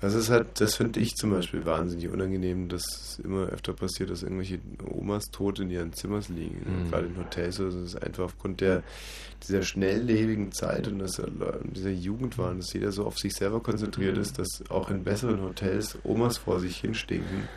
Das 0.00 0.14
ist 0.14 0.30
halt, 0.30 0.60
das 0.60 0.76
finde 0.76 1.00
ich 1.00 1.14
zum 1.16 1.30
Beispiel 1.32 1.66
wahnsinnig 1.66 2.08
unangenehm, 2.08 2.68
dass 2.68 2.82
es 2.84 3.18
immer 3.18 3.46
öfter 3.46 3.72
passiert, 3.72 4.10
dass 4.10 4.22
irgendwelche 4.22 4.60
Omas 4.88 5.24
tot 5.32 5.58
in 5.58 5.70
ihren 5.70 5.92
Zimmern 5.92 6.22
liegen, 6.28 6.84
Mhm. 6.84 6.90
gerade 6.90 7.06
in 7.06 7.16
Hotels. 7.18 7.60
Also 7.60 7.80
das 7.80 7.94
ist 7.94 8.02
einfach 8.04 8.24
aufgrund 8.24 8.60
der 8.60 8.82
dieser 9.46 9.62
schnelllebigen 9.62 10.52
Zeit 10.52 10.88
und 10.88 10.98
dieser 11.74 11.90
Jugendwahn, 11.90 12.58
dass 12.58 12.72
jeder 12.72 12.90
so 12.92 13.04
auf 13.06 13.18
sich 13.18 13.34
selber 13.34 13.60
konzentriert 13.60 14.16
Mhm. 14.16 14.22
ist, 14.22 14.38
dass 14.38 14.62
auch 14.70 14.90
in 14.90 15.04
besseren 15.04 15.40
Hotels 15.42 15.98
Omas 16.04 16.38
vor 16.38 16.58
sich 16.60 16.78
hinstinken. 16.78 17.48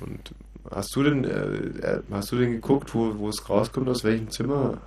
Und 0.00 0.34
hast 0.70 0.94
du 0.96 1.02
denn, 1.02 1.24
äh, 1.24 1.96
äh, 1.96 2.02
hast 2.10 2.32
du 2.32 2.36
denn 2.36 2.52
geguckt, 2.52 2.94
wo, 2.94 3.18
wo 3.18 3.28
es 3.28 3.48
rauskommt, 3.48 3.88
aus 3.88 4.04
welchem 4.04 4.30
Zimmer? 4.30 4.78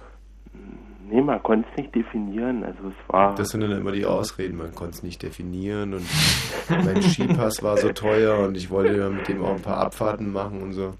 Nee, 1.09 1.21
man 1.21 1.41
konnte 1.41 1.67
es 1.71 1.77
nicht 1.77 1.95
definieren. 1.95 2.63
Also 2.65 2.89
es 2.89 3.13
war. 3.13 3.33
Das 3.35 3.49
sind 3.49 3.61
dann 3.61 3.71
immer 3.71 3.93
die 3.93 4.05
Ausreden, 4.05 4.57
man 4.57 4.75
konnte 4.75 4.95
es 4.97 5.03
nicht 5.03 5.23
definieren 5.23 5.93
und 5.93 6.05
mein 6.69 7.01
Skipass 7.01 7.63
war 7.63 7.77
so 7.77 7.93
teuer 7.93 8.39
und 8.39 8.57
ich 8.57 8.69
wollte 8.69 8.97
ja 8.97 9.09
mit 9.09 9.27
dem 9.29 9.41
auch 9.41 9.55
ein 9.55 9.61
paar 9.61 9.77
Abfahrten 9.77 10.33
machen 10.33 10.61
und 10.61 10.73
so. 10.73 10.95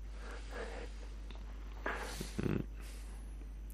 Hm. 2.41 2.63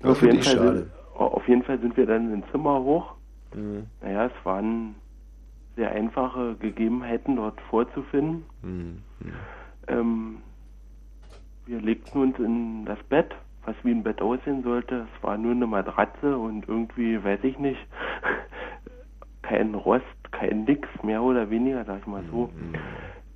Auf, 0.09 0.17
finde 0.17 0.35
jeden 0.35 0.47
ich 0.47 0.49
Fall 0.49 0.57
schade. 0.57 0.87
Auf 1.15 1.47
jeden 1.47 1.63
Fall 1.63 1.79
sind 1.79 1.95
wir 1.97 2.05
dann 2.05 2.33
ins 2.33 2.49
Zimmer 2.51 2.79
hoch. 2.79 3.13
Mhm. 3.53 3.87
Naja, 4.01 4.25
es 4.25 4.45
waren 4.45 4.95
sehr 5.75 5.91
einfache 5.91 6.55
Gegebenheiten 6.55 7.35
dort 7.35 7.59
vorzufinden. 7.69 8.45
Mhm. 8.61 9.03
Ähm, 9.87 10.41
wir 11.65 11.81
legten 11.81 12.19
uns 12.21 12.37
in 12.39 12.85
das 12.85 13.01
Bett, 13.03 13.33
was 13.65 13.75
wie 13.83 13.91
ein 13.91 14.03
Bett 14.03 14.21
aussehen 14.21 14.63
sollte. 14.63 15.07
Es 15.15 15.23
war 15.23 15.37
nur 15.37 15.51
eine 15.51 15.67
Matratze 15.67 16.37
und 16.37 16.67
irgendwie, 16.67 17.23
weiß 17.23 17.39
ich 17.43 17.57
nicht, 17.57 17.79
kein 19.41 19.73
Rost, 19.73 20.03
kein 20.31 20.65
Nix, 20.65 20.87
mehr 21.03 21.21
oder 21.21 21.49
weniger, 21.49 21.85
sag 21.85 21.99
ich 21.99 22.07
mal 22.07 22.23
so. 22.31 22.49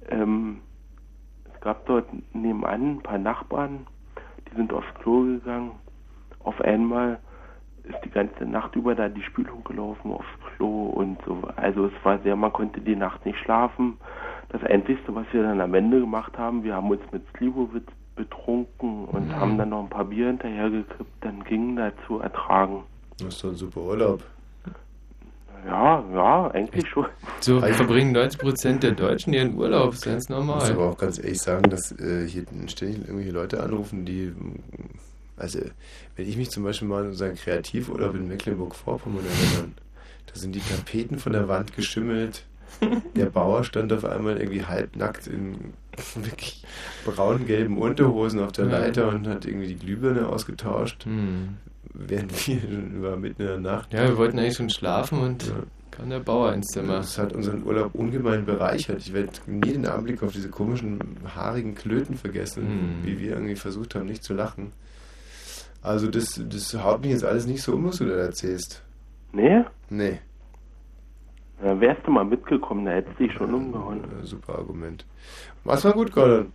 Ähm, 0.09 0.61
es 1.53 1.61
gab 1.61 1.85
dort 1.85 2.07
nebenan 2.33 2.97
ein 2.97 3.01
paar 3.01 3.17
Nachbarn, 3.17 3.87
die 4.49 4.55
sind 4.55 4.73
aufs 4.73 4.93
Klo 5.01 5.23
gegangen. 5.23 5.71
Auf 6.39 6.59
einmal 6.61 7.19
ist 7.89 7.97
die 8.05 8.09
ganze 8.09 8.45
Nacht 8.45 8.75
über 8.75 8.95
da 8.95 9.09
die 9.09 9.23
Spülung 9.23 9.63
gelaufen 9.63 10.11
aufs 10.11 10.25
Klo 10.55 10.87
und 10.87 11.17
so. 11.25 11.41
Also 11.55 11.85
es 11.87 11.93
war 12.03 12.19
sehr, 12.19 12.35
man 12.35 12.53
konnte 12.53 12.81
die 12.81 12.95
Nacht 12.95 13.25
nicht 13.25 13.39
schlafen. 13.39 13.97
Das 14.49 14.63
Einzige, 14.63 14.99
was 15.07 15.25
wir 15.31 15.43
dann 15.43 15.59
am 15.61 15.73
Ende 15.73 15.99
gemacht 15.99 16.37
haben, 16.37 16.63
wir 16.63 16.75
haben 16.75 16.89
uns 16.89 17.01
mit 17.11 17.23
Slivovitz 17.37 17.87
betrunken 18.15 19.05
und 19.05 19.27
Mhm. 19.27 19.35
haben 19.35 19.57
dann 19.57 19.69
noch 19.69 19.83
ein 19.83 19.89
paar 19.89 20.05
Bier 20.05 20.27
hinterhergekippt, 20.27 21.05
dann 21.21 21.43
ging 21.43 21.75
dazu 21.75 22.19
ertragen. 22.19 22.83
Das 23.19 23.27
ist 23.35 23.43
doch 23.43 23.49
ein 23.49 23.55
super 23.55 23.81
Urlaub. 23.81 24.23
Ja, 25.65 26.03
ja, 26.13 26.51
eigentlich 26.51 26.87
schon. 26.87 27.07
So 27.41 27.59
verbringen 27.59 28.15
90% 28.15 28.79
der 28.83 28.91
Deutschen 28.91 29.33
ihren 29.33 29.55
Urlaub, 29.55 29.87
das 29.91 29.95
ist 29.99 30.05
ganz 30.05 30.23
Ich 30.29 30.29
muss 30.29 30.39
aber 30.39 30.73
normal. 30.75 30.93
auch 30.93 30.97
ganz 30.97 31.17
ehrlich 31.19 31.41
sagen, 31.41 31.69
dass 31.69 31.91
äh, 31.99 32.25
hier 32.27 32.45
ständig 32.67 32.99
irgendwelche 32.99 33.31
Leute 33.31 33.61
anrufen, 33.61 34.05
die. 34.05 34.33
Also, 35.37 35.59
wenn 36.15 36.27
ich 36.27 36.35
mich 36.35 36.49
zum 36.49 36.63
Beispiel 36.63 36.87
mal 36.87 37.03
an 37.03 37.09
unseren 37.09 37.35
Kreativurlaub 37.35 38.15
in 38.15 38.27
Mecklenburg-Vorpommern 38.27 39.23
erinnere, 39.25 39.69
da 40.25 40.35
sind 40.35 40.55
die 40.55 40.59
Tapeten 40.61 41.19
von 41.19 41.31
der 41.33 41.47
Wand 41.47 41.75
geschimmelt. 41.75 42.43
Der 43.15 43.27
Bauer 43.27 43.63
stand 43.63 43.93
auf 43.93 44.03
einmal 44.03 44.37
irgendwie 44.37 44.65
halbnackt 44.65 45.27
in 45.27 45.73
wirklich 46.15 46.63
braun-gelben 47.05 47.77
Unterhosen 47.77 48.39
auf 48.41 48.51
der. 48.51 48.65
Leiter 48.65 49.09
und 49.09 49.27
hat 49.27 49.45
irgendwie 49.45 49.67
die 49.67 49.77
Glühbirne 49.77 50.27
ausgetauscht. 50.27 51.05
Hm. 51.05 51.49
Während 51.93 52.47
wir 52.47 52.59
über 52.67 53.15
mitten 53.15 53.41
in 53.43 53.47
der 53.47 53.59
Nacht. 53.59 53.93
Ja, 53.93 54.03
wir 54.07 54.17
wollten 54.17 54.37
eigentlich 54.37 54.57
schon 54.57 54.69
schlafen 54.69 55.19
und 55.19 55.47
Ja. 55.47 55.53
kam 55.91 56.09
der 56.09 56.19
Bauer 56.19 56.53
ins 56.53 56.67
Zimmer. 56.67 56.97
Das 56.97 57.17
hat 57.17 57.33
unseren 57.33 57.63
Urlaub 57.63 57.95
ungemein 57.95 58.45
bereichert. 58.45 58.99
Ich 58.99 59.13
werde 59.13 59.31
nie 59.47 59.71
den 59.73 59.87
Anblick 59.87 60.21
auf 60.21 60.33
diese 60.33 60.49
komischen, 60.49 60.99
haarigen 61.33 61.73
Klöten 61.73 62.15
vergessen, 62.15 62.67
Hm. 62.67 63.05
wie 63.05 63.17
wir 63.19 63.31
irgendwie 63.31 63.55
versucht 63.55 63.95
haben, 63.95 64.05
nicht 64.07 64.23
zu 64.23 64.33
lachen. 64.33 64.73
Also 65.87 66.11
das, 66.11 66.41
das 66.49 66.73
haut 66.83 67.01
mich 67.01 67.11
jetzt 67.11 67.23
alles 67.23 67.47
nicht 67.47 67.61
so 67.61 67.73
um, 67.73 67.85
was 67.85 67.97
du 67.97 68.05
da 68.05 68.15
erzählst. 68.15 68.83
Nee? 69.31 69.63
Nee. 69.89 70.19
Da 71.61 71.79
wärst 71.79 72.05
du 72.05 72.11
mal 72.11 72.25
mitgekommen, 72.25 72.85
da 72.85 72.91
hättest 72.91 73.17
du 73.17 73.23
dich 73.23 73.33
schon 73.33 73.53
umgehauen. 73.53 74.03
Super 74.23 74.59
Argument. 74.59 75.05
Was 75.63 75.85
war 75.85 75.93
gut, 75.93 76.11
Gordon. 76.11 76.51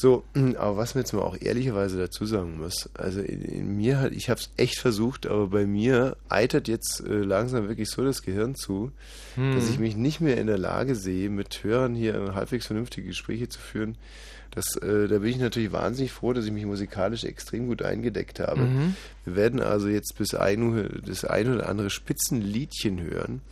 So, 0.00 0.24
aber 0.56 0.78
was 0.78 0.94
man 0.94 1.04
jetzt 1.04 1.12
mal 1.12 1.20
auch 1.20 1.36
ehrlicherweise 1.38 1.98
dazu 1.98 2.24
sagen 2.24 2.56
muss, 2.58 2.88
also 2.94 3.20
in, 3.20 3.42
in 3.42 3.76
mir 3.76 3.98
hat, 3.98 4.12
ich 4.12 4.30
habe 4.30 4.40
es 4.40 4.48
echt 4.56 4.78
versucht, 4.78 5.26
aber 5.26 5.48
bei 5.48 5.66
mir 5.66 6.16
eitert 6.30 6.68
jetzt 6.68 7.00
äh, 7.06 7.18
langsam 7.18 7.68
wirklich 7.68 7.90
so 7.90 8.02
das 8.02 8.22
Gehirn 8.22 8.54
zu, 8.54 8.92
Hm. 9.34 9.54
dass 9.54 9.68
ich 9.68 9.78
mich 9.78 9.96
nicht 9.96 10.22
mehr 10.22 10.38
in 10.38 10.46
der 10.46 10.56
Lage 10.56 10.94
sehe, 10.94 11.28
mit 11.28 11.62
Hörern 11.64 11.94
hier 11.94 12.34
halbwegs 12.34 12.66
vernünftige 12.66 13.08
Gespräche 13.08 13.50
zu 13.50 13.60
führen. 13.60 13.98
Das, 14.52 14.74
äh, 14.76 15.06
da 15.06 15.18
bin 15.18 15.28
ich 15.28 15.38
natürlich 15.38 15.70
wahnsinnig 15.70 16.12
froh, 16.12 16.32
dass 16.32 16.46
ich 16.46 16.52
mich 16.52 16.64
musikalisch 16.64 17.24
extrem 17.24 17.66
gut 17.66 17.82
eingedeckt 17.82 18.40
habe. 18.40 18.62
Mhm. 18.62 18.96
Wir 19.26 19.36
werden 19.36 19.60
also 19.60 19.88
jetzt 19.88 20.16
bis 20.16 20.34
ein, 20.34 20.62
Uhr 20.62 20.88
das 21.04 21.26
ein 21.26 21.52
oder 21.52 21.68
andere 21.68 21.90
Spitzenliedchen 21.90 23.02
hören. 23.02 23.42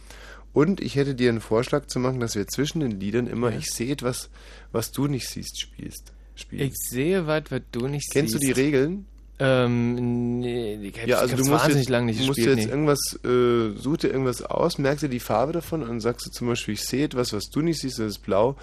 Und 0.54 0.80
ich 0.80 0.96
hätte 0.96 1.14
dir 1.14 1.28
einen 1.28 1.42
Vorschlag 1.42 1.88
zu 1.88 2.00
machen, 2.00 2.20
dass 2.20 2.36
wir 2.36 2.46
zwischen 2.46 2.80
den 2.80 2.98
Liedern 2.98 3.26
immer 3.26 3.54
Ich 3.54 3.66
sehe 3.66 3.92
etwas, 3.92 4.30
was 4.72 4.92
du 4.92 5.08
nicht 5.08 5.28
siehst, 5.28 5.60
spielst. 5.60 6.12
Spielen. 6.40 6.62
Ich 6.68 6.74
sehe 6.76 7.26
was, 7.26 7.44
was 7.50 7.62
du 7.72 7.86
nicht 7.88 8.10
Kennst 8.12 8.32
siehst. 8.32 8.42
du 8.42 8.54
die 8.54 8.60
Regeln? 8.60 9.06
Ähm, 9.40 10.40
nee, 10.40 10.74
ich 10.82 10.96
Ja, 11.06 11.18
also 11.18 11.36
du 11.36 11.42
musst 11.42 11.52
wahnsinnig 11.52 11.76
jetzt, 11.84 11.90
lange 11.90 12.06
nicht 12.06 12.20
du 12.20 12.24
musst 12.26 12.38
gespielt. 12.38 12.58
jetzt 12.58 12.66
nee. 12.66 12.72
irgendwas, 12.72 13.18
äh, 13.24 13.78
such 13.80 13.98
dir 13.98 14.08
irgendwas 14.08 14.42
aus, 14.42 14.78
merkst 14.78 15.04
dir 15.04 15.08
die 15.08 15.20
Farbe 15.20 15.52
davon 15.52 15.84
und 15.84 16.00
sagst 16.00 16.26
du 16.26 16.30
zum 16.30 16.48
Beispiel, 16.48 16.74
ich 16.74 16.82
sehe 16.84 17.04
etwas, 17.04 17.32
was 17.32 17.44
du 17.50 17.60
nicht 17.60 17.78
siehst, 17.80 18.00
das 18.00 18.06
ist 18.06 18.18
blau. 18.24 18.56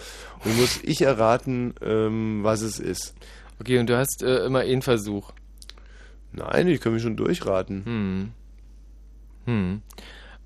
Und 0.43 0.57
muss 0.57 0.79
ich 0.83 1.01
erraten, 1.01 1.75
ähm, 1.81 2.39
was 2.43 2.61
es 2.61 2.79
ist. 2.79 3.13
Okay, 3.61 3.79
und 3.79 3.89
du 3.89 3.97
hast 3.97 4.21
äh, 4.21 4.45
immer 4.45 4.59
einen 4.59 4.81
Versuch. 4.81 5.31
Nein, 6.33 6.67
ich 6.67 6.81
kann 6.81 6.91
mich 6.93 7.03
schon 7.03 7.15
durchraten. 7.15 7.85
Hm. 7.85 8.31
Hm. 9.45 9.81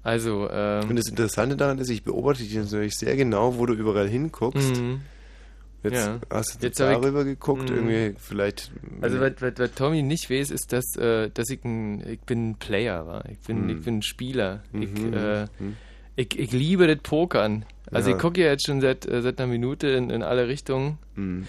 Also, 0.04 0.48
ähm, 0.52 0.90
Und 0.90 0.96
das 0.96 1.08
Interessante 1.08 1.58
daran 1.58 1.80
ist, 1.80 1.90
ich 1.90 2.04
beobachte 2.04 2.44
dich 2.44 2.54
natürlich 2.54 2.96
sehr 2.96 3.16
genau, 3.16 3.58
wo 3.58 3.66
du 3.66 3.74
überall 3.74 4.08
hinguckst. 4.08 4.80
Mhm. 4.80 5.02
Jetzt 5.84 5.94
Ja. 5.96 6.20
hast 6.30 6.62
du 6.62 6.66
Jetzt 6.68 6.80
hab 6.82 6.92
ich- 6.92 6.98
darüber 7.02 7.24
geguckt, 7.24 7.70
Mhm. 7.70 7.76
irgendwie 7.76 8.16
vielleicht. 8.20 8.72
Also 9.02 9.20
was, 9.22 9.34
was, 9.40 9.54
was 9.58 9.72
Tommy 9.76 10.04
nicht 10.04 10.30
weiß, 10.30 10.52
ist, 10.52 10.74
dass, 10.74 10.96
äh, 10.98 11.30
dass 11.34 11.50
ich 11.50 11.64
ein, 11.64 12.06
ich 12.08 12.20
bin 12.22 12.50
ein 12.52 12.56
Player 12.56 13.08
war. 13.08 13.24
Ich 13.30 13.40
bin, 13.40 13.64
Mhm. 13.64 13.70
ich 13.70 13.82
bin 13.82 13.98
ein 14.00 14.02
Spieler. 14.02 14.62
Ich, 14.74 14.90
Mhm, 14.92 15.14
äh, 15.14 15.44
mhm. 15.60 15.78
ich, 16.18 16.38
ich 16.38 16.52
liebe 16.52 16.86
das 16.88 16.98
Pokern. 17.02 17.66
Also 17.92 18.10
Ja. 18.10 18.16
ich 18.18 18.22
gucke 18.22 18.42
ja 18.42 18.48
jetzt 18.48 18.66
schon 18.66 18.82
seit, 18.82 19.06
äh, 19.08 19.22
seit 19.22 19.40
einer 19.40 19.48
Minute 19.52 19.88
in, 19.88 20.10
in 20.10 20.22
alle 20.22 20.48
Richtungen. 20.50 20.98
Mhm. 21.16 21.48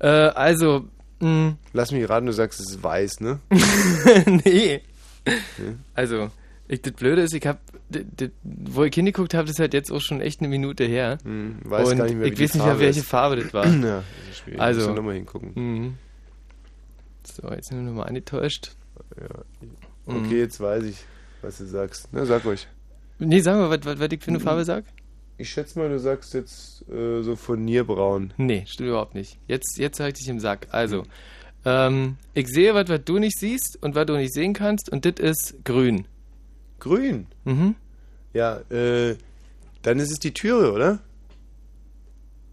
Äh, 0.00 0.06
also, 0.08 0.84
mh, 1.20 1.56
Lass 1.72 1.92
mich 1.92 2.06
raten, 2.08 2.26
du 2.26 2.32
sagst, 2.32 2.60
es 2.60 2.70
ist 2.72 2.82
weiß, 2.82 3.20
ne? 3.20 3.40
nee. 4.44 4.80
Also, 5.94 6.30
ich, 6.68 6.80
das 6.82 6.92
Blöde 6.94 7.22
ist, 7.22 7.34
ich 7.34 7.46
hab, 7.46 7.60
d- 7.90 8.04
d- 8.04 8.30
wo 8.42 8.84
ich 8.84 8.94
hingeguckt 8.94 9.34
habe, 9.34 9.44
das 9.46 9.56
ist 9.56 9.60
halt 9.60 9.74
jetzt 9.74 9.90
auch 9.92 10.00
schon 10.00 10.20
echt 10.20 10.40
eine 10.40 10.48
Minute 10.48 10.84
her. 10.84 11.18
Hm, 11.24 11.58
weiß 11.64 11.88
und 11.90 11.98
gar 11.98 12.04
nicht 12.06 12.16
mehr, 12.16 12.26
ich 12.26 12.40
weiß 12.40 12.54
nicht 12.54 12.64
mehr, 12.64 12.78
welche 12.78 13.00
ist. 13.00 13.06
Farbe 13.08 13.36
das 13.36 13.52
war. 13.52 13.66
Ja, 13.82 14.02
das 14.28 14.42
ist. 14.54 14.58
Also, 14.60 14.80
Musst 14.80 14.90
du 14.90 14.94
noch 14.94 15.02
mal 15.02 15.14
hingucken. 15.14 15.52
Mhm. 15.54 15.94
So, 17.26 17.50
jetzt 17.50 17.68
sind 17.68 17.78
wir 17.78 17.84
nochmal 17.90 18.08
angetäuscht. 18.08 18.72
Ja. 19.20 19.28
Okay, 20.06 20.38
jetzt 20.40 20.60
weiß 20.60 20.84
ich, 20.84 20.96
was 21.42 21.58
du 21.58 21.64
sagst. 21.66 22.08
Na, 22.12 22.24
sag 22.26 22.44
ruhig. 22.44 22.66
Nee, 23.18 23.40
sag 23.40 23.56
mal, 23.56 23.70
was, 23.70 23.84
was, 23.86 23.98
was 23.98 24.08
ich 24.10 24.22
für 24.22 24.28
eine 24.30 24.40
Farbe 24.40 24.64
sag? 24.64 24.84
Ich 25.38 25.48
schätze 25.50 25.78
mal, 25.78 25.88
du 25.88 25.98
sagst 25.98 26.34
jetzt 26.34 26.88
äh, 26.88 27.22
so 27.22 27.34
Furnierbraun. 27.36 28.32
Nee, 28.36 28.64
stimmt 28.66 28.90
überhaupt 28.90 29.14
nicht. 29.14 29.38
Jetzt, 29.48 29.78
jetzt 29.78 30.00
halt 30.00 30.18
dich 30.18 30.28
im 30.28 30.38
Sack. 30.40 30.68
Also, 30.70 31.04
ähm, 31.64 32.16
ich 32.34 32.48
sehe 32.48 32.74
was, 32.74 32.88
was 32.88 33.00
du 33.04 33.18
nicht 33.18 33.38
siehst 33.38 33.78
und 33.82 33.94
was 33.94 34.06
du 34.06 34.16
nicht 34.16 34.34
sehen 34.34 34.52
kannst 34.52 34.90
und 34.90 35.04
das 35.06 35.14
ist 35.18 35.64
grün. 35.64 36.06
Grün? 36.84 37.26
Mhm. 37.44 37.74
Ja, 38.34 38.58
äh, 38.70 39.16
dann 39.82 39.98
ist 39.98 40.12
es 40.12 40.18
die 40.18 40.34
Türe, 40.34 40.70
oder? 40.72 40.98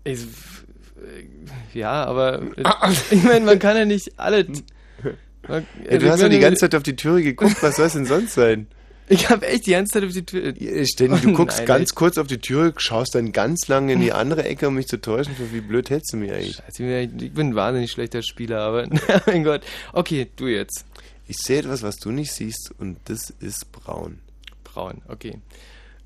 Ich, 0.06 0.22
äh, 0.22 1.78
ja, 1.78 2.06
aber 2.06 2.42
ich 3.12 3.24
meine, 3.24 3.46
man 3.46 3.60
kann 3.60 3.76
ja 3.76 3.86
nicht 3.86 4.18
alle. 4.18 4.48
Man, 5.48 5.66
Ja, 5.90 5.98
du 5.98 6.10
hast 6.12 6.22
ja 6.22 6.30
die 6.30 6.38
ganze 6.40 6.60
Zeit 6.62 6.76
auf 6.76 6.84
die 6.84 6.96
Türe 6.96 7.24
geguckt, 7.24 7.62
was 7.64 7.76
soll 7.78 7.88
es 7.88 7.94
denn 7.94 8.06
sonst 8.06 8.34
sein? 8.34 8.68
Ich 9.10 9.30
habe 9.30 9.46
echt 9.46 9.66
die 9.66 9.72
ganze 9.72 9.92
Zeit 9.92 10.06
auf 10.06 10.14
die 10.14 10.24
Tür. 10.26 10.54
Ständig, 10.86 11.22
du 11.22 11.34
guckst 11.34 11.58
Nein, 11.58 11.68
ganz 11.68 11.90
echt. 11.90 11.96
kurz 11.96 12.18
auf 12.18 12.28
die 12.28 12.38
Türe, 12.38 12.74
schaust 12.78 13.14
dann 13.14 13.34
ganz 13.34 13.68
lange 13.68 13.92
in 13.92 14.00
die 14.00 14.14
andere 14.14 14.46
Ecke, 14.46 14.70
um 14.70 14.76
mich 14.76 14.88
zu 14.88 15.02
täuschen. 15.02 15.36
Wie 15.52 15.60
blöd 15.60 15.90
hättest 15.90 16.14
du 16.14 16.18
mich 16.18 16.32
eigentlich? 16.32 16.56
Scheiße, 16.56 16.84
ich 17.20 17.34
bin 17.34 17.50
ein 17.50 17.56
wahnsinnig 17.56 17.92
schlechter 17.92 18.24
Spieler, 18.24 18.62
aber 18.62 18.88
mein 19.26 19.44
Gott. 19.44 19.64
Okay, 19.92 20.28
du 20.38 20.48
jetzt. 20.48 20.86
Ich 21.32 21.38
sehe 21.38 21.60
etwas, 21.60 21.82
was 21.82 21.96
du 21.96 22.12
nicht 22.12 22.34
siehst, 22.34 22.74
und 22.78 22.98
das 23.06 23.30
ist 23.30 23.72
braun. 23.72 24.20
Braun, 24.66 25.02
okay. 25.08 25.40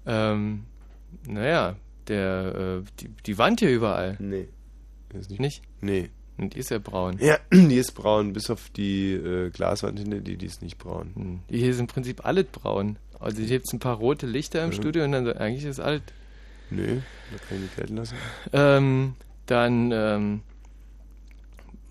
Ähm, 0.06 0.65
naja, 1.27 1.77
der, 2.07 2.84
äh, 2.84 2.91
die, 2.99 3.10
die 3.26 3.38
Wand 3.39 3.60
hier 3.60 3.72
überall. 3.72 4.18
Nee. 4.19 4.49
Ist 5.15 5.31
nicht. 5.31 5.39
Nicht? 5.39 5.61
Nee. 5.81 6.11
Und 6.38 6.53
die 6.53 6.60
ist 6.60 6.69
ja 6.69 6.77
braun. 6.77 7.18
Ja, 7.19 7.39
die 7.52 7.76
ist 7.76 7.93
braun, 7.93 8.34
bis 8.34 8.52
auf 8.52 8.69
die 8.69 9.14
äh, 9.14 9.49
Glaswand 9.49 9.97
hinter 9.97 10.19
dir, 10.19 10.38
die 10.38 10.45
ist 10.45 10.61
nicht 10.61 10.77
braun. 10.77 11.11
Hm. 11.15 11.39
Die 11.49 11.57
hier 11.57 11.73
sind 11.73 11.85
im 11.89 11.93
Prinzip 11.93 12.23
alles 12.23 12.45
braun. 12.52 12.99
Also 13.19 13.39
hier 13.39 13.47
gibt 13.47 13.65
es 13.68 13.73
ein 13.73 13.80
paar 13.80 13.97
rote 13.97 14.27
Lichter 14.27 14.64
im 14.64 14.69
Mhm. 14.69 14.73
Studio 14.73 15.06
und 15.06 15.11
dann 15.14 15.27
eigentlich 15.34 15.65
ist 15.65 15.80
alles. 15.80 16.03
Nö, 16.69 16.99
da 17.31 17.38
kann 17.47 17.57
ich 17.57 17.64
nicht 17.64 17.76
gelten 17.77 17.97
lassen. 17.97 18.15
Ähm, 18.53 19.15
dann, 19.47 19.91
ähm, 19.91 20.41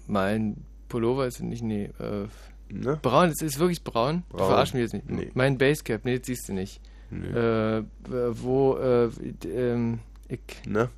mein 0.06 0.62
Pullover 0.88 1.26
ist 1.26 1.40
nicht, 1.42 1.64
nee, 1.64 1.86
äh, 1.98 2.28
Ne? 2.70 2.98
braun, 3.02 3.28
es 3.30 3.40
ist 3.42 3.58
wirklich 3.58 3.82
braun. 3.84 4.24
Du 4.30 4.36
Braun. 4.38 4.48
verarsch 4.48 4.74
mich 4.74 4.82
jetzt 4.82 4.94
nicht. 4.94 5.08
Nee. 5.10 5.30
Mein 5.34 5.58
Basecap, 5.58 6.04
nee, 6.04 6.18
das 6.18 6.26
siehst 6.26 6.48
du 6.48 6.52
nicht. 6.54 6.80
Nee. 7.10 7.28
Äh, 7.28 7.84
wo, 8.08 8.76
äh, 8.76 9.08
ähm, 9.46 10.00
ich, 10.28 10.40
Ne? 10.66 10.88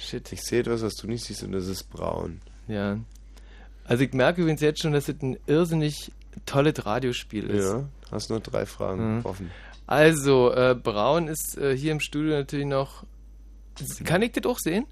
Shit. 0.00 0.30
Ich 0.32 0.42
sehe 0.42 0.60
etwas, 0.60 0.82
was 0.82 0.94
du 0.94 1.06
nicht 1.06 1.24
siehst, 1.24 1.42
und 1.42 1.52
das 1.52 1.66
ist 1.66 1.84
braun. 1.90 2.40
ja. 2.68 2.98
Also 3.88 4.02
ich 4.02 4.12
merke 4.14 4.40
übrigens 4.40 4.60
jetzt 4.62 4.82
schon, 4.82 4.92
dass 4.92 5.08
es 5.08 5.22
ein 5.22 5.38
irrsinnig 5.46 6.10
tolles 6.44 6.84
Radiospiel 6.84 7.48
ist. 7.50 7.64
Ja, 7.64 7.88
hast 8.10 8.30
noch 8.30 8.40
drei 8.40 8.66
Fragen 8.66 9.18
Mhm. 9.18 9.24
offen. 9.24 9.50
Also, 9.86 10.52
äh, 10.52 10.74
Braun 10.74 11.28
ist 11.28 11.56
äh, 11.56 11.76
hier 11.76 11.92
im 11.92 12.00
Studio 12.00 12.32
natürlich 12.32 12.66
noch. 12.66 13.04
Kann 14.04 14.22
ich 14.22 14.32
das 14.32 14.44
auch 14.44 14.58
sehen? 14.58 14.86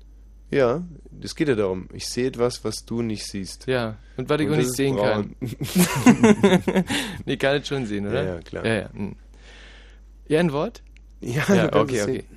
Ja, 0.55 0.83
es 1.21 1.35
geht 1.35 1.49
ja 1.49 1.55
darum. 1.55 1.89
Ich 1.93 2.07
sehe 2.07 2.29
etwas, 2.29 2.65
was 2.65 2.85
du 2.87 3.03
nicht 3.03 3.27
siehst. 3.27 3.67
Ja, 3.67 3.97
und 4.17 4.29
was 4.29 4.41
ich 4.41 4.47
Und 4.47 4.53
auch 4.55 4.59
nicht 4.59 4.75
sehen 4.75 4.97
braun. 4.97 5.35
kann. 5.41 6.85
nee, 7.25 7.37
kann 7.37 7.57
ich 7.57 7.67
schon 7.67 7.87
sehen, 7.87 8.07
oder? 8.07 8.23
Ja, 8.23 8.35
ja, 8.35 8.41
klar. 8.41 8.65
Ja, 8.67 8.75
ja. 8.75 8.93
hm. 8.93 9.17
ja 10.29 10.41
ein 10.41 10.53
Wort? 10.53 10.83
Ja, 11.21 11.43
ja 11.55 11.69
du 11.69 11.81
okay, 11.81 12.03
okay. 12.03 12.25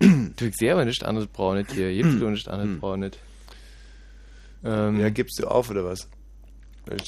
Äh, 0.00 0.30
du, 0.36 0.44
ich 0.46 0.56
sehe 0.56 0.72
aber 0.72 0.84
nichts 0.84 1.04
anderes 1.04 1.28
Braunes 1.28 1.66
hier. 1.72 1.92
Gibt 1.92 2.14
es 2.14 2.20
nichts 2.20 2.48
anderes 2.48 2.80
Braunes. 2.80 3.12
Ähm, 4.64 5.00
Ja, 5.00 5.10
gibst 5.10 5.38
du 5.38 5.46
auf 5.46 5.70
oder 5.70 5.84
was? 5.84 6.08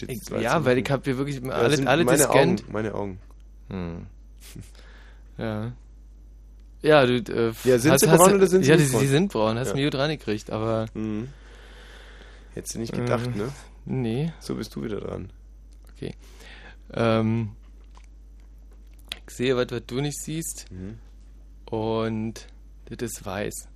Ich, 0.06 0.28
ja, 0.40 0.64
weil 0.64 0.78
ich 0.78 0.90
habe 0.90 1.02
hier 1.04 1.18
wirklich 1.18 1.42
alles, 1.50 1.84
alles 1.86 2.04
meine 2.06 2.18
gescannt. 2.18 2.62
Augen, 2.62 2.72
meine 2.72 2.94
Augen. 2.94 3.18
Hm. 3.68 4.06
Ja. 5.38 5.72
Ja, 6.82 7.06
du. 7.06 7.14
Äh, 7.16 7.52
Ja, 7.64 7.78
sind 7.78 7.92
hast, 7.92 8.00
sie 8.00 8.10
hast, 8.10 8.18
braun 8.18 8.34
oder 8.34 8.46
sind 8.46 8.64
sie 8.64 8.70
Ja, 8.70 8.76
nicht 8.76 8.88
die, 8.88 8.92
braun? 8.92 9.00
die 9.02 9.08
sind 9.08 9.32
braun. 9.32 9.58
Hast 9.58 9.68
Ja. 9.68 9.74
du 9.74 9.78
mir 9.80 9.90
gut 9.90 9.98
reingekriegt, 10.00 10.50
aber. 10.50 10.86
Mhm. 10.94 11.28
Hättest 12.54 12.74
du 12.74 12.80
nicht 12.80 12.92
gedacht, 12.92 13.26
Ähm, 13.26 13.36
ne? 13.38 13.48
Nee. 13.84 14.32
So 14.40 14.54
bist 14.56 14.74
du 14.76 14.82
wieder 14.82 15.00
dran. 15.00 15.30
Okay. 15.96 16.14
Ähm, 16.92 17.50
ich 19.28 19.34
sehe 19.34 19.56
was, 19.56 19.66
was 19.70 19.82
du 19.86 20.00
nicht 20.00 20.20
siehst. 20.20 20.66
Mhm. 20.70 20.98
Und 21.74 22.46
das 22.86 23.10
ist 23.12 23.24
weiß. 23.24 23.68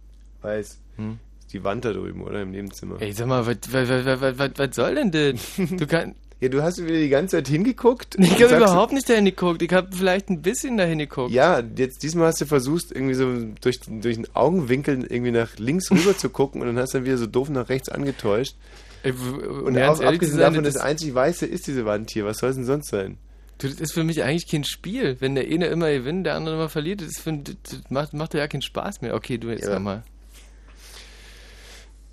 Weiß. 0.42 0.78
Hm? 0.96 1.18
Ist 1.40 1.52
die 1.52 1.64
Wand 1.64 1.84
da 1.84 1.92
drüben, 1.92 2.22
oder? 2.22 2.42
Im 2.42 2.50
Nebenzimmer. 2.50 3.00
Ey, 3.00 3.12
sag 3.12 3.26
mal, 3.28 3.46
was 3.46 4.76
soll 4.76 4.94
denn 4.96 5.10
das? 5.10 5.40
Du 5.78 5.86
kannst. 5.86 6.16
Ja, 6.38 6.50
du 6.50 6.62
hast 6.62 6.78
wieder 6.84 6.98
die 6.98 7.08
ganze 7.08 7.36
Zeit 7.36 7.48
hingeguckt. 7.48 8.16
Ich 8.18 8.42
habe 8.42 8.56
überhaupt 8.56 8.92
nicht 8.92 9.08
dahin 9.08 9.24
geguckt. 9.24 9.62
Ich 9.62 9.72
habe 9.72 9.88
vielleicht 9.96 10.28
ein 10.28 10.42
bisschen 10.42 10.76
dahin 10.76 10.98
geguckt. 10.98 11.30
Ja, 11.32 11.62
jetzt 11.76 12.02
diesmal 12.02 12.26
hast 12.26 12.40
du 12.42 12.44
versucht, 12.46 12.92
irgendwie 12.92 13.14
so 13.14 13.26
durch, 13.62 13.80
durch 13.88 14.16
den 14.16 14.26
Augenwinkel 14.34 15.06
irgendwie 15.08 15.30
nach 15.30 15.56
links 15.56 15.90
rüber 15.90 16.16
zu 16.16 16.28
gucken 16.28 16.60
und 16.60 16.66
dann 16.66 16.78
hast 16.78 16.92
du 16.92 16.98
dann 16.98 17.06
wieder 17.06 17.16
so 17.16 17.26
doof 17.26 17.48
nach 17.48 17.70
rechts 17.70 17.88
angetäuscht. 17.88 18.54
Ey, 19.02 19.14
w- 19.14 19.46
Und 19.46 19.78
auch 19.78 19.98
abgesehen 20.00 20.38
davon, 20.38 20.62
das 20.62 20.74
das- 20.74 20.82
einzig 20.82 21.14
Weiße 21.14 21.46
ist 21.46 21.66
diese 21.68 21.86
Wand 21.86 22.10
hier. 22.10 22.26
Was 22.26 22.38
soll 22.38 22.50
es 22.50 22.56
denn 22.56 22.66
sonst 22.66 22.90
sein? 22.90 23.16
Du, 23.56 23.68
das 23.68 23.80
ist 23.80 23.92
für 23.94 24.04
mich 24.04 24.22
eigentlich 24.22 24.46
kein 24.50 24.64
Spiel. 24.64 25.16
Wenn 25.20 25.34
der 25.36 25.44
eine 25.46 25.68
immer 25.68 25.90
gewinnt, 25.90 26.26
der 26.26 26.34
andere 26.34 26.56
immer 26.56 26.68
verliert, 26.68 27.00
das, 27.00 27.16
für, 27.18 27.32
das 27.32 27.54
macht, 27.88 28.12
macht 28.12 28.34
ja 28.34 28.46
keinen 28.46 28.60
Spaß 28.60 29.00
mehr. 29.00 29.14
Okay, 29.14 29.38
du 29.38 29.48
jetzt 29.48 29.64
Ja. 29.64 29.74
nochmal. 29.74 30.02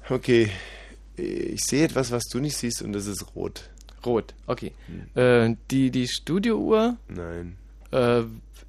Okay, 0.10 0.50
ich 1.18 1.62
sehe 1.66 1.84
etwas, 1.86 2.12
was 2.12 2.24
du 2.32 2.40
nicht 2.40 2.58
siehst 2.58 2.82
und 2.82 2.94
das 2.94 3.08
ist 3.08 3.36
rot. 3.36 3.70
Rot, 4.06 4.34
okay. 4.48 4.72
Äh, 5.16 5.56
die, 5.72 5.92
die 5.92 6.08
Studiouhr, 6.08 6.98
Nein. 7.08 7.58
äh, 7.92 8.24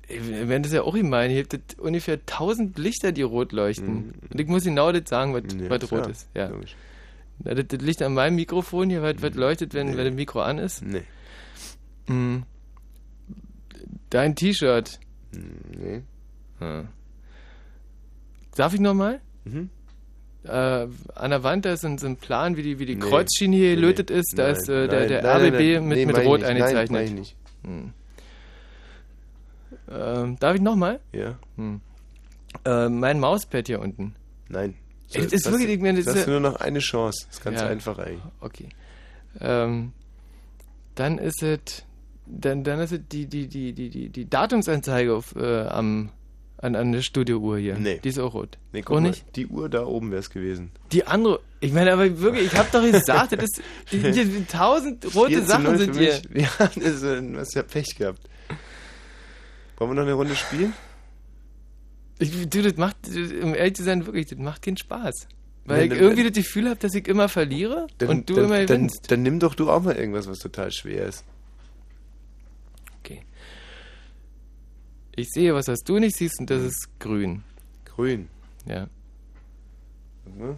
wenn 0.09 0.63
das 0.63 0.73
ja 0.73 0.83
auch 0.83 0.95
ich 0.95 1.03
meine, 1.03 1.33
hier 1.33 1.45
gibt 1.45 1.73
es 1.73 1.79
ungefähr 1.79 2.15
1000 2.15 2.79
Lichter, 2.79 3.13
die 3.13 3.23
rot 3.23 3.53
leuchten. 3.53 4.15
Und 4.31 4.41
ich 4.41 4.47
muss 4.47 4.65
genau 4.65 4.93
das 4.93 5.09
sagen, 5.09 5.33
was, 5.33 5.45
Ja, 5.55 5.71
was 5.71 5.91
rot 5.91 6.07
ist. 6.09 6.29
Ja. 6.35 6.51
Na, 7.39 7.55
das, 7.55 7.67
das 7.69 7.81
liegt 7.81 8.03
an 8.03 8.15
meinem 8.15 8.37
Mikrofon 8.37 8.91
hier, 8.91 9.03
was, 9.03 9.17
was 9.23 9.35
leuchtet, 9.35 9.75
wenn, 9.75 9.97
wenn 9.97 10.05
das 10.05 10.15
Mikro 10.15 10.43
an 10.43 10.59
ist. 10.59 10.83
Nee. 10.83 11.03
Mhm. 12.07 12.45
Dein 14.11 14.37
T-Shirt. 14.37 15.01
Nee. 15.33 16.03
Hm. 16.59 16.89
Darf 18.55 18.75
ich 18.75 18.81
nochmal? 18.81 19.21
Mhm. 19.45 19.71
Äh, 20.45 20.87
an 21.15 21.31
der 21.31 21.43
Wand 21.43 21.65
da 21.65 21.73
ist 21.73 21.85
ein, 21.85 21.97
so 21.99 22.07
ein 22.07 22.17
Plan, 22.17 22.57
wie 22.57 22.63
die, 22.63 22.79
wie 22.79 22.87
die 22.87 22.97
Nee. 22.97 23.01
Kreuzschiene 23.01 23.57
hier 23.57 23.75
gelötet 23.77 24.11
nee. 24.11 24.17
ist. 24.19 24.35
Da 24.37 24.45
Nein, 24.45 24.53
ist 24.53 24.69
äh, 24.69 24.89
der, 24.89 25.01
nein, 25.01 25.09
der 25.09 25.23
nein, 25.23 25.43
nein, 25.43 25.55
RBB 25.55 25.61
nein. 25.75 25.89
mit, 25.89 26.07
mit 26.07 26.19
Rot. 26.27 26.41
Nein, 26.43 26.51
eingezeichnet. 26.51 26.91
mach 26.91 27.01
ich 27.01 27.13
nicht. 27.13 27.37
Hm. 27.65 27.93
Ähm, 29.91 30.37
darf 30.41 30.55
ich 30.55 30.61
nochmal? 30.63 31.01
Ja. 31.13 31.39
Hm. 31.57 31.81
Äh, 32.65 32.89
mein 32.89 33.21
Mauspad 33.21 33.67
hier 33.67 33.81
unten. 33.81 34.15
Nein. 34.49 34.75
Ey, 35.13 35.23
das 35.23 35.33
ist 35.33 35.51
wirklich, 35.51 35.71
ich 35.71 35.81
meine, 35.81 36.03
das 36.03 36.15
hast 36.15 36.27
du 36.27 36.31
nur 36.33 36.41
noch 36.41 36.57
eine 36.57 36.79
Chance. 36.81 37.27
Das 37.27 37.39
ist 37.39 37.45
ganz 37.45 37.61
Ja. 37.61 37.67
einfach 37.69 37.99
eigentlich. 37.99 38.23
Okay. 38.41 38.69
Ähm, 39.41 39.93
dann 40.95 41.19
ist 41.19 41.43
es, 41.43 41.85
dann, 42.27 42.65
dann 42.65 42.81
ist 42.81 42.93
es 42.93 43.01
die, 43.11 43.27
die, 43.27 43.47
die, 43.49 43.73
die, 43.73 43.91
die, 43.91 44.09
die 44.09 44.29
Datumsanzeige 44.29 45.15
auf, 45.15 45.35
äh, 45.37 45.63
am, 45.67 46.11
An, 46.65 46.77
an 46.77 46.93
der 46.93 47.03
Studiouhr 47.03 47.59
hier. 47.59 47.75
Nee. 47.77 48.01
Die 48.03 48.09
ist 48.09 48.19
auch 48.19 48.33
rot. 48.33 48.57
Nee, 48.73 48.81
guck 48.81 48.97
auch 48.97 49.01
mal, 49.03 49.09
nicht? 49.09 49.25
die 49.37 49.47
Uhr 49.47 49.69
da 49.69 49.85
oben 49.85 50.11
wäre 50.11 50.21
es 50.21 50.31
gewesen. 50.31 50.71
Die 50.93 51.07
andere, 51.07 51.41
ich 51.61 51.73
meine, 51.73 51.93
aber 51.93 52.19
wirklich, 52.21 52.47
ich 52.47 52.57
habe 52.57 52.69
doch 52.73 52.83
gesagt, 52.83 53.33
das 53.33 53.43
ist, 53.45 53.63
hier 53.91 54.49
tausend 54.49 55.05
rote 55.15 55.33
4 55.33 55.41
zu 55.43 55.47
Sachen 55.47 55.65
0 55.65 55.79
sind 55.79 55.97
hier. 55.99 56.23
Ja, 56.35 56.49
das 56.59 56.77
ist, 56.77 57.03
äh, 57.03 57.21
du 57.21 57.37
hast 57.39 57.55
ja 57.55 57.63
Pech 57.65 57.95
gehabt. 57.99 58.21
Wollen 59.77 59.91
wir 59.91 59.95
noch 59.97 60.03
eine 60.05 60.15
Runde 60.15 60.35
spielen? 60.37 60.73
Ich, 62.19 62.31
du, 62.49 62.63
das 62.63 62.77
macht, 62.77 62.97
um 63.43 63.55
ehrlich 63.55 63.75
zu 63.75 63.83
sein, 63.83 64.07
wirklich, 64.07 64.27
das 64.29 64.39
macht 64.39 64.63
keinen 64.63 64.79
Spaß. 64.79 65.29
Weil 65.67 65.79
Nee, 65.81 65.85
ich 65.85 65.91
dann- 65.91 65.99
irgendwie 65.99 66.23
das 66.25 66.33
Gefühl 66.33 66.71
habe, 66.71 66.81
dass 66.81 66.95
ich 66.95 67.07
immer 67.09 67.29
verliere 67.29 67.89
Dann, 67.99 68.09
und 68.09 68.31
du 68.31 68.37
dann, 68.37 68.45
immer 68.47 68.57
dann, 68.59 68.67
gewinnst. 68.67 69.11
dann 69.11 69.23
nimm 69.23 69.39
doch 69.39 69.55
du 69.55 69.69
auch 69.71 69.83
mal 69.83 69.97
irgendwas, 69.97 70.27
was 70.29 70.39
total 70.39 70.73
schwer 70.73 71.07
ist. 71.09 71.25
Okay. 73.01 73.21
Ich 75.17 75.31
sehe, 75.31 75.55
was 75.55 75.69
hast 75.69 75.89
du 75.89 75.99
nicht 75.99 76.17
siehst, 76.17 76.41
und 76.41 76.51
das 76.51 76.63
ist 76.63 76.89
grün. 76.99 77.43
Grün. 77.85 78.29
Ja. 78.67 78.89
Mhm. 80.25 80.57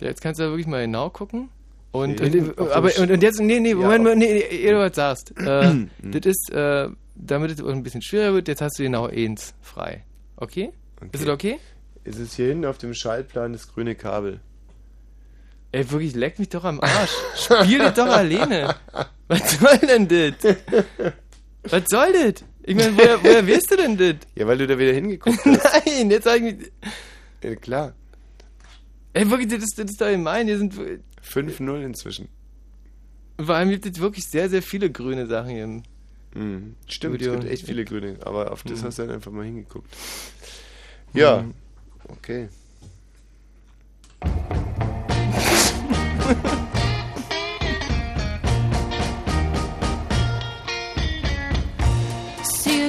Ja, 0.00 0.08
Jetzt 0.08 0.20
kannst 0.20 0.38
du 0.40 0.44
da 0.44 0.50
wirklich 0.50 0.66
mal 0.66 0.84
genau 0.84 1.10
gucken. 1.10 1.48
Und, 1.92 2.18
Sehen, 2.18 2.50
und, 2.52 2.70
aber, 2.70 2.90
und, 2.98 3.10
und 3.10 3.22
jetzt, 3.22 3.40
nee, 3.40 3.60
nee, 3.60 3.70
Ja, 3.70 3.76
Moment, 3.76 3.98
Moment, 4.04 4.18
nee, 4.18 4.34
nee, 4.34 4.56
ehe 4.56 4.72
du 4.72 4.78
was 4.78 4.94
sagst. 4.96 5.32
Äh, 5.38 5.72
Mhm. 5.74 5.88
das 6.02 6.26
ist, 6.26 6.50
äh, 6.50 6.88
damit 7.14 7.52
es 7.52 7.64
ein 7.64 7.82
bisschen 7.84 8.02
schwerer 8.02 8.34
wird, 8.34 8.48
jetzt 8.48 8.60
hast 8.60 8.78
du 8.78 8.82
genau 8.82 9.06
eins 9.06 9.54
frei. 9.62 10.04
Okay? 10.36 10.72
Ist 11.12 11.22
das 11.24 11.28
okay? 11.32 11.58
Ist 12.02 12.18
es 12.18 12.34
hier 12.34 12.48
hinten 12.48 12.64
auf 12.66 12.78
dem 12.78 12.94
Schaltplan 12.94 13.52
das 13.52 13.68
grüne 13.72 13.94
Kabel? 13.94 14.40
Ey, 15.72 15.88
wirklich, 15.90 16.14
leck 16.14 16.38
mich 16.38 16.48
doch 16.48 16.64
am 16.64 16.80
Arsch. 16.80 17.12
Spiel 17.36 17.78
das 17.78 17.94
doch 17.94 18.06
alleine. 18.06 18.74
Was 19.28 19.58
soll 19.58 19.78
denn 19.78 20.06
das? 20.08 20.56
Was 21.70 21.84
soll 21.88 22.12
das? 22.12 22.44
Ich 22.62 22.74
meine, 22.76 22.96
woher, 22.96 23.22
woher 23.22 23.46
weißt 23.48 23.70
du 23.70 23.76
denn 23.76 23.96
das? 23.96 24.16
Ja, 24.34 24.46
weil 24.46 24.58
du 24.58 24.66
da 24.66 24.78
wieder 24.78 24.92
hingeguckt 24.92 25.38
hast. 25.44 25.86
Nein, 25.86 26.10
jetzt 26.10 26.24
sag 26.24 26.42
ich 26.42 26.56
mich. 26.56 26.72
Ja, 27.42 27.54
klar. 27.56 27.94
Ey, 29.12 29.30
wirklich, 29.30 29.48
das 29.48 29.62
ist, 29.62 29.78
das 29.78 29.90
ist 29.90 30.00
doch 30.00 30.08
gemein. 30.08 30.46
Hier 30.46 30.58
sind, 30.58 30.74
5-0 30.74 31.84
inzwischen. 31.84 32.28
vor 33.42 33.54
allem 33.54 33.70
gibt 33.70 33.86
es 33.86 33.98
wirklich 34.00 34.24
sehr, 34.26 34.48
sehr 34.50 34.62
viele 34.62 34.90
grüne 34.90 35.26
Sachen 35.26 35.50
hier. 35.50 35.64
im 35.64 35.82
Mhm. 36.36 36.74
Stimmt, 36.88 37.14
Studio. 37.16 37.34
es 37.34 37.40
gibt 37.40 37.52
echt 37.52 37.66
viele 37.66 37.84
grüne, 37.84 38.16
aber 38.24 38.50
auf 38.50 38.64
das 38.64 38.80
Mhm. 38.82 38.86
hast 38.86 38.98
du 38.98 39.02
dann 39.06 39.14
einfach 39.14 39.30
mal 39.30 39.44
hingeguckt. 39.44 39.88
Ja, 41.12 41.42
Mhm. 41.42 41.54
okay. 42.08 42.48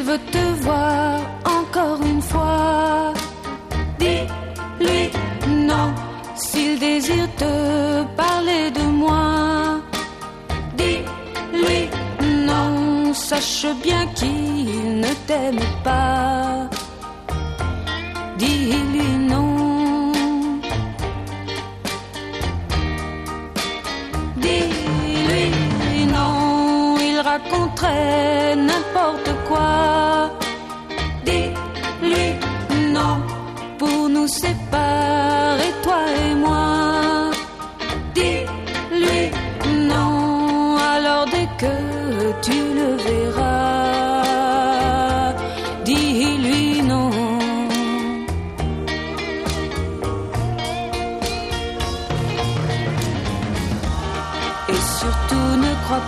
veut 0.06 0.20
te 0.32 0.64
voir 0.64 1.20
encore 1.46 2.00
une 2.06 2.22
fois, 2.22 3.14
dis-lui 4.00 5.10
non. 5.70 5.88
S'il 6.36 6.78
désire 6.80 7.30
te 7.38 8.04
parler 8.16 8.70
de 8.72 8.84
moi, 9.04 9.82
dis-lui 10.78 11.90
non. 12.48 13.14
Sache 13.14 13.66
bien 13.82 14.06
qu'il 14.18 15.00
ne 15.00 15.12
t'aime 15.28 15.66
pas. 15.84 16.70
Dis-lui 18.38 19.10
non. 19.32 20.12
Dis-lui 24.38 26.06
non, 26.16 26.96
il 27.00 27.20
raconterait 27.32 28.56
n'importe 28.56 29.25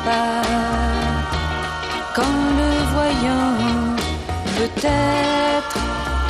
pas 0.08 0.42
qu'en 2.16 2.38
le 2.60 2.72
voyant, 2.96 3.56
peut-être 4.60 5.78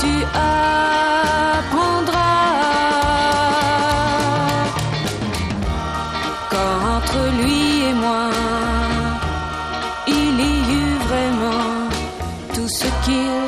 tu 0.01 0.13
apprendras 0.53 1.77
qu'entre 6.51 7.19
lui 7.39 7.61
et 7.89 7.95
moi, 8.05 8.29
il 10.19 10.35
y 10.49 10.55
eut 10.81 10.97
vraiment 11.11 11.75
tout 12.55 12.69
ce 12.79 12.87
qu'il 13.03 13.43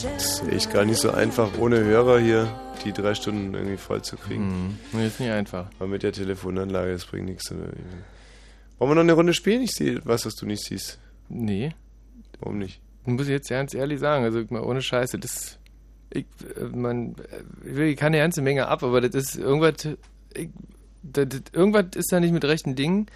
j'aime. 0.03 0.17
Ist 0.17 0.43
echt 0.51 0.73
gar 0.73 0.85
nicht 0.85 0.99
so 0.99 1.11
einfach, 1.11 1.59
ohne 1.59 1.81
Hörer 1.85 2.19
hier 2.21 2.49
die 2.85 2.93
drei 2.93 3.15
Stunden 3.15 3.55
irgendwie 3.55 3.77
voll 3.77 4.03
zu 4.03 4.17
kriegen. 4.17 4.79
Hm, 4.93 4.99
nee, 4.99 5.07
ist 5.07 5.21
nicht 5.21 5.31
einfach. 5.31 5.69
Aber 5.79 5.89
mit 5.89 6.03
der 6.03 6.13
Telefonanlage, 6.13 6.93
das 6.93 7.05
bringt 7.05 7.27
nichts. 7.27 7.51
Wollen 7.51 8.91
wir 8.91 8.95
noch 8.95 9.03
eine 9.03 9.13
Runde 9.13 9.35
spielen? 9.35 9.63
Ich 9.63 9.73
sehe 9.73 10.01
was, 10.05 10.25
was 10.25 10.35
du 10.35 10.47
nicht 10.47 10.65
siehst. 10.65 10.99
Nee. 11.29 11.75
Warum 12.41 12.59
nicht? 12.59 12.81
Muss 13.05 13.27
ich 13.27 13.33
jetzt 13.33 13.49
ganz 13.51 13.75
ehrlich 13.75 14.01
sagen, 14.01 14.25
also 14.25 14.43
mal 14.51 14.63
ohne 14.63 14.83
Scheiße, 14.83 15.19
das. 15.19 15.59
Ich, 16.13 16.27
äh, 16.57 16.65
man, 16.65 17.15
ich 17.65 17.97
kann 17.97 18.09
eine 18.09 18.19
ganze 18.19 18.43
Menge 18.43 18.67
ab, 18.67 18.83
aber 18.83 19.01
das 19.01 19.15
ist 19.15 19.37
irgendwas. 19.37 19.87
Ich, 20.35 20.49
das, 21.03 21.29
das, 21.29 21.43
irgendwas 21.53 21.87
ist 21.97 22.13
da 22.13 22.21
nicht 22.21 22.33
mit 22.33 22.45
rechten 22.45 22.75
Dingen. 22.75 23.07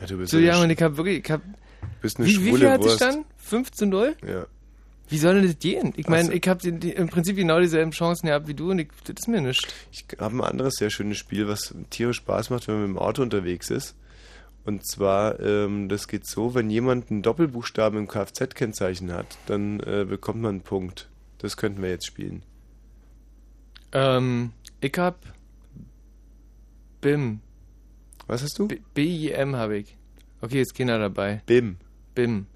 Ja, 0.00 0.06
du 0.06 0.18
bist 0.18 0.32
Sch- 0.32 0.62
und 0.62 0.70
ich 0.70 0.82
hab 0.82 0.96
wirklich. 0.96 1.24
Ich 1.24 1.30
hab, 1.30 1.42
bist 2.00 2.18
eine 2.18 2.26
wie, 2.26 2.30
wie 2.30 2.34
schwule 2.34 2.58
viel 2.58 2.70
hat 2.70 2.82
Wurst. 2.82 3.00
dann? 3.00 3.24
5 3.36 3.70
zu 3.72 3.86
0? 3.86 4.16
Ja. 4.26 4.46
Wie 5.10 5.18
soll 5.18 5.34
denn 5.34 5.46
das 5.46 5.58
gehen? 5.58 5.92
Ich 5.96 6.08
meine, 6.08 6.28
Ach 6.28 6.32
so. 6.32 6.32
ich 6.32 6.48
habe 6.48 6.68
im 6.68 7.08
Prinzip 7.08 7.36
genau 7.36 7.60
dieselben 7.60 7.90
Chancen 7.90 8.28
gehabt 8.28 8.46
wie 8.46 8.54
du 8.54 8.70
und 8.70 8.78
ich, 8.78 8.88
das 9.04 9.16
ist 9.18 9.28
mir 9.28 9.40
nichts. 9.40 9.66
Ich 9.90 10.06
habe 10.18 10.36
ein 10.36 10.40
anderes 10.40 10.74
sehr 10.74 10.90
schönes 10.90 11.18
Spiel, 11.18 11.48
was 11.48 11.74
tierisch 11.90 12.18
Spaß 12.18 12.50
macht, 12.50 12.68
wenn 12.68 12.76
man 12.76 12.84
mit 12.84 12.96
dem 12.96 12.98
Auto 12.98 13.22
unterwegs 13.22 13.70
ist. 13.70 13.96
Und 14.64 14.86
zwar, 14.86 15.40
ähm, 15.40 15.88
das 15.88 16.06
geht 16.06 16.26
so, 16.26 16.54
wenn 16.54 16.70
jemand 16.70 17.10
einen 17.10 17.22
Doppelbuchstaben 17.22 17.98
im 17.98 18.08
Kfz-Kennzeichen 18.08 19.12
hat, 19.12 19.38
dann 19.46 19.80
äh, 19.80 20.06
bekommt 20.08 20.42
man 20.42 20.50
einen 20.50 20.60
Punkt. 20.60 21.08
Das 21.38 21.56
könnten 21.56 21.82
wir 21.82 21.90
jetzt 21.90 22.06
spielen. 22.06 22.42
Ähm, 23.92 24.52
ich 24.80 24.96
hab 24.96 25.18
BIM. 27.00 27.40
Was 28.26 28.42
hast 28.42 28.58
du? 28.58 28.68
B-I-M 28.94 29.56
habe 29.56 29.78
ich. 29.78 29.96
Okay, 30.40 30.58
jetzt 30.58 30.76
keiner 30.76 30.98
dabei. 30.98 31.42
BIM. 31.46 31.76
BIM. 32.14 32.46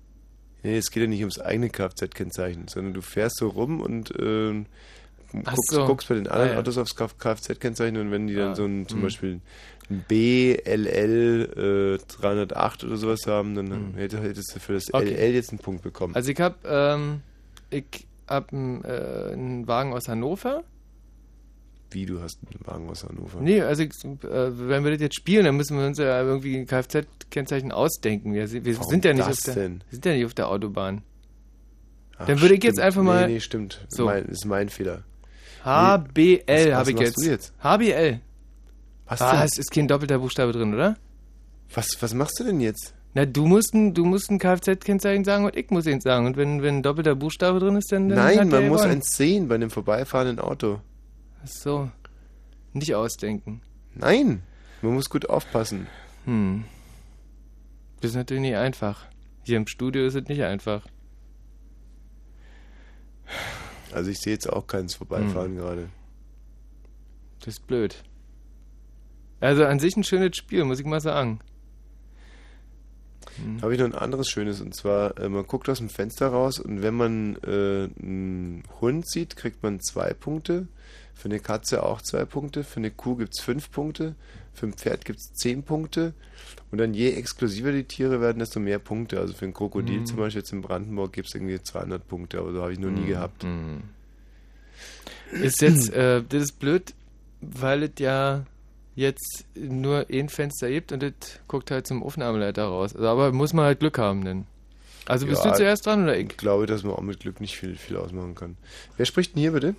Nee, 0.64 0.76
es 0.78 0.90
geht 0.90 1.02
ja 1.02 1.06
nicht 1.08 1.20
ums 1.20 1.38
eigene 1.38 1.68
Kfz-Kennzeichen, 1.70 2.66
sondern 2.68 2.94
du 2.94 3.02
fährst 3.02 3.36
so 3.36 3.48
rum 3.48 3.80
und 3.80 4.12
Ach 4.16 5.54
guckst, 5.54 5.70
so. 5.70 5.84
guckst 5.86 6.08
bei 6.08 6.14
den 6.14 6.26
anderen 6.28 6.50
Ah, 6.50 6.52
ja. 6.54 6.58
Autos 6.60 6.78
aufs 6.78 6.96
Kf- 6.96 7.18
Kfz-Kennzeichen 7.18 7.96
und 7.98 8.10
wenn 8.10 8.26
die 8.28 8.34
dann 8.34 8.52
Ah, 8.52 8.54
so 8.56 8.64
ein, 8.64 8.86
zum 8.88 8.98
hm. 8.98 9.02
Beispiel 9.04 9.40
ein 9.90 10.04
BLL 10.08 11.98
äh, 12.00 12.12
308 12.20 12.84
oder 12.84 12.96
sowas 12.96 13.26
haben, 13.26 13.54
dann 13.54 13.94
hätte- 13.96 14.20
hättest 14.20 14.54
du 14.54 14.60
für 14.60 14.74
das. 14.74 14.84
Okay. 14.92 15.12
LL 15.14 15.34
jetzt 15.34 15.50
einen 15.50 15.58
Punkt 15.58 15.82
bekommen. 15.82 16.14
Also 16.14 16.30
ich 16.30 16.40
hab, 16.40 16.64
ähm, 16.64 17.20
ich 17.70 17.84
hab 18.28 18.52
einen, 18.52 18.82
äh, 18.84 19.30
einen 19.32 19.66
Wagen 19.66 19.92
aus 19.92 20.08
Hannover. 20.08 20.62
Wie, 21.94 22.06
du 22.06 22.20
hast 22.20 22.38
einen 22.42 22.66
Wagen 22.66 22.90
aus 22.90 23.04
Hannover? 23.04 23.40
Nee, 23.40 23.60
also 23.62 23.84
äh, 23.84 23.88
wenn 24.22 24.82
wir 24.82 24.90
das 24.90 25.00
jetzt 25.00 25.14
spielen, 25.14 25.44
dann 25.44 25.56
müssen 25.56 25.78
wir 25.78 25.86
uns 25.86 25.98
ja 25.98 26.20
irgendwie 26.22 26.56
ein 26.56 26.66
Kfz-Kennzeichen 26.66 27.70
ausdenken. 27.70 28.34
Wir, 28.34 28.48
sind- 28.48 28.64
wir 28.64 28.74
sind 28.74 29.04
ja 29.04 29.14
nicht 29.14 29.22
auf 29.22 29.38
der, 29.38 29.54
denn? 29.54 29.84
wir 29.88 29.92
sind 29.92 30.04
ja 30.04 30.12
nicht 30.12 30.24
auf 30.26 30.34
der 30.34 30.48
Autobahn. 30.48 31.02
Ach, 32.18 32.26
dann 32.26 32.40
würde 32.40 32.56
ich 32.56 32.64
jetzt 32.64 32.80
einfach 32.80 33.02
mal. 33.02 33.28
Nee, 33.28 33.34
nee, 33.34 33.40
stimmt. 33.40 33.86
So. 33.88 34.06
Mein, 34.06 34.24
ist 34.26 34.44
mein 34.44 34.68
Fehler. 34.70 35.04
HBL 35.64 36.42
Was- 36.46 36.66
was 36.66 36.72
habe 36.74 36.90
ich 36.90 36.98
jetzt. 36.98 37.16
du 37.16 37.30
jetzt? 37.30 37.52
HBL. 37.62 38.20
Was 39.06 39.20
ah, 39.22 39.32
denn? 39.36 39.44
es 39.44 39.58
ist 39.58 39.70
kein 39.70 39.86
doppelter 39.86 40.18
Buchstabe 40.18 40.52
drin, 40.52 40.74
oder? 40.74 40.96
Was, 41.72 41.86
was 42.00 42.12
machst 42.12 42.40
du 42.40 42.44
denn 42.44 42.60
jetzt? 42.60 42.94
Na, 43.14 43.24
du 43.24 43.46
musst 43.46 43.72
ein, 43.72 43.94
du 43.94 44.04
musst 44.04 44.30
ein 44.30 44.40
Kfz-Kennzeichen 44.40 45.24
sagen 45.24 45.44
und 45.44 45.56
ich 45.56 45.70
muss 45.70 45.86
ihn 45.86 46.00
sagen. 46.00 46.26
Und 46.26 46.36
wenn, 46.36 46.62
wenn 46.62 46.78
ein 46.78 46.82
doppelter 46.82 47.14
Buchstabe 47.14 47.60
drin 47.60 47.76
ist, 47.76 47.92
dann. 47.92 48.08
dann 48.08 48.18
Nein, 48.18 48.48
man 48.48 48.68
muss 48.68 48.82
eins 48.82 49.16
sehen 49.16 49.46
bei 49.46 49.54
einem 49.54 49.70
vorbeifahrenden 49.70 50.40
Auto. 50.40 50.80
Ach 51.44 51.48
so. 51.48 51.90
Nicht 52.72 52.94
ausdenken. 52.94 53.60
Nein, 53.94 54.42
man 54.82 54.94
muss 54.94 55.08
gut 55.10 55.28
aufpassen. 55.28 55.86
Hm. 56.24 56.64
Das 58.00 58.10
ist 58.12 58.16
natürlich 58.16 58.40
nicht 58.42 58.56
einfach. 58.56 59.06
Hier 59.44 59.56
im 59.58 59.66
Studio 59.66 60.06
ist 60.06 60.14
es 60.14 60.24
nicht 60.28 60.42
einfach. 60.42 60.86
Also 63.92 64.10
ich 64.10 64.18
sehe 64.18 64.32
jetzt 64.32 64.50
auch 64.50 64.66
keins 64.66 64.94
vorbeifahren 64.94 65.52
Hm. 65.52 65.56
gerade. 65.56 65.88
Das 67.40 67.48
ist 67.48 67.66
blöd. 67.66 68.02
Also 69.40 69.64
an 69.66 69.78
sich 69.78 69.96
ein 69.96 70.04
schönes 70.04 70.36
Spiel, 70.36 70.64
muss 70.64 70.80
ich 70.80 70.86
mal 70.86 71.00
sagen. 71.00 71.40
Hm. 73.42 73.62
Habe 73.62 73.72
ich 73.74 73.78
noch 73.80 73.86
ein 73.86 73.94
anderes 73.94 74.28
Schönes 74.28 74.60
und 74.60 74.74
zwar, 74.74 75.18
äh, 75.18 75.28
man 75.28 75.46
guckt 75.46 75.68
aus 75.68 75.78
dem 75.78 75.88
Fenster 75.88 76.28
raus 76.28 76.58
und 76.60 76.82
wenn 76.82 76.94
man 76.94 77.36
äh, 77.44 77.88
einen 78.00 78.62
Hund 78.80 79.08
sieht, 79.08 79.36
kriegt 79.36 79.62
man 79.62 79.80
zwei 79.80 80.12
Punkte. 80.14 80.68
Für 81.16 81.26
eine 81.26 81.38
Katze 81.38 81.84
auch 81.84 82.02
zwei 82.02 82.24
Punkte. 82.24 82.64
Für 82.64 82.78
eine 82.78 82.90
Kuh 82.90 83.14
gibt 83.16 83.34
es 83.34 83.40
fünf 83.40 83.70
Punkte. 83.70 84.16
Für 84.52 84.66
ein 84.66 84.72
Pferd 84.72 85.04
gibt 85.04 85.20
es 85.20 85.32
zehn 85.34 85.62
Punkte. 85.62 86.12
Und 86.72 86.78
dann 86.78 86.92
je 86.92 87.10
exklusiver 87.12 87.70
die 87.70 87.84
Tiere 87.84 88.20
werden, 88.20 88.40
desto 88.40 88.58
mehr 88.58 88.80
Punkte. 88.80 89.20
Also 89.20 89.32
für 89.32 89.44
ein 89.44 89.52
Krokodil 89.54 90.00
Mhm. 90.00 90.06
zum 90.06 90.16
Beispiel 90.16 90.40
jetzt 90.40 90.52
in 90.52 90.60
Brandenburg 90.60 91.12
gibt 91.12 91.28
es 91.28 91.34
irgendwie 91.36 91.62
200 91.62 92.06
Punkte, 92.08 92.40
aber 92.40 92.52
so 92.52 92.62
habe 92.62 92.72
ich 92.72 92.80
noch 92.80 92.90
nie 92.90 93.02
Mhm. 93.02 93.06
gehabt. 93.06 93.46
Ist 95.32 95.60
jetzt, 95.62 95.92
äh, 95.92 96.22
das 96.28 96.42
ist 96.42 96.58
blöd, 96.58 96.94
weil 97.40 97.84
es 97.84 97.92
ja 97.98 98.44
jetzt 98.94 99.46
nur 99.54 100.06
ein 100.10 100.28
Fenster 100.28 100.68
gibt 100.70 100.92
und 100.92 101.02
das 101.02 101.12
guckt 101.48 101.70
halt 101.70 101.86
zum 101.86 102.02
Aufnahmeleiter 102.02 102.64
raus. 102.64 102.94
Also, 102.94 103.08
aber 103.08 103.32
muss 103.32 103.52
man 103.52 103.64
halt 103.66 103.80
Glück 103.80 103.98
haben, 103.98 104.24
denn. 104.24 104.46
Also 105.06 105.26
bist 105.26 105.44
Ja, 105.44 105.50
du 105.50 105.56
zuerst 105.58 105.84
dran 105.86 106.04
oder 106.04 106.16
ich? 106.16 106.30
Ich 106.30 106.36
glaube, 106.36 106.66
dass 106.66 106.82
man 106.82 106.94
auch 106.94 107.02
mit 107.02 107.20
Glück 107.20 107.40
nicht 107.40 107.56
viel, 107.58 107.76
viel 107.76 107.96
ausmachen 107.96 108.34
kann. 108.34 108.56
Wer 108.96 109.04
spricht 109.04 109.34
denn 109.34 109.40
hier 109.42 109.52
bitte? 109.52 109.74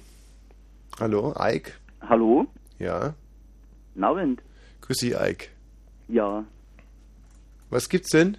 Hallo, 0.99 1.33
Ike? 1.39 1.71
Hallo? 2.01 2.45
Ja. 2.77 3.15
Abend. 3.99 4.41
Grüß 4.81 4.97
dich, 4.97 5.15
Ike. 5.15 5.47
Ja. 6.07 6.43
Was 7.71 7.89
gibt's 7.89 8.09
denn? 8.11 8.37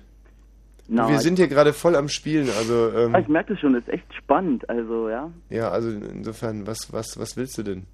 Na, 0.89 1.09
Wir 1.09 1.19
sind 1.19 1.37
hier 1.39 1.49
gerade 1.49 1.73
voll 1.73 1.97
am 1.97 2.09
Spielen, 2.09 2.49
also 2.51 2.93
ähm, 2.93 3.13
Ah, 3.15 3.19
ich 3.19 3.27
merke 3.27 3.55
das 3.55 3.61
schon, 3.61 3.73
das 3.73 3.83
ist 3.83 3.89
echt 3.89 4.15
spannend, 4.15 4.69
also 4.71 5.09
ja. 5.09 5.33
ja, 5.51 5.69
also 5.71 5.91
insofern, 5.91 6.65
was, 6.69 6.93
was, 6.93 7.19
was 7.19 7.37
willst 7.37 7.59
du 7.59 7.65
denn? 7.65 7.87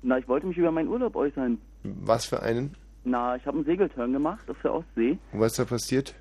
Na, 0.00 0.16
ich 0.16 0.26
wollte 0.26 0.46
mich 0.46 0.56
über 0.56 0.70
meinen 0.72 0.88
Urlaub 0.88 1.14
äußern. 1.16 1.58
Was 1.82 2.26
für 2.26 2.42
einen? 2.42 2.74
Na, 3.04 3.36
ich 3.36 3.46
habe 3.46 3.56
einen 3.58 3.66
Segelturn 3.66 4.12
gemacht 4.12 4.48
auf 4.50 4.56
der 4.62 4.74
Ostsee 4.74 5.18
Und 5.32 5.40
was 5.40 5.52
ist 5.52 5.58
da 5.58 5.64
passiert? 5.64 6.14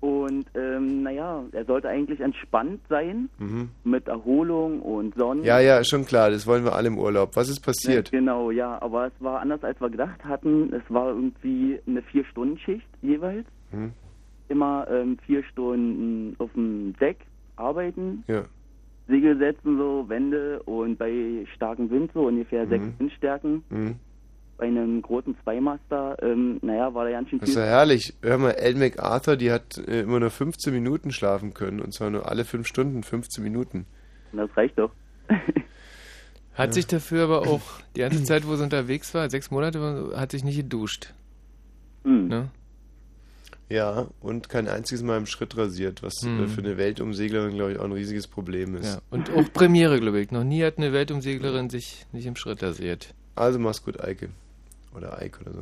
und 0.00 0.44
ähm, 0.54 1.02
naja, 1.02 1.42
er 1.52 1.64
sollte 1.64 1.88
eigentlich 1.88 2.20
entspannt 2.20 2.80
sein 2.88 3.28
Mhm. 3.38 3.70
mit 3.84 4.06
Erholung 4.08 4.82
und 4.82 5.14
Sonnen. 5.16 5.42
Ja, 5.42 5.58
ja, 5.58 5.82
schon 5.84 6.04
klar, 6.04 6.30
das 6.30 6.46
wollen 6.46 6.64
wir 6.64 6.74
alle 6.74 6.88
im 6.88 6.98
Urlaub. 6.98 7.34
Was 7.34 7.48
ist 7.48 7.60
passiert? 7.60 8.12
Ja, 8.12 8.18
genau, 8.18 8.50
ja, 8.50 8.80
aber 8.82 9.06
es 9.06 9.12
war 9.20 9.40
anders 9.40 9.64
als 9.64 9.80
wir 9.80 9.88
gedacht 9.88 10.22
hatten. 10.24 10.72
Es 10.74 10.82
war 10.90 11.08
irgendwie 11.08 11.80
eine 11.86 12.02
Vier-Stunden-Schicht 12.02 12.86
jeweils. 13.02 13.46
Hm? 13.70 13.92
Immer 14.48 14.86
ähm, 14.90 15.16
vier 15.26 15.42
Stunden 15.44 16.36
auf 16.38 16.52
dem 16.52 16.94
Deck 17.00 17.16
arbeiten, 17.56 18.22
Ja. 18.28 18.44
Segel 19.08 19.38
setzen 19.38 19.78
so, 19.78 20.04
Wände 20.08 20.62
und 20.64 20.98
bei 20.98 21.46
starkem 21.54 21.88
Wind 21.90 22.10
so 22.12 22.26
ungefähr 22.26 22.66
sechs 22.68 22.84
Mhm. 22.84 22.94
Windstärken. 22.98 23.64
Bei 24.58 24.66
einem 24.66 25.02
großen 25.02 25.36
Zweimaster, 25.42 26.16
ähm, 26.22 26.58
naja, 26.62 26.94
war 26.94 27.04
da 27.04 27.10
ganz 27.10 27.28
schön 27.28 27.38
Das 27.40 27.48
ist 27.50 27.54
viel. 27.56 27.62
ja 27.64 27.68
herrlich. 27.68 28.14
Hör 28.22 28.38
mal, 28.38 28.52
Elle 28.52 28.78
MacArthur, 28.78 29.36
die 29.36 29.52
hat 29.52 29.76
äh, 29.78 30.00
immer 30.00 30.18
nur 30.20 30.30
15 30.30 30.72
Minuten 30.72 31.12
schlafen 31.12 31.52
können. 31.52 31.80
Und 31.80 31.92
zwar 31.92 32.08
nur 32.10 32.28
alle 32.28 32.44
5 32.46 32.66
Stunden, 32.66 33.02
15 33.02 33.44
Minuten. 33.44 33.84
Das 34.32 34.48
reicht 34.56 34.78
doch. 34.78 34.90
Hat 36.54 36.72
sich 36.72 36.86
dafür 36.86 37.24
aber 37.24 37.42
auch 37.42 37.60
die 37.94 38.00
ganze 38.00 38.24
Zeit, 38.24 38.46
wo 38.46 38.56
sie 38.56 38.62
unterwegs 38.64 39.12
war, 39.12 39.28
sechs 39.28 39.50
Monate, 39.50 40.12
hat 40.16 40.30
sich 40.30 40.42
nicht 40.42 40.56
geduscht. 40.56 41.12
Hm. 42.04 42.28
Ne? 42.28 42.48
Ja, 43.68 44.06
und 44.20 44.48
kein 44.48 44.66
einziges 44.68 45.02
Mal 45.02 45.18
im 45.18 45.26
Schritt 45.26 45.54
rasiert, 45.58 46.02
was 46.02 46.22
äh, 46.22 46.26
Hm. 46.28 46.48
für 46.48 46.62
eine 46.62 46.78
Weltumseglerin, 46.78 47.54
glaube 47.56 47.72
ich, 47.72 47.78
auch 47.78 47.84
ein 47.84 47.92
riesiges 47.92 48.26
Problem 48.26 48.74
ist. 48.76 48.94
Ja. 48.94 49.00
Und 49.10 49.28
auch 49.32 49.52
Premiere, 49.52 50.00
glaube 50.00 50.20
ich. 50.20 50.30
Noch 50.30 50.44
nie 50.44 50.64
hat 50.64 50.78
eine 50.78 50.94
Weltumseglerin 50.94 51.68
sich 51.68 52.06
nicht 52.12 52.24
im 52.26 52.36
Schritt 52.36 52.62
rasiert. 52.62 53.12
Also 53.34 53.58
mach's 53.58 53.84
gut, 53.84 54.00
Eike. 54.00 54.30
Oder 54.96 55.18
Eike 55.18 55.40
oder 55.42 55.52
so. 55.52 55.60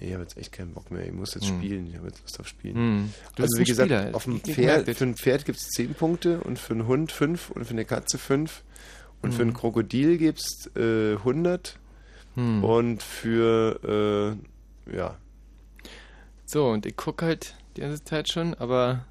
Nee, 0.00 0.06
ich 0.08 0.12
habe 0.12 0.22
jetzt 0.22 0.36
echt 0.36 0.52
keinen 0.52 0.72
Bock 0.72 0.90
mehr. 0.90 1.04
Ich 1.06 1.12
muss 1.12 1.34
jetzt 1.34 1.48
Hm. 1.48 1.58
spielen. 1.58 1.86
Ich 1.88 1.96
habe 1.96 2.06
jetzt 2.08 2.20
Lust 2.22 2.40
auf 2.40 2.48
Spielen. 2.48 2.74
Hm. 2.76 3.10
Also 3.38 3.58
wie 3.60 3.64
gesagt, 3.64 3.90
Spieler. 3.90 4.14
auf 4.14 4.24
dem 4.24 4.40
Pferd, 4.40 4.88
für 4.96 5.04
ein 5.04 5.16
Pferd 5.16 5.44
gibt 5.44 5.58
es 5.58 5.68
10 5.70 5.94
Punkte 5.94 6.40
und 6.40 6.58
für 6.58 6.72
einen 6.74 6.86
Hund 6.86 7.12
5 7.12 7.50
und 7.50 7.64
für 7.64 7.72
eine 7.72 7.84
Katze 7.84 8.18
5. 8.18 8.62
Und 9.22 9.32
für 9.32 9.42
Hm. 9.42 9.48
ein 9.50 9.54
Krokodil 9.54 10.18
gibt 10.18 10.40
es 10.40 10.70
äh, 10.76 11.14
100 11.16 11.78
Hm. 12.34 12.62
und 12.64 13.02
für, 13.02 14.36
äh, 14.90 14.96
ja, 14.96 15.16
So, 16.44 16.68
und 16.68 16.84
ich 16.86 16.96
gucke 16.96 17.24
halt 17.24 17.54
die 17.76 17.80
ganze 17.80 18.04
Zeit 18.04 18.28
schon, 18.30 18.54
aber. 18.54 19.06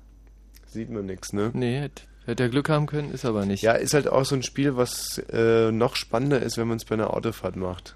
Sieht 0.68 0.90
man 0.90 1.06
nichts, 1.06 1.34
ne? 1.34 1.50
Nee, 1.54 1.80
hätte 1.80 2.04
hätte 2.26 2.44
er 2.44 2.50
Glück 2.50 2.70
haben 2.70 2.86
können, 2.86 3.12
ist 3.12 3.26
aber 3.26 3.46
nicht. 3.46 3.64
ja, 3.64 3.74
ist 3.74 3.94
halt 3.94 4.08
auch 4.08 4.24
so 4.26 4.36
ein 4.36 4.44
Spiel, 4.44 4.76
was 4.78 5.18
äh, 5.32 5.72
noch 5.72 5.96
spannender 5.96 6.42
ist, 6.42 6.58
wenn 6.58 6.68
man 6.68 6.78
es 6.78 6.86
bei 6.86 6.94
einer 6.94 7.14
Autofahrt 7.14 7.56
macht. 7.56 7.96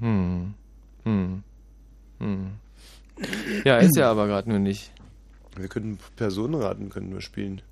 Hm. 0.00 0.54
Hm. 1.04 1.42
Hm. 2.18 2.52
Ja, 3.64 3.78
ist 3.78 3.96
ja 3.96 4.10
aber 4.10 4.26
gerade 4.26 4.48
nur 4.48 4.58
nicht. 4.58 4.92
Wir 5.56 5.68
könnten 5.68 5.98
Personenraten 6.16 6.90
könnten 6.90 7.12
wir 7.12 7.20
spielen. 7.20 7.62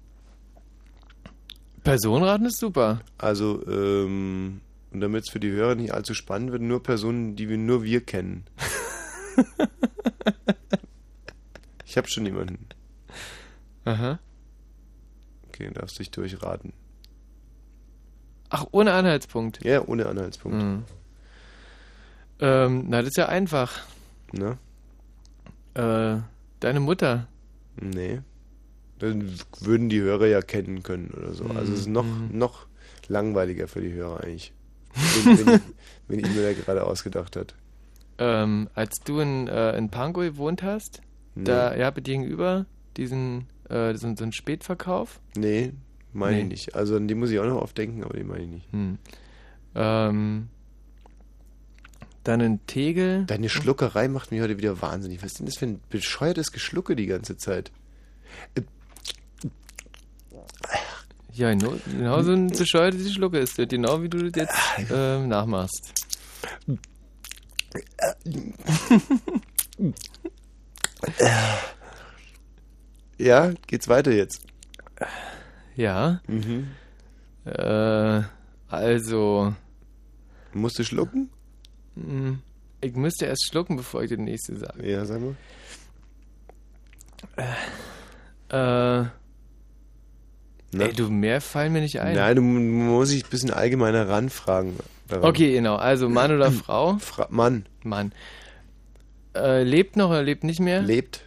Personenraten 1.82 2.46
ist 2.46 2.58
super. 2.58 3.00
Also, 3.18 3.66
ähm, 3.66 4.60
und 4.92 5.00
damit 5.00 5.24
es 5.24 5.32
für 5.32 5.40
die 5.40 5.50
Hörer 5.50 5.74
nicht 5.74 5.92
allzu 5.92 6.14
spannend 6.14 6.52
wird, 6.52 6.62
nur 6.62 6.82
Personen, 6.82 7.34
die 7.34 7.48
wir 7.48 7.58
nur 7.58 7.82
wir 7.82 8.02
kennen. 8.02 8.44
ich 11.84 11.96
habe 11.96 12.08
schon 12.08 12.26
jemanden. 12.26 12.66
Aha. 13.84 14.20
Okay, 15.48 15.70
darfst 15.72 15.98
dich 15.98 16.10
durchraten. 16.10 16.72
Ach, 18.50 18.66
ohne 18.70 18.92
Anhaltspunkt. 18.92 19.64
Ja, 19.64 19.84
ohne 19.84 20.06
Anhaltspunkt. 20.06 20.62
Hm. 20.62 20.84
Ähm, 22.40 22.86
na, 22.88 22.98
das 23.00 23.08
ist 23.10 23.16
ja 23.16 23.26
einfach. 23.28 23.80
Ne? 24.32 24.58
Äh, 25.74 26.20
deine 26.60 26.80
Mutter. 26.80 27.26
Nee. 27.80 28.20
Dann 28.98 29.32
würden 29.60 29.88
die 29.88 30.00
Hörer 30.00 30.26
ja 30.26 30.42
kennen 30.42 30.82
können 30.82 31.10
oder 31.16 31.32
so. 31.32 31.44
Also 31.46 31.72
es 31.72 31.80
ist 31.80 31.86
noch, 31.88 32.04
Mhm. 32.04 32.30
noch 32.38 32.66
langweiliger 33.08 33.66
für 33.68 33.80
die 33.80 33.92
Hörer 33.92 34.22
eigentlich. 34.22 34.52
Wenn, 35.24 35.38
wenn, 35.46 35.54
ich, 35.56 35.60
wenn 36.08 36.18
ich 36.20 36.34
mir 36.34 36.42
da 36.42 36.52
gerade 36.52 36.84
ausgedacht 36.84 37.36
hat. 37.36 37.54
Ähm, 38.18 38.68
als 38.74 39.00
du 39.00 39.20
in, 39.20 39.48
äh, 39.48 39.76
in 39.76 39.88
Pankow 39.90 40.22
gewohnt 40.22 40.62
hast, 40.62 41.00
Nee. 41.34 41.44
da, 41.44 41.74
habt 41.78 42.04
gegenüber 42.04 42.66
diesen, 42.96 43.46
äh, 43.70 43.94
so, 43.94 44.14
so 44.14 44.22
einen 44.22 44.32
Spätverkauf. 44.32 45.18
Nee, 45.36 45.72
meine 46.12 46.36
ich 46.38 46.42
Nee. 46.44 46.48
nicht. 46.50 46.74
Also 46.74 46.96
an 46.96 47.08
die 47.08 47.14
muss 47.14 47.30
ich 47.30 47.38
auch 47.40 47.46
noch 47.46 47.62
oft 47.62 47.76
denken, 47.78 48.04
aber 48.04 48.14
die 48.16 48.24
meine 48.24 48.42
ich 48.44 48.50
nicht. 48.50 48.72
Hm. 48.72 48.98
Ähm, 49.74 50.48
dann 52.24 52.40
in 52.40 52.64
Tegel. 52.66 53.24
Deine 53.26 53.48
Schluckerei 53.48 54.08
macht 54.08 54.30
mich 54.30 54.40
heute 54.40 54.58
wieder 54.58 54.80
wahnsinnig. 54.80 55.22
Was 55.22 55.32
ist 55.32 55.38
denn 55.40 55.46
das 55.46 55.56
für 55.56 55.66
ein 55.66 55.80
bescheuertes 55.90 56.52
Geschlucke 56.52 56.96
die 56.96 57.06
ganze 57.06 57.36
Zeit? 57.36 57.70
Äh, 58.54 58.62
Ja, 61.34 61.50
genau, 61.54 61.74
genau 61.86 62.22
so 62.22 62.32
ein 62.32 62.48
bescheuertes 62.48 63.12
Schlucke 63.14 63.38
ist 63.38 63.58
das, 63.58 63.68
genau 63.68 64.02
wie 64.02 64.08
du 64.08 64.30
das 64.30 64.48
jetzt 64.76 64.90
ähm, 64.90 65.28
nachmachst. 65.28 65.92
Ja, 73.18 73.52
geht's 73.66 73.88
weiter 73.88 74.12
jetzt? 74.12 74.44
Ja. 75.76 76.20
Mhm. 76.26 76.68
Äh, 77.44 78.22
also. 78.68 79.54
Musst 80.52 80.78
du 80.78 80.84
schlucken? 80.84 81.30
Hm, 81.96 82.40
Ich 82.80 82.94
müsste 82.94 83.26
erst 83.26 83.46
schlucken, 83.46 83.76
bevor 83.76 84.02
ich 84.02 84.10
das 84.10 84.18
nächste 84.18 84.56
sage. 84.56 84.88
Ja, 84.90 85.04
sag 85.04 85.20
mal. 85.20 85.34
Äh. 88.48 89.04
Na? 90.74 90.86
Ey, 90.86 90.92
du, 90.94 91.10
mehr 91.10 91.40
fallen 91.40 91.72
mir 91.72 91.80
nicht 91.82 92.00
ein. 92.00 92.14
Nein, 92.14 92.36
du 92.36 92.42
mu- 92.42 92.98
musst 92.98 93.12
dich 93.12 93.24
ein 93.24 93.30
bisschen 93.30 93.50
allgemeiner 93.50 94.08
ranfragen. 94.08 94.74
daran. 95.08 95.24
Okay, 95.28 95.52
genau. 95.52 95.76
Also 95.76 96.08
Mann 96.08 96.32
oder 96.34 96.50
Frau? 96.52 96.96
Fra 96.98 97.26
Mann. 97.30 97.66
Mann. 97.82 98.12
Äh, 99.34 99.62
lebt 99.64 99.96
noch 99.96 100.08
oder 100.10 100.22
lebt 100.22 100.44
nicht 100.44 100.60
mehr? 100.60 100.80
Lebt. 100.82 101.24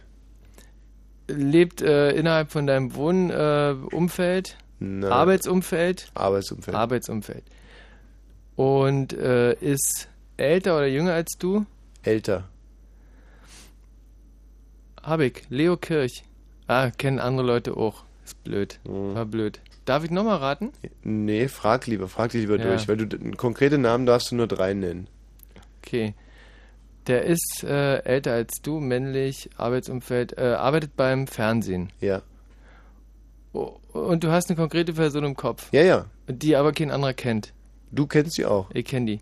Lebt 1.28 1.80
äh, 1.82 2.10
innerhalb 2.12 2.50
von 2.52 2.66
deinem 2.66 2.94
Wohnumfeld? 2.94 4.56
Äh. 4.80 5.04
Arbeitsumfeld? 5.06 6.10
Arbeitsumfeld. 6.14 6.76
Arbeitsumfeld. 6.76 7.44
Und 8.56 9.12
äh, 9.12 9.54
ist 9.54 10.08
älter 10.36 10.76
oder 10.76 10.86
jünger 10.86 11.14
als 11.14 11.32
du? 11.38 11.66
Älter. 12.02 12.48
Hab 15.02 15.20
ich. 15.20 15.42
Leo 15.50 15.76
Kirch. 15.76 16.24
Ah, 16.66 16.90
kennen 16.90 17.18
andere 17.20 17.46
Leute 17.46 17.76
auch. 17.76 18.04
Ist 18.24 18.42
blöd. 18.42 18.80
War 18.84 19.24
blöd. 19.24 19.60
Darf 19.84 20.02
ich 20.02 20.10
nochmal 20.10 20.38
raten? 20.38 20.72
Nee, 21.04 21.46
frag 21.46 21.86
lieber, 21.86 22.08
frag 22.08 22.32
dich 22.32 22.40
lieber 22.40 22.58
Ja. 22.58 22.64
durch, 22.64 22.88
weil 22.88 22.96
du 22.96 23.16
einen 23.16 23.36
konkreten 23.36 23.82
Namen 23.82 24.04
darfst 24.04 24.32
du 24.32 24.34
nur 24.36 24.48
drei 24.48 24.74
nennen. 24.74 25.06
Okay. 25.84 26.14
Der 27.06 27.22
ist 27.22 27.62
äh, 27.62 27.98
älter 27.98 28.32
als 28.32 28.54
du, 28.62 28.80
männlich, 28.80 29.48
Arbeitsumfeld, 29.56 30.36
äh, 30.38 30.54
arbeitet 30.58 30.96
beim 30.96 31.28
Fernsehen. 31.28 31.90
Ja. 32.00 32.22
Oh, 33.52 33.76
Und 33.92 34.24
du 34.24 34.32
hast 34.32 34.50
eine 34.50 34.56
konkrete 34.56 34.92
Person 34.92 35.22
im 35.22 35.36
Kopf. 35.36 35.68
Ja, 35.72 35.82
ja. 35.82 36.06
Die 36.26 36.56
aber 36.56 36.72
kein 36.72 36.90
anderer 36.90 37.14
kennt. 37.14 37.52
Du 37.92 38.08
kennst 38.08 38.32
sie 38.34 38.44
auch. 38.44 38.68
Ich 38.74 38.86
kenne 38.86 39.06
die. 39.06 39.20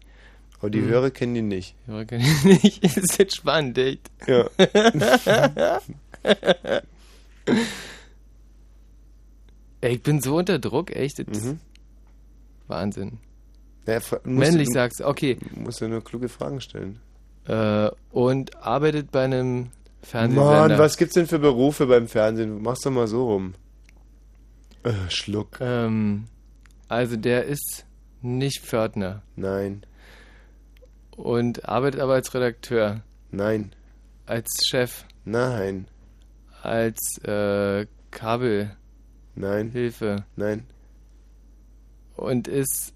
Aber 0.65 0.71
die 0.71 0.81
Hm. 0.81 0.89
Hörer 0.89 1.11
kennen 1.11 1.35
die 1.35 1.43
nicht. 1.43 1.75
Die 1.87 1.91
Hörer 1.91 2.05
kennen 2.07 2.25
die 2.43 2.49
nicht. 2.49 2.83
Das 2.85 2.97
ist 2.97 3.19
jetzt 3.19 3.37
spannend, 3.37 3.77
echt. 3.77 4.11
Ja. 4.27 4.49
Ey, 9.83 9.95
ich 9.97 10.03
bin 10.03 10.21
so 10.23 10.37
unter 10.39 10.59
Druck, 10.59 10.95
echt. 10.97 11.19
Mhm. 11.19 11.59
Wahnsinn. 12.67 13.19
Ja, 13.87 13.99
Männlich 14.25 14.69
du- 14.69 14.73
sagst 14.73 15.01
du, 15.01 15.07
okay. 15.07 15.37
Du 15.55 15.61
musst 15.61 15.81
ja 15.83 15.89
nur 15.89 16.03
kluge 16.03 16.31
Fragen 16.31 16.63
stellen. 16.63 16.99
Äh, 17.47 17.91
und 18.11 18.57
arbeitet 18.57 19.11
bei 19.13 19.25
einem 19.25 19.69
Fernsehsender. 20.03 20.69
Mann, 20.69 20.79
was 20.79 20.97
gibt's 20.97 21.13
denn 21.13 21.27
für 21.27 21.39
Berufe 21.39 21.87
beim 21.87 22.09
Fernsehen? 22.09 22.63
Mach's 22.63 22.81
doch 22.81 22.91
mal 22.91 23.07
so 23.07 23.27
rum. 23.27 23.53
Äh, 24.83 24.93
Schluck. 25.11 25.59
Ähm, 25.61 26.25
also 26.89 27.17
der 27.17 27.45
ist 27.45 27.85
nicht 28.23 28.61
Pförtner. 28.63 29.21
Nein. 29.37 29.85
Und 31.17 31.69
arbeitet 31.69 32.01
aber 32.01 32.15
als 32.15 32.35
Redakteur. 32.35 33.03
Nein. 33.31 33.73
Als 34.27 34.49
Chef. 34.67 35.05
Nein. 35.25 35.87
Als 36.63 37.19
äh, 37.25 37.87
Kabel. 38.11 38.77
Nein. 39.35 39.71
Hilfe. 39.71 40.25
Nein. 40.37 40.65
Und 42.17 42.49
ist 42.49 42.95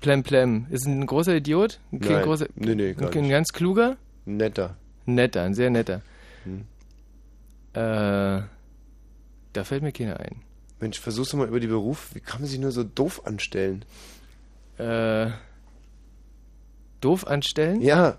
Plemplem. 0.00 0.66
Ist 0.70 0.86
ein 0.86 1.06
großer 1.06 1.36
Idiot? 1.36 1.80
Ein 1.92 2.00
kein 2.00 2.12
Nein. 2.12 2.24
großer. 2.24 2.46
Nee, 2.54 2.74
nee, 2.74 2.94
gar 2.94 3.10
ein, 3.10 3.24
ein 3.24 3.28
ganz 3.30 3.52
kluger? 3.52 3.96
Netter. 4.24 4.76
Netter, 5.06 5.42
ein 5.42 5.54
sehr 5.54 5.70
netter. 5.70 6.02
Hm. 6.44 6.62
Äh, 7.74 8.42
da 9.52 9.64
fällt 9.64 9.82
mir 9.82 9.92
keiner 9.92 10.20
ein. 10.20 10.42
Mensch, 10.80 10.98
versuch's 10.98 11.30
doch 11.30 11.38
mal 11.38 11.48
über 11.48 11.60
die 11.60 11.68
Berufe. 11.68 12.14
Wie 12.14 12.20
kann 12.20 12.40
man 12.40 12.50
sich 12.50 12.58
nur 12.58 12.72
so 12.72 12.82
doof 12.82 13.24
anstellen? 13.24 13.84
Äh, 14.78 15.30
doof 17.02 17.26
anstellen? 17.26 17.82
Ja. 17.82 18.16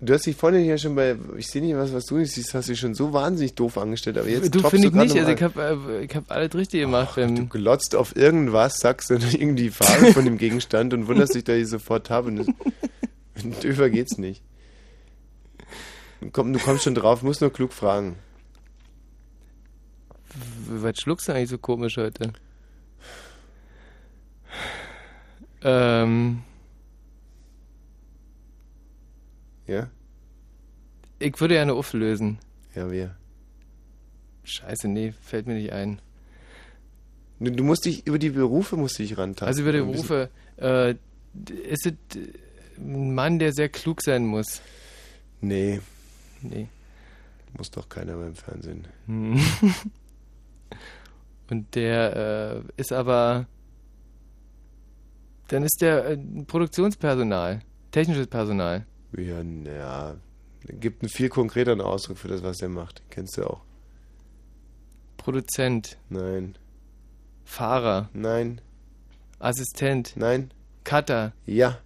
Du 0.00 0.12
hast 0.12 0.26
dich 0.26 0.36
vorhin 0.36 0.64
ja 0.66 0.76
schon 0.76 0.94
bei, 0.96 1.16
ich 1.38 1.46
sehe 1.46 1.62
nicht 1.62 1.76
was, 1.76 1.94
was 1.94 2.04
du 2.04 2.16
nicht 2.18 2.32
siehst, 2.32 2.52
hast 2.52 2.68
dich 2.68 2.78
schon 2.78 2.94
so 2.94 3.12
wahnsinnig 3.14 3.54
doof 3.54 3.78
angestellt, 3.78 4.18
aber 4.18 4.28
jetzt 4.28 4.54
du 4.54 4.58
finde 4.68 4.88
ich 4.88 4.92
nicht. 4.92 5.16
Also 5.16 5.30
ich 5.32 5.42
habe 5.42 5.78
äh, 5.98 6.04
ich 6.04 6.14
hab 6.14 6.30
alles 6.30 6.54
richtig 6.54 6.80
gemacht. 6.82 7.14
beim- 7.16 7.34
Du 7.36 7.46
glotzt 7.46 7.94
auf 7.94 8.14
irgendwas, 8.14 8.76
sagst 8.78 9.10
dann 9.10 9.22
irgendwie 9.32 9.62
die 9.64 9.70
Farbe 9.70 10.12
von 10.12 10.24
dem 10.26 10.36
Gegenstand 10.36 10.92
und 10.92 11.06
wunderst 11.06 11.34
dich, 11.34 11.44
dass 11.44 11.56
ich 11.56 11.68
sofort 11.68 12.10
habe. 12.10 12.28
Und 12.28 12.54
Döfer 13.62 13.88
geht's 13.88 14.18
nicht. 14.18 14.42
Komm, 16.32 16.52
du 16.52 16.58
kommst 16.58 16.84
schon 16.84 16.94
drauf, 16.94 17.22
musst 17.22 17.40
nur 17.40 17.52
klug 17.52 17.72
fragen. 17.72 18.16
Was 20.68 20.98
schluckst 20.98 21.28
du 21.28 21.32
eigentlich 21.32 21.50
so 21.50 21.58
komisch 21.58 21.96
heute? 21.96 22.32
Ähm, 25.66 26.42
Ja? 29.66 29.90
ich 31.24 31.40
würde 31.40 31.56
ja 31.56 31.62
eine 31.62 31.74
auflösen. 31.74 32.38
Ja, 32.74 32.90
wir. 32.90 33.16
Scheiße, 34.44 34.88
nee, 34.88 35.12
fällt 35.12 35.46
mir 35.46 35.54
nicht 35.54 35.72
ein. 35.72 36.00
Du, 37.40 37.50
du 37.50 37.64
musst 37.64 37.84
dich, 37.84 38.06
über 38.06 38.18
die 38.18 38.30
Berufe 38.30 38.76
musst 38.76 38.98
du 38.98 39.02
dich 39.02 39.16
rantasten. 39.16 39.48
Also 39.48 39.62
über 39.62 39.72
die 39.72 39.80
Berufe, 39.80 40.30
äh, 40.56 40.92
ist 41.70 41.86
es 41.86 41.92
äh, 42.16 42.28
ein 42.78 43.14
Mann, 43.14 43.38
der 43.38 43.52
sehr 43.52 43.68
klug 43.68 44.02
sein 44.02 44.26
muss? 44.26 44.60
Nee. 45.40 45.80
Nee. 46.42 46.68
Muss 47.56 47.70
doch 47.70 47.88
keiner 47.88 48.16
beim 48.16 48.34
Fernsehen. 48.34 48.86
Hm. 49.06 49.40
Und 51.50 51.74
der 51.74 52.64
äh, 52.76 52.80
ist 52.80 52.92
aber. 52.92 53.46
Dann 55.48 55.62
ist 55.62 55.80
der 55.80 56.06
äh, 56.06 56.16
Produktionspersonal, 56.46 57.60
technisches 57.90 58.26
Personal. 58.26 58.86
Ja, 59.16 59.42
ja. 59.42 60.16
Gibt 60.66 61.02
einen 61.02 61.10
viel 61.10 61.28
konkreteren 61.28 61.80
Ausdruck 61.80 62.18
für 62.18 62.28
das, 62.28 62.42
was 62.42 62.60
er 62.62 62.68
macht. 62.70 63.02
Kennst 63.10 63.36
du 63.36 63.44
auch. 63.44 63.60
Produzent, 65.18 65.98
Nein. 66.08 66.56
Fahrer, 67.44 68.08
Nein. 68.12 68.60
Assistent, 69.38 70.14
Nein. 70.16 70.50
Cutter, 70.84 71.32
Ja. 71.46 71.78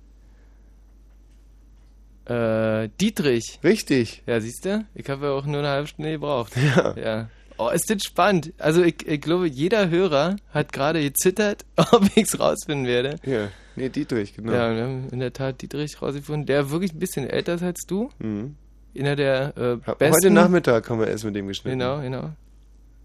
äh, 2.27 2.89
Dietrich. 3.01 3.59
Richtig. 3.65 4.23
Ja, 4.27 4.41
siehst 4.41 4.65
du? 4.65 4.87
Ich 4.95 5.09
habe 5.09 5.27
ja 5.27 5.33
auch 5.33 5.47
nur 5.47 5.59
eine 5.61 5.69
halbe 5.69 5.89
Stunde 5.89 6.13
gebraucht. 6.13 6.53
Ja. 6.57 6.97
Ja. 6.97 7.31
Oh, 7.59 7.69
ist 7.71 7.91
das 7.91 8.03
spannend. 8.05 8.53
Also 8.59 8.83
ich, 8.83 9.07
ich 9.07 9.21
glaube, 9.21 9.49
jeder 9.49 9.91
Hörer 9.91 10.37
hat 10.53 10.73
gerade 10.73 11.03
gezittert, 11.03 11.65
ob 11.77 12.05
ich 12.15 12.25
es 12.33 12.39
rausfinden 12.39 12.87
werde. 12.87 13.17
Ja. 13.25 13.49
Nee, 13.77 13.89
Dietrich, 13.89 14.35
genau. 14.35 14.53
Ja, 14.53 14.75
wir 14.75 14.83
haben 14.85 15.09
in 15.11 15.21
der 15.21 15.33
Tat 15.33 15.61
Dietrich 15.63 16.01
rausgefunden, 16.01 16.47
der 16.47 16.71
wirklich 16.71 16.93
ein 16.93 16.99
bisschen 16.99 17.29
älter 17.29 17.55
ist 17.55 17.63
als 17.63 17.81
du. 17.87 18.11
Mhm. 18.19 18.57
Einer 18.97 19.15
der 19.17 19.57
äh, 19.57 19.77
besten. 19.95 20.15
Heute 20.15 20.31
Nachmittag 20.31 20.89
haben 20.91 20.99
wir 21.01 21.07
erst 21.09 21.25
mit 21.25 21.37
dem 21.37 21.47
geschnitten. 21.47 21.79
Genau, 21.79 22.01
genau. 22.01 22.31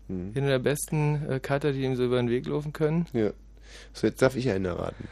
Mhm. 0.07 0.31
Einer 0.35 0.47
der 0.47 0.59
besten 0.59 1.29
äh, 1.29 1.39
Cutter, 1.39 1.73
die 1.73 1.83
ihm 1.83 1.95
so 1.95 2.05
über 2.05 2.17
den 2.17 2.29
Weg 2.29 2.47
laufen 2.47 2.73
können. 2.73 3.05
Ja. 3.13 3.31
So, 3.93 4.07
jetzt 4.07 4.21
darf 4.21 4.35
ich 4.35 4.49
einen 4.49 4.65
erraten. 4.65 5.07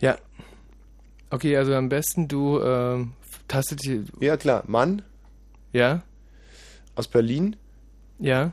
Ja. 0.00 0.16
Okay, 1.30 1.56
also 1.56 1.74
am 1.74 1.88
besten 1.88 2.26
du 2.28 2.60
ähm, 2.60 3.12
tastet 3.48 3.84
die. 3.84 4.04
Ja, 4.20 4.36
klar. 4.36 4.64
Mann 4.66 5.02
Ja, 5.72 6.02
aus 6.96 7.06
Berlin. 7.08 7.56
ja. 8.18 8.52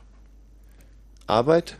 Arbeit 1.28 1.78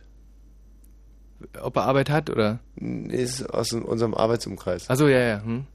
Ob 1.61 1.77
er 1.77 1.83
Arbeit 1.85 2.11
hat 2.11 2.31
oder? 2.31 2.61
ist 2.77 3.43
aus 3.53 3.73
unserem 3.73 4.15
Arbeitsumkreis. 4.15 4.89
Achso, 4.91 5.09
ja, 5.09 5.19
ja. 5.21 5.43
Hm. 5.43 5.67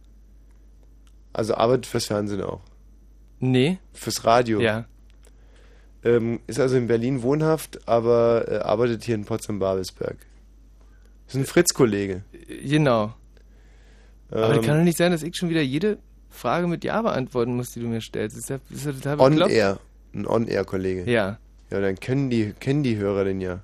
Also 1.34 1.56
arbeitet 1.56 1.86
fürs 1.88 2.06
Fernsehen 2.06 2.42
auch. 2.42 2.62
Nee. 3.40 3.80
Fürs 3.94 4.24
Radio. 4.26 4.62
Ja. 4.62 4.86
Ähm, 6.04 6.40
ist 6.48 6.60
also 6.60 6.76
in 6.78 6.88
Berlin 6.88 7.24
wohnhaft, 7.24 7.88
aber 7.88 8.46
äh, 8.48 8.58
arbeitet 8.58 9.04
hier 9.04 9.16
in 9.16 9.26
Potsdam-Babelsberg. 9.26 10.18
Ist 11.28 11.36
ein 11.36 11.46
Fritz-Kollege. 11.46 12.24
Genau. 12.48 13.14
Aber 14.30 14.50
Ähm, 14.50 14.56
das 14.58 14.66
kann 14.66 14.78
doch 14.78 14.84
nicht 14.84 14.98
sein, 14.98 15.12
dass 15.12 15.24
ich 15.24 15.36
schon 15.36 15.50
wieder 15.50 15.62
jede 15.62 15.98
Frage 16.30 16.68
mit 16.68 16.84
Ja 16.84 17.02
beantworten 17.02 17.56
muss, 17.56 17.72
die 17.72 17.80
du 17.80 17.88
mir 17.88 18.02
stellst. 18.02 18.36
Das 18.36 18.44
ist 18.44 18.50
ja, 18.50 18.60
das 18.70 18.80
ist 18.80 18.86
ja 18.86 18.92
total. 18.92 19.20
On-Air. 19.20 19.80
Ein 20.14 20.28
On-Air-Kollege. 20.28 21.10
Ja. 21.10 21.40
Ja, 21.74 21.82
dann 21.82 21.96
kennen 21.96 22.30
die, 22.30 22.54
kennen 22.60 22.84
die 22.84 22.98
Hörer 22.98 23.24
den 23.24 23.42
ja. 23.42 23.64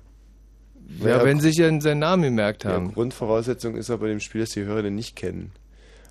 Ja, 0.98 1.24
wenn 1.24 1.38
sie 1.38 1.50
sich 1.50 1.58
ja 1.58 1.80
seinen 1.80 2.00
Namen 2.00 2.24
gemerkt 2.24 2.64
Ja, 2.64 2.70
haben. 2.72 2.92
Grundvoraussetzung 2.92 3.76
ist 3.76 3.88
aber 3.88 4.00
bei 4.02 4.08
dem 4.08 4.18
Spiel, 4.18 4.40
dass 4.40 4.50
die 4.50 4.64
Hörer 4.64 4.82
den 4.82 4.96
nicht 4.96 5.14
kennen. 5.14 5.52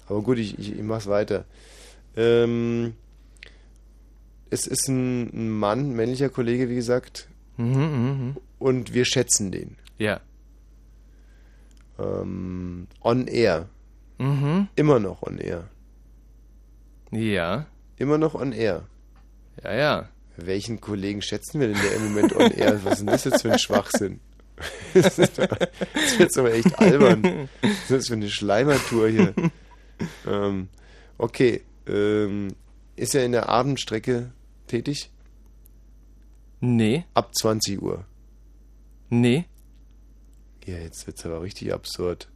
Aber 0.07 0.21
gut, 0.21 0.37
ich, 0.37 0.57
ich, 0.57 0.77
ich 0.77 0.81
mach's 0.81 1.07
weiter. 1.07 1.43
Ähm, 2.15 2.93
es 4.49 4.65
ist 4.65 4.87
ein, 4.87 5.23
ein 5.33 5.49
Mann, 5.49 5.91
männlicher 5.91 6.29
Kollege, 6.29 6.69
wie 6.69 6.75
gesagt. 6.75 7.27
Mhm, 7.57 7.73
mhm, 7.73 8.37
Und 8.59 8.93
wir 8.93 9.03
schätzen 9.03 9.51
den. 9.51 9.75
Ja. 9.97 10.21
Ähm, 11.99 12.87
on 13.03 13.27
air. 13.27 13.67
Mhm. 14.19 14.69
Immer 14.77 14.99
noch 14.99 15.21
on 15.23 15.37
air. 15.37 15.67
Ja. 17.11 17.65
Immer 17.97 18.17
noch 18.17 18.35
on 18.35 18.53
air. 18.53 18.83
Ja, 19.61 19.73
ja. 19.73 20.09
Welchen 20.45 20.81
Kollegen 20.81 21.21
schätzen 21.21 21.59
wir 21.59 21.67
denn 21.67 21.81
der 21.81 21.95
im 21.95 22.09
Moment 22.09 22.35
on 22.35 22.51
air? 22.51 22.83
Was 22.83 22.93
ist 22.93 22.99
denn 22.99 23.07
das 23.07 23.23
jetzt 23.25 23.41
für 23.41 23.51
ein 23.51 23.59
Schwachsinn? 23.59 24.19
Das 24.93 25.17
ist, 25.17 25.37
das 25.37 25.47
jetzt 26.17 26.37
aber 26.37 26.53
echt 26.53 26.77
albern. 26.79 27.47
Was 27.61 27.71
ist 27.71 27.91
das 27.91 28.07
für 28.07 28.15
eine 28.15 28.29
Schleimertour 28.29 29.07
hier? 29.07 29.33
ähm, 30.27 30.67
okay. 31.17 31.61
Ähm, 31.87 32.49
ist 32.97 33.15
er 33.15 33.23
in 33.23 33.31
der 33.31 33.47
Abendstrecke 33.47 34.33
tätig? 34.67 35.11
Nee. 36.59 37.05
Ab 37.13 37.33
20 37.35 37.81
Uhr. 37.81 38.05
Nee. 39.09 39.45
Ja, 40.65 40.77
jetzt 40.77 41.07
wird's 41.07 41.25
aber 41.25 41.41
richtig 41.41 41.73
absurd. 41.73 42.29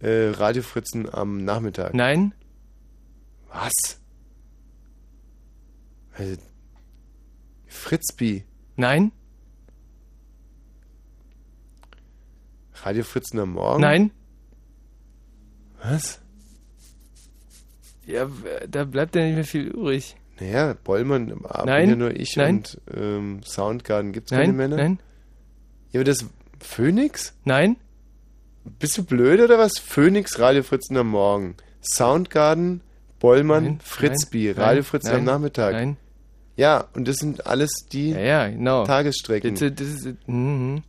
Äh, 0.00 0.30
Radiofritzen 0.30 1.12
am 1.12 1.44
Nachmittag. 1.44 1.94
Nein? 1.94 2.34
Was? 3.48 4.00
Also, 6.12 6.36
Fritzbi. 7.74 8.44
Nein? 8.76 9.12
Radiofritzen 12.82 13.38
am 13.40 13.52
Morgen? 13.52 13.80
Nein? 13.82 14.10
Was? 15.82 16.20
Ja, 18.06 18.28
da 18.68 18.84
bleibt 18.84 19.14
ja 19.16 19.22
nicht 19.24 19.34
mehr 19.34 19.44
viel 19.44 19.66
übrig. 19.68 20.16
Naja, 20.40 20.74
Bollmann 20.82 21.28
im 21.28 21.46
Abend 21.46 21.66
Nein, 21.66 21.90
ja 21.90 21.96
nur 21.96 22.10
ich 22.14 22.36
nein. 22.36 22.56
und 22.56 22.80
ähm, 22.92 23.42
Soundgarden. 23.44 24.12
Gibt's 24.12 24.32
Nein, 24.32 24.40
keine 24.40 24.52
Männer? 24.54 24.76
nein. 24.76 24.98
Ja, 25.92 26.00
aber 26.00 26.04
das 26.04 26.26
Phoenix? 26.60 27.34
Nein. 27.44 27.76
Bist 28.78 28.98
du 28.98 29.04
blöd 29.04 29.40
oder 29.40 29.58
was? 29.58 29.78
Phoenix, 29.78 30.38
Radiofritzen 30.38 30.96
am 30.96 31.08
Morgen. 31.08 31.56
Soundgarden, 31.82 32.80
Bollmann, 33.20 33.64
Nein, 33.64 33.80
Fritzbi, 33.80 34.46
nein, 34.46 34.56
Radiofritzen 34.56 35.10
nein, 35.10 35.20
am 35.20 35.24
Nachmittag. 35.26 35.72
Nein. 35.74 35.96
Ja, 36.56 36.86
und 36.94 37.08
das 37.08 37.16
sind 37.16 37.46
alles 37.46 37.70
die 37.90 38.10
Ja, 38.10 38.20
ja, 38.20 38.48
genau. 38.48 38.84
Tagesstrecken. 38.84 39.54
Das, 39.56 39.74
das 39.74 39.88
ist, 39.88 40.28
mhm. 40.28 40.82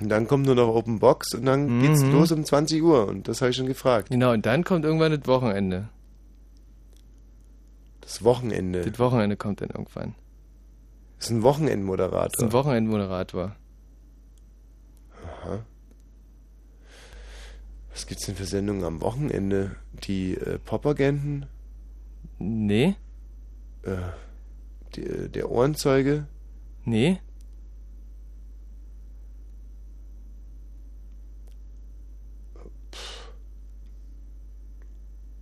Und 0.00 0.08
dann 0.08 0.28
kommt 0.28 0.46
nur 0.46 0.54
noch 0.54 0.68
Open 0.68 0.98
Box 1.00 1.34
und 1.34 1.44
dann 1.44 1.80
geht's 1.80 2.02
Mhm. 2.02 2.12
los 2.12 2.30
um 2.32 2.44
20 2.44 2.82
Uhr. 2.82 3.06
Und 3.08 3.26
das 3.28 3.40
habe 3.40 3.50
ich 3.50 3.56
schon 3.56 3.66
gefragt. 3.66 4.10
Genau, 4.10 4.32
und 4.32 4.46
dann 4.46 4.62
kommt 4.64 4.84
irgendwann 4.84 5.12
das 5.12 5.26
Wochenende. 5.26 5.88
Das 8.00 8.22
Wochenende. 8.24 8.82
Das 8.88 8.98
Wochenende 8.98 9.36
kommt 9.36 9.60
dann 9.60 9.70
irgendwann. 9.70 10.14
Das 11.18 11.26
ist 11.26 11.32
ein 11.32 11.42
Wochenendmoderator. 11.42 12.28
Das 12.28 12.38
ist 12.38 12.42
ein 12.44 12.52
Wochenendmoderator. 12.52 13.56
Aha. 15.42 15.58
Was 17.90 18.06
gibt's 18.06 18.24
denn 18.26 18.36
für 18.36 18.44
Sendungen 18.44 18.84
am 18.84 19.00
Wochenende? 19.02 19.72
Die 20.04 20.34
äh, 20.34 20.58
Popagenten? 20.58 21.46
Nee. 22.38 22.94
Äh, 23.82 23.96
die, 24.98 25.06
äh, 25.06 25.28
der 25.28 25.50
Ohrenzeuge? 25.50 26.26
Nee. 26.84 27.20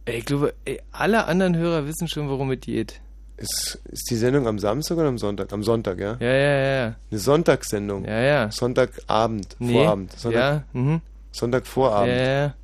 Ey, 0.05 0.19
Ich 0.19 0.24
glaube, 0.24 0.55
ey, 0.65 0.81
alle 0.93 1.27
anderen 1.27 1.57
Hörer 1.57 1.87
wissen 1.87 2.09
schon, 2.09 2.28
worum 2.28 2.51
es 2.53 2.61
geht. 2.61 3.01
Ist, 3.39 3.81
ist 3.91 4.09
die 4.11 4.15
Sendung 4.16 4.47
am 4.47 4.59
Samstag 4.59 4.97
oder 4.97 5.09
am 5.09 5.19
Sonntag? 5.19 5.53
Am 5.53 5.62
Sonntag, 5.62 5.99
ja? 5.99 6.16
Ja, 6.20 6.27
ja, 6.33 6.57
ja, 6.57 6.74
ja. 6.87 6.97
Eine 7.11 7.20
Sonntagssendung. 7.20 8.05
Ja, 8.07 8.20
ja. 8.20 8.51
Sonntagabend, 8.51 9.57
Nee. 9.59 9.73
Vorabend. 9.74 10.12
Sonntag, 10.12 10.65
Ja, 10.73 10.81
mhm. 10.81 11.01
Sonntagvorabend. 11.33 12.09
Ja, 12.16 12.23
ja. 12.47 12.55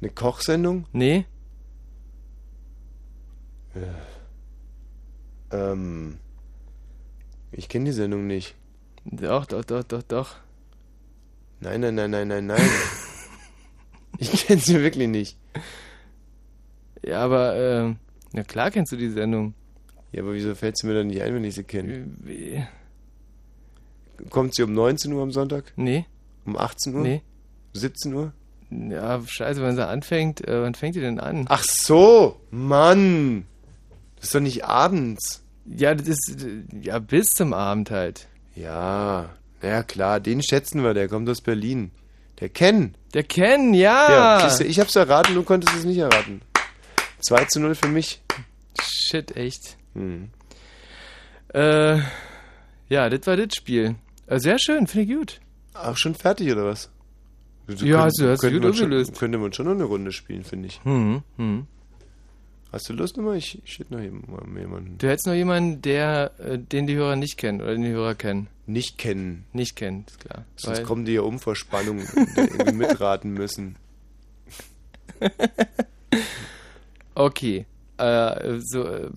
Eine 0.00 0.10
Kochsendung? 0.10 0.86
Nee. 0.92 1.24
Ähm, 5.50 6.18
ich 7.56 7.68
kenne 7.68 7.86
die 7.86 7.92
Sendung 7.92 8.26
nicht. 8.26 8.54
Doch, 9.04 9.46
doch, 9.46 9.64
doch, 9.64 9.82
doch, 9.84 10.02
doch. 10.02 10.36
Nein, 11.60 11.80
nein, 11.80 11.94
nein, 11.94 12.10
nein, 12.10 12.28
nein, 12.28 12.46
nein. 12.46 12.70
ich 14.18 14.46
kenne 14.46 14.60
sie 14.60 14.80
wirklich 14.80 15.08
nicht. 15.08 15.38
Ja, 17.04 17.20
aber, 17.20 17.56
ähm, 17.56 17.96
na 18.32 18.42
klar 18.42 18.70
kennst 18.70 18.92
du 18.92 18.96
die 18.96 19.10
Sendung. 19.10 19.54
Ja, 20.12 20.22
aber 20.22 20.32
wieso 20.34 20.54
fällt 20.54 20.78
sie 20.78 20.86
mir 20.86 20.94
dann 20.94 21.08
nicht 21.08 21.22
ein, 21.22 21.34
wenn 21.34 21.44
ich 21.44 21.54
sie 21.54 21.62
Äh, 21.62 21.64
kenne? 21.64 22.68
Kommt 24.30 24.54
sie 24.54 24.62
um 24.62 24.72
19 24.72 25.12
Uhr 25.12 25.22
am 25.22 25.32
Sonntag? 25.32 25.72
Nee. 25.76 26.06
Um 26.44 26.56
18 26.56 26.94
Uhr? 26.94 27.02
Nee. 27.02 27.22
17 27.72 28.14
Uhr? 28.14 28.32
Ja, 28.70 29.20
scheiße, 29.24 29.62
wenn 29.62 29.76
sie 29.76 29.86
anfängt, 29.86 30.46
äh, 30.46 30.62
wann 30.62 30.74
fängt 30.74 30.96
die 30.96 31.00
denn 31.00 31.20
an? 31.20 31.46
Ach 31.48 31.64
so, 31.64 32.40
Mann. 32.50 33.46
Das 34.16 34.26
ist 34.26 34.34
doch 34.34 34.40
nicht 34.40 34.64
abends. 34.64 35.43
Ja, 35.66 35.94
das 35.94 36.08
ist, 36.08 36.46
ja, 36.82 36.98
bis 36.98 37.28
zum 37.30 37.52
Abend 37.54 37.90
halt. 37.90 38.28
Ja, 38.54 39.30
naja, 39.62 39.82
klar, 39.82 40.20
den 40.20 40.42
schätzen 40.42 40.82
wir, 40.82 40.94
der 40.94 41.08
kommt 41.08 41.28
aus 41.28 41.40
Berlin. 41.40 41.90
Der 42.40 42.48
Ken. 42.48 42.94
Der 43.14 43.22
Ken, 43.22 43.72
ja. 43.74 44.10
Ja, 44.40 44.56
du, 44.58 44.64
ich 44.64 44.78
hab's 44.80 44.94
erraten, 44.96 45.34
du 45.34 45.42
konntest 45.42 45.74
es 45.76 45.84
nicht 45.84 45.98
erraten. 45.98 46.42
2 47.20 47.44
zu 47.46 47.60
0 47.60 47.74
für 47.74 47.88
mich. 47.88 48.20
Shit, 48.82 49.36
echt. 49.36 49.76
Hm. 49.94 50.30
Äh, 51.54 51.98
ja, 52.88 53.08
das 53.08 53.26
war 53.26 53.36
das 53.36 53.54
Spiel. 53.54 53.94
Äh, 54.26 54.38
sehr 54.40 54.58
schön, 54.58 54.86
finde 54.86 55.12
ich 55.12 55.18
gut. 55.18 55.40
Auch 55.74 55.96
schon 55.96 56.14
fertig, 56.14 56.50
oder 56.52 56.64
was? 56.66 56.90
Also 57.66 57.86
Ja, 57.86 58.02
hast 58.04 58.20
du- 58.20 58.28
hast 58.28 58.42
du 58.42 58.50
gut 58.50 58.60
schon- 58.62 58.70
aufgelöst. 58.70 59.18
Könnte 59.18 59.38
man 59.38 59.52
schon 59.52 59.66
noch 59.66 59.72
eine 59.72 59.84
Runde 59.84 60.12
spielen, 60.12 60.44
finde 60.44 60.68
ich. 60.68 60.80
Hm, 60.84 61.22
hm. 61.36 61.66
Hast 62.74 62.88
du 62.88 62.92
Lust 62.92 63.16
nochmal? 63.16 63.36
Ich, 63.36 63.62
ich 63.64 63.78
hätte 63.78 63.94
noch 63.94 64.00
jemanden. 64.00 64.98
Du 64.98 65.06
hättest 65.06 65.28
noch 65.28 65.34
jemanden, 65.34 65.80
der, 65.82 66.32
äh, 66.40 66.58
den 66.58 66.88
die 66.88 66.96
Hörer 66.96 67.14
nicht 67.14 67.36
kennen 67.36 67.60
oder 67.60 67.70
den 67.72 67.82
die 67.82 67.90
Hörer 67.90 68.16
kennen. 68.16 68.48
Nicht 68.66 68.98
kennen. 68.98 69.44
Nicht 69.52 69.76
kennen, 69.76 70.04
ist 70.08 70.18
klar. 70.18 70.44
Sonst 70.56 70.78
Weil- 70.78 70.84
kommen 70.84 71.04
die 71.04 71.12
ja 71.12 71.20
um 71.20 71.38
vor 71.38 71.54
Spannung 71.54 72.00
und 72.00 72.36
irgendwie 72.36 72.72
mitraten 72.72 73.32
müssen. 73.32 73.76
Okay. 77.16 77.64
Äh, 77.96 78.58
so, 78.58 78.82
äh, 78.88 79.08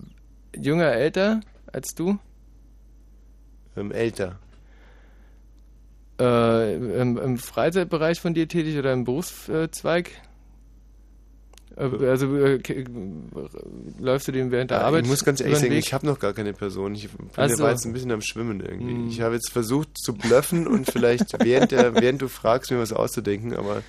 junger, 0.56 0.92
älter 0.92 1.40
als 1.72 1.96
du? 1.96 2.16
Ähm, 3.76 3.90
älter. 3.90 4.38
Äh, 6.20 6.76
im, 6.76 7.18
Im 7.18 7.38
Freizeitbereich 7.38 8.20
von 8.20 8.34
dir 8.34 8.46
tätig 8.46 8.78
oder 8.78 8.92
im 8.92 9.02
Berufszweig? 9.02 10.12
Äh, 11.78 12.06
also 12.06 12.36
äh, 12.36 12.58
läufst 13.98 14.28
du 14.28 14.32
dem 14.32 14.50
während 14.50 14.70
der 14.70 14.78
Ja, 14.78 14.84
Arbeit? 14.84 15.04
ich 15.04 15.08
muss 15.10 15.24
ganz 15.24 15.40
ehrlich 15.40 15.58
sagen, 15.58 15.72
ich 15.72 15.92
habe 15.94 16.06
noch 16.06 16.18
gar 16.18 16.32
keine 16.32 16.52
Person. 16.52 16.94
Ich 16.94 17.08
bin 17.10 17.28
Ach 17.36 17.46
der 17.46 17.56
so. 17.56 17.62
war 17.64 17.70
jetzt 17.70 17.84
ein 17.86 17.92
bisschen 17.92 18.10
am 18.12 18.20
Schwimmen 18.22 18.60
irgendwie. 18.60 18.92
Hm. 18.92 19.08
Ich 19.08 19.20
habe 19.20 19.34
jetzt 19.34 19.50
versucht 19.50 19.96
zu 19.98 20.14
bluffen 20.14 20.66
und 20.66 20.90
vielleicht 20.90 21.32
während, 21.44 21.70
der, 21.72 21.94
während 21.94 22.20
du 22.22 22.28
fragst, 22.28 22.70
mir 22.70 22.78
was 22.78 22.92
auszudenken, 22.92 23.54
aber 23.54 23.82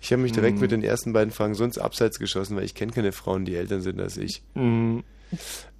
ich 0.00 0.12
habe 0.12 0.22
mich 0.22 0.32
direkt 0.32 0.54
Hm. 0.56 0.60
mit 0.62 0.70
den 0.72 0.82
ersten 0.82 1.12
beiden 1.12 1.32
Fragen 1.32 1.54
sonst 1.54 1.78
abseits 1.78 2.18
geschossen, 2.18 2.56
weil 2.56 2.64
ich 2.64 2.74
kenne 2.74 2.92
keine 2.92 3.12
Frauen, 3.12 3.44
die 3.44 3.54
älter 3.56 3.80
sind 3.80 4.00
als 4.00 4.16
ich. 4.16 4.42
Mhm. 4.54 5.04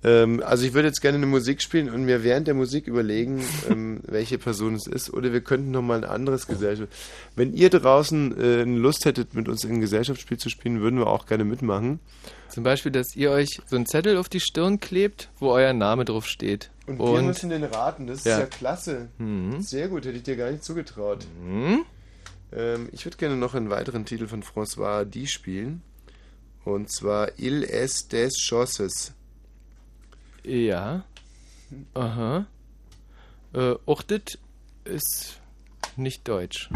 Ähm, 0.05 0.43
also 0.45 0.65
ich 0.67 0.73
würde 0.75 0.89
jetzt 0.89 1.01
gerne 1.01 1.17
eine 1.19 1.27
Musik 1.27 1.63
spielen 1.63 1.89
und 1.89 2.05
mir 2.05 2.25
während 2.25 2.49
der 2.49 2.55
Musik 2.55 2.89
überlegen, 2.89 3.41
ähm, 3.71 4.01
welche 4.05 4.37
Person 4.39 4.75
es 4.75 4.87
ist. 4.87 5.13
Oder 5.13 5.33
wir 5.33 5.43
könnten 5.43 5.71
noch 5.71 5.83
mal 5.83 5.99
ein 5.99 6.05
anderes 6.05 6.47
Gesellschaft. 6.47 6.93
Wenn 7.37 7.55
ihr 7.55 7.71
draußen 7.71 8.37
äh, 8.37 8.63
Lust 8.65 9.05
hättet, 9.05 9.35
mit 9.35 9.49
uns 9.49 9.65
ein 9.65 9.81
Gesellschaftsspiel 9.81 10.39
zu 10.39 10.49
spielen, 10.49 10.81
würden 10.81 10.99
wir 10.99 11.07
auch 11.07 11.27
gerne 11.27 11.45
mitmachen. 11.45 12.01
Zum 12.49 12.65
Beispiel, 12.65 12.91
dass 12.93 13.15
ihr 13.15 13.31
euch 13.31 13.61
so 13.67 13.77
einen 13.77 13.87
Zettel 13.87 14.17
auf 14.17 14.29
die 14.29 14.41
Stirn 14.41 14.81
klebt, 14.81 15.31
wo 15.39 15.51
euer 15.51 15.73
Name 15.73 16.05
drauf 16.05 16.27
steht. 16.27 16.71
Und, 16.87 16.99
wir 16.99 17.23
müssen 17.23 17.51
den 17.51 17.63
raten, 17.63 18.09
das 18.09 18.19
ist 18.19 18.25
Ja. 18.27 18.45
klasse. 18.47 19.09
Mhm. 19.19 19.63
Sehr 19.63 19.89
gut, 19.89 20.05
hätte 20.05 20.17
ich 20.17 20.25
dir 20.25 20.37
gar 20.37 20.51
nicht 20.51 20.65
zugetraut. 20.65 21.25
Ähm, 22.53 22.89
ich 22.93 23.05
würde 23.05 23.17
gerne 23.17 23.37
noch 23.37 23.55
einen 23.55 23.71
weiteren 23.71 24.05
Titel 24.05 24.27
von 24.27 24.43
François 24.43 24.85
Hardy 24.87 25.27
spielen. 25.29 25.83
Und 26.65 26.91
zwar 26.93 27.39
Il 27.39 27.63
est 27.65 28.13
des 28.13 28.35
Chosses. 28.49 29.13
Ja. 30.45 31.05
Aha. 31.95 32.47
Äh, 33.55 33.75
das 34.03 34.39
ist 34.85 35.41
nicht 35.97 36.27
deutsch. 36.27 36.69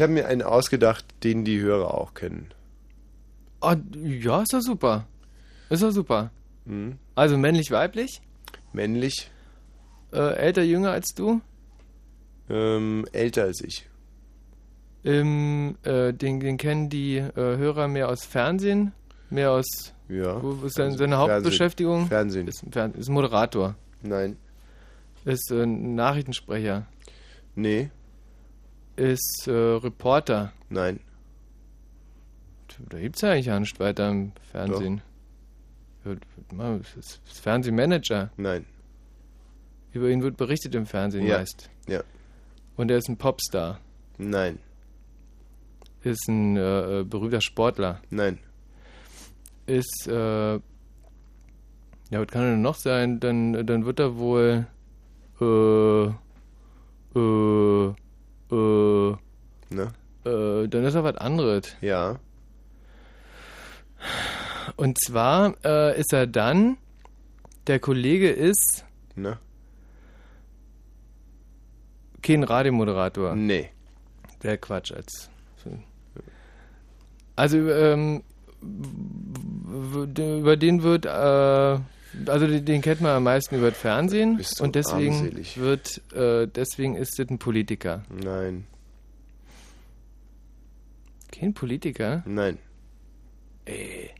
Ich 0.00 0.02
habe 0.02 0.14
mir 0.14 0.26
einen 0.28 0.40
ausgedacht, 0.40 1.04
den 1.24 1.44
die 1.44 1.60
Hörer 1.60 1.92
auch 1.92 2.14
kennen. 2.14 2.46
Ah, 3.60 3.76
ja, 4.02 4.40
ist 4.40 4.54
doch 4.54 4.62
super. 4.62 5.06
Ist 5.68 5.82
doch 5.82 5.90
super. 5.90 6.30
Mhm. 6.64 6.96
Also 7.14 7.36
männlich-weiblich? 7.36 8.22
Männlich, 8.72 9.30
Äh, 10.10 10.36
älter, 10.36 10.62
jünger 10.62 10.92
als 10.92 11.08
du? 11.14 11.42
ähm, 12.48 13.04
älter 13.12 13.42
als 13.42 13.60
ich. 13.60 13.90
Ähm, 15.04 15.76
äh, 15.82 16.14
den, 16.14 16.40
den 16.40 16.56
kennen 16.56 16.88
die 16.88 17.18
äh, 17.18 17.34
Hörer 17.34 17.86
mehr 17.86 18.08
aus 18.08 18.24
Fernsehen? 18.24 18.92
Mehr 19.28 19.52
aus. 19.52 19.66
Ja. 20.08 20.42
Wo, 20.42 20.64
ist 20.64 20.76
seine, 20.76 20.92
also 20.92 20.98
seine. 20.98 21.18
Hauptbeschäftigung? 21.18 22.06
Fernsehen. 22.06 22.48
Ist, 22.48 22.64
ist 22.64 23.08
Moderator. 23.10 23.74
Nein. 24.02 24.38
Ist 25.26 25.50
äh, 25.50 25.62
ein 25.62 25.94
Nachrichtensprecher. 25.94 26.86
Nee. 27.54 27.90
Ist 29.00 29.46
äh, 29.46 29.50
Reporter. 29.52 30.52
Nein. 30.68 31.00
Da 32.88 32.98
gibt 32.98 33.16
es 33.16 33.22
ja 33.22 33.32
eigentlich 33.32 33.50
auch 33.50 33.58
nicht 33.58 33.80
weiter 33.80 34.10
im 34.10 34.32
Fernsehen. 34.50 35.00
Ja, 36.04 36.14
Mann, 36.54 36.80
Ist 36.98 37.20
ist 37.26 37.40
Fernsehmanager. 37.40 38.30
Nein. 38.36 38.66
Über 39.92 40.08
ihn 40.10 40.22
wird 40.22 40.36
berichtet 40.36 40.74
im 40.74 40.86
Fernsehen 40.86 41.26
Ja. 41.26 41.38
meist. 41.38 41.70
Ja. 41.88 42.02
Und 42.76 42.90
er 42.90 42.98
ist 42.98 43.08
ein 43.08 43.16
Popstar. 43.16 43.80
Nein. 44.18 44.58
Ist 46.02 46.28
ein 46.28 46.56
äh, 46.56 47.00
äh, 47.00 47.04
berühmter 47.04 47.40
Sportler. 47.40 48.00
Nein. 48.10 48.38
Ist, 49.66 50.06
äh, 50.08 50.54
ja, 50.54 50.60
was 52.10 52.26
kann 52.28 52.42
er 52.42 52.50
denn 52.52 52.62
noch 52.62 52.74
sein? 52.76 53.18
Dann, 53.20 53.66
dann 53.66 53.84
wird 53.86 53.98
er 54.00 54.16
wohl, 54.16 54.66
äh, 55.40 56.04
äh, 57.18 57.94
äh, 58.50 59.16
Ne? 59.72 59.92
äh, 60.24 60.68
dann 60.68 60.84
ist 60.84 60.94
er 60.94 61.04
was 61.04 61.16
anderes. 61.16 61.76
Ja. 61.80 62.18
Und 64.76 64.98
zwar 64.98 65.54
äh, 65.64 65.98
ist 66.00 66.12
er 66.12 66.26
dann, 66.26 66.76
der 67.66 67.78
Kollege 67.78 68.30
ist 68.30 68.84
Ne? 69.14 69.38
kein 72.22 72.42
Radiomoderator. 72.44 73.34
Nee. 73.34 73.70
Wäre 74.40 74.58
Quatsch 74.58 74.92
als. 74.92 75.28
Also, 77.36 77.56
ähm, 77.70 78.22
über 78.62 80.56
den 80.56 80.82
wird, 80.82 81.06
äh, 81.06 81.78
also 82.26 82.46
den, 82.46 82.82
kennt 82.82 83.00
man 83.00 83.12
am 83.12 83.24
meisten 83.24 83.56
über 83.56 83.70
das 83.70 83.78
Fernsehen 83.78 84.38
du 84.38 84.64
und 84.64 84.74
deswegen 84.74 85.14
armselig. 85.14 85.58
wird, 85.58 86.00
äh, 86.12 86.46
deswegen 86.48 86.96
ist 86.96 87.18
das 87.18 87.28
ein 87.28 87.38
Politiker. 87.38 88.02
Nein. 88.08 88.66
Kein 91.32 91.54
Politiker? 91.54 92.22
Nein. 92.26 92.58
Ey, 93.64 94.10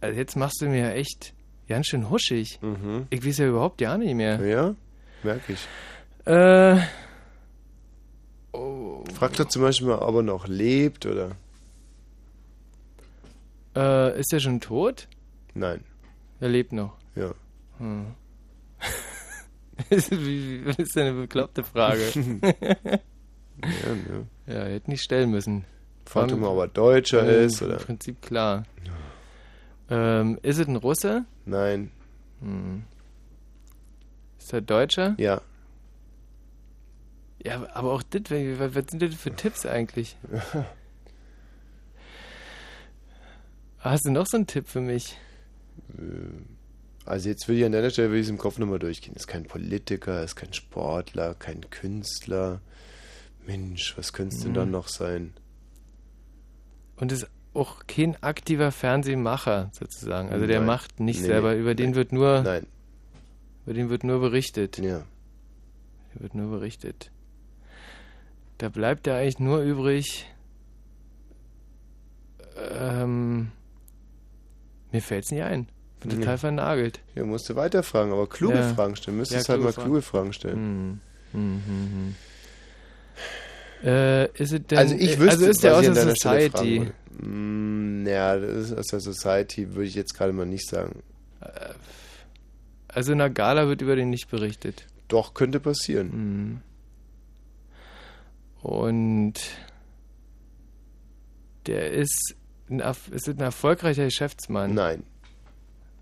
also 0.00 0.18
jetzt 0.18 0.36
machst 0.36 0.60
du 0.60 0.66
mir 0.68 0.80
ja 0.80 0.90
echt 0.90 1.32
ganz 1.68 1.86
schön 1.86 2.10
huschig. 2.10 2.58
Mhm. 2.62 3.06
Ich 3.10 3.24
weiß 3.24 3.38
ja 3.38 3.46
überhaupt 3.48 3.80
ja 3.80 3.96
nicht 3.96 4.14
mehr. 4.14 4.44
Ja? 4.44 4.74
Merke 5.22 5.52
ich. 5.54 5.66
Äh, 6.26 6.80
Fragt 9.14 9.38
er 9.38 9.48
zum 9.48 9.62
Beispiel 9.62 9.86
mal, 9.88 9.98
ob 9.98 10.16
er 10.16 10.22
noch 10.22 10.48
lebt 10.48 11.06
oder. 11.06 11.36
äh, 13.76 14.18
ist 14.18 14.32
er 14.32 14.40
schon 14.40 14.60
tot? 14.60 15.08
Nein. 15.54 15.84
Er 16.40 16.48
lebt 16.48 16.72
noch. 16.72 16.96
Ja. 17.16 17.34
Hm. 17.78 18.14
Was 19.90 20.08
ist 20.78 20.96
eine 20.96 21.12
bekloppte 21.12 21.62
Frage? 21.64 22.02
Ja, 22.12 23.94
ne. 23.94 24.26
Ja, 24.46 24.64
hätte 24.64 24.90
nicht 24.90 25.02
stellen 25.02 25.30
müssen. 25.30 25.64
Fragt 26.04 26.30
er 26.30 26.36
mal, 26.36 26.48
ob 26.48 26.58
er 26.60 26.68
Deutscher 26.68 27.24
Ja, 27.24 27.44
ist, 27.44 27.60
oder? 27.62 27.78
Im 27.78 27.84
Prinzip 27.84 28.22
klar. 28.22 28.64
Ähm, 29.90 30.38
ist 30.42 30.58
es 30.58 30.68
ein 30.68 30.76
Russe? 30.76 31.24
Nein. 31.44 31.90
Hm. 32.40 32.84
Ist 34.38 34.52
er 34.52 34.60
Deutscher? 34.60 35.14
Ja. 35.18 35.40
Ja, 37.44 37.66
aber 37.74 37.92
auch 37.92 38.02
das, 38.02 38.22
was 38.30 38.74
was 38.74 38.84
sind 38.90 39.02
das 39.02 39.14
für 39.14 39.34
Tipps 39.34 39.66
eigentlich? 39.66 40.16
Hast 43.78 44.04
du 44.04 44.10
noch 44.10 44.26
so 44.26 44.36
einen 44.36 44.46
Tipp 44.46 44.68
für 44.68 44.80
mich? 44.80 45.16
Also 47.06 47.28
jetzt 47.28 47.46
will 47.48 47.56
ich 47.58 47.64
an 47.64 47.72
deiner 47.72 47.90
Stelle 47.90 48.10
will 48.10 48.18
ich 48.18 48.26
es 48.26 48.30
im 48.30 48.38
Kopf 48.38 48.58
nochmal 48.58 48.78
durchgehen. 48.80 49.14
Ist 49.14 49.28
kein 49.28 49.44
Politiker, 49.44 50.22
ist 50.24 50.34
kein 50.36 50.52
Sportler, 50.52 51.34
kein 51.34 51.60
Künstler. 51.70 52.60
Mensch, 53.46 53.96
was 53.96 54.12
könnte 54.12 54.34
es 54.34 54.42
denn 54.42 54.50
Mhm. 54.50 54.56
dann 54.56 54.70
noch 54.72 54.88
sein? 54.88 55.32
Und 56.96 57.12
ist 57.12 57.28
auch 57.54 57.86
kein 57.86 58.20
aktiver 58.22 58.72
Fernsehmacher 58.72 59.70
sozusagen. 59.72 60.30
Also 60.30 60.46
der 60.46 60.58
Nein. 60.58 60.66
macht 60.66 60.98
nicht 61.00 61.20
Nee, 61.20 61.26
selber. 61.26 61.54
nee, 61.54 61.60
Über 61.60 61.74
den 61.74 61.90
nee. 61.90 61.96
wird 61.96 62.12
nur. 62.12 62.42
Nein. 62.42 62.66
Über 63.64 63.74
den 63.74 63.88
wird 63.88 64.02
nur 64.04 64.20
berichtet. 64.20 64.78
Ja. 64.78 65.04
Der 66.14 66.20
wird 66.22 66.34
nur 66.34 66.50
berichtet. 66.50 67.10
Da 68.58 68.68
bleibt 68.68 69.06
ja 69.06 69.16
eigentlich 69.16 69.38
nur 69.38 69.60
übrig. 69.60 70.26
Ähm, 72.56 73.52
mir 74.92 75.02
fällt's 75.02 75.30
nicht 75.30 75.42
ein. 75.42 75.68
Bin 76.00 76.10
total 76.10 76.38
vernagelt. 76.38 77.00
Ja, 77.14 77.24
musst 77.24 77.48
du 77.48 77.56
weiterfragen, 77.56 78.12
aber 78.12 78.28
kluge 78.28 78.56
Ja. 78.56 78.74
Fragen 78.74 78.96
stellen. 78.96 79.16
Müsstest 79.16 79.48
Ja, 79.48 79.54
halt 79.54 79.62
mal 79.62 79.72
kluge 79.72 79.84
kluge 79.86 80.02
Fragen 80.02 80.32
stellen. 80.32 80.56
Hm. 80.56 81.00
Hm, 81.32 81.62
hm, 81.66 81.90
hm. 81.92 82.14
Äh, 83.88 84.28
denn, 84.28 84.78
also 84.78 84.94
ich 84.94 85.18
wüsste, 85.18 85.30
also 85.30 85.46
ist 85.46 85.62
der 85.62 85.76
aus 85.76 85.84
der 85.84 85.94
Society? 85.94 86.78
würde. 86.80 87.26
Mm, 87.26 88.06
ja, 88.06 88.36
das 88.36 88.70
ist 88.70 88.78
aus 88.78 88.86
der 88.86 89.00
Society, 89.00 89.74
würde 89.74 89.88
ich 89.88 89.94
jetzt 89.94 90.14
gerade 90.14 90.32
mal 90.32 90.46
nicht 90.46 90.68
sagen. 90.68 91.02
Also 92.88 93.12
in 93.12 93.18
der 93.18 93.30
Gala 93.30 93.68
wird 93.68 93.82
über 93.82 93.96
den 93.96 94.10
nicht 94.10 94.30
berichtet. 94.30 94.86
Doch, 95.08 95.34
könnte 95.34 95.60
passieren. 95.60 96.62
Mhm. 98.62 98.68
Und 98.68 99.34
der 101.66 101.92
ist 101.92 102.34
ein, 102.68 102.80
ist 103.12 103.28
ein 103.28 103.40
erfolgreicher 103.40 104.04
Geschäftsmann. 104.04 104.74
Nein. 104.74 105.02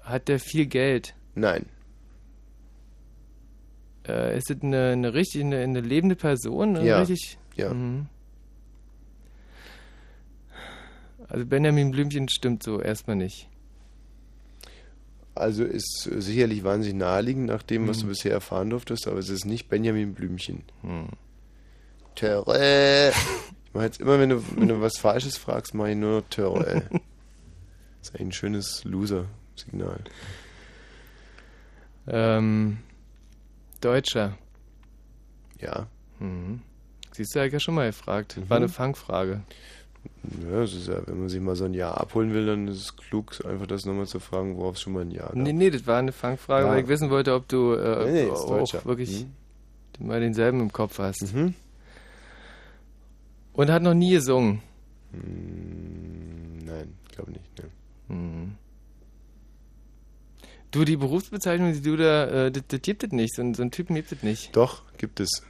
Hat 0.05 0.29
der 0.29 0.39
viel 0.39 0.67
Geld? 0.67 1.15
Nein. 1.35 1.67
Äh, 4.07 4.37
ist 4.39 4.51
es 4.51 4.63
eine, 4.63 4.91
eine 4.93 5.15
richtig 5.15 5.41
eine, 5.43 5.59
eine 5.61 5.81
lebende 5.81 6.15
Person? 6.15 6.77
Eine 6.77 6.87
Ja. 6.87 6.99
Richtig? 7.01 7.39
Ja. 7.57 7.73
Mhm. 7.73 8.07
Also 11.29 11.47
Benjamin 11.47 11.91
Blümchen 11.91 12.29
stimmt 12.29 12.63
so 12.63 12.81
erstmal 12.81 13.17
nicht. 13.17 13.49
also 15.35 15.65
ist 15.65 16.09
sicherlich 16.19 16.63
wahnsinnig 16.63 16.97
naheliegend 16.99 17.47
nach 17.47 17.63
dem, 17.65 17.89
was 17.89 17.97
Hm. 17.97 18.03
du 18.05 18.09
bisher 18.11 18.31
erfahren 18.33 18.71
durftest, 18.71 19.09
aber 19.09 19.19
es 19.19 19.29
ist 19.31 19.47
nicht 19.47 19.69
Benjamin 19.69 20.15
Blümchen. 20.15 20.63
Hm. 20.83 21.09
Törre. 22.15 23.13
Ich 23.67 23.77
mache 23.77 23.87
jetzt 23.87 24.01
immer, 24.01 24.21
wenn 24.21 24.29
du, 24.29 24.41
wenn 24.57 24.69
du 24.69 24.81
was 24.81 24.99
Falsches 24.99 25.37
fragst, 25.37 25.75
mache 25.75 25.91
ich 25.91 25.97
nur 25.97 26.23
Törre. 26.31 26.85
Das 27.99 28.11
ist 28.13 28.21
ein 28.21 28.31
schönes 28.31 28.85
Loser-Signal. 29.55 30.01
Ähm, 32.07 32.79
Deutscher. 33.81 34.37
Ja. 35.61 35.87
Mhm. 36.19 36.61
Siehst 37.13 37.35
du, 37.35 37.41
hab 37.41 37.47
ich 37.47 37.53
ja 37.53 37.61
schon 37.61 37.75
mal 37.75 37.87
gefragt. 37.87 38.39
War 38.49 38.57
eine 38.57 38.69
Fangfrage. 38.69 39.43
Ja, 40.51 40.63
es 40.63 40.75
ist 40.75 40.89
ja, 40.89 41.07
wenn 41.07 41.21
man 41.21 41.29
sich 41.29 41.41
mal 41.41 41.57
so 41.57 41.65
ein 41.65 41.73
Jahr 41.75 41.99
abholen 41.99 42.33
will, 42.35 42.45
dann 42.47 42.69
ist 42.69 42.79
es 42.79 42.97
klug, 42.97 43.43
einfach 43.47 43.67
das 43.67 43.87
nochmal 43.87 44.07
zu 44.07 44.21
fragen, 44.21 44.57
worauf 44.57 44.75
es 44.77 44.83
schon 44.83 44.93
mal 44.93 45.01
ein 45.03 45.11
Jahr 45.11 45.29
gab. 45.29 45.37
Nee, 45.37 45.53
nee, 45.53 45.71
das 45.71 45.87
war 45.87 45.99
eine 45.99 46.13
Fangfrage, 46.13 46.67
Ja. 46.67 46.73
weil 46.73 46.83
ich 46.83 46.89
wissen 46.89 47.09
wollte, 47.09 47.33
ob 47.35 47.49
du 47.49 47.73
äh, 47.73 48.05
Nee, 48.05 48.25
nee, 48.25 48.31
auch 48.31 48.47
Deutscher. 48.49 48.85
wirklich 48.85 49.27
Mhm. 49.99 50.07
mal 50.07 50.21
denselben 50.21 50.61
im 50.61 50.73
Kopf 50.73 50.99
hast. 50.99 51.33
Mhm. 51.35 51.55
Und 53.55 53.71
hat 53.71 53.83
noch 53.83 53.95
nie 53.95 54.11
gesungen. 54.13 54.61
Hm, 55.13 56.59
Nein, 56.67 56.93
glaube 57.13 57.31
nicht. 57.33 57.45
Ne. 57.59 58.15
Mhm. 58.15 58.55
Du, 60.75 60.85
die 60.85 60.97
Berufsbezeichnung, 60.97 61.73
die 61.73 61.81
du 61.83 61.97
da, 61.97 62.47
äh, 62.47 62.51
das, 62.51 62.65
das 62.69 62.83
gibt 62.83 63.05
es 63.05 63.13
nicht. 63.13 63.35
So, 63.37 63.43
ein- 63.43 63.55
so 63.55 63.63
einen 63.63 63.71
Typen 63.71 63.95
gibt 63.95 64.11
es 64.13 64.23
nicht. 64.23 64.55
Doch, 64.57 64.83
gibt 64.99 65.21
es. 65.21 65.43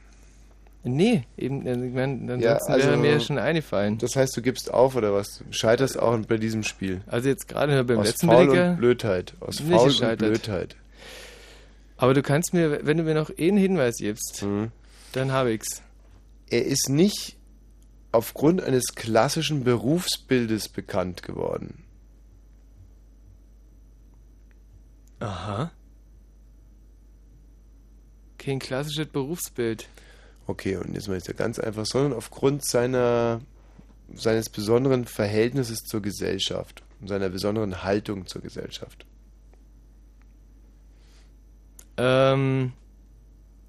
Nee, 0.83 1.25
eben, 1.39 1.67
äh, 1.67 1.73
ich 1.87 1.95
mein, 1.95 2.21
ansonsten 2.31 2.43
Ja, 2.43 2.57
also- 2.59 2.87
wäre 2.89 2.97
mir 2.99 3.19
schon 3.21 3.39
eingefallen. 3.39 3.97
Das 3.97 4.17
heißt, 4.17 4.37
du 4.37 4.43
gibst 4.43 4.71
auf 4.73 4.97
oder 4.97 5.15
was? 5.15 5.39
Du 5.39 5.45
scheiterst 5.53 5.99
auch 5.99 6.19
bei 6.27 6.37
diesem 6.37 6.63
Spiel. 6.63 7.01
Also 7.07 7.31
jetzt 7.31 7.49
gerade 7.49 7.83
beim 7.85 8.01
Aus 8.01 8.07
letzten 8.09 8.27
Faul 8.27 8.55
ja 8.55 8.71
und 8.73 8.77
Blödheit. 8.77 9.33
Aus 9.41 9.61
Faul 9.61 9.89
und. 9.89 10.19
Blödheit. 10.19 10.77
Aber 11.97 12.13
du 12.13 12.23
kannst 12.23 12.53
mir, 12.53 12.81
wenn 12.85 12.99
du 12.99 13.03
mir 13.05 13.15
noch 13.15 13.31
einen 13.39 13.57
Hinweis 13.57 13.97
gibst, 13.99 14.43
Mhm. 14.43 14.73
dann 15.13 15.33
habe 15.33 15.53
ich's. 15.55 15.81
Er 16.51 16.67
ist 16.67 16.91
nicht 16.91 17.37
aufgrund 18.13 18.63
eines 18.63 18.95
klassischen 18.95 19.65
Berufsbildes 19.65 20.69
bekannt 20.69 21.23
geworden. 21.23 21.84
Aha. 25.25 25.71
Kein 28.37 28.59
klassisches 28.59 29.07
Berufsbild. 29.07 29.89
Okay, 30.47 30.77
und 30.77 30.93
jetzt 30.95 31.09
mal 31.09 31.17
ist 31.17 31.29
ja 31.29 31.33
ganz 31.33 31.59
einfach, 31.59 31.87
sondern 31.87 32.13
aufgrund 32.13 32.63
seiner 32.67 33.41
seines 34.15 34.51
besonderen 34.51 35.07
Verhältnisses 35.07 35.79
zur 35.79 36.03
Gesellschaft 36.03 36.83
und 37.01 37.09
seiner 37.09 37.31
besonderen 37.31 37.83
Haltung 37.85 38.27
zur 38.27 38.43
Gesellschaft. 38.43 39.07
Ähm, 41.97 42.75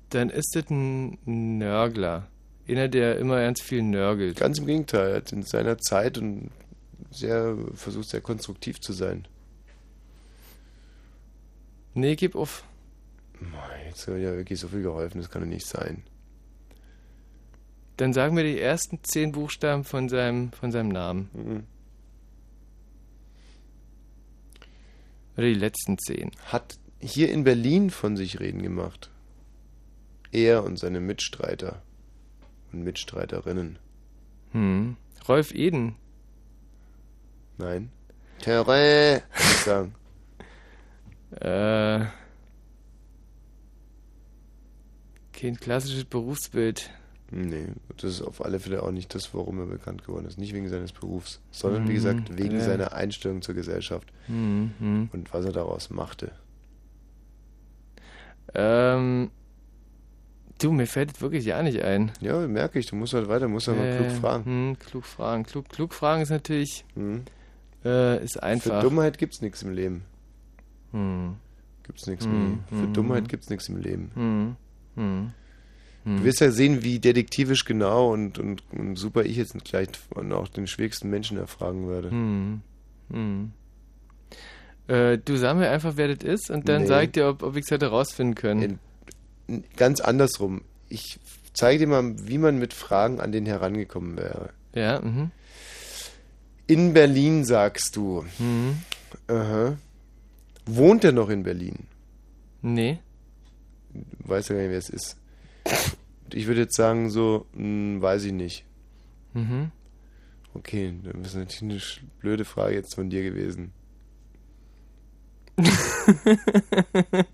dann 0.09 0.29
ist 0.29 0.55
das 0.55 0.69
ein 0.69 1.17
Nörgler. 1.23 2.27
Einer, 2.67 2.89
der 2.89 3.17
immer 3.17 3.39
ganz 3.39 3.61
viel 3.61 3.81
nörgelt. 3.81 4.37
Ganz 4.37 4.59
im 4.59 4.65
Gegenteil, 4.65 5.11
er 5.11 5.15
hat 5.17 5.31
in 5.31 5.43
seiner 5.43 5.77
Zeit 5.77 6.17
und 6.17 6.51
sehr 7.11 7.55
versucht 7.75 8.09
sehr 8.09 8.21
konstruktiv 8.21 8.81
zu 8.81 8.91
sein. 8.91 9.25
Nee, 11.95 12.15
gib 12.15 12.35
auf. 12.35 12.63
Jetzt 13.87 14.07
hat 14.07 14.17
ja 14.17 14.35
wirklich 14.35 14.59
so 14.59 14.67
viel 14.67 14.81
geholfen, 14.81 15.19
das 15.19 15.29
kann 15.29 15.41
doch 15.41 15.47
nicht 15.47 15.65
sein. 15.65 16.03
Dann 17.97 18.11
sagen 18.11 18.35
wir 18.35 18.43
die 18.43 18.59
ersten 18.59 18.99
zehn 19.03 19.31
Buchstaben 19.31 19.85
von 19.85 20.09
seinem, 20.09 20.51
von 20.51 20.71
seinem 20.71 20.89
Namen. 20.89 21.29
Mhm. 21.33 21.63
Oder 25.37 25.47
die 25.47 25.53
letzten 25.53 25.97
zehn. 25.97 26.31
Hat 26.45 26.77
hier 26.99 27.31
in 27.31 27.45
Berlin 27.45 27.89
von 27.89 28.17
sich 28.17 28.39
reden 28.39 28.61
gemacht. 28.61 29.09
Er 30.31 30.63
und 30.65 30.77
seine 30.77 30.99
Mitstreiter 30.99 31.81
und 32.73 32.83
Mitstreiterinnen. 32.83 33.79
Hm. 34.51 34.97
Rolf 35.27 35.53
Eden. 35.53 35.95
Nein. 37.57 37.89
Terrain, 38.39 39.21
würde 39.21 39.51
ich 39.51 39.57
sagen. 39.59 39.95
Äh. 41.41 42.05
Kein 45.33 45.57
klassisches 45.59 46.05
Berufsbild. 46.05 46.89
Nee, 47.31 47.65
das 47.97 48.11
ist 48.13 48.21
auf 48.21 48.43
alle 48.45 48.59
Fälle 48.59 48.83
auch 48.83 48.91
nicht 48.91 49.13
das, 49.15 49.33
warum 49.33 49.59
er 49.59 49.65
bekannt 49.65 50.05
geworden 50.05 50.25
ist. 50.27 50.37
Nicht 50.37 50.53
wegen 50.53 50.69
seines 50.69 50.91
Berufs, 50.93 51.41
sondern 51.51 51.87
wie 51.87 51.91
Mhm, 51.91 51.95
gesagt 51.95 52.37
wegen 52.37 52.55
ja. 52.57 52.63
seiner 52.63 52.93
Einstellung 52.93 53.41
zur 53.41 53.55
Gesellschaft 53.55 54.07
Mhm, 54.27 55.09
und 55.11 55.33
was 55.33 55.43
er 55.45 55.51
daraus 55.51 55.89
machte. 55.89 56.31
Ähm. 58.53 59.31
Du, 60.59 60.71
mir 60.71 60.87
fällt 60.87 61.11
das 61.11 61.21
wirklich 61.21 61.43
ja 61.43 61.61
nicht 61.61 61.81
ein. 61.81 62.13
Ja, 62.21 62.47
merke 62.47 62.79
ich, 62.79 62.85
du 62.85 62.95
musst 62.95 63.13
halt 63.13 63.27
weiter, 63.27 63.49
musst 63.49 63.67
aber 63.67 63.81
klug 63.97 64.07
Äh, 64.07 64.09
fragen. 64.11 64.45
Hm, 64.45 64.79
klug 64.79 65.05
fragen. 65.05 65.43
Klug, 65.43 65.67
klug 65.67 65.93
fragen 65.93 66.21
ist 66.21 66.29
natürlich. 66.29 66.85
Mhm. 66.95 67.23
Äh, 67.83 68.23
ist 68.23 68.41
einfach. 68.41 68.79
Für 68.81 68.87
Dummheit 68.87 69.17
gibt's 69.17 69.41
nichts 69.41 69.63
im 69.63 69.73
Leben. 69.73 70.05
Hm. 70.95 71.35
Gibt's 71.83 72.07
nichts 72.07 72.25
Hm, 72.25 72.49
mehr. 72.49 72.57
Für 72.69 72.85
hm, 72.85 72.93
Dummheit 72.93 73.29
gibt's 73.29 73.49
nichts 73.49 73.69
im 73.69 73.77
Leben. 73.77 74.57
Du 76.05 76.23
wirst 76.23 76.39
ja 76.39 76.51
sehen, 76.51 76.83
wie 76.83 76.99
detektivisch 76.99 77.65
genau 77.65 78.13
und, 78.13 78.37
und, 78.37 78.63
und 78.71 78.95
super 78.95 79.23
ich 79.25 79.37
jetzt 79.37 79.55
gleich 79.65 79.89
auch 80.31 80.47
den 80.47 80.67
schwierigsten 80.67 81.09
Menschen 81.09 81.37
erfragen 81.37 81.87
würde. 81.87 82.11
Hm. 82.11 82.61
Hm. 83.11 83.51
Äh, 84.87 85.17
du 85.17 85.35
sag 85.37 85.57
mir 85.57 85.69
einfach, 85.69 85.93
wer 85.95 86.13
das 86.13 86.23
ist 86.23 86.51
und 86.51 86.69
dann 86.69 86.83
Nee. 86.83 86.87
sag 86.87 87.13
dir, 87.13 87.27
ob, 87.27 87.43
ob 87.43 87.55
ich 87.55 87.65
es 87.65 87.71
hätte 87.71 87.87
rausfinden 87.87 88.35
können. 88.35 88.79
Ganz 89.77 89.99
andersrum. 89.99 90.61
Ich 90.89 91.19
zeige 91.53 91.79
dir 91.79 91.87
mal, 91.87 92.15
wie 92.27 92.37
man 92.37 92.59
mit 92.59 92.73
Fragen 92.73 93.19
an 93.19 93.31
den 93.31 93.45
herangekommen 93.45 94.17
wäre. 94.17 94.51
Ja, 94.73 95.01
mhm. 95.01 95.31
In 96.67 96.93
Berlin 96.93 97.45
sagst 97.45 97.95
du. 97.95 98.25
Mhm. 98.39 98.77
Aha. 99.27 99.77
Wohnt 100.65 101.03
er 101.03 101.11
noch 101.11 101.29
in 101.29 101.43
Berlin? 101.43 101.87
Nee. 102.61 102.99
Weiß 104.19 104.49
ja 104.49 104.55
gar 104.55 104.61
nicht, 104.61 104.71
wer 104.71 104.77
es 104.77 104.89
ist. 104.89 105.17
Ich 106.33 106.47
würde 106.47 106.61
jetzt 106.61 106.75
sagen, 106.75 107.09
so, 107.09 107.45
hm, 107.53 108.01
weiß 108.01 108.23
ich 108.25 108.33
nicht. 108.33 108.65
Mhm. 109.33 109.71
Okay, 110.53 110.93
dann 111.03 111.23
ist 111.23 111.35
natürlich 111.35 112.01
eine 112.01 112.09
blöde 112.19 112.45
Frage 112.45 112.75
jetzt 112.75 112.95
von 112.95 113.09
dir 113.09 113.23
gewesen. 113.23 113.73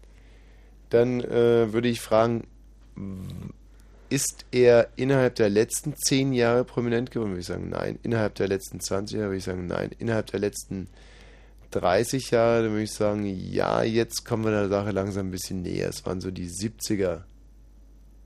Dann 0.90 1.22
äh, 1.22 1.72
würde 1.72 1.88
ich 1.88 2.02
fragen, 2.02 2.45
ist 4.10 4.45
er 4.52 4.90
innerhalb 4.98 5.36
der 5.36 5.49
letzten 5.49 5.95
zehn 5.95 6.34
Jahre 6.34 6.66
prominent 6.66 7.12
geworden? 7.12 7.32
Würde 7.32 7.41
ich 7.41 7.48
sagen, 7.48 7.70
nein. 7.70 7.98
Innerhalb 8.03 8.36
der 8.36 8.48
letzten 8.48 8.80
20 8.80 9.18
Jahre 9.18 9.30
würde 9.30 9.38
ich 9.38 9.44
sagen, 9.45 9.68
nein. 9.68 9.91
Innerhalb 9.99 10.28
der 10.28 10.40
letzten 10.40 10.88
30 11.72 12.31
Jahre 12.31 12.64
dann 12.64 12.72
würde 12.72 12.84
ich 12.84 12.91
sagen, 12.91 13.26
ja, 13.26 13.84
jetzt 13.84 14.26
kommen 14.26 14.43
wir 14.43 14.52
der 14.52 14.69
Sache 14.69 14.91
langsam 14.91 15.27
ein 15.27 15.31
bisschen 15.31 15.61
näher. 15.61 15.89
Es 15.89 16.06
waren 16.06 16.22
so 16.22 16.31
die 16.31 16.49
70er. 16.49 17.23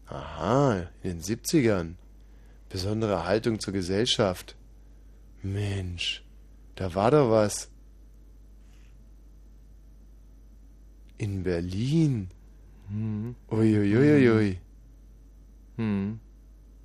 Aha, 0.07 0.87
in 1.01 1.19
den 1.19 1.21
70ern. 1.21 1.93
Besondere 2.69 3.25
Haltung 3.25 3.59
zur 3.59 3.73
Gesellschaft. 3.73 4.55
Mensch, 5.41 6.23
da 6.75 6.93
war 6.95 7.11
doch 7.11 7.29
was. 7.29 7.69
In 11.17 11.43
Berlin. 11.43 12.29
Mhm. 12.89 13.35
Uiuiuiui. 13.49 14.59
Hm. 15.77 16.19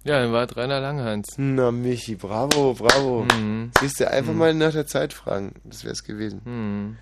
Ja, 0.05 0.19
dann 0.23 0.33
war 0.33 0.45
es 0.49 0.57
Rainer 0.57 0.81
Langhans. 0.81 1.29
Na, 1.37 1.71
Michi, 1.71 2.15
bravo, 2.17 2.75
bravo. 2.75 3.27
Mhm. 3.35 3.71
Siehst 3.81 4.01
du, 4.01 4.11
einfach 4.11 4.33
Mhm. 4.33 4.39
mal 4.39 4.55
nach 4.55 4.73
der 4.73 4.87
Zeit 4.87 5.13
fragen. 5.13 5.53
Das 5.65 5.85
wäre 5.85 5.93
es 5.93 6.05
gewesen. 6.05 6.41
Mhm. 6.45 6.97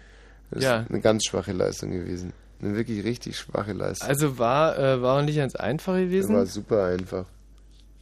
Das 0.50 0.64
Ja. 0.64 0.80
ist 0.80 0.90
eine 0.90 1.00
ganz 1.00 1.24
schwache 1.26 1.52
Leistung 1.52 1.90
gewesen. 1.92 2.32
Eine 2.60 2.74
wirklich 2.74 3.04
richtig 3.04 3.38
schwache 3.38 3.72
Leistung. 3.72 4.08
Also 4.08 4.38
war, 4.38 4.76
äh, 4.78 5.00
war 5.00 5.18
auch 5.18 5.24
nicht 5.24 5.36
ganz 5.36 5.54
einfach 5.54 5.94
gewesen. 5.94 6.34
War 6.34 6.46
super 6.46 6.86
einfach. 6.86 7.26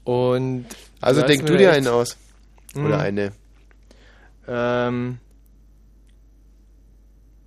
Und. 0.05 0.65
Also 1.03 1.21
denk 1.23 1.45
du 1.45 1.57
dir 1.59 1.73
einen 1.73 1.89
aus. 1.89 2.17
Oder 2.75 2.97
Mhm. 2.97 3.03
eine. 3.03 3.33
Ähm, 4.49 5.19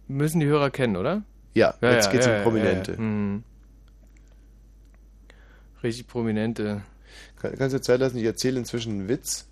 müssen 0.07 0.39
die 0.39 0.45
Hörer 0.45 0.69
kennen, 0.69 0.97
oder? 0.97 1.23
Ja, 1.55 1.73
jetzt 1.81 2.11
geht's 2.11 2.27
um 2.27 2.33
Prominente. 2.43 2.91
Ja, 2.91 2.97
Hm. 2.97 3.43
Richtig 5.81 6.07
Prominente. 6.07 6.81
Kann, 7.39 7.57
kannst 7.57 7.75
du 7.75 7.81
Zeit 7.81 7.99
lassen? 7.99 8.17
Ich 8.17 8.25
erzähle 8.25 8.59
inzwischen 8.59 8.91
einen 8.91 9.09
Witz. 9.09 9.45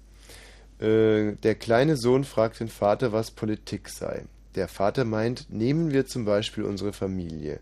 Äh, 0.79 1.33
der 1.43 1.55
kleine 1.55 1.97
Sohn 1.97 2.23
fragt 2.23 2.59
den 2.59 2.69
Vater, 2.69 3.11
was 3.11 3.31
Politik 3.31 3.89
sei. 3.89 4.23
Der 4.55 4.67
Vater 4.67 5.05
meint, 5.05 5.47
nehmen 5.49 5.91
wir 5.91 6.05
zum 6.05 6.25
Beispiel 6.25 6.63
unsere 6.63 6.93
Familie. 6.93 7.59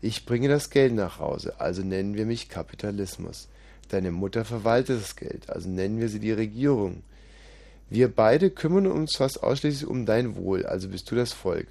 Ich 0.00 0.26
bringe 0.26 0.48
das 0.48 0.70
Geld 0.70 0.94
nach 0.94 1.18
Hause, 1.18 1.60
also 1.60 1.82
nennen 1.82 2.14
wir 2.14 2.24
mich 2.24 2.48
Kapitalismus. 2.48 3.48
Deine 3.88 4.12
Mutter 4.12 4.44
verwaltet 4.44 5.00
das 5.00 5.16
Geld, 5.16 5.50
also 5.50 5.68
nennen 5.68 5.98
wir 5.98 6.08
sie 6.08 6.20
die 6.20 6.32
Regierung. 6.32 7.02
Wir 7.90 8.08
beide 8.08 8.50
kümmern 8.50 8.86
uns 8.86 9.16
fast 9.16 9.42
ausschließlich 9.42 9.88
um 9.88 10.06
dein 10.06 10.36
Wohl, 10.36 10.66
also 10.66 10.88
bist 10.88 11.10
du 11.10 11.16
das 11.16 11.32
Volk. 11.32 11.66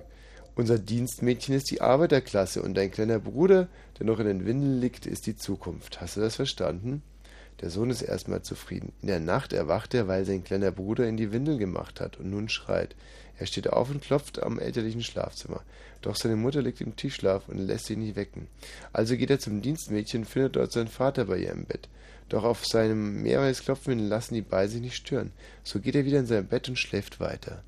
Unser 0.56 0.80
Dienstmädchen 0.80 1.56
ist 1.56 1.70
die 1.70 1.82
Arbeiterklasse 1.82 2.64
und 2.64 2.74
dein 2.74 2.92
kleiner 2.92 3.20
Bruder, 3.20 3.68
der 4.00 4.08
noch 4.08 4.20
in 4.20 4.26
den 4.26 4.46
Windeln 4.46 4.82
liegt, 4.82 5.06
ist 5.06 5.28
die 5.28 5.36
Zukunft. 5.36 6.02
Hast 6.02 6.18
du 6.18 6.22
das 6.22 6.36
verstanden? 6.36 7.04
Der 7.62 7.72
Sohn 7.72 7.90
ist 7.90 8.04
erstmal 8.04 8.44
zufrieden. 8.44 8.94
In 9.02 9.08
der 9.08 9.20
Nacht 9.20 9.52
erwacht 9.52 9.94
er, 9.94 10.08
weil 10.08 10.26
sein 10.26 10.44
kleiner 10.44 10.72
Bruder 10.72 11.08
in 11.08 11.18
die 11.18 11.32
Windeln 11.32 11.58
gemacht 11.58 12.00
hat 12.00 12.18
und 12.18 12.30
nun 12.30 12.50
schreit. 12.50 12.96
Er 13.40 13.48
steht 13.48 13.72
auf 13.72 13.90
und 13.90 14.02
klopft 14.02 14.42
am 14.42 14.60
elterlichen 14.60 15.04
Schlafzimmer. 15.04 15.64
Doch 16.02 16.16
seine 16.16 16.36
Mutter 16.36 16.62
liegt 16.62 16.82
im 16.82 16.96
Tiefschlaf 16.96 17.48
und 17.50 17.58
lässt 17.58 17.90
ihn 17.90 18.00
nicht 18.00 18.16
wecken. 18.16 18.48
Also 18.94 19.18
geht 19.18 19.30
er 19.30 19.40
zum 19.40 19.62
Dienstmädchen 19.62 20.22
und 20.22 20.26
findet 20.26 20.56
dort 20.56 20.72
seinen 20.72 20.88
Vater 20.88 21.26
bei 21.26 21.40
ihr 21.40 21.52
im 21.52 21.66
Bett. 21.66 21.90
Doch 22.30 22.44
auf 22.44 22.66
seinem 22.66 23.22
mehrmals 23.22 23.62
Klopfen 23.62 24.00
lassen 24.00 24.34
die 24.34 24.42
beiden 24.42 24.72
sich 24.72 24.82
nicht 24.82 24.96
stören. 24.96 25.32
So 25.64 25.80
geht 25.80 25.96
er 25.96 26.06
wieder 26.06 26.20
in 26.20 26.26
sein 26.26 26.48
Bett 26.48 26.68
und 26.70 26.78
schläft 26.78 27.20
weiter. 27.20 27.64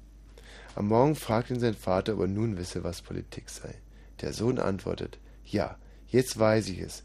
Am 0.76 0.88
Morgen 0.88 1.16
fragt 1.16 1.50
ihn 1.50 1.60
sein 1.60 1.76
Vater, 1.76 2.14
ob 2.14 2.22
er 2.22 2.28
nun 2.28 2.58
wisse, 2.58 2.84
was 2.84 3.02
Politik 3.02 3.50
sei. 3.50 3.74
Der 4.22 4.34
Sohn 4.34 4.60
antwortet, 4.60 5.18
ja, 5.46 5.78
jetzt 6.08 6.38
weiß 6.38 6.70
ich 6.70 6.80
es. 6.80 7.04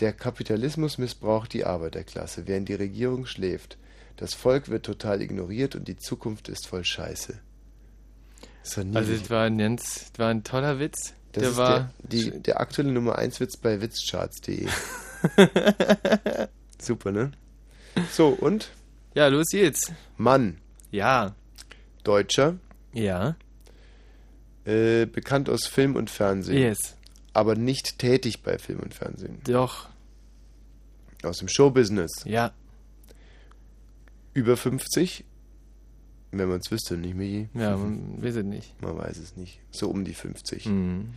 Der 0.00 0.12
Kapitalismus 0.12 0.98
missbraucht 0.98 1.52
die 1.52 1.64
Arbeiterklasse, 1.64 2.46
während 2.46 2.68
die 2.68 2.74
Regierung 2.74 3.26
schläft. 3.26 3.78
Das 4.16 4.34
Volk 4.34 4.68
wird 4.68 4.84
total 4.86 5.22
ignoriert 5.22 5.74
und 5.74 5.88
die 5.88 5.96
Zukunft 5.96 6.48
ist 6.48 6.66
voll 6.66 6.84
Scheiße. 6.84 7.38
Das 8.62 8.78
Also 8.78 9.12
das 9.12 9.30
war 9.30 9.44
ein 9.44 9.58
ganz, 9.58 10.10
das 10.10 10.18
war 10.18 10.30
ein 10.30 10.42
toller 10.42 10.78
Witz. 10.78 11.14
das 11.32 11.42
der 11.42 11.56
war 11.56 11.90
der, 11.98 12.08
die, 12.08 12.42
der 12.42 12.60
aktuelle 12.60 12.92
Nummer 12.92 13.16
1 13.16 13.40
Witz 13.40 13.56
bei 13.56 13.80
witzcharts.de. 13.80 14.66
Super, 16.80 17.12
ne? 17.12 17.32
So, 18.10 18.28
und? 18.28 18.70
Ja, 19.14 19.28
los 19.28 19.46
geht's. 19.50 19.92
Mann. 20.16 20.58
Ja. 20.90 21.34
Deutscher. 22.04 22.56
Ja. 22.92 23.36
Äh, 24.64 25.06
bekannt 25.06 25.48
aus 25.48 25.66
Film 25.66 25.94
und 25.96 26.10
Fernsehen. 26.10 26.58
Yes. 26.58 26.95
Aber 27.36 27.54
nicht 27.54 27.98
tätig 27.98 28.42
bei 28.42 28.56
Film 28.56 28.80
und 28.80 28.94
Fernsehen. 28.94 29.40
Doch. 29.44 29.90
Aus 31.22 31.36
dem 31.36 31.48
Showbusiness. 31.48 32.24
Ja. 32.24 32.52
Über 34.32 34.56
50. 34.56 35.22
Wenn 36.30 36.48
man 36.48 36.60
es 36.60 36.70
wüsste, 36.70 36.96
nicht 36.96 37.14
Michi? 37.14 37.50
Ja, 37.52 37.76
man 37.76 38.22
weiß 38.22 38.36
es 38.36 38.44
nicht. 38.44 38.82
Man 38.82 38.96
weiß 38.96 39.18
es 39.18 39.36
nicht. 39.36 39.60
So 39.70 39.90
um 39.90 40.06
die 40.06 40.14
50. 40.14 40.64
Mhm. 40.64 41.12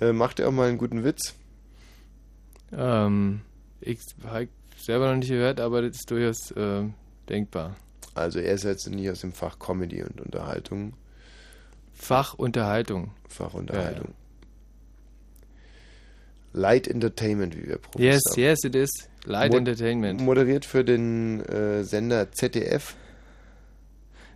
Äh, 0.00 0.12
macht 0.12 0.38
er 0.38 0.48
auch 0.48 0.52
mal 0.52 0.68
einen 0.68 0.76
guten 0.76 1.02
Witz? 1.02 1.34
Ähm, 2.70 3.40
ich 3.80 4.00
habe 4.24 4.48
selber 4.76 5.08
noch 5.08 5.16
nicht 5.16 5.30
gehört, 5.30 5.60
aber 5.60 5.80
das 5.80 5.96
ist 5.96 6.10
durchaus 6.10 6.50
äh, 6.50 6.84
denkbar. 7.26 7.74
Also 8.14 8.38
er 8.38 8.52
ist 8.52 8.64
jetzt 8.64 8.86
nicht 8.90 9.08
aus 9.08 9.22
dem 9.22 9.32
Fach 9.32 9.58
Comedy 9.58 10.02
und 10.02 10.20
Unterhaltung. 10.20 10.92
Fachunterhaltung. 11.94 13.12
Fachunterhaltung. 13.30 14.12
Light 16.52 16.88
Entertainment, 16.88 17.56
wie 17.56 17.68
wir 17.68 17.78
Profis 17.78 18.00
Yes, 18.04 18.20
sagen. 18.28 18.40
yes, 18.40 18.64
it 18.64 18.74
is. 18.74 18.90
Light 19.24 19.50
Mod- 19.52 19.58
Entertainment. 19.58 20.20
Moderiert 20.20 20.64
für 20.64 20.84
den 20.84 21.40
äh, 21.44 21.84
Sender 21.84 22.32
ZDF. 22.32 22.94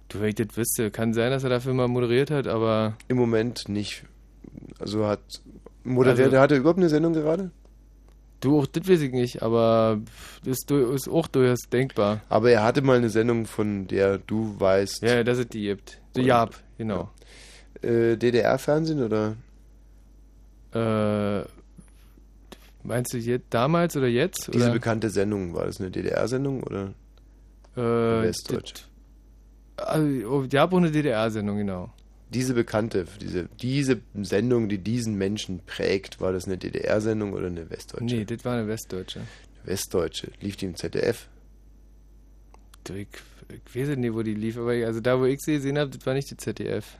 Du, 0.08 0.20
wenn 0.20 0.28
ich 0.28 0.34
das 0.34 0.54
wüsste, 0.56 0.90
kann 0.90 1.14
sein, 1.14 1.30
dass 1.30 1.42
er 1.44 1.50
dafür 1.50 1.72
mal 1.72 1.88
moderiert 1.88 2.30
hat, 2.30 2.46
aber 2.46 2.96
Im 3.08 3.16
Moment 3.16 3.68
nicht. 3.68 4.04
Also 4.78 5.06
hat 5.06 5.20
moderiert, 5.84 6.26
Also- 6.28 6.38
hat 6.38 6.52
er 6.52 6.58
überhaupt 6.58 6.78
eine 6.78 6.88
Sendung 6.90 7.12
gerade? 7.14 7.50
du, 8.40 8.58
auch 8.58 8.66
das 8.66 8.88
weiß 8.88 9.00
ich 9.02 9.12
nicht, 9.12 9.40
aber 9.42 10.00
das 10.44 10.58
ist, 10.58 10.70
ist 10.70 11.08
auch 11.08 11.28
durchaus 11.28 11.60
denkbar. 11.72 12.22
Aber 12.28 12.50
er 12.50 12.64
hatte 12.64 12.82
mal 12.82 12.96
eine 12.96 13.08
Sendung, 13.08 13.46
von 13.46 13.86
der 13.86 14.18
du 14.18 14.56
weißt. 14.58 15.00
Ja, 15.04 15.22
dass 15.22 15.38
es 15.38 15.46
die 15.48 15.62
gibt. 15.62 16.00
Die 16.16 16.24
gab, 16.24 16.56
genau. 16.76 17.08
Äh, 17.82 18.16
DDR-Fernsehen 18.16 19.00
oder? 19.02 19.36
Äh, 20.74 21.44
meinst 22.82 23.12
du 23.12 23.18
jetzt, 23.18 23.46
damals 23.50 23.96
oder 23.96 24.08
jetzt? 24.08 24.50
Diese 24.52 24.64
oder? 24.64 24.72
bekannte 24.72 25.10
Sendung, 25.10 25.54
war 25.54 25.66
das 25.66 25.80
eine 25.80 25.90
DDR-Sendung 25.90 26.62
oder? 26.62 26.94
Äh, 27.76 28.22
Westdeutsch. 28.24 28.84
Also, 29.76 30.28
oh, 30.28 30.42
die 30.42 30.56
gab 30.56 30.72
auch 30.72 30.78
eine 30.78 30.90
DDR-Sendung, 30.90 31.58
genau. 31.58 31.92
Diese 32.30 32.54
bekannte, 32.54 33.06
diese, 33.20 33.48
diese 33.60 34.00
Sendung, 34.22 34.68
die 34.68 34.78
diesen 34.78 35.16
Menschen 35.16 35.60
prägt, 35.66 36.20
war 36.20 36.32
das 36.32 36.46
eine 36.46 36.56
DDR-Sendung 36.56 37.34
oder 37.34 37.48
eine 37.48 37.68
Westdeutsche? 37.68 38.04
Nee, 38.04 38.24
das 38.24 38.44
war 38.44 38.54
eine 38.56 38.68
Westdeutsche. 38.68 39.20
Westdeutsche. 39.64 40.30
Lief 40.40 40.56
die 40.56 40.66
im 40.66 40.76
ZDF? 40.76 41.28
Ich, 42.88 43.06
ich 43.48 43.76
weiß 43.76 43.96
nicht, 43.96 44.14
wo 44.14 44.22
die 44.22 44.34
lief, 44.34 44.56
aber 44.56 44.72
also 44.72 45.00
da, 45.00 45.18
wo 45.18 45.24
ich 45.24 45.40
sie 45.40 45.54
gesehen 45.54 45.78
habe, 45.78 45.90
das 45.90 46.04
war 46.06 46.14
nicht 46.14 46.30
die 46.30 46.36
ZDF. 46.36 46.98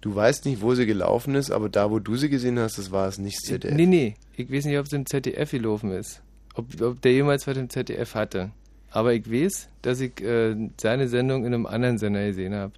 Du 0.00 0.14
weißt 0.14 0.44
nicht, 0.44 0.62
wo 0.62 0.74
sie 0.74 0.86
gelaufen 0.86 1.34
ist, 1.34 1.50
aber 1.50 1.68
da, 1.68 1.90
wo 1.90 1.98
du 1.98 2.16
sie 2.16 2.28
gesehen 2.28 2.58
hast, 2.58 2.78
das 2.78 2.92
war 2.92 3.08
es 3.08 3.18
nicht 3.18 3.40
ZDF. 3.40 3.74
Nee, 3.74 3.86
nee, 3.86 4.14
ich 4.36 4.50
weiß 4.50 4.64
nicht, 4.66 4.78
ob 4.78 4.86
es 4.86 4.92
im 4.92 5.06
ZDF 5.06 5.50
gelaufen 5.50 5.90
ist. 5.90 6.22
Ob, 6.54 6.80
ob 6.80 7.02
der 7.02 7.12
jemals 7.12 7.46
was 7.46 7.56
im 7.56 7.68
ZDF 7.68 8.14
hatte. 8.14 8.52
Aber 8.90 9.12
ich 9.12 9.30
weiß, 9.30 9.68
dass 9.82 10.00
ich 10.00 10.20
äh, 10.20 10.54
seine 10.80 11.08
Sendung 11.08 11.44
in 11.44 11.52
einem 11.52 11.66
anderen 11.66 11.98
Sender 11.98 12.26
gesehen 12.26 12.54
habe. 12.54 12.72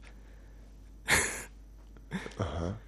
Aha. 2.38 2.78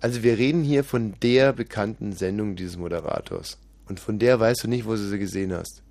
Also 0.00 0.22
wir 0.22 0.38
reden 0.38 0.62
hier 0.62 0.84
von 0.84 1.14
der 1.22 1.52
bekannten 1.52 2.12
Sendung 2.12 2.54
dieses 2.54 2.76
Moderators. 2.76 3.58
Und 3.88 3.98
von 3.98 4.18
der 4.18 4.38
weißt 4.38 4.64
du 4.64 4.68
nicht, 4.68 4.86
wo 4.86 4.90
du 4.90 4.98
sie 4.98 5.18
gesehen 5.18 5.52
hast. 5.52 5.82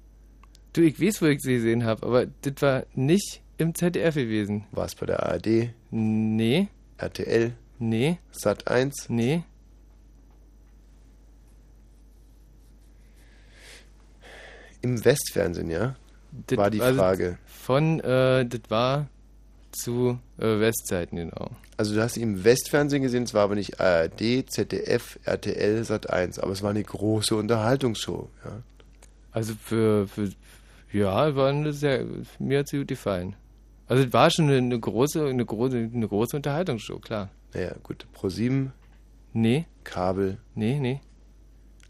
Du, 0.74 0.82
ich 0.82 1.02
weiß, 1.02 1.22
wo 1.22 1.26
ich 1.26 1.42
sie 1.42 1.56
gesehen 1.56 1.84
habe, 1.84 2.06
aber 2.06 2.26
das 2.42 2.62
war 2.62 2.86
nicht 2.94 3.42
im 3.58 3.76
ZDF 3.76 4.16
gewesen. 4.16 4.66
War 4.72 4.86
es 4.86 4.96
bei 4.96 5.06
der 5.06 5.24
ARD? 5.24 5.70
Nee. 5.92 6.68
RTL? 6.98 7.54
Nee. 7.80 8.18
Sat 8.32 8.68
1? 8.68 9.10
Nee. 9.10 9.44
Im 14.82 15.04
Westfernsehen, 15.04 15.70
ja? 15.70 15.96
Das 16.48 16.58
war 16.58 16.70
die 16.70 16.80
war 16.80 16.94
Frage. 16.94 17.38
Von, 17.46 18.00
äh, 18.00 18.46
das 18.46 18.62
war 18.70 19.08
zu 19.72 20.20
äh, 20.38 20.60
Westzeiten, 20.60 21.18
genau. 21.18 21.52
Also 21.78 21.94
du 21.94 22.02
hast 22.02 22.18
ihn 22.18 22.24
im 22.24 22.44
Westfernsehen 22.44 23.04
gesehen, 23.04 23.24
es 23.24 23.34
war 23.34 23.44
aber 23.44 23.56
nicht 23.56 23.80
ARD, 23.80 24.50
ZDF, 24.50 25.20
RTL, 25.24 25.84
Sat 25.84 26.10
1, 26.10 26.40
aber 26.40 26.52
es 26.52 26.64
war 26.64 26.72
eine 26.72 26.84
große 26.84 27.36
Unterhaltungsshow, 27.36 28.30
ja. 28.44 28.64
Also 29.32 29.54
für, 29.64 30.08
für 30.08 30.30
ja, 30.92 31.36
war 31.36 31.50
eine 31.50 31.74
sehr, 31.74 32.06
mir 32.40 32.60
hat 32.60 32.70
sie 32.70 32.80
gut 32.80 32.88
gefallen. 32.88 33.36
Also 33.88 34.04
es 34.04 34.14
war 34.14 34.30
schon 34.30 34.50
eine, 34.50 34.80
große, 34.80 35.28
eine 35.28 35.46
große, 35.46 35.90
eine 35.94 36.08
große 36.08 36.36
Unterhaltungsshow, 36.36 37.00
klar. 37.00 37.30
Naja, 37.54 37.74
gut, 37.84 38.06
Pro7. 38.16 38.72
Nee. 39.34 39.66
Kabel. 39.84 40.40
Nee, 40.56 40.80
nee. 40.80 41.00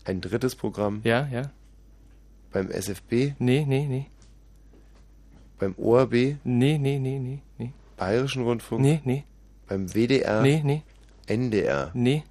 Ein 0.05 0.21
drittes 0.21 0.55
Programm. 0.55 1.01
Ja, 1.03 1.27
ja. 1.27 1.51
Beim 2.51 2.69
SFB. 2.69 3.33
Nee, 3.39 3.65
nee, 3.67 3.85
nee. 3.87 4.07
Beim 5.59 5.73
ORB. 5.77 6.13
Nee, 6.13 6.37
nee, 6.77 6.77
nee, 6.77 7.19
nee, 7.19 7.41
nee. 7.57 7.73
Bayerischen 7.97 8.43
Rundfunk. 8.43 8.81
Nee, 8.81 9.01
nee. 9.03 9.23
Beim 9.67 9.93
WDR. 9.93 10.41
Nee, 10.41 10.61
nee. 10.63 10.83
NDR. 11.25 11.91
Nee. 11.93 12.23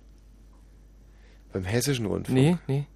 Beim 1.53 1.65
Hessischen 1.65 2.07
Rundfunk. 2.07 2.39
Nee, 2.39 2.57
nee. 2.69 2.87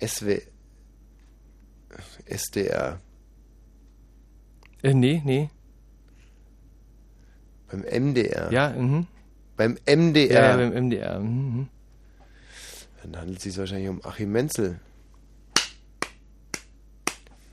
SW. 0.00 0.40
SDR. 2.26 3.00
Äh, 4.82 4.94
nee, 4.94 5.22
nee. 5.24 5.50
Beim 7.70 7.80
MDR. 7.82 8.50
Ja, 8.52 8.70
mhm. 8.70 9.06
Beim 9.56 9.76
MDR. 9.86 10.32
Ja, 10.32 10.50
ja, 10.50 10.56
beim 10.56 10.72
MDR. 10.86 11.18
Mhm. 11.20 11.68
Dann 13.02 13.16
handelt 13.20 13.38
es 13.38 13.44
sich 13.44 13.58
wahrscheinlich 13.58 13.88
um 13.88 14.00
Achim 14.04 14.32
Menzel. 14.32 14.78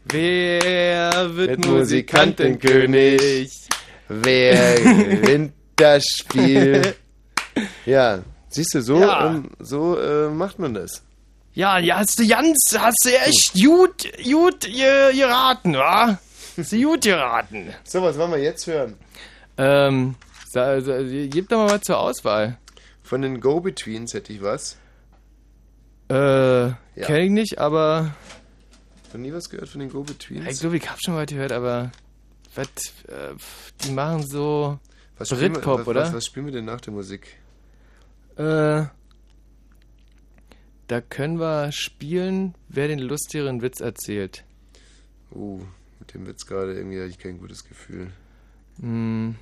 Wer 0.06 1.36
wird 1.36 1.50
Wird 1.50 1.66
Musikantenkönig? 1.66 3.52
Wer 4.08 4.76
gewinnt 4.82 5.54
das 5.76 6.04
Spiel? 6.06 6.96
Ja, 7.86 8.20
siehst 8.50 8.74
du, 8.76 8.82
so, 8.82 9.00
Ja. 9.00 9.28
ähm, 9.30 9.50
so 9.60 9.98
äh, 9.98 10.28
macht 10.30 10.60
man 10.60 10.74
das. 10.74 11.02
Ja, 11.54 11.78
ja, 11.80 12.00
hast 12.00 12.20
du 12.20 12.28
ganz, 12.28 12.58
hast 12.78 13.06
du 13.06 13.12
echt 13.18 13.54
gut, 13.54 14.04
gut 14.22 14.60
ge- 14.62 15.14
geraten, 15.16 15.74
wa? 15.76 16.20
Du 16.56 16.84
gut 16.84 17.02
geraten. 17.04 17.74
So, 17.84 18.02
was 18.02 18.18
wollen 18.18 18.32
wir 18.32 18.40
jetzt 18.40 18.66
hören? 18.68 18.96
Ähm, 19.58 20.16
sa, 20.48 20.80
sa, 20.82 21.02
gib 21.04 21.50
doch 21.50 21.58
mal 21.58 21.70
was 21.70 21.82
zur 21.82 22.00
Auswahl. 22.00 22.58
Von 23.04 23.22
den 23.22 23.42
Go-Betweens 23.42 24.14
hätte 24.14 24.32
ich 24.34 24.42
was. 24.42 24.78
Äh, 26.08 26.72
kenn 27.02 27.22
ich 27.24 27.32
nicht, 27.32 27.60
aber 27.60 28.16
Noch 29.12 29.20
nie 29.20 29.34
was 29.34 29.50
gehört 29.50 29.70
von 29.70 29.80
den 29.80 29.90
Go-Betweens? 29.90 30.48
ich 30.50 30.60
glaube, 30.60 30.78
ich 30.78 30.90
hab 30.90 30.98
schon 31.02 31.16
was 31.16 31.26
gehört, 31.28 31.52
aber 31.52 31.92
was, 32.54 32.68
äh, 33.08 33.34
die 33.84 33.92
machen 33.92 34.26
so 34.26 34.80
Was 35.18 35.32
wir- 35.32 35.50
Britpop, 35.50 35.82
was, 35.82 35.88
oder? 35.88 36.02
Was, 36.04 36.14
was 36.14 36.26
spielen 36.26 36.46
wir 36.46 36.54
denn 36.54 36.66
nach 36.66 36.82
der 36.82 36.94
Musik? 36.94 37.38
Äh, 38.38 38.86
da 40.88 41.02
können 41.02 41.40
wir 41.40 41.72
spielen, 41.72 42.54
wer 42.70 42.88
den 42.88 43.00
lustigeren 43.00 43.62
Witz 43.62 43.80
erzählt. 43.82 44.44
Uh, 45.32 45.62
mit 46.06 46.14
dem 46.14 46.28
Witz 46.28 46.46
gerade 46.46 46.74
irgendwie 46.74 47.00
hatte 47.00 47.10
ich 47.10 47.18
kein 47.20 47.40
gutes 47.40 47.68
Gefühl. 47.68 48.12
Hm, 48.80 49.36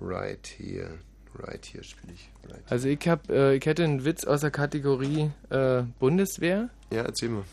Right 0.00 0.46
here. 0.58 0.98
Right 1.34 1.64
here 1.66 1.82
spiele 1.82 2.12
ich. 2.12 2.30
Right. 2.48 2.62
Also 2.68 2.88
ich 2.88 3.08
hab, 3.08 3.28
äh, 3.30 3.54
ich 3.56 3.66
hätte 3.66 3.82
einen 3.84 4.04
Witz 4.04 4.24
aus 4.24 4.40
der 4.42 4.50
Kategorie 4.52 5.30
äh, 5.50 5.82
Bundeswehr. 5.98 6.70
Ja, 6.92 7.02
erzähl 7.02 7.30
mal. 7.30 7.44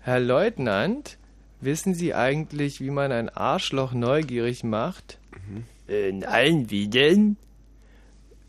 Herr 0.00 0.20
Leutnant, 0.20 1.18
wissen 1.60 1.94
Sie 1.94 2.14
eigentlich, 2.14 2.80
wie 2.80 2.90
man 2.90 3.10
ein 3.12 3.28
Arschloch 3.28 3.92
neugierig 3.92 4.62
macht? 4.64 5.18
Äh, 5.88 6.12
nein, 6.12 6.70
wie 6.70 6.88
denn? 6.88 7.36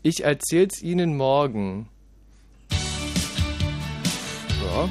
Ich 0.02 0.22
erzähl's 0.24 0.82
Ihnen 0.82 1.16
morgen. 1.16 1.88
Ja. 4.62 4.88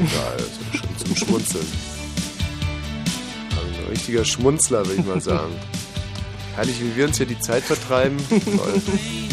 Ja, 0.00 0.30
also 0.32 0.46
schon 0.72 0.98
zum 0.98 1.16
Schmunzeln. 1.16 1.66
Also 3.50 3.82
ein 3.82 3.88
richtiger 3.90 4.24
Schmunzler, 4.24 4.84
würde 4.86 5.00
ich 5.00 5.06
mal 5.06 5.20
sagen. 5.20 5.52
Herrlich, 6.56 6.80
wie 6.80 6.96
wir 6.96 7.06
uns 7.06 7.16
hier 7.16 7.26
die 7.26 7.38
Zeit 7.38 7.62
vertreiben. 7.62 8.18
Toll. 8.28 8.82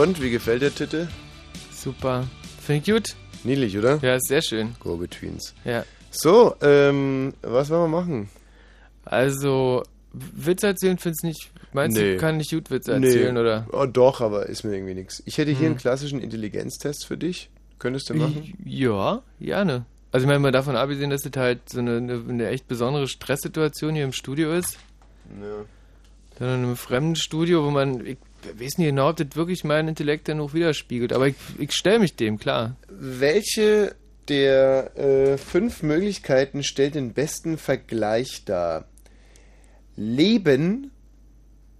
Und, 0.00 0.22
wie 0.22 0.30
gefällt 0.30 0.62
der 0.62 0.74
Titel? 0.74 1.08
Super. 1.72 2.26
Finde 2.62 2.80
ich 2.80 2.90
gut. 2.94 3.16
Niedlich, 3.44 3.76
oder? 3.76 3.98
Ja, 4.00 4.14
ist 4.14 4.28
sehr 4.28 4.40
schön. 4.40 4.74
Go-Betweens. 4.80 5.54
Ja. 5.62 5.84
So, 6.10 6.54
ähm, 6.62 7.34
was 7.42 7.68
wollen 7.68 7.82
wir 7.90 8.00
machen? 8.00 8.30
Also, 9.04 9.82
Witz 10.14 10.62
erzählen 10.62 10.96
findest 10.96 11.22
du 11.22 11.26
nicht. 11.26 11.50
Meinst 11.74 11.98
Nee. 11.98 12.12
du, 12.14 12.16
kann 12.16 12.38
nicht 12.38 12.50
gut 12.50 12.70
Witze 12.70 12.92
erzählen, 12.94 13.34
nee. 13.34 13.40
oder? 13.40 13.66
Oh, 13.72 13.84
doch, 13.84 14.22
aber 14.22 14.46
ist 14.46 14.64
mir 14.64 14.74
irgendwie 14.74 14.94
nichts. 14.94 15.22
Ich 15.26 15.36
hätte 15.36 15.50
hier 15.50 15.60
Hm. 15.66 15.66
einen 15.72 15.76
klassischen 15.76 16.20
Intelligenztest 16.22 17.04
für 17.04 17.18
dich. 17.18 17.50
Könntest 17.78 18.08
du 18.08 18.14
machen? 18.14 18.54
Ja, 18.64 19.22
gerne. 19.38 19.84
Also, 20.12 20.24
ich 20.24 20.28
meine, 20.28 20.38
mal 20.38 20.50
davon 20.50 20.76
abgesehen, 20.76 21.10
dass 21.10 21.22
das 21.22 21.32
halt 21.36 21.68
so 21.68 21.78
eine, 21.78 21.98
eine, 21.98 22.24
eine 22.26 22.48
echt 22.48 22.66
besondere 22.68 23.06
Stresssituation 23.06 23.94
hier 23.94 24.04
im 24.04 24.12
Studio 24.12 24.50
ist. 24.54 24.78
Ja. 25.42 25.64
Dann 26.38 26.48
in 26.48 26.64
einem 26.64 26.76
fremden 26.76 27.16
Studio, 27.16 27.66
wo 27.66 27.70
man, 27.70 28.06
ich 28.06 28.16
weiß 28.44 28.78
nicht 28.78 28.88
genau, 28.88 29.10
ob 29.10 29.16
das 29.16 29.28
wirklich 29.34 29.64
meinen 29.64 29.88
Intellekt 29.88 30.28
dann 30.28 30.38
noch 30.38 30.54
widerspiegelt, 30.54 31.12
aber 31.12 31.28
ich, 31.28 31.34
ich 31.58 31.72
stelle 31.72 31.98
mich 31.98 32.16
dem, 32.16 32.38
klar. 32.38 32.76
Welche 32.88 33.94
der 34.28 34.96
äh, 34.96 35.36
fünf 35.38 35.82
Möglichkeiten 35.82 36.62
stellt 36.62 36.94
den 36.94 37.12
besten 37.12 37.58
Vergleich 37.58 38.44
dar? 38.44 38.86
Leben 39.96 40.92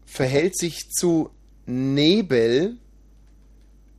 verhält 0.04 0.58
sich 0.58 0.90
zu 0.90 1.30
Nebel 1.66 2.76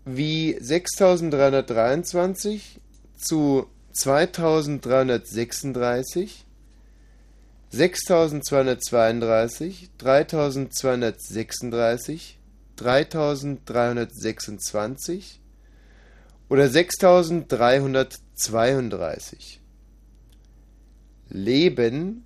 wie 0.05 0.57
6323 0.59 2.81
zu 3.15 3.67
2336, 3.93 6.45
6232, 7.69 9.89
3236, 9.97 12.40
3326 12.81 15.39
oder 16.49 16.67
6332. 16.69 19.59
Leben 21.29 22.25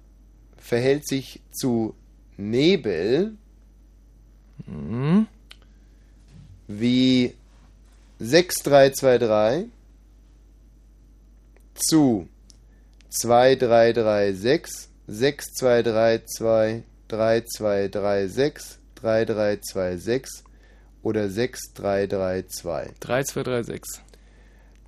verhält 0.57 1.07
sich 1.07 1.41
zu 1.51 1.93
Nebel 2.37 3.35
Mhm. 4.67 5.27
wie 6.67 7.33
6323 8.19 9.69
zu 11.75 12.27
2336 13.09 14.89
6232 15.07 16.83
3236 17.07 18.77
3326 19.05 20.43
oder 21.03 21.29
6332. 21.29 22.99
3236. 22.99 24.01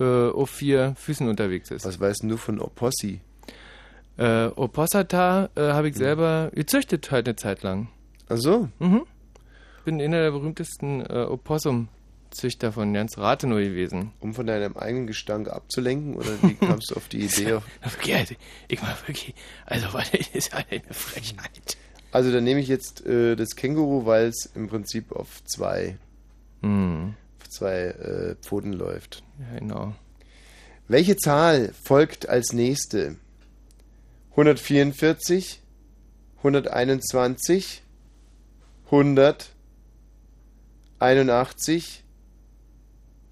äh, 0.00 0.04
auf 0.30 0.50
vier 0.50 0.94
Füßen 0.96 1.28
unterwegs 1.28 1.70
ist. 1.70 1.84
Was 1.84 2.00
weißt 2.00 2.22
du 2.24 2.36
von 2.36 2.60
Opossi? 2.60 3.20
Äh, 4.16 4.46
Opossata 4.46 5.50
äh, 5.56 5.60
habe 5.72 5.88
ich 5.88 5.96
selber 5.96 6.50
gezüchtet 6.54 7.10
halt 7.10 7.26
eine 7.26 7.36
Zeit 7.36 7.62
lang. 7.62 7.88
Ach 8.28 8.36
so? 8.36 8.68
Mhm. 8.78 9.02
Bin 9.84 10.00
einer 10.00 10.22
der 10.22 10.30
berühmtesten 10.30 11.00
äh, 11.02 11.26
Opossum-Züchter 11.28 12.72
von 12.72 12.94
ganz 12.94 13.18
Rathenow 13.18 13.58
gewesen. 13.58 14.12
Um 14.20 14.32
von 14.32 14.46
deinem 14.46 14.76
eigenen 14.76 15.06
Gestank 15.06 15.48
abzulenken 15.48 16.14
oder 16.14 16.30
wie 16.42 16.54
kamst 16.66 16.90
du 16.90 16.94
auf 16.96 17.08
die 17.08 17.24
Idee? 17.24 17.58
Okay, 17.84 18.14
also, 18.14 18.34
ich 18.68 18.80
mal 18.80 18.96
wirklich, 19.06 19.34
also 19.66 19.92
was 19.92 20.10
ist 20.14 20.52
ja 20.52 20.58
eine 20.70 20.82
Frechheit. 20.90 21.76
also 22.12 22.32
dann 22.32 22.44
nehme 22.44 22.60
ich 22.60 22.68
jetzt 22.68 23.04
äh, 23.04 23.34
das 23.36 23.56
Känguru, 23.56 24.06
weil 24.06 24.28
es 24.28 24.50
im 24.54 24.68
Prinzip 24.68 25.12
auf 25.12 25.44
zwei, 25.44 25.98
Hm. 26.62 27.14
Zwei 27.54 27.86
äh, 27.86 28.36
Pfoten 28.36 28.72
läuft. 28.72 29.22
Ja, 29.38 29.58
genau. 29.58 29.94
Welche 30.88 31.16
Zahl 31.16 31.72
folgt 31.72 32.28
als 32.28 32.52
nächste? 32.52 33.16
144, 34.30 35.62
121, 36.38 37.82
100, 38.86 39.54
81, 40.98 42.04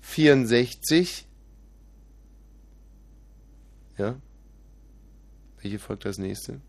64. 0.00 1.26
Ja? 3.98 4.16
Welche 5.60 5.78
folgt 5.78 6.06
als 6.06 6.18
nächste? 6.18 6.60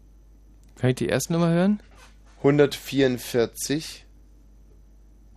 Kann 0.76 0.90
ich 0.90 0.96
die 0.96 1.08
erste 1.08 1.34
Nummer 1.34 1.50
hören? 1.50 1.82
144, 2.40 4.06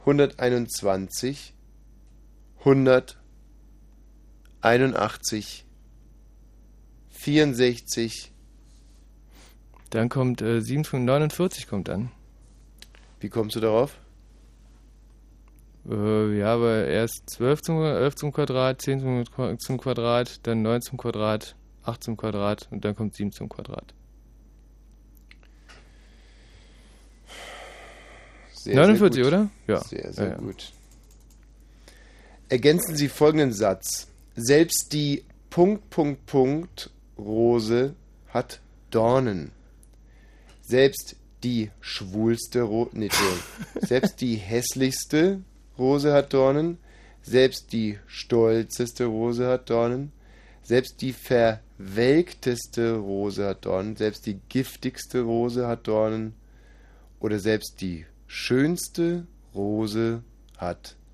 121, 0.01 1.55
100, 2.67 3.17
81, 4.61 5.65
64. 7.11 8.33
Dann 9.91 10.09
kommt 10.09 10.43
äh, 10.43 10.61
749 10.61 11.69
kommt 11.69 11.86
dann. 11.86 12.11
Wie 13.20 13.28
kommst 13.28 13.55
du 13.55 13.61
darauf? 13.61 13.97
Äh, 15.89 16.39
ja, 16.39 16.55
aber 16.55 16.89
erst 16.89 17.31
12 17.31 17.62
zum, 17.62 17.83
11 17.83 18.17
zum 18.17 18.33
Quadrat, 18.33 18.83
10 18.83 18.99
zum, 18.99 19.59
zum 19.61 19.78
Quadrat, 19.78 20.45
dann 20.45 20.62
9 20.62 20.83
zum 20.83 20.99
Quadrat, 20.99 21.55
8 21.85 22.03
zum 22.03 22.17
Quadrat 22.17 22.67
und 22.73 22.85
dann 22.85 22.97
kommt 22.97 23.15
7 23.15 23.31
zum 23.31 23.49
Quadrat. 23.49 23.95
Sehr, 28.55 28.75
49, 28.75 29.23
sehr 29.23 29.27
oder? 29.28 29.51
Ja. 29.69 29.78
Sehr, 29.85 30.12
sehr 30.12 30.25
Ja, 30.25 30.33
ja. 30.33 30.39
gut. 30.39 30.73
Ergänzen 32.49 32.94
Sie 32.94 33.08
folgenden 33.08 33.52
Satz. 33.52 34.07
Selbst 34.36 34.92
die 34.92 35.25
Punkt, 35.50 35.91
Punkt, 35.91 36.26
Punkt 36.26 36.91
Rose 37.18 37.97
hat 38.28 38.60
Dornen. 38.91 39.50
Selbst 40.60 41.16
die 41.42 41.73
schwulste 41.81 42.62
Rose, 42.62 42.91
nee, 42.92 43.08
selbst 43.81 44.20
die 44.20 44.36
hässlichste 44.36 45.41
Rose 45.76 46.12
hat 46.12 46.33
Dornen. 46.34 46.78
Selbst 47.20 47.73
die 47.73 47.99
stolzeste 48.07 49.07
Rose 49.07 49.49
hat 49.49 49.68
Dornen. 49.68 50.12
Selbst 50.62 51.02
die 51.02 51.12
verwelkteste 51.12 52.94
Rose 52.94 53.44
hat 53.44 53.65
Dornen. 53.65 53.97
Selbst 53.97 54.25
die 54.25 54.39
giftigste 54.49 55.23
Rose 55.23 55.66
hat 55.66 55.89
Dornen. 55.89 56.34
Oder 57.18 57.41
selbst 57.41 57.81
die 57.81 58.07
schönste 58.28 59.26
Rose 59.52 60.23
hat 60.58 60.91
Dornen. 60.91 61.06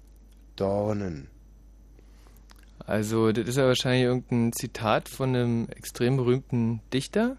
Also, 2.86 3.32
das 3.32 3.48
ist 3.48 3.56
ja 3.56 3.66
wahrscheinlich 3.66 4.04
irgendein 4.04 4.52
Zitat 4.52 5.08
von 5.08 5.34
einem 5.34 5.68
extrem 5.68 6.16
berühmten 6.16 6.80
Dichter, 6.92 7.36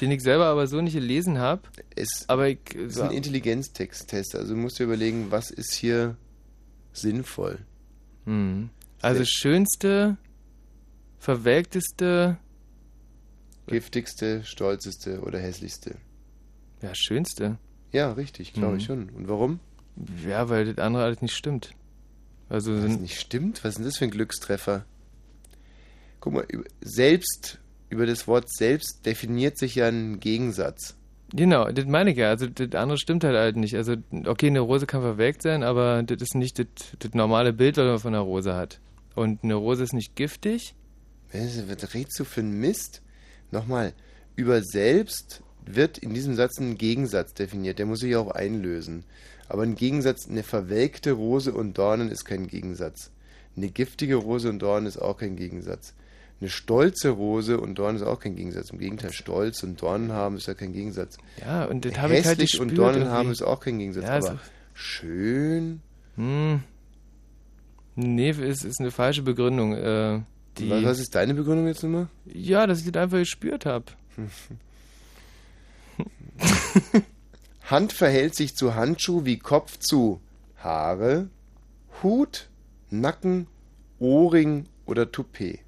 den 0.00 0.10
ich 0.10 0.22
selber 0.22 0.46
aber 0.46 0.66
so 0.66 0.80
nicht 0.80 0.94
gelesen 0.94 1.38
habe. 1.38 1.62
Aber 2.28 2.48
ich. 2.48 2.58
Ist 2.74 3.00
ein 3.00 3.12
Intelligenztest. 3.12 4.34
Also 4.34 4.54
du 4.54 4.60
musst 4.60 4.78
dir 4.78 4.84
überlegen, 4.84 5.30
was 5.30 5.50
ist 5.50 5.72
hier 5.74 6.16
sinnvoll. 6.92 7.58
Hm. 8.26 8.70
Also, 9.00 9.22
schönste, 9.24 10.16
verwelkteste. 11.18 12.36
Giftigste, 13.66 14.42
stolzeste 14.44 15.20
oder 15.20 15.38
hässlichste. 15.38 15.94
Ja, 16.82 16.90
schönste. 16.94 17.58
Ja, 17.92 18.12
richtig, 18.12 18.52
glaube 18.52 18.78
ich 18.78 18.82
Mhm. 18.84 18.86
schon. 18.86 19.08
Und 19.10 19.28
warum? 19.28 19.60
Ja, 20.26 20.48
weil 20.48 20.72
das 20.72 20.84
andere 20.84 21.04
alles 21.04 21.22
nicht 21.22 21.34
stimmt. 21.36 21.70
Also 22.50 22.74
Was 22.82 22.98
nicht 22.98 23.18
stimmt? 23.18 23.64
Was 23.64 23.70
ist 23.70 23.78
denn 23.78 23.84
das 23.86 23.96
für 23.96 24.04
ein 24.04 24.10
Glückstreffer? 24.10 24.84
Guck 26.18 26.34
mal, 26.34 26.46
selbst, 26.82 27.58
über 27.88 28.04
das 28.04 28.26
Wort 28.26 28.52
selbst 28.52 29.06
definiert 29.06 29.56
sich 29.56 29.76
ja 29.76 29.88
ein 29.88 30.20
Gegensatz. 30.20 30.96
Genau, 31.32 31.70
das 31.70 31.86
meine 31.86 32.10
ich 32.10 32.18
ja. 32.18 32.28
Also 32.28 32.48
das 32.48 32.74
andere 32.74 32.98
stimmt 32.98 33.24
halt 33.24 33.36
halt 33.36 33.56
nicht. 33.56 33.76
Also, 33.76 33.94
okay, 34.26 34.48
eine 34.48 34.60
Rose 34.60 34.86
kann 34.86 35.00
verwelkt 35.00 35.42
sein, 35.42 35.62
aber 35.62 36.02
das 36.02 36.20
ist 36.20 36.34
nicht 36.34 36.58
das, 36.58 36.66
das 36.98 37.14
normale 37.14 37.52
Bild, 37.52 37.76
was 37.76 37.86
man 37.86 37.98
von 38.00 38.14
einer 38.14 38.22
Rose 38.22 38.54
hat. 38.54 38.80
Und 39.14 39.44
eine 39.44 39.54
Rose 39.54 39.84
ist 39.84 39.92
nicht 39.92 40.16
giftig. 40.16 40.74
Was 41.32 41.68
was 41.68 41.94
redest 41.94 42.18
du 42.18 42.24
für 42.24 42.40
ein 42.40 42.50
Mist? 42.50 43.02
Nochmal, 43.52 43.92
über 44.34 44.60
selbst 44.62 45.42
wird 45.64 45.98
in 45.98 46.14
diesem 46.14 46.34
Satz 46.34 46.58
ein 46.58 46.76
Gegensatz 46.76 47.32
definiert. 47.34 47.78
Der 47.78 47.86
muss 47.86 48.00
sich 48.00 48.16
auch 48.16 48.30
einlösen. 48.30 49.04
Aber 49.50 49.64
ein 49.64 49.74
Gegensatz, 49.74 50.28
eine 50.28 50.44
verwelkte 50.44 51.12
Rose 51.12 51.52
und 51.52 51.76
Dornen 51.76 52.08
ist 52.08 52.24
kein 52.24 52.46
Gegensatz. 52.46 53.10
Eine 53.56 53.68
giftige 53.68 54.14
Rose 54.14 54.48
und 54.48 54.60
Dornen 54.60 54.86
ist 54.86 54.96
auch 54.96 55.18
kein 55.18 55.34
Gegensatz. 55.34 55.92
Eine 56.40 56.48
stolze 56.50 57.10
Rose 57.10 57.60
und 57.60 57.74
Dornen 57.74 57.96
ist 57.96 58.04
auch 58.04 58.20
kein 58.20 58.36
Gegensatz. 58.36 58.70
Im 58.70 58.78
Gegenteil, 58.78 59.12
Stolz 59.12 59.62
und 59.64 59.82
Dornen 59.82 60.12
haben 60.12 60.36
ist 60.36 60.46
ja 60.46 60.54
kein 60.54 60.72
Gegensatz. 60.72 61.18
Ja, 61.40 61.64
und 61.64 61.84
das 61.84 61.98
habe 61.98 62.16
ich 62.16 62.24
halt 62.24 62.38
Hässlich 62.38 62.60
und 62.60 62.78
Dornen 62.78 62.98
irgendwie. 62.98 63.12
haben 63.12 63.30
ist 63.32 63.42
auch 63.42 63.58
kein 63.60 63.78
Gegensatz. 63.78 64.04
Ja, 64.04 64.16
aber 64.16 64.38
schön. 64.72 65.80
Hm. 66.16 66.62
Nee, 67.96 68.30
es 68.30 68.64
ist 68.64 68.80
eine 68.80 68.92
falsche 68.92 69.22
Begründung. 69.22 69.74
Äh, 69.74 70.20
Was, 70.60 70.84
was 70.84 70.98
ist 71.00 71.14
deine 71.14 71.34
Begründung 71.34 71.66
jetzt 71.66 71.82
nochmal? 71.82 72.06
Ja, 72.24 72.66
dass 72.68 72.80
ich 72.80 72.90
das 72.92 73.02
einfach 73.02 73.18
gespürt 73.18 73.66
habe. 73.66 73.86
Hand 77.70 77.92
verhält 77.92 78.34
sich 78.34 78.56
zu 78.56 78.74
Handschuh 78.74 79.24
wie 79.24 79.38
Kopf 79.38 79.78
zu 79.78 80.20
Haare, 80.56 81.30
Hut, 82.02 82.48
Nacken, 82.90 83.46
Ohrring 84.00 84.66
oder 84.86 85.12
Toupet. 85.12 85.60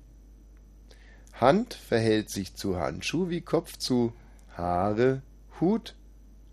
Hand 1.34 1.74
verhält 1.74 2.28
sich 2.28 2.56
zu 2.56 2.76
Handschuh 2.76 3.28
wie 3.28 3.40
Kopf 3.40 3.76
zu 3.76 4.12
Haare, 4.56 5.22
Hut, 5.60 5.94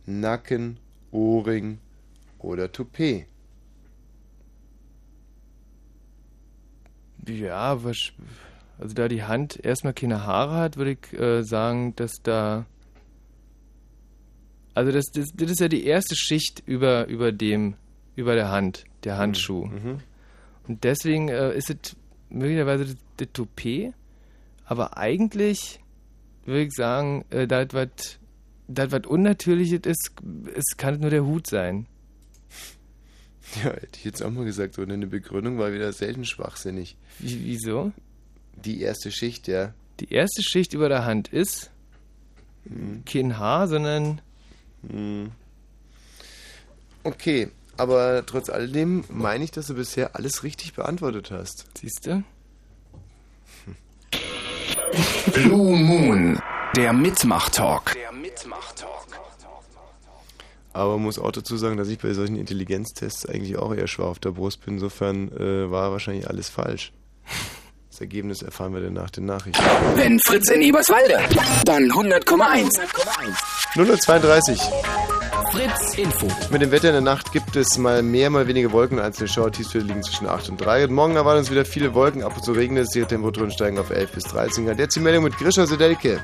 Nacken, 0.06 0.78
Ohrring 1.10 1.80
oder 2.38 2.72
Toupet. 2.72 3.26
Ja, 7.28 7.84
was, 7.84 7.98
also 8.78 8.94
da 8.94 9.08
die 9.08 9.24
Hand 9.24 9.60
erstmal 9.66 9.94
keine 9.94 10.28
Haare 10.28 10.58
hat, 10.58 10.78
würde 10.78 10.92
ich 10.92 11.20
äh, 11.20 11.42
sagen, 11.42 11.96
dass 11.96 12.22
da. 12.22 12.68
Also 14.80 14.94
das, 14.94 15.08
das, 15.08 15.28
das 15.36 15.52
ist 15.52 15.60
ja 15.60 15.68
die 15.68 15.84
erste 15.84 16.16
Schicht 16.16 16.64
über, 16.66 17.06
über 17.08 17.34
dem, 17.34 17.76
über 18.16 18.34
der 18.36 18.50
Hand, 18.50 18.86
der 19.04 19.18
Handschuh. 19.18 19.66
Mhm. 19.66 20.00
Und 20.70 20.86
deswegen 20.86 21.28
äh, 21.28 21.54
ist 21.54 21.70
es 21.70 21.98
möglicherweise 22.30 22.86
das, 22.86 22.96
das 23.18 23.28
Toupet, 23.34 23.92
aber 24.64 24.98
eigentlich 24.98 25.82
würde 26.46 26.64
ich 26.64 26.72
sagen, 26.72 27.26
äh, 27.30 27.46
das, 27.46 27.74
was 27.74 27.90
das, 28.70 28.92
was 28.94 29.06
Unnatürliches 29.06 29.82
ist, 29.84 30.12
es 30.56 30.78
kann 30.78 31.02
nur 31.02 31.10
der 31.10 31.26
Hut 31.26 31.48
sein. 31.48 31.86
Ja, 33.64 33.72
hätte 33.72 33.98
ich 33.98 34.06
jetzt 34.06 34.22
auch 34.22 34.30
mal 34.30 34.46
gesagt, 34.46 34.76
so 34.76 34.84
eine 34.84 35.08
Begründung 35.08 35.58
war 35.58 35.74
wieder 35.74 35.92
selten 35.92 36.24
schwachsinnig. 36.24 36.96
Wie, 37.18 37.46
wieso? 37.46 37.92
Die 38.64 38.80
erste 38.80 39.12
Schicht, 39.12 39.48
ja. 39.48 39.74
Die 40.00 40.14
erste 40.14 40.44
Schicht 40.44 40.74
über 40.74 40.88
der 40.88 41.04
Hand 41.04 41.30
ist 41.30 41.72
kein 43.06 43.40
Haar, 43.40 43.68
sondern 43.68 44.22
Hm. 44.88 45.32
Okay, 47.04 47.50
aber 47.78 48.26
trotz 48.26 48.50
alledem 48.50 49.04
meine 49.10 49.44
ich, 49.44 49.52
dass 49.52 49.68
du 49.68 49.76
bisher 49.76 50.16
alles 50.16 50.44
richtig 50.44 50.74
beantwortet 50.74 51.32
hast. 51.32 51.66
Siehst 51.78 52.06
du? 52.06 52.24
Blue 55.34 55.78
Moon, 55.78 56.40
der 56.76 56.94
Mitmach-Talk. 56.94 57.96
Aber 60.74 60.94
man 60.94 61.04
muss 61.04 61.20
auch 61.20 61.32
dazu 61.32 61.58
sagen, 61.58 61.78
dass 61.78 61.88
ich 61.88 62.00
bei 62.00 62.14
solchen 62.14 62.36
Intelligenztests 62.36 63.26
eigentlich 63.26 63.58
auch 63.58 63.74
eher 63.74 63.88
schwach 63.88 64.06
auf 64.08 64.20
der 64.20 64.32
Brust 64.32 64.66
bin. 64.66 64.76
Insofern 64.76 65.32
äh, 65.32 65.70
war 65.72 65.92
wahrscheinlich 65.92 66.30
alles 66.30 66.50
falsch. 66.50 66.92
Das 68.00 68.06
Ergebnis 68.06 68.42
erfahren 68.42 68.74
wir 68.74 68.80
dann 68.80 68.94
nach 68.94 69.10
den 69.10 69.26
Nachrichten. 69.26 69.62
Wenn 69.96 70.22
Fritz 70.22 70.50
in 70.52 70.62
Eberswalde, 70.62 71.20
dann 71.66 71.92
100,1. 71.92 72.80
032. 73.76 74.58
Fritz 75.52 75.98
Info. 75.98 76.28
Mit 76.50 76.62
dem 76.62 76.72
Wetter 76.72 76.88
in 76.88 76.94
der 76.94 77.02
Nacht 77.02 77.34
gibt 77.34 77.58
es 77.58 77.78
mal 77.78 78.02
mehr, 78.02 78.30
mal 78.30 78.48
weniger 78.48 78.72
Wolken. 78.72 79.02
Einzelne 79.02 79.28
Schauertiefswerte 79.28 79.86
liegen 79.86 80.02
zwischen 80.02 80.30
8 80.30 80.48
und 80.48 80.62
3. 80.62 80.86
Und 80.86 80.94
morgen 80.94 81.18
erwarten 81.18 81.40
uns 81.40 81.52
wieder 81.52 81.66
viele 81.66 81.94
Wolken. 81.94 82.24
Ab 82.24 82.38
und 82.38 82.46
zu 82.46 82.54
regnet 82.54 82.86
es. 82.86 82.92
Die 82.92 83.04
Temperaturen 83.04 83.52
steigen 83.52 83.78
auf 83.78 83.90
11 83.90 84.14
bis 84.14 84.24
13 84.24 84.66
Grad. 84.66 84.80
Jetzt 84.80 84.96
die 84.96 85.02
Meldung 85.02 85.26
mit 85.26 85.38
Grisha 85.38 85.66
Sedelke. 85.66 86.22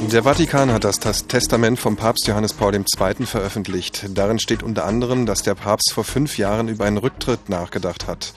Der 0.00 0.22
Vatikan 0.22 0.72
hat 0.72 0.84
das 0.84 1.00
Testament 1.00 1.78
vom 1.78 1.96
Papst 1.96 2.26
Johannes 2.28 2.54
Paul 2.54 2.72
II. 2.74 3.26
veröffentlicht. 3.26 4.06
Darin 4.14 4.38
steht 4.38 4.62
unter 4.62 4.86
anderem, 4.86 5.26
dass 5.26 5.42
der 5.42 5.56
Papst 5.56 5.92
vor 5.92 6.04
fünf 6.04 6.38
Jahren 6.38 6.68
über 6.68 6.84
einen 6.84 6.98
Rücktritt 6.98 7.48
nachgedacht 7.48 8.06
hat. 8.06 8.32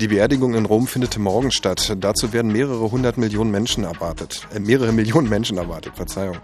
Die 0.00 0.08
Beerdigung 0.08 0.54
in 0.54 0.64
Rom 0.64 0.86
findet 0.86 1.18
morgen 1.18 1.50
statt. 1.50 1.94
Dazu 1.98 2.32
werden 2.32 2.52
mehrere 2.52 2.90
hundert 2.90 3.18
Millionen 3.18 3.50
Menschen 3.50 3.84
erwartet. 3.84 4.46
Äh, 4.54 4.60
mehrere 4.60 4.92
Millionen 4.94 5.28
Menschen 5.28 5.58
erwartet, 5.58 5.94
Verzeihung. 5.96 6.38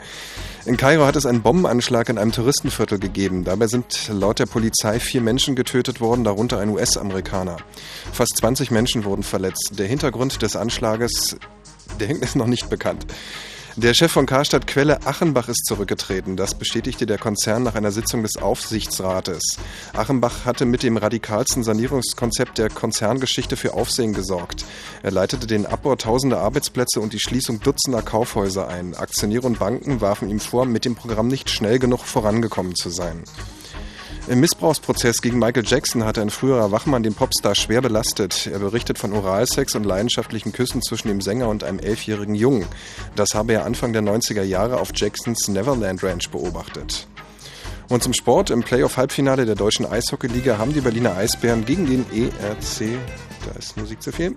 In 0.66 0.76
Kairo 0.76 1.06
hat 1.06 1.16
es 1.16 1.24
einen 1.24 1.40
Bombenanschlag 1.40 2.08
in 2.10 2.18
einem 2.18 2.32
Touristenviertel 2.32 2.98
gegeben. 2.98 3.44
Dabei 3.44 3.68
sind 3.68 4.10
laut 4.12 4.40
der 4.40 4.46
Polizei 4.46 5.00
vier 5.00 5.22
Menschen 5.22 5.56
getötet 5.56 6.00
worden, 6.00 6.24
darunter 6.24 6.58
ein 6.58 6.68
US-Amerikaner. 6.68 7.56
Fast 8.12 8.36
20 8.36 8.70
Menschen 8.72 9.04
wurden 9.04 9.22
verletzt. 9.22 9.74
Der 9.78 9.86
Hintergrund 9.86 10.42
des 10.42 10.54
Anschlages, 10.54 11.36
der 11.98 12.10
ist 12.20 12.36
noch 12.36 12.48
nicht 12.48 12.68
bekannt. 12.68 13.06
Der 13.78 13.92
Chef 13.92 14.10
von 14.10 14.24
Karstadt 14.24 14.66
Quelle 14.66 15.06
Achenbach 15.06 15.50
ist 15.50 15.66
zurückgetreten. 15.66 16.34
Das 16.38 16.54
bestätigte 16.54 17.04
der 17.04 17.18
Konzern 17.18 17.62
nach 17.62 17.74
einer 17.74 17.92
Sitzung 17.92 18.22
des 18.22 18.38
Aufsichtsrates. 18.38 19.58
Achenbach 19.92 20.46
hatte 20.46 20.64
mit 20.64 20.82
dem 20.82 20.96
radikalsten 20.96 21.62
Sanierungskonzept 21.62 22.56
der 22.56 22.70
Konzerngeschichte 22.70 23.58
für 23.58 23.74
Aufsehen 23.74 24.14
gesorgt. 24.14 24.64
Er 25.02 25.10
leitete 25.10 25.46
den 25.46 25.66
Abbau 25.66 25.94
tausender 25.94 26.38
Arbeitsplätze 26.38 27.02
und 27.02 27.12
die 27.12 27.20
Schließung 27.20 27.60
dutzender 27.60 28.00
Kaufhäuser 28.00 28.66
ein. 28.66 28.94
Aktionäre 28.94 29.46
und 29.46 29.58
Banken 29.58 30.00
warfen 30.00 30.30
ihm 30.30 30.40
vor, 30.40 30.64
mit 30.64 30.86
dem 30.86 30.94
Programm 30.94 31.28
nicht 31.28 31.50
schnell 31.50 31.78
genug 31.78 32.00
vorangekommen 32.00 32.74
zu 32.76 32.88
sein. 32.88 33.24
Im 34.28 34.40
Missbrauchsprozess 34.40 35.22
gegen 35.22 35.38
Michael 35.38 35.62
Jackson 35.64 36.04
hatte 36.04 36.20
ein 36.20 36.30
früherer 36.30 36.72
Wachmann 36.72 37.04
den 37.04 37.14
Popstar 37.14 37.54
schwer 37.54 37.80
belastet. 37.80 38.48
Er 38.52 38.58
berichtet 38.58 38.98
von 38.98 39.12
Oralsex 39.12 39.76
und 39.76 39.84
leidenschaftlichen 39.84 40.52
Küssen 40.52 40.82
zwischen 40.82 41.06
dem 41.06 41.20
Sänger 41.20 41.48
und 41.48 41.62
einem 41.62 41.78
elfjährigen 41.78 42.34
Jungen. 42.34 42.66
Das 43.14 43.34
habe 43.34 43.52
er 43.52 43.64
Anfang 43.64 43.92
der 43.92 44.02
90er 44.02 44.42
Jahre 44.42 44.80
auf 44.80 44.90
Jacksons 44.92 45.46
Neverland 45.46 46.02
Ranch 46.02 46.28
beobachtet. 46.30 47.06
Und 47.88 48.02
zum 48.02 48.14
Sport. 48.14 48.50
Im 48.50 48.64
Playoff-Halbfinale 48.64 49.46
der 49.46 49.54
deutschen 49.54 49.86
Eishockeyliga 49.86 50.58
haben 50.58 50.74
die 50.74 50.80
Berliner 50.80 51.16
Eisbären 51.16 51.64
gegen 51.64 51.86
den 51.86 52.04
ERC, 52.10 52.98
da 53.46 53.56
ist 53.56 53.76
Musik 53.76 54.02
zu 54.02 54.10
viel, 54.10 54.34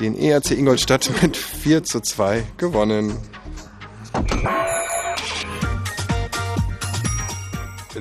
den 0.00 0.18
ERC 0.18 0.50
Ingolstadt 0.50 1.08
mit 1.22 1.36
4 1.36 1.84
zu 1.84 2.00
2 2.00 2.42
gewonnen. 2.56 3.16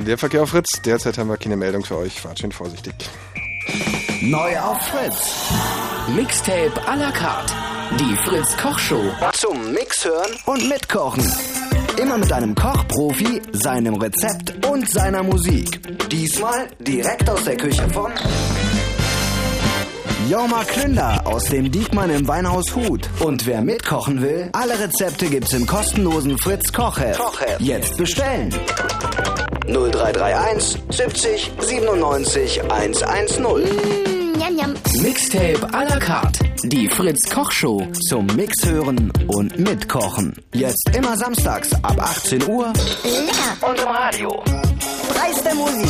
Der 0.07 0.17
Verkehr 0.17 0.43
auf 0.43 0.51
Fritz. 0.51 0.81
Derzeit 0.85 1.17
haben 1.17 1.27
wir 1.27 1.35
keine 1.35 1.57
Meldung 1.57 1.83
für 1.83 1.97
euch. 1.97 2.21
Fahrt 2.21 2.39
schön 2.39 2.53
vorsichtig. 2.53 2.93
Neu 4.21 4.57
auf 4.57 4.81
Fritz. 4.83 5.51
Mixtape 6.15 6.71
à 6.87 6.95
la 6.95 7.11
carte. 7.11 7.53
Die 7.99 8.15
Fritz 8.15 8.55
Kochshow. 8.55 9.03
Zum 9.33 9.73
Mixhören 9.73 10.31
und 10.45 10.69
Mitkochen. 10.69 11.29
Immer 12.01 12.17
mit 12.19 12.31
einem 12.31 12.55
Kochprofi, 12.55 13.41
seinem 13.51 13.95
Rezept 13.95 14.65
und 14.65 14.89
seiner 14.89 15.23
Musik. 15.23 16.07
Diesmal 16.09 16.67
direkt 16.79 17.29
aus 17.29 17.43
der 17.43 17.57
Küche 17.57 17.89
von 17.89 18.13
Jorma 20.29 20.63
Klünder 20.63 21.21
aus 21.25 21.45
dem 21.45 21.69
Diekmann 21.69 22.11
im 22.11 22.25
Weinhaus 22.29 22.73
Hut. 22.73 23.09
Und 23.19 23.45
wer 23.45 23.61
mitkochen 23.61 24.21
will, 24.21 24.49
alle 24.53 24.79
Rezepte 24.79 25.27
gibt's 25.27 25.51
im 25.51 25.67
kostenlosen 25.67 26.37
Fritz 26.37 26.71
Kochheft. 26.71 27.21
Jetzt 27.59 27.97
bestellen. 27.97 28.53
0331 29.67 30.77
70 30.89 31.51
97 31.59 32.61
110. 32.69 33.63
Mixtape 35.01 35.61
à 35.73 35.83
la 35.83 35.99
carte. 35.99 36.39
Die 36.63 36.87
Fritz 36.87 37.29
Kochshow. 37.29 37.85
Zum 38.07 38.27
Mixhören 38.27 39.11
und 39.27 39.59
Mitkochen. 39.59 40.33
Jetzt 40.53 40.89
immer 40.95 41.17
samstags 41.17 41.73
ab 41.83 41.97
18 41.99 42.47
Uhr. 42.47 42.67
Und 42.67 43.79
im 43.79 43.87
Radio. 43.87 44.41
Preis 45.13 45.43
der 45.43 45.53
Musik. 45.55 45.89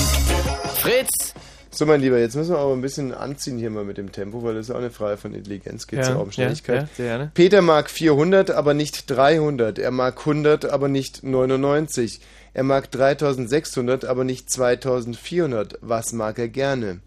Fritz. 0.81 1.33
So, 1.69 1.85
mein 1.85 2.01
Lieber, 2.01 2.17
jetzt 2.17 2.35
müssen 2.35 2.53
wir 2.56 2.57
aber 2.59 2.73
ein 2.73 2.81
bisschen 2.81 3.14
anziehen 3.14 3.59
hier 3.59 3.69
mal 3.69 3.83
mit 3.83 3.99
dem 3.99 4.11
Tempo, 4.11 4.41
weil 4.43 4.56
das 4.56 4.64
ist 4.64 4.69
ja 4.69 4.75
auch 4.75 4.80
eine 4.80 4.89
Frage 4.89 5.17
von 5.17 5.35
Intelligenz, 5.35 5.85
geht 5.85 5.99
ja, 5.99 6.09
Ja, 6.09 6.15
auch 6.15 6.23
um 6.23 6.31
Schnelligkeit. 6.31 6.75
ja, 6.75 6.81
ja, 6.81 6.88
sehr 6.95 7.06
gerne. 7.06 7.31
Peter 7.35 7.61
mag 7.61 7.91
400, 7.91 8.49
aber 8.49 8.73
nicht 8.73 9.11
300. 9.11 9.77
Er 9.77 9.91
mag 9.91 10.17
100, 10.17 10.65
aber 10.65 10.88
nicht 10.88 11.23
99. 11.23 12.19
Er 12.58 12.64
mag 12.64 12.90
3600, 12.90 14.03
aber 14.06 14.24
nicht 14.24 14.50
2400. 14.50 15.77
Was 15.82 16.11
mag 16.11 16.40
er 16.40 16.48
gerne? 16.48 17.02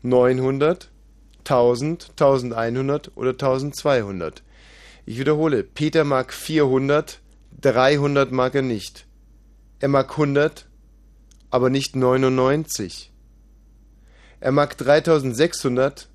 900, 0.00 0.88
1000, 1.40 2.12
1100 2.12 3.12
oder 3.14 3.32
1200? 3.32 4.42
Ich 5.04 5.18
wiederhole, 5.18 5.62
Peter 5.62 6.04
mag 6.04 6.32
400, 6.32 7.20
300 7.60 8.32
mag 8.32 8.54
er 8.54 8.62
nicht. 8.62 9.04
Er 9.78 9.88
mag 9.88 10.10
100, 10.12 10.66
aber 11.50 11.68
nicht 11.68 11.94
99. 11.94 13.12
Er 14.40 14.52
mag 14.52 14.78
3600, 14.78 16.08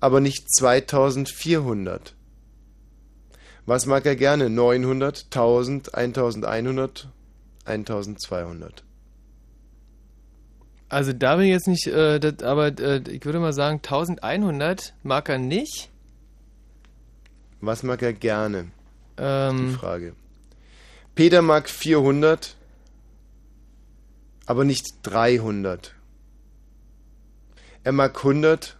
aber 0.00 0.18
nicht 0.18 0.52
2400. 0.52 2.16
Was 3.64 3.86
mag 3.86 4.06
er 4.06 4.16
gerne? 4.16 4.50
900, 4.50 5.26
1000, 5.26 5.94
1100, 5.94 7.06
1200. 7.70 8.84
Also 10.88 11.12
da 11.12 11.36
bin 11.36 11.46
ich 11.46 11.52
jetzt 11.52 11.68
nicht, 11.68 11.86
äh, 11.86 12.18
das, 12.18 12.42
aber 12.42 12.66
äh, 12.80 13.02
ich 13.08 13.24
würde 13.24 13.38
mal 13.38 13.52
sagen 13.52 13.76
1100 13.82 14.94
mag 15.02 15.28
er 15.28 15.38
nicht. 15.38 15.88
Was 17.60 17.82
mag 17.82 18.02
er 18.02 18.12
gerne? 18.12 18.70
Ähm, 19.16 19.68
Die 19.68 19.74
Frage. 19.74 20.14
Peter 21.14 21.42
mag 21.42 21.68
400, 21.68 22.56
aber 24.46 24.64
nicht 24.64 24.86
300. 25.02 25.94
Er 27.84 27.92
mag 27.92 28.16
100, 28.16 28.76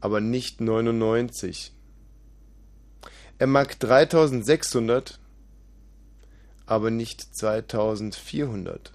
aber 0.00 0.20
nicht 0.20 0.60
99. 0.60 1.72
Er 3.38 3.46
mag 3.46 3.78
3600, 3.78 5.18
aber 6.72 6.90
nicht 6.90 7.36
2400. 7.36 8.92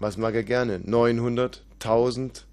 Was 0.00 0.16
mag 0.16 0.34
er 0.34 0.42
gerne? 0.42 0.80
900, 0.80 1.62
1000, 1.74 2.46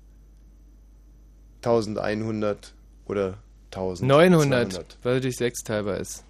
1100 1.64 2.74
oder 3.08 3.38
1000. 3.72 4.08
900, 4.08 4.72
200. 4.74 4.98
weil 5.04 5.14
er 5.16 5.22
durch 5.22 5.36
6 5.38 5.64
teilbar 5.64 5.98
ist. 5.98 6.24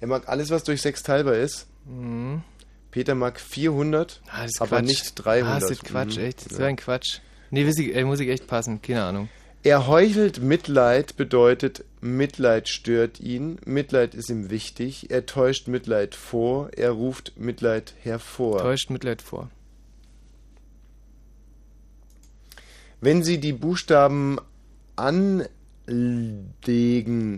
Er 0.00 0.08
mag 0.08 0.28
alles, 0.28 0.50
was 0.50 0.64
durch 0.64 0.82
6 0.82 1.02
teilbar 1.04 1.34
ist. 1.34 1.66
Mhm. 1.84 2.42
Peter 2.90 3.14
mag 3.14 3.40
400, 3.40 4.20
Ah, 4.28 4.46
aber 4.58 4.66
Quatsch. 4.78 4.84
nicht 4.84 5.14
300. 5.14 5.56
Ah, 5.56 5.60
das 5.60 5.70
ist 5.70 5.84
Quatsch, 5.84 6.16
Mhm. 6.18 6.24
echt. 6.24 6.50
Das 6.50 6.58
wäre 6.58 6.68
ein 6.68 6.76
Quatsch. 6.76 7.20
Nee, 7.50 7.66
weiß 7.66 7.78
ich, 7.78 8.04
muss 8.04 8.20
ich 8.20 8.28
echt 8.28 8.46
passen. 8.46 8.82
Keine 8.82 9.04
Ahnung. 9.04 9.28
Er 9.64 9.86
heuchelt 9.86 10.42
Mitleid 10.42 11.16
bedeutet, 11.16 11.84
Mitleid 12.00 12.68
stört 12.68 13.20
ihn, 13.20 13.60
Mitleid 13.64 14.12
ist 14.12 14.28
ihm 14.28 14.50
wichtig, 14.50 15.12
er 15.12 15.24
täuscht 15.24 15.68
Mitleid 15.68 16.16
vor, 16.16 16.70
er 16.76 16.90
ruft 16.90 17.34
Mitleid 17.36 17.94
hervor. 18.00 18.58
Täuscht 18.58 18.90
Mitleid 18.90 19.22
vor. 19.22 19.50
Wenn 23.00 23.22
Sie 23.22 23.38
die 23.38 23.52
Buchstaben 23.52 24.40
anlegen, 24.96 25.48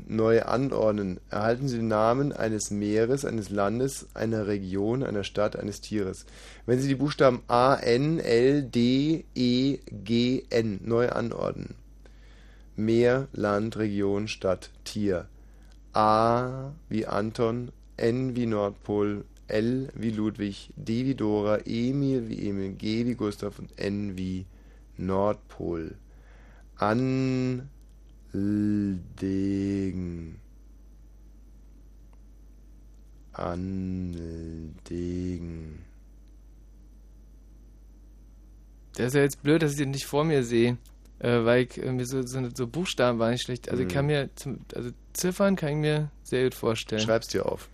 neu 0.09 0.45
anordnen, 0.45 1.21
erhalten 1.29 1.69
Sie 1.69 1.77
den 1.77 1.89
Namen 1.89 2.33
eines 2.33 2.71
Meeres, 2.71 3.27
eines 3.27 3.51
Landes, 3.51 4.07
einer 4.15 4.47
Region, 4.47 5.03
einer 5.03 5.25
Stadt, 5.25 5.57
eines 5.57 5.83
Tieres. 5.83 6.25
Wenn 6.65 6.81
Sie 6.81 6.89
die 6.89 6.95
Buchstaben 6.95 7.43
A, 7.49 7.75
N, 7.75 8.19
L, 8.19 8.63
D, 8.63 9.27
E, 9.35 9.79
G, 9.91 10.45
N 10.49 10.81
neu 10.85 11.11
anordnen, 11.11 11.75
Meer, 12.77 13.29
Land, 13.33 13.77
Region, 13.77 14.29
Stadt, 14.29 14.71
Tier. 14.85 15.29
A 15.93 16.73
wie 16.89 17.07
Anton, 17.07 17.71
N 17.97 18.35
wie 18.35 18.47
Nordpol, 18.47 19.25
L 19.47 19.89
wie 19.95 20.11
Ludwig, 20.11 20.71
D 20.75 21.05
wie 21.05 21.15
Dora, 21.15 21.59
Emil 21.65 22.29
wie 22.29 22.49
Emil, 22.49 22.73
G 22.73 23.07
wie 23.07 23.15
Gustav 23.15 23.59
und 23.61 23.79
N 23.79 24.19
wie 24.19 24.47
Nordpol. 24.97 25.95
Anlegen. 26.77 27.69
Anlegen. 33.33 34.75
Das 38.97 39.07
ist 39.09 39.15
ja 39.15 39.23
jetzt 39.23 39.43
blöd, 39.43 39.63
dass 39.63 39.73
ich 39.73 39.79
den 39.79 39.91
nicht 39.91 40.07
vor 40.07 40.25
mir 40.25 40.45
sehe. 40.45 40.79
Äh, 41.21 41.45
weil 41.45 41.65
ich, 41.65 41.77
mir 41.77 42.05
so, 42.07 42.23
so, 42.23 42.49
so 42.55 42.67
Buchstaben 42.67 43.19
waren 43.19 43.33
nicht 43.33 43.45
schlecht. 43.45 43.69
Also 43.71 43.83
ich 43.83 43.89
kann 43.89 44.05
Mhm. 44.07 44.11
mir, 44.11 44.31
zum, 44.35 44.59
also 44.75 44.91
Ziffern 45.13 45.57
kann 45.57 45.71
ich 45.71 45.77
mir 45.77 46.11
sehr 46.23 46.45
gut 46.45 46.55
vorstellen. 46.55 47.01
Schreib's 47.03 47.29
dir 47.29 47.47
auf. 47.47 47.69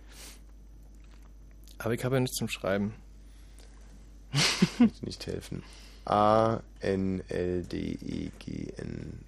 Aber 1.79 1.93
ich 1.93 2.03
habe 2.05 2.15
ja 2.15 2.19
nichts 2.21 2.37
zum 2.37 2.47
Schreiben. 2.49 2.93
Kann 4.77 4.91
ich 4.93 5.01
nicht 5.01 5.25
helfen. 5.27 5.63
A 6.05 6.59
N 6.79 7.21
L 7.27 7.63
D 7.63 7.97
E 8.01 8.29
G 8.39 8.67
N. 8.77 9.19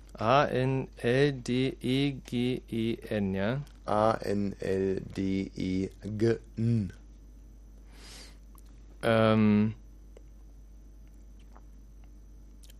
A-N-L-D-E-G-E-N, 1.93 3.33
ja? 3.33 3.61
A 3.85 4.13
N 4.21 4.55
L 4.59 5.01
D 5.15 5.51
E 5.55 5.89
G 6.03 6.35
N. 6.57 6.93
Ähm, 9.01 9.73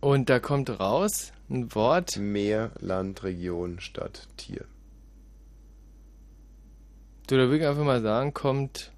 und 0.04 0.28
da 0.28 0.38
kommt 0.38 0.68
raus 0.68 1.32
ein 1.48 1.74
Wort. 1.74 2.18
Meer, 2.18 2.72
Land, 2.78 3.24
Region, 3.24 3.80
Stadt, 3.80 4.28
Tier. 4.36 4.66
Du, 7.26 7.36
da 7.36 7.44
würde 7.44 7.58
ich 7.58 7.66
einfach 7.66 7.84
mal 7.84 8.02
sagen, 8.02 8.34
kommt, 8.34 8.92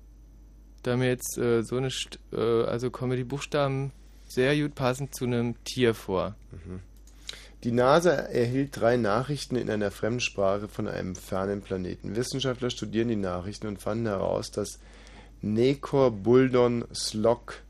da 0.82 0.96
mir 0.96 1.06
jetzt 1.06 1.38
äh, 1.38 1.62
so 1.62 1.76
eine, 1.76 1.90
St 1.90 2.18
äh, 2.32 2.64
also 2.64 2.90
kommen 2.90 3.10
mir 3.10 3.16
die 3.16 3.24
Buchstaben 3.24 3.92
sehr 4.26 4.56
gut 4.60 4.74
passend 4.74 5.14
zu 5.14 5.26
einem 5.26 5.62
Tier 5.62 5.94
vor. 5.94 6.34
Mhm. 6.50 6.80
Die 7.62 7.70
NASA 7.70 8.10
erhielt 8.10 8.80
drei 8.80 8.96
Nachrichten 8.96 9.54
in 9.54 9.70
einer 9.70 9.92
Fremdsprache 9.92 10.66
von 10.66 10.88
einem 10.88 11.14
fernen 11.14 11.62
Planeten. 11.62 12.16
Wissenschaftler 12.16 12.70
studieren 12.70 13.08
die 13.08 13.16
Nachrichten 13.16 13.68
und 13.68 13.80
fanden 13.80 14.06
heraus, 14.06 14.50
dass 14.50 14.80
Nekor 15.40 16.10
Buldon 16.10 16.84
Slok 16.92 17.62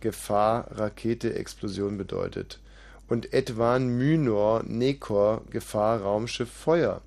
Gefahr, 0.00 0.70
Rakete, 0.78 1.34
Explosion 1.34 1.96
bedeutet. 1.96 2.60
Und 3.08 3.32
Edwan 3.32 3.88
Mynor 3.98 4.62
Nekor 4.64 5.42
Gefahr, 5.50 6.02
Raumschiff, 6.02 6.50
Feuer. 6.50 7.02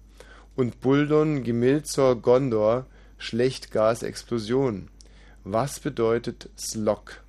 Und 0.55 0.81
Buldon 0.81 1.43
Gimilzor 1.43 2.15
Gondor 2.21 2.85
Schlecht, 3.17 3.71
Gas, 3.71 4.01
Explosion. 4.01 4.89
Was 5.43 5.81
bedeutet 5.81 6.49
Slok? 6.57 7.21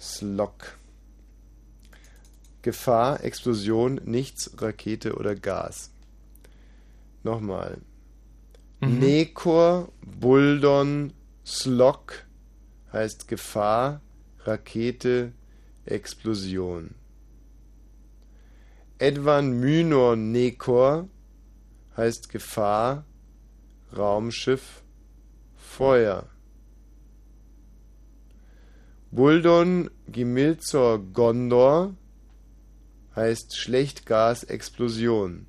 Slok. 0.00 0.76
Gefahr, 2.62 3.22
Explosion, 3.22 4.00
nichts, 4.04 4.50
Rakete 4.60 5.14
oder 5.14 5.36
Gas. 5.36 5.92
Nochmal. 7.22 7.78
Mhm. 8.80 8.98
Nekor, 8.98 9.92
Buldon, 10.02 11.12
Slok 11.46 12.24
heißt 12.92 13.28
Gefahr, 13.28 14.00
Rakete, 14.40 15.32
Explosion. 15.86 16.94
Edwan 18.98 19.60
Mynor 19.60 20.16
Nekor 20.16 21.08
heißt 21.96 22.28
Gefahr, 22.28 23.04
Raumschiff, 23.96 24.82
Feuer. 25.56 26.28
Buldon 29.10 29.90
Gimilzor 30.08 30.98
Gondor 30.98 31.94
heißt 33.14 33.56
Schlechtgas 33.56 34.44
Explosion. 34.44 35.46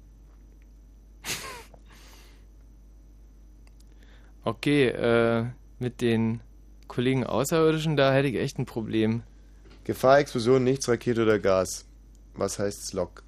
Okay, 4.43 4.89
äh, 4.89 5.45
mit 5.79 6.01
den 6.01 6.41
Kollegen 6.87 7.23
Außerirdischen, 7.23 7.97
da 7.97 8.13
hätte 8.13 8.27
ich 8.27 8.35
echt 8.35 8.59
ein 8.59 8.67
Problem. 8.67 9.23
Gefahr, 9.85 10.19
Explosion, 10.19 10.63
nichts, 10.63 10.89
Rakete 10.89 11.23
oder 11.23 11.39
Gas. 11.39 11.85
Was 12.33 12.59
heißt 12.59 12.87
Slok? 12.87 13.23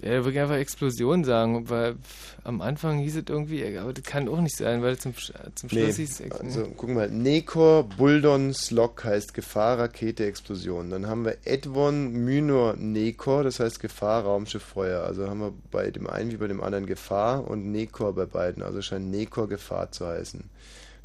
Ja, 0.00 0.10
würde 0.24 0.30
ich 0.30 0.38
einfach 0.38 0.54
Explosion 0.54 1.24
sagen, 1.24 1.68
weil 1.68 1.96
am 2.44 2.60
Anfang 2.60 2.98
hieß 2.98 3.16
es 3.16 3.24
irgendwie, 3.28 3.76
aber 3.76 3.92
das 3.92 4.04
kann 4.04 4.28
auch 4.28 4.40
nicht 4.40 4.56
sein, 4.56 4.80
weil 4.80 4.96
zum, 4.96 5.12
zum 5.54 5.68
Schluss 5.68 5.96
hieß 5.96 6.20
es. 6.20 6.32
also 6.32 6.66
gucken 6.66 6.94
wir 6.94 7.08
mal. 7.08 7.10
Nekor, 7.10 7.82
Buldon, 7.82 8.54
Slok 8.54 9.02
heißt 9.02 9.34
Gefahr, 9.34 9.80
Rakete, 9.80 10.24
Explosion. 10.24 10.90
Dann 10.90 11.08
haben 11.08 11.24
wir 11.24 11.38
Edwon, 11.44 12.12
Mynor, 12.12 12.76
Nekor, 12.76 13.42
das 13.42 13.58
heißt 13.58 13.80
Gefahr, 13.80 14.22
Raumschiff, 14.22 14.62
Feuer. 14.62 15.02
Also 15.02 15.28
haben 15.28 15.40
wir 15.40 15.52
bei 15.72 15.90
dem 15.90 16.06
einen 16.06 16.30
wie 16.30 16.36
bei 16.36 16.46
dem 16.46 16.62
anderen 16.62 16.86
Gefahr 16.86 17.48
und 17.48 17.72
Nekor 17.72 18.14
bei 18.14 18.26
beiden. 18.26 18.62
Also 18.62 18.80
scheint 18.82 19.10
Nekor 19.10 19.48
Gefahr 19.48 19.90
zu 19.90 20.06
heißen. 20.06 20.44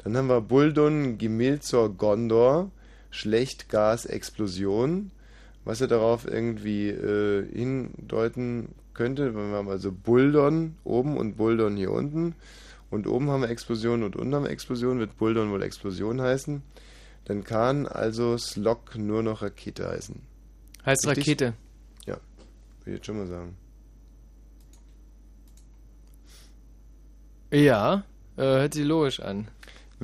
Dann 0.04 0.16
haben 0.16 0.28
wir 0.28 0.42
Buldon, 0.42 1.18
Gimilzor, 1.18 1.90
Gondor, 1.94 2.70
Schlecht, 3.10 3.68
Gas, 3.70 4.04
Explosion. 4.04 5.10
Was 5.64 5.80
er 5.80 5.88
darauf 5.88 6.26
irgendwie 6.26 6.90
äh, 6.90 7.46
hindeuten 7.50 8.68
könnte, 8.92 9.34
wenn 9.34 9.50
wir 9.50 9.56
haben 9.56 9.68
also 9.68 9.90
Buldon 9.90 10.76
oben 10.84 11.16
und 11.16 11.36
Buldon 11.36 11.76
hier 11.76 11.90
unten 11.90 12.34
und 12.90 13.06
oben 13.06 13.30
haben 13.30 13.42
wir 13.42 13.48
Explosion 13.48 14.02
und 14.02 14.14
unten 14.14 14.34
haben 14.34 14.44
wir 14.44 14.50
Explosion, 14.50 14.98
wird 14.98 15.16
Buldon 15.16 15.50
wohl 15.50 15.62
Explosion 15.62 16.20
heißen. 16.20 16.62
Dann 17.24 17.42
kann 17.42 17.86
also 17.86 18.36
Slok 18.36 18.96
nur 18.96 19.22
noch 19.22 19.42
Rakete 19.42 19.88
heißen. 19.88 20.20
Heißt 20.84 21.06
Richtig? 21.06 21.26
Rakete. 21.26 21.54
Ja, 22.06 22.14
würde 22.14 22.90
ich 22.90 22.94
jetzt 22.96 23.06
schon 23.06 23.16
mal 23.16 23.26
sagen. 23.26 23.56
Ja, 27.50 28.04
äh, 28.36 28.42
hört 28.42 28.74
sich 28.74 28.84
logisch 28.84 29.20
an. 29.20 29.48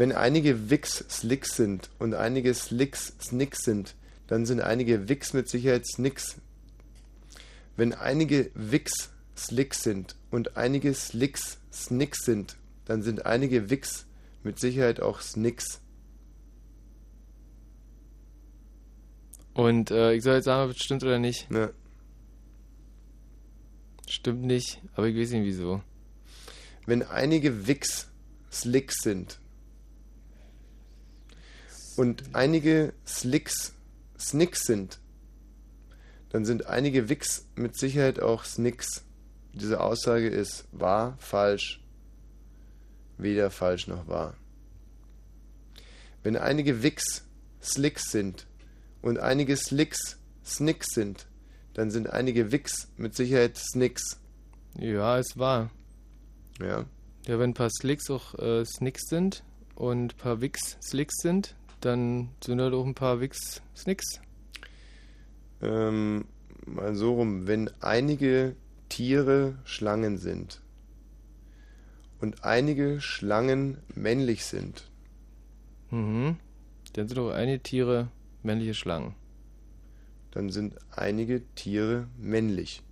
Wenn 0.00 0.12
einige 0.12 0.70
Wix 0.70 1.04
Slicks 1.10 1.56
sind 1.56 1.90
und 1.98 2.14
einige 2.14 2.54
Slicks 2.54 3.12
Snicks 3.20 3.58
sind, 3.64 3.96
dann 4.28 4.46
sind 4.46 4.62
einige 4.62 5.10
Wix 5.10 5.34
mit 5.34 5.46
Sicherheit 5.46 5.86
Snicks. 5.86 6.40
Wenn 7.76 7.92
einige 7.92 8.50
Wix 8.54 9.10
Slicks 9.36 9.82
sind 9.82 10.16
und 10.30 10.56
einige 10.56 10.94
Slicks 10.94 11.58
Snicks 11.70 12.24
sind, 12.24 12.56
dann 12.86 13.02
sind 13.02 13.26
einige 13.26 13.68
Wix 13.68 14.06
mit 14.42 14.58
Sicherheit 14.58 15.00
auch 15.00 15.20
Snicks. 15.20 15.82
Und 19.52 19.90
äh, 19.90 20.14
ich 20.14 20.22
soll 20.22 20.36
jetzt 20.36 20.46
sagen, 20.46 20.70
ob 20.70 20.74
es 20.74 20.82
stimmt 20.82 21.04
oder 21.04 21.18
nicht. 21.18 21.50
Ne. 21.50 21.74
Stimmt 24.08 24.44
nicht, 24.44 24.80
aber 24.94 25.08
ich 25.08 25.14
weiß 25.18 25.32
nicht 25.32 25.44
wieso. 25.44 25.82
Wenn 26.86 27.02
einige 27.02 27.66
Wix 27.66 28.08
Slicks 28.50 29.02
sind 29.02 29.38
und 32.00 32.22
einige 32.32 32.94
Slicks 33.06 33.74
Snicks 34.18 34.64
sind, 34.64 35.00
dann 36.30 36.46
sind 36.46 36.64
einige 36.64 37.10
Wix 37.10 37.46
mit 37.56 37.76
Sicherheit 37.76 38.20
auch 38.20 38.44
Snicks. 38.44 39.04
Diese 39.52 39.82
Aussage 39.82 40.28
ist 40.28 40.64
wahr, 40.72 41.18
falsch, 41.18 41.84
weder 43.18 43.50
falsch 43.50 43.86
noch 43.86 44.08
wahr. 44.08 44.34
Wenn 46.22 46.38
einige 46.38 46.82
Wix 46.82 47.26
Slicks 47.62 48.10
sind 48.10 48.46
und 49.02 49.18
einige 49.18 49.54
Slicks 49.58 50.16
Snicks 50.42 50.94
sind, 50.94 51.26
dann 51.74 51.90
sind 51.90 52.08
einige 52.08 52.50
Wicks 52.50 52.88
mit 52.96 53.14
Sicherheit 53.14 53.58
Snicks. 53.58 54.18
Ja, 54.78 55.18
es 55.18 55.36
war. 55.36 55.68
Ja. 56.60 56.86
Ja, 57.26 57.38
wenn 57.38 57.50
ein 57.50 57.54
paar 57.54 57.68
Slicks 57.68 58.08
auch 58.08 58.38
äh, 58.38 58.64
Snicks 58.64 59.02
sind 59.10 59.44
und 59.74 60.14
ein 60.14 60.16
paar 60.16 60.40
Wicks 60.40 60.78
Slicks 60.80 61.16
sind, 61.20 61.56
dann 61.80 62.30
sind 62.42 62.60
halt 62.60 62.74
auch 62.74 62.84
ein 62.86 62.94
paar 62.94 63.20
Wicks 63.20 63.62
Snicks. 63.76 64.20
Ähm, 65.62 66.24
mal 66.66 66.94
so 66.94 67.14
rum, 67.14 67.46
wenn 67.46 67.70
einige 67.80 68.56
Tiere 68.88 69.58
Schlangen 69.64 70.18
sind 70.18 70.60
und 72.20 72.44
einige 72.44 73.00
Schlangen 73.00 73.78
männlich 73.94 74.44
sind, 74.44 74.86
Mhm. 75.92 76.36
Dann 76.92 77.08
sind 77.08 77.18
auch 77.18 77.30
einige 77.30 77.60
Tiere 77.62 78.08
männliche 78.44 78.74
Schlangen. 78.74 79.14
dann 80.30 80.48
sind 80.50 80.76
einige 80.92 81.42
Tiere 81.56 82.06
männlich. 82.16 82.82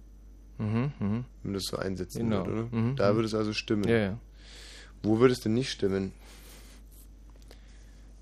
Mhm, 0.58 0.92
mhm. 0.98 1.24
Wenn 1.42 1.52
man 1.52 1.54
das 1.54 1.66
so 1.66 1.76
einsetzen 1.76 2.28
Genau. 2.28 2.44
würde, 2.44 2.64
oder? 2.64 2.76
Mhm, 2.76 2.96
da 2.96 3.12
mhm. 3.12 3.16
würde 3.16 3.26
es 3.26 3.34
also 3.34 3.52
stimmen. 3.52 3.84
Ja, 3.88 3.96
ja. 3.98 4.18
Wo 5.04 5.20
würde 5.20 5.32
es 5.32 5.38
denn 5.40 5.54
nicht 5.54 5.70
stimmen? 5.70 6.10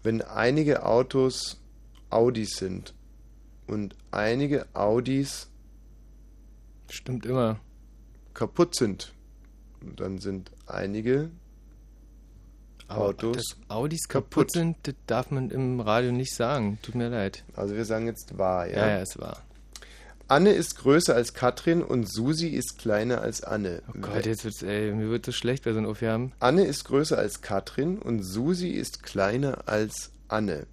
Wenn 0.06 0.22
einige 0.22 0.86
Autos 0.86 1.60
Audis 2.10 2.58
sind 2.58 2.94
und 3.66 3.96
einige 4.12 4.66
Audis 4.72 5.50
Stimmt 6.88 7.26
immer. 7.26 7.58
kaputt 8.32 8.76
sind, 8.76 9.12
dann 9.80 10.18
sind 10.18 10.52
einige 10.68 11.32
Autos 12.86 13.36
dass 13.36 13.56
Audis 13.68 14.06
kaputt 14.06 14.52
sind, 14.52 14.76
das 14.84 14.94
darf 15.08 15.32
man 15.32 15.50
im 15.50 15.80
Radio 15.80 16.12
nicht 16.12 16.36
sagen. 16.36 16.78
Tut 16.82 16.94
mir 16.94 17.08
leid. 17.08 17.42
Also 17.56 17.74
wir 17.74 17.84
sagen 17.84 18.06
jetzt 18.06 18.38
wahr, 18.38 18.68
ja? 18.68 18.76
Ja, 18.76 18.86
ja, 18.86 19.00
es 19.00 19.18
war. 19.18 19.42
Anne 20.28 20.50
ist 20.50 20.78
größer 20.78 21.14
als 21.14 21.34
Katrin 21.34 21.82
und 21.82 22.10
Susi 22.10 22.48
ist 22.48 22.78
kleiner 22.78 23.20
als 23.20 23.44
Anne. 23.44 23.82
Oh 23.88 23.98
Gott, 24.00 24.26
jetzt 24.26 24.44
wird's, 24.44 24.62
ey, 24.62 24.92
mir 24.92 25.08
wird 25.08 25.24
so 25.24 25.30
schlecht 25.30 25.64
bei 25.64 25.72
so 25.72 25.78
einem 25.78 25.88
Aufgaben. 25.88 26.32
Anne 26.40 26.64
ist 26.64 26.84
größer 26.84 27.16
als 27.16 27.42
Katrin 27.42 27.98
und 27.98 28.24
Susi 28.24 28.70
ist 28.70 29.04
kleiner 29.04 29.68
als 29.68 30.10
Anne. 30.26 30.66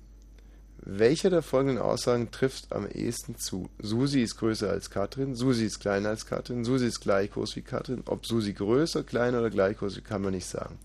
Welcher 0.86 1.30
der 1.30 1.44
folgenden 1.44 1.78
Aussagen 1.78 2.32
trifft 2.32 2.74
am 2.74 2.88
ehesten 2.90 3.38
zu? 3.38 3.70
Susi 3.80 4.22
ist 4.22 4.38
größer 4.38 4.70
als 4.70 4.90
Katrin, 4.90 5.36
Susi 5.36 5.66
ist 5.66 5.80
kleiner 5.80 6.10
als 6.10 6.26
Katrin, 6.26 6.66
Susi 6.66 6.88
ist 6.88 7.00
gleich 7.00 7.32
groß 7.32 7.56
wie 7.56 7.62
Katrin. 7.62 8.02
Ob 8.08 8.26
Susi 8.26 8.54
größer, 8.54 9.04
kleiner 9.04 9.40
oder 9.40 9.52
gleich 9.52 9.78
groß 9.78 9.98
ist, 9.98 10.06
kann 10.06 10.24
man 10.24 10.34
nicht 10.34 10.48
sagen. 10.48 10.80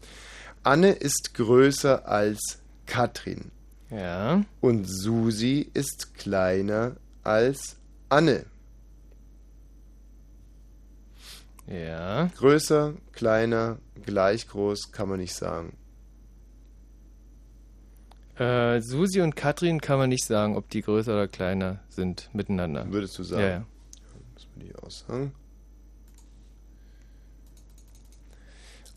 Anne 0.62 0.92
ist 0.92 1.32
größer 1.34 2.06
als 2.06 2.58
Katrin. 2.86 3.50
Ja. 3.90 4.44
Und 4.60 4.84
Susi 4.84 5.68
ist 5.72 6.14
kleiner 6.14 6.97
als 7.24 7.76
Anne. 8.10 8.44
Ja. 11.70 12.30
Größer, 12.36 12.94
kleiner, 13.12 13.78
gleich 14.05 14.48
groß 14.48 14.90
kann 14.92 15.08
man 15.08 15.20
nicht 15.20 15.34
sagen. 15.34 15.76
Äh, 18.38 18.80
Susi 18.80 19.20
und 19.20 19.36
Katrin 19.36 19.80
kann 19.80 19.98
man 19.98 20.08
nicht 20.08 20.24
sagen, 20.24 20.56
ob 20.56 20.70
die 20.70 20.80
größer 20.80 21.12
oder 21.12 21.28
kleiner 21.28 21.80
sind 21.88 22.30
miteinander. 22.32 22.86
Würdest 22.90 23.18
du 23.18 23.24
sagen? 23.24 23.42
Ja, 23.42 23.48
ja. 23.48 23.66
Muss 24.34 24.48
man 24.55 24.66
die 24.66 24.74
aussagen. 24.76 25.32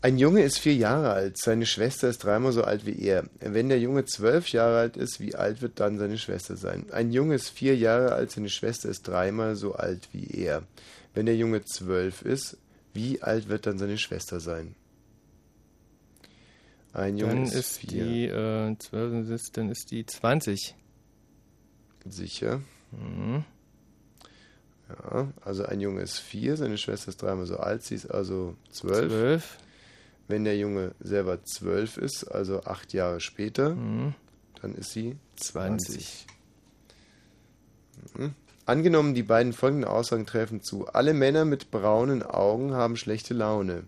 Ein 0.00 0.18
Junge 0.18 0.42
ist 0.42 0.58
vier 0.58 0.74
Jahre 0.74 1.10
alt, 1.10 1.38
seine 1.38 1.64
Schwester 1.64 2.08
ist 2.08 2.24
dreimal 2.24 2.50
so 2.50 2.64
alt 2.64 2.86
wie 2.86 3.00
er. 3.00 3.24
Wenn 3.38 3.68
der 3.68 3.78
Junge 3.78 4.04
zwölf 4.04 4.48
Jahre 4.48 4.78
alt 4.78 4.96
ist, 4.96 5.20
wie 5.20 5.36
alt 5.36 5.62
wird 5.62 5.78
dann 5.78 5.96
seine 5.98 6.18
Schwester 6.18 6.56
sein? 6.56 6.86
Ein 6.90 7.12
Junge 7.12 7.36
ist 7.36 7.50
vier 7.50 7.76
Jahre 7.76 8.12
alt, 8.12 8.32
seine 8.32 8.48
Schwester 8.48 8.88
ist 8.88 9.06
dreimal 9.06 9.54
so 9.54 9.74
alt 9.74 10.08
wie 10.12 10.26
er. 10.42 10.64
Wenn 11.14 11.26
der 11.26 11.36
Junge 11.36 11.64
zwölf 11.64 12.22
ist, 12.22 12.56
wie 12.92 13.22
alt 13.22 13.48
wird 13.48 13.66
dann 13.66 13.78
seine 13.78 13.98
Schwester 13.98 14.40
sein? 14.40 14.74
Ein 16.92 17.16
Junge 17.16 17.34
Dann 17.34 17.42
ist, 17.44 17.54
ist 17.54 17.78
vier. 17.78 18.04
die 18.04 18.24
äh, 18.26 18.76
12, 18.78 19.30
ist- 19.30 19.56
dann 19.56 19.70
ist 19.70 19.90
die 19.90 20.04
20. 20.04 20.74
Sicher. 22.04 22.60
Mhm. 22.90 23.44
Ja, 24.88 25.32
also 25.42 25.64
ein 25.64 25.80
Junge 25.80 26.02
ist 26.02 26.18
vier, 26.18 26.56
seine 26.56 26.76
Schwester 26.76 27.08
ist 27.08 27.22
dreimal 27.22 27.46
so 27.46 27.56
alt, 27.56 27.82
sie 27.82 27.94
ist 27.94 28.10
also 28.10 28.56
zwölf. 28.70 29.08
Zwölf. 29.10 29.58
Wenn 30.28 30.44
der 30.44 30.56
Junge 30.58 30.94
selber 31.00 31.42
zwölf 31.44 31.96
ist, 31.96 32.24
also 32.24 32.62
acht 32.64 32.92
Jahre 32.92 33.20
später, 33.20 33.74
Mhm. 33.74 34.14
dann 34.60 34.74
ist 34.74 34.90
sie 34.92 35.16
20. 35.36 36.26
20. 38.12 38.18
Mhm. 38.18 38.34
Angenommen, 38.64 39.14
die 39.14 39.24
beiden 39.24 39.52
folgenden 39.52 39.88
Aussagen 39.88 40.26
treffen 40.26 40.62
zu. 40.62 40.86
Alle 40.86 41.14
Männer 41.14 41.44
mit 41.44 41.70
braunen 41.70 42.22
Augen 42.22 42.74
haben 42.74 42.96
schlechte 42.96 43.34
Laune. 43.34 43.84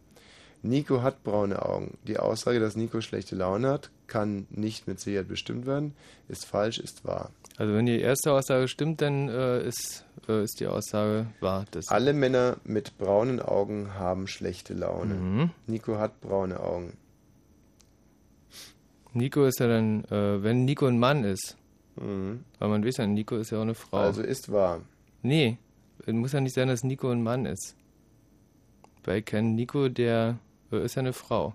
Nico 0.62 1.02
hat 1.02 1.22
braune 1.22 1.62
Augen. 1.62 1.98
Die 2.04 2.18
Aussage, 2.18 2.58
dass 2.58 2.74
Nico 2.74 3.00
schlechte 3.02 3.36
Laune 3.36 3.68
hat, 3.68 3.90
kann 4.06 4.46
nicht 4.50 4.88
mit 4.88 4.98
Sicherheit 4.98 5.28
bestimmt 5.28 5.66
werden. 5.66 5.94
Ist 6.28 6.46
falsch, 6.46 6.78
ist 6.78 7.04
wahr. 7.04 7.30
Also 7.56 7.74
wenn 7.74 7.86
die 7.86 8.00
erste 8.00 8.32
Aussage 8.32 8.66
stimmt, 8.66 9.02
dann 9.02 9.28
äh, 9.28 9.62
ist, 9.62 10.06
äh, 10.26 10.42
ist 10.42 10.58
die 10.60 10.66
Aussage 10.66 11.26
wahr. 11.40 11.66
Alle 11.88 12.14
Männer 12.14 12.56
mit 12.64 12.98
braunen 12.98 13.40
Augen 13.40 13.94
haben 13.94 14.26
schlechte 14.26 14.74
Laune. 14.74 15.14
Mhm. 15.14 15.50
Nico 15.66 15.98
hat 15.98 16.20
braune 16.20 16.58
Augen. 16.58 16.94
Nico 19.12 19.44
ist 19.44 19.60
ja 19.60 19.68
dann, 19.68 20.04
äh, 20.06 20.42
wenn 20.42 20.64
Nico 20.64 20.86
ein 20.86 20.98
Mann 20.98 21.22
ist. 21.22 21.56
Mhm. 21.96 22.44
Weil 22.58 22.68
man 22.68 22.84
weiß 22.84 22.96
ja, 22.98 23.06
Nico 23.06 23.36
ist 23.36 23.50
ja 23.50 23.58
auch 23.58 23.62
eine 23.62 23.74
Frau. 23.74 23.98
Also 23.98 24.22
ist 24.22 24.50
wahr. 24.50 24.80
Nee, 25.22 25.58
es 26.06 26.12
muss 26.12 26.32
ja 26.32 26.40
nicht 26.40 26.54
sein, 26.54 26.68
dass 26.68 26.84
Nico 26.84 27.08
ein 27.10 27.22
Mann 27.22 27.46
ist. 27.46 27.76
Weil 29.04 29.22
kein 29.22 29.54
Nico, 29.54 29.88
der 29.88 30.38
ist 30.70 30.94
ja 30.96 31.00
eine 31.00 31.12
Frau. 31.12 31.54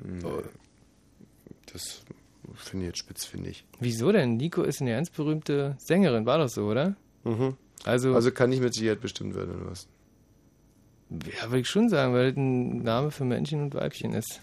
Nee. 0.00 0.22
Das 1.72 2.02
finde 2.54 2.84
ich 2.86 2.88
jetzt 2.90 2.98
spitzfindig. 2.98 3.64
Wieso 3.80 4.12
denn? 4.12 4.36
Nico 4.36 4.62
ist 4.62 4.80
eine 4.80 4.92
ganz 4.92 5.10
berühmte 5.10 5.76
Sängerin, 5.78 6.26
war 6.26 6.38
doch 6.38 6.48
so, 6.48 6.66
oder? 6.66 6.96
Mhm. 7.24 7.56
Also, 7.84 8.14
Also 8.14 8.30
kann 8.30 8.50
nicht 8.50 8.62
mit 8.62 8.74
Sicherheit 8.74 9.00
bestimmt 9.00 9.34
werden, 9.34 9.56
oder 9.56 9.70
was? 9.70 9.88
ja, 11.10 11.48
würde 11.50 11.60
ich 11.60 11.68
schon 11.68 11.88
sagen, 11.88 12.14
weil 12.14 12.30
das 12.30 12.36
ein 12.36 12.82
Name 12.82 13.10
für 13.10 13.24
Männchen 13.24 13.62
und 13.62 13.74
Weibchen 13.74 14.12
ist. 14.12 14.40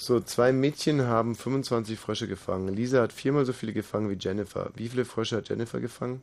So, 0.00 0.20
zwei 0.20 0.52
Mädchen 0.52 1.02
haben 1.02 1.34
25 1.34 1.98
Frösche 1.98 2.28
gefangen. 2.28 2.68
Lisa 2.68 3.02
hat 3.02 3.12
viermal 3.12 3.44
so 3.44 3.52
viele 3.52 3.72
gefangen 3.72 4.08
wie 4.08 4.16
Jennifer. 4.18 4.70
Wie 4.76 4.88
viele 4.88 5.04
Frösche 5.04 5.36
hat 5.36 5.48
Jennifer 5.48 5.80
gefangen? 5.80 6.22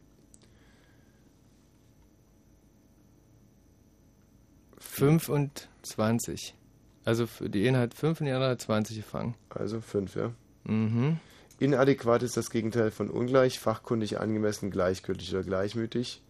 25. 4.80 6.56
Also 7.04 7.28
für 7.28 7.50
die 7.50 7.68
eine 7.68 7.80
hat 7.80 7.94
5 7.94 8.22
und 8.22 8.28
die 8.28 8.32
andere 8.32 8.52
hat 8.52 8.62
20 8.62 8.96
gefangen. 8.96 9.36
Also 9.50 9.82
fünf, 9.82 10.16
ja. 10.16 10.32
Mhm. 10.64 11.20
Inadäquat 11.60 12.24
ist 12.24 12.38
das 12.38 12.50
Gegenteil 12.50 12.92
von 12.92 13.10
ungleich, 13.10 13.60
fachkundig, 13.60 14.22
angemessen, 14.22 14.72
gleichgültig 14.72 15.34
oder 15.34 15.44
gleichmütig. 15.44 16.22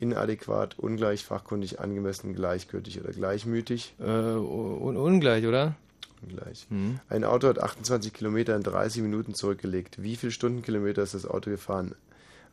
Inadäquat, 0.00 0.80
ungleich, 0.80 1.24
fachkundig, 1.24 1.78
angemessen, 1.78 2.34
gleichgültig 2.34 3.00
oder 3.00 3.12
gleichmütig. 3.12 3.94
Äh, 4.00 4.04
un 4.04 4.96
ungleich, 4.96 5.46
oder? 5.46 5.76
Ungleich. 6.22 6.66
Mhm. 6.70 7.00
Ein 7.08 7.24
Auto 7.24 7.48
hat 7.48 7.60
28 7.60 8.12
Kilometer 8.12 8.54
in 8.56 8.62
30 8.62 9.02
Minuten 9.02 9.34
zurückgelegt. 9.34 10.02
Wie 10.02 10.16
viele 10.16 10.32
Stundenkilometer 10.32 11.02
ist 11.02 11.14
das 11.14 11.26
Auto 11.26 11.50
gefahren? 11.50 11.94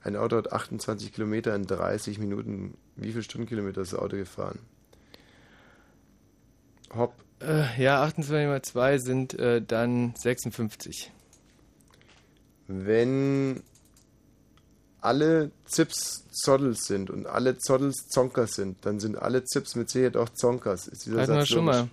Ein 0.01 0.15
Auto 0.15 0.37
hat 0.37 0.51
28 0.51 1.13
Kilometer 1.13 1.55
in 1.55 1.65
30 1.67 2.19
Minuten. 2.19 2.77
Wie 2.95 3.11
viele 3.11 3.23
Stundenkilometer 3.23 3.81
ist 3.81 3.93
das 3.93 3.99
Auto 3.99 4.15
gefahren? 4.17 4.59
Hopp. 6.95 7.13
Äh, 7.41 7.81
ja, 7.81 8.03
28 8.03 8.47
mal 8.47 8.61
2 8.61 8.97
sind 8.97 9.33
äh, 9.39 9.61
dann 9.61 10.13
56. 10.17 11.11
Wenn 12.67 13.63
alle 15.01 15.51
Zips 15.65 16.25
Zoddels 16.31 16.85
sind 16.85 17.09
und 17.09 17.25
alle 17.25 17.57
Zoddels 17.57 18.07
Zonkers 18.09 18.51
sind, 18.51 18.85
dann 18.85 18.99
sind 18.99 19.17
alle 19.17 19.43
Zips 19.45 19.75
mit 19.75 19.89
Sicherheit 19.89 20.17
auch 20.17 20.29
Zonkers. 20.29 20.87
Ist 20.87 21.05
dieser 21.05 21.21
Hatten 21.21 21.33
wir 21.33 21.39
Satz 21.41 21.47
schon 21.49 21.65
logisch? 21.65 21.81
mal. 21.81 21.89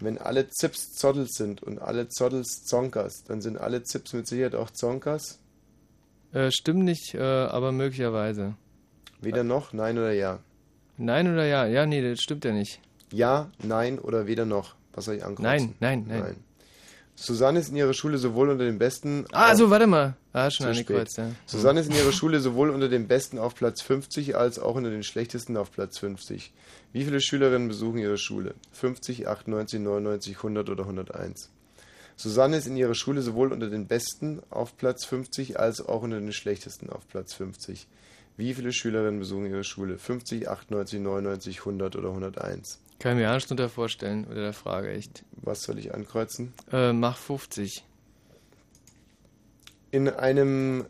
Wenn 0.00 0.18
alle 0.18 0.48
Zips 0.48 0.92
Zoddels 0.94 1.34
sind 1.34 1.62
und 1.62 1.80
alle 1.80 2.08
Zoddels 2.08 2.64
Zonkers, 2.64 3.24
dann 3.24 3.40
sind 3.40 3.58
alle 3.58 3.82
Zips 3.82 4.12
mit 4.12 4.26
Sicherheit 4.26 4.54
auch 4.54 4.70
Zonkers? 4.70 5.40
Äh, 6.32 6.50
stimmt 6.52 6.84
nicht, 6.84 7.14
äh, 7.14 7.20
aber 7.20 7.72
möglicherweise. 7.72 8.54
Weder 9.20 9.42
noch, 9.42 9.72
nein 9.72 9.98
oder 9.98 10.12
ja? 10.12 10.38
Nein 10.96 11.32
oder 11.32 11.46
ja? 11.46 11.66
Ja, 11.66 11.86
nee, 11.86 12.02
das 12.02 12.20
stimmt 12.20 12.44
ja 12.44 12.52
nicht. 12.52 12.80
Ja, 13.12 13.50
nein 13.62 13.98
oder 13.98 14.26
weder 14.26 14.44
noch? 14.44 14.76
Was 14.92 15.06
soll 15.06 15.16
ich 15.16 15.24
ankreuzen? 15.24 15.74
Nein, 15.80 16.06
nein, 16.08 16.20
nein. 16.20 16.36
Susanne 17.20 17.58
ist 17.58 17.70
in 17.70 17.76
ihrer 17.76 17.94
Schule 17.94 18.16
sowohl 18.18 18.48
unter 18.48 18.64
den 18.64 18.78
Besten... 18.78 19.24
Ah, 19.32 19.50
auf- 19.52 19.58
so, 19.58 19.70
warte 19.70 19.88
mal. 19.88 20.14
Ah, 20.32 20.50
schon 20.50 20.66
angekreuzt, 20.66 21.14
spät. 21.14 21.24
ja. 21.26 21.32
Susanne 21.46 21.80
ist 21.80 21.90
in 21.90 21.96
ihrer 21.96 22.12
Schule 22.12 22.38
sowohl 22.38 22.70
unter 22.70 22.88
den 22.88 23.08
Besten 23.08 23.38
auf 23.38 23.56
Platz 23.56 23.82
50 23.82 24.36
als 24.36 24.60
auch 24.60 24.76
unter 24.76 24.90
den 24.90 25.02
Schlechtesten 25.02 25.56
auf 25.56 25.72
Platz 25.72 25.98
50. 25.98 26.52
Wie 26.92 27.04
viele 27.04 27.20
Schülerinnen 27.20 27.66
besuchen 27.66 27.98
ihre 27.98 28.18
Schule? 28.18 28.54
50, 28.70 29.26
98, 29.26 29.80
99, 29.80 30.36
100 30.36 30.70
oder 30.70 30.84
101? 30.84 31.50
Susanne 32.16 32.56
ist 32.56 32.66
in 32.68 32.76
ihrer 32.76 32.94
Schule 32.94 33.20
sowohl 33.22 33.52
unter 33.52 33.68
den 33.68 33.86
Besten 33.88 34.40
auf 34.50 34.76
Platz 34.76 35.04
50 35.04 35.58
als 35.58 35.80
auch 35.84 36.02
unter 36.02 36.20
den 36.20 36.32
Schlechtesten 36.32 36.88
auf 36.88 37.06
Platz 37.08 37.34
50. 37.34 37.88
Wie 38.36 38.54
viele 38.54 38.72
Schülerinnen 38.72 39.18
besuchen 39.18 39.46
ihre 39.46 39.64
Schule? 39.64 39.98
50, 39.98 40.48
98, 40.48 41.00
99, 41.00 41.58
100 41.60 41.96
oder 41.96 42.08
101? 42.10 42.78
Kann 42.98 43.16
ich 43.16 43.24
mir 43.24 43.32
nicht 43.32 43.48
drunter 43.48 43.68
vorstellen, 43.68 44.26
oder 44.26 44.42
der 44.42 44.52
Frage 44.52 44.90
echt. 44.90 45.24
Was 45.32 45.62
soll 45.62 45.78
ich 45.78 45.94
ankreuzen? 45.94 46.52
Äh, 46.72 46.92
mach 46.92 47.16
50. 47.16 47.84
In 49.90 50.08
einem 50.08 50.86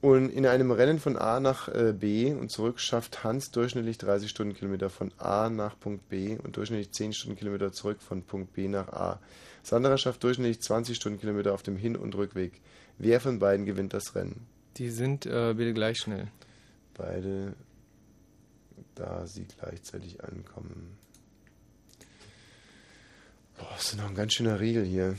und 0.00 0.30
in 0.30 0.46
einem 0.46 0.70
Rennen 0.70 1.00
von 1.00 1.16
A 1.16 1.40
nach 1.40 1.68
äh, 1.68 1.92
B 1.92 2.32
und 2.32 2.50
zurück 2.50 2.78
schafft 2.78 3.24
Hans 3.24 3.50
durchschnittlich 3.50 3.98
30 3.98 4.30
Stundenkilometer 4.30 4.90
von 4.90 5.12
A 5.18 5.50
nach 5.50 5.78
Punkt 5.78 6.08
B 6.08 6.36
und 6.36 6.56
durchschnittlich 6.56 6.92
10 6.92 7.14
Stundenkilometer 7.14 7.72
zurück 7.72 8.00
von 8.00 8.22
Punkt 8.22 8.52
B 8.52 8.68
nach 8.68 8.88
A. 8.92 9.20
Sandra 9.64 9.98
schafft 9.98 10.22
durchschnittlich 10.22 10.60
20 10.60 10.96
Stundenkilometer 10.96 11.52
auf 11.52 11.64
dem 11.64 11.76
Hin- 11.76 11.96
und 11.96 12.14
Rückweg. 12.14 12.60
Wer 12.98 13.20
von 13.20 13.40
beiden 13.40 13.66
gewinnt 13.66 13.92
das 13.92 14.14
Rennen? 14.14 14.46
Die 14.76 14.90
sind 14.90 15.26
äh, 15.26 15.54
bitte 15.54 15.74
gleich 15.74 15.98
schnell. 15.98 16.28
Beide, 16.94 17.54
da 18.98 19.26
sie 19.26 19.46
gleichzeitig 19.58 20.22
ankommen. 20.24 20.96
Boah, 23.58 23.76
ist 23.78 23.96
noch 23.96 24.08
ein 24.08 24.14
ganz 24.14 24.34
schöner 24.34 24.60
Riegel 24.60 24.84
hier. 24.84 25.16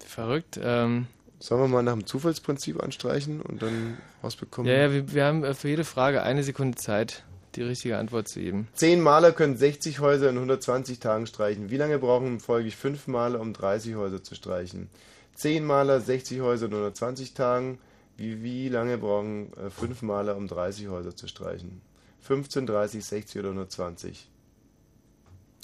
Verrückt. 0.00 0.58
Ähm, 0.62 1.06
Sollen 1.38 1.60
wir 1.60 1.68
mal 1.68 1.82
nach 1.82 1.94
dem 1.94 2.06
Zufallsprinzip 2.06 2.80
anstreichen 2.80 3.40
und 3.40 3.62
dann 3.62 3.98
rausbekommen? 4.22 4.70
ja, 4.70 4.78
ja, 4.82 4.92
wir, 4.92 5.12
wir 5.12 5.24
haben 5.24 5.42
äh, 5.42 5.54
für 5.54 5.68
jede 5.68 5.84
Frage 5.84 6.22
eine 6.22 6.44
Sekunde 6.44 6.78
Zeit, 6.78 7.24
die 7.56 7.62
richtige 7.62 7.98
Antwort 7.98 8.28
zu 8.28 8.38
geben. 8.38 8.68
Zehn 8.74 9.00
Maler 9.00 9.32
können 9.32 9.56
60 9.56 9.98
Häuser 9.98 10.30
in 10.30 10.36
120 10.36 11.00
Tagen 11.00 11.26
streichen. 11.26 11.68
Wie 11.70 11.76
lange 11.76 11.98
brauchen 11.98 12.38
folglich 12.38 12.76
fünf 12.76 13.08
Maler, 13.08 13.40
um 13.40 13.54
30 13.54 13.96
Häuser 13.96 14.22
zu 14.22 14.36
streichen? 14.36 14.88
Zehn 15.34 15.64
Maler, 15.64 16.00
60 16.00 16.40
Häuser 16.42 16.66
in 16.66 16.72
120 16.72 17.34
Tagen. 17.34 17.78
Wie, 18.16 18.42
wie 18.44 18.68
lange 18.68 18.98
brauchen 18.98 19.52
äh, 19.54 19.70
fünf 19.70 20.02
Maler, 20.02 20.36
um 20.36 20.46
30 20.46 20.88
Häuser 20.88 21.16
zu 21.16 21.26
streichen? 21.26 21.80
15, 22.22 22.66
30, 22.66 23.04
60 23.04 23.40
oder 23.40 23.48
120? 23.50 24.28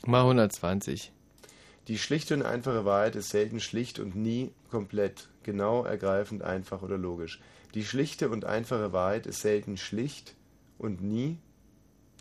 Mal 0.07 0.21
120. 0.21 1.13
Die 1.87 1.99
schlichte 1.99 2.35
und 2.35 2.43
einfache 2.43 2.85
Wahrheit 2.85 3.17
ist 3.17 3.31
selten 3.31 3.61
schlicht 3.61 3.99
und 3.99 4.15
nie 4.15 4.53
komplett, 4.71 5.29
genau, 5.43 5.85
ergreifend, 5.85 6.43
einfach 6.43 6.83
oder 6.83 6.99
logisch. 6.99 7.41
Die 7.75 7.85
schlichte 7.85 8.29
und 8.29 8.45
einfache 8.45 8.93
Wahrheit 8.93 9.27
ist 9.27 9.41
selten 9.41 9.77
schlicht 9.77 10.35
und 10.79 11.01
nie 11.01 11.39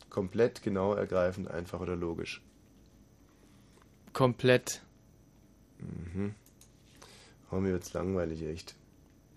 komplett, 0.10 0.62
genau, 0.62 0.94
ergreifend, 0.94 1.50
einfach 1.50 1.80
oder 1.80 1.96
logisch. 1.96 2.42
Komplett. 4.14 4.82
Mhm. 5.80 6.34
Oh, 7.52 7.58
mir 7.58 7.74
wird's 7.74 7.94
langweilig, 7.94 8.44
echt. 8.44 8.76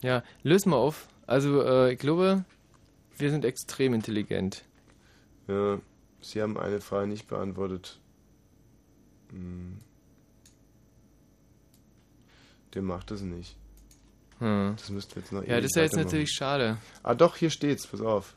Ja, 0.02 0.22
lösen 0.42 0.70
wir 0.70 0.76
auf. 0.76 1.08
Also, 1.26 1.62
äh, 1.62 1.92
ich 1.92 1.98
glaube, 1.98 2.44
wir 3.16 3.30
sind 3.30 3.44
extrem 3.44 3.94
intelligent. 3.94 4.64
Ja, 5.50 5.80
Sie 6.20 6.42
haben 6.42 6.56
eine 6.58 6.80
Frage 6.80 7.08
nicht 7.08 7.26
beantwortet. 7.26 7.98
Hm. 9.30 9.78
Der 12.74 12.82
macht 12.82 13.10
das 13.10 13.22
nicht. 13.22 13.56
Hm. 14.38 14.74
Das 14.76 14.90
müssten 14.90 15.16
wir 15.16 15.22
jetzt 15.22 15.32
noch 15.32 15.42
Ja, 15.44 15.56
das 15.56 15.66
ist 15.66 15.76
ja 15.76 15.82
jetzt 15.82 15.96
natürlich 15.96 16.30
schade. 16.30 16.78
Ah, 17.02 17.14
doch, 17.14 17.36
hier 17.36 17.50
steht's, 17.50 17.86
pass 17.86 18.00
auf. 18.00 18.34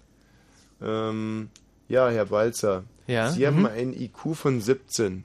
Ähm, 0.81 1.49
ja, 1.87 2.09
Herr 2.09 2.25
Balzer. 2.25 2.83
Ja, 3.05 3.29
Sie 3.29 3.45
haben 3.45 3.59
mhm. 3.59 3.65
einen 3.67 3.93
IQ 3.93 4.35
von 4.35 4.61
17. 4.61 5.23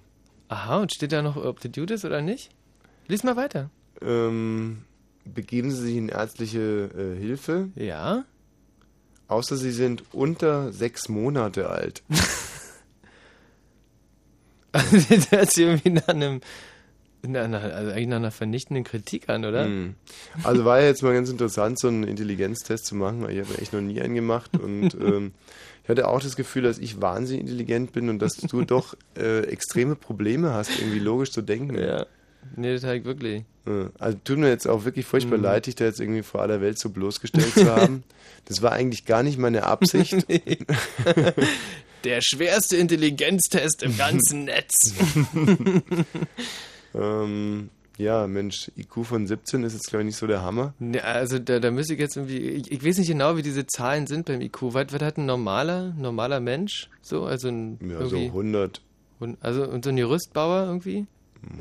Aha, 0.49 0.78
und 0.78 0.92
steht 0.92 1.12
da 1.12 1.23
noch, 1.23 1.36
ob 1.36 1.60
der 1.60 1.70
Dude 1.70 1.94
ist 1.94 2.05
oder 2.05 2.20
nicht? 2.20 2.50
Lies 3.07 3.23
mal 3.23 3.36
weiter. 3.36 3.70
Ähm, 4.02 4.84
begeben 5.25 5.70
Sie 5.70 5.83
sich 5.83 5.97
in 5.97 6.08
ärztliche 6.08 6.91
äh, 6.94 7.18
Hilfe? 7.18 7.70
Ja. 7.76 8.25
Außer 9.28 9.57
Sie 9.57 9.70
sind 9.70 10.02
unter 10.12 10.73
sechs 10.73 11.08
Monate 11.08 11.68
alt. 11.68 12.02
das 14.73 15.31
hört 15.31 15.50
sich 15.52 15.65
irgendwie 15.65 15.90
nach 15.90 16.08
einem, 16.08 16.40
einer, 17.23 17.60
also 17.60 17.92
eigentlich 17.92 18.08
nach 18.08 18.16
einer 18.16 18.31
vernichtenden 18.31 18.84
Kritik 18.84 19.28
an, 19.28 19.44
oder? 19.44 19.66
Hm. 19.66 19.94
Also 20.44 20.65
war 20.65 20.81
ja 20.81 20.86
jetzt 20.86 21.02
mal 21.02 21.12
ganz 21.12 21.28
interessant, 21.28 21.78
so 21.78 21.89
einen 21.89 22.05
Intelligenztest 22.05 22.86
zu 22.86 22.94
machen. 22.94 23.23
weil 23.23 23.36
Ich 23.36 23.47
habe 23.47 23.58
echt 23.60 23.74
noch 23.74 23.82
nie 23.82 24.00
einen 24.00 24.15
gemacht 24.15 24.57
und 24.58 24.94
ähm, 25.00 25.32
ich 25.82 25.90
hatte 25.90 26.08
auch 26.08 26.20
das 26.20 26.36
Gefühl, 26.36 26.62
dass 26.62 26.78
ich 26.78 27.00
wahnsinnig 27.00 27.42
intelligent 27.42 27.92
bin 27.92 28.08
und 28.08 28.20
dass 28.20 28.36
du 28.36 28.62
doch 28.62 28.94
äh, 29.16 29.40
extreme 29.44 29.94
Probleme 29.94 30.52
hast, 30.55 30.70
irgendwie 30.78 31.00
logisch 31.00 31.31
zu 31.31 31.42
denken. 31.42 31.78
Ja. 31.78 32.07
Nee, 32.57 32.73
das 32.76 32.83
ich 32.84 33.05
wirklich. 33.05 33.44
Also 33.99 34.18
tut 34.25 34.39
mir 34.39 34.49
jetzt 34.49 34.67
auch 34.67 34.84
wirklich 34.86 35.05
furchtbar 35.05 35.36
Mhm. 35.36 35.44
leid, 35.44 35.67
dich 35.67 35.75
da 35.75 35.84
jetzt 35.84 36.00
irgendwie 36.00 36.23
vor 36.23 36.41
aller 36.41 36.60
Welt 36.62 36.78
so 36.78 36.89
bloßgestellt 36.91 37.52
zu 37.55 37.70
haben. 37.70 38.02
Das 38.47 38.62
war 38.62 38.73
eigentlich 38.73 39.05
gar 39.05 39.23
nicht 39.23 39.36
meine 39.39 39.65
Absicht. 39.65 40.26
Nee. 40.26 40.58
Der 42.05 42.20
schwerste 42.23 42.76
Intelligenztest 42.78 43.83
im 43.83 43.94
ganzen 43.99 44.44
Netz. 44.44 44.94
ähm, 46.94 47.70
ja, 47.99 48.26
Mensch, 48.26 48.70
IQ 48.76 49.05
von 49.05 49.26
17 49.26 49.65
ist 49.65 49.73
jetzt 49.75 49.89
glaube 49.89 50.02
ich 50.02 50.07
nicht 50.07 50.17
so 50.17 50.26
der 50.26 50.42
Hammer. 50.42 50.73
Ja, 50.81 51.02
also 51.02 51.39
da, 51.39 51.58
da 51.58 51.70
müsste 51.70 51.94
ich 51.94 52.00
jetzt 52.00 52.17
irgendwie, 52.17 52.39
ich, 52.39 52.70
ich 52.70 52.84
weiß 52.84 52.99
nicht 52.99 53.08
genau, 53.08 53.36
wie 53.36 53.42
diese 53.42 53.67
Zahlen 53.67 54.07
sind 54.07 54.26
beim 54.26 54.41
IQ. 54.41 54.62
Was, 54.73 54.92
was 54.92 55.02
hat 55.02 55.18
ein 55.18 55.26
normaler, 55.26 55.92
normaler 55.99 56.41
Mensch? 56.41 56.89
So, 57.02 57.25
also 57.25 57.49
ein 57.49 57.78
Ja, 57.83 58.07
so 58.07 58.17
irgendwie, 58.17 58.28
100, 58.28 58.81
und- 59.18 59.36
also 59.42 59.65
und 59.68 59.84
so 59.84 59.91
ein 59.91 59.97
Gerüstbauer 59.97 60.67
irgendwie? 60.67 61.07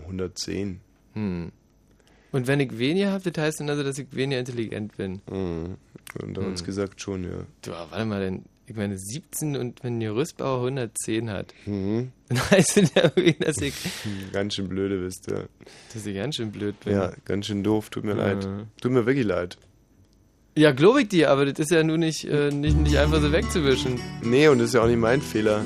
110. 0.03 0.79
Hm. 1.13 1.51
Und 2.31 2.47
wenn 2.47 2.59
ich 2.59 2.77
weniger 2.77 3.11
habe, 3.11 3.31
das 3.31 3.41
heißt 3.43 3.59
dann 3.61 3.69
also, 3.69 3.83
dass 3.83 3.97
ich 3.97 4.07
weniger 4.11 4.39
intelligent 4.39 4.95
bin. 4.97 5.21
Mhm. 5.31 5.77
Unter 6.21 6.41
uns 6.41 6.59
Hm. 6.61 6.65
gesagt 6.65 7.01
schon, 7.01 7.23
ja. 7.23 7.45
Du, 7.61 7.71
warte 7.71 8.05
mal, 8.05 8.19
denn, 8.21 8.43
ich 8.67 8.75
meine 8.75 8.97
17 8.97 9.55
und 9.55 9.81
wenn 9.83 9.97
ein 9.97 9.99
Gerüstbauer 10.01 10.59
110 10.59 11.29
hat, 11.29 11.53
Mhm. 11.65 12.11
dann 12.29 12.51
heißt 12.51 12.77
das 12.77 12.93
ja 12.93 13.03
irgendwie, 13.15 13.33
dass 13.43 13.57
ich, 13.61 13.73
Ganz 14.33 14.55
schön 14.55 14.67
blöde 14.67 14.99
bist, 14.99 15.29
ja. 15.31 15.43
dass 15.93 16.05
ich 16.05 16.15
ganz 16.15 16.35
schön 16.35 16.51
blöd 16.51 16.79
bin. 16.81 16.93
Ja, 16.93 17.13
ganz 17.25 17.45
schön 17.47 17.63
doof, 17.63 17.89
tut 17.89 18.03
mir 18.03 18.11
Ja. 18.17 18.31
leid. 18.33 18.47
Tut 18.81 18.91
mir 18.91 19.05
wirklich 19.05 19.25
leid. 19.25 19.57
Ja, 20.57 20.71
glaube 20.71 21.03
ich 21.03 21.07
dir, 21.09 21.29
aber 21.29 21.45
das 21.45 21.59
ist 21.59 21.71
ja 21.71 21.83
nur 21.83 21.97
nicht, 21.99 22.25
äh, 22.25 22.49
nicht, 22.51 22.75
nicht 22.77 22.97
einfach 22.97 23.21
so 23.21 23.31
wegzuwischen. 23.31 23.99
Nee, 24.23 24.47
und 24.47 24.57
das 24.59 24.69
ist 24.69 24.73
ja 24.73 24.81
auch 24.81 24.87
nicht 24.87 24.97
mein 24.99 25.21
Fehler. 25.21 25.63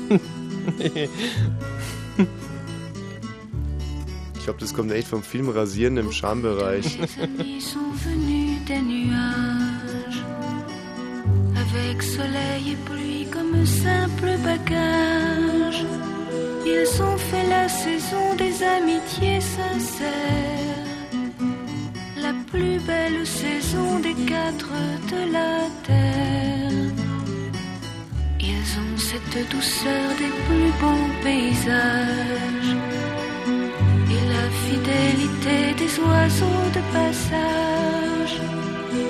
nee. 0.78 1.08
Ich 4.42 4.46
glaube, 4.46 4.58
das 4.58 4.74
kommt 4.74 4.90
echt 4.90 5.06
vom 5.06 5.22
Film 5.22 5.50
Rasieren 5.50 5.96
im 5.98 6.10
Schambereich. 6.10 6.98
Avec 11.54 12.02
soleil 12.02 12.72
et 12.72 12.78
pluie 12.84 13.24
comme 13.30 13.64
simple 13.64 14.36
bagage. 14.42 15.84
Ils 16.66 17.02
ont 17.02 17.18
fait 17.18 17.46
la 17.48 17.68
saison 17.68 18.34
des 18.36 18.64
amitiés 18.64 19.40
sincères, 19.40 20.86
la 22.20 22.34
plus 22.50 22.80
belle 22.80 23.24
saison 23.24 24.00
des 24.00 24.14
quatre 24.24 24.72
de 25.12 25.32
la 25.32 25.68
terre. 25.86 26.90
Ils 28.40 28.70
ont 28.82 28.98
cette 28.98 29.50
douceur 29.52 30.08
des 30.18 30.32
plus 30.48 30.72
beaux 30.80 31.08
paysages 31.22 32.72
fidélité 34.66 35.58
des 35.82 35.92
oiseaux 36.00 36.68
de 36.76 36.82
passage. 36.98 38.34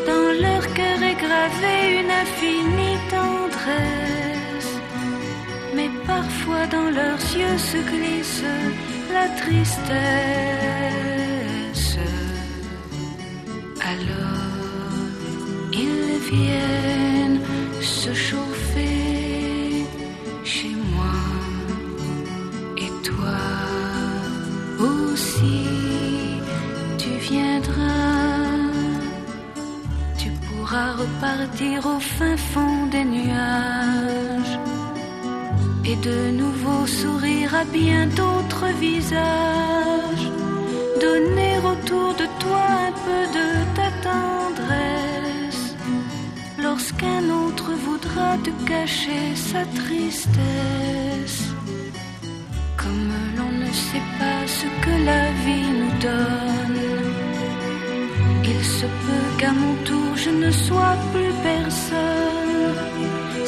Dans 0.07 0.31
leur 0.45 0.65
cœur 0.75 0.99
est 1.11 1.19
gravée 1.27 1.83
une 2.01 2.13
infinie 2.25 3.01
tendresse, 3.11 4.73
mais 5.77 5.91
parfois 6.07 6.65
dans 6.67 6.91
leurs 7.01 7.25
yeux 7.41 7.59
se 7.59 7.79
glisse 7.91 8.45
la 9.13 9.27
tristesse. 9.43 9.93
Alors 13.93 14.63
ils 15.73 16.19
viennent 16.31 17.41
se 17.81 18.13
chauffer 18.15 19.87
chez 20.45 20.75
moi 20.95 21.17
et 22.77 22.91
toi? 23.03 23.82
Aussi 25.23 25.69
tu 26.99 27.11
viendras, 27.31 28.71
tu 30.21 30.29
pourras 30.45 30.93
repartir 31.03 31.79
au 31.95 32.01
fin 32.01 32.37
fond 32.37 32.87
des 32.95 33.05
nuages 33.05 34.55
et 35.85 35.97
de 36.09 36.19
nouveau 36.43 36.81
sourire 36.87 37.53
à 37.63 37.65
bien 37.65 38.07
d'autres 38.19 38.71
visages, 38.89 40.27
donner 41.07 41.55
autour 41.71 42.11
de 42.23 42.27
toi 42.43 42.65
un 42.89 42.95
peu 43.07 43.23
de 43.39 43.49
ta 43.79 43.89
tendresse 44.09 45.67
lorsqu'un 46.67 47.23
autre 47.43 47.71
voudra 47.87 48.29
te 48.45 48.53
cacher 48.73 49.27
sa 49.51 49.63
tristesse. 49.81 51.41
Comme 52.83 53.13
l'on 53.37 53.52
ne 53.73 53.77
sait 53.77 54.09
pas 54.19 54.43
ce 54.59 54.67
que 54.85 54.95
la 55.11 55.25
vie 55.45 55.71
nous 55.81 55.95
donne, 56.09 56.83
il 58.53 58.63
se 58.79 58.87
peut 59.05 59.29
qu'à 59.39 59.53
mon 59.63 59.75
tour 59.89 60.11
je 60.25 60.31
ne 60.45 60.51
sois 60.51 60.97
plus 61.13 61.35
personne. 61.51 62.75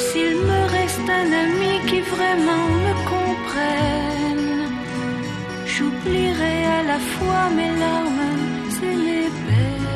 S'il 0.05 0.35
me 0.49 0.61
reste 0.77 1.07
un 1.21 1.29
ami 1.43 1.73
qui 1.89 1.99
vraiment 2.15 2.65
me 2.85 2.93
comprenne, 3.13 4.63
j'oublierai 5.73 6.57
à 6.79 6.81
la 6.91 6.99
fois 7.13 7.43
mes 7.57 7.73
larmes 7.83 8.39
et 8.89 8.95
mes 9.05 9.29
peines. 9.45 9.93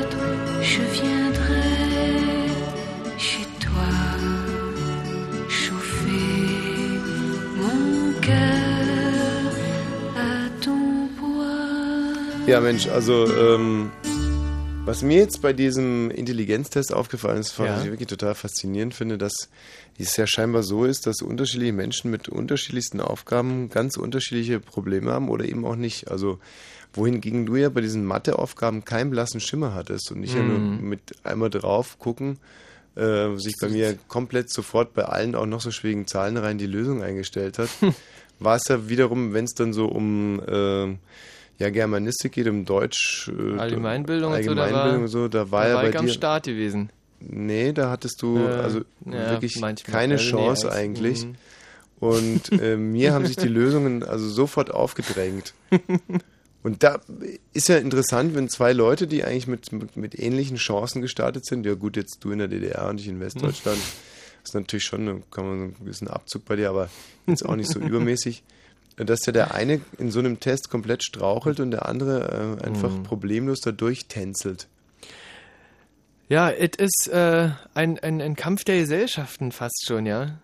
Ja, 12.46 12.60
Mensch, 12.60 12.86
also 12.86 13.26
ähm, 13.36 13.90
was 14.84 15.02
mir 15.02 15.18
jetzt 15.18 15.42
bei 15.42 15.52
diesem 15.52 16.10
Intelligenztest 16.12 16.94
aufgefallen 16.94 17.38
ist, 17.40 17.58
was 17.58 17.66
Ja. 17.66 17.82
ich 17.84 17.90
wirklich 17.90 18.06
total 18.08 18.36
faszinierend 18.36 18.94
finde, 18.94 19.18
dass 19.18 19.32
es 19.98 20.16
ja 20.16 20.26
scheinbar 20.28 20.62
so 20.62 20.84
ist, 20.84 21.06
dass 21.08 21.22
unterschiedliche 21.22 21.72
Menschen 21.72 22.10
mit 22.10 22.28
unterschiedlichsten 22.28 23.00
Aufgaben 23.00 23.68
ganz 23.68 23.96
unterschiedliche 23.96 24.60
Probleme 24.60 25.10
haben 25.10 25.28
oder 25.28 25.44
eben 25.44 25.64
auch 25.66 25.74
nicht. 25.74 26.08
Also 26.08 26.38
wohingegen 26.94 27.46
du 27.46 27.56
ja 27.56 27.68
bei 27.68 27.80
diesen 27.80 28.04
Matheaufgaben 28.04 28.84
keinen 28.84 29.10
blassen 29.10 29.40
Schimmer 29.40 29.74
hattest 29.74 30.12
und 30.12 30.22
ich 30.22 30.34
ja 30.34 30.42
nur 30.44 30.60
Mhm. 30.60 30.88
mit 30.88 31.00
einmal 31.24 31.50
drauf 31.50 31.98
gucken, 31.98 32.38
äh, 32.94 33.36
sich 33.36 33.56
bei 33.60 33.68
mir 33.68 33.98
komplett 34.06 34.50
sofort 34.52 34.94
bei 34.94 35.04
allen 35.04 35.34
auch 35.34 35.46
noch 35.46 35.60
so 35.60 35.72
schwierigen 35.72 36.06
Zahlenreihen 36.06 36.58
die 36.58 36.66
Lösung 36.66 37.02
eingestellt 37.02 37.58
hat, 37.58 37.70
war 38.38 38.54
es 38.56 38.68
ja 38.68 38.88
wiederum, 38.88 39.34
wenn 39.34 39.46
es 39.46 39.54
dann 39.54 39.72
so 39.72 39.86
um 39.86 40.40
äh, 40.46 40.96
ja, 41.58 41.70
Germanistik 41.70 42.32
geht, 42.32 42.48
um 42.48 42.64
Deutsch, 42.64 43.28
äh, 43.28 43.58
Allgemeinbildung 43.58 44.32
und 44.32 44.42
so, 44.44 44.54
da 44.54 44.60
war- 44.60 44.66
Allgemeinbildung 44.66 45.30
da 45.30 45.50
war 45.50 45.62
da 45.64 45.68
ja 45.68 45.74
war 45.74 45.82
bei 45.82 45.90
ich 45.90 45.98
am 45.98 46.06
dir, 46.06 46.12
Start 46.12 46.44
gewesen. 46.46 46.90
Nee, 47.20 47.72
da 47.72 47.90
hattest 47.90 48.20
du 48.20 48.36
Äh, 48.36 48.54
also 48.56 48.80
ja, 49.06 49.30
wirklich 49.30 49.54
keine 49.84 50.14
Also 50.14 50.24
nee, 50.24 50.30
Chance 50.30 50.66
eins. 50.70 50.76
eigentlich. 50.76 51.24
Mhm. 51.26 51.34
Und 51.98 52.52
äh, 52.60 52.76
mir 52.76 53.14
haben 53.14 53.24
sich 53.26 53.36
die 53.36 53.48
Lösungen 53.48 54.02
also 54.02 54.28
sofort 54.28 54.70
aufgedrängt. 54.70 55.54
Und 56.62 56.82
da 56.82 57.00
ist 57.54 57.68
ja 57.68 57.76
interessant, 57.78 58.34
wenn 58.34 58.48
zwei 58.48 58.72
Leute, 58.72 59.06
die 59.06 59.24
eigentlich 59.24 59.46
mit, 59.46 59.72
mit, 59.72 59.96
mit 59.96 60.18
ähnlichen 60.18 60.56
Chancen 60.56 61.00
gestartet 61.00 61.46
sind, 61.46 61.64
ja 61.64 61.74
gut, 61.74 61.96
jetzt 61.96 62.18
du 62.22 62.32
in 62.32 62.38
der 62.38 62.48
DDR 62.48 62.88
und 62.88 63.00
ich 63.00 63.06
in 63.08 63.20
Westdeutschland, 63.20 63.78
ist 64.44 64.54
natürlich 64.54 64.84
schon, 64.84 65.06
da 65.06 65.14
kann 65.30 65.46
man 65.48 65.58
so 65.58 65.82
ein 65.82 65.84
bisschen 65.86 66.08
Abzug 66.08 66.44
bei 66.44 66.56
dir, 66.56 66.68
aber 66.70 66.90
jetzt 67.26 67.46
auch 67.46 67.54
nicht 67.56 67.70
so 67.70 67.78
übermäßig, 67.78 68.42
dass 68.96 69.26
ja 69.26 69.32
der 69.32 69.54
eine 69.54 69.80
in 69.98 70.10
so 70.10 70.18
einem 70.20 70.40
Test 70.40 70.70
komplett 70.70 71.02
strauchelt 71.04 71.60
und 71.60 71.70
der 71.70 71.86
andere 71.86 72.58
äh, 72.60 72.64
einfach 72.66 72.90
Mhm. 72.90 73.02
problemlos 73.02 73.60
da 73.60 73.72
durchtänzelt. 73.72 74.68
Ja, 76.28 76.50
es 76.50 76.70
ist 76.78 77.08
äh, 77.12 77.50
ein, 77.74 77.98
ein, 78.00 78.20
ein 78.20 78.34
Kampf 78.36 78.64
der 78.64 78.78
Gesellschaften 78.80 79.52
fast 79.52 79.84
schon, 79.86 80.06
ja. 80.06 80.38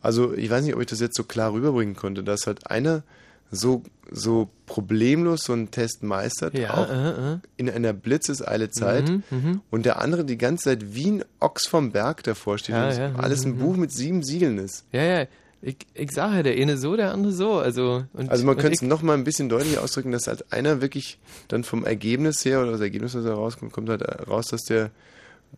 Also 0.00 0.34
ich 0.34 0.50
weiß 0.50 0.64
nicht, 0.64 0.74
ob 0.74 0.80
ich 0.80 0.86
das 0.86 1.00
jetzt 1.00 1.16
so 1.16 1.24
klar 1.24 1.52
rüberbringen 1.52 1.96
konnte, 1.96 2.22
dass 2.22 2.46
halt 2.46 2.70
einer 2.70 3.02
so, 3.50 3.82
so 4.10 4.48
problemlos 4.66 5.42
so 5.44 5.52
einen 5.54 5.70
Test 5.70 6.02
meistert, 6.02 6.56
Ja, 6.56 6.74
auch 6.74 6.90
äh, 6.90 7.32
äh. 7.34 7.38
in 7.56 7.68
einer 7.70 7.92
blitzeseile 7.92 8.70
Zeit 8.70 9.08
Mhm, 9.08 9.22
mhm. 9.30 9.60
und 9.70 9.86
der 9.86 10.00
andere 10.00 10.24
die 10.24 10.38
ganze 10.38 10.64
Zeit 10.64 10.94
wie 10.94 11.10
ein 11.10 11.24
Ochs 11.40 11.66
vom 11.66 11.90
Berg 11.92 12.22
davor 12.24 12.58
steht 12.58 12.74
Ja, 12.76 12.88
und 12.88 12.96
ja, 12.96 13.14
alles 13.16 13.44
ein 13.44 13.52
mhm, 13.56 13.58
Buch 13.58 13.76
mit 13.76 13.92
sieben 13.92 14.22
Siegeln 14.22 14.58
ist. 14.58 14.84
Ja, 14.92 15.02
ja. 15.02 15.26
Ich, 15.66 15.76
ich 15.94 16.10
sage 16.12 16.36
ja, 16.36 16.42
der 16.42 16.56
eine 16.60 16.76
so, 16.76 16.94
der 16.94 17.12
andere 17.12 17.32
so. 17.32 17.54
Also, 17.54 18.04
und, 18.12 18.28
Also 18.30 18.44
man 18.44 18.56
könnte 18.56 18.74
es 18.74 18.82
ich- 18.82 18.88
noch 18.88 19.00
mal 19.00 19.14
ein 19.14 19.24
bisschen 19.24 19.48
deutlicher 19.48 19.82
ausdrücken, 19.82 20.12
dass 20.12 20.26
halt 20.26 20.52
einer 20.52 20.82
wirklich 20.82 21.18
dann 21.48 21.64
vom 21.64 21.86
Ergebnis 21.86 22.44
her 22.44 22.60
oder 22.60 22.72
das 22.72 22.80
Ergebnis, 22.82 23.14
was 23.14 23.24
da 23.24 23.32
rauskommt, 23.32 23.72
kommt 23.72 23.88
halt 23.88 24.02
raus, 24.28 24.48
dass 24.50 24.60
der 24.64 24.90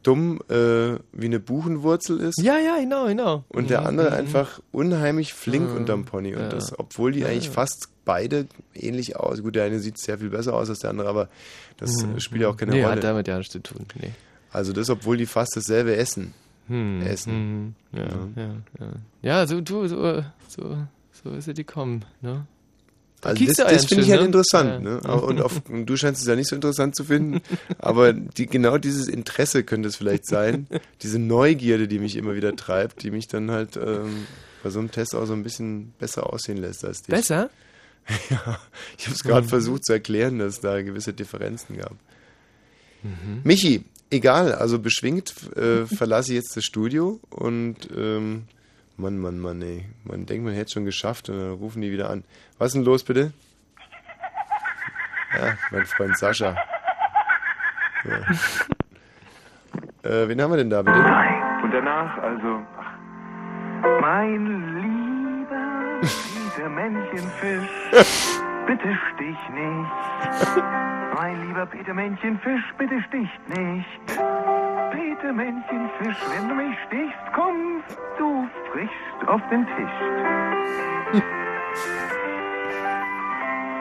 dumm 0.04 0.40
äh, 0.48 0.98
wie 1.12 1.24
eine 1.24 1.40
Buchenwurzel 1.40 2.20
ist. 2.20 2.40
Ja, 2.40 2.58
ja, 2.58 2.78
genau, 2.78 3.06
genau. 3.06 3.44
Und 3.48 3.70
der 3.70 3.80
Mhm, 3.80 3.86
andere 3.88 4.10
mhm. 4.10 4.16
einfach 4.16 4.60
unheimlich 4.70 5.34
flink 5.34 5.70
Mhm. 5.70 5.76
unterm 5.76 6.04
Pony. 6.04 6.34
Und 6.34 6.42
Ja. 6.42 6.48
das, 6.50 6.78
obwohl 6.78 7.10
die 7.12 7.20
Ja, 7.20 7.28
eigentlich 7.28 7.46
ja. 7.46 7.52
fast 7.52 7.88
beide 8.04 8.46
ähnlich 8.74 9.16
aus. 9.16 9.42
Gut, 9.42 9.56
der 9.56 9.64
eine 9.64 9.80
sieht 9.80 9.98
sehr 9.98 10.18
viel 10.18 10.28
besser 10.30 10.54
aus 10.54 10.68
als 10.68 10.80
der 10.80 10.90
andere, 10.90 11.08
aber 11.08 11.28
das 11.78 11.90
Mhm. 12.04 12.20
spielt 12.20 12.42
ja 12.42 12.48
auch 12.50 12.56
keine 12.56 12.72
nee, 12.72 12.82
Rolle. 12.82 12.96
hat 12.96 13.04
damit 13.04 13.26
ja 13.26 13.38
nichts 13.38 13.52
zu 13.52 13.60
tun. 13.60 13.86
Nee. 14.00 14.10
Also 14.52 14.72
das, 14.72 14.88
obwohl 14.90 15.16
die 15.16 15.26
fast 15.26 15.56
dasselbe 15.56 15.96
essen. 15.96 16.32
Hm, 16.68 17.02
Essen. 17.02 17.74
hm, 17.92 17.98
ja, 17.98 18.42
ja, 18.42 18.54
ja. 18.80 18.92
Ja, 19.22 19.46
so, 19.46 19.60
du, 19.60 19.86
so, 19.86 20.22
so, 20.48 20.76
so 21.12 21.30
ist 21.30 21.48
es 21.48 21.56
gekommen, 21.56 22.04
ne? 22.20 22.46
Da 23.20 23.30
Also 23.30 23.44
das, 23.46 23.56
das 23.56 23.86
finde 23.86 24.04
ich 24.04 24.10
halt 24.10 24.20
ne? 24.20 24.26
interessant. 24.26 24.84
Ja. 24.84 25.00
Ne? 25.00 25.20
Und 25.22 25.40
auf, 25.40 25.62
du 25.86 25.96
scheinst 25.96 26.20
es 26.20 26.28
ja 26.28 26.36
nicht 26.36 26.48
so 26.48 26.54
interessant 26.54 26.94
zu 26.94 27.04
finden, 27.04 27.40
aber 27.78 28.12
die, 28.12 28.46
genau 28.46 28.76
dieses 28.78 29.08
Interesse 29.08 29.64
könnte 29.64 29.88
es 29.88 29.96
vielleicht 29.96 30.26
sein, 30.26 30.66
diese 31.02 31.18
Neugierde, 31.18 31.88
die 31.88 31.98
mich 31.98 32.16
immer 32.16 32.34
wieder 32.34 32.54
treibt, 32.56 33.02
die 33.02 33.10
mich 33.10 33.26
dann 33.26 33.50
halt 33.50 33.76
ähm, 33.76 34.26
bei 34.62 34.70
so 34.70 34.78
einem 34.80 34.90
Test 34.90 35.14
auch 35.14 35.24
so 35.26 35.32
ein 35.32 35.42
bisschen 35.42 35.92
besser 35.98 36.30
aussehen 36.32 36.58
lässt 36.58 36.84
als 36.84 37.02
dich. 37.02 37.14
Besser? 37.14 37.48
ja, 38.30 38.58
ich 38.98 39.06
habe 39.06 39.14
es 39.14 39.22
gerade 39.22 39.46
Mhm. 39.46 39.50
versucht 39.50 39.84
zu 39.86 39.92
erklären, 39.94 40.38
dass 40.38 40.54
es 40.54 40.60
da 40.60 40.80
gewisse 40.82 41.12
Differenzen 41.12 41.78
gab. 41.78 41.96
Mhm. 43.02 43.40
Michi, 43.44 43.84
egal, 44.10 44.52
also 44.52 44.78
beschwingt 44.78 45.34
äh, 45.56 45.86
verlasse 45.86 46.32
ich 46.32 46.36
jetzt 46.36 46.56
das 46.56 46.64
Studio 46.64 47.20
und 47.30 47.88
ähm, 47.96 48.44
Mann, 48.98 49.18
Mann, 49.18 49.38
Mann, 49.38 49.60
ey. 49.60 49.84
Man 50.04 50.24
denkt, 50.24 50.44
man 50.44 50.54
hätte 50.54 50.66
es 50.66 50.72
schon 50.72 50.86
geschafft 50.86 51.28
und 51.28 51.38
dann 51.38 51.52
rufen 51.52 51.82
die 51.82 51.92
wieder 51.92 52.08
an. 52.08 52.24
Was 52.58 52.68
ist 52.68 52.76
denn 52.76 52.84
los, 52.84 53.04
bitte? 53.04 53.32
Ja, 55.36 55.58
mein 55.70 55.84
Freund 55.84 56.16
Sascha. 56.16 56.56
Ja. 58.04 58.18
Äh, 60.02 60.28
wen 60.28 60.40
haben 60.40 60.52
wir 60.52 60.56
denn 60.56 60.70
da, 60.70 60.82
bitte? 60.82 60.98
Und 60.98 61.72
danach 61.72 62.16
also, 62.18 62.62
ach, 62.78 64.00
mein 64.00 64.46
lieber 64.80 66.00
Peter 66.54 66.68
Männchenfisch, 66.70 67.68
bitte 68.66 68.98
stich 69.12 69.38
nicht. 69.52 70.95
Mein 71.18 71.48
lieber 71.48 71.64
Peter 71.64 71.94
Männchenfisch, 71.94 72.74
bitte 72.76 73.02
stich 73.08 73.30
nicht. 73.48 74.06
Peter 74.90 75.32
Männchenfisch, 75.32 76.18
wenn 76.28 76.46
du 76.46 76.54
mich 76.54 76.76
stichst, 76.86 77.32
kommst 77.32 77.98
du 78.18 78.46
frisch 78.70 79.26
auf 79.26 79.40
den 79.48 79.64
Tisch. 79.64 81.22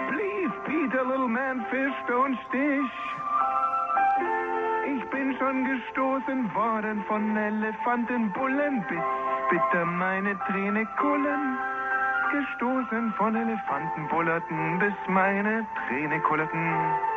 Please, 0.07 0.53
Peter, 0.63 1.03
little 1.03 1.27
man 1.27 1.65
fish, 1.69 1.93
don't 2.07 2.37
stich. 2.47 2.91
Ich 4.95 5.03
bin 5.09 5.35
schon 5.37 5.65
gestoßen 5.65 6.55
worden 6.55 7.03
von 7.05 7.35
Elefantenbullen, 7.35 8.85
bis 8.87 9.03
bitter 9.49 9.83
meine 9.83 10.39
Träne 10.47 10.87
kullen. 10.97 11.57
Gestoßen 12.31 13.13
von 13.17 13.35
Elefantenbullerten, 13.35 14.79
bis 14.79 14.93
meine 15.09 15.67
Träne 15.89 16.21
kullerten. 16.21 17.14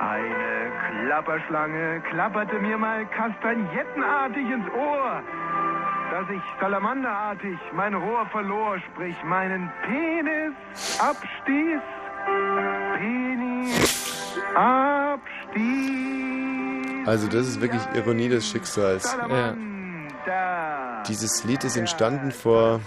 Eine 0.00 0.72
Klapperschlange 1.06 2.00
klapperte 2.10 2.58
mir 2.58 2.76
mal 2.76 3.06
kastagnettenartig 3.06 4.50
ins 4.50 4.66
Ohr, 4.72 5.22
dass 6.10 6.28
ich 6.30 6.42
salamanderartig 6.60 7.58
mein 7.72 7.94
Rohr 7.94 8.26
verlor, 8.26 8.78
sprich 8.90 9.16
meinen 9.24 9.70
Penis 9.82 10.52
abstieß. 11.00 11.80
Penis 12.98 14.38
abstieß. 14.54 16.04
Also 17.06 17.28
das 17.28 17.48
ist 17.48 17.60
wirklich 17.60 17.82
Ironie 17.94 18.28
des 18.28 18.48
Schicksals. 18.48 19.16
Ja. 19.28 19.54
Dieses 21.06 21.44
Lied 21.44 21.64
ist 21.64 21.76
entstanden 21.76 22.32
vor 22.32 22.80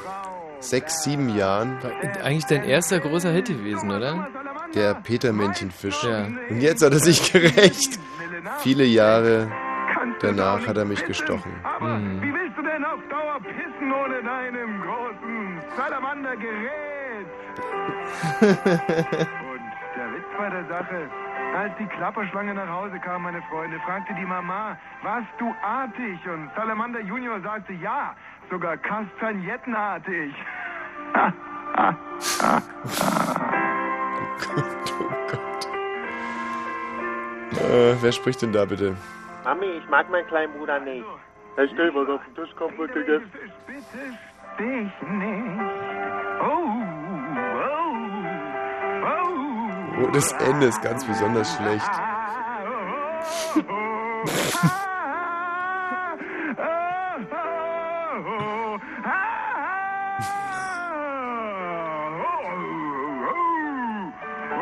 sechs, 0.60 1.04
sieben 1.04 1.30
Jahren. 1.30 1.78
Eigentlich 2.24 2.46
dein 2.46 2.64
erster 2.64 3.00
großer 3.00 3.30
Hit 3.30 3.46
gewesen, 3.48 3.92
oder? 3.92 4.28
Der 4.76 4.94
Peter-Männchenfisch. 4.96 6.04
Ja. 6.04 6.28
Und 6.50 6.62
jetzt 6.62 6.84
hat 6.84 6.94
er 6.94 7.00
sich 7.00 7.32
gerecht. 7.32 8.00
Viele 8.60 8.86
Jahre 8.86 9.52
danach 10.22 10.66
hat 10.68 10.78
er 10.78 10.86
mich 10.86 11.04
gestochen. 11.06 11.52
Mhm. 11.80 12.22
Wie 12.22 12.32
willst 12.34 12.58
du 12.58 12.62
denn 12.62 12.86
auf 12.86 13.00
Dauer 13.10 13.40
pissen 13.42 13.92
ohne 13.92 14.22
deinem 14.24 14.82
großen 14.82 15.62
Salamandergerät? 15.76 17.28
Und 18.42 19.62
der 19.96 20.14
Witz 20.14 20.26
bei 20.38 20.50
der 20.50 20.66
Sache, 20.68 21.10
als 21.56 21.74
die 21.80 21.86
Klapperschlange 21.86 22.54
nach 22.54 22.70
Hause 22.70 23.00
kam, 23.00 23.24
meine 23.24 23.42
Freunde, 23.44 23.80
fragte 23.80 24.14
die 24.16 24.26
Mama, 24.26 24.78
warst 25.04 25.30
du 25.40 25.56
artig? 25.64 26.20
Und 26.26 26.52
Salamander 26.56 27.00
Junior 27.02 27.40
sagte, 27.42 27.74
ja, 27.74 28.16
sogar 28.50 28.78
kastagnettenartig. 34.38 35.72
Äh, 37.60 37.96
wer 38.02 38.12
spricht 38.12 38.42
denn 38.42 38.52
da 38.52 38.66
bitte? 38.66 38.96
Mami, 39.44 39.66
ich 39.66 39.90
mag 39.90 40.10
meinen 40.10 40.28
kleinen 40.28 40.54
Bruder 40.54 40.80
nicht. 40.80 41.06
Hey, 41.56 41.70
stell 41.74 41.94
was 41.96 42.10
auf 42.10 42.22
den 42.26 42.36
Tisch 42.36 42.56
kommt, 42.56 42.78
wird 42.78 42.94
gegessen. 42.94 43.32
Dich 44.60 45.02
nicht. 45.02 45.62
Oh, 46.42 46.68
oh, 47.64 47.94
Oh, 50.00 50.08
das 50.14 50.32
Ende 50.34 50.68
ist 50.68 50.82
ganz 50.84 51.04
besonders 51.06 51.56
schlecht. 51.56 51.92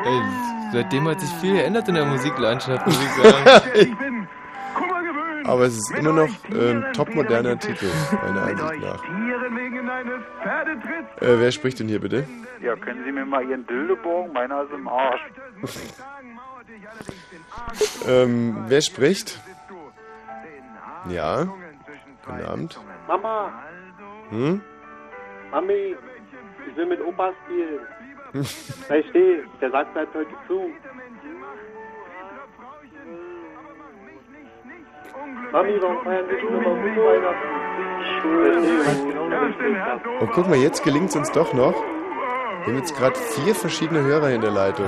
Ey, 0.06 0.22
seitdem 0.72 1.08
hat 1.08 1.20
sich 1.20 1.30
viel 1.42 1.54
geändert 1.56 1.88
in 1.88 1.96
der 1.96 2.06
Musiklandschaft, 2.06 2.86
muss 2.86 3.00
ich 3.04 3.10
sagen. 3.24 4.28
Aber 5.46 5.62
es 5.66 5.74
ist 5.78 5.92
immer 5.92 6.12
noch 6.14 6.30
äh, 6.52 6.72
ein 6.72 6.94
topmoderner 6.94 7.58
Titel, 7.60 7.88
meiner 8.24 8.42
Ansicht 8.44 8.82
nach. 8.82 9.04
Äh, 11.22 11.40
wer 11.40 11.52
spricht 11.52 11.80
denn 11.80 11.88
hier 11.88 12.00
bitte? 12.02 12.28
Ja, 12.62 12.76
können 12.76 13.04
Sie 13.06 13.12
mir 13.12 13.26
mal 13.26 13.44
Ihren 13.48 13.66
Dildo 13.68 13.96
borgen? 13.96 14.34
Meiner 14.34 14.64
ist 14.64 14.72
im 14.74 14.88
Arsch. 14.88 15.22
Ähm, 18.08 18.66
wer 18.68 18.82
spricht? 18.82 19.40
Ja. 21.10 21.46
Guten 22.26 22.46
Abend. 22.46 22.80
Mama, 23.08 23.52
Hm? 24.30 24.62
Mami, 25.52 25.96
ich 26.68 26.76
will 26.76 26.86
mit 26.88 27.00
Opa 27.02 27.32
spielen. 27.46 27.80
Versteh, 28.44 29.44
der 29.62 29.72
sagt 29.72 29.94
bleibt 29.94 30.14
heute 30.16 30.30
zu. 30.48 30.72
Mami, 35.52 35.82
warum 35.82 36.04
feiern 36.04 36.30
wir 36.30 36.40
schon 36.40 36.50
immer 36.50 36.76
mit 36.76 36.98
Weihnachten? 36.98 37.66
Und 40.20 40.32
guck 40.34 40.48
mal, 40.50 40.58
jetzt 40.58 40.84
gelingt 40.84 41.10
es 41.10 41.16
uns 41.16 41.32
doch 41.32 41.54
noch. 41.54 41.74
Wir 41.74 42.74
haben 42.74 42.80
jetzt 42.80 42.98
gerade 42.98 43.16
vier 43.16 43.56
verschiedene 43.56 44.02
Hörer 44.02 44.32
in 44.32 44.42
der 44.42 44.52
Leitung. 44.52 44.88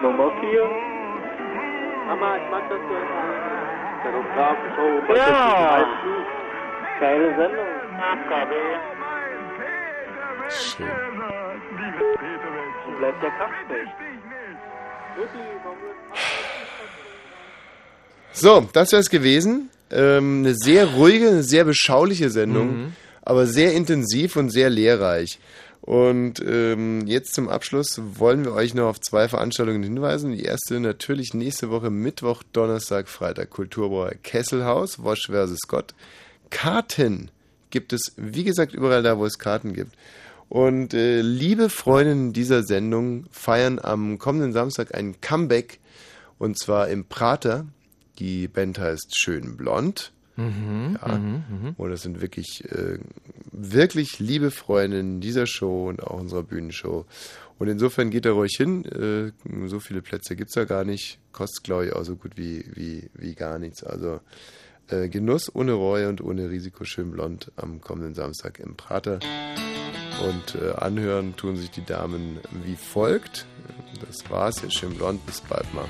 Nummer 0.00 0.30
vier. 0.40 0.68
Mama, 2.06 2.36
ich 2.36 2.50
mag 2.50 2.68
das 2.68 2.80
so. 2.80 2.94
Der 4.02 4.12
Fotografenshow. 4.12 5.14
Ja. 5.14 5.84
Geile 6.98 7.36
Sendung. 7.36 7.66
Schön. 10.48 10.86
Bleibt 13.02 13.20
der 13.20 13.30
Kampfspecht? 13.32 13.92
So, 18.32 18.68
das 18.72 18.92
wäre 18.92 19.00
es 19.00 19.10
gewesen. 19.10 19.70
Ähm, 19.90 20.42
eine 20.44 20.54
sehr 20.54 20.86
ruhige, 20.86 21.26
eine 21.26 21.42
sehr 21.42 21.64
beschauliche 21.64 22.30
Sendung, 22.30 22.66
Mhm. 22.68 22.92
aber 23.22 23.46
sehr 23.46 23.72
intensiv 23.72 24.36
und 24.36 24.50
sehr 24.50 24.70
lehrreich. 24.70 25.40
Und 25.80 26.38
ähm, 26.46 27.04
jetzt 27.08 27.34
zum 27.34 27.48
Abschluss 27.48 28.00
wollen 28.20 28.44
wir 28.44 28.52
euch 28.52 28.72
noch 28.72 28.86
auf 28.86 29.00
zwei 29.00 29.26
Veranstaltungen 29.26 29.82
hinweisen. 29.82 30.30
Die 30.30 30.44
erste 30.44 30.78
natürlich 30.78 31.34
nächste 31.34 31.70
Woche 31.70 31.90
Mittwoch, 31.90 32.44
Donnerstag, 32.52 33.08
Freitag 33.08 33.50
Kulturbrauer 33.50 34.12
Kesselhaus, 34.22 35.02
Wosch 35.02 35.26
vs. 35.28 35.56
Scott. 35.64 35.92
Karten 36.50 37.32
gibt 37.70 37.92
es, 37.92 38.12
wie 38.16 38.44
gesagt, 38.44 38.74
überall 38.74 39.02
da, 39.02 39.18
wo 39.18 39.26
es 39.26 39.40
Karten 39.40 39.72
gibt. 39.72 39.96
Und 40.52 40.92
äh, 40.92 41.22
liebe 41.22 41.70
Freundinnen 41.70 42.34
dieser 42.34 42.62
Sendung 42.62 43.24
feiern 43.30 43.78
am 43.82 44.18
kommenden 44.18 44.52
Samstag 44.52 44.94
ein 44.94 45.18
Comeback 45.22 45.80
und 46.38 46.58
zwar 46.58 46.88
im 46.88 47.06
Prater. 47.06 47.64
Die 48.18 48.48
Band 48.48 48.78
heißt 48.78 49.16
Schön 49.16 49.56
Blond. 49.56 50.12
Mhm, 50.36 50.98
Ja. 51.00 51.16
mhm, 51.16 51.44
mhm. 51.48 51.74
Und 51.78 51.88
das 51.90 52.02
sind 52.02 52.20
wirklich, 52.20 52.70
äh, 52.70 52.98
wirklich 53.50 54.18
liebe 54.18 54.50
Freundinnen 54.50 55.22
dieser 55.22 55.46
Show 55.46 55.88
und 55.88 56.02
auch 56.02 56.20
unserer 56.20 56.42
Bühnenshow. 56.42 57.06
Und 57.58 57.68
insofern 57.68 58.10
geht 58.10 58.26
da 58.26 58.32
ruhig 58.32 58.52
hin. 58.54 58.84
Äh, 58.84 59.32
so 59.68 59.80
viele 59.80 60.02
Plätze 60.02 60.36
gibt's 60.36 60.52
da 60.52 60.64
gar 60.66 60.84
nicht. 60.84 61.18
Kostet, 61.32 61.64
glaube 61.64 61.86
ich, 61.86 61.92
auch 61.94 62.04
so 62.04 62.14
gut 62.16 62.32
wie, 62.36 62.66
wie, 62.74 63.08
wie 63.14 63.34
gar 63.34 63.58
nichts. 63.58 63.82
Also 63.84 64.20
äh, 64.92 65.08
Genuss 65.08 65.54
ohne 65.54 65.72
Reue 65.72 66.08
und 66.08 66.20
ohne 66.20 66.50
Risiko 66.50 66.84
schön 66.84 67.10
blond 67.10 67.50
am 67.56 67.80
kommenden 67.80 68.14
Samstag 68.14 68.60
im 68.60 68.76
Prater. 68.76 69.18
Und 70.28 70.60
äh, 70.60 70.72
anhören 70.72 71.34
tun 71.36 71.56
sich 71.56 71.70
die 71.70 71.84
Damen 71.84 72.38
wie 72.64 72.76
folgt. 72.76 73.46
Das 74.06 74.30
war's. 74.30 74.62
Schön 74.72 74.94
blond. 74.94 75.24
Bis 75.26 75.40
bald 75.40 75.72
mal. 75.74 75.88